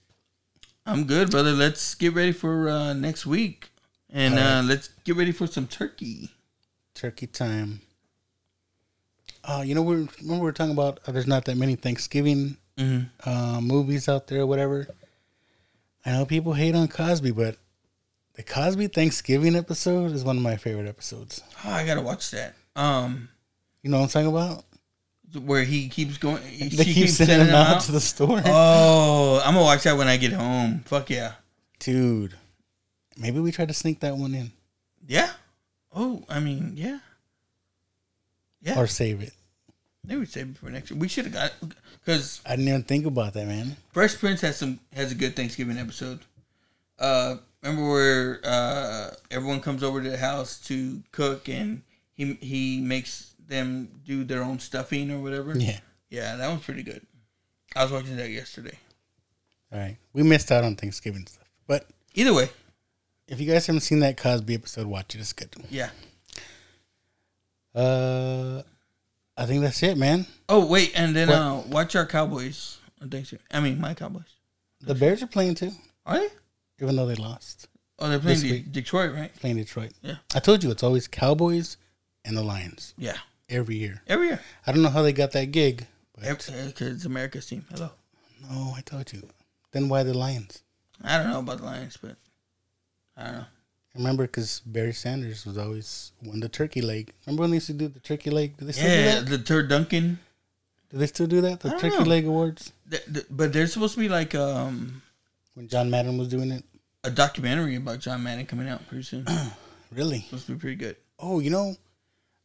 I'm 0.85 1.05
good, 1.05 1.31
brother. 1.31 1.51
Let's 1.53 1.95
get 1.95 2.13
ready 2.13 2.31
for 2.33 2.69
uh, 2.69 2.93
next 2.93 3.25
week, 3.25 3.69
and 4.11 4.37
uh, 4.37 4.61
let's 4.65 4.89
get 5.05 5.15
ready 5.15 5.31
for 5.31 5.47
some 5.47 5.67
turkey. 5.67 6.29
Turkey 6.93 7.27
time. 7.27 7.81
Uh, 9.45 9.63
you 9.65 9.75
know, 9.75 9.81
we 9.81 9.95
remember 9.95 10.11
we 10.35 10.39
were 10.39 10.51
talking 10.51 10.73
about 10.73 10.99
uh, 11.07 11.11
there's 11.11 11.27
not 11.27 11.45
that 11.45 11.57
many 11.57 11.75
Thanksgiving 11.75 12.57
uh, 13.25 13.59
movies 13.61 14.09
out 14.09 14.27
there 14.27 14.41
or 14.41 14.45
whatever. 14.45 14.87
I 16.05 16.11
know 16.11 16.25
people 16.25 16.53
hate 16.53 16.75
on 16.75 16.87
Cosby, 16.89 17.31
but 17.31 17.57
the 18.35 18.43
Cosby 18.43 18.87
Thanksgiving 18.87 19.55
episode 19.55 20.11
is 20.11 20.23
one 20.23 20.37
of 20.37 20.43
my 20.43 20.57
favorite 20.57 20.87
episodes. 20.87 21.41
Oh, 21.63 21.69
I 21.71 21.85
gotta 21.85 22.01
watch 22.01 22.31
that. 22.31 22.55
Um, 22.75 23.29
You 23.83 23.89
know 23.89 23.97
what 23.99 24.03
I'm 24.03 24.09
talking 24.09 24.29
about? 24.29 24.65
Where 25.35 25.63
he 25.63 25.89
keeps 25.89 26.17
going. 26.17 26.41
He, 26.43 26.69
They 26.69 26.83
keep 26.85 26.95
keeps 26.95 27.13
sending 27.13 27.37
sending 27.37 27.47
them 27.47 27.55
out 27.55 27.77
out. 27.77 27.81
to 27.83 27.91
the 27.91 27.99
store. 28.01 28.41
Oh, 28.45 29.41
I'm 29.43 29.53
gonna 29.53 29.65
watch 29.65 29.83
that 29.83 29.97
when 29.97 30.07
I 30.07 30.17
get 30.17 30.33
home. 30.33 30.81
Fuck 30.85 31.09
yeah, 31.09 31.33
Dude, 31.79 32.35
maybe 33.17 33.39
we 33.39 33.51
try 33.51 33.65
to 33.65 33.73
sneak 33.73 33.99
that 34.01 34.15
one 34.17 34.33
in 34.35 34.51
yeah. 35.07 35.31
Oh, 35.95 36.23
I 36.29 36.39
mean, 36.39 36.73
yeah, 36.75 36.99
yeah. 38.61 38.79
or 38.79 38.87
save 38.87 39.21
it. 39.21 39.33
Maybe 40.05 40.25
save 40.25 40.49
it 40.49 40.57
for 40.57 40.69
next 40.69 40.91
year. 40.91 40.99
We 40.99 41.07
should 41.07 41.25
have 41.25 41.33
got 41.33 41.53
because 42.03 42.41
I 42.45 42.55
didn't 42.55 42.67
even 42.69 42.83
think 42.83 43.05
about 43.05 43.33
that, 43.33 43.47
man. 43.47 43.75
Fresh 43.91 44.17
Prince 44.17 44.41
has 44.41 44.57
some 44.57 44.79
has 44.93 45.11
a 45.11 45.15
good 45.15 45.35
Thanksgiving 45.35 45.77
episode. 45.77 46.19
Uh, 46.99 47.35
remember 47.61 47.89
where 47.89 48.39
uh, 48.43 49.11
everyone 49.31 49.59
comes 49.61 49.83
over 49.83 50.01
to 50.01 50.09
the 50.09 50.17
house 50.17 50.59
to 50.67 51.01
cook 51.11 51.47
and 51.49 51.81
he 52.15 52.33
he 52.35 52.81
makes 52.81 53.32
them 53.53 54.01
do 54.06 54.23
their 54.23 54.43
own 54.43 54.59
stuffing 54.59 55.11
or 55.11 55.19
whatever. 55.19 55.57
Yeah. 55.57 55.80
yeah, 56.09 56.35
that 56.35 56.48
one's 56.49 56.64
pretty 56.64 56.83
good. 56.83 57.06
I 57.75 57.83
was 57.83 57.91
watching 57.91 58.17
that 58.17 58.30
yesterday. 58.30 58.77
All 59.72 59.80
right. 59.80 59.98
We 60.14 60.23
missed 60.23 60.51
out 60.51 60.64
on 60.64 60.75
Thanksgiving 60.75 61.25
stuff. 61.25 61.48
But 61.67 61.88
Either 62.15 62.33
way, 62.33 62.49
if 63.27 63.40
you 63.40 63.51
guys 63.51 63.65
haven't 63.67 63.82
seen 63.82 63.99
that 64.01 64.17
Cosby 64.17 64.53
episode, 64.56 64.85
watch 64.88 65.15
it. 65.15 65.22
It's 65.22 65.33
good. 65.33 65.49
yeah. 65.69 65.90
Uh, 67.73 68.61
I 69.35 69.45
think 69.45 69.61
that's 69.64 69.82
it, 69.82 69.98
man. 69.98 70.27
Oh 70.48 70.65
wait, 70.65 70.91
and 70.95 71.15
then 71.15 71.30
uh, 71.30 71.64
watch 71.69 71.95
our 71.95 72.06
Cowboys 72.06 72.77
on 73.01 73.09
Thanksgiving. 73.09 73.45
I 73.51 73.59
mean, 73.61 73.82
my 73.82 73.93
Cowboys. 73.95 74.35
The 74.82 74.93
Bears 74.93 75.23
are 75.23 75.27
playing 75.27 75.56
too, 75.56 75.72
Are 76.06 76.19
they? 76.19 76.27
even 76.82 76.95
though 76.95 77.06
they 77.07 77.15
lost. 77.15 77.67
Oh, 77.99 78.09
they're 78.09 78.19
playing 78.19 78.41
De- 78.41 78.59
Detroit, 78.59 79.14
right? 79.15 79.33
Playing 79.38 79.57
Detroit. 79.57 79.91
Yeah. 80.01 80.15
I 80.35 80.40
told 80.40 80.64
you 80.64 80.69
it's 80.72 80.83
always 80.83 81.07
Cowboys 81.07 81.77
and 82.25 82.35
the 82.38 82.43
Lions 82.43 82.93
Yeah, 82.98 83.17
every 83.49 83.75
year. 83.75 84.01
every 84.07 84.27
year. 84.27 84.39
I 84.65 84.72
don't 84.72 84.81
know 84.81 84.89
how 84.89 85.01
they 85.01 85.13
got 85.13 85.31
that 85.31 85.51
gig, 85.51 85.85
but 86.15 86.23
Because 86.27 86.81
it's 86.81 87.05
America's 87.05 87.45
team. 87.45 87.65
Hello. 87.72 87.91
no, 88.49 88.73
I 88.75 88.81
told 88.81 89.11
you. 89.13 89.27
Then 89.72 89.89
why 89.89 90.03
the 90.03 90.13
Lions? 90.13 90.63
I 91.03 91.17
don't 91.17 91.30
know 91.30 91.39
about 91.39 91.57
the 91.59 91.65
Lions, 91.65 91.97
but 92.01 92.15
I 93.17 93.23
don't 93.25 93.33
know. 93.33 93.45
Remember, 93.95 94.23
because 94.23 94.61
Barry 94.65 94.93
Sanders 94.93 95.45
was 95.45 95.57
always 95.57 96.11
won 96.23 96.39
the 96.39 96.49
turkey 96.49 96.81
leg. 96.81 97.11
Remember 97.25 97.41
when 97.41 97.51
they 97.51 97.57
used 97.57 97.67
to 97.67 97.73
do 97.73 97.88
the 97.88 97.99
turkey 97.99 98.31
leg? 98.31 98.57
Do 98.57 98.65
they 98.65 98.72
still 98.72 98.89
Yeah, 98.89 99.19
do 99.19 99.25
that? 99.25 99.30
the 99.30 99.38
Turducken. 99.53 100.17
Do 100.89 100.97
they 100.97 101.05
still 101.07 101.27
do 101.27 101.41
that? 101.41 101.59
The 101.59 101.69
turkey 101.72 101.89
know. 101.97 102.03
leg 102.03 102.25
awards 102.25 102.72
Th- 102.89 103.03
th- 103.11 103.25
but 103.30 103.51
there's 103.53 103.73
supposed 103.73 103.93
to 103.95 103.99
be 103.99 104.09
like 104.09 104.33
um, 104.35 105.01
when 105.55 105.67
John 105.67 105.89
Madden 105.91 106.17
was 106.17 106.27
doing 106.27 106.51
it. 106.51 106.63
a 107.03 107.09
documentary 107.11 107.75
about 107.75 107.99
John 107.99 108.22
Madden 108.23 108.45
coming 108.45 108.67
out 108.69 108.88
pretty 108.88 109.03
soon. 109.03 109.25
Really? 109.91 110.22
supposed 110.22 110.47
to 110.47 110.53
be 110.53 110.57
pretty 110.59 110.75
good. 110.75 110.95
Oh, 111.19 111.39
you 111.39 111.51
know, 111.51 111.75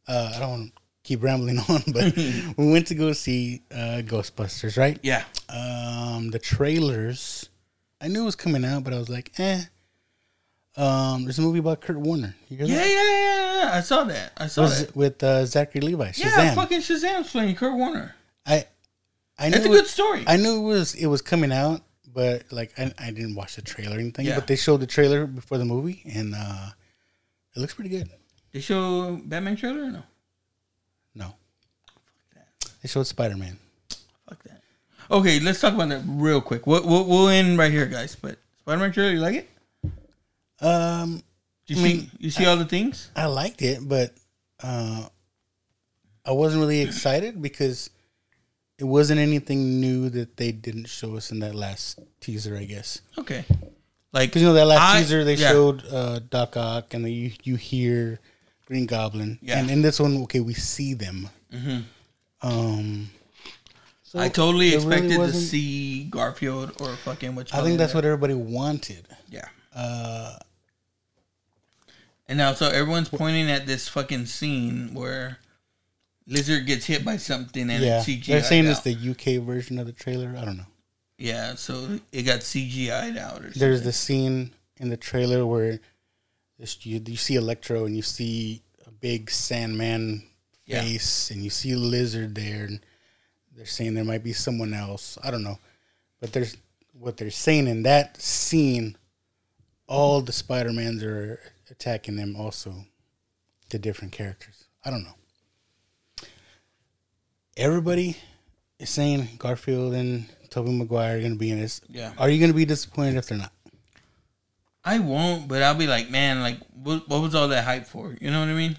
uh, 0.07 0.33
I 0.35 0.39
don't 0.39 0.49
want 0.51 0.67
to 0.75 0.81
keep 1.09 1.23
rambling 1.23 1.57
on, 1.69 1.81
but 1.87 2.15
we 2.57 2.71
went 2.71 2.85
to 2.87 2.95
go 2.95 3.11
see 3.13 3.63
uh, 3.71 4.01
Ghostbusters, 4.05 4.77
right? 4.77 4.99
Yeah. 5.01 5.23
Um, 5.49 6.29
the 6.29 6.37
trailers, 6.39 7.49
I 7.99 8.07
knew 8.07 8.21
it 8.21 8.25
was 8.25 8.35
coming 8.35 8.63
out, 8.63 8.83
but 8.83 8.93
I 8.93 8.99
was 8.99 9.09
like, 9.09 9.31
eh. 9.39 9.61
Um, 10.77 11.23
there's 11.25 11.39
a 11.39 11.41
movie 11.41 11.59
about 11.59 11.81
Kurt 11.81 11.97
Warner. 11.97 12.35
Yeah, 12.47 12.65
yeah, 12.65 12.85
yeah, 12.85 12.85
yeah. 12.85 13.71
I 13.73 13.81
saw 13.81 14.03
that. 14.05 14.31
I 14.37 14.47
saw 14.47 14.61
Was 14.61 14.79
that. 14.79 14.89
it 14.89 14.95
with 14.95 15.21
uh, 15.23 15.45
Zachary 15.45 15.81
Levi? 15.81 16.11
Shazam. 16.11 16.21
Yeah, 16.37 16.53
fucking 16.55 16.79
Shazam's 16.81 17.31
playing 17.31 17.55
Kurt 17.55 17.73
Warner. 17.75 18.15
I, 18.45 18.65
I 19.37 19.49
knew 19.49 19.57
a 19.57 19.61
it- 19.61 19.67
good 19.67 19.87
story. 19.87 20.23
I 20.27 20.37
knew 20.37 20.57
it 20.57 20.67
was 20.67 20.93
it 20.95 21.07
was 21.07 21.21
coming 21.21 21.51
out, 21.51 21.81
but 22.13 22.43
like 22.51 22.71
I, 22.77 22.93
I 22.99 23.11
didn't 23.11 23.35
watch 23.35 23.55
the 23.55 23.61
trailer 23.63 23.97
or 23.97 23.99
anything. 23.99 24.27
Yeah. 24.27 24.35
But 24.35 24.47
they 24.47 24.55
showed 24.55 24.79
the 24.79 24.87
trailer 24.87 25.25
before 25.25 25.57
the 25.57 25.65
movie, 25.65 26.03
and 26.13 26.33
uh, 26.35 26.69
it 27.55 27.59
looks 27.59 27.73
pretty 27.73 27.89
good. 27.89 28.09
They 28.53 28.61
show 28.61 29.19
Batman 29.25 29.57
trailer 29.57 29.83
or 29.83 29.91
no? 29.91 30.03
No, 31.15 31.33
they 32.81 32.87
showed 32.87 33.07
Spider 33.07 33.35
Man. 33.37 33.57
Fuck 34.27 34.43
that. 34.43 34.61
Okay, 35.11 35.39
let's 35.39 35.59
talk 35.59 35.73
about 35.73 35.89
that 35.89 36.03
real 36.05 36.39
quick. 36.41 36.67
We'll, 36.67 36.85
we'll, 36.85 37.05
we'll 37.05 37.29
end 37.29 37.57
right 37.57 37.71
here, 37.71 37.85
guys. 37.87 38.15
But 38.15 38.37
Spider-Man 38.59 38.91
trailer, 38.91 39.11
you 39.11 39.19
like 39.19 39.35
it? 39.35 39.49
Um, 40.61 41.23
Do 41.65 41.73
you 41.73 41.79
I 41.79 41.83
see 41.83 41.93
mean, 41.97 42.11
you 42.19 42.29
see 42.29 42.45
all 42.45 42.57
the 42.57 42.65
things? 42.65 43.09
I 43.15 43.25
liked 43.25 43.61
it, 43.61 43.79
but 43.87 44.13
uh, 44.61 45.07
I 46.25 46.31
wasn't 46.31 46.61
really 46.61 46.81
excited 46.81 47.41
because 47.41 47.89
it 48.77 48.83
wasn't 48.83 49.19
anything 49.19 49.79
new 49.81 50.09
that 50.09 50.37
they 50.37 50.51
didn't 50.51 50.85
show 50.87 51.15
us 51.17 51.31
in 51.31 51.39
that 51.39 51.55
last 51.55 51.99
teaser. 52.21 52.55
I 52.57 52.65
guess 52.65 53.01
Okay. 53.17 53.45
Like 54.13 54.29
because 54.29 54.41
you 54.41 54.47
know 54.47 54.53
that 54.53 54.65
last 54.67 54.95
I- 54.95 54.99
teaser 55.01 55.23
they 55.23 55.35
yeah. 55.35 55.49
showed 55.51 55.83
uh, 55.91 56.19
Doc 56.29 56.55
Ock 56.57 56.93
and 56.93 57.05
then 57.05 57.11
you 57.11 57.31
you 57.43 57.55
hear 57.55 58.19
Green 58.69 58.85
Goblin, 58.85 59.39
Yeah. 59.41 59.57
and 59.59 59.69
in 59.71 59.81
this 59.81 59.99
one, 59.99 60.15
okay, 60.23 60.39
we 60.39 60.53
see 60.53 60.93
them. 60.93 61.27
Um, 62.41 63.09
so 64.03 64.19
I 64.19 64.29
totally 64.29 64.69
it 64.75 64.83
really 64.83 65.07
expected 65.07 65.17
to 65.17 65.33
see 65.33 66.03
Garfield 66.05 66.73
or 66.79 66.95
fucking 66.97 67.33
what 67.35 67.53
I 67.53 67.63
think 67.63 67.79
that's 67.79 67.93
what 67.95 68.05
everybody 68.05 68.35
wanted. 68.35 69.07
Yeah. 69.29 69.47
Uh, 69.75 70.37
And 72.27 72.37
now, 72.37 72.53
so 72.53 72.69
everyone's 72.69 73.09
pointing 73.09 73.49
at 73.49 73.65
this 73.65 73.87
fucking 73.87 74.27
scene 74.27 74.93
where 74.93 75.39
Lizard 76.27 76.67
gets 76.67 76.85
hit 76.85 77.03
by 77.03 77.17
something 77.17 77.71
and 77.71 77.83
yeah, 77.83 78.03
they're 78.27 78.43
saying 78.43 78.67
it's 78.67 78.81
the 78.81 78.93
UK 78.93 79.43
version 79.43 79.79
of 79.79 79.87
the 79.87 79.91
trailer. 79.93 80.35
I 80.37 80.45
don't 80.45 80.57
know. 80.57 80.67
yeah, 81.17 81.55
so 81.55 81.99
it 82.11 82.21
got 82.23 82.41
CGI'd 82.41 83.17
out 83.17 83.39
or 83.39 83.45
something. 83.45 83.59
There's 83.59 83.81
the 83.81 83.91
scene 83.91 84.51
in 84.77 84.89
the 84.89 84.97
trailer 84.97 85.43
where 85.43 85.79
you, 86.81 87.01
you 87.05 87.15
see 87.17 87.35
Electro 87.35 87.85
and 87.85 87.95
you 87.95 88.01
see 88.01 88.61
a 88.85 88.91
big 88.91 89.29
Sandman 89.31 90.23
Yeah. 90.65 90.81
face 90.81 91.31
and 91.31 91.43
you 91.43 91.49
see 91.49 91.71
a 91.71 91.77
Lizard 91.77 92.35
there, 92.35 92.65
and 92.65 92.79
they're 93.55 93.65
saying 93.65 93.93
there 93.95 94.03
might 94.03 94.23
be 94.23 94.33
someone 94.33 94.73
else. 94.73 95.17
I 95.23 95.31
don't 95.31 95.43
know, 95.43 95.59
but 96.19 96.33
there's 96.33 96.57
what 96.93 97.17
they're 97.17 97.31
saying 97.31 97.67
in 97.67 97.83
that 97.83 98.21
scene. 98.21 98.97
All 99.87 100.21
the 100.21 100.31
Spider 100.31 100.71
Mans 100.71 101.01
are 101.03 101.39
attacking 101.71 102.15
them, 102.17 102.35
also 102.35 102.85
the 103.69 103.79
different 103.79 104.13
characters. 104.13 104.65
I 104.85 104.91
don't 104.91 105.03
know. 105.03 105.15
Everybody 107.57 108.17
is 108.79 108.89
saying 108.89 109.27
Garfield 109.37 109.93
and 109.93 110.25
Tobey 110.49 110.71
Maguire 110.71 111.17
are 111.17 111.19
going 111.19 111.33
to 111.33 111.37
be 111.39 111.51
in 111.51 111.59
this. 111.59 111.81
Yeah. 111.89 112.13
Are 112.17 112.29
you 112.29 112.39
going 112.39 112.51
to 112.51 112.55
be 112.55 112.65
disappointed 112.65 113.15
if 113.15 113.27
they're 113.27 113.37
not? 113.37 113.51
I 114.89 114.97
won't, 114.97 115.47
but 115.47 115.61
I'll 115.61 115.75
be 115.75 115.85
like, 115.85 116.09
man, 116.09 116.41
like, 116.41 116.57
what, 116.73 117.07
what 117.07 117.21
was 117.21 117.35
all 117.35 117.47
that 117.49 117.63
hype 117.63 117.85
for? 117.85 118.17
You 118.19 118.31
know 118.31 118.39
what 118.39 118.49
I 118.49 118.53
mean? 118.53 118.75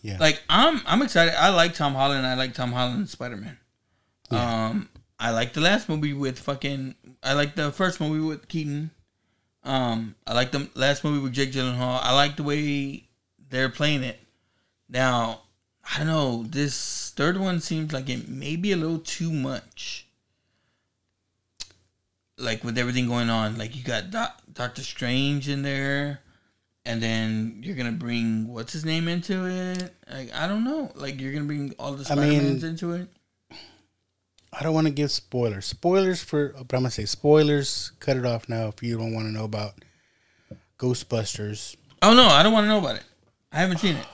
Yeah. 0.00 0.18
Like, 0.20 0.40
I'm 0.48 0.80
I'm 0.86 1.02
excited. 1.02 1.34
I 1.34 1.48
like 1.48 1.74
Tom 1.74 1.94
Holland. 1.94 2.24
I 2.24 2.34
like 2.34 2.54
Tom 2.54 2.70
Holland 2.70 3.08
Spider 3.08 3.36
Man. 3.36 3.58
Um, 4.30 4.88
I 5.18 5.30
like 5.30 5.52
the 5.52 5.60
last 5.60 5.88
movie 5.88 6.12
with 6.12 6.38
fucking. 6.38 6.94
I 7.24 7.32
like 7.32 7.56
the 7.56 7.72
first 7.72 8.00
movie 8.00 8.24
with 8.24 8.46
Keaton. 8.46 8.92
Um, 9.64 10.14
I 10.28 10.34
like 10.34 10.52
the 10.52 10.70
last 10.76 11.02
movie 11.02 11.18
with 11.18 11.32
Jake 11.32 11.50
Gyllenhaal. 11.50 11.98
I 12.00 12.14
like 12.14 12.36
the 12.36 12.44
way 12.44 13.08
they're 13.50 13.68
playing 13.68 14.04
it. 14.04 14.20
Now, 14.88 15.42
I 15.92 15.98
don't 15.98 16.06
know. 16.06 16.44
This 16.44 17.12
third 17.16 17.36
one 17.36 17.60
seems 17.60 17.92
like 17.92 18.08
it 18.08 18.28
may 18.28 18.54
be 18.54 18.70
a 18.70 18.76
little 18.76 19.00
too 19.00 19.32
much. 19.32 20.06
Like 22.38 22.62
with 22.62 22.78
everything 22.78 23.08
going 23.08 23.28
on, 23.28 23.58
like 23.58 23.74
you 23.74 23.82
got 23.82 24.12
Doc, 24.12 24.40
Doctor 24.56 24.82
Strange 24.82 25.48
in 25.48 25.62
there, 25.62 26.20
and 26.84 27.00
then 27.02 27.60
you're 27.62 27.76
gonna 27.76 27.92
bring 27.92 28.48
what's 28.48 28.72
his 28.72 28.84
name 28.84 29.06
into 29.06 29.46
it. 29.46 29.94
Like 30.12 30.34
I 30.34 30.48
don't 30.48 30.64
know. 30.64 30.90
Like 30.94 31.20
you're 31.20 31.32
gonna 31.32 31.44
bring 31.44 31.74
all 31.78 31.92
the 31.92 32.00
I 32.00 32.04
Spider 32.04 32.20
mean- 32.22 32.42
Mans 32.44 32.64
into 32.64 32.92
it. 32.92 33.08
I 34.58 34.62
don't 34.62 34.72
want 34.72 34.86
to 34.86 34.92
give 34.92 35.10
spoilers. 35.10 35.66
Spoilers 35.66 36.22
for, 36.22 36.48
but 36.56 36.72
I'm 36.74 36.80
gonna 36.80 36.90
say 36.90 37.04
spoilers. 37.04 37.92
Cut 38.00 38.16
it 38.16 38.24
off 38.24 38.48
now 38.48 38.68
if 38.68 38.82
you 38.82 38.96
don't 38.96 39.12
want 39.12 39.26
to 39.26 39.32
know 39.32 39.44
about 39.44 39.74
Ghostbusters. 40.78 41.76
Oh 42.00 42.14
no, 42.14 42.26
I 42.26 42.42
don't 42.42 42.52
want 42.52 42.64
to 42.64 42.68
know 42.68 42.78
about 42.78 42.96
it. 42.96 43.04
I 43.52 43.58
haven't 43.58 43.78
seen 43.78 43.96
it. 43.96 44.06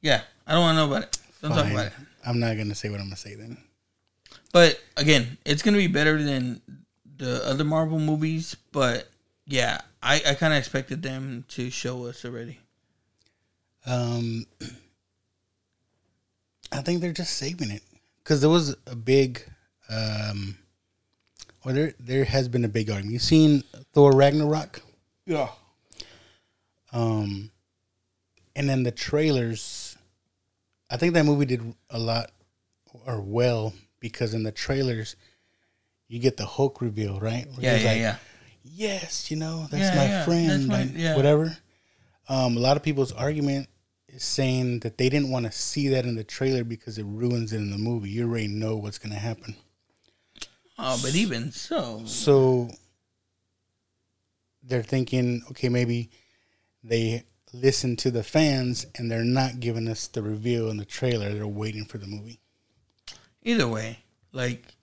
Yeah, 0.00 0.22
I 0.46 0.52
don't 0.52 0.62
want 0.62 0.76
to 0.76 0.80
know 0.80 0.86
about 0.90 1.02
it. 1.04 1.18
Don't 1.42 1.50
talk 1.50 1.70
about 1.70 1.86
it. 1.86 1.92
I'm 2.26 2.40
not 2.40 2.56
gonna 2.56 2.74
say 2.74 2.88
what 2.88 3.00
I'm 3.00 3.06
gonna 3.06 3.16
say 3.16 3.34
then. 3.34 3.58
But 4.52 4.80
again, 4.96 5.36
it's 5.44 5.62
gonna 5.62 5.76
be 5.76 5.88
better 5.88 6.22
than 6.22 6.62
the 7.16 7.44
other 7.46 7.64
Marvel 7.64 7.98
movies. 7.98 8.56
But 8.72 9.08
yeah, 9.46 9.78
I, 10.02 10.22
I 10.26 10.34
kind 10.34 10.52
of 10.52 10.58
expected 10.58 11.02
them 11.02 11.44
to 11.48 11.70
show 11.70 12.06
us 12.06 12.24
already. 12.24 12.60
Um, 13.86 14.46
I 16.72 16.80
think 16.80 17.00
they're 17.00 17.12
just 17.12 17.36
saving 17.36 17.70
it 17.70 17.82
because 18.22 18.40
there 18.40 18.50
was 18.50 18.76
a 18.86 18.96
big, 18.96 19.42
um, 19.90 20.58
or 21.64 21.72
there 21.72 21.94
there 22.00 22.24
has 22.24 22.48
been 22.48 22.64
a 22.64 22.68
big 22.68 22.90
argument. 22.90 23.12
You 23.12 23.18
seen 23.18 23.62
Thor 23.92 24.12
Ragnarok? 24.12 24.80
Yeah. 25.26 25.48
Um, 26.92 27.50
and 28.56 28.68
then 28.68 28.82
the 28.82 28.92
trailers. 28.92 29.96
I 30.90 30.96
think 30.96 31.14
that 31.14 31.24
movie 31.24 31.46
did 31.46 31.74
a 31.90 31.98
lot 31.98 32.30
or 33.06 33.20
well 33.20 33.72
because 34.00 34.32
in 34.34 34.42
the 34.42 34.52
trailers, 34.52 35.16
you 36.08 36.20
get 36.20 36.36
the 36.36 36.46
Hulk 36.46 36.80
reveal, 36.80 37.18
right? 37.20 37.46
Where 37.46 37.60
Yeah, 37.60 37.76
yeah, 37.76 37.88
like, 37.88 37.98
yeah. 37.98 38.16
Yes, 38.64 39.30
you 39.30 39.36
know 39.36 39.66
that's 39.70 39.94
Yeah, 39.94 40.00
my 40.02 40.08
yeah, 40.08 40.24
friend, 40.24 40.48
that's 40.50 40.64
my- 40.94 40.98
yeah. 40.98 41.16
whatever. 41.16 41.56
Um, 42.28 42.56
a 42.56 42.60
lot 42.60 42.76
of 42.78 42.82
people's 42.82 43.12
argument 43.12 43.68
is 44.08 44.24
saying 44.24 44.80
that 44.80 44.96
they 44.96 45.08
didn't 45.10 45.30
want 45.30 45.44
to 45.46 45.52
see 45.52 45.88
that 45.88 46.06
in 46.06 46.14
the 46.14 46.24
trailer 46.24 46.64
because 46.64 46.96
it 46.98 47.04
ruins 47.04 47.52
it 47.52 47.58
in 47.58 47.70
the 47.70 47.76
movie. 47.78 48.08
You 48.10 48.24
already 48.26 48.48
know 48.48 48.76
what's 48.76 48.98
going 48.98 49.12
to 49.12 49.18
happen. 49.18 49.54
Oh, 50.78 50.98
but 51.02 51.14
even 51.14 51.52
so, 51.52 52.02
So 52.06 52.70
they're 54.62 54.82
thinking, 54.82 55.42
okay, 55.50 55.68
maybe 55.68 56.10
they 56.82 57.24
listen 57.52 57.96
to 57.96 58.10
the 58.10 58.24
fans 58.24 58.86
and 58.96 59.10
they're 59.10 59.22
not 59.24 59.60
giving 59.60 59.86
us 59.88 60.06
the 60.08 60.22
reveal 60.22 60.70
in 60.70 60.78
the 60.78 60.84
trailer. 60.84 61.32
They're 61.32 61.46
waiting 61.46 61.84
for 61.84 61.98
the 61.98 62.06
movie. 62.06 62.40
either 63.42 63.68
way, 63.68 63.98
like 64.32 64.73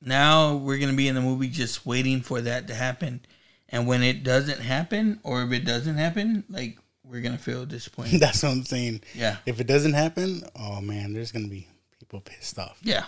now 0.00 0.56
we're 0.56 0.78
gonna 0.78 0.92
be 0.92 1.08
in 1.08 1.14
the 1.14 1.20
movie 1.20 1.48
just 1.48 1.84
waiting 1.86 2.20
for 2.20 2.40
that 2.40 2.68
to 2.68 2.74
happen, 2.74 3.20
and 3.68 3.86
when 3.86 4.02
it 4.02 4.22
doesn't 4.22 4.60
happen, 4.60 5.20
or 5.22 5.42
if 5.42 5.52
it 5.52 5.64
doesn't 5.64 5.96
happen, 5.96 6.44
like 6.48 6.78
we're 7.04 7.20
gonna 7.20 7.38
feel 7.38 7.64
disappointed. 7.66 8.20
That's 8.20 8.42
what 8.42 8.52
I'm 8.52 8.64
saying. 8.64 9.02
Yeah. 9.14 9.36
If 9.46 9.60
it 9.60 9.66
doesn't 9.66 9.94
happen, 9.94 10.42
oh 10.56 10.80
man, 10.80 11.12
there's 11.12 11.32
going 11.32 11.44
to 11.44 11.50
be 11.50 11.66
people 11.98 12.20
pissed 12.20 12.58
off. 12.58 12.78
yeah. 12.82 13.06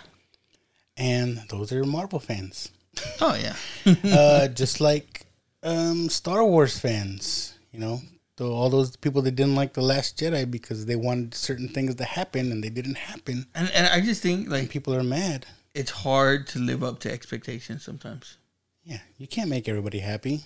And 0.97 1.41
those 1.49 1.71
are 1.71 1.83
Marvel 1.83 2.19
fans. 2.19 2.71
Oh 3.21 3.35
yeah. 3.35 3.55
uh, 4.03 4.47
just 4.49 4.81
like 4.81 5.25
um, 5.63 6.09
Star 6.09 6.43
Wars 6.43 6.77
fans, 6.77 7.57
you 7.71 7.79
know, 7.79 8.01
so 8.37 8.51
all 8.51 8.69
those 8.69 8.97
people 8.97 9.21
that 9.21 9.31
didn't 9.35 9.55
like 9.55 9.73
the 9.73 9.81
Last 9.81 10.19
Jedi 10.19 10.49
because 10.49 10.85
they 10.87 10.95
wanted 10.95 11.33
certain 11.33 11.69
things 11.69 11.95
to 11.95 12.03
happen 12.03 12.51
and 12.51 12.63
they 12.63 12.69
didn't 12.69 12.97
happen, 12.97 13.45
and 13.55 13.69
and 13.71 13.87
I 13.87 14.01
just 14.01 14.21
think 14.21 14.41
and 14.45 14.51
like 14.51 14.69
people 14.69 14.93
are 14.93 15.03
mad. 15.03 15.45
It's 15.73 15.91
hard 15.91 16.47
to 16.47 16.59
live 16.59 16.83
up 16.83 16.99
to 16.99 17.11
expectations 17.11 17.83
sometimes. 17.83 18.37
Yeah, 18.83 18.99
you 19.17 19.27
can't 19.27 19.49
make 19.49 19.67
everybody 19.69 19.99
happy. 19.99 20.41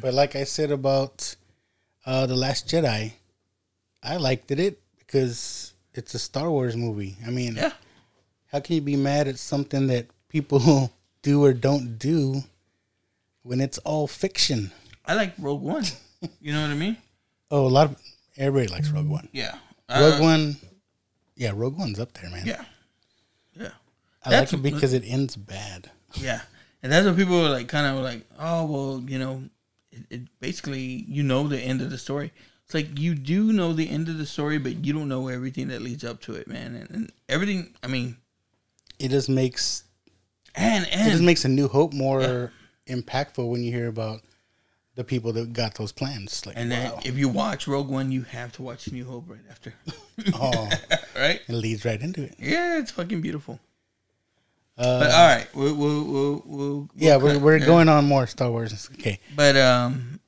But 0.00 0.12
like 0.14 0.36
I 0.36 0.44
said 0.44 0.70
about 0.72 1.34
uh, 2.04 2.26
the 2.26 2.36
Last 2.36 2.68
Jedi, 2.68 3.12
I 4.02 4.16
liked 4.16 4.50
it 4.50 4.78
because 4.98 5.72
it's 5.94 6.12
a 6.14 6.18
Star 6.18 6.50
Wars 6.50 6.76
movie. 6.76 7.16
I 7.26 7.30
mean, 7.30 7.56
Yeah. 7.56 7.72
how 8.52 8.60
can 8.60 8.74
you 8.76 8.82
be 8.82 8.96
mad 8.96 9.26
at 9.28 9.38
something 9.38 9.86
that 9.86 10.06
people 10.28 10.92
do 11.22 11.42
or 11.44 11.52
don't 11.54 11.98
do 11.98 12.42
when 13.42 13.60
it's 13.60 13.78
all 13.78 14.06
fiction? 14.06 14.70
I 15.06 15.14
like 15.14 15.34
Rogue 15.38 15.62
One. 15.62 15.84
You 16.42 16.52
know 16.52 16.60
what 16.60 16.70
I 16.70 16.74
mean? 16.74 16.98
Oh, 17.50 17.66
a 17.66 17.68
lot 17.72 17.86
of 17.90 17.96
everybody 18.36 18.68
likes 18.70 18.90
Rogue 18.90 19.08
One. 19.08 19.28
Yeah. 19.32 19.52
Rogue 19.88 20.20
Uh, 20.20 20.22
One, 20.22 20.56
yeah, 21.34 21.52
Rogue 21.54 21.78
One's 21.78 21.98
up 21.98 22.12
there, 22.12 22.28
man. 22.28 22.46
Yeah. 22.46 22.62
Yeah. 24.22 24.28
I 24.28 24.30
That's 24.30 24.52
like 24.52 24.60
it 24.60 24.62
because 24.62 24.92
it 24.92 25.04
ends 25.06 25.36
bad. 25.36 25.90
Yeah, 26.14 26.40
and 26.82 26.92
that's 26.92 27.06
what 27.06 27.16
people 27.16 27.44
are 27.44 27.50
like, 27.50 27.68
kind 27.68 27.86
of 27.86 28.02
like, 28.02 28.24
oh 28.38 28.66
well, 28.66 29.02
you 29.06 29.18
know, 29.18 29.44
it, 29.90 30.02
it 30.10 30.40
basically 30.40 30.80
you 30.80 31.22
know 31.22 31.48
the 31.48 31.58
end 31.60 31.80
of 31.80 31.90
the 31.90 31.98
story. 31.98 32.32
It's 32.64 32.74
like 32.74 32.98
you 32.98 33.14
do 33.14 33.52
know 33.52 33.72
the 33.72 33.88
end 33.88 34.08
of 34.08 34.18
the 34.18 34.26
story, 34.26 34.58
but 34.58 34.84
you 34.84 34.92
don't 34.92 35.08
know 35.08 35.28
everything 35.28 35.68
that 35.68 35.82
leads 35.82 36.04
up 36.04 36.20
to 36.22 36.34
it, 36.34 36.46
man. 36.46 36.76
And, 36.76 36.90
and 36.90 37.12
everything, 37.28 37.74
I 37.82 37.88
mean, 37.88 38.16
It 38.98 39.08
just 39.08 39.28
makes 39.28 39.84
and 40.54 40.84
it 40.84 41.10
just 41.10 41.22
makes 41.22 41.44
a 41.44 41.48
New 41.48 41.68
Hope 41.68 41.92
more 41.92 42.52
impactful 42.86 43.48
when 43.48 43.62
you 43.62 43.72
hear 43.72 43.88
about 43.88 44.20
the 44.94 45.04
people 45.04 45.32
that 45.32 45.52
got 45.52 45.74
those 45.74 45.92
plans. 45.92 46.44
Like, 46.46 46.56
and 46.58 46.70
then 46.70 46.92
wow, 46.92 47.00
if 47.04 47.16
you 47.16 47.28
watch 47.28 47.66
Rogue 47.66 47.88
One, 47.88 48.12
you 48.12 48.22
have 48.22 48.52
to 48.52 48.62
watch 48.62 48.90
New 48.92 49.04
Hope 49.04 49.24
right 49.28 49.40
after, 49.50 49.74
oh, 50.34 50.68
right? 51.16 51.40
it 51.48 51.52
leads 51.52 51.84
right 51.84 52.00
into 52.00 52.24
it. 52.24 52.34
Yeah, 52.38 52.78
it's 52.78 52.90
fucking 52.90 53.20
beautiful. 53.20 53.58
Uh, 54.80 55.00
But 55.00 55.10
all 55.10 55.26
right, 55.28 55.46
we'll 55.54 55.74
we'll 55.74 56.04
we'll, 56.04 56.42
we'll 56.46 56.88
yeah, 56.96 57.16
we're, 57.16 57.38
we're 57.38 57.58
yeah. 57.58 57.66
going 57.66 57.88
on 57.90 58.06
more 58.06 58.26
Star 58.26 58.50
Wars. 58.50 58.88
Okay, 58.94 59.20
But 59.36 59.54
um, 59.56 60.18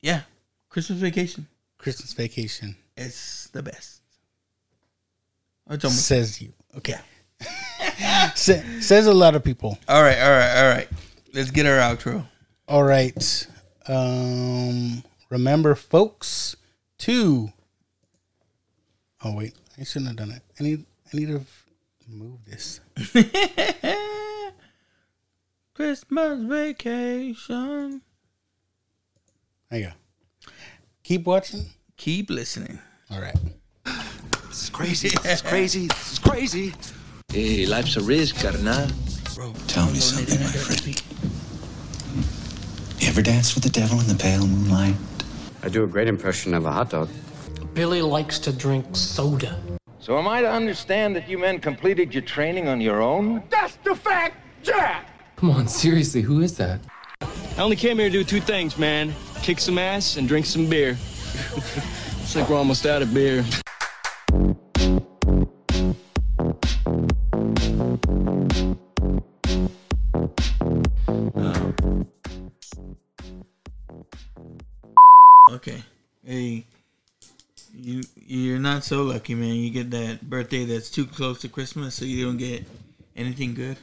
yeah, 0.00 0.20
Christmas 0.68 1.00
Vacation, 1.00 1.48
Christmas 1.76 2.12
Vacation 2.12 2.76
it's 2.96 3.48
the 3.48 3.62
best. 3.64 4.00
Oh, 5.68 5.74
It's 5.74 5.84
almost 5.84 6.06
says 6.06 6.40
you. 6.40 6.52
Okay, 6.76 6.94
Sa- 8.36 8.62
says 8.80 9.06
a 9.06 9.14
lot 9.14 9.34
of 9.34 9.42
people. 9.42 9.76
All 9.88 10.02
right, 10.02 10.18
all 10.20 10.30
right, 10.30 10.62
all 10.62 10.68
right. 10.68 10.88
Let's 11.34 11.50
get 11.50 11.66
our 11.66 11.78
outro. 11.78 12.26
All 12.68 12.84
right. 12.84 13.46
Um, 13.88 15.02
remember, 15.30 15.74
folks, 15.74 16.54
to. 16.98 17.52
Oh 19.24 19.34
wait, 19.34 19.54
I 19.80 19.82
shouldn't 19.84 20.08
have 20.08 20.16
done 20.16 20.30
it. 20.30 20.42
I 20.60 20.62
need, 20.62 20.84
I 21.12 21.16
need 21.16 21.26
to 21.28 21.40
move 22.10 22.44
this. 22.44 22.80
Christmas 25.74 26.42
vacation. 26.42 28.02
There 29.70 29.80
you 29.80 29.86
go. 29.86 29.92
Keep 31.02 31.26
watching. 31.26 31.66
Keep 31.96 32.30
listening. 32.30 32.78
All 33.10 33.20
right. 33.20 33.36
This 34.48 34.64
is 34.64 34.70
crazy. 34.70 35.08
This 35.08 35.34
is 35.34 35.42
crazy. 35.42 35.86
This 35.86 36.12
is 36.12 36.18
crazy. 36.18 36.74
Hey, 37.32 37.66
life's 37.66 37.96
a 37.96 38.02
risk, 38.02 38.40
carnal. 38.42 38.88
Bro, 39.34 39.54
Tell 39.68 39.86
me 39.86 40.00
something, 40.00 40.40
my 40.40 40.46
friend. 40.46 41.02
You 43.00 43.08
ever 43.08 43.22
dance 43.22 43.54
with 43.54 43.64
the 43.64 43.70
devil 43.70 44.00
in 44.00 44.06
the 44.08 44.16
pale 44.16 44.46
moonlight? 44.46 44.96
I 45.62 45.68
do 45.68 45.84
a 45.84 45.86
great 45.86 46.08
impression 46.08 46.52
of 46.54 46.66
a 46.66 46.72
hot 46.72 46.90
dog. 46.90 47.08
Billy 47.74 48.02
likes 48.02 48.38
to 48.40 48.52
drink 48.52 48.84
soda. 48.96 49.56
So 50.02 50.18
am 50.18 50.26
I 50.26 50.40
to 50.40 50.50
understand 50.50 51.14
that 51.16 51.28
you 51.28 51.36
men 51.36 51.58
completed 51.58 52.14
your 52.14 52.22
training 52.22 52.68
on 52.68 52.80
your 52.80 53.02
own? 53.02 53.42
That's 53.50 53.76
the 53.84 53.94
fact, 53.94 54.38
Jack! 54.62 55.36
Come 55.36 55.50
on, 55.50 55.68
seriously, 55.68 56.22
who 56.22 56.40
is 56.40 56.56
that? 56.56 56.80
I 57.20 57.58
only 57.58 57.76
came 57.76 57.98
here 57.98 58.08
to 58.08 58.12
do 58.12 58.24
two 58.24 58.40
things, 58.40 58.78
man. 58.78 59.12
Kick 59.42 59.60
some 59.60 59.76
ass 59.76 60.16
and 60.16 60.26
drink 60.26 60.46
some 60.46 60.70
beer. 60.70 60.96
Looks 61.54 62.34
like 62.34 62.48
we're 62.48 62.56
almost 62.56 62.86
out 62.86 63.02
of 63.02 63.12
beer. 63.12 63.44
Okay. 75.50 75.82
Hey, 76.24 76.64
you 77.80 78.02
you're 78.14 78.58
not 78.58 78.84
so 78.84 79.02
lucky, 79.02 79.34
man. 79.34 79.54
You 79.54 79.70
get 79.70 79.90
that 79.90 80.22
birthday 80.28 80.64
that's 80.64 80.90
too 80.90 81.06
close 81.06 81.40
to 81.40 81.48
Christmas, 81.48 81.94
so 81.94 82.04
you 82.04 82.24
don't 82.24 82.36
get 82.36 82.66
anything 83.16 83.54
good. 83.54 83.78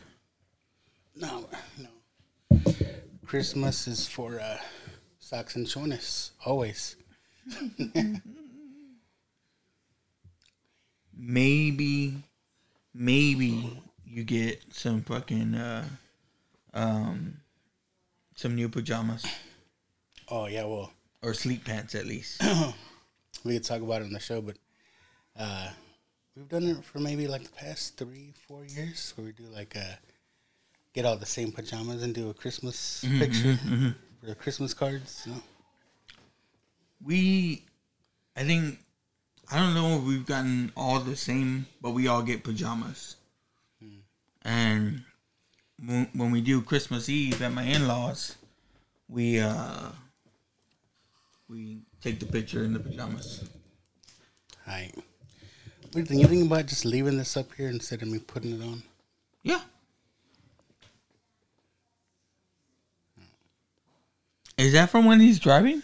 No, 1.15 1.49
no. 1.77 1.89
Christmas 3.25 3.87
is 3.87 4.07
for 4.07 4.39
uh, 4.39 4.57
socks 5.19 5.55
and 5.55 5.67
chones, 5.67 6.31
always. 6.45 6.95
Maybe, 11.19 12.13
maybe 12.93 13.81
you 14.05 14.23
get 14.23 14.61
some 14.71 15.01
fucking 15.01 15.55
uh, 15.55 15.83
um, 16.75 17.37
some 18.35 18.53
new 18.53 18.69
pajamas 18.69 19.25
Oh 20.29 20.47
yeah, 20.47 20.65
well, 20.65 20.91
or 21.21 21.33
sleep 21.33 21.65
pants 21.65 21.95
at 21.95 22.05
least. 22.05 22.43
we 23.43 23.53
could 23.53 23.63
talk 23.63 23.81
about 23.81 24.01
it 24.01 24.05
on 24.05 24.13
the 24.13 24.19
show, 24.19 24.41
but 24.41 24.57
uh, 25.37 25.69
we've 26.35 26.49
done 26.49 26.63
it 26.63 26.83
for 26.83 26.99
maybe 26.99 27.27
like 27.27 27.43
the 27.43 27.51
past 27.51 27.97
three, 27.97 28.33
four 28.47 28.65
years, 28.65 29.13
where 29.15 29.25
we 29.25 29.31
do 29.33 29.43
like 29.43 29.75
a 29.75 29.99
get 30.93 31.05
all 31.05 31.17
the 31.17 31.25
same 31.25 31.51
pajamas 31.51 32.01
and 32.03 32.15
do 32.15 32.29
a 32.29 32.33
Christmas 32.33 33.03
mm-hmm, 33.05 33.13
mm-hmm, 33.13 33.23
picture 33.23 33.53
mm-hmm. 33.53 33.89
for 34.19 34.25
the 34.25 34.35
Christmas 34.35 34.73
cards. 34.73 35.23
You 35.25 35.33
know? 35.33 35.41
we, 37.03 37.63
I 38.35 38.43
think, 38.43 38.79
I 39.51 39.59
don't 39.59 39.75
know 39.75 39.97
if 39.97 40.03
we've 40.03 40.25
gotten 40.25 40.71
all 40.75 40.99
the 40.99 41.15
same, 41.15 41.67
but 41.81 41.91
we 41.91 42.07
all 42.07 42.21
get 42.21 42.43
pajamas. 42.43 43.15
Hmm. 43.79 43.99
And 44.43 45.03
when, 45.85 46.09
when 46.13 46.31
we 46.31 46.41
do 46.41 46.61
Christmas 46.61 47.09
Eve 47.09 47.41
at 47.41 47.53
my 47.53 47.63
in 47.63 47.87
laws, 47.87 48.35
we 49.07 49.39
uh 49.39 49.89
we 51.49 51.79
take 52.01 52.19
the 52.19 52.25
picture 52.25 52.63
in 52.63 52.73
the 52.73 52.79
pajamas. 52.79 53.49
Alright. 54.67 54.95
What 54.95 55.93
do 55.93 55.99
you 55.99 56.05
think? 56.05 56.21
You 56.21 56.27
think 56.27 56.45
about 56.45 56.65
just 56.65 56.85
leaving 56.85 57.17
this 57.17 57.37
up 57.37 57.53
here 57.53 57.69
instead 57.69 58.01
of 58.01 58.09
me 58.09 58.19
putting 58.19 58.59
it 58.59 58.63
on? 58.63 58.83
Yeah. 59.43 59.61
Is 64.57 64.73
that 64.73 64.89
from 64.89 65.05
when 65.05 65.19
he's 65.19 65.39
driving? 65.39 65.83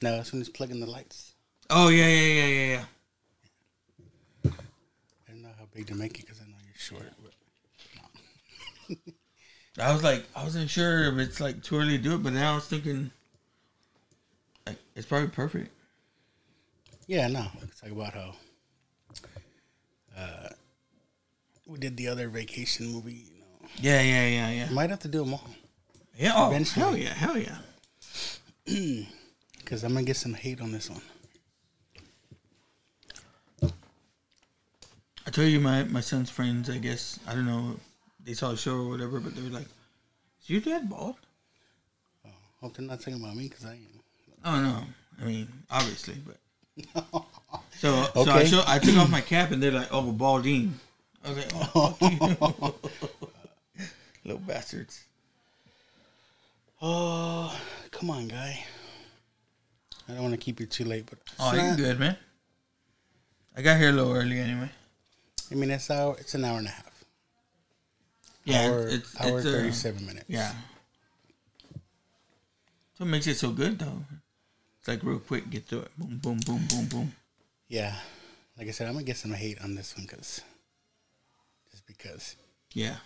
No, 0.00 0.14
as 0.14 0.32
when 0.32 0.40
he's 0.40 0.48
plugging 0.48 0.80
the 0.80 0.86
lights. 0.86 1.34
Oh 1.68 1.88
yeah, 1.88 2.06
yeah, 2.06 2.32
yeah, 2.32 2.46
yeah, 2.46 2.84
yeah. 4.44 4.50
I 5.28 5.32
don't 5.32 5.42
know 5.42 5.50
how 5.58 5.66
big 5.74 5.88
to 5.88 5.94
make 5.94 6.18
it 6.18 6.26
because 6.26 6.40
I 6.40 6.44
know 6.44 6.56
you're 6.64 6.74
short. 6.76 7.12
But 8.88 8.98
I 9.84 9.92
was 9.92 10.02
like, 10.02 10.24
I 10.34 10.44
wasn't 10.44 10.70
sure 10.70 11.12
if 11.12 11.18
it's 11.18 11.40
like 11.40 11.62
too 11.62 11.76
early 11.76 11.98
to 11.98 12.02
do 12.02 12.14
it, 12.14 12.22
but 12.22 12.32
now 12.32 12.52
I 12.52 12.54
was 12.54 12.66
thinking, 12.66 13.10
it's 15.00 15.08
probably 15.08 15.28
perfect. 15.28 15.70
yeah, 17.06 17.26
no. 17.26 17.46
Let's 17.60 17.80
talk 17.80 17.90
about 17.90 18.12
how 18.14 18.34
uh, 20.16 20.48
we 21.66 21.78
did 21.78 21.96
the 21.96 22.08
other 22.08 22.28
vacation 22.28 22.86
movie. 22.92 23.24
You 23.32 23.40
know, 23.40 23.68
Yeah, 23.80 24.02
yeah, 24.02 24.26
yeah, 24.28 24.50
yeah. 24.50 24.70
might 24.70 24.90
have 24.90 25.00
to 25.00 25.08
do 25.08 25.24
them 25.24 25.34
all 25.34 25.48
Yeah, 26.16 26.32
oh, 26.36 26.50
Eventually. 26.50 26.84
hell 26.84 26.96
yeah, 26.96 27.14
hell 27.14 27.38
yeah. 27.38 27.58
because 29.58 29.82
I'm 29.84 29.94
gonna 29.94 30.04
get 30.04 30.16
some 30.16 30.34
hate 30.34 30.60
on 30.60 30.70
this 30.72 30.90
one. 30.90 31.00
I 35.26 35.30
told 35.30 35.48
you 35.48 35.60
my 35.60 35.84
my 35.84 36.00
son's 36.00 36.30
friends. 36.30 36.68
I 36.68 36.78
guess 36.78 37.18
I 37.26 37.34
don't 37.34 37.46
know. 37.46 37.76
They 38.24 38.34
saw 38.34 38.50
a 38.50 38.56
show 38.56 38.76
or 38.76 38.88
whatever, 38.88 39.20
but 39.20 39.34
they 39.34 39.42
were 39.42 39.48
like, 39.60 39.68
"Is 40.42 40.50
your 40.50 40.60
dad 40.60 40.88
bald?" 40.90 41.16
Oh, 42.26 42.30
Hope 42.60 42.76
they're 42.76 42.86
not 42.86 42.98
talking 43.00 43.14
about 43.22 43.36
me 43.36 43.48
because 43.48 43.64
I 43.64 43.74
am. 43.74 43.99
Oh 44.44 44.60
no, 44.60 44.82
I 45.20 45.24
mean 45.24 45.48
obviously, 45.70 46.16
but 46.26 46.36
so 47.78 48.04
so 48.14 48.30
I 48.30 48.44
show, 48.44 48.62
I 48.66 48.78
took 48.78 48.96
off 48.96 49.10
my 49.10 49.20
cap 49.20 49.50
and 49.50 49.62
they're 49.62 49.70
like, 49.70 49.88
"Oh, 49.90 50.12
balding." 50.12 50.78
I 51.24 51.28
was 51.28 51.38
like, 51.38 51.52
"Oh, 51.74 52.74
little 54.24 54.40
bastards." 54.40 55.04
Oh, 56.82 57.54
come 57.90 58.10
on, 58.10 58.28
guy. 58.28 58.64
I 60.08 60.12
don't 60.12 60.22
want 60.22 60.34
to 60.34 60.38
keep 60.38 60.58
you 60.58 60.66
too 60.66 60.84
late, 60.84 61.06
but 61.08 61.18
Oh, 61.38 61.54
you're 61.54 61.76
good, 61.76 62.00
man. 62.00 62.16
I 63.56 63.62
got 63.62 63.78
here 63.78 63.90
a 63.90 63.92
little 63.92 64.12
early 64.14 64.38
anyway. 64.38 64.70
I 65.50 65.54
mean, 65.54 65.70
it's 65.70 65.90
hour. 65.90 66.16
It's 66.18 66.34
an 66.34 66.44
hour 66.44 66.58
and 66.58 66.68
a 66.68 66.70
half. 66.70 67.04
Yeah, 68.44 68.70
hour, 68.70 68.88
it's, 68.88 69.20
hour 69.20 69.38
it's, 69.38 69.46
uh, 69.46 69.50
thirty-seven 69.50 70.06
minutes. 70.06 70.24
Yeah. 70.28 70.52
So 72.94 73.04
what 73.04 73.08
makes 73.08 73.26
it 73.26 73.36
so 73.36 73.50
good 73.50 73.78
though? 73.78 74.04
It's 74.80 74.88
like 74.88 75.02
real 75.04 75.18
quick, 75.18 75.48
get 75.50 75.68
to 75.68 75.80
it. 75.80 75.90
Boom, 75.98 76.18
boom, 76.22 76.40
boom, 76.46 76.66
boom, 76.68 76.86
boom. 76.86 77.12
yeah. 77.68 77.96
Like 78.58 78.68
I 78.68 78.72
said, 78.72 78.88
I'm 78.88 78.94
gonna 78.94 79.04
get 79.04 79.16
some 79.16 79.32
hate 79.32 79.62
on 79.62 79.74
this 79.74 79.96
one 79.96 80.06
because 80.06 80.40
just 81.70 81.86
because 81.86 82.36
Yeah. 82.72 82.96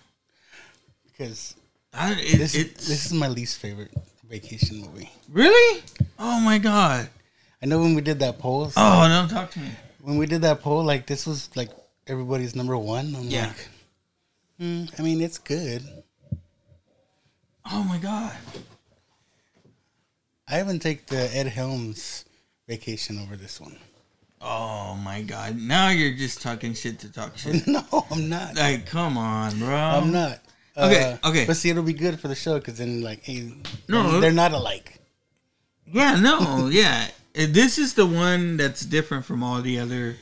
because 1.06 1.54
I, 1.92 2.12
it, 2.12 2.38
this 2.38 2.54
it's 2.54 2.88
this 2.88 3.06
is 3.06 3.12
my 3.12 3.28
least 3.28 3.58
favorite 3.58 3.92
vacation 4.28 4.78
movie. 4.80 5.10
really. 5.28 5.82
Oh 6.18 6.40
my 6.40 6.58
god. 6.58 7.08
I 7.62 7.66
know 7.66 7.78
when 7.80 7.94
we 7.94 8.02
did 8.02 8.18
that 8.20 8.38
poll. 8.38 8.70
Oh, 8.76 9.08
don't 9.08 9.28
talk 9.28 9.50
to 9.52 9.58
me. 9.60 9.70
when 10.00 10.16
we 10.16 10.26
did 10.26 10.42
that 10.42 10.60
poll, 10.60 10.82
like 10.84 11.06
this 11.06 11.26
was 11.26 11.50
like 11.56 11.70
everybody's 12.06 12.54
number 12.56 12.76
one. 12.76 13.14
I'm 13.16 13.24
Yeah. 13.28 13.46
like, 13.48 13.68
hmm, 14.58 14.84
I 14.98 15.02
mean, 15.02 15.20
it's 15.20 15.38
good. 15.38 15.82
Oh 17.70 17.82
my 17.84 17.98
god. 17.98 18.36
I 20.48 20.56
haven't 20.56 20.80
take 20.80 21.06
the 21.06 21.30
Ed 21.36 21.46
Helms 21.46 22.24
vacation 22.68 23.18
over 23.18 23.36
this 23.36 23.60
one. 23.60 23.76
Oh 24.40 24.94
my 24.96 25.22
god. 25.22 25.56
Now 25.58 25.88
you're 25.88 26.14
just 26.14 26.42
talking 26.42 26.74
shit 26.74 26.98
to 27.00 27.12
talk 27.12 27.36
shit. 27.38 27.66
no, 27.66 27.82
I'm 28.10 28.28
not. 28.28 28.56
like, 28.56 28.86
come 28.86 29.16
on, 29.16 29.58
bro. 29.58 29.74
I'm 29.74 30.12
not. 30.12 30.40
Okay, 30.76 31.16
Uh, 31.22 31.28
okay. 31.30 31.46
But 31.46 31.56
see, 31.56 31.70
it'll 31.70 31.82
be 31.82 31.92
good 31.94 32.18
for 32.20 32.28
the 32.28 32.34
show 32.34 32.58
because 32.58 32.78
then, 32.78 33.00
like, 33.00 33.22
hey, 33.22 33.52
No. 33.88 34.20
they're, 34.20 34.32
not 34.32 34.52
alike. 34.52 34.98
Yeah, 35.86 36.16
no, 36.16 36.68
yeah. 36.72 37.08
This 37.34 37.78
is 37.78 37.94
the 37.94 38.06
one 38.06 38.56
that's 38.56 38.84
different 38.84 39.24
from 39.24 39.42
all 39.42 39.62
the 39.62 39.78
other 39.78 40.16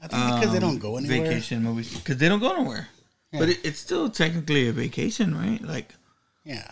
I 0.00 0.06
think 0.08 0.34
because 0.36 0.50
they 0.52 0.58
um, 0.58 0.62
don't 0.62 0.78
go 0.78 0.96
anywhere. 0.96 1.22
vacation 1.28 1.62
movies 1.62 1.94
because 1.96 2.16
they 2.18 2.28
don't 2.28 2.40
go 2.40 2.54
nowhere. 2.54 2.88
But 3.32 3.50
it, 3.50 3.58
it's 3.64 3.78
still 3.78 4.08
technically 4.08 4.68
a 4.68 4.72
vacation, 4.72 5.36
right? 5.36 5.60
Like 5.62 5.94
Yeah, 6.44 6.70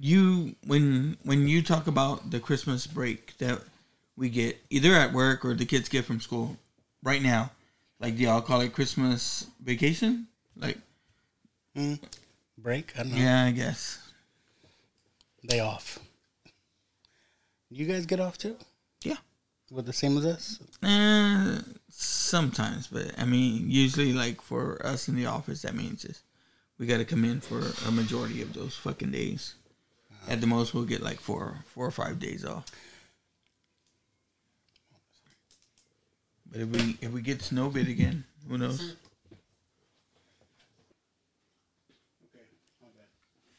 you 0.00 0.54
when 0.66 1.16
when 1.24 1.48
you 1.48 1.62
talk 1.62 1.86
about 1.86 2.30
the 2.30 2.40
Christmas 2.40 2.86
break 2.86 3.36
that 3.38 3.60
we 4.16 4.28
get 4.28 4.58
either 4.70 4.92
at 4.94 5.12
work 5.12 5.44
or 5.44 5.54
the 5.54 5.66
kids 5.66 5.88
get 5.88 6.04
from 6.04 6.20
school 6.20 6.56
right 7.02 7.22
now, 7.22 7.50
like 8.00 8.16
do 8.16 8.22
y'all 8.22 8.40
call 8.40 8.60
it 8.60 8.72
Christmas 8.72 9.46
vacation? 9.62 10.26
Like 10.56 10.78
break. 12.58 12.92
I 12.98 13.02
don't 13.02 13.12
know. 13.12 13.18
yeah, 13.18 13.44
I 13.44 13.50
guess. 13.50 13.98
They 15.44 15.60
off. 15.60 15.98
You 17.70 17.86
guys 17.86 18.06
get 18.06 18.20
off 18.20 18.38
too? 18.38 18.56
Yeah. 19.02 19.16
With 19.70 19.86
the 19.86 19.92
same 19.92 20.18
as 20.18 20.26
us? 20.26 20.58
Uh, 20.82 21.62
sometimes, 21.88 22.86
but 22.86 23.18
I 23.18 23.24
mean, 23.24 23.70
usually, 23.70 24.12
like 24.12 24.42
for 24.42 24.84
us 24.84 25.08
in 25.08 25.16
the 25.16 25.26
office, 25.26 25.62
that 25.62 25.74
means 25.74 26.02
just 26.02 26.22
we 26.78 26.86
got 26.86 26.98
to 26.98 27.04
come 27.04 27.24
in 27.24 27.40
for 27.40 27.62
a 27.86 27.90
majority 27.90 28.42
of 28.42 28.52
those 28.52 28.76
fucking 28.76 29.10
days. 29.10 29.54
At 30.28 30.40
the 30.40 30.46
most, 30.46 30.74
we'll 30.74 30.84
get 30.84 31.02
like 31.02 31.20
four, 31.20 31.64
four 31.66 31.86
or 31.86 31.90
five 31.90 32.18
days 32.18 32.44
off. 32.44 32.66
But 36.50 36.60
if 36.60 36.68
we 36.68 36.98
if 37.00 37.10
we 37.10 37.22
get 37.22 37.42
snow 37.42 37.68
bit 37.70 37.88
again, 37.88 38.24
who 38.48 38.58
knows? 38.58 38.94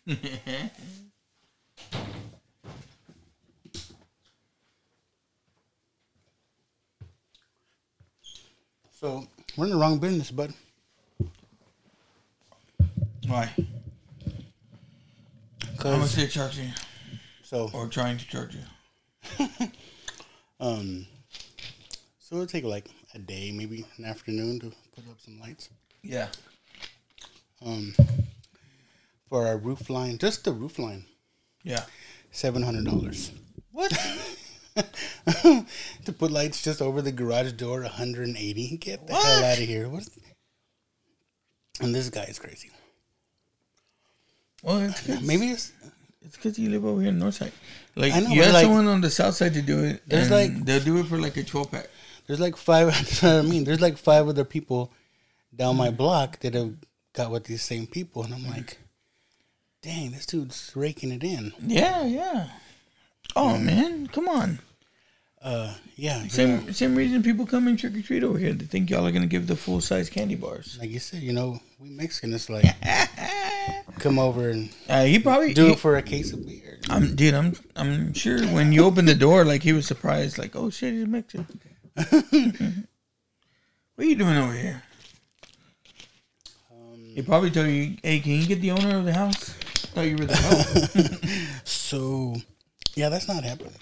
So 8.91 9.27
we're 9.57 9.65
in 9.65 9.71
the 9.71 9.77
wrong 9.77 9.99
business, 9.99 10.31
bud. 10.31 10.53
Why? 13.27 13.51
How 15.91 15.97
much 15.97 16.13
they 16.13 16.27
charge 16.27 16.57
you, 16.57 16.69
So 17.43 17.69
or 17.73 17.87
trying 17.87 18.17
to 18.17 18.27
charge 18.27 18.55
you? 18.55 19.47
um, 20.59 21.05
so 22.19 22.35
it'll 22.35 22.47
take 22.47 22.63
like 22.63 22.89
a 23.13 23.19
day, 23.19 23.51
maybe 23.51 23.85
an 23.97 24.05
afternoon 24.05 24.59
to 24.61 24.71
put 24.95 25.07
up 25.09 25.19
some 25.19 25.39
lights. 25.39 25.69
Yeah. 26.01 26.27
Um, 27.65 27.93
for 29.29 29.45
our 29.47 29.57
roof 29.57 29.89
line, 29.89 30.17
just 30.17 30.43
the 30.45 30.51
roof 30.51 30.79
line, 30.79 31.05
Yeah. 31.63 31.85
seven 32.31 32.63
hundred 32.63 32.85
dollars. 32.85 33.31
What? 33.71 33.91
to 34.75 36.13
put 36.17 36.31
lights 36.31 36.63
just 36.63 36.81
over 36.81 37.01
the 37.01 37.11
garage 37.11 37.51
door, 37.53 37.81
180. 37.81 38.77
Get 38.77 39.07
the 39.07 39.13
What? 39.13 39.23
hell 39.25 39.43
out 39.45 39.57
of 39.59 39.63
here. 39.65 39.89
What? 39.89 40.07
and 41.81 41.93
this 41.95 42.09
guy 42.09 42.23
is 42.25 42.37
crazy. 42.39 42.69
Well, 44.63 44.79
it's 44.79 45.05
'cause- 45.05 45.21
Maybe 45.31 45.49
it's 45.51 45.71
It's 46.25 46.35
because 46.37 46.57
you 46.57 46.69
live 46.69 46.85
over 46.85 47.01
here 47.01 47.09
in 47.09 47.19
Northside. 47.19 47.51
Like 47.95 48.13
I 48.13 48.21
know, 48.21 48.29
you 48.31 48.41
have 48.43 48.53
like- 48.53 48.63
someone 48.65 48.87
on 48.87 49.01
the 49.01 49.11
south 49.11 49.35
side 49.35 49.53
to 49.53 49.61
do 49.61 49.83
it. 49.83 50.01
There's 50.07 50.31
like- 50.31 50.65
they'll 50.65 50.83
do 50.83 50.97
it 50.97 51.05
for 51.07 51.19
like 51.19 51.37
a 51.37 51.43
twelve 51.43 51.69
pack. 51.71 51.87
there's 52.27 52.39
like 52.39 52.55
five. 52.57 52.87
That's 52.93 53.21
what 53.21 53.33
I 53.33 53.41
mean. 53.43 53.63
There's 53.65 53.81
like 53.81 53.97
five 53.97 54.27
other 54.27 54.45
people 54.45 54.91
down 55.55 55.75
my 55.77 55.91
block 55.91 56.39
that 56.39 56.53
have 56.55 56.73
got 57.13 57.29
with 57.29 57.43
these 57.43 57.61
same 57.61 57.85
people, 57.85 58.23
and 58.23 58.33
I'm 58.33 58.47
like, 58.47 58.79
dang, 59.83 60.11
this 60.11 60.25
dude's 60.25 60.71
raking 60.75 61.11
it 61.11 61.23
in. 61.23 61.53
Yeah, 61.61 62.03
yeah. 62.05 62.47
Oh 63.35 63.57
man, 63.59 64.07
come 64.07 64.27
on. 64.29 64.59
Uh, 65.41 65.75
yeah, 65.97 66.25
Same 66.29 66.65
yeah. 66.65 66.71
same 66.71 66.95
reason 66.95 67.21
people 67.21 67.45
come 67.45 67.67
and 67.67 67.77
trick 67.77 67.95
or 67.97 68.01
treat 68.01 68.23
over 68.23 68.37
here. 68.39 68.53
They 68.53 68.65
think 68.65 68.89
y'all 68.89 69.05
are 69.05 69.11
gonna 69.11 69.27
give 69.27 69.45
the 69.45 69.57
full 69.57 69.81
size 69.81 70.09
candy 70.09 70.35
bars. 70.35 70.77
Like 70.79 70.89
you 70.89 70.99
said, 70.99 71.21
you 71.21 71.33
know, 71.33 71.59
we 71.79 71.89
Mexican. 71.89 72.33
It's 72.33 72.49
like 72.49 72.63
come 73.99 74.19
over 74.19 74.49
and 74.49 74.69
Uh, 74.89 75.03
he 75.05 75.19
probably 75.19 75.53
do 75.53 75.67
he- 75.67 75.71
it 75.73 75.79
for 75.79 75.95
a 75.97 76.01
case 76.01 76.33
of 76.33 76.45
beer. 76.45 76.79
I'm 76.89 77.15
dude. 77.15 77.33
I'm 77.33 77.53
I'm 77.75 78.13
sure 78.13 78.45
when 78.47 78.71
you 78.73 78.83
opened 78.83 79.07
the 79.07 79.15
door, 79.15 79.45
like 79.45 79.63
he 79.63 79.71
was 79.73 79.85
surprised. 79.87 80.37
Like, 80.37 80.55
oh 80.55 80.69
shit, 80.69 80.93
he's 80.93 81.07
Mexican. 81.07 81.59
what 81.95 82.03
are 83.99 84.03
you 84.05 84.15
doing 84.15 84.35
over 84.37 84.53
here? 84.53 84.83
he 87.15 87.21
probably 87.21 87.51
told 87.51 87.67
you, 87.69 87.95
"Hey, 88.03 88.19
can 88.19 88.31
you 88.33 88.45
get 88.47 88.59
the 88.59 88.71
owner 88.71 88.97
of 88.97 89.05
the 89.05 89.13
house?" 89.13 89.49
Thought 89.93 90.07
you 90.07 90.17
were 90.17 90.25
the 90.25 90.35
help. 90.35 91.21
So, 91.65 92.35
yeah, 92.95 93.09
that's 93.09 93.27
not 93.27 93.43
happening. 93.43 93.75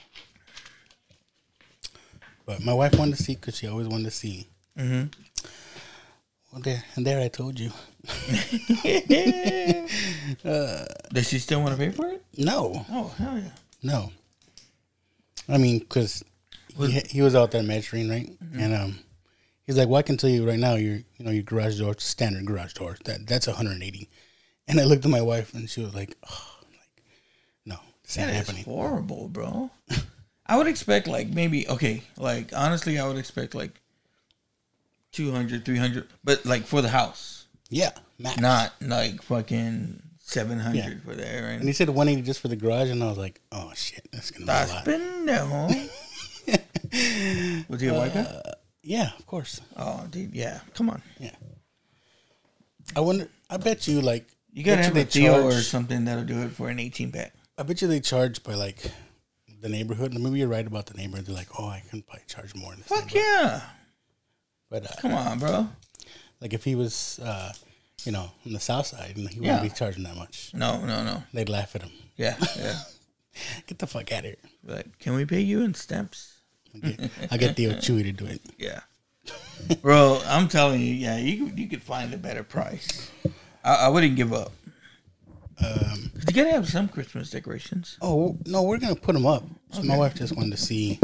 But 2.45 2.61
my 2.66 2.74
wife 2.74 2.93
wanted 3.00 3.16
to 3.16 3.24
see 3.24 3.35
because 3.35 3.56
she 3.58 3.68
always 3.68 3.88
wanted 3.88 4.03
to 4.06 4.11
see. 4.11 4.48
Mm-hmm. 4.77 5.08
Well, 6.52 6.62
there 6.62 6.84
and 6.96 7.06
there, 7.06 7.22
I 7.22 7.28
told 7.30 7.60
you. 7.60 7.72
Does 10.44 11.28
she 11.28 11.40
still 11.40 11.62
want 11.62 11.72
to 11.72 11.78
pay 11.78 11.92
for 11.92 12.08
it? 12.10 12.24
No, 12.38 12.86
Oh 12.90 13.14
hell 13.18 13.38
yeah! 13.38 13.52
no. 13.84 14.12
I 15.50 15.58
mean, 15.58 15.80
because 15.80 16.24
he, 16.78 17.02
he 17.10 17.22
was 17.22 17.36
out 17.36 17.52
there 17.52 17.64
measuring, 17.64 18.10
right? 18.10 18.30
Mm-hmm. 18.44 18.60
And 18.60 18.74
um, 18.76 19.00
he's 19.66 19.78
like, 19.78 19.88
"Well, 19.90 19.98
I 20.00 20.04
can 20.04 20.18
tell 20.18 20.30
you 20.30 20.48
right 20.48 20.60
now, 20.60 20.76
your 20.76 20.96
you 21.18 21.26
know 21.26 21.32
your 21.32 21.44
garage 21.44 21.80
door, 21.80 21.96
standard 21.98 22.46
garage 22.46 22.74
door, 22.74 22.98
that 23.06 23.28
that's 23.28 23.48
180." 23.48 24.10
And 24.68 24.80
I 24.80 24.84
looked 24.84 25.04
at 25.06 25.12
my 25.12 25.22
wife, 25.22 25.54
and 25.54 25.70
she 25.70 25.82
was 25.82 25.94
like, 25.96 26.16
"Oh, 26.30 26.58
like, 26.72 27.04
no, 27.66 27.78
it's 28.04 28.18
not 28.18 28.28
That 28.28 28.32
is 28.32 28.38
happening." 28.48 28.64
horrible, 28.66 29.28
bro. 29.28 29.72
I 30.46 30.58
would 30.58 30.68
expect 30.68 31.08
like 31.08 31.28
maybe 31.30 31.68
okay, 31.68 32.04
like 32.18 32.52
honestly, 32.56 33.00
I 33.00 33.08
would 33.08 33.18
expect 33.18 33.56
like 33.56 33.81
200, 35.12 35.66
300, 35.66 36.08
but 36.24 36.46
like 36.46 36.64
for 36.64 36.82
the 36.82 36.90
house, 36.90 37.46
Yeah, 37.70 37.92
max. 38.20 38.40
not 38.40 38.74
like 38.82 39.22
fucking 39.24 40.02
seven 40.20 40.60
hundred 40.60 40.78
Yeah. 40.78 40.94
for 41.04 41.16
there. 41.16 41.50
And 41.50 41.60
And 41.60 41.68
he 41.68 41.74
said 41.74 41.90
180 41.90 42.22
just 42.26 42.40
for 42.40 42.48
the 42.48 42.56
garage, 42.56 42.90
and 42.90 43.04
I 43.04 43.08
was 43.08 43.18
like, 43.18 43.42
"Oh 43.52 43.72
shit, 43.76 44.08
that's 44.12 44.32
gonna 44.32 44.46
be 44.46 44.52
a 44.52 44.56
that's 44.56 44.72
lot." 44.74 44.86
pendejo. 44.86 45.90
Was 47.70 47.82
he 47.82 47.88
a 47.88 47.94
white 47.94 48.14
guy? 48.14 48.42
Yeah, 48.84 49.12
of 49.18 49.26
course. 49.28 49.62
Oh, 49.78 50.08
dude, 50.10 50.34
yeah. 50.34 50.60
Come 50.74 50.90
on, 50.90 51.02
Yeah. 51.20 51.36
I 52.96 53.00
wonder. 53.02 53.28
I 53.50 53.58
bet 53.58 53.88
you 53.88 54.02
like 54.02 54.28
you 54.52 54.64
gotta 54.64 54.84
have 54.84 54.96
you 54.96 55.02
a 55.04 55.06
deal 55.06 55.36
or 55.36 55.52
something 55.62 56.06
that'll 56.06 56.26
do 56.26 56.42
it 56.42 56.52
for 56.52 56.70
an 56.70 56.80
eighteen 56.80 57.12
pack. 57.12 57.34
I 57.58 57.64
bet 57.64 57.82
you 57.82 57.88
they 57.88 58.00
charge 58.00 58.44
by 58.44 58.56
like 58.56 58.78
the 59.62 59.70
neighborhood. 59.70 60.14
Maybe 60.18 60.40
you're 60.40 60.48
right 60.48 60.66
about 60.66 60.88
the 60.88 60.96
neighborhood. 60.96 61.26
They're 61.28 61.36
like, 61.36 61.48
oh, 61.60 61.68
I 61.68 61.84
can 61.90 62.02
probably 62.02 62.24
charge 62.28 62.56
more. 62.56 62.74
In 62.74 62.80
this 62.80 62.88
Fuck 62.88 63.14
yeah! 63.14 63.62
But 64.72 64.85
uh, 64.90 64.95
Come 65.01 65.14
on, 65.14 65.38
bro. 65.38 65.67
like 66.41 66.53
if 66.53 66.64
he 66.64 66.74
was, 66.75 67.19
uh, 67.19 67.51
you 68.06 68.11
know, 68.11 68.32
on 68.45 68.53
the 68.53 68.59
south 68.59 68.88
side, 68.88 69.14
he 69.17 69.22
wouldn't 69.22 69.43
Yeah. 69.43 69.61
be 69.61 69.69
charging 69.69 70.03
that 70.03 70.16
much. 70.16 70.51
No, 70.56 70.80
no, 70.85 71.03
no. 71.03 71.24
They'd 71.33 71.50
laugh 71.50 71.75
at 71.75 71.83
him. 71.83 71.91
Yeah, 72.17 72.35
yeah. 72.58 72.80
Get 73.67 73.77
the 73.80 73.85
fuck 73.88 74.11
out 74.11 74.19
of 74.19 74.25
here. 74.25 74.35
But 74.64 74.98
can 74.98 75.14
we 75.14 75.25
pay 75.25 75.41
you 75.41 75.61
in 75.61 75.74
stamps? 75.75 76.40
I'll 76.74 77.38
get, 77.38 77.38
get 77.38 77.56
Theo 77.58 77.72
Chewy 77.85 78.03
to 78.03 78.11
do 78.14 78.25
it. 78.25 78.41
Yeah, 78.58 78.80
bro. 79.82 80.22
I'm 80.25 80.48
telling 80.48 80.80
you, 80.82 80.93
yeah, 80.93 81.17
you 81.17 81.45
could- 81.45 81.59
you 81.59 81.67
could 81.67 81.83
find 81.83 82.14
a 82.14 82.17
better 82.17 82.43
price. 82.43 83.11
I, 83.64 83.75
I 83.75 83.88
wouldn't 83.90 84.16
give 84.16 84.32
up. 84.33 84.51
Um, 85.64 86.11
Cause 86.16 86.24
you 86.27 86.33
gotta 86.33 86.51
have 86.51 86.67
some 86.69 86.88
Christmas 86.88 87.30
decorations. 87.30 87.98
Oh 88.01 88.38
no, 88.48 88.64
we're 88.64 88.77
gonna 88.80 88.95
put 88.95 89.14
them 89.14 89.25
up. 89.27 89.43
So 89.72 89.83
my 89.83 89.95
wife 89.98 90.16
just 90.16 90.35
wanted 90.35 90.51
to 90.51 90.58
see 90.58 91.00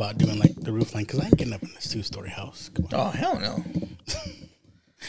about 0.00 0.16
doing 0.16 0.38
like 0.38 0.54
the 0.56 0.72
roof 0.72 0.94
line 0.94 1.04
because 1.04 1.20
I 1.20 1.26
ain't 1.26 1.36
getting 1.36 1.52
up 1.52 1.62
in 1.62 1.72
this 1.74 1.90
two 1.90 2.02
story 2.02 2.30
house. 2.30 2.70
Oh 2.92 3.10
hell 3.10 3.38
no. 3.38 3.64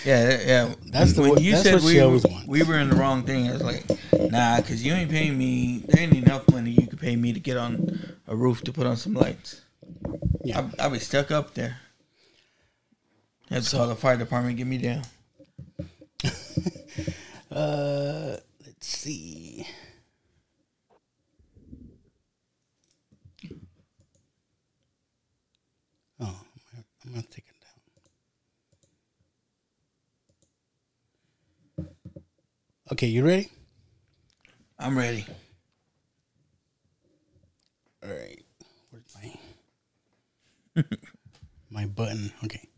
Yeah, 0.05 0.39
yeah. 0.45 0.73
That's 0.85 1.13
the 1.13 1.21
when 1.21 1.31
what- 1.31 1.41
you 1.41 1.51
that's 1.51 1.63
said 1.63 1.73
what 1.75 1.83
we 1.83 1.93
she 1.93 2.01
were, 2.01 2.19
we 2.47 2.63
were 2.63 2.79
in 2.79 2.89
the 2.89 2.95
wrong 2.95 3.23
thing. 3.23 3.49
I 3.49 3.51
was 3.51 3.61
like, 3.61 3.83
nah, 4.31 4.55
because 4.55 4.83
you 4.85 4.93
ain't 4.93 5.11
paying 5.11 5.37
me. 5.37 5.83
There 5.85 6.01
ain't 6.01 6.13
enough 6.13 6.49
money 6.49 6.71
you 6.71 6.87
could 6.87 6.99
pay 6.99 7.17
me 7.17 7.33
to 7.33 7.41
get 7.41 7.57
on 7.57 7.99
a 8.25 8.33
roof 8.33 8.61
to 8.63 8.71
put 8.71 8.87
on 8.87 8.95
some 8.95 9.13
lights. 9.15 9.61
Yeah. 10.45 10.61
I, 10.79 10.83
I'll 10.83 10.89
be 10.91 10.99
stuck 10.99 11.29
up 11.29 11.55
there. 11.55 11.77
That's 13.49 13.69
to 13.71 13.77
call 13.77 13.87
the 13.89 13.95
fire 13.95 14.15
department. 14.15 14.55
Get 14.57 14.67
me 14.67 14.77
down. 14.77 15.03
Uh, 17.51 18.37
let's 18.65 18.87
see. 18.87 19.67
Oh, 26.19 26.39
Take 27.13 27.45
it 27.49 27.55
down. 31.77 31.87
Okay, 32.93 33.07
you 33.07 33.25
ready? 33.25 33.49
I'm 34.79 34.97
ready. 34.97 35.25
All 38.03 38.09
right. 38.09 38.41
Where's 38.89 39.15
my 40.75 40.83
my 41.69 41.85
button? 41.85 42.31
Okay. 42.45 42.70